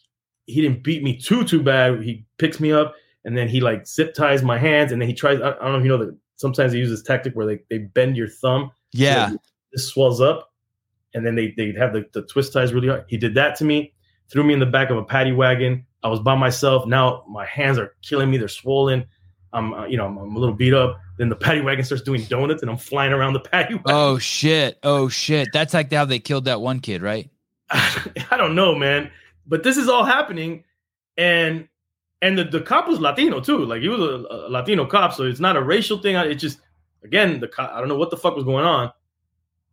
he 0.46 0.62
didn't 0.62 0.84
beat 0.84 1.02
me 1.02 1.16
too 1.16 1.44
too 1.44 1.62
bad. 1.62 2.02
He 2.02 2.24
picks 2.38 2.60
me 2.60 2.70
up 2.70 2.94
and 3.24 3.36
then 3.36 3.48
he 3.48 3.60
like 3.60 3.86
zip 3.86 4.14
ties 4.14 4.42
my 4.42 4.56
hands 4.56 4.92
and 4.92 5.00
then 5.00 5.08
he 5.08 5.14
tries. 5.14 5.40
I, 5.40 5.50
I 5.50 5.54
don't 5.54 5.72
know 5.72 5.78
if 5.78 5.84
you 5.84 5.90
know 5.90 5.98
that 5.98 6.16
sometimes 6.36 6.72
they 6.72 6.78
use 6.78 6.90
this 6.90 7.02
tactic 7.02 7.34
where 7.34 7.46
they, 7.46 7.58
they 7.68 7.78
bend 7.78 8.16
your 8.16 8.28
thumb. 8.28 8.70
Yeah. 8.92 9.30
So 9.30 9.38
this 9.72 9.88
swells 9.88 10.20
up 10.20 10.52
and 11.12 11.26
then 11.26 11.34
they 11.34 11.52
they 11.56 11.72
have 11.72 11.92
the, 11.92 12.06
the 12.12 12.22
twist 12.22 12.52
ties 12.52 12.72
really 12.72 12.88
hard. 12.88 13.04
He 13.08 13.16
did 13.16 13.34
that 13.34 13.56
to 13.56 13.64
me, 13.64 13.92
threw 14.30 14.44
me 14.44 14.54
in 14.54 14.60
the 14.60 14.66
back 14.66 14.90
of 14.90 14.96
a 14.96 15.04
paddy 15.04 15.32
wagon. 15.32 15.84
I 16.04 16.08
was 16.08 16.20
by 16.20 16.36
myself. 16.36 16.86
Now 16.86 17.24
my 17.28 17.44
hands 17.44 17.78
are 17.78 17.96
killing 18.02 18.30
me. 18.30 18.36
They're 18.38 18.48
swollen. 18.48 19.06
I'm 19.52 19.74
uh, 19.74 19.86
you 19.86 19.96
know 19.96 20.06
I'm, 20.06 20.18
I'm 20.18 20.36
a 20.36 20.38
little 20.38 20.54
beat 20.54 20.74
up. 20.74 21.00
Then 21.18 21.28
the 21.28 21.36
paddy 21.36 21.60
wagon 21.60 21.84
starts 21.84 22.02
doing 22.02 22.22
donuts 22.24 22.62
and 22.62 22.70
I'm 22.70 22.76
flying 22.76 23.12
around 23.12 23.32
the 23.32 23.40
paddy 23.40 23.74
wagon. 23.74 23.92
Oh 23.94 24.18
shit! 24.18 24.78
Oh 24.82 25.08
shit! 25.08 25.48
That's 25.52 25.74
like 25.74 25.92
how 25.92 26.04
they 26.04 26.18
killed 26.18 26.44
that 26.44 26.60
one 26.60 26.80
kid, 26.80 27.02
right? 27.02 27.30
I 27.70 28.36
don't 28.36 28.54
know, 28.54 28.74
man. 28.74 29.10
But 29.46 29.62
this 29.62 29.76
is 29.76 29.88
all 29.88 30.04
happening, 30.04 30.64
and 31.16 31.68
and 32.22 32.38
the, 32.38 32.44
the 32.44 32.60
cop 32.60 32.88
was 32.88 33.00
Latino 33.00 33.40
too. 33.40 33.64
Like 33.64 33.82
he 33.82 33.88
was 33.88 34.00
a, 34.00 34.26
a 34.30 34.48
Latino 34.48 34.86
cop, 34.86 35.12
so 35.12 35.24
it's 35.24 35.40
not 35.40 35.56
a 35.56 35.62
racial 35.62 35.98
thing. 35.98 36.16
It 36.16 36.36
just 36.36 36.60
again 37.04 37.40
the 37.40 37.48
cop, 37.48 37.72
I 37.72 37.78
don't 37.78 37.88
know 37.88 37.96
what 37.96 38.10
the 38.10 38.16
fuck 38.16 38.34
was 38.34 38.44
going 38.44 38.64
on, 38.64 38.92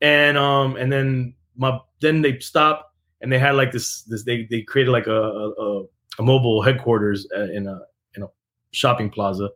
and 0.01 0.37
um 0.37 0.75
and 0.75 0.91
then 0.91 1.35
my 1.55 1.79
then 2.01 2.21
they 2.21 2.39
stopped 2.39 2.93
and 3.21 3.31
they 3.31 3.39
had 3.39 3.55
like 3.55 3.71
this 3.71 4.03
this 4.03 4.23
they 4.23 4.45
they 4.49 4.61
created 4.61 4.91
like 4.91 5.07
a 5.07 5.21
a, 5.21 5.83
a 6.19 6.23
mobile 6.23 6.61
headquarters 6.61 7.27
uh, 7.35 7.49
in 7.51 7.67
a 7.67 7.79
in 8.15 8.23
a 8.23 8.27
shopping 8.71 9.09
plaza, 9.09 9.49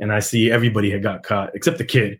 and 0.00 0.12
I 0.12 0.20
see 0.20 0.50
everybody 0.50 0.90
had 0.90 1.02
got 1.02 1.22
caught 1.22 1.54
except 1.54 1.78
the 1.78 1.84
kid, 1.84 2.18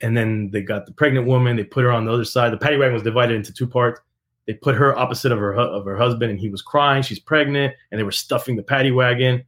and 0.00 0.16
then 0.16 0.50
they 0.50 0.62
got 0.62 0.86
the 0.86 0.92
pregnant 0.92 1.26
woman. 1.26 1.56
They 1.56 1.64
put 1.64 1.84
her 1.84 1.92
on 1.92 2.04
the 2.04 2.12
other 2.12 2.24
side. 2.24 2.52
The 2.52 2.58
paddy 2.58 2.76
wagon 2.76 2.94
was 2.94 3.02
divided 3.02 3.34
into 3.34 3.52
two 3.52 3.66
parts. 3.66 4.00
They 4.46 4.54
put 4.54 4.74
her 4.74 4.96
opposite 4.96 5.32
of 5.32 5.38
her 5.38 5.54
of 5.54 5.84
her 5.84 5.96
husband, 5.96 6.30
and 6.30 6.40
he 6.40 6.48
was 6.48 6.62
crying. 6.62 7.02
She's 7.02 7.20
pregnant, 7.20 7.74
and 7.90 7.98
they 7.98 8.04
were 8.04 8.12
stuffing 8.12 8.56
the 8.56 8.62
paddy 8.62 8.90
wagon. 8.90 9.44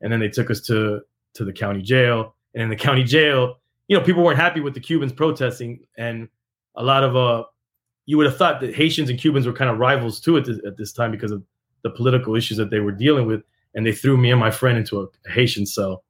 And 0.00 0.12
then 0.12 0.20
they 0.20 0.28
took 0.28 0.50
us 0.50 0.60
to 0.62 1.00
to 1.34 1.44
the 1.44 1.52
county 1.52 1.82
jail. 1.82 2.34
And 2.54 2.62
in 2.62 2.68
the 2.68 2.76
county 2.76 3.02
jail, 3.02 3.58
you 3.88 3.98
know, 3.98 4.04
people 4.04 4.22
weren't 4.22 4.38
happy 4.38 4.60
with 4.60 4.74
the 4.74 4.80
Cubans 4.80 5.12
protesting, 5.12 5.80
and 5.96 6.28
a 6.76 6.82
lot 6.82 7.04
of 7.04 7.16
uh, 7.16 7.44
you 8.06 8.16
would 8.16 8.26
have 8.26 8.36
thought 8.36 8.60
that 8.60 8.74
Haitians 8.74 9.10
and 9.10 9.18
Cubans 9.18 9.46
were 9.46 9.52
kind 9.52 9.70
of 9.70 9.78
rivals 9.78 10.20
too 10.20 10.36
at 10.36 10.44
this, 10.44 10.58
at 10.66 10.76
this 10.76 10.92
time 10.92 11.10
because 11.10 11.30
of 11.30 11.42
the 11.82 11.90
political 11.90 12.34
issues 12.34 12.58
that 12.58 12.70
they 12.70 12.80
were 12.80 12.92
dealing 12.92 13.26
with. 13.26 13.42
And 13.74 13.84
they 13.84 13.92
threw 13.92 14.16
me 14.16 14.30
and 14.30 14.38
my 14.38 14.50
friend 14.50 14.78
into 14.78 15.00
a, 15.00 15.04
a 15.04 15.30
Haitian 15.30 15.66
cell 15.66 16.04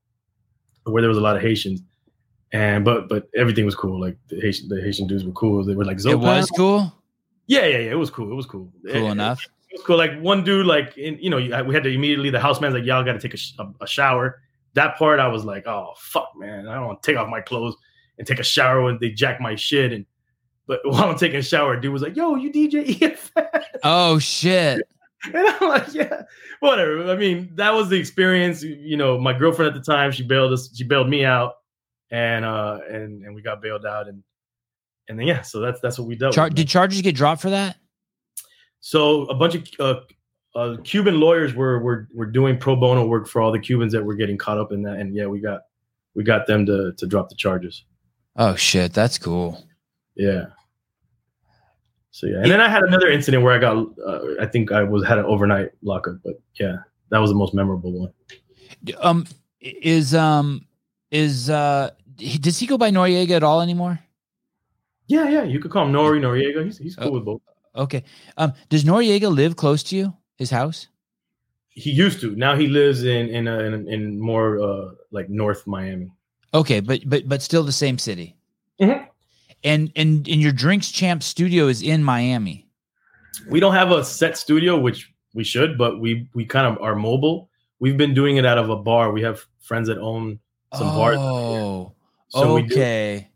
where 0.84 1.02
there 1.02 1.08
was 1.08 1.18
a 1.18 1.22
lot 1.22 1.36
of 1.36 1.42
Haitians. 1.42 1.82
And 2.52 2.84
but 2.84 3.08
but 3.08 3.28
everything 3.36 3.64
was 3.64 3.74
cool. 3.74 4.00
Like 4.00 4.16
the 4.28 4.40
Haitian 4.40 4.68
the 4.68 4.80
Haitian 4.80 5.06
dudes 5.08 5.24
were 5.24 5.32
cool. 5.32 5.64
They 5.64 5.74
were 5.74 5.84
like 5.84 5.98
It 6.04 6.14
was 6.18 6.50
cool. 6.50 6.92
Yeah, 7.46 7.66
yeah, 7.66 7.78
yeah. 7.78 7.90
It 7.90 7.98
was 7.98 8.10
cool. 8.10 8.30
It 8.30 8.34
was 8.34 8.46
cool. 8.46 8.72
Cool 8.86 9.06
It- 9.08 9.10
enough. 9.10 9.44
It 9.70 9.78
was 9.78 9.86
cool. 9.86 9.96
Like 9.98 10.20
one 10.20 10.44
dude, 10.44 10.66
like 10.66 10.96
in, 10.96 11.18
you 11.20 11.30
know, 11.30 11.38
we 11.64 11.74
had 11.74 11.82
to 11.82 11.90
immediately. 11.92 12.30
The 12.30 12.38
houseman's 12.38 12.74
like, 12.74 12.84
"Y'all 12.84 13.02
got 13.02 13.14
to 13.14 13.18
take 13.18 13.34
a, 13.34 13.36
sh- 13.36 13.54
a, 13.58 13.66
a 13.80 13.86
shower." 13.88 14.40
That 14.74 14.96
part, 14.96 15.18
I 15.18 15.26
was 15.26 15.44
like, 15.44 15.66
"Oh 15.66 15.94
fuck, 15.98 16.30
man! 16.36 16.68
I 16.68 16.74
don't 16.76 16.86
want 16.86 17.02
to 17.02 17.10
take 17.10 17.18
off 17.18 17.28
my 17.28 17.40
clothes 17.40 17.74
and 18.16 18.24
take 18.26 18.38
a 18.38 18.44
shower 18.44 18.82
when 18.84 18.98
they 19.00 19.10
jack 19.10 19.40
my 19.40 19.56
shit." 19.56 19.92
And 19.92 20.06
but 20.68 20.78
while 20.84 21.10
I'm 21.10 21.18
taking 21.18 21.38
a 21.38 21.42
shower, 21.42 21.76
dude 21.76 21.92
was 21.92 22.02
like, 22.02 22.14
"Yo, 22.14 22.36
you 22.36 22.52
DJ 22.52 22.86
EFN?" 23.00 23.64
Oh 23.82 24.20
shit! 24.20 24.82
And 25.34 25.48
I'm 25.48 25.68
like, 25.68 25.94
"Yeah, 25.94 26.22
whatever." 26.60 27.10
I 27.10 27.16
mean, 27.16 27.50
that 27.54 27.72
was 27.72 27.88
the 27.88 27.96
experience. 27.96 28.62
You 28.62 28.96
know, 28.96 29.18
my 29.18 29.32
girlfriend 29.32 29.74
at 29.74 29.82
the 29.82 29.92
time, 29.92 30.12
she 30.12 30.22
bailed 30.22 30.52
us. 30.52 30.70
She 30.74 30.84
bailed 30.84 31.08
me 31.08 31.24
out, 31.24 31.54
and 32.10 32.44
uh, 32.44 32.80
and 32.90 33.24
and 33.24 33.34
we 33.34 33.42
got 33.42 33.62
bailed 33.62 33.86
out, 33.86 34.08
and 34.08 34.22
and 35.08 35.18
then 35.18 35.26
yeah, 35.26 35.42
so 35.42 35.60
that's 35.60 35.80
that's 35.80 35.98
what 35.98 36.08
we 36.08 36.16
dealt 36.16 36.34
Char- 36.34 36.46
with. 36.48 36.54
did 36.54 36.68
charges 36.68 37.00
get 37.00 37.14
dropped 37.14 37.40
for 37.40 37.50
that? 37.50 37.76
So 38.80 39.22
a 39.26 39.34
bunch 39.34 39.54
of 39.54 39.68
uh, 39.80 40.00
uh, 40.54 40.76
Cuban 40.84 41.20
lawyers 41.20 41.54
were, 41.54 41.78
were 41.80 42.08
were 42.14 42.26
doing 42.26 42.58
pro 42.58 42.76
bono 42.76 43.06
work 43.06 43.26
for 43.26 43.40
all 43.40 43.50
the 43.50 43.58
Cubans 43.58 43.92
that 43.92 44.04
were 44.04 44.14
getting 44.14 44.36
caught 44.36 44.58
up 44.58 44.72
in 44.72 44.82
that, 44.82 44.98
and 44.98 45.14
yeah, 45.14 45.26
we 45.26 45.40
got 45.40 45.62
we 46.14 46.22
got 46.22 46.46
them 46.46 46.66
to 46.66 46.92
to 46.98 47.06
drop 47.06 47.28
the 47.28 47.34
charges. 47.34 47.84
Oh 48.36 48.56
shit! 48.56 48.92
That's 48.92 49.18
cool. 49.18 49.64
Yeah. 50.16 50.46
So 52.14 52.28
yeah, 52.28 52.36
and 52.42 52.50
then 52.52 52.60
I 52.60 52.68
had 52.68 52.84
another 52.84 53.08
incident 53.10 53.42
where 53.42 53.52
I 53.52 53.58
got 53.58 53.74
uh, 54.06 54.20
I 54.40 54.46
think 54.46 54.70
I 54.70 54.84
was 54.84 55.04
had 55.04 55.18
an 55.18 55.24
overnight 55.24 55.70
lockup, 55.82 56.18
but 56.24 56.34
yeah, 56.60 56.76
that 57.10 57.18
was 57.18 57.28
the 57.30 57.34
most 57.36 57.54
memorable 57.54 57.90
one. 57.90 58.12
Um, 59.00 59.26
is 59.60 60.14
um 60.14 60.64
is 61.10 61.50
uh 61.50 61.90
he- 62.16 62.38
does 62.38 62.56
he 62.60 62.66
go 62.68 62.78
by 62.78 62.92
Noreaga 62.92 63.32
at 63.32 63.42
all 63.42 63.60
anymore? 63.60 63.98
Yeah, 65.08 65.28
yeah, 65.28 65.42
you 65.42 65.58
could 65.58 65.72
call 65.72 65.86
him 65.86 65.92
Nori 65.92 66.20
Noreaga. 66.20 66.64
He's 66.64 66.78
he's 66.78 66.94
cool 66.94 67.08
Oh. 67.08 67.10
with 67.10 67.24
both. 67.24 67.42
Okay. 67.74 68.04
Um, 68.36 68.52
does 68.68 68.84
Noreaga 68.84 69.28
live 69.34 69.56
close 69.56 69.82
to 69.90 69.96
you? 69.96 70.14
His 70.36 70.50
house? 70.50 70.86
He 71.70 71.90
used 71.90 72.20
to. 72.20 72.36
Now 72.36 72.54
he 72.54 72.68
lives 72.68 73.02
in 73.02 73.28
in 73.28 73.48
uh, 73.48 73.58
in, 73.58 73.88
in 73.88 74.20
more 74.20 74.60
uh, 74.62 74.90
like 75.10 75.28
North 75.28 75.66
Miami. 75.66 76.12
Okay, 76.52 76.78
but 76.78 77.00
but 77.06 77.28
but 77.28 77.42
still 77.42 77.64
the 77.64 77.72
same 77.84 77.98
city. 77.98 78.36
Mhm. 78.80 79.08
And 79.64 79.90
and 79.96 80.28
and 80.28 80.40
your 80.42 80.52
Drink 80.52 80.82
Champs 80.82 81.26
studio 81.26 81.68
is 81.68 81.82
in 81.82 82.04
Miami. 82.04 82.68
we 83.50 83.58
don't 83.60 83.74
have 83.74 83.90
a 83.90 84.04
set 84.04 84.36
studio 84.36 84.78
which 84.78 85.10
we 85.34 85.42
should 85.44 85.76
but 85.76 85.98
we 86.00 86.28
we 86.34 86.44
kind 86.44 86.66
of 86.66 86.80
are 86.82 86.94
mobile 86.94 87.48
we've 87.80 87.96
been 87.96 88.14
doing 88.14 88.36
it 88.36 88.46
out 88.46 88.58
of 88.58 88.70
a 88.70 88.76
bar 88.76 89.10
we 89.10 89.20
have 89.22 89.44
friends 89.60 89.88
that 89.88 89.98
own 89.98 90.38
some 90.74 90.86
bars 90.88 91.16
Oh, 91.18 91.92
so 92.28 92.58
okay. 92.58 93.28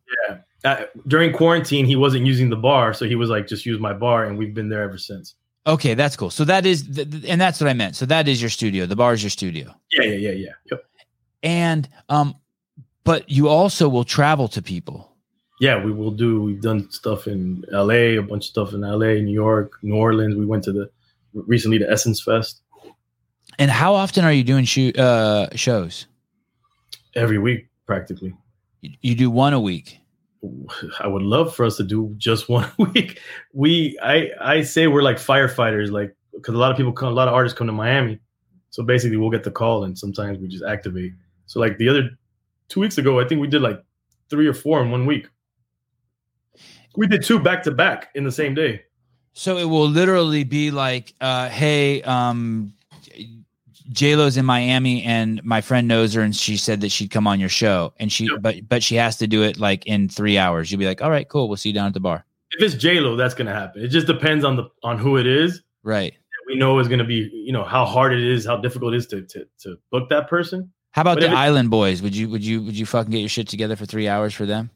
uh, 0.65 0.85
during 1.09 1.33
quarantine 1.33 1.85
he 1.87 1.97
wasn't 1.97 2.25
using 2.27 2.49
the 2.51 2.57
bar 2.57 2.95
so 2.95 3.07
he 3.07 3.17
was 3.17 3.29
like 3.31 3.49
just 3.49 3.67
use 3.67 3.81
my 3.81 3.93
bar 3.93 4.25
and 4.27 4.39
we've 4.39 4.55
been 4.55 4.69
there 4.69 4.83
ever 4.83 4.99
since 4.99 5.35
Okay, 5.67 5.93
that's 5.93 6.17
cool. 6.17 6.31
So 6.31 6.45
that 6.47 6.65
is, 6.65 6.83
th- 6.87 7.11
th- 7.11 7.25
and 7.29 7.39
that's 7.39 7.61
what 7.61 7.69
I 7.69 7.75
meant. 7.75 7.95
So 7.95 8.07
that 8.07 8.27
is 8.27 8.41
your 8.41 8.49
studio. 8.49 8.87
The 8.87 8.97
bar 8.97 9.13
is 9.13 9.23
your 9.23 9.29
studio, 9.29 9.75
yeah 9.93 10.05
yeah 10.05 10.15
yeah 10.17 10.31
yeah 10.31 10.53
yep. 10.71 10.85
and 11.43 11.87
um, 12.09 12.37
but 13.05 13.29
you 13.29 13.49
also 13.49 13.87
will 13.87 14.05
travel 14.05 14.49
to 14.49 14.63
people. 14.63 15.08
Yeah 15.61 15.83
we 15.85 15.93
will 15.93 16.11
do 16.11 16.43
we've 16.43 16.61
done 16.61 16.91
stuff 16.91 17.27
in 17.27 17.65
la 17.71 17.89
a 17.91 18.19
bunch 18.21 18.45
of 18.45 18.51
stuff 18.51 18.73
in 18.73 18.81
la 18.83 18.97
new 18.97 19.33
york 19.47 19.73
new 19.83 19.95
orleans 19.95 20.35
we 20.37 20.47
went 20.47 20.63
to 20.65 20.73
the 20.73 20.91
recently 21.33 21.79
the 21.79 21.91
essence 21.91 22.21
fest 22.23 22.63
And 23.59 23.71
how 23.71 23.95
often 23.95 24.25
are 24.25 24.33
you 24.33 24.45
doing 24.45 24.65
shoot 24.65 24.99
uh 24.99 25.49
shows? 25.55 26.07
every 27.15 27.39
week 27.39 27.69
practically 27.87 28.33
You, 28.83 29.15
do 29.17 29.29
one 29.31 29.55
a 29.55 29.61
week. 29.61 29.99
I 31.01 31.07
would 31.09 31.23
love 31.23 31.49
for 31.57 31.65
us 31.67 31.77
to 31.79 31.83
do 31.85 32.15
just 32.17 32.49
one 32.59 32.71
week. 32.79 33.19
We 33.53 33.99
I 34.03 34.31
I 34.41 34.63
say 34.63 34.87
we're 34.87 35.03
like 35.11 35.17
firefighters, 35.19 35.91
like 35.91 36.15
because 36.33 36.55
a 36.55 36.59
lot 36.59 36.71
of 36.71 36.77
people 36.77 36.93
come, 36.93 37.09
a 37.11 37.17
lot 37.21 37.27
of 37.29 37.35
artists 37.35 37.59
come 37.59 37.67
to 37.67 37.73
Miami. 37.73 38.21
So 38.71 38.85
basically, 38.85 39.17
we'll 39.17 39.35
get 39.37 39.43
the 39.43 39.51
call, 39.51 39.83
and 39.85 39.99
sometimes 39.99 40.39
we 40.39 40.47
just 40.47 40.63
activate. 40.75 41.13
So 41.47 41.59
like 41.65 41.79
the 41.79 41.89
other 41.89 42.05
two 42.69 42.81
weeks 42.81 42.99
ago, 42.99 43.19
I 43.19 43.25
think 43.27 43.41
we 43.41 43.49
did 43.49 43.63
like 43.63 43.83
three 44.31 44.47
or 44.47 44.55
four 44.55 44.81
in 44.83 44.91
one 44.93 45.07
week. 45.07 45.27
We 46.99 47.07
did 47.07 47.23
two 47.23 47.39
back 47.39 47.63
to 47.63 47.71
back 47.71 48.09
in 48.17 48.25
the 48.25 48.33
same 48.33 48.55
day. 48.55 48.83
So 49.33 49.57
it 49.57 49.67
will 49.67 49.89
literally 49.89 50.43
be 50.43 50.73
like, 50.73 51.15
uh, 51.21 51.49
hey, 51.49 52.03
um, 52.03 52.73
J 53.91 54.17
Lo's 54.17 54.37
in 54.37 54.45
Miami, 54.45 55.05
and 55.05 55.43
my 55.45 55.61
friend 55.61 55.87
knows 55.87 56.13
her, 56.15 56.23
and 56.23 56.35
she 56.35 56.57
said 56.57 56.81
that 56.81 56.91
she'd 56.91 57.13
come 57.13 57.29
on 57.29 57.39
your 57.39 57.49
show, 57.49 57.93
and 57.99 58.11
she, 58.11 58.25
Yep. 58.25 58.43
but 58.43 58.69
but 58.69 58.83
she 58.83 58.97
has 58.97 59.17
to 59.19 59.29
do 59.29 59.45
it 59.45 59.61
like 59.61 59.87
in 59.87 60.09
three 60.09 60.37
hours. 60.37 60.73
You'll 60.73 60.81
be 60.81 60.87
like, 60.87 61.01
all 61.01 61.09
right, 61.11 61.29
cool, 61.29 61.47
we'll 61.47 61.57
see 61.57 61.69
you 61.69 61.75
down 61.75 61.87
at 61.87 61.95
the 61.95 62.01
bar. 62.01 62.25
If 62.51 62.63
it's 62.63 62.75
J 62.75 62.99
Lo, 62.99 63.15
that's 63.15 63.35
gonna 63.35 63.55
happen. 63.55 63.83
It 63.85 63.89
just 63.89 64.09
depends 64.09 64.45
on 64.45 64.57
the 64.57 64.69
on 64.83 64.99
who 64.99 65.19
it 65.19 65.27
is. 65.27 65.63
Right. 65.85 66.15
We 66.49 66.57
know 66.57 66.79
is 66.81 66.89
gonna 66.89 67.05
be 67.05 67.31
you 67.33 67.53
know 67.53 67.63
how 67.63 67.85
hard 67.85 68.13
it 68.13 68.25
is, 68.25 68.45
how 68.45 68.57
difficult 68.57 68.95
it 68.95 68.97
is 68.97 69.07
to 69.09 69.23
to 69.23 69.47
to 69.61 69.79
book 69.93 70.09
that 70.11 70.29
person. 70.29 70.73
How 70.91 71.03
about 71.03 71.21
But 71.21 71.31
the 71.31 71.37
Island 71.37 71.71
Boys? 71.71 72.03
Would 72.03 72.17
you 72.17 72.29
would 72.29 72.45
you 72.45 72.61
would 72.63 72.77
you 72.77 72.87
fucking 72.87 73.13
get 73.13 73.21
your 73.21 73.29
shit 73.29 73.47
together 73.47 73.77
for 73.77 73.87
three 73.87 74.09
hours 74.09 74.35
for 74.35 74.47
them? 74.47 74.71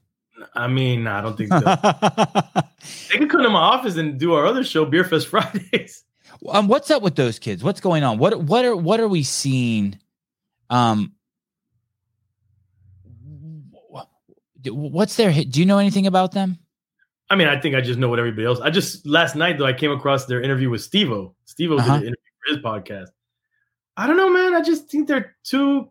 I 0.54 0.66
mean, 0.68 1.06
I 1.06 1.20
don't 1.20 1.36
think 1.36 1.50
that. 1.50 2.68
they 3.10 3.18
could 3.18 3.30
come 3.30 3.42
to 3.42 3.50
my 3.50 3.58
office 3.60 3.96
and 3.96 4.18
do 4.18 4.34
our 4.34 4.46
other 4.46 4.64
show, 4.64 4.84
Beer 4.84 5.04
Fest 5.04 5.26
Fridays. 5.28 6.04
um, 6.48 6.68
what's 6.68 6.90
up 6.90 7.02
with 7.02 7.14
those 7.16 7.38
kids? 7.38 7.62
What's 7.62 7.80
going 7.80 8.02
on? 8.04 8.18
What 8.18 8.40
what 8.42 8.64
are 8.64 8.74
what 8.76 9.00
are 9.00 9.08
we 9.08 9.22
seeing? 9.22 9.98
Um, 10.70 11.12
what's 14.64 15.16
their? 15.16 15.30
hit? 15.30 15.50
Do 15.50 15.60
you 15.60 15.66
know 15.66 15.78
anything 15.78 16.06
about 16.06 16.32
them? 16.32 16.58
I 17.30 17.34
mean, 17.34 17.48
I 17.48 17.58
think 17.58 17.74
I 17.74 17.80
just 17.80 17.98
know 17.98 18.08
what 18.08 18.18
everybody 18.18 18.44
else. 18.46 18.60
I 18.60 18.70
just 18.70 19.06
last 19.06 19.36
night 19.36 19.58
though 19.58 19.64
I 19.66 19.72
came 19.72 19.90
across 19.90 20.26
their 20.26 20.42
interview 20.42 20.68
with 20.70 20.82
Steve-O. 20.82 21.34
Steve-O 21.46 21.78
Uh-huh. 21.78 21.98
did 21.98 22.08
an 22.08 22.14
interview 22.14 22.16
for 22.44 22.54
his 22.54 22.64
podcast. 22.64 23.08
I 23.96 24.06
don't 24.06 24.16
know, 24.16 24.30
man. 24.30 24.54
I 24.54 24.60
just 24.62 24.90
think 24.90 25.08
they're 25.08 25.34
two 25.44 25.90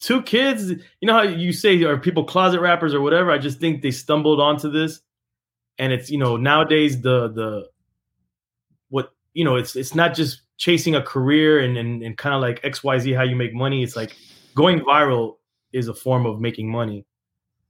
two 0.00 0.22
kids. 0.22 0.70
You 0.70 1.06
know 1.06 1.14
how 1.14 1.22
you 1.22 1.52
say 1.52 1.82
are 1.84 1.98
people 1.98 2.24
closet 2.24 2.60
rappers 2.60 2.94
or 2.94 3.00
whatever? 3.00 3.30
I 3.30 3.38
just 3.38 3.58
think 3.58 3.82
they 3.82 3.90
stumbled 3.90 4.40
onto 4.40 4.70
this. 4.70 5.00
And 5.78 5.92
it's, 5.92 6.10
you 6.10 6.18
know, 6.18 6.36
nowadays 6.36 7.00
the 7.00 7.28
the 7.28 7.68
what 8.88 9.12
you 9.34 9.44
know, 9.44 9.56
it's 9.56 9.76
it's 9.76 9.94
not 9.94 10.14
just 10.14 10.42
chasing 10.56 10.94
a 10.94 11.02
career 11.02 11.60
and 11.60 11.76
and, 11.76 12.02
and 12.02 12.16
kind 12.16 12.34
of 12.34 12.40
like 12.40 12.62
XYZ 12.62 13.16
how 13.16 13.22
you 13.22 13.36
make 13.36 13.54
money. 13.54 13.82
It's 13.82 13.96
like 13.96 14.16
going 14.54 14.80
viral 14.80 15.36
is 15.72 15.88
a 15.88 15.94
form 15.94 16.24
of 16.24 16.40
making 16.40 16.70
money 16.70 17.04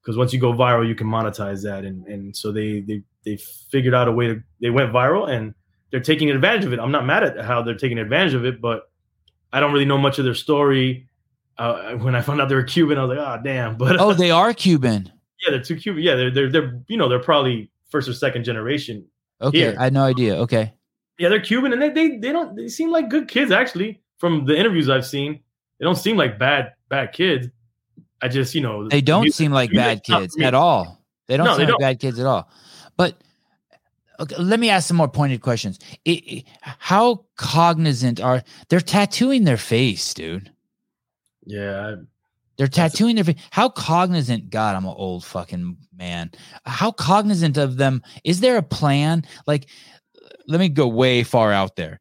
because 0.07 0.17
once 0.17 0.33
you 0.33 0.39
go 0.39 0.53
viral, 0.53 0.87
you 0.87 0.95
can 0.95 1.09
monetize 1.09 1.65
that, 1.65 1.85
and 1.85 2.07
and 2.07 2.37
so 2.37 2.53
they 2.53 2.81
they 2.81 3.03
they 3.25 3.37
figured 3.37 3.93
out 3.93 4.07
a 4.07 4.13
way 4.13 4.29
to 4.29 4.41
they 4.61 4.71
went 4.71 4.93
viral, 4.93 5.29
and 5.29 5.53
they're 5.91 5.99
taking 5.99 6.31
advantage 6.31 6.65
of 6.65 6.73
it. 6.73 6.79
I'm 6.79 6.93
not 6.93 7.05
mad 7.05 7.25
at 7.25 7.45
how 7.45 7.61
they're 7.63 7.75
taking 7.75 7.99
advantage 7.99 8.35
of 8.35 8.45
it, 8.45 8.61
but 8.61 8.89
I 9.53 9.59
don't 9.59 9.73
really 9.73 9.85
know 9.85 9.99
much 9.99 10.21
of 10.21 10.25
their 10.25 10.35
story. 10.35 11.09
Uh, 11.59 11.95
when 11.95 12.15
I 12.15 12.21
found 12.21 12.41
out 12.41 12.49
they 12.49 12.55
were 12.55 12.63
Cuban, 12.63 12.99
I 12.99 13.05
was 13.05 13.17
like, 13.17 13.27
oh 13.27 13.43
damn. 13.43 13.77
But 13.79 13.99
oh, 14.01 14.13
they 14.13 14.31
are 14.31 14.53
Cuban. 14.53 15.11
yeah, 15.45 15.51
they're 15.53 15.63
two 15.63 15.77
Cuban. 15.77 16.03
Yeah, 16.03 16.15
they're 16.15 16.31
they're 16.31 16.51
they're 16.51 16.81
you 16.89 16.97
know 16.97 17.09
they're 17.09 17.19
probably 17.23 17.71
first 17.91 18.09
or 18.09 18.13
second 18.15 18.45
generation. 18.45 19.07
Okay, 19.41 19.59
Here. 19.59 19.77
I 19.79 19.85
had 19.85 19.93
no 19.93 20.03
idea. 20.05 20.37
Okay, 20.37 20.73
Yeah, 21.19 21.29
they're 21.31 21.41
Cuban, 21.41 21.73
and 21.73 21.81
they 21.81 21.91
they 21.91 22.19
they 22.19 22.33
don't 22.33 22.57
they 22.57 22.69
seem 22.69 22.91
like 22.91 23.09
good 23.09 23.29
kids 23.29 23.51
actually. 23.51 24.01
From 24.19 24.45
the 24.47 24.57
interviews 24.59 24.89
I've 24.89 25.05
seen, 25.07 25.41
they 25.79 25.85
don't 25.85 25.97
seem 25.97 26.17
like 26.17 26.39
bad 26.39 26.73
bad 26.89 27.13
kids. 27.13 27.49
I 28.23 28.29
just 28.29 28.55
you 28.55 28.61
know 28.63 28.89
they 28.89 29.01
don't 29.03 29.23
music- 29.23 29.37
seem 29.37 29.53
like 29.53 29.73
bad 29.73 30.03
kids 30.05 30.37
at 30.41 30.55
all. 30.55 31.03
They 31.27 31.37
don't 31.37 31.45
No, 31.47 31.53
seem 31.53 31.59
they 31.59 31.65
like 31.65 31.71
don't. 31.73 31.81
bad 31.81 32.01
kids 32.01 32.19
at 32.19 32.27
all. 32.27 32.49
But 32.97 33.17
okay, 34.21 34.37
let 34.39 34.59
me 34.61 34.71
ask 34.71 34.89
some 34.89 34.97
more 34.97 35.09
pointed 35.09 35.41
questions. 35.43 35.79
It, 36.05 36.11
it- 36.27 36.45
how 36.63 37.25
cognizant 37.37 38.21
are 38.21 38.43
they're 38.69 38.81
tattooing 38.81 39.45
their 39.45 39.57
face, 39.59 40.15
dude? 40.15 40.51
Yeah, 41.47 41.97
They're 42.57 42.67
That's 42.67 42.77
a- 42.77 42.81
tattooing 42.97 43.15
their 43.17 43.25
face. 43.25 43.41
How 43.51 43.69
cognizant? 43.69 44.51
God, 44.51 44.75
I'm 44.77 44.85
an 44.85 44.95
old 44.97 45.25
fucking 45.25 45.77
man. 45.97 46.31
How 46.65 46.91
cognizant 46.91 47.57
of 47.57 47.77
them? 47.77 48.03
Is 48.25 48.41
there 48.41 48.57
a 48.57 48.63
plan? 48.63 49.25
Like, 49.47 49.69
let 50.49 50.59
me 50.61 50.69
go 50.69 50.89
way 50.89 51.23
far 51.23 51.53
out 51.53 51.77
there. 51.77 52.01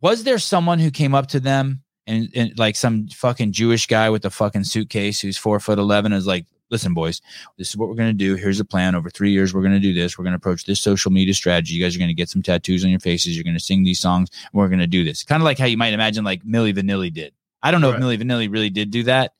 Was 0.00 0.24
there 0.24 0.38
someone 0.38 0.78
who 0.78 0.90
came 0.90 1.14
up 1.14 1.28
to 1.28 1.40
them 1.40 1.82
and, 2.06 2.28
and 2.34 2.58
like 2.58 2.76
some 2.76 3.08
fucking 3.08 3.52
Jewish 3.52 3.86
guy 3.86 4.10
with 4.10 4.24
a 4.24 4.30
fucking 4.30 4.64
suitcase 4.64 5.20
who's 5.20 5.36
four 5.38 5.58
foot 5.60 5.78
eleven 5.78 6.12
is 6.12 6.26
like, 6.26 6.46
listen, 6.70 6.94
boys, 6.94 7.20
this 7.58 7.70
is 7.70 7.76
what 7.76 7.88
we're 7.88 7.94
gonna 7.96 8.12
do. 8.12 8.34
Here's 8.34 8.58
the 8.58 8.64
plan. 8.64 8.94
Over 8.94 9.10
three 9.10 9.30
years, 9.32 9.52
we're 9.54 9.62
gonna 9.62 9.80
do 9.80 9.92
this. 9.94 10.16
We're 10.16 10.24
gonna 10.24 10.36
approach 10.36 10.64
this 10.64 10.80
social 10.80 11.10
media 11.10 11.34
strategy. 11.34 11.74
You 11.74 11.82
guys 11.84 11.96
are 11.96 11.98
gonna 11.98 12.14
get 12.14 12.28
some 12.28 12.42
tattoos 12.42 12.84
on 12.84 12.90
your 12.90 13.00
faces. 13.00 13.36
You're 13.36 13.44
gonna 13.44 13.58
sing 13.60 13.84
these 13.84 14.00
songs. 14.00 14.30
We're 14.52 14.68
gonna 14.68 14.86
do 14.86 15.04
this. 15.04 15.24
Kind 15.24 15.42
of 15.42 15.44
like 15.44 15.58
how 15.58 15.66
you 15.66 15.76
might 15.78 15.92
imagine 15.94 16.24
like 16.24 16.44
Milli 16.44 16.74
Vanilli 16.74 17.12
did. 17.12 17.32
I 17.62 17.70
don't 17.70 17.80
know 17.80 17.90
if 17.90 17.94
Right. 18.00 18.18
Milli 18.18 18.22
Vanilli 18.22 18.50
really 18.52 18.70
did 18.70 18.90
do 18.90 19.02
that, 19.04 19.32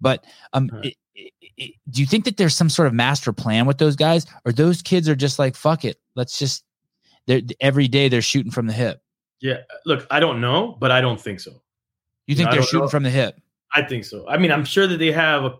but 0.00 0.24
um, 0.52 0.68
Right. 0.72 0.86
it- 0.86 0.96
it- 1.40 1.52
it- 1.56 1.74
do 1.90 2.00
you 2.00 2.06
think 2.06 2.24
that 2.24 2.36
there's 2.36 2.54
some 2.56 2.70
sort 2.70 2.88
of 2.88 2.94
master 2.94 3.32
plan 3.32 3.66
with 3.66 3.78
those 3.78 3.96
guys, 3.96 4.26
or 4.44 4.52
those 4.52 4.82
kids 4.82 5.08
are 5.08 5.16
just 5.16 5.38
like, 5.38 5.56
fuck 5.56 5.84
it, 5.84 5.98
let's 6.14 6.38
just. 6.38 6.64
They're 7.26 7.42
every 7.60 7.88
day 7.88 8.08
they're 8.08 8.22
shooting 8.22 8.50
from 8.52 8.66
the 8.68 8.72
hip. 8.72 9.02
yeah. 9.40 9.58
Look, 9.84 10.06
I 10.10 10.18
don't 10.20 10.40
know, 10.40 10.76
but 10.80 10.90
I 10.90 11.00
don't 11.02 11.20
think 11.20 11.40
so. 11.40 11.60
You 12.26 12.34
think 12.34 12.48
I 12.48 12.52
they're 12.54 12.62
shooting 12.62 12.80
know. 12.80 12.88
from 12.88 13.02
the 13.02 13.10
hip? 13.10 13.38
I 13.74 13.82
think 13.82 14.04
so. 14.04 14.26
I 14.28 14.38
mean, 14.38 14.50
I'm 14.50 14.64
sure 14.64 14.86
that 14.86 14.96
they 14.98 15.12
have 15.12 15.44
a, 15.44 15.54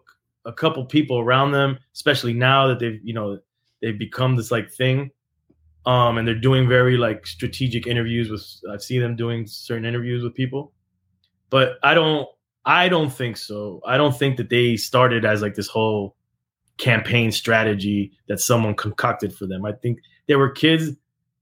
a 0.47 0.53
couple 0.53 0.83
people 0.87 1.19
around 1.19 1.53
them, 1.53 1.79
especially 1.95 2.33
now 2.33 2.67
that 2.69 2.79
they've, 2.79 2.99
you 3.05 3.13
know, 3.13 3.39
they've 3.83 3.99
become 3.99 4.37
this 4.37 4.51
like 4.51 4.71
thing. 4.73 5.11
Um, 5.87 6.17
and 6.19 6.27
they're 6.27 6.35
doing 6.35 6.69
very 6.69 6.97
like 6.97 7.27
strategic 7.27 7.87
interviews 7.87 8.31
with 8.31 8.47
I've 8.73 8.83
seen 8.83 9.01
them 9.03 9.15
doing 9.17 9.47
certain 9.47 9.85
interviews 9.85 10.23
with 10.23 10.35
people. 10.35 10.73
But 11.51 11.79
I 11.83 11.95
don't 11.95 12.29
I 12.65 12.89
don't 12.89 13.11
think 13.11 13.37
so. 13.37 13.81
I 13.87 13.97
don't 13.97 14.17
think 14.17 14.37
that 14.37 14.51
they 14.51 14.77
started 14.77 15.25
as 15.25 15.43
like 15.43 15.55
this 15.55 15.69
whole 15.69 16.17
campaign 16.77 17.33
strategy 17.33 18.13
that 18.29 18.41
someone 18.41 18.75
concocted 18.75 19.35
for 19.35 19.47
them. 19.47 19.65
I 19.65 19.73
think 19.73 19.99
there 20.27 20.39
were 20.39 20.51
kids 20.51 20.91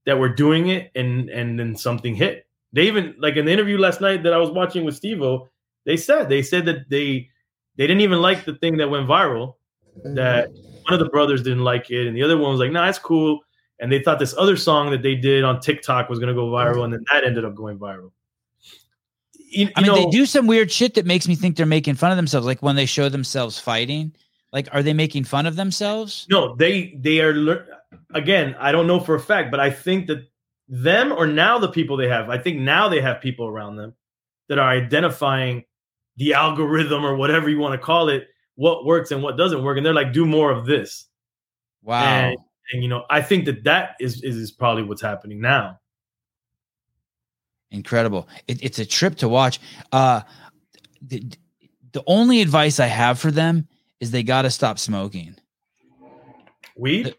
that 0.05 0.17
were 0.19 0.29
doing 0.29 0.69
it 0.69 0.91
and 0.95 1.29
and 1.29 1.59
then 1.59 1.75
something 1.75 2.15
hit. 2.15 2.47
They 2.73 2.87
even 2.87 3.15
like 3.19 3.35
in 3.35 3.45
the 3.45 3.51
interview 3.51 3.77
last 3.77 4.01
night 4.01 4.23
that 4.23 4.33
I 4.33 4.37
was 4.37 4.51
watching 4.51 4.85
with 4.85 4.95
Steve-O, 4.95 5.47
they 5.85 5.97
said 5.97 6.29
they 6.29 6.41
said 6.41 6.65
that 6.65 6.89
they 6.89 7.29
they 7.75 7.87
didn't 7.87 8.01
even 8.01 8.21
like 8.21 8.45
the 8.45 8.55
thing 8.55 8.77
that 8.77 8.89
went 8.89 9.07
viral. 9.07 9.55
That 10.03 10.49
mm-hmm. 10.49 10.83
one 10.83 10.93
of 10.93 10.99
the 10.99 11.09
brothers 11.09 11.43
didn't 11.43 11.63
like 11.63 11.89
it, 11.89 12.07
and 12.07 12.15
the 12.15 12.23
other 12.23 12.37
one 12.37 12.51
was 12.51 12.59
like, 12.59 12.71
"Nah, 12.71 12.87
it's 12.87 12.99
cool." 12.99 13.39
And 13.79 13.91
they 13.91 14.01
thought 14.01 14.19
this 14.19 14.35
other 14.37 14.55
song 14.57 14.91
that 14.91 15.01
they 15.01 15.15
did 15.15 15.43
on 15.43 15.59
TikTok 15.59 16.09
was 16.09 16.19
going 16.19 16.29
to 16.29 16.39
go 16.39 16.47
viral, 16.47 16.73
mm-hmm. 16.73 16.83
and 16.83 16.93
then 16.93 17.05
that 17.11 17.23
ended 17.23 17.45
up 17.45 17.55
going 17.55 17.77
viral. 17.79 18.11
You, 19.49 19.69
I 19.75 19.81
mean, 19.81 19.93
they 19.93 20.09
do 20.09 20.25
some 20.25 20.45
weird 20.45 20.71
shit 20.71 20.95
that 20.95 21.05
makes 21.05 21.27
me 21.27 21.35
think 21.35 21.55
they're 21.55 21.65
making 21.65 21.95
fun 21.95 22.11
of 22.11 22.17
themselves. 22.17 22.45
Like 22.45 22.61
when 22.61 22.75
they 22.75 22.85
show 22.85 23.07
themselves 23.07 23.57
fighting, 23.59 24.13
like 24.51 24.67
are 24.73 24.83
they 24.83 24.93
making 24.93 25.23
fun 25.23 25.45
of 25.45 25.55
themselves? 25.55 26.27
No, 26.29 26.55
they 26.55 26.97
they 26.99 27.21
are 27.21 27.65
again. 28.13 28.55
I 28.59 28.71
don't 28.71 28.87
know 28.87 28.99
for 28.99 29.15
a 29.15 29.19
fact, 29.19 29.49
but 29.51 29.59
I 29.59 29.69
think 29.69 30.07
that 30.07 30.27
them 30.67 31.13
or 31.13 31.27
now 31.27 31.59
the 31.59 31.69
people 31.69 31.95
they 31.95 32.09
have. 32.09 32.29
I 32.29 32.37
think 32.37 32.59
now 32.59 32.89
they 32.89 33.01
have 33.01 33.21
people 33.21 33.47
around 33.47 33.77
them 33.77 33.93
that 34.49 34.59
are 34.59 34.69
identifying 34.69 35.63
the 36.17 36.33
algorithm 36.33 37.05
or 37.05 37.15
whatever 37.15 37.49
you 37.49 37.59
want 37.59 37.79
to 37.79 37.85
call 37.85 38.09
it, 38.09 38.27
what 38.55 38.85
works 38.85 39.11
and 39.11 39.23
what 39.23 39.37
doesn't 39.37 39.63
work, 39.63 39.77
and 39.77 39.85
they're 39.85 39.93
like, 39.93 40.11
do 40.13 40.25
more 40.25 40.51
of 40.51 40.65
this. 40.65 41.07
Wow. 41.83 42.03
And, 42.03 42.37
and 42.73 42.83
you 42.83 42.89
know, 42.89 43.05
I 43.09 43.21
think 43.21 43.45
that 43.45 43.63
that 43.63 43.95
is 43.99 44.21
is, 44.23 44.35
is 44.35 44.51
probably 44.51 44.83
what's 44.83 45.01
happening 45.01 45.39
now. 45.39 45.79
Incredible. 47.71 48.27
It, 48.47 48.63
it's 48.63 48.79
a 48.79 48.85
trip 48.85 49.15
to 49.17 49.27
watch. 49.29 49.59
Uh, 49.91 50.21
the, 51.01 51.23
the 51.91 52.03
only 52.07 52.41
advice 52.41 52.79
I 52.79 52.87
have 52.87 53.19
for 53.19 53.31
them 53.31 53.67
is 53.99 54.11
they 54.11 54.23
got 54.23 54.43
to 54.43 54.49
stop 54.51 54.79
smoking. 54.79 55.35
Weed. 56.77 57.15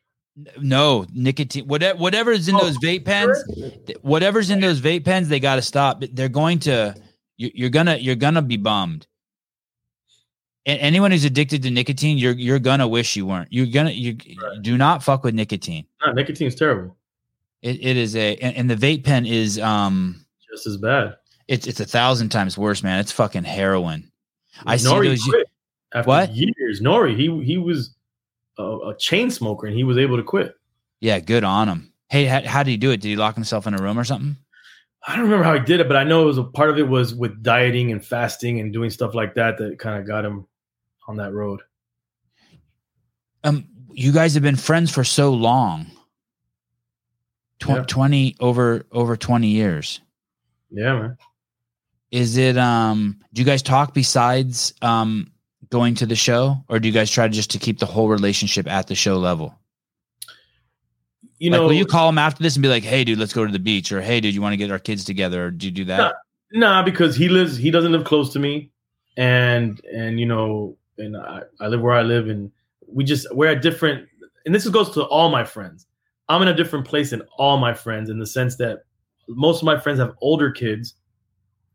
No 0.61 1.05
nicotine, 1.13 1.67
whatever, 1.67 1.99
whatever's 1.99 2.47
in 2.49 2.55
Oh, 2.55 2.61
those 2.61 2.79
vape 2.79 3.05
pens, 3.05 3.37
whatever's 4.03 4.51
in 4.51 4.61
those 4.61 4.81
vape 4.81 5.05
pens, 5.05 5.29
they 5.29 5.41
got 5.41 5.57
to 5.57 5.63
stop. 5.63 6.01
They're 6.13 6.29
going 6.29 6.61
to, 6.61 6.95
you, 7.37 7.51
you're 7.55 7.71
gonna, 7.71 7.97
you're 7.97 8.15
gonna 8.15 8.41
be 8.43 8.57
bummed. 8.57 9.09
And 10.65 10.79
anyone 10.81 11.11
who's 11.11 11.25
addicted 11.25 11.63
to 11.65 11.71
nicotine, 11.71 12.19
you're, 12.19 12.35
you're 12.35 12.61
gonna 12.61 12.87
wish 12.87 13.17
you 13.17 13.27
weren't. 13.27 13.49
You're 13.53 13.67
gonna, 13.67 13.91
you 13.91 14.17
Right. 14.41 14.63
do 14.63 14.79
not 14.79 15.03
fuck 15.03 15.25
with 15.25 15.35
nicotine. 15.35 15.87
No, 16.07 16.13
nicotine's 16.13 16.55
terrible. 16.55 16.97
It, 17.63 17.85
it 17.85 17.97
is 17.97 18.15
a, 18.15 18.37
and, 18.37 18.55
and 18.57 18.71
the 18.71 18.77
vape 18.77 19.03
pen 19.05 19.27
is, 19.27 19.59
um, 19.59 20.25
Just 20.51 20.67
as 20.67 20.77
bad. 20.77 21.17
it's, 21.47 21.67
it's 21.67 21.81
a 21.81 21.85
thousand 21.85 22.31
times 22.31 22.57
worse, 22.59 22.83
man. 22.83 22.99
It's 23.01 23.13
fucking 23.13 23.45
heroin. 23.45 24.11
I 24.67 24.77
see 24.77 24.89
Nori 24.89 25.09
those- 25.09 25.23
quit 25.25 25.47
after 25.95 26.09
What? 26.09 26.31
years. 26.35 26.81
Nori, 26.81 27.17
he 27.17 27.45
he 27.45 27.59
was 27.59 27.95
a, 28.59 28.63
a 28.63 28.97
chain 28.99 29.31
smoker 29.31 29.67
and 29.67 29.77
he 29.77 29.85
was 29.85 29.99
able 29.99 30.17
to 30.17 30.23
quit. 30.23 30.55
Yeah, 31.01 31.21
good 31.21 31.45
on 31.45 31.69
him. 31.69 31.93
Hey, 32.09 32.25
how, 32.25 32.43
how 32.43 32.63
did 32.63 32.71
he 32.73 32.77
do 32.77 32.91
it? 32.91 33.01
Did 33.01 33.09
he 33.09 33.17
lock 33.17 33.35
himself 33.35 33.67
in 33.67 33.75
a 33.75 33.79
room 33.83 33.99
or 33.99 34.05
something? 34.05 34.37
I 35.07 35.15
don't 35.15 35.25
remember 35.27 35.45
how 35.45 35.55
he 35.55 35.61
did 35.61 35.81
it, 35.81 35.87
but 35.89 35.97
I 35.97 36.05
know 36.05 36.23
it 36.23 36.27
was 36.27 36.39
a 36.39 36.45
part 36.45 36.71
of 36.71 36.79
it 36.79 36.89
was 36.89 37.15
with 37.15 37.43
dieting 37.43 37.93
and 37.93 38.05
fasting 38.05 38.59
and 38.61 38.73
doing 38.73 38.91
stuff 38.91 39.15
like 39.15 39.35
that 39.35 39.57
that 39.59 39.79
kind 39.79 40.01
of 40.01 40.07
got 40.07 40.25
him 40.25 40.47
on 41.07 41.17
that 41.19 41.33
road. 41.33 41.61
Um, 43.45 43.69
you 43.93 44.13
guys 44.13 44.35
have 44.35 44.43
been 44.43 44.57
friends 44.57 44.91
for 44.91 45.05
so 45.05 45.33
long. 45.33 45.87
Tw- 47.61 47.69
Yeah. 47.69 47.85
20 47.87 48.37
over 48.41 48.85
over 48.93 49.17
20 49.17 49.47
years. 49.49 50.01
Yeah, 50.71 50.99
man. 50.99 51.17
Is 52.11 52.37
it 52.37 52.57
um 52.57 53.19
do 53.33 53.43
you 53.43 53.47
guys 53.47 53.63
talk 53.63 53.95
besides 53.95 54.73
um 54.83 55.31
going 55.71 55.95
to 55.97 56.07
the 56.07 56.17
show 56.17 56.57
or 56.69 56.79
do 56.79 56.89
you 56.89 56.95
guys 56.95 57.11
try 57.11 57.29
to 57.29 57.33
just 57.33 57.51
to 57.51 57.59
keep 57.59 57.79
the 57.79 57.87
whole 57.87 58.09
relationship 58.09 58.67
at 58.67 58.87
the 58.87 58.95
show 58.95 59.19
level? 59.19 59.55
You 61.39 61.51
like 61.51 61.61
know, 61.61 61.67
will 61.67 61.75
you 61.75 61.87
call 61.87 62.09
him 62.09 62.19
after 62.19 62.43
this 62.43 62.57
and 62.57 62.63
be 62.63 62.69
like, 62.69 62.83
"Hey 62.83 63.05
dude, 63.05 63.19
let's 63.19 63.33
go 63.33 63.47
to 63.47 63.53
the 63.53 63.59
beach," 63.59 63.93
or 63.93 64.01
"Hey 64.01 64.21
dude, 64.21 64.35
you 64.35 64.43
want 64.43 64.55
to 64.55 64.57
get 64.57 64.73
our 64.73 64.79
kids 64.79 65.05
together?" 65.05 65.47
Or 65.47 65.51
do 65.51 65.67
you 65.67 65.73
do 65.73 65.85
that? 65.85 66.17
nah, 66.53 66.83
because 66.83 67.15
he 67.15 67.29
lives, 67.29 67.57
he 67.57 67.71
doesn't 67.71 67.93
live 67.93 68.05
close 68.05 68.33
to 68.33 68.39
me, 68.39 68.73
and 69.17 69.81
and 69.93 70.19
you 70.19 70.27
know, 70.27 70.77
and 70.97 71.17
I, 71.17 71.43
I 71.61 71.69
live 71.69 71.81
where 71.81 71.95
I 71.95 72.03
live, 72.03 72.29
and 72.29 72.51
we 72.89 73.05
just 73.05 73.33
we're 73.33 73.53
at 73.53 73.63
different. 73.63 74.09
And 74.47 74.55
this 74.55 74.67
goes 74.69 74.91
to 74.95 75.05
all 75.05 75.31
my 75.31 75.45
friends. 75.45 75.87
I'm 76.29 76.43
in 76.43 76.49
a 76.49 76.55
different 76.55 76.87
place 76.87 77.11
than 77.11 77.23
all 77.39 77.57
my 77.59 77.75
friends 77.75 78.11
in 78.11 78.19
the 78.19 78.27
sense 78.27 78.57
that 78.57 78.85
most 79.29 79.61
of 79.63 79.67
my 79.67 79.79
friends 79.79 79.99
have 79.99 80.15
older 80.21 80.51
kids 80.51 80.95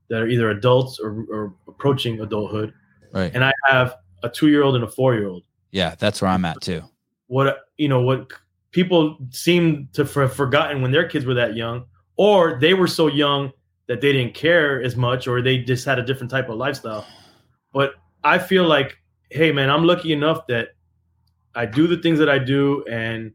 that 0.10 0.22
are 0.22 0.28
either 0.28 0.50
adults 0.50 1.00
or, 1.00 1.26
or 1.30 1.54
approaching 1.68 2.20
adulthood, 2.22 2.74
Right. 3.14 3.32
and 3.34 3.44
I 3.44 3.52
have 3.68 3.96
a 4.24 4.30
two 4.30 4.48
year 4.50 4.64
old 4.64 4.76
and 4.76 4.84
a 4.84 4.88
four 4.90 5.14
year 5.16 5.28
old. 5.28 5.44
yeah, 5.72 5.96
that's 5.98 6.22
where 6.22 6.32
I'm 6.32 6.46
at 6.46 6.62
too. 6.62 6.82
what 7.28 7.60
you 7.78 7.88
know 7.88 8.02
what 8.02 8.32
people 8.72 9.18
seem 9.32 9.88
to 9.94 10.04
have 10.04 10.34
forgotten 10.34 10.82
when 10.82 10.92
their 10.92 11.08
kids 11.08 11.26
were 11.26 11.34
that 11.36 11.56
young 11.56 11.86
or 12.18 12.58
they 12.60 12.74
were 12.74 12.88
so 12.88 13.08
young 13.08 13.52
that 13.88 14.02
they 14.02 14.12
didn't 14.14 14.34
care 14.34 14.82
as 14.82 14.96
much 14.96 15.28
or 15.28 15.42
they 15.42 15.58
just 15.60 15.86
had 15.86 16.00
a 16.00 16.04
different 16.04 16.30
type 16.32 16.50
of 16.50 16.56
lifestyle 16.58 17.06
but 17.74 17.96
i 18.24 18.38
feel 18.38 18.66
like 18.66 18.98
hey 19.32 19.52
man 19.52 19.70
i'm 19.70 19.84
lucky 19.84 20.12
enough 20.14 20.46
that 20.48 20.70
i 21.56 21.66
do 21.66 21.86
the 21.88 21.98
things 21.98 22.18
that 22.20 22.30
i 22.30 22.38
do 22.40 22.84
and 22.90 23.32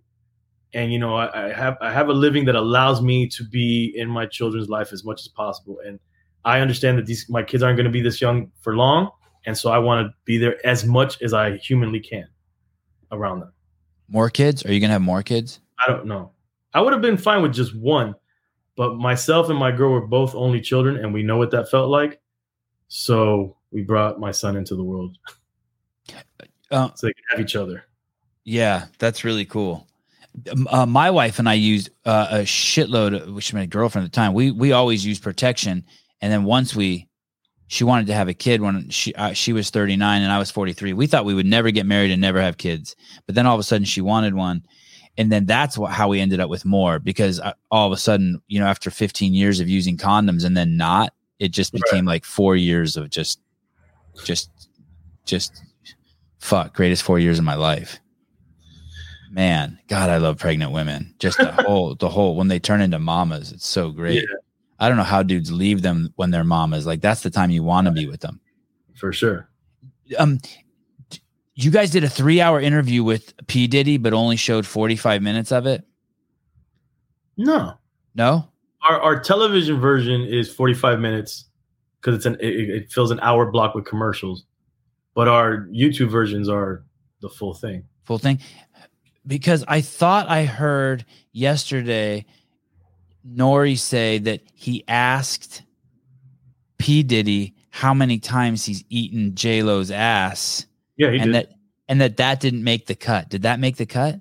and 0.75 0.93
you 0.93 0.99
know 0.99 1.15
I, 1.17 1.47
I 1.47 1.53
have 1.53 1.77
i 1.81 1.93
have 1.93 2.09
a 2.09 2.13
living 2.13 2.45
that 2.47 2.55
allows 2.55 3.01
me 3.01 3.27
to 3.29 3.45
be 3.45 3.93
in 3.97 4.09
my 4.09 4.27
children's 4.27 4.69
life 4.69 4.93
as 4.93 5.05
much 5.05 5.21
as 5.23 5.29
possible 5.29 5.79
and 5.85 5.99
i 6.45 6.61
understand 6.61 6.99
that 6.99 7.07
these 7.07 7.29
my 7.29 7.43
kids 7.43 7.63
aren't 7.63 7.77
going 7.77 7.87
to 7.87 7.91
be 7.93 8.03
this 8.03 8.21
young 8.21 8.51
for 8.61 8.77
long 8.77 9.11
and 9.47 9.57
so 9.57 9.71
i 9.71 9.79
want 9.79 10.07
to 10.07 10.13
be 10.25 10.39
there 10.39 10.65
as 10.67 10.85
much 10.85 11.21
as 11.23 11.33
i 11.33 11.57
humanly 11.57 12.01
can 12.01 12.27
around 13.13 13.41
them 13.41 13.53
More 14.09 14.31
kids? 14.31 14.65
Are 14.65 14.73
you 14.73 14.81
gonna 14.81 14.93
have 14.95 15.03
more 15.03 15.23
kids? 15.23 15.61
I 15.79 15.91
don't 15.91 16.07
know. 16.07 16.33
I 16.75 16.81
would 16.81 16.93
have 16.93 17.03
been 17.03 17.17
fine 17.19 17.43
with 17.43 17.53
just 17.55 17.75
one, 17.75 18.15
but 18.77 18.97
myself 18.97 19.49
and 19.51 19.59
my 19.59 19.71
girl 19.71 19.93
were 19.93 20.07
both 20.07 20.35
only 20.35 20.61
children, 20.61 20.97
and 20.97 21.13
we 21.13 21.23
know 21.23 21.37
what 21.37 21.51
that 21.51 21.71
felt 21.71 21.89
like. 21.91 22.21
So 22.89 23.57
we 23.71 23.83
brought 23.83 24.19
my 24.19 24.31
son 24.31 24.57
into 24.57 24.75
the 24.77 24.83
world 24.83 25.19
Uh, 26.71 26.91
so 26.95 27.07
they 27.07 27.13
could 27.13 27.25
have 27.31 27.41
each 27.41 27.57
other. 27.57 27.85
Yeah, 28.45 28.87
that's 28.99 29.25
really 29.25 29.45
cool. 29.45 29.87
Uh, 30.69 30.87
my 30.87 31.11
wife 31.11 31.39
and 31.39 31.49
I 31.49 31.55
used 31.55 31.91
uh, 32.05 32.29
a 32.31 32.39
shitload, 32.41 33.23
of, 33.23 33.35
which 33.35 33.53
my 33.53 33.67
girlfriend 33.67 34.05
at 34.05 34.13
the 34.13 34.17
time. 34.17 34.35
We 34.35 34.51
we 34.51 34.73
always 34.73 35.05
used 35.05 35.23
protection, 35.23 35.85
and 36.21 36.33
then 36.33 36.45
once 36.45 36.75
we, 36.75 37.09
she 37.67 37.85
wanted 37.85 38.07
to 38.09 38.15
have 38.15 38.29
a 38.29 38.35
kid 38.35 38.61
when 38.61 38.89
she 38.91 39.15
uh, 39.15 39.33
she 39.33 39.53
was 39.53 39.71
39 39.71 40.23
and 40.23 40.33
I 40.33 40.39
was 40.39 40.51
43. 40.51 40.93
We 40.93 41.07
thought 41.07 41.25
we 41.25 41.35
would 41.35 41.47
never 41.47 41.71
get 41.71 41.87
married 41.87 42.11
and 42.11 42.21
never 42.21 42.41
have 42.41 42.57
kids, 42.57 42.95
but 43.27 43.35
then 43.35 43.47
all 43.47 43.55
of 43.55 43.61
a 43.61 43.65
sudden 43.65 43.85
she 43.85 44.01
wanted 44.01 44.35
one, 44.35 44.63
and 45.17 45.33
then 45.33 45.47
that's 45.47 45.77
what 45.77 45.93
how 45.93 46.09
we 46.09 46.21
ended 46.21 46.41
up 46.41 46.51
with 46.51 46.65
more 46.65 46.99
because 46.99 47.41
uh, 47.41 47.53
all 47.71 47.87
of 47.87 47.93
a 47.93 47.99
sudden 47.99 48.41
you 48.49 48.61
know 48.61 48.67
after 48.67 48.91
15 48.91 49.35
years 49.35 49.61
of 49.61 49.69
using 49.69 49.97
condoms 49.97 50.45
and 50.45 50.57
then 50.57 50.77
not, 50.77 51.13
it 51.39 51.49
just 51.49 51.73
became 51.73 52.07
right. 52.07 52.15
like 52.15 52.25
four 52.25 52.57
years 52.57 52.97
of 52.97 53.11
just, 53.11 53.41
just, 54.25 54.51
just 55.25 55.63
fuck 56.39 56.75
greatest 56.75 57.03
four 57.03 57.19
years 57.19 57.39
of 57.39 57.45
my 57.45 57.55
life 57.55 58.01
man, 59.31 59.79
God, 59.89 60.11
I 60.11 60.19
love 60.19 60.39
pregnant 60.39 60.73
women. 60.73 61.15
Just 61.19 61.39
the 61.39 61.53
whole, 61.53 61.95
the 61.99 62.09
whole 62.09 62.37
when 62.37 62.49
they 62.49 62.59
turn 62.59 62.81
into 62.81 62.99
mamas, 62.99 63.53
it's 63.53 63.67
so 63.67 63.91
great. 63.91 64.23
Yeah. 64.23 64.37
I 64.79 64.89
don't 64.89 64.97
know 64.97 65.05
how 65.05 65.23
dudes 65.23 65.51
leave 65.51 65.83
them 65.83 66.13
when 66.17 66.31
they're 66.31 66.45
mamas. 66.45 66.87
Like 66.87 67.01
that's 67.01 67.23
the 67.23 67.31
time 67.31 67.51
you 67.51 67.63
want 67.63 67.87
to 67.87 67.91
be 67.91 68.07
with 68.07 68.21
them. 68.21 68.41
For 68.95 69.13
sure. 69.13 69.49
Um, 70.19 70.41
you 71.55 71.71
guys 71.71 71.91
did 71.91 72.05
a 72.05 72.09
three-hour 72.09 72.61
interview 72.61 73.03
with 73.03 73.35
P 73.49 73.67
Diddy, 73.67 73.97
but 73.99 74.13
only 74.13 74.37
showed 74.37 74.67
forty-five 74.67 75.23
minutes 75.23 75.51
of 75.51 75.67
it. 75.67 75.85
No, 77.37 77.75
no. 78.15 78.49
Our 78.89 79.01
our 79.01 79.21
television 79.21 79.81
version 79.81 80.23
is 80.23 80.53
forty-five 80.53 81.01
minutes 81.01 81.47
because 82.01 82.17
it's 82.17 82.27
an 82.27 82.37
it, 82.41 82.71
it 82.71 82.93
fills 82.93 83.11
an 83.11 83.19
hour 83.21 83.51
block 83.51 83.75
with 83.75 83.85
commercials, 83.85 84.45
but 85.15 85.27
our 85.27 85.67
YouTube 85.73 86.11
versions 86.11 86.49
are 86.49 86.85
the 87.21 87.29
full 87.29 87.55
thing. 87.55 87.85
Full 88.05 88.19
thing 88.19 88.39
because 89.29 89.65
I 89.69 89.83
thought 89.83 90.29
I 90.29 90.45
heard 90.45 91.05
yesterday 91.33 92.25
Nori 93.29 93.79
say 93.79 94.19
that 94.19 94.41
he 94.55 94.83
asked 94.89 95.63
P 96.79 97.03
Diddy 97.03 97.55
how 97.71 97.95
many 97.95 98.19
times 98.19 98.65
he's 98.65 98.83
eaten 98.89 99.35
J 99.35 99.63
Lo's 99.63 99.91
ass. 99.91 100.67
Yeah, 100.97 101.09
and 101.09 101.25
did. 101.25 101.35
that 101.35 101.51
and 101.89 102.01
that 102.01 102.17
that 102.17 102.41
didn't 102.41 102.65
make 102.65 102.87
the 102.87 102.97
cut. 102.97 103.29
Did 103.29 103.43
that 103.43 103.61
make 103.61 103.77
the 103.77 103.87
cut? 103.87 104.19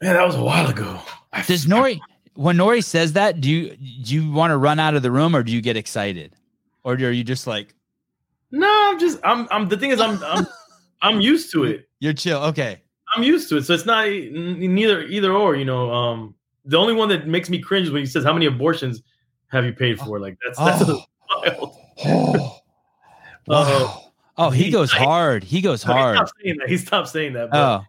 Man, 0.00 0.14
that 0.14 0.24
was 0.24 0.36
a 0.36 0.42
while 0.42 0.68
ago. 0.68 1.00
Does 1.46 1.66
Nori 1.66 1.98
when 2.34 2.56
Nori 2.56 2.84
says 2.84 3.14
that, 3.14 3.40
do 3.40 3.50
you 3.50 3.76
do 3.76 4.14
you 4.14 4.30
want 4.30 4.50
to 4.50 4.58
run 4.58 4.78
out 4.78 4.94
of 4.94 5.02
the 5.02 5.10
room 5.10 5.34
or 5.34 5.42
do 5.42 5.50
you 5.50 5.60
get 5.62 5.76
excited, 5.76 6.36
or 6.84 6.92
are 6.92 7.10
you 7.10 7.24
just 7.24 7.46
like? 7.46 7.74
No, 8.50 8.68
I'm 8.70 8.98
just 8.98 9.18
I'm 9.24 9.48
I'm 9.50 9.68
the 9.68 9.76
thing 9.76 9.90
is 9.90 10.00
I'm 10.00 10.22
I'm 10.22 10.46
I'm 11.02 11.20
used 11.20 11.50
to 11.52 11.64
it. 11.64 11.88
You're 12.00 12.12
chill. 12.12 12.42
Okay. 12.44 12.82
I'm 13.14 13.22
used 13.22 13.48
to 13.50 13.56
it, 13.56 13.64
so 13.64 13.72
it's 13.72 13.86
not 13.86 14.08
neither 14.08 15.02
either 15.02 15.32
or. 15.32 15.56
You 15.56 15.64
know, 15.64 15.92
um, 15.92 16.34
the 16.64 16.76
only 16.76 16.94
one 16.94 17.08
that 17.08 17.26
makes 17.26 17.48
me 17.48 17.58
cringe 17.58 17.86
is 17.86 17.92
when 17.92 18.02
he 18.02 18.06
says, 18.06 18.24
"How 18.24 18.32
many 18.32 18.46
abortions 18.46 19.02
have 19.48 19.64
you 19.64 19.72
paid 19.72 19.98
for?" 19.98 20.20
Like 20.20 20.38
that's 20.44 20.58
that's 20.58 20.84
oh. 20.86 21.04
wild. 21.42 21.76
oh, 22.04 22.62
uh, 23.48 23.96
oh, 24.36 24.50
he, 24.50 24.64
he 24.64 24.70
goes 24.70 24.92
hard. 24.92 25.42
He 25.42 25.60
goes 25.60 25.82
hard. 25.82 26.16
He 26.16 26.18
stopped 26.18 26.32
saying 26.42 26.56
that. 26.58 26.68
He 26.68 26.76
stopped 26.76 27.08
saying 27.08 27.32
that. 27.34 27.50
But, 27.50 27.84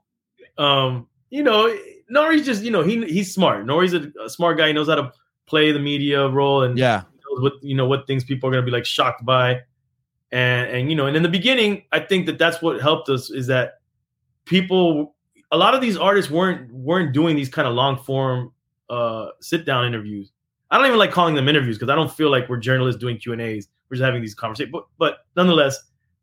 oh, 0.57 0.63
um, 0.63 1.07
you 1.29 1.43
know, 1.43 1.75
Nori's 2.11 2.45
just 2.45 2.63
you 2.63 2.71
know 2.71 2.83
he 2.83 3.05
he's 3.05 3.33
smart. 3.33 3.65
Nori's 3.65 3.93
a, 3.93 4.11
a, 4.23 4.29
smart 4.29 4.57
guy. 4.57 4.67
He 4.67 4.73
knows 4.73 4.87
how 4.87 4.95
to 4.95 5.11
play 5.45 5.71
the 5.71 5.79
media 5.79 6.27
role 6.27 6.63
and 6.63 6.77
yeah, 6.77 7.03
what 7.37 7.53
you 7.61 7.75
know 7.75 7.85
what 7.85 8.07
things 8.07 8.23
people 8.23 8.49
are 8.49 8.51
gonna 8.51 8.65
be 8.65 8.71
like 8.71 8.85
shocked 8.85 9.25
by, 9.25 9.61
and 10.31 10.69
and 10.69 10.89
you 10.89 10.95
know, 10.95 11.05
and 11.05 11.15
in 11.15 11.23
the 11.23 11.29
beginning, 11.29 11.83
I 11.91 11.99
think 11.99 12.25
that 12.25 12.37
that's 12.37 12.61
what 12.61 12.81
helped 12.81 13.09
us 13.09 13.29
is 13.29 13.47
that 13.47 13.78
people 14.49 15.15
a 15.51 15.57
lot 15.57 15.73
of 15.75 15.81
these 15.81 15.95
artists 15.95 16.29
weren't 16.29 16.71
weren't 16.73 17.13
doing 17.13 17.35
these 17.35 17.49
kind 17.49 17.67
of 17.67 17.73
long 17.75 17.97
form 17.97 18.51
uh 18.89 19.27
sit 19.39 19.63
down 19.63 19.85
interviews 19.85 20.31
i 20.71 20.77
don't 20.77 20.87
even 20.87 20.97
like 20.97 21.11
calling 21.11 21.35
them 21.35 21.47
interviews 21.47 21.77
because 21.77 21.91
i 21.91 21.95
don't 21.95 22.11
feel 22.11 22.31
like 22.31 22.49
we're 22.49 22.57
journalists 22.57 22.99
doing 22.99 23.17
q 23.17 23.31
and 23.31 23.41
a's 23.41 23.69
we're 23.89 23.95
just 23.95 24.03
having 24.03 24.21
these 24.21 24.33
conversations 24.33 24.71
but 24.71 24.85
but 24.97 25.19
nonetheless 25.35 25.79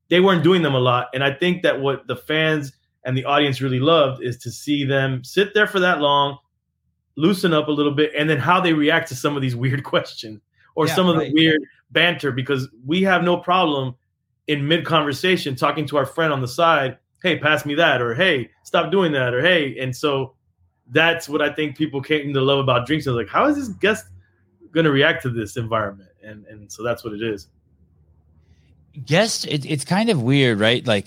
they 0.09 0.20
weren't 0.20 0.43
doing 0.43 0.61
them 0.61 0.74
a 0.74 0.78
lot 0.78 1.07
and 1.15 1.23
i 1.23 1.32
think 1.32 1.62
that 1.62 1.81
what 1.81 2.07
the 2.09 2.16
fans 2.16 2.73
and 3.05 3.16
the 3.16 3.24
audience 3.24 3.61
really 3.61 3.78
loved 3.78 4.23
is 4.23 4.36
to 4.36 4.51
see 4.51 4.85
them 4.85 5.23
sit 5.23 5.55
there 5.55 5.69
for 5.69 5.78
that 5.78 6.01
long 6.01 6.36
loosen 7.15 7.55
up 7.55 7.69
a 7.69 7.73
little 7.73 7.94
bit 7.94 8.11
and 8.16 8.28
then 8.28 8.39
how 8.39 8.61
they 8.61 8.73
react 8.73 9.09
to 9.09 9.15
some 9.15 9.36
of 9.36 9.43
these 9.43 9.57
weird 9.65 9.85
questions 9.85 10.40
or 10.74 10.89
yeah, 10.89 10.94
some 10.94 11.09
of 11.09 11.16
right. 11.16 11.28
the 11.28 11.35
weird 11.35 11.61
banter 11.93 12.32
because 12.32 12.69
we 12.85 13.03
have 13.03 13.23
no 13.23 13.36
problem 13.36 13.94
in 14.48 14.66
mid 14.66 14.85
conversation 14.85 15.55
talking 15.55 15.86
to 15.86 15.97
our 15.97 16.05
friend 16.05 16.32
on 16.32 16.40
the 16.40 16.48
side 16.48 16.98
hey, 17.22 17.38
pass 17.38 17.64
me 17.64 17.74
that, 17.74 18.01
or 18.01 18.14
hey, 18.14 18.51
stop 18.64 18.90
doing 18.90 19.12
that, 19.12 19.34
or 19.34 19.43
hey. 19.43 19.78
And 19.78 19.94
so 19.94 20.34
that's 20.90 21.28
what 21.28 21.43
I 21.43 21.52
think 21.52 21.76
people 21.76 22.01
came 22.01 22.32
to 22.32 22.40
love 22.40 22.59
about 22.59 22.86
drinks. 22.86 23.06
I 23.06 23.10
was 23.10 23.18
like, 23.18 23.28
how 23.28 23.47
is 23.47 23.56
this 23.56 23.68
guest 23.68 24.06
going 24.72 24.84
to 24.84 24.90
react 24.90 25.22
to 25.22 25.30
this 25.30 25.56
environment? 25.56 26.10
And 26.22 26.47
and 26.47 26.70
so 26.70 26.82
that's 26.82 27.05
what 27.05 27.12
it 27.12 27.22
is. 27.22 27.48
Guest, 29.05 29.47
it, 29.47 29.66
it's 29.66 29.84
kind 29.84 30.09
of 30.09 30.22
weird, 30.22 30.59
right? 30.59 30.86
Like, 30.86 31.06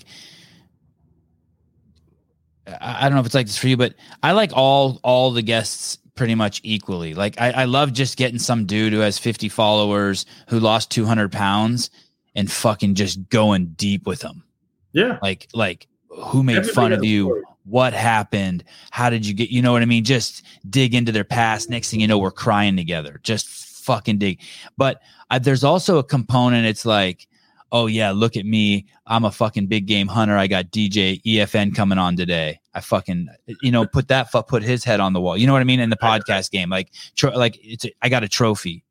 I, 2.66 2.98
I 2.98 3.08
don't 3.08 3.14
know 3.14 3.20
if 3.20 3.26
it's 3.26 3.34
like 3.34 3.46
this 3.46 3.58
for 3.58 3.68
you, 3.68 3.76
but 3.76 3.94
I 4.22 4.32
like 4.32 4.52
all 4.54 5.00
all 5.02 5.30
the 5.30 5.42
guests 5.42 5.98
pretty 6.14 6.34
much 6.34 6.60
equally. 6.62 7.14
Like, 7.14 7.40
I, 7.40 7.50
I 7.50 7.64
love 7.64 7.94
just 7.94 8.18
getting 8.18 8.38
some 8.38 8.66
dude 8.66 8.92
who 8.92 8.98
has 8.98 9.18
50 9.18 9.48
followers 9.48 10.26
who 10.48 10.60
lost 10.60 10.90
200 10.90 11.32
pounds 11.32 11.88
and 12.34 12.52
fucking 12.52 12.94
just 12.94 13.28
going 13.30 13.68
deep 13.68 14.06
with 14.06 14.20
them. 14.20 14.44
Yeah. 14.92 15.18
Like, 15.22 15.48
like 15.54 15.86
who 16.10 16.42
made 16.42 16.58
Everybody 16.58 16.74
fun 16.74 16.92
of 16.92 17.04
you? 17.04 17.44
what 17.64 17.92
happened? 17.92 18.64
How 18.90 19.10
did 19.10 19.26
you 19.26 19.34
get 19.34 19.50
you 19.50 19.62
know 19.62 19.72
what 19.72 19.82
i 19.82 19.86
mean? 19.86 20.04
Just 20.04 20.42
dig 20.68 20.94
into 20.94 21.12
their 21.12 21.24
past. 21.24 21.70
Next 21.70 21.90
thing 21.90 22.00
you 22.00 22.06
know 22.06 22.18
we're 22.18 22.30
crying 22.30 22.76
together. 22.76 23.20
Just 23.22 23.48
fucking 23.48 24.18
dig. 24.18 24.40
But 24.76 25.00
I, 25.30 25.38
there's 25.38 25.64
also 25.64 25.98
a 25.98 26.04
component 26.04 26.66
it's 26.66 26.84
like 26.84 27.28
oh 27.72 27.86
yeah 27.86 28.10
look 28.10 28.36
at 28.36 28.44
me. 28.44 28.86
I'm 29.06 29.24
a 29.24 29.30
fucking 29.30 29.66
big 29.66 29.86
game 29.86 30.08
hunter. 30.08 30.36
I 30.36 30.46
got 30.46 30.66
dj 30.66 31.22
efn 31.22 31.74
coming 31.74 31.98
on 31.98 32.16
today. 32.16 32.60
I 32.74 32.80
fucking 32.80 33.28
you 33.62 33.70
know 33.70 33.86
put 33.86 34.08
that 34.08 34.32
put 34.48 34.62
his 34.62 34.84
head 34.84 35.00
on 35.00 35.12
the 35.12 35.20
wall. 35.20 35.36
You 35.36 35.46
know 35.46 35.52
what 35.52 35.62
i 35.62 35.64
mean? 35.64 35.80
In 35.80 35.90
the 35.90 35.96
podcast 35.96 36.50
game 36.50 36.70
like 36.70 36.90
tro- 37.14 37.36
like 37.36 37.58
it's 37.62 37.84
a, 37.84 37.92
I 38.02 38.08
got 38.08 38.24
a 38.24 38.28
trophy. 38.28 38.84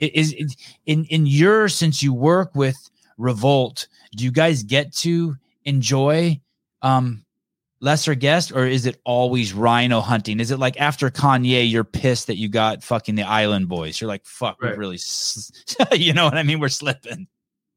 Is, 0.00 0.32
is 0.32 0.56
in 0.86 1.06
in 1.06 1.26
your 1.26 1.68
since 1.68 2.04
you 2.04 2.14
work 2.14 2.54
with 2.54 2.76
revolt 3.16 3.88
do 4.14 4.22
you 4.22 4.30
guys 4.30 4.62
get 4.62 4.92
to 4.92 5.36
enjoy 5.68 6.40
um 6.82 7.24
lesser 7.80 8.14
guest 8.14 8.50
or 8.52 8.66
is 8.66 8.86
it 8.86 9.00
always 9.04 9.52
rhino 9.52 10.00
hunting? 10.00 10.40
Is 10.40 10.50
it 10.50 10.58
like 10.58 10.80
after 10.80 11.10
kanye 11.10 11.70
you're 11.70 11.84
pissed 11.84 12.26
that 12.26 12.36
you 12.36 12.48
got 12.48 12.82
fucking 12.82 13.14
the 13.14 13.22
island 13.22 13.68
boys? 13.68 14.00
You're 14.00 14.08
like 14.08 14.24
fuck 14.24 14.60
right. 14.62 14.72
we 14.72 14.78
really 14.78 14.98
you 15.92 16.12
know 16.12 16.24
what 16.24 16.36
i 16.36 16.42
mean? 16.42 16.58
We're 16.58 16.68
slipping. 16.68 17.28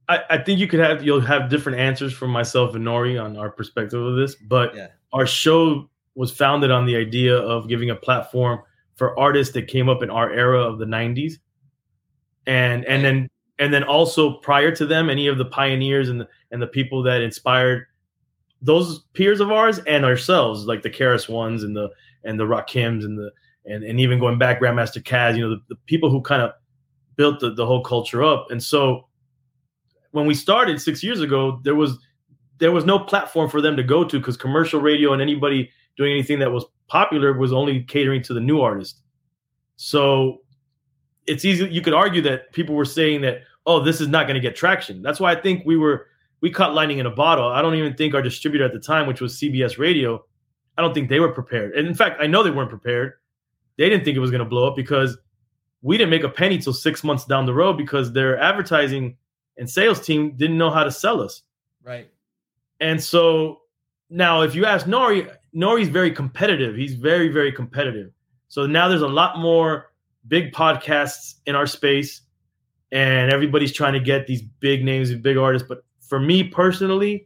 I, 0.09 0.23
I 0.29 0.37
think 0.39 0.59
you 0.59 0.67
could 0.67 0.79
have 0.79 1.03
you'll 1.03 1.21
have 1.21 1.49
different 1.49 1.79
answers 1.79 2.13
from 2.13 2.31
myself 2.31 2.73
and 2.75 2.85
nori 2.85 3.21
on 3.21 3.37
our 3.37 3.51
perspective 3.51 4.01
of 4.01 4.15
this 4.15 4.35
but 4.35 4.75
yeah. 4.75 4.87
our 5.13 5.27
show 5.27 5.89
was 6.15 6.31
founded 6.31 6.71
on 6.71 6.85
the 6.85 6.95
idea 6.95 7.37
of 7.37 7.67
giving 7.67 7.89
a 7.89 7.95
platform 7.95 8.61
for 8.95 9.17
artists 9.19 9.53
that 9.53 9.67
came 9.67 9.89
up 9.89 10.03
in 10.03 10.09
our 10.09 10.31
era 10.31 10.61
of 10.61 10.79
the 10.79 10.85
90s 10.85 11.33
and 12.47 12.85
and 12.85 13.03
then 13.03 13.29
and 13.59 13.73
then 13.73 13.83
also 13.83 14.33
prior 14.39 14.75
to 14.75 14.85
them 14.85 15.09
any 15.09 15.27
of 15.27 15.37
the 15.37 15.45
pioneers 15.45 16.09
and 16.09 16.19
the 16.19 16.27
and 16.51 16.61
the 16.61 16.67
people 16.67 17.01
that 17.03 17.21
inspired 17.21 17.85
those 18.61 18.99
peers 19.13 19.39
of 19.39 19.51
ours 19.51 19.79
and 19.79 20.05
ourselves, 20.05 20.65
like 20.65 20.81
the 20.81 20.89
KRS 20.89 21.27
ones 21.27 21.63
and 21.63 21.75
the 21.75 21.89
and 22.23 22.39
the 22.39 22.45
Rakims 22.45 23.03
and 23.03 23.17
the 23.17 23.31
and, 23.65 23.83
and 23.83 23.99
even 23.99 24.19
going 24.19 24.37
back 24.37 24.59
Grandmaster 24.59 25.03
Caz, 25.03 25.35
you 25.35 25.41
know, 25.41 25.51
the, 25.51 25.61
the 25.69 25.75
people 25.85 26.09
who 26.09 26.21
kind 26.21 26.41
of 26.41 26.51
built 27.15 27.39
the, 27.39 27.53
the 27.53 27.65
whole 27.65 27.83
culture 27.83 28.23
up. 28.23 28.49
And 28.49 28.61
so 28.61 29.07
when 30.11 30.25
we 30.25 30.33
started 30.33 30.81
six 30.81 31.03
years 31.03 31.21
ago, 31.21 31.59
there 31.63 31.75
was 31.75 31.97
there 32.59 32.71
was 32.71 32.85
no 32.85 32.99
platform 32.99 33.49
for 33.49 33.61
them 33.61 33.75
to 33.75 33.83
go 33.83 34.03
to 34.03 34.19
because 34.19 34.37
commercial 34.37 34.79
radio 34.79 35.13
and 35.13 35.21
anybody 35.21 35.69
doing 35.97 36.11
anything 36.11 36.39
that 36.39 36.51
was 36.51 36.65
popular 36.87 37.33
was 37.33 37.51
only 37.51 37.83
catering 37.83 38.21
to 38.23 38.33
the 38.33 38.39
new 38.39 38.61
artist. 38.61 39.01
So 39.77 40.41
it's 41.25 41.43
easy 41.43 41.67
you 41.69 41.81
could 41.81 41.93
argue 41.93 42.21
that 42.21 42.51
people 42.53 42.75
were 42.75 42.85
saying 42.85 43.21
that, 43.21 43.41
oh, 43.65 43.79
this 43.79 43.99
is 44.01 44.07
not 44.07 44.27
going 44.27 44.35
to 44.35 44.41
get 44.41 44.55
traction. 44.55 45.01
That's 45.01 45.19
why 45.19 45.31
I 45.31 45.41
think 45.41 45.63
we 45.65 45.77
were 45.77 46.07
we 46.41 46.49
caught 46.49 46.73
lightning 46.73 46.97
in 46.97 47.05
a 47.05 47.11
bottle. 47.11 47.47
I 47.47 47.61
don't 47.61 47.75
even 47.75 47.95
think 47.95 48.13
our 48.13 48.21
distributor 48.21 48.65
at 48.65 48.73
the 48.73 48.79
time, 48.79 49.07
which 49.07 49.21
was 49.21 49.39
CBS 49.39 49.77
Radio, 49.77 50.25
I 50.77 50.81
don't 50.81 50.93
think 50.93 51.09
they 51.09 51.19
were 51.19 51.31
prepared. 51.31 51.75
And 51.75 51.87
in 51.87 51.93
fact, 51.93 52.19
I 52.21 52.27
know 52.27 52.43
they 52.43 52.51
weren't 52.51 52.69
prepared. 52.69 53.13
They 53.77 53.89
didn't 53.89 54.03
think 54.03 54.17
it 54.17 54.19
was 54.19 54.31
going 54.31 54.43
to 54.43 54.49
blow 54.49 54.67
up 54.67 54.75
because 54.75 55.17
we 55.81 55.97
didn't 55.97 56.09
make 56.09 56.23
a 56.23 56.29
penny 56.29 56.57
till 56.57 56.73
six 56.73 57.03
months 57.03 57.25
down 57.25 57.45
the 57.45 57.53
road 57.53 57.77
because 57.77 58.11
their 58.13 58.39
advertising 58.39 59.17
and 59.57 59.69
sales 59.69 59.99
team 59.99 60.35
didn't 60.37 60.57
know 60.57 60.69
how 60.69 60.83
to 60.83 60.91
sell 60.91 61.21
us. 61.21 61.43
Right. 61.83 62.09
And 62.79 63.01
so 63.01 63.61
now, 64.09 64.41
if 64.41 64.55
you 64.55 64.65
ask 64.65 64.85
Nori, 64.85 65.31
Nori's 65.55 65.89
very 65.89 66.11
competitive. 66.11 66.75
He's 66.75 66.95
very, 66.95 67.29
very 67.29 67.51
competitive. 67.51 68.11
So 68.47 68.65
now 68.65 68.87
there's 68.87 69.01
a 69.01 69.07
lot 69.07 69.39
more 69.39 69.91
big 70.27 70.53
podcasts 70.53 71.35
in 71.45 71.55
our 71.55 71.67
space, 71.67 72.21
and 72.91 73.31
everybody's 73.31 73.71
trying 73.71 73.93
to 73.93 73.99
get 73.99 74.27
these 74.27 74.41
big 74.41 74.83
names, 74.83 75.09
and 75.09 75.21
big 75.21 75.37
artists. 75.37 75.67
But 75.67 75.83
for 76.11 76.19
me 76.19 76.43
personally, 76.43 77.25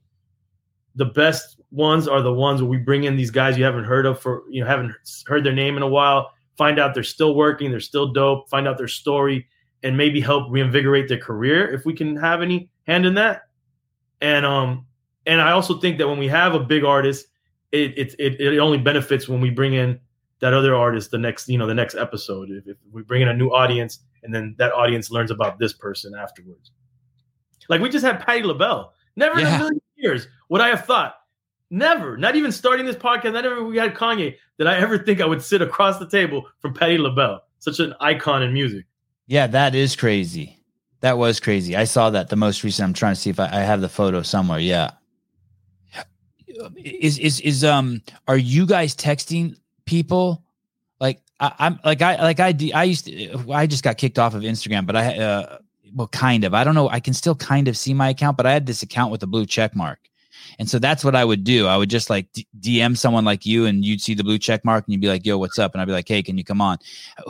the 0.94 1.06
best 1.06 1.60
ones 1.72 2.08
are 2.08 2.22
the 2.22 2.32
ones 2.32 2.62
where 2.62 2.70
we 2.70 2.78
bring 2.78 3.06
in 3.06 3.18
these 3.18 3.32
guys 3.32 3.58
you 3.58 3.64
haven't 3.64 3.86
heard 3.86 4.06
of 4.06 4.20
for 4.20 4.44
you 4.48 4.62
know 4.62 4.68
haven't 4.68 4.94
heard 5.26 5.44
their 5.44 5.54
name 5.54 5.76
in 5.76 5.82
a 5.82 5.88
while 5.88 6.30
find 6.56 6.78
out 6.78 6.94
they're 6.94 7.02
still 7.02 7.34
working 7.34 7.72
they're 7.72 7.80
still 7.80 8.14
dope 8.14 8.48
find 8.48 8.68
out 8.68 8.78
their 8.78 8.88
story 8.88 9.48
and 9.82 9.98
maybe 9.98 10.22
help 10.22 10.52
reinvigorate 10.52 11.10
their 11.10 11.18
career 11.18 11.68
if 11.74 11.84
we 11.84 11.96
can 11.96 12.16
have 12.16 12.44
any 12.44 12.70
hand 12.86 13.08
in 13.08 13.16
that. 13.16 13.48
And 14.22 14.46
um 14.46 14.86
and 15.26 15.42
i 15.42 15.52
also 15.52 15.80
think 15.80 15.98
that 15.98 16.08
when 16.08 16.20
we 16.20 16.28
have 16.28 16.54
a 16.54 16.60
big 16.60 16.84
artist 16.84 17.26
it 17.72 17.98
it 17.98 18.16
it, 18.20 18.40
it 18.40 18.60
only 18.60 18.78
benefits 18.78 19.28
when 19.28 19.42
we 19.42 19.50
bring 19.50 19.74
in 19.74 20.00
that 20.42 20.54
other 20.54 20.76
artist 20.76 21.10
the 21.10 21.18
next 21.18 21.50
you 21.50 21.58
know 21.58 21.66
the 21.66 21.74
next 21.74 21.96
episode 21.96 22.52
if, 22.52 22.68
if 22.68 22.78
we 22.92 23.02
bring 23.02 23.24
in 23.24 23.30
a 23.30 23.34
new 23.34 23.50
audience 23.50 24.02
and 24.22 24.32
then 24.34 24.54
that 24.60 24.72
audience 24.74 25.10
learns 25.10 25.32
about 25.32 25.58
this 25.58 25.74
person 25.74 26.14
afterwards 26.14 26.70
like 27.70 27.82
we 27.82 27.90
just 27.90 28.06
had 28.06 28.20
Patti 28.26 28.44
LaBelle. 28.44 28.94
Never 29.16 29.40
in 29.40 29.48
a 29.48 29.58
million 29.58 29.82
years 29.96 30.28
would 30.50 30.62
I 30.62 30.68
have 30.70 30.86
thought, 30.86 31.16
never, 31.70 32.18
not 32.18 32.36
even 32.36 32.52
starting 32.52 32.86
this 32.86 32.96
podcast, 32.96 33.34
not 33.34 33.46
even 33.46 33.68
we 33.68 33.78
had 33.78 33.94
Kanye, 33.94 34.36
did 34.58 34.68
I 34.68 34.78
ever 34.78 34.98
think 34.98 35.22
I 35.22 35.26
would 35.26 35.42
sit 35.42 35.62
across 35.62 36.00
the 36.00 36.08
table 36.08 36.46
from 36.60 36.74
Patti 36.74 36.98
LaBelle, 36.98 37.42
such 37.60 37.80
an 37.80 37.94
icon 38.00 38.44
in 38.44 38.54
music. 38.54 38.86
Yeah, 39.28 39.48
that 39.48 39.74
is 39.74 39.96
crazy. 39.96 40.60
That 41.02 41.18
was 41.18 41.40
crazy. 41.40 41.76
I 41.76 41.84
saw 41.84 42.10
that 42.10 42.30
the 42.30 42.36
most 42.36 42.64
recent. 42.64 42.88
I'm 42.88 42.94
trying 42.94 43.16
to 43.16 43.20
see 43.20 43.30
if 43.30 43.40
I, 43.40 43.46
I 43.46 43.60
have 43.62 43.82
the 43.82 43.90
photo 43.90 44.22
somewhere. 44.22 44.60
Yeah. 44.60 44.92
Is 46.78 47.20
is 47.20 47.42
is 47.42 47.64
um 47.64 48.02
are 48.28 48.38
you 48.38 48.66
guys 48.66 48.96
texting 48.96 49.58
people? 49.86 50.44
Like 51.00 51.22
I, 51.40 51.54
I'm 51.60 51.80
like 51.84 52.02
I 52.02 52.16
like 52.22 52.40
I 52.40 52.56
I 52.74 52.84
used 52.86 53.06
to 53.06 53.52
I 53.52 53.68
just 53.68 53.84
got 53.84 53.98
kicked 53.98 54.18
off 54.18 54.36
of 54.36 54.44
Instagram, 54.44 54.86
but 54.86 54.96
I 54.96 55.18
uh 55.18 55.58
well 55.96 56.10
kind 56.10 56.44
of. 56.44 56.54
I 56.54 56.64
don't 56.64 56.76
know. 56.76 56.90
I 56.90 57.00
can 57.00 57.14
still 57.14 57.36
kind 57.36 57.68
of 57.68 57.78
see 57.78 57.94
my 57.94 58.10
account, 58.10 58.38
but 58.38 58.46
I 58.46 58.52
had 58.52 58.66
this 58.68 58.84
account 58.84 59.12
with 59.12 59.24
a 59.24 59.28
blue 59.28 59.46
check 59.46 59.76
mark. 59.76 60.00
And 60.60 60.70
so 60.70 60.78
that's 60.78 61.04
what 61.04 61.16
I 61.16 61.26
would 61.26 61.44
do. 61.44 61.68
I 61.68 61.78
would 61.78 61.90
just 61.90 62.10
like 62.10 62.28
DM 62.60 62.98
someone 62.98 63.26
like 63.26 63.46
you 63.46 63.66
and 63.66 63.84
you'd 63.84 64.02
see 64.02 64.14
the 64.14 64.24
blue 64.24 64.38
check 64.38 64.64
mark 64.64 64.86
and 64.86 64.94
you'd 64.94 65.02
be 65.02 65.08
like, 65.08 65.26
"Yo, 65.26 65.38
what's 65.38 65.58
up?" 65.58 65.74
And 65.74 65.82
I'd 65.82 65.86
be 65.86 65.94
like, 65.94 66.08
"Hey, 66.08 66.22
can 66.22 66.38
you 66.38 66.44
come 66.44 66.62
on?" 66.62 66.78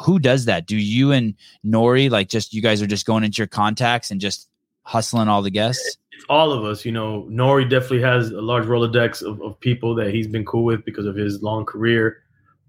Who 0.04 0.20
does 0.20 0.46
that? 0.46 0.66
Do 0.66 0.76
you 0.76 1.12
and 1.12 1.36
Nori 1.66 2.10
like 2.10 2.30
just 2.30 2.54
you 2.54 2.62
guys 2.62 2.82
are 2.82 2.88
just 2.88 3.06
going 3.06 3.24
into 3.24 3.38
your 3.38 3.48
contacts 3.48 4.12
and 4.12 4.20
just 4.20 4.50
hustling 4.84 5.28
all 5.28 5.42
the 5.42 5.52
guests? 5.52 5.98
It's 6.12 6.26
all 6.30 6.52
of 6.52 6.64
us, 6.64 6.86
you 6.86 6.92
know. 6.92 7.28
Nori 7.30 7.70
definitely 7.70 8.02
has 8.02 8.32
a 8.32 8.42
large 8.42 8.66
Rolodex 8.66 9.22
of, 9.22 9.42
of 9.42 9.60
people 9.60 9.96
that 9.96 10.14
he's 10.14 10.28
been 10.28 10.46
cool 10.46 10.64
with 10.64 10.84
because 10.86 11.06
of 11.06 11.16
his 11.16 11.42
long 11.42 11.66
career. 11.66 12.24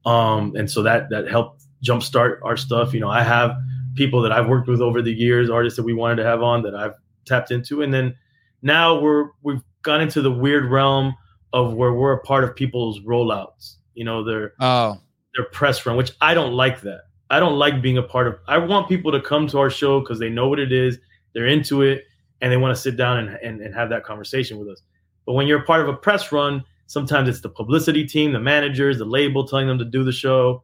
Um, 0.04 0.54
and 0.56 0.70
so 0.70 0.82
that 0.82 1.10
that 1.10 1.28
helped 1.28 1.64
jumpstart 1.84 2.38
our 2.42 2.56
stuff. 2.56 2.94
You 2.94 3.00
know, 3.00 3.10
I 3.10 3.22
have 3.22 3.56
people 3.96 4.22
that 4.22 4.32
I've 4.32 4.48
worked 4.48 4.68
with 4.68 4.80
over 4.80 5.02
the 5.02 5.12
years, 5.12 5.50
artists 5.50 5.76
that 5.76 5.84
we 5.84 5.94
wanted 5.94 6.16
to 6.16 6.24
have 6.24 6.42
on 6.42 6.62
that 6.62 6.74
I've 6.74 6.94
tapped 7.26 7.50
into, 7.50 7.82
and 7.82 7.92
then 7.92 8.14
now 8.62 9.00
we're 9.00 9.30
we've 9.42 9.62
gone 9.82 10.00
into 10.00 10.22
the 10.22 10.30
weird 10.30 10.70
realm 10.70 11.14
of 11.52 11.74
where 11.74 11.92
we're 11.92 12.12
a 12.12 12.22
part 12.22 12.44
of 12.44 12.54
people's 12.54 13.00
rollouts. 13.00 13.76
You 13.94 14.04
know, 14.04 14.24
their 14.24 14.52
Oh, 14.60 15.00
their 15.34 15.46
press 15.46 15.84
run, 15.84 15.96
which 15.96 16.12
I 16.20 16.34
don't 16.34 16.52
like 16.52 16.82
that. 16.82 17.02
I 17.30 17.40
don't 17.40 17.58
like 17.58 17.82
being 17.82 17.98
a 17.98 18.02
part 18.02 18.28
of. 18.28 18.38
I 18.46 18.58
want 18.58 18.88
people 18.88 19.10
to 19.12 19.20
come 19.20 19.46
to 19.48 19.58
our 19.58 19.70
show 19.70 20.00
because 20.00 20.18
they 20.18 20.28
know 20.28 20.48
what 20.48 20.60
it 20.60 20.72
is, 20.72 20.98
they're 21.34 21.46
into 21.46 21.82
it, 21.82 22.04
and 22.40 22.52
they 22.52 22.56
want 22.56 22.74
to 22.74 22.80
sit 22.80 22.96
down 22.96 23.18
and, 23.18 23.36
and, 23.42 23.60
and 23.60 23.74
have 23.74 23.88
that 23.90 24.04
conversation 24.04 24.58
with 24.58 24.68
us. 24.68 24.82
But 25.24 25.32
when 25.32 25.46
you're 25.46 25.60
a 25.60 25.64
part 25.64 25.80
of 25.80 25.88
a 25.88 25.96
press 25.96 26.30
run, 26.30 26.62
sometimes 26.86 27.28
it's 27.28 27.40
the 27.40 27.48
publicity 27.48 28.06
team, 28.06 28.32
the 28.32 28.40
managers, 28.40 28.98
the 28.98 29.04
label 29.04 29.46
telling 29.46 29.66
them 29.66 29.78
to 29.78 29.84
do 29.84 30.04
the 30.04 30.12
show, 30.12 30.62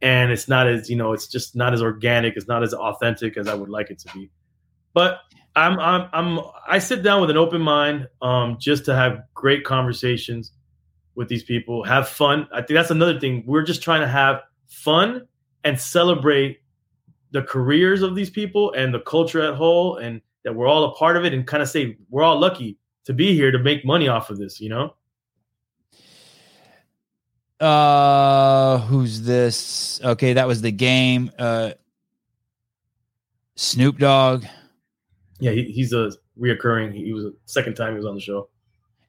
and 0.00 0.30
it's 0.30 0.48
not 0.48 0.68
as 0.68 0.88
you 0.88 0.96
know, 0.96 1.12
it's 1.12 1.26
just 1.26 1.56
not 1.56 1.72
as 1.72 1.82
organic, 1.82 2.36
it's 2.36 2.48
not 2.48 2.62
as 2.62 2.74
authentic 2.74 3.36
as 3.36 3.48
I 3.48 3.54
would 3.54 3.68
like 3.68 3.90
it 3.90 3.98
to 4.00 4.12
be. 4.14 4.30
But 4.94 5.20
I'm 5.56 5.78
I'm 5.80 6.08
I'm 6.12 6.40
I 6.66 6.78
sit 6.78 7.02
down 7.02 7.20
with 7.20 7.30
an 7.30 7.36
open 7.36 7.60
mind, 7.60 8.08
um, 8.22 8.58
just 8.60 8.84
to 8.86 8.94
have 8.94 9.22
great 9.34 9.64
conversations 9.64 10.52
with 11.14 11.28
these 11.28 11.42
people, 11.42 11.82
have 11.84 12.08
fun. 12.08 12.48
I 12.52 12.58
think 12.58 12.76
that's 12.76 12.90
another 12.90 13.18
thing. 13.18 13.42
We're 13.46 13.64
just 13.64 13.82
trying 13.82 14.02
to 14.02 14.08
have 14.08 14.42
fun 14.66 15.26
and 15.64 15.78
celebrate 15.80 16.60
the 17.32 17.42
careers 17.42 18.02
of 18.02 18.14
these 18.14 18.30
people 18.30 18.72
and 18.72 18.94
the 18.94 19.00
culture 19.00 19.42
at 19.42 19.54
whole, 19.54 19.96
and 19.96 20.20
that 20.44 20.54
we're 20.54 20.68
all 20.68 20.84
a 20.84 20.94
part 20.94 21.16
of 21.16 21.24
it, 21.24 21.34
and 21.34 21.46
kind 21.46 21.62
of 21.62 21.68
say 21.68 21.96
we're 22.08 22.22
all 22.22 22.38
lucky 22.38 22.78
to 23.04 23.12
be 23.12 23.34
here 23.34 23.50
to 23.50 23.58
make 23.58 23.84
money 23.84 24.06
off 24.06 24.30
of 24.30 24.38
this. 24.38 24.60
You 24.60 24.68
know, 24.68 24.94
uh, 27.60 28.78
who's 28.78 29.22
this? 29.22 30.00
Okay, 30.02 30.34
that 30.34 30.46
was 30.46 30.62
the 30.62 30.70
game. 30.72 31.30
Uh, 31.38 31.72
Snoop 33.56 33.98
Dogg. 33.98 34.44
yeah, 35.40 35.50
he, 35.50 35.64
he's 35.64 35.92
a 35.92 36.12
reoccurring. 36.40 36.94
He 36.94 37.12
was 37.12 37.24
a 37.24 37.32
second 37.46 37.74
time 37.74 37.92
he 37.92 37.96
was 37.96 38.06
on 38.06 38.14
the 38.14 38.20
show. 38.20 38.48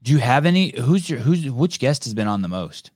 Do 0.02 0.12
you 0.12 0.18
have 0.20 0.46
any? 0.46 0.74
Who's 0.80 1.10
your 1.10 1.20
who's 1.20 1.50
which 1.52 1.80
guest 1.80 2.06
has 2.06 2.14
been 2.14 2.28
on 2.28 2.42
the 2.42 2.48
most? 2.48 2.92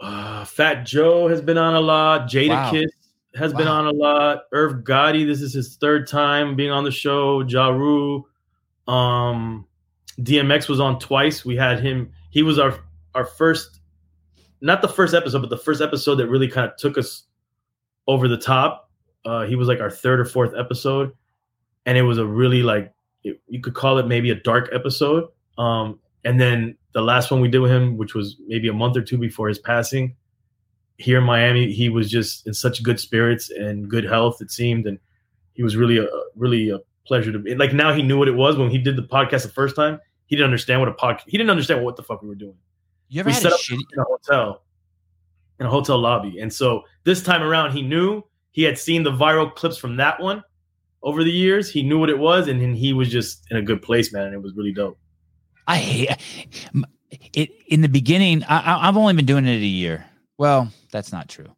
Uh, 0.00 0.44
Fat 0.46 0.86
Joe 0.86 1.28
has 1.28 1.42
been 1.42 1.58
on 1.58 1.74
a 1.74 1.80
lot. 1.80 2.22
Jada 2.30 2.48
Wow. 2.50 2.70
Kiss 2.70 2.90
has 3.34 3.52
been 3.52 3.68
on 3.68 3.86
a 3.86 3.90
lot. 3.92 4.44
Irv 4.52 4.82
Gotti, 4.84 5.26
this 5.26 5.40
is 5.42 5.52
his 5.52 5.76
third 5.76 6.06
time 6.08 6.56
being 6.56 6.70
on 6.70 6.84
the 6.84 6.90
show. 6.90 7.42
Ja 7.42 7.68
Rule, 7.68 8.26
Um, 8.88 9.66
DMX 10.18 10.68
was 10.68 10.80
on 10.80 10.98
twice. 10.98 11.44
We 11.44 11.56
had 11.56 11.80
him. 11.80 12.12
He 12.30 12.42
was 12.42 12.58
our 12.58 12.78
our 13.14 13.24
first, 13.26 13.79
not 14.60 14.82
the 14.82 14.88
first 14.88 15.14
episode, 15.14 15.40
but 15.40 15.50
the 15.50 15.58
first 15.58 15.80
episode 15.80 16.16
that 16.16 16.28
really 16.28 16.48
kind 16.48 16.70
of 16.70 16.76
took 16.76 16.98
us 16.98 17.24
over 18.06 18.28
the 18.28 18.36
top. 18.36 18.90
Uh, 19.24 19.44
he 19.44 19.56
was 19.56 19.68
like 19.68 19.80
our 19.80 19.90
third 19.90 20.20
or 20.20 20.24
fourth 20.24 20.54
episode, 20.56 21.12
and 21.86 21.96
it 21.96 22.02
was 22.02 22.18
a 22.18 22.26
really 22.26 22.62
like 22.62 22.92
it, 23.24 23.40
you 23.48 23.60
could 23.60 23.74
call 23.74 23.98
it 23.98 24.06
maybe 24.06 24.30
a 24.30 24.34
dark 24.34 24.70
episode. 24.72 25.28
Um, 25.58 25.98
and 26.24 26.40
then 26.40 26.76
the 26.92 27.02
last 27.02 27.30
one 27.30 27.40
we 27.40 27.48
did 27.48 27.60
with 27.60 27.70
him, 27.70 27.96
which 27.96 28.14
was 28.14 28.36
maybe 28.46 28.68
a 28.68 28.72
month 28.72 28.96
or 28.96 29.02
two 29.02 29.18
before 29.18 29.48
his 29.48 29.58
passing, 29.58 30.16
here 30.96 31.18
in 31.18 31.24
Miami, 31.24 31.72
he 31.72 31.88
was 31.88 32.10
just 32.10 32.46
in 32.46 32.54
such 32.54 32.82
good 32.82 33.00
spirits 33.00 33.50
and 33.50 33.88
good 33.88 34.04
health. 34.04 34.40
It 34.40 34.50
seemed, 34.50 34.86
and 34.86 34.98
he 35.54 35.62
was 35.62 35.76
really 35.76 35.98
a 35.98 36.06
really 36.36 36.70
a 36.70 36.78
pleasure 37.06 37.32
to 37.32 37.38
be. 37.38 37.54
Like 37.54 37.72
now, 37.72 37.92
he 37.92 38.02
knew 38.02 38.18
what 38.18 38.28
it 38.28 38.36
was 38.36 38.56
when 38.56 38.70
he 38.70 38.78
did 38.78 38.96
the 38.96 39.02
podcast 39.02 39.42
the 39.42 39.48
first 39.48 39.76
time. 39.76 39.98
He 40.26 40.36
didn't 40.36 40.46
understand 40.46 40.80
what 40.80 40.88
a 40.88 40.92
podcast. 40.92 41.24
He 41.26 41.36
didn't 41.36 41.50
understand 41.50 41.84
what 41.84 41.96
the 41.96 42.02
fuck 42.02 42.22
we 42.22 42.28
were 42.28 42.34
doing 42.34 42.54
You 43.10 43.20
ever 43.20 43.28
We 43.28 43.32
had 43.34 43.42
set 43.42 43.52
a 43.52 43.54
up- 43.56 43.60
shitty? 43.60 43.82
in 43.92 43.98
a 43.98 44.04
hotel, 44.04 44.62
in 45.58 45.66
a 45.66 45.68
hotel 45.70 45.98
lobby. 45.98 46.40
And 46.40 46.50
so 46.52 46.82
this 47.04 47.22
time 47.22 47.42
around, 47.42 47.72
he 47.72 47.82
knew 47.82 48.22
he 48.52 48.62
had 48.62 48.78
seen 48.78 49.02
the 49.02 49.10
viral 49.12 49.54
clips 49.54 49.76
from 49.76 49.96
that 49.96 50.20
one 50.20 50.42
over 51.02 51.22
the 51.24 51.30
years. 51.30 51.70
He 51.70 51.82
knew 51.82 51.98
what 51.98 52.08
it 52.08 52.18
was, 52.18 52.48
and, 52.48 52.60
then 52.60 52.74
he 52.74 52.92
was 52.92 53.10
just 53.10 53.42
in 53.50 53.56
a 53.58 53.62
good 53.62 53.82
place, 53.82 54.12
man. 54.12 54.26
And 54.26 54.34
it 54.34 54.42
was 54.42 54.54
really 54.54 54.72
dope. 54.72 54.98
I 55.66 55.76
hate 55.76 56.16
it. 57.34 57.50
In 57.66 57.80
the 57.82 57.88
beginning, 57.88 58.44
I, 58.44 58.58
I- 58.60 58.88
I've 58.88 58.96
only 58.96 59.12
been 59.14 59.26
doing 59.26 59.46
it 59.46 59.50
a 59.56 59.66
year. 59.66 60.06
Well, 60.38 60.70
that's 60.92 61.12
not 61.12 61.28
true. 61.28 61.48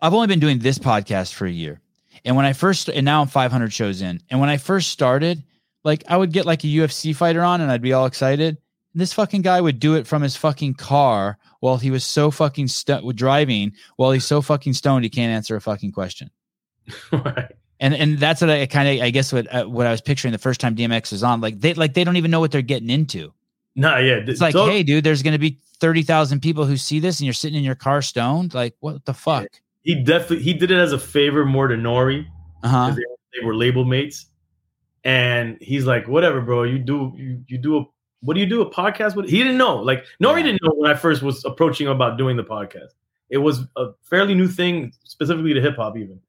I've 0.00 0.14
only 0.14 0.26
been 0.26 0.40
doing 0.40 0.58
this 0.58 0.78
podcast 0.78 1.32
for 1.34 1.46
a 1.46 1.50
year. 1.50 1.80
And 2.24 2.34
when 2.36 2.44
I 2.44 2.52
first, 2.52 2.88
and 2.88 3.04
now 3.04 3.20
I'm 3.22 3.28
500 3.28 3.72
shows 3.72 4.02
in. 4.02 4.20
And 4.30 4.40
when 4.40 4.48
I 4.48 4.56
first 4.56 4.90
started, 4.90 5.42
like 5.84 6.04
I 6.08 6.16
would 6.16 6.32
get 6.32 6.46
like 6.46 6.64
a 6.64 6.68
UFC 6.68 7.14
fighter 7.14 7.42
on 7.42 7.60
and 7.60 7.70
I'd 7.70 7.82
be 7.82 7.92
all 7.92 8.06
excited. 8.06 8.56
And 8.92 9.00
this 9.00 9.12
fucking 9.12 9.42
guy 9.42 9.60
would 9.60 9.78
do 9.80 9.94
it 9.94 10.06
from 10.06 10.22
his 10.22 10.36
fucking 10.36 10.74
car 10.74 11.38
while 11.60 11.78
he 11.78 11.90
was 11.90 12.04
so 12.04 12.30
fucking 12.30 12.68
stu- 12.68 13.12
driving 13.14 13.72
while 13.96 14.10
he's 14.12 14.24
so 14.24 14.42
fucking 14.42 14.74
stoned 14.74 15.04
he 15.04 15.10
can't 15.10 15.32
answer 15.32 15.56
a 15.56 15.60
fucking 15.60 15.92
question. 15.92 16.30
right. 17.12 17.50
And 17.80 17.94
and 17.94 18.18
that's 18.18 18.40
what 18.40 18.50
I 18.50 18.66
kind 18.66 18.88
of 19.00 19.04
I 19.04 19.10
guess 19.10 19.32
what 19.32 19.52
uh, 19.52 19.64
what 19.64 19.86
I 19.86 19.90
was 19.90 20.00
picturing 20.00 20.32
the 20.32 20.38
first 20.38 20.60
time 20.60 20.76
DMX 20.76 21.10
was 21.10 21.22
on. 21.24 21.40
Like 21.40 21.60
they 21.60 21.74
like 21.74 21.94
they 21.94 22.04
don't 22.04 22.16
even 22.16 22.30
know 22.30 22.40
what 22.40 22.52
they're 22.52 22.62
getting 22.62 22.90
into. 22.90 23.32
Nah, 23.74 23.96
yeah. 23.98 24.20
It's 24.26 24.40
like, 24.40 24.54
hey, 24.54 24.82
dude, 24.82 25.02
there's 25.02 25.22
going 25.22 25.32
to 25.32 25.38
be 25.38 25.58
thirty 25.80 26.02
thousand 26.02 26.40
people 26.40 26.64
who 26.66 26.76
see 26.76 27.00
this, 27.00 27.18
and 27.18 27.26
you're 27.26 27.32
sitting 27.34 27.56
in 27.58 27.64
your 27.64 27.74
car 27.74 28.02
stoned. 28.02 28.54
Like, 28.54 28.74
what 28.80 29.04
the 29.04 29.14
fuck? 29.14 29.48
he 29.82 29.96
definitely 29.96 30.42
he 30.44 30.54
did 30.54 30.70
it 30.70 30.78
as 30.78 30.92
a 30.92 30.98
favor 30.98 31.44
more 31.44 31.66
to 31.66 31.74
Nori 31.74 32.24
Uh 32.62 32.68
huh. 32.68 32.90
they, 32.90 33.02
they 33.40 33.44
were 33.44 33.54
label 33.56 33.84
mates. 33.84 34.26
And 35.04 35.58
he's 35.60 35.84
like, 35.84 36.06
whatever, 36.08 36.40
bro. 36.40 36.62
You 36.64 36.78
do 36.78 37.12
you, 37.16 37.42
you 37.48 37.58
do 37.58 37.78
a 37.78 37.84
what 38.20 38.34
do 38.34 38.40
you 38.40 38.46
do 38.46 38.62
a 38.62 38.70
podcast 38.70 39.16
with? 39.16 39.28
He 39.28 39.38
didn't 39.38 39.58
know. 39.58 39.76
Like 39.76 40.04
Nori 40.22 40.38
Yeah. 40.38 40.42
didn't 40.44 40.62
know 40.62 40.72
when 40.76 40.90
I 40.90 40.94
first 40.94 41.22
was 41.22 41.44
approaching 41.44 41.86
him 41.86 41.92
about 41.92 42.18
doing 42.18 42.36
the 42.36 42.44
podcast. 42.44 42.90
It 43.30 43.38
was 43.38 43.62
a 43.76 43.88
fairly 44.02 44.34
new 44.34 44.46
thing, 44.46 44.92
specifically 45.04 45.54
to 45.54 45.60
hip 45.60 45.76
hop, 45.76 45.96
even. 45.96 46.20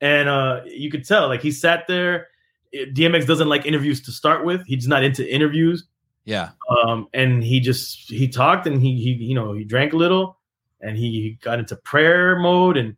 And 0.00 0.28
uh, 0.28 0.60
you 0.66 0.90
could 0.90 1.04
tell, 1.06 1.26
like 1.28 1.42
he 1.42 1.50
sat 1.50 1.86
there. 1.88 2.28
DMX 2.72 3.26
doesn't 3.26 3.48
like 3.48 3.66
interviews 3.66 4.00
to 4.02 4.12
start 4.12 4.44
with. 4.44 4.64
He's 4.66 4.86
not 4.86 5.02
into 5.02 5.28
interviews. 5.28 5.84
Yeah. 6.24 6.50
um, 6.84 7.08
and 7.14 7.42
he 7.42 7.58
just 7.58 8.08
he 8.10 8.28
talked 8.28 8.66
and 8.66 8.80
he 8.80 8.94
he 9.00 9.12
you 9.24 9.34
know 9.34 9.52
he 9.54 9.64
drank 9.64 9.92
a 9.94 9.96
little 9.96 10.38
and 10.80 10.96
he, 10.96 11.10
he 11.22 11.38
got 11.42 11.58
into 11.58 11.74
prayer 11.76 12.38
mode 12.38 12.76
and 12.76 12.94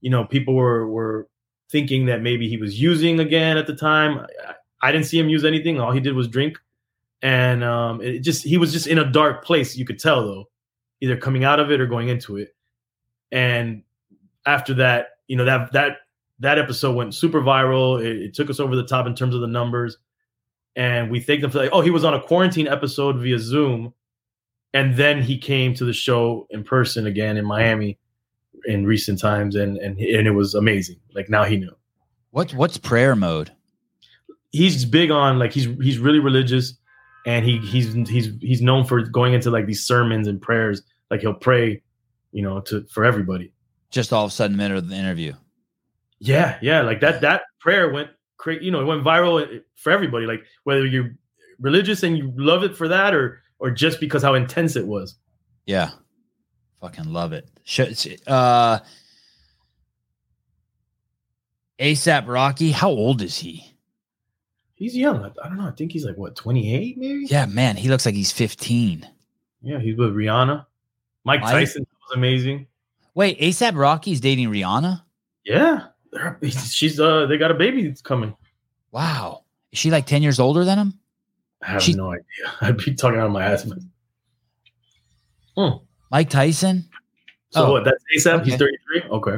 you 0.00 0.10
know 0.10 0.24
people 0.24 0.54
were 0.54 0.88
were 0.88 1.28
thinking 1.70 2.06
that 2.06 2.22
maybe 2.22 2.48
he 2.48 2.56
was 2.56 2.80
using 2.80 3.20
again 3.20 3.56
at 3.58 3.66
the 3.68 3.76
time 3.76 4.18
I, 4.48 4.54
I 4.82 4.92
didn't 4.92 5.06
see 5.06 5.18
him 5.18 5.28
use 5.28 5.44
anything. 5.44 5.80
All 5.80 5.92
he 5.92 6.00
did 6.00 6.14
was 6.14 6.28
drink. 6.28 6.58
And 7.22 7.62
um, 7.62 8.00
it 8.00 8.20
just 8.20 8.42
he 8.42 8.58
was 8.58 8.72
just 8.72 8.88
in 8.88 8.98
a 8.98 9.10
dark 9.10 9.44
place 9.44 9.76
you 9.76 9.84
could 9.84 9.98
tell 9.98 10.26
though 10.26 10.48
either 11.00 11.16
coming 11.16 11.44
out 11.44 11.60
of 11.60 11.70
it 11.70 11.80
or 11.80 11.86
going 11.86 12.08
into 12.08 12.36
it. 12.36 12.54
And 13.30 13.84
after 14.44 14.74
that 14.74 15.10
you 15.28 15.36
know 15.36 15.44
that 15.44 15.72
that 15.72 15.98
that 16.40 16.58
episode 16.58 16.94
went 16.94 17.14
super 17.14 17.40
viral. 17.40 18.04
It, 18.04 18.20
it 18.20 18.34
took 18.34 18.50
us 18.50 18.60
over 18.60 18.76
the 18.76 18.84
top 18.84 19.06
in 19.06 19.14
terms 19.14 19.34
of 19.34 19.40
the 19.40 19.46
numbers. 19.46 19.96
And 20.74 21.10
we 21.10 21.20
thanked 21.20 21.44
him 21.44 21.50
for 21.50 21.58
like, 21.58 21.70
oh, 21.72 21.80
he 21.80 21.90
was 21.90 22.04
on 22.04 22.14
a 22.14 22.20
quarantine 22.20 22.66
episode 22.66 23.18
via 23.18 23.38
Zoom, 23.38 23.94
and 24.74 24.96
then 24.96 25.22
he 25.22 25.38
came 25.38 25.74
to 25.74 25.84
the 25.84 25.92
show 25.92 26.46
in 26.50 26.64
person 26.64 27.06
again 27.06 27.36
in 27.36 27.44
Miami 27.44 27.98
in 28.64 28.86
recent 28.86 29.20
times, 29.20 29.54
and 29.54 29.78
and 29.78 29.98
and 29.98 30.26
it 30.26 30.32
was 30.32 30.54
amazing. 30.54 30.96
Like 31.14 31.28
now 31.28 31.44
he 31.44 31.56
knew. 31.56 31.74
What's 32.30 32.54
what's 32.54 32.78
prayer 32.78 33.14
mode? 33.14 33.52
He's 34.52 34.84
big 34.84 35.10
on 35.10 35.38
like 35.38 35.52
he's 35.52 35.64
he's 35.80 35.98
really 35.98 36.18
religious, 36.18 36.74
and 37.26 37.44
he 37.44 37.58
he's 37.58 37.92
he's 38.08 38.30
he's 38.40 38.62
known 38.62 38.84
for 38.84 39.02
going 39.02 39.34
into 39.34 39.50
like 39.50 39.66
these 39.66 39.84
sermons 39.84 40.28
and 40.28 40.40
prayers. 40.40 40.82
Like 41.10 41.20
he'll 41.20 41.34
pray, 41.34 41.82
you 42.32 42.42
know, 42.42 42.60
to 42.62 42.84
for 42.84 43.04
everybody. 43.04 43.52
Just 43.90 44.12
all 44.12 44.24
of 44.24 44.30
a 44.30 44.34
sudden, 44.34 44.56
minute 44.56 44.76
of 44.76 44.88
the 44.88 44.94
interview. 44.94 45.34
Yeah, 46.18 46.58
yeah, 46.62 46.82
like 46.82 47.00
that 47.00 47.22
that 47.22 47.42
prayer 47.60 47.90
went 47.90 48.10
crazy. 48.36 48.64
You 48.64 48.70
know, 48.70 48.80
it 48.80 48.84
went 48.84 49.02
viral 49.02 49.60
for 49.74 49.90
everybody. 49.90 50.26
Like 50.26 50.44
whether 50.64 50.86
you're 50.86 51.10
religious 51.58 52.02
and 52.02 52.16
you 52.16 52.32
love 52.36 52.62
it 52.62 52.76
for 52.76 52.88
that, 52.88 53.14
or 53.14 53.40
or 53.58 53.70
just 53.70 54.00
because 54.00 54.22
how 54.22 54.34
intense 54.34 54.76
it 54.76 54.86
was. 54.86 55.16
Yeah, 55.66 55.90
fucking 56.80 57.12
love 57.12 57.32
it. 57.32 57.48
Uh, 58.26 58.80
ASAP 61.78 62.28
Rocky, 62.28 62.72
how 62.72 62.90
old 62.90 63.22
is 63.22 63.38
he? 63.38 63.71
He's 64.82 64.96
young. 64.96 65.24
I 65.24 65.48
don't 65.48 65.58
know. 65.58 65.68
I 65.68 65.70
think 65.70 65.92
he's 65.92 66.04
like 66.04 66.16
what, 66.16 66.34
28 66.34 66.98
maybe? 66.98 67.26
Yeah, 67.26 67.46
man. 67.46 67.76
He 67.76 67.88
looks 67.88 68.04
like 68.04 68.16
he's 68.16 68.32
15. 68.32 69.08
Yeah, 69.62 69.78
he's 69.78 69.96
with 69.96 70.12
Rihanna. 70.12 70.66
Mike 71.22 71.40
Tyson 71.42 71.86
was 71.88 72.16
amazing. 72.16 72.66
Wait, 73.14 73.38
ASAP 73.38 73.76
Rocky's 73.76 74.18
dating 74.18 74.48
Rihanna? 74.48 75.00
Yeah. 75.44 75.84
She's 76.68 76.98
uh 76.98 77.26
they 77.26 77.38
got 77.38 77.52
a 77.52 77.54
baby 77.54 77.86
that's 77.86 78.02
coming. 78.02 78.34
Wow. 78.90 79.44
Is 79.70 79.78
she 79.78 79.92
like 79.92 80.04
10 80.04 80.20
years 80.20 80.40
older 80.40 80.64
than 80.64 80.78
him? 80.78 80.98
I 81.62 81.70
have 81.70 81.82
she, 81.84 81.94
no 81.94 82.10
idea. 82.10 82.24
I'd 82.60 82.76
be 82.76 82.92
talking 82.92 83.20
out 83.20 83.26
of 83.26 83.32
my 83.32 83.44
ass. 83.44 83.64
Hmm. 85.56 85.76
Mike 86.10 86.28
Tyson? 86.28 86.88
So 87.50 87.66
oh, 87.66 87.70
what? 87.70 87.84
That's 87.84 88.02
ASAP. 88.18 88.40
Okay. 88.40 88.50
He's 88.50 88.58
33. 88.58 89.02
Okay. 89.10 89.36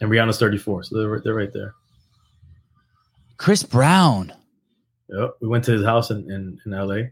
And 0.00 0.10
Rihanna's 0.10 0.38
34. 0.38 0.84
So 0.84 0.96
they're 0.96 1.20
they're 1.20 1.34
right 1.34 1.52
there. 1.52 1.74
Chris 3.40 3.62
Brown. 3.62 4.34
Yep. 5.08 5.36
We 5.40 5.48
went 5.48 5.64
to 5.64 5.72
his 5.72 5.82
house 5.82 6.10
in 6.10 6.30
in, 6.30 6.60
in 6.66 6.72
LA. 6.72 7.08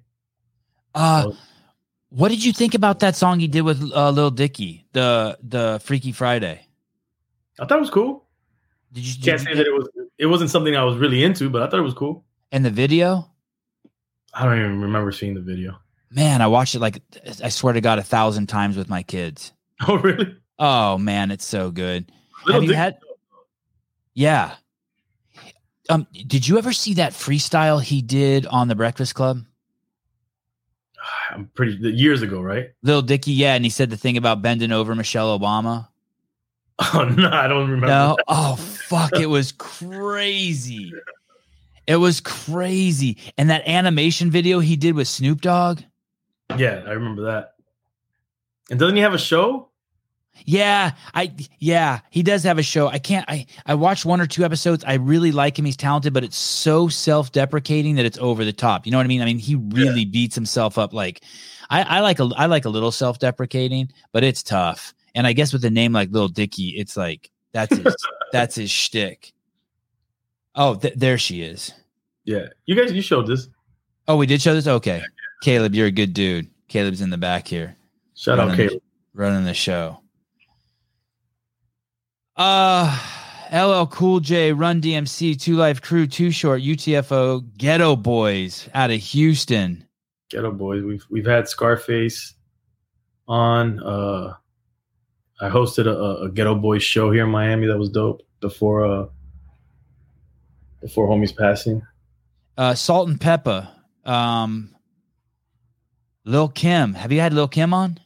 Uh 0.94 1.32
what 2.10 2.28
did 2.28 2.44
you 2.44 2.52
think 2.52 2.74
about 2.74 3.00
that 3.00 3.16
song 3.16 3.40
he 3.40 3.48
did 3.48 3.62
with 3.62 3.82
uh, 3.92 4.10
Lil 4.10 4.30
Dicky, 4.30 4.86
the 4.92 5.38
the 5.42 5.80
Freaky 5.82 6.12
Friday? 6.12 6.66
I 7.58 7.64
thought 7.64 7.78
it 7.78 7.80
was 7.80 7.90
cool. 7.90 8.26
Did 8.92 9.06
you 9.06 9.14
did 9.14 9.24
can't 9.24 9.40
you 9.40 9.46
say 9.46 9.54
that 9.54 9.66
it 9.66 9.72
was 9.72 9.88
it 10.18 10.26
wasn't 10.26 10.50
something 10.50 10.76
I 10.76 10.84
was 10.84 10.98
really 10.98 11.24
into, 11.24 11.48
but 11.48 11.62
I 11.62 11.66
thought 11.68 11.80
it 11.80 11.82
was 11.82 11.94
cool. 11.94 12.26
And 12.52 12.62
the 12.62 12.70
video? 12.70 13.30
I 14.34 14.44
don't 14.44 14.58
even 14.58 14.82
remember 14.82 15.12
seeing 15.12 15.34
the 15.34 15.40
video. 15.40 15.78
Man, 16.10 16.42
I 16.42 16.46
watched 16.46 16.74
it 16.74 16.80
like 16.80 17.00
I 17.42 17.48
swear 17.48 17.72
to 17.72 17.80
God 17.80 17.98
a 17.98 18.02
thousand 18.02 18.48
times 18.48 18.76
with 18.76 18.88
my 18.90 19.02
kids. 19.02 19.52
Oh 19.88 19.96
really? 19.96 20.36
Oh 20.58 20.98
man, 20.98 21.30
it's 21.30 21.46
so 21.46 21.70
good. 21.70 22.12
Little 22.44 22.60
Have 22.60 22.68
you 22.68 22.76
had? 22.76 22.98
Yeah. 24.12 24.56
Um, 25.88 26.06
did 26.26 26.46
you 26.46 26.58
ever 26.58 26.72
see 26.72 26.94
that 26.94 27.12
freestyle 27.12 27.82
he 27.82 28.02
did 28.02 28.46
on 28.46 28.68
the 28.68 28.74
Breakfast 28.74 29.14
Club? 29.14 29.44
I'm 31.30 31.46
pretty 31.54 31.76
years 31.90 32.22
ago, 32.22 32.40
right? 32.40 32.70
Little 32.82 33.02
Dicky, 33.02 33.32
yeah, 33.32 33.54
and 33.54 33.64
he 33.64 33.70
said 33.70 33.90
the 33.90 33.96
thing 33.96 34.16
about 34.16 34.42
bending 34.42 34.72
over 34.72 34.94
Michelle 34.94 35.38
Obama. 35.38 35.88
Oh 36.94 37.02
no, 37.02 37.28
I 37.28 37.48
don't 37.48 37.68
remember. 37.68 37.88
No, 37.88 38.14
that. 38.16 38.24
oh 38.28 38.54
fuck, 38.54 39.18
it 39.18 39.26
was 39.26 39.50
crazy. 39.50 40.92
It 41.88 41.96
was 41.96 42.20
crazy, 42.20 43.18
and 43.36 43.50
that 43.50 43.66
animation 43.66 44.30
video 44.30 44.60
he 44.60 44.76
did 44.76 44.94
with 44.94 45.08
Snoop 45.08 45.40
Dogg. 45.40 45.80
Yeah, 46.56 46.84
I 46.86 46.92
remember 46.92 47.22
that. 47.22 47.54
And 48.70 48.78
doesn't 48.78 48.94
he 48.94 49.02
have 49.02 49.12
a 49.12 49.18
show? 49.18 49.70
Yeah, 50.44 50.92
I 51.14 51.34
yeah, 51.58 52.00
he 52.10 52.22
does 52.22 52.42
have 52.44 52.58
a 52.58 52.62
show. 52.62 52.88
I 52.88 52.98
can't 52.98 53.24
I 53.28 53.46
I 53.66 53.74
watched 53.74 54.04
one 54.04 54.20
or 54.20 54.26
two 54.26 54.44
episodes. 54.44 54.84
I 54.84 54.94
really 54.94 55.32
like 55.32 55.58
him. 55.58 55.64
He's 55.64 55.76
talented, 55.76 56.12
but 56.12 56.24
it's 56.24 56.36
so 56.36 56.88
self-deprecating 56.88 57.96
that 57.96 58.06
it's 58.06 58.18
over 58.18 58.44
the 58.44 58.52
top. 58.52 58.86
You 58.86 58.92
know 58.92 58.98
what 58.98 59.04
I 59.04 59.08
mean? 59.08 59.22
I 59.22 59.24
mean, 59.24 59.38
he 59.38 59.56
really 59.56 60.02
yeah. 60.02 60.10
beats 60.10 60.34
himself 60.34 60.78
up 60.78 60.92
like 60.92 61.22
I, 61.70 61.82
I 61.82 62.00
like 62.00 62.18
a 62.20 62.30
I 62.36 62.46
like 62.46 62.64
a 62.64 62.70
little 62.70 62.92
self-deprecating, 62.92 63.92
but 64.12 64.24
it's 64.24 64.42
tough. 64.42 64.94
And 65.14 65.26
I 65.26 65.32
guess 65.32 65.52
with 65.52 65.64
a 65.64 65.70
name 65.70 65.92
like 65.92 66.10
Little 66.10 66.28
Dicky, 66.28 66.70
it's 66.70 66.96
like 66.96 67.30
that's 67.52 67.76
his 67.76 67.96
that's 68.32 68.54
his 68.54 68.70
shtick. 68.70 69.32
Oh, 70.54 70.74
th- 70.74 70.94
there 70.94 71.18
she 71.18 71.42
is. 71.42 71.72
Yeah, 72.24 72.46
you 72.66 72.74
guys, 72.74 72.92
you 72.92 73.02
showed 73.02 73.26
this. 73.26 73.48
Oh, 74.06 74.16
we 74.16 74.26
did 74.26 74.42
show 74.42 74.54
this. 74.54 74.66
Okay, 74.66 75.02
Caleb, 75.42 75.74
you're 75.74 75.86
a 75.86 75.92
good 75.92 76.12
dude. 76.12 76.48
Caleb's 76.68 77.00
in 77.00 77.10
the 77.10 77.18
back 77.18 77.48
here. 77.48 77.76
Shout 78.14 78.38
out, 78.38 78.56
Caleb, 78.56 78.72
the, 78.72 78.80
running 79.14 79.44
the 79.44 79.54
show. 79.54 80.00
Uh 82.38 82.96
LL 83.52 83.86
Cool 83.86 84.20
J, 84.20 84.52
Run 84.52 84.80
DMC, 84.80 85.40
2 85.40 85.56
Live 85.56 85.82
Crew, 85.82 86.06
Too 86.06 86.30
$hort, 86.30 86.60
UTFO, 86.62 87.40
Geto 87.56 88.00
Boys 88.00 88.68
out 88.74 88.90
of 88.90 89.00
Houston. 89.00 89.84
Geto 90.32 90.56
Boys. 90.56 90.84
We've 90.84 91.04
we've 91.10 91.26
had 91.26 91.48
Scarface 91.48 92.34
on. 93.26 93.80
Uh 93.82 94.34
I 95.40 95.48
hosted 95.48 95.86
a, 95.86 96.24
a 96.24 96.30
Geto 96.30 96.60
Boys 96.60 96.82
show 96.82 97.10
here 97.10 97.24
in 97.24 97.30
Miami 97.30 97.66
that 97.66 97.78
was 97.78 97.90
dope 97.90 98.22
before 98.40 98.84
uh 98.86 99.06
before 100.80 101.08
homie's 101.08 101.32
passing. 101.32 101.82
Uh 102.56 102.74
Salt-N-Pepa. 102.74 103.68
Um 104.04 104.74
Lil 106.24 106.48
Kim. 106.48 106.94
Have 106.94 107.10
you 107.10 107.20
had 107.20 107.32
Lil 107.32 107.48
Kim 107.48 107.74
on? 107.74 107.98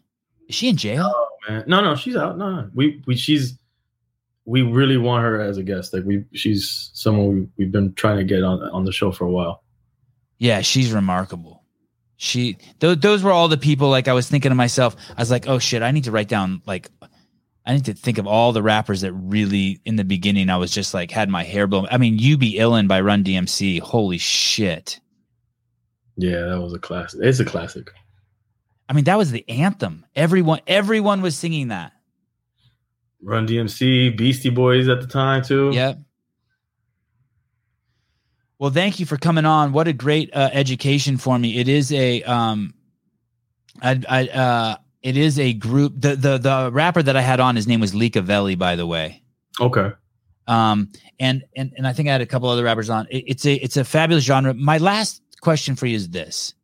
Is 0.49 0.55
she 0.55 0.69
in 0.69 0.77
jail? 0.77 1.11
Oh, 1.13 1.29
man. 1.49 1.65
No, 1.67 1.81
no, 1.83 1.97
she's 1.97 2.17
out. 2.17 2.39
No, 2.39 2.51
no. 2.51 2.71
We 2.73 3.03
we 3.07 3.17
she's 3.17 3.59
we 4.45 4.63
really 4.63 4.97
want 4.97 5.25
her 5.25 5.41
as 5.41 5.59
a 5.59 5.63
guest. 5.63 5.93
Like 5.95 6.05
we, 6.05 6.25
she's 6.33 6.91
someone 6.95 7.29
we, 7.29 7.49
we've 7.57 7.73
been 7.73 7.95
trying 7.95 8.19
to 8.19 8.25
get 8.25 8.43
on 8.43 8.61
on 8.71 8.85
the 8.85 8.93
show 8.93 9.13
for 9.13 9.25
a 9.25 9.31
while. 9.31 9.63
Yeah, 10.39 10.61
she's 10.61 10.93
remarkable. 10.93 11.63
She 12.17 12.55
th- 12.81 13.01
those 13.01 13.23
were 13.23 13.33
all 13.33 13.49
the 13.49 13.57
people. 13.57 13.89
Like 13.89 14.09
I 14.09 14.13
was 14.13 14.29
thinking 14.29 14.51
to 14.51 14.55
myself, 14.55 14.97
I 15.11 15.21
was 15.21 15.31
like, 15.31 15.49
oh 15.49 15.59
shit, 15.59 15.83
I 15.83 15.91
need 15.91 16.05
to 16.05 16.13
write 16.13 16.29
down 16.29 16.63
like. 16.67 16.91
I 17.65 17.75
need 17.75 17.85
to 17.85 17.95
think 17.95 18.19
of 18.19 18.27
all 18.27 18.51
the 18.51 18.61
rappers 18.61 19.03
that 19.03 19.13
really, 19.13 19.81
in 19.85 19.95
the 19.95 20.03
beginning, 20.03 20.51
I 20.51 20.57
was 20.57 20.73
just 20.73 20.95
like 20.95 21.13
had 21.13 21.29
my 21.29 21.45
hair 21.45 21.69
blown. 21.69 21.87
I 21.93 21.97
mean, 21.97 22.19
"You 22.19 22.37
Be 22.37 22.59
Illin" 22.59 22.89
by 22.89 23.01
Run 23.01 23.23
DMC. 23.23 23.79
Holy 23.79 24.19
shit! 24.19 24.99
Yeah, 26.17 26.41
that 26.47 26.61
was 26.61 26.73
a 26.73 26.81
classic. 26.81 27.21
It's 27.23 27.39
a 27.39 27.45
classic. 27.45 27.93
I 28.89 28.95
mean, 28.95 29.05
that 29.05 29.17
was 29.17 29.31
the 29.31 29.49
anthem. 29.49 30.05
Everyone, 30.17 30.61
everyone 30.67 31.23
was 31.23 31.39
singing 31.39 31.69
that. 31.69 31.93
Run 33.23 33.47
DMC, 33.47 34.17
Beastie 34.17 34.51
Boys 34.51 34.89
at 34.89 35.01
the 35.01 35.07
time 35.07 35.43
too. 35.43 35.71
Yep. 35.73 35.99
Well, 38.59 38.71
thank 38.71 39.01
you 39.01 39.07
for 39.07 39.17
coming 39.17 39.45
on. 39.45 39.73
What 39.73 39.89
a 39.89 39.93
great 39.93 40.35
uh, 40.35 40.51
education 40.53 41.17
for 41.17 41.39
me. 41.39 41.59
It 41.59 41.69
is 41.69 41.93
a 41.93 42.23
um, 42.23 42.75
I, 43.81 44.01
I 44.09 44.29
uh, 44.29 44.77
it 45.03 45.17
is 45.17 45.39
a 45.39 45.53
group. 45.53 45.95
The 45.97 46.17
the 46.17 46.39
the 46.39 46.71
rapper 46.73 47.03
that 47.03 47.17
I 47.17 47.23
had 47.23 47.41
on, 47.41 47.57
his 47.57 47.67
name 47.67 47.81
was 47.81 47.93
Leacavelli, 47.93 48.59
by 48.59 48.77
the 48.77 48.87
way. 48.87 49.23
Okay. 49.61 49.91
Um, 50.47 50.91
and 51.19 51.45
and 51.57 51.73
and 51.77 51.87
I 51.87 51.93
think 51.93 52.09
I 52.09 52.13
had 52.13 52.21
a 52.21 52.27
couple 52.27 52.49
other 52.49 52.65
rappers 52.65 52.91
on. 52.91 53.07
It, 53.11 53.25
it's 53.27 53.47
a 53.47 53.55
it's 53.55 53.77
a 53.77 53.85
fabulous 53.85 54.25
genre. 54.25 54.55
My 54.55 54.79
last 54.79 55.23
question 55.41 55.77
for 55.77 55.87
you 55.87 55.97
is 55.97 56.11
this: 56.11 56.55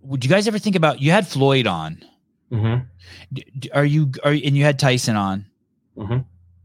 Would 0.00 0.24
you 0.24 0.30
guys 0.30 0.46
ever 0.46 0.58
think 0.58 0.76
about? 0.76 1.00
You 1.00 1.10
had 1.10 1.26
Floyd 1.26 1.66
on. 1.66 2.04
Mm-hmm. 2.52 3.68
Are 3.72 3.84
you 3.84 4.12
are 4.22 4.32
and 4.32 4.56
you 4.56 4.64
had 4.64 4.78
Tyson 4.78 5.16
on? 5.16 5.46
Mm-hmm. 5.96 6.18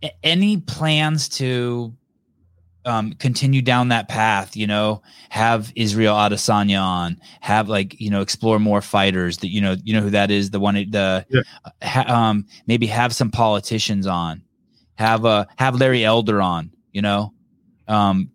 A- 0.03 0.25
any 0.25 0.57
plans 0.57 1.29
to 1.29 1.93
um, 2.85 3.13
continue 3.13 3.61
down 3.61 3.89
that 3.89 4.07
path? 4.07 4.55
You 4.55 4.67
know, 4.67 5.01
have 5.29 5.71
Israel 5.75 6.15
Adesanya 6.15 6.81
on, 6.81 7.19
have 7.41 7.69
like 7.69 7.99
you 7.99 8.09
know 8.09 8.21
explore 8.21 8.59
more 8.59 8.81
fighters 8.81 9.37
that 9.37 9.49
you 9.49 9.61
know 9.61 9.75
you 9.83 9.93
know 9.93 10.01
who 10.01 10.09
that 10.11 10.31
is 10.31 10.51
the 10.51 10.59
one 10.59 10.75
the 10.75 11.25
yeah. 11.29 11.41
ha, 11.81 12.03
um, 12.07 12.45
maybe 12.67 12.87
have 12.87 13.13
some 13.13 13.31
politicians 13.31 14.07
on, 14.07 14.43
have 14.95 15.25
uh 15.25 15.45
have 15.57 15.75
Larry 15.75 16.03
Elder 16.03 16.41
on. 16.41 16.71
You 16.91 17.03
know, 17.03 17.33
um, 17.87 18.31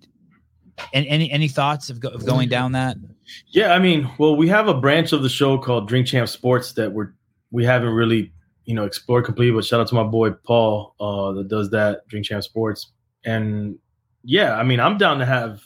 and 0.93 1.07
any 1.07 1.31
any 1.31 1.49
thoughts 1.49 1.91
of, 1.91 2.01
go, 2.01 2.09
of 2.09 2.25
going 2.25 2.49
down 2.49 2.73
that? 2.73 2.97
Yeah, 3.49 3.73
I 3.73 3.79
mean, 3.79 4.11
well, 4.19 4.37
we 4.37 4.49
have 4.49 4.69
a 4.69 4.75
branch 4.75 5.13
of 5.13 5.23
the 5.23 5.29
show 5.29 5.59
called 5.59 5.89
Drink 5.89 6.07
Champ 6.07 6.29
Sports 6.29 6.73
that 6.73 6.93
we're 6.93 7.13
we 7.55 7.65
haven't 7.65 7.95
really 7.95 8.33
you 8.65 8.75
know 8.75 8.85
explored 8.85 9.25
completely. 9.25 9.55
But 9.55 9.65
shout 9.65 9.81
out 9.81 9.89
to 9.89 9.95
my 9.95 10.03
boy 10.03 10.33
Paul 10.33 10.95
uh, 10.99 11.33
that 11.35 11.49
does 11.49 11.71
that 11.71 12.07
Drink 12.09 12.27
Champ 12.27 12.43
Sports. 12.43 12.91
And 13.25 13.79
yeah, 14.25 14.57
I 14.57 14.65
mean, 14.65 14.81
I'm 14.81 14.99
down 14.99 15.19
to 15.21 15.25
have 15.25 15.63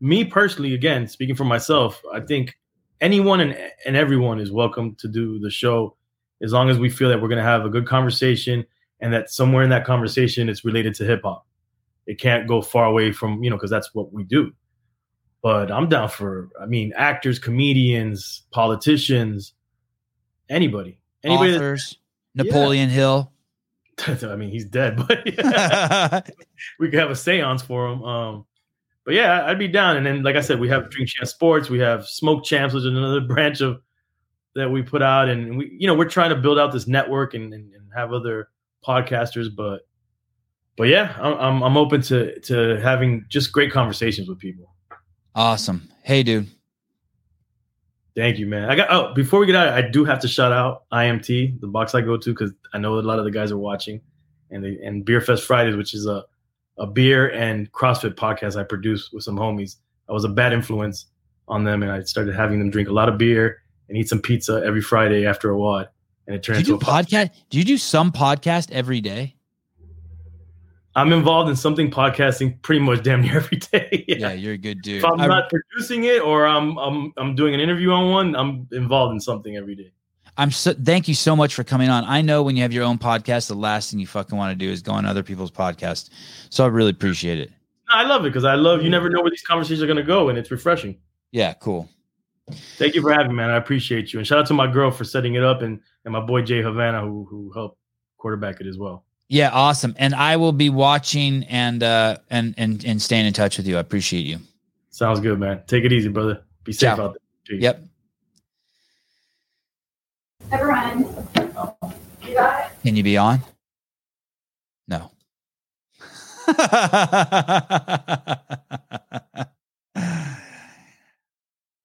me 0.00 0.24
personally. 0.24 0.74
Again, 0.74 1.06
speaking 1.06 1.36
for 1.36 1.44
myself, 1.44 2.00
I 2.12 2.20
think 2.20 2.56
anyone 3.00 3.40
and 3.40 3.56
and 3.84 3.94
everyone 3.94 4.40
is 4.40 4.50
welcome 4.50 4.94
to 4.96 5.08
do 5.08 5.38
the 5.38 5.50
show 5.50 5.96
as 6.40 6.52
long 6.52 6.70
as 6.70 6.78
we 6.78 6.88
feel 6.88 7.08
that 7.10 7.20
we're 7.20 7.28
going 7.28 7.44
to 7.44 7.44
have 7.44 7.64
a 7.66 7.68
good 7.68 7.86
conversation 7.86 8.64
and 9.00 9.12
that 9.12 9.30
somewhere 9.30 9.62
in 9.62 9.70
that 9.70 9.84
conversation 9.84 10.48
it's 10.48 10.64
related 10.64 10.94
to 10.94 11.04
hip 11.04 11.20
hop. 11.24 11.46
It 12.06 12.18
can't 12.18 12.48
go 12.48 12.62
far 12.62 12.86
away 12.86 13.12
from 13.12 13.44
you 13.44 13.50
know 13.50 13.56
because 13.56 13.70
that's 13.70 13.94
what 13.94 14.12
we 14.12 14.24
do. 14.24 14.52
but 15.42 15.70
I'm 15.70 15.88
down 15.88 16.08
for. 16.08 16.48
I 16.60 16.66
mean, 16.66 16.92
actors, 16.96 17.38
comedians, 17.38 18.44
politicians, 18.52 19.54
anybody, 20.48 20.98
anybody. 21.24 21.54
Authors, 21.54 21.98
Napoleon 22.34 22.88
yeah. 22.88 22.94
Hill. 22.94 23.32
I 24.06 24.36
mean, 24.36 24.50
he's 24.50 24.64
dead, 24.64 24.96
but 24.96 25.26
yeah. 25.26 26.20
we 26.78 26.90
could 26.90 26.98
have 26.98 27.10
a 27.10 27.14
séance 27.14 27.62
for 27.62 27.88
him. 27.88 28.02
Um, 28.02 28.46
but 29.04 29.14
yeah, 29.14 29.44
I'd 29.46 29.58
be 29.58 29.68
down. 29.68 29.96
And 29.96 30.06
then, 30.06 30.22
like 30.22 30.36
I 30.36 30.40
said, 30.40 30.60
we 30.60 30.68
have 30.68 30.90
Drink 30.90 31.08
Champs 31.08 31.30
Sports, 31.30 31.68
we 31.68 31.78
have 31.80 32.06
Smoke 32.06 32.44
Champs, 32.44 32.74
which 32.74 32.82
is 32.82 32.86
another 32.86 33.20
branch 33.20 33.60
of 33.60 33.80
that 34.54 34.70
we 34.70 34.82
put 34.82 35.02
out, 35.02 35.28
and 35.28 35.56
we, 35.56 35.74
you 35.78 35.86
know, 35.86 35.94
we're 35.94 36.08
trying 36.08 36.30
to 36.30 36.36
build 36.36 36.58
out 36.58 36.72
this 36.72 36.86
network 36.86 37.34
and, 37.34 37.54
and, 37.54 37.72
and 37.72 37.88
have 37.96 38.12
other 38.12 38.48
podcasters. 38.86 39.48
But, 39.54 39.80
but 40.76 40.84
yeah, 40.84 41.16
I'm 41.20 41.62
I'm 41.62 41.76
open 41.76 42.02
to 42.02 42.38
to 42.40 42.80
having 42.80 43.24
just 43.28 43.52
great 43.52 43.72
conversations 43.72 44.28
with 44.28 44.38
people. 44.38 44.72
Awesome. 45.34 45.88
Hey, 46.02 46.22
dude. 46.22 46.48
Thank 48.14 48.38
you, 48.38 48.46
man. 48.46 48.68
I 48.68 48.76
got 48.76 48.90
oh, 48.90 49.14
before 49.14 49.40
we 49.40 49.46
get 49.46 49.56
out, 49.56 49.68
I 49.68 49.82
do 49.82 50.04
have 50.04 50.20
to 50.20 50.28
shout 50.28 50.52
out 50.52 50.84
IMT, 50.92 51.60
the 51.60 51.66
box 51.66 51.94
I 51.94 52.02
go 52.02 52.16
to, 52.16 52.30
because 52.30 52.52
I 52.74 52.78
know 52.78 52.98
a 52.98 53.00
lot 53.00 53.18
of 53.18 53.24
the 53.24 53.30
guys 53.30 53.50
are 53.50 53.58
watching, 53.58 54.00
and 54.50 54.62
they 54.62 54.78
and 54.84 55.04
Beer 55.04 55.20
Fest 55.20 55.44
Fridays, 55.44 55.76
which 55.76 55.94
is 55.94 56.06
a 56.06 56.24
a 56.78 56.86
beer 56.86 57.30
and 57.30 57.70
CrossFit 57.72 58.14
podcast 58.14 58.58
I 58.58 58.64
produce 58.64 59.10
with 59.12 59.24
some 59.24 59.36
homies. 59.36 59.76
I 60.08 60.12
was 60.12 60.24
a 60.24 60.28
bad 60.28 60.52
influence 60.52 61.06
on 61.48 61.64
them, 61.64 61.82
and 61.82 61.90
I 61.90 62.02
started 62.02 62.34
having 62.34 62.58
them 62.58 62.70
drink 62.70 62.88
a 62.88 62.92
lot 62.92 63.08
of 63.08 63.16
beer 63.16 63.62
and 63.88 63.96
eat 63.96 64.08
some 64.08 64.20
pizza 64.20 64.62
every 64.64 64.82
Friday 64.82 65.26
after 65.26 65.50
a 65.50 65.58
WOD, 65.58 65.88
and 66.26 66.36
it 66.36 66.42
turned 66.42 66.60
into 66.60 66.74
a 66.74 66.78
podcast. 66.78 67.30
Do 67.48 67.58
you 67.58 67.64
do 67.64 67.78
some 67.78 68.12
podcast 68.12 68.70
every 68.72 69.00
day? 69.00 69.36
I'm 70.94 71.12
involved 71.12 71.48
in 71.48 71.56
something 71.56 71.90
podcasting 71.90 72.60
pretty 72.62 72.80
much 72.80 73.02
damn 73.02 73.22
near 73.22 73.36
every 73.38 73.58
day. 73.58 74.04
yeah. 74.08 74.16
yeah. 74.16 74.32
you're 74.32 74.54
a 74.54 74.58
good 74.58 74.82
dude. 74.82 74.98
If 74.98 75.04
I'm 75.04 75.20
I, 75.20 75.26
not 75.26 75.50
producing 75.50 76.04
it 76.04 76.20
or 76.20 76.46
I'm 76.46 76.76
I'm 76.78 77.12
I'm 77.16 77.34
doing 77.34 77.54
an 77.54 77.60
interview 77.60 77.90
on 77.92 78.10
one, 78.10 78.36
I'm 78.36 78.68
involved 78.72 79.12
in 79.12 79.20
something 79.20 79.56
every 79.56 79.74
day. 79.74 79.92
I'm 80.36 80.50
so 80.50 80.72
thank 80.72 81.08
you 81.08 81.14
so 81.14 81.36
much 81.36 81.54
for 81.54 81.64
coming 81.64 81.90
on. 81.90 82.04
I 82.04 82.22
know 82.22 82.42
when 82.42 82.56
you 82.56 82.62
have 82.62 82.72
your 82.72 82.84
own 82.84 82.98
podcast, 82.98 83.48
the 83.48 83.54
last 83.54 83.90
thing 83.90 84.00
you 84.00 84.06
fucking 84.06 84.36
want 84.36 84.58
to 84.58 84.64
do 84.64 84.70
is 84.70 84.82
go 84.82 84.92
on 84.92 85.04
other 85.04 85.22
people's 85.22 85.50
podcasts. 85.50 86.10
So 86.50 86.64
I 86.64 86.68
really 86.68 86.90
appreciate 86.90 87.38
it. 87.38 87.50
I 87.88 88.04
love 88.04 88.24
it 88.24 88.30
because 88.30 88.44
I 88.44 88.54
love 88.54 88.82
you 88.82 88.88
never 88.88 89.10
know 89.10 89.20
where 89.20 89.30
these 89.30 89.42
conversations 89.42 89.82
are 89.82 89.86
gonna 89.86 90.02
go 90.02 90.28
and 90.28 90.38
it's 90.38 90.50
refreshing. 90.50 90.98
Yeah, 91.32 91.52
cool. 91.54 91.88
Thank 92.76 92.94
you 92.94 93.02
for 93.02 93.12
having 93.12 93.28
me, 93.28 93.34
man. 93.36 93.50
I 93.50 93.56
appreciate 93.56 94.12
you. 94.12 94.18
And 94.18 94.26
shout 94.26 94.38
out 94.38 94.46
to 94.46 94.54
my 94.54 94.66
girl 94.66 94.90
for 94.90 95.04
setting 95.04 95.34
it 95.34 95.44
up 95.44 95.62
and, 95.62 95.80
and 96.04 96.12
my 96.12 96.20
boy 96.20 96.42
Jay 96.42 96.62
Havana 96.62 97.02
who 97.02 97.26
who 97.28 97.52
helped 97.52 97.78
quarterback 98.16 98.60
it 98.60 98.66
as 98.66 98.78
well. 98.78 99.04
Yeah, 99.32 99.48
awesome. 99.50 99.94
And 99.96 100.14
I 100.14 100.36
will 100.36 100.52
be 100.52 100.68
watching 100.68 101.44
and 101.44 101.82
uh 101.82 102.18
and 102.28 102.54
and 102.58 102.84
and 102.84 103.00
staying 103.00 103.24
in 103.24 103.32
touch 103.32 103.56
with 103.56 103.66
you. 103.66 103.78
I 103.78 103.80
appreciate 103.80 104.26
you. 104.26 104.40
Sounds 104.90 105.20
good, 105.20 105.40
man. 105.40 105.62
Take 105.66 105.84
it 105.84 105.92
easy, 105.92 106.10
brother. 106.10 106.42
Be 106.64 106.74
safe 106.74 106.96
Ciao. 106.96 107.06
out 107.06 107.14
there. 107.14 107.20
Peace. 107.46 107.62
Yep. 107.62 107.82
Everyone. 110.50 110.98
You 112.22 112.34
got 112.34 112.60
it? 112.60 112.72
Can 112.82 112.94
you 112.94 113.02
be 113.02 113.16
on? 113.16 113.40
No. 114.86 115.10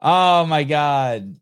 oh 0.01 0.45
my 0.47 0.65
God. 0.65 1.33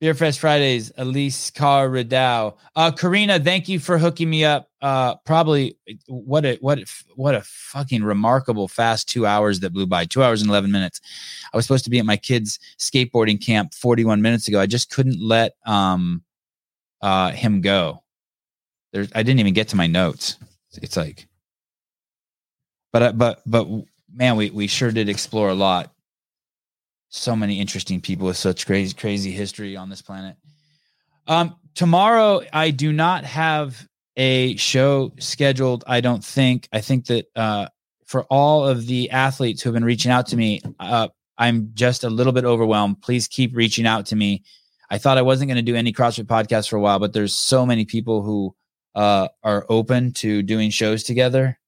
Beer 0.00 0.14
Fest 0.14 0.38
Fridays, 0.38 0.92
Elise 0.96 1.50
Carr 1.50 1.88
Ridow. 1.88 2.56
Uh, 2.76 2.92
Karina, 2.92 3.40
thank 3.40 3.68
you 3.68 3.80
for 3.80 3.98
hooking 3.98 4.30
me 4.30 4.44
up. 4.44 4.68
Uh, 4.80 5.16
probably 5.26 5.76
what 6.06 6.44
a 6.44 6.56
what 6.60 6.78
a, 6.78 6.84
what 7.16 7.34
a 7.34 7.42
fucking 7.42 8.04
remarkable 8.04 8.68
fast 8.68 9.08
two 9.08 9.26
hours 9.26 9.58
that 9.60 9.72
blew 9.72 9.86
by. 9.86 10.04
Two 10.04 10.22
hours 10.22 10.40
and 10.40 10.48
eleven 10.48 10.70
minutes. 10.70 11.00
I 11.52 11.56
was 11.56 11.66
supposed 11.66 11.82
to 11.84 11.90
be 11.90 11.98
at 11.98 12.06
my 12.06 12.16
kids' 12.16 12.60
skateboarding 12.78 13.44
camp 13.44 13.74
forty 13.74 14.04
one 14.04 14.22
minutes 14.22 14.46
ago. 14.46 14.60
I 14.60 14.66
just 14.66 14.90
couldn't 14.90 15.20
let 15.20 15.54
um 15.66 16.22
uh 17.00 17.32
him 17.32 17.60
go. 17.60 18.04
There's 18.92 19.10
I 19.16 19.24
didn't 19.24 19.40
even 19.40 19.54
get 19.54 19.68
to 19.68 19.76
my 19.76 19.88
notes. 19.88 20.36
It's 20.80 20.96
like, 20.96 21.26
but 22.92 23.02
uh, 23.02 23.12
but 23.12 23.42
but 23.46 23.66
man, 24.12 24.36
we 24.36 24.50
we 24.50 24.68
sure 24.68 24.92
did 24.92 25.08
explore 25.08 25.48
a 25.48 25.54
lot 25.54 25.92
so 27.08 27.34
many 27.34 27.60
interesting 27.60 28.00
people 28.00 28.26
with 28.26 28.36
such 28.36 28.66
crazy 28.66 28.94
crazy 28.94 29.30
history 29.30 29.76
on 29.76 29.88
this 29.88 30.02
planet. 30.02 30.36
Um, 31.26 31.56
tomorrow 31.74 32.42
I 32.52 32.70
do 32.70 32.92
not 32.92 33.24
have 33.24 33.86
a 34.16 34.56
show 34.56 35.12
scheduled. 35.18 35.84
I 35.86 36.00
don't 36.00 36.24
think. 36.24 36.68
I 36.72 36.80
think 36.80 37.06
that 37.06 37.26
uh, 37.36 37.68
for 38.06 38.24
all 38.24 38.66
of 38.66 38.86
the 38.86 39.10
athletes 39.10 39.62
who 39.62 39.68
have 39.68 39.74
been 39.74 39.84
reaching 39.84 40.10
out 40.10 40.26
to 40.28 40.36
me, 40.36 40.60
uh, 40.80 41.08
I'm 41.38 41.70
just 41.74 42.04
a 42.04 42.10
little 42.10 42.32
bit 42.32 42.44
overwhelmed. 42.44 43.00
Please 43.00 43.28
keep 43.28 43.54
reaching 43.54 43.86
out 43.86 44.06
to 44.06 44.16
me. 44.16 44.42
I 44.90 44.98
thought 44.98 45.18
I 45.18 45.22
wasn't 45.22 45.48
going 45.48 45.56
to 45.56 45.62
do 45.62 45.76
any 45.76 45.92
CrossFit 45.92 46.24
podcasts 46.24 46.68
for 46.68 46.76
a 46.76 46.80
while, 46.80 46.98
but 46.98 47.12
there's 47.12 47.34
so 47.34 47.64
many 47.64 47.84
people 47.84 48.22
who 48.22 48.54
uh, 48.94 49.28
are 49.44 49.66
open 49.68 50.12
to 50.14 50.42
doing 50.42 50.70
shows 50.70 51.02
together 51.02 51.58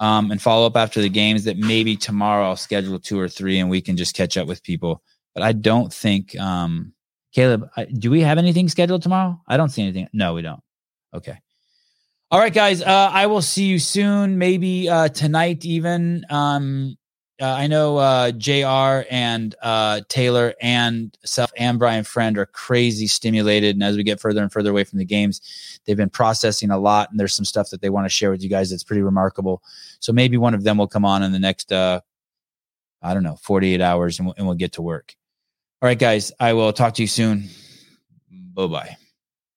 um, 0.00 0.30
and 0.30 0.40
follow 0.40 0.66
up 0.66 0.76
after 0.76 1.00
the 1.00 1.08
games 1.08 1.44
that 1.44 1.56
maybe 1.56 1.96
tomorrow 1.96 2.46
I'll 2.48 2.56
schedule 2.56 2.98
two 2.98 3.18
or 3.18 3.28
three 3.28 3.58
and 3.58 3.70
we 3.70 3.80
can 3.80 3.96
just 3.96 4.14
catch 4.14 4.36
up 4.36 4.46
with 4.46 4.62
people. 4.62 5.02
But 5.34 5.42
I 5.42 5.52
don't 5.52 5.92
think, 5.92 6.38
um, 6.38 6.92
Caleb, 7.32 7.68
I, 7.76 7.84
do 7.86 8.10
we 8.10 8.20
have 8.20 8.38
anything 8.38 8.68
scheduled 8.68 9.02
tomorrow? 9.02 9.40
I 9.48 9.56
don't 9.56 9.70
see 9.70 9.82
anything. 9.82 10.08
No, 10.12 10.34
we 10.34 10.42
don't. 10.42 10.60
Okay. 11.12 11.38
All 12.30 12.38
right, 12.38 12.52
guys. 12.52 12.82
Uh, 12.82 13.10
I 13.12 13.26
will 13.26 13.42
see 13.42 13.64
you 13.64 13.78
soon. 13.78 14.38
Maybe 14.38 14.88
uh, 14.88 15.08
tonight, 15.08 15.64
even. 15.64 16.24
Um, 16.30 16.96
uh, 17.44 17.56
I 17.58 17.66
know 17.66 17.98
uh, 17.98 18.30
Jr. 18.30 19.06
and 19.10 19.54
uh, 19.60 20.00
Taylor 20.08 20.54
and 20.62 21.16
Self 21.26 21.52
and 21.58 21.78
Brian 21.78 22.02
Friend 22.02 22.38
are 22.38 22.46
crazy 22.46 23.06
stimulated, 23.06 23.76
and 23.76 23.82
as 23.82 23.98
we 23.98 24.02
get 24.02 24.18
further 24.18 24.40
and 24.40 24.50
further 24.50 24.70
away 24.70 24.84
from 24.84 24.98
the 24.98 25.04
games, 25.04 25.80
they've 25.84 25.96
been 25.96 26.08
processing 26.08 26.70
a 26.70 26.78
lot, 26.78 27.10
and 27.10 27.20
there's 27.20 27.34
some 27.34 27.44
stuff 27.44 27.68
that 27.68 27.82
they 27.82 27.90
want 27.90 28.06
to 28.06 28.08
share 28.08 28.30
with 28.30 28.42
you 28.42 28.48
guys 28.48 28.70
that's 28.70 28.82
pretty 28.82 29.02
remarkable. 29.02 29.62
So 30.00 30.10
maybe 30.10 30.38
one 30.38 30.54
of 30.54 30.64
them 30.64 30.78
will 30.78 30.88
come 30.88 31.04
on 31.04 31.22
in 31.22 31.32
the 31.32 31.38
next, 31.38 31.70
uh, 31.70 32.00
I 33.02 33.12
don't 33.12 33.22
know, 33.22 33.36
48 33.42 33.82
hours, 33.82 34.18
and 34.18 34.26
we'll, 34.26 34.34
and 34.38 34.46
we'll 34.46 34.56
get 34.56 34.72
to 34.74 34.82
work. 34.82 35.14
All 35.82 35.86
right, 35.86 35.98
guys. 35.98 36.32
I 36.40 36.54
will 36.54 36.72
talk 36.72 36.94
to 36.94 37.02
you 37.02 37.08
soon. 37.08 37.50
Bye 38.54 38.68
bye. 38.68 38.96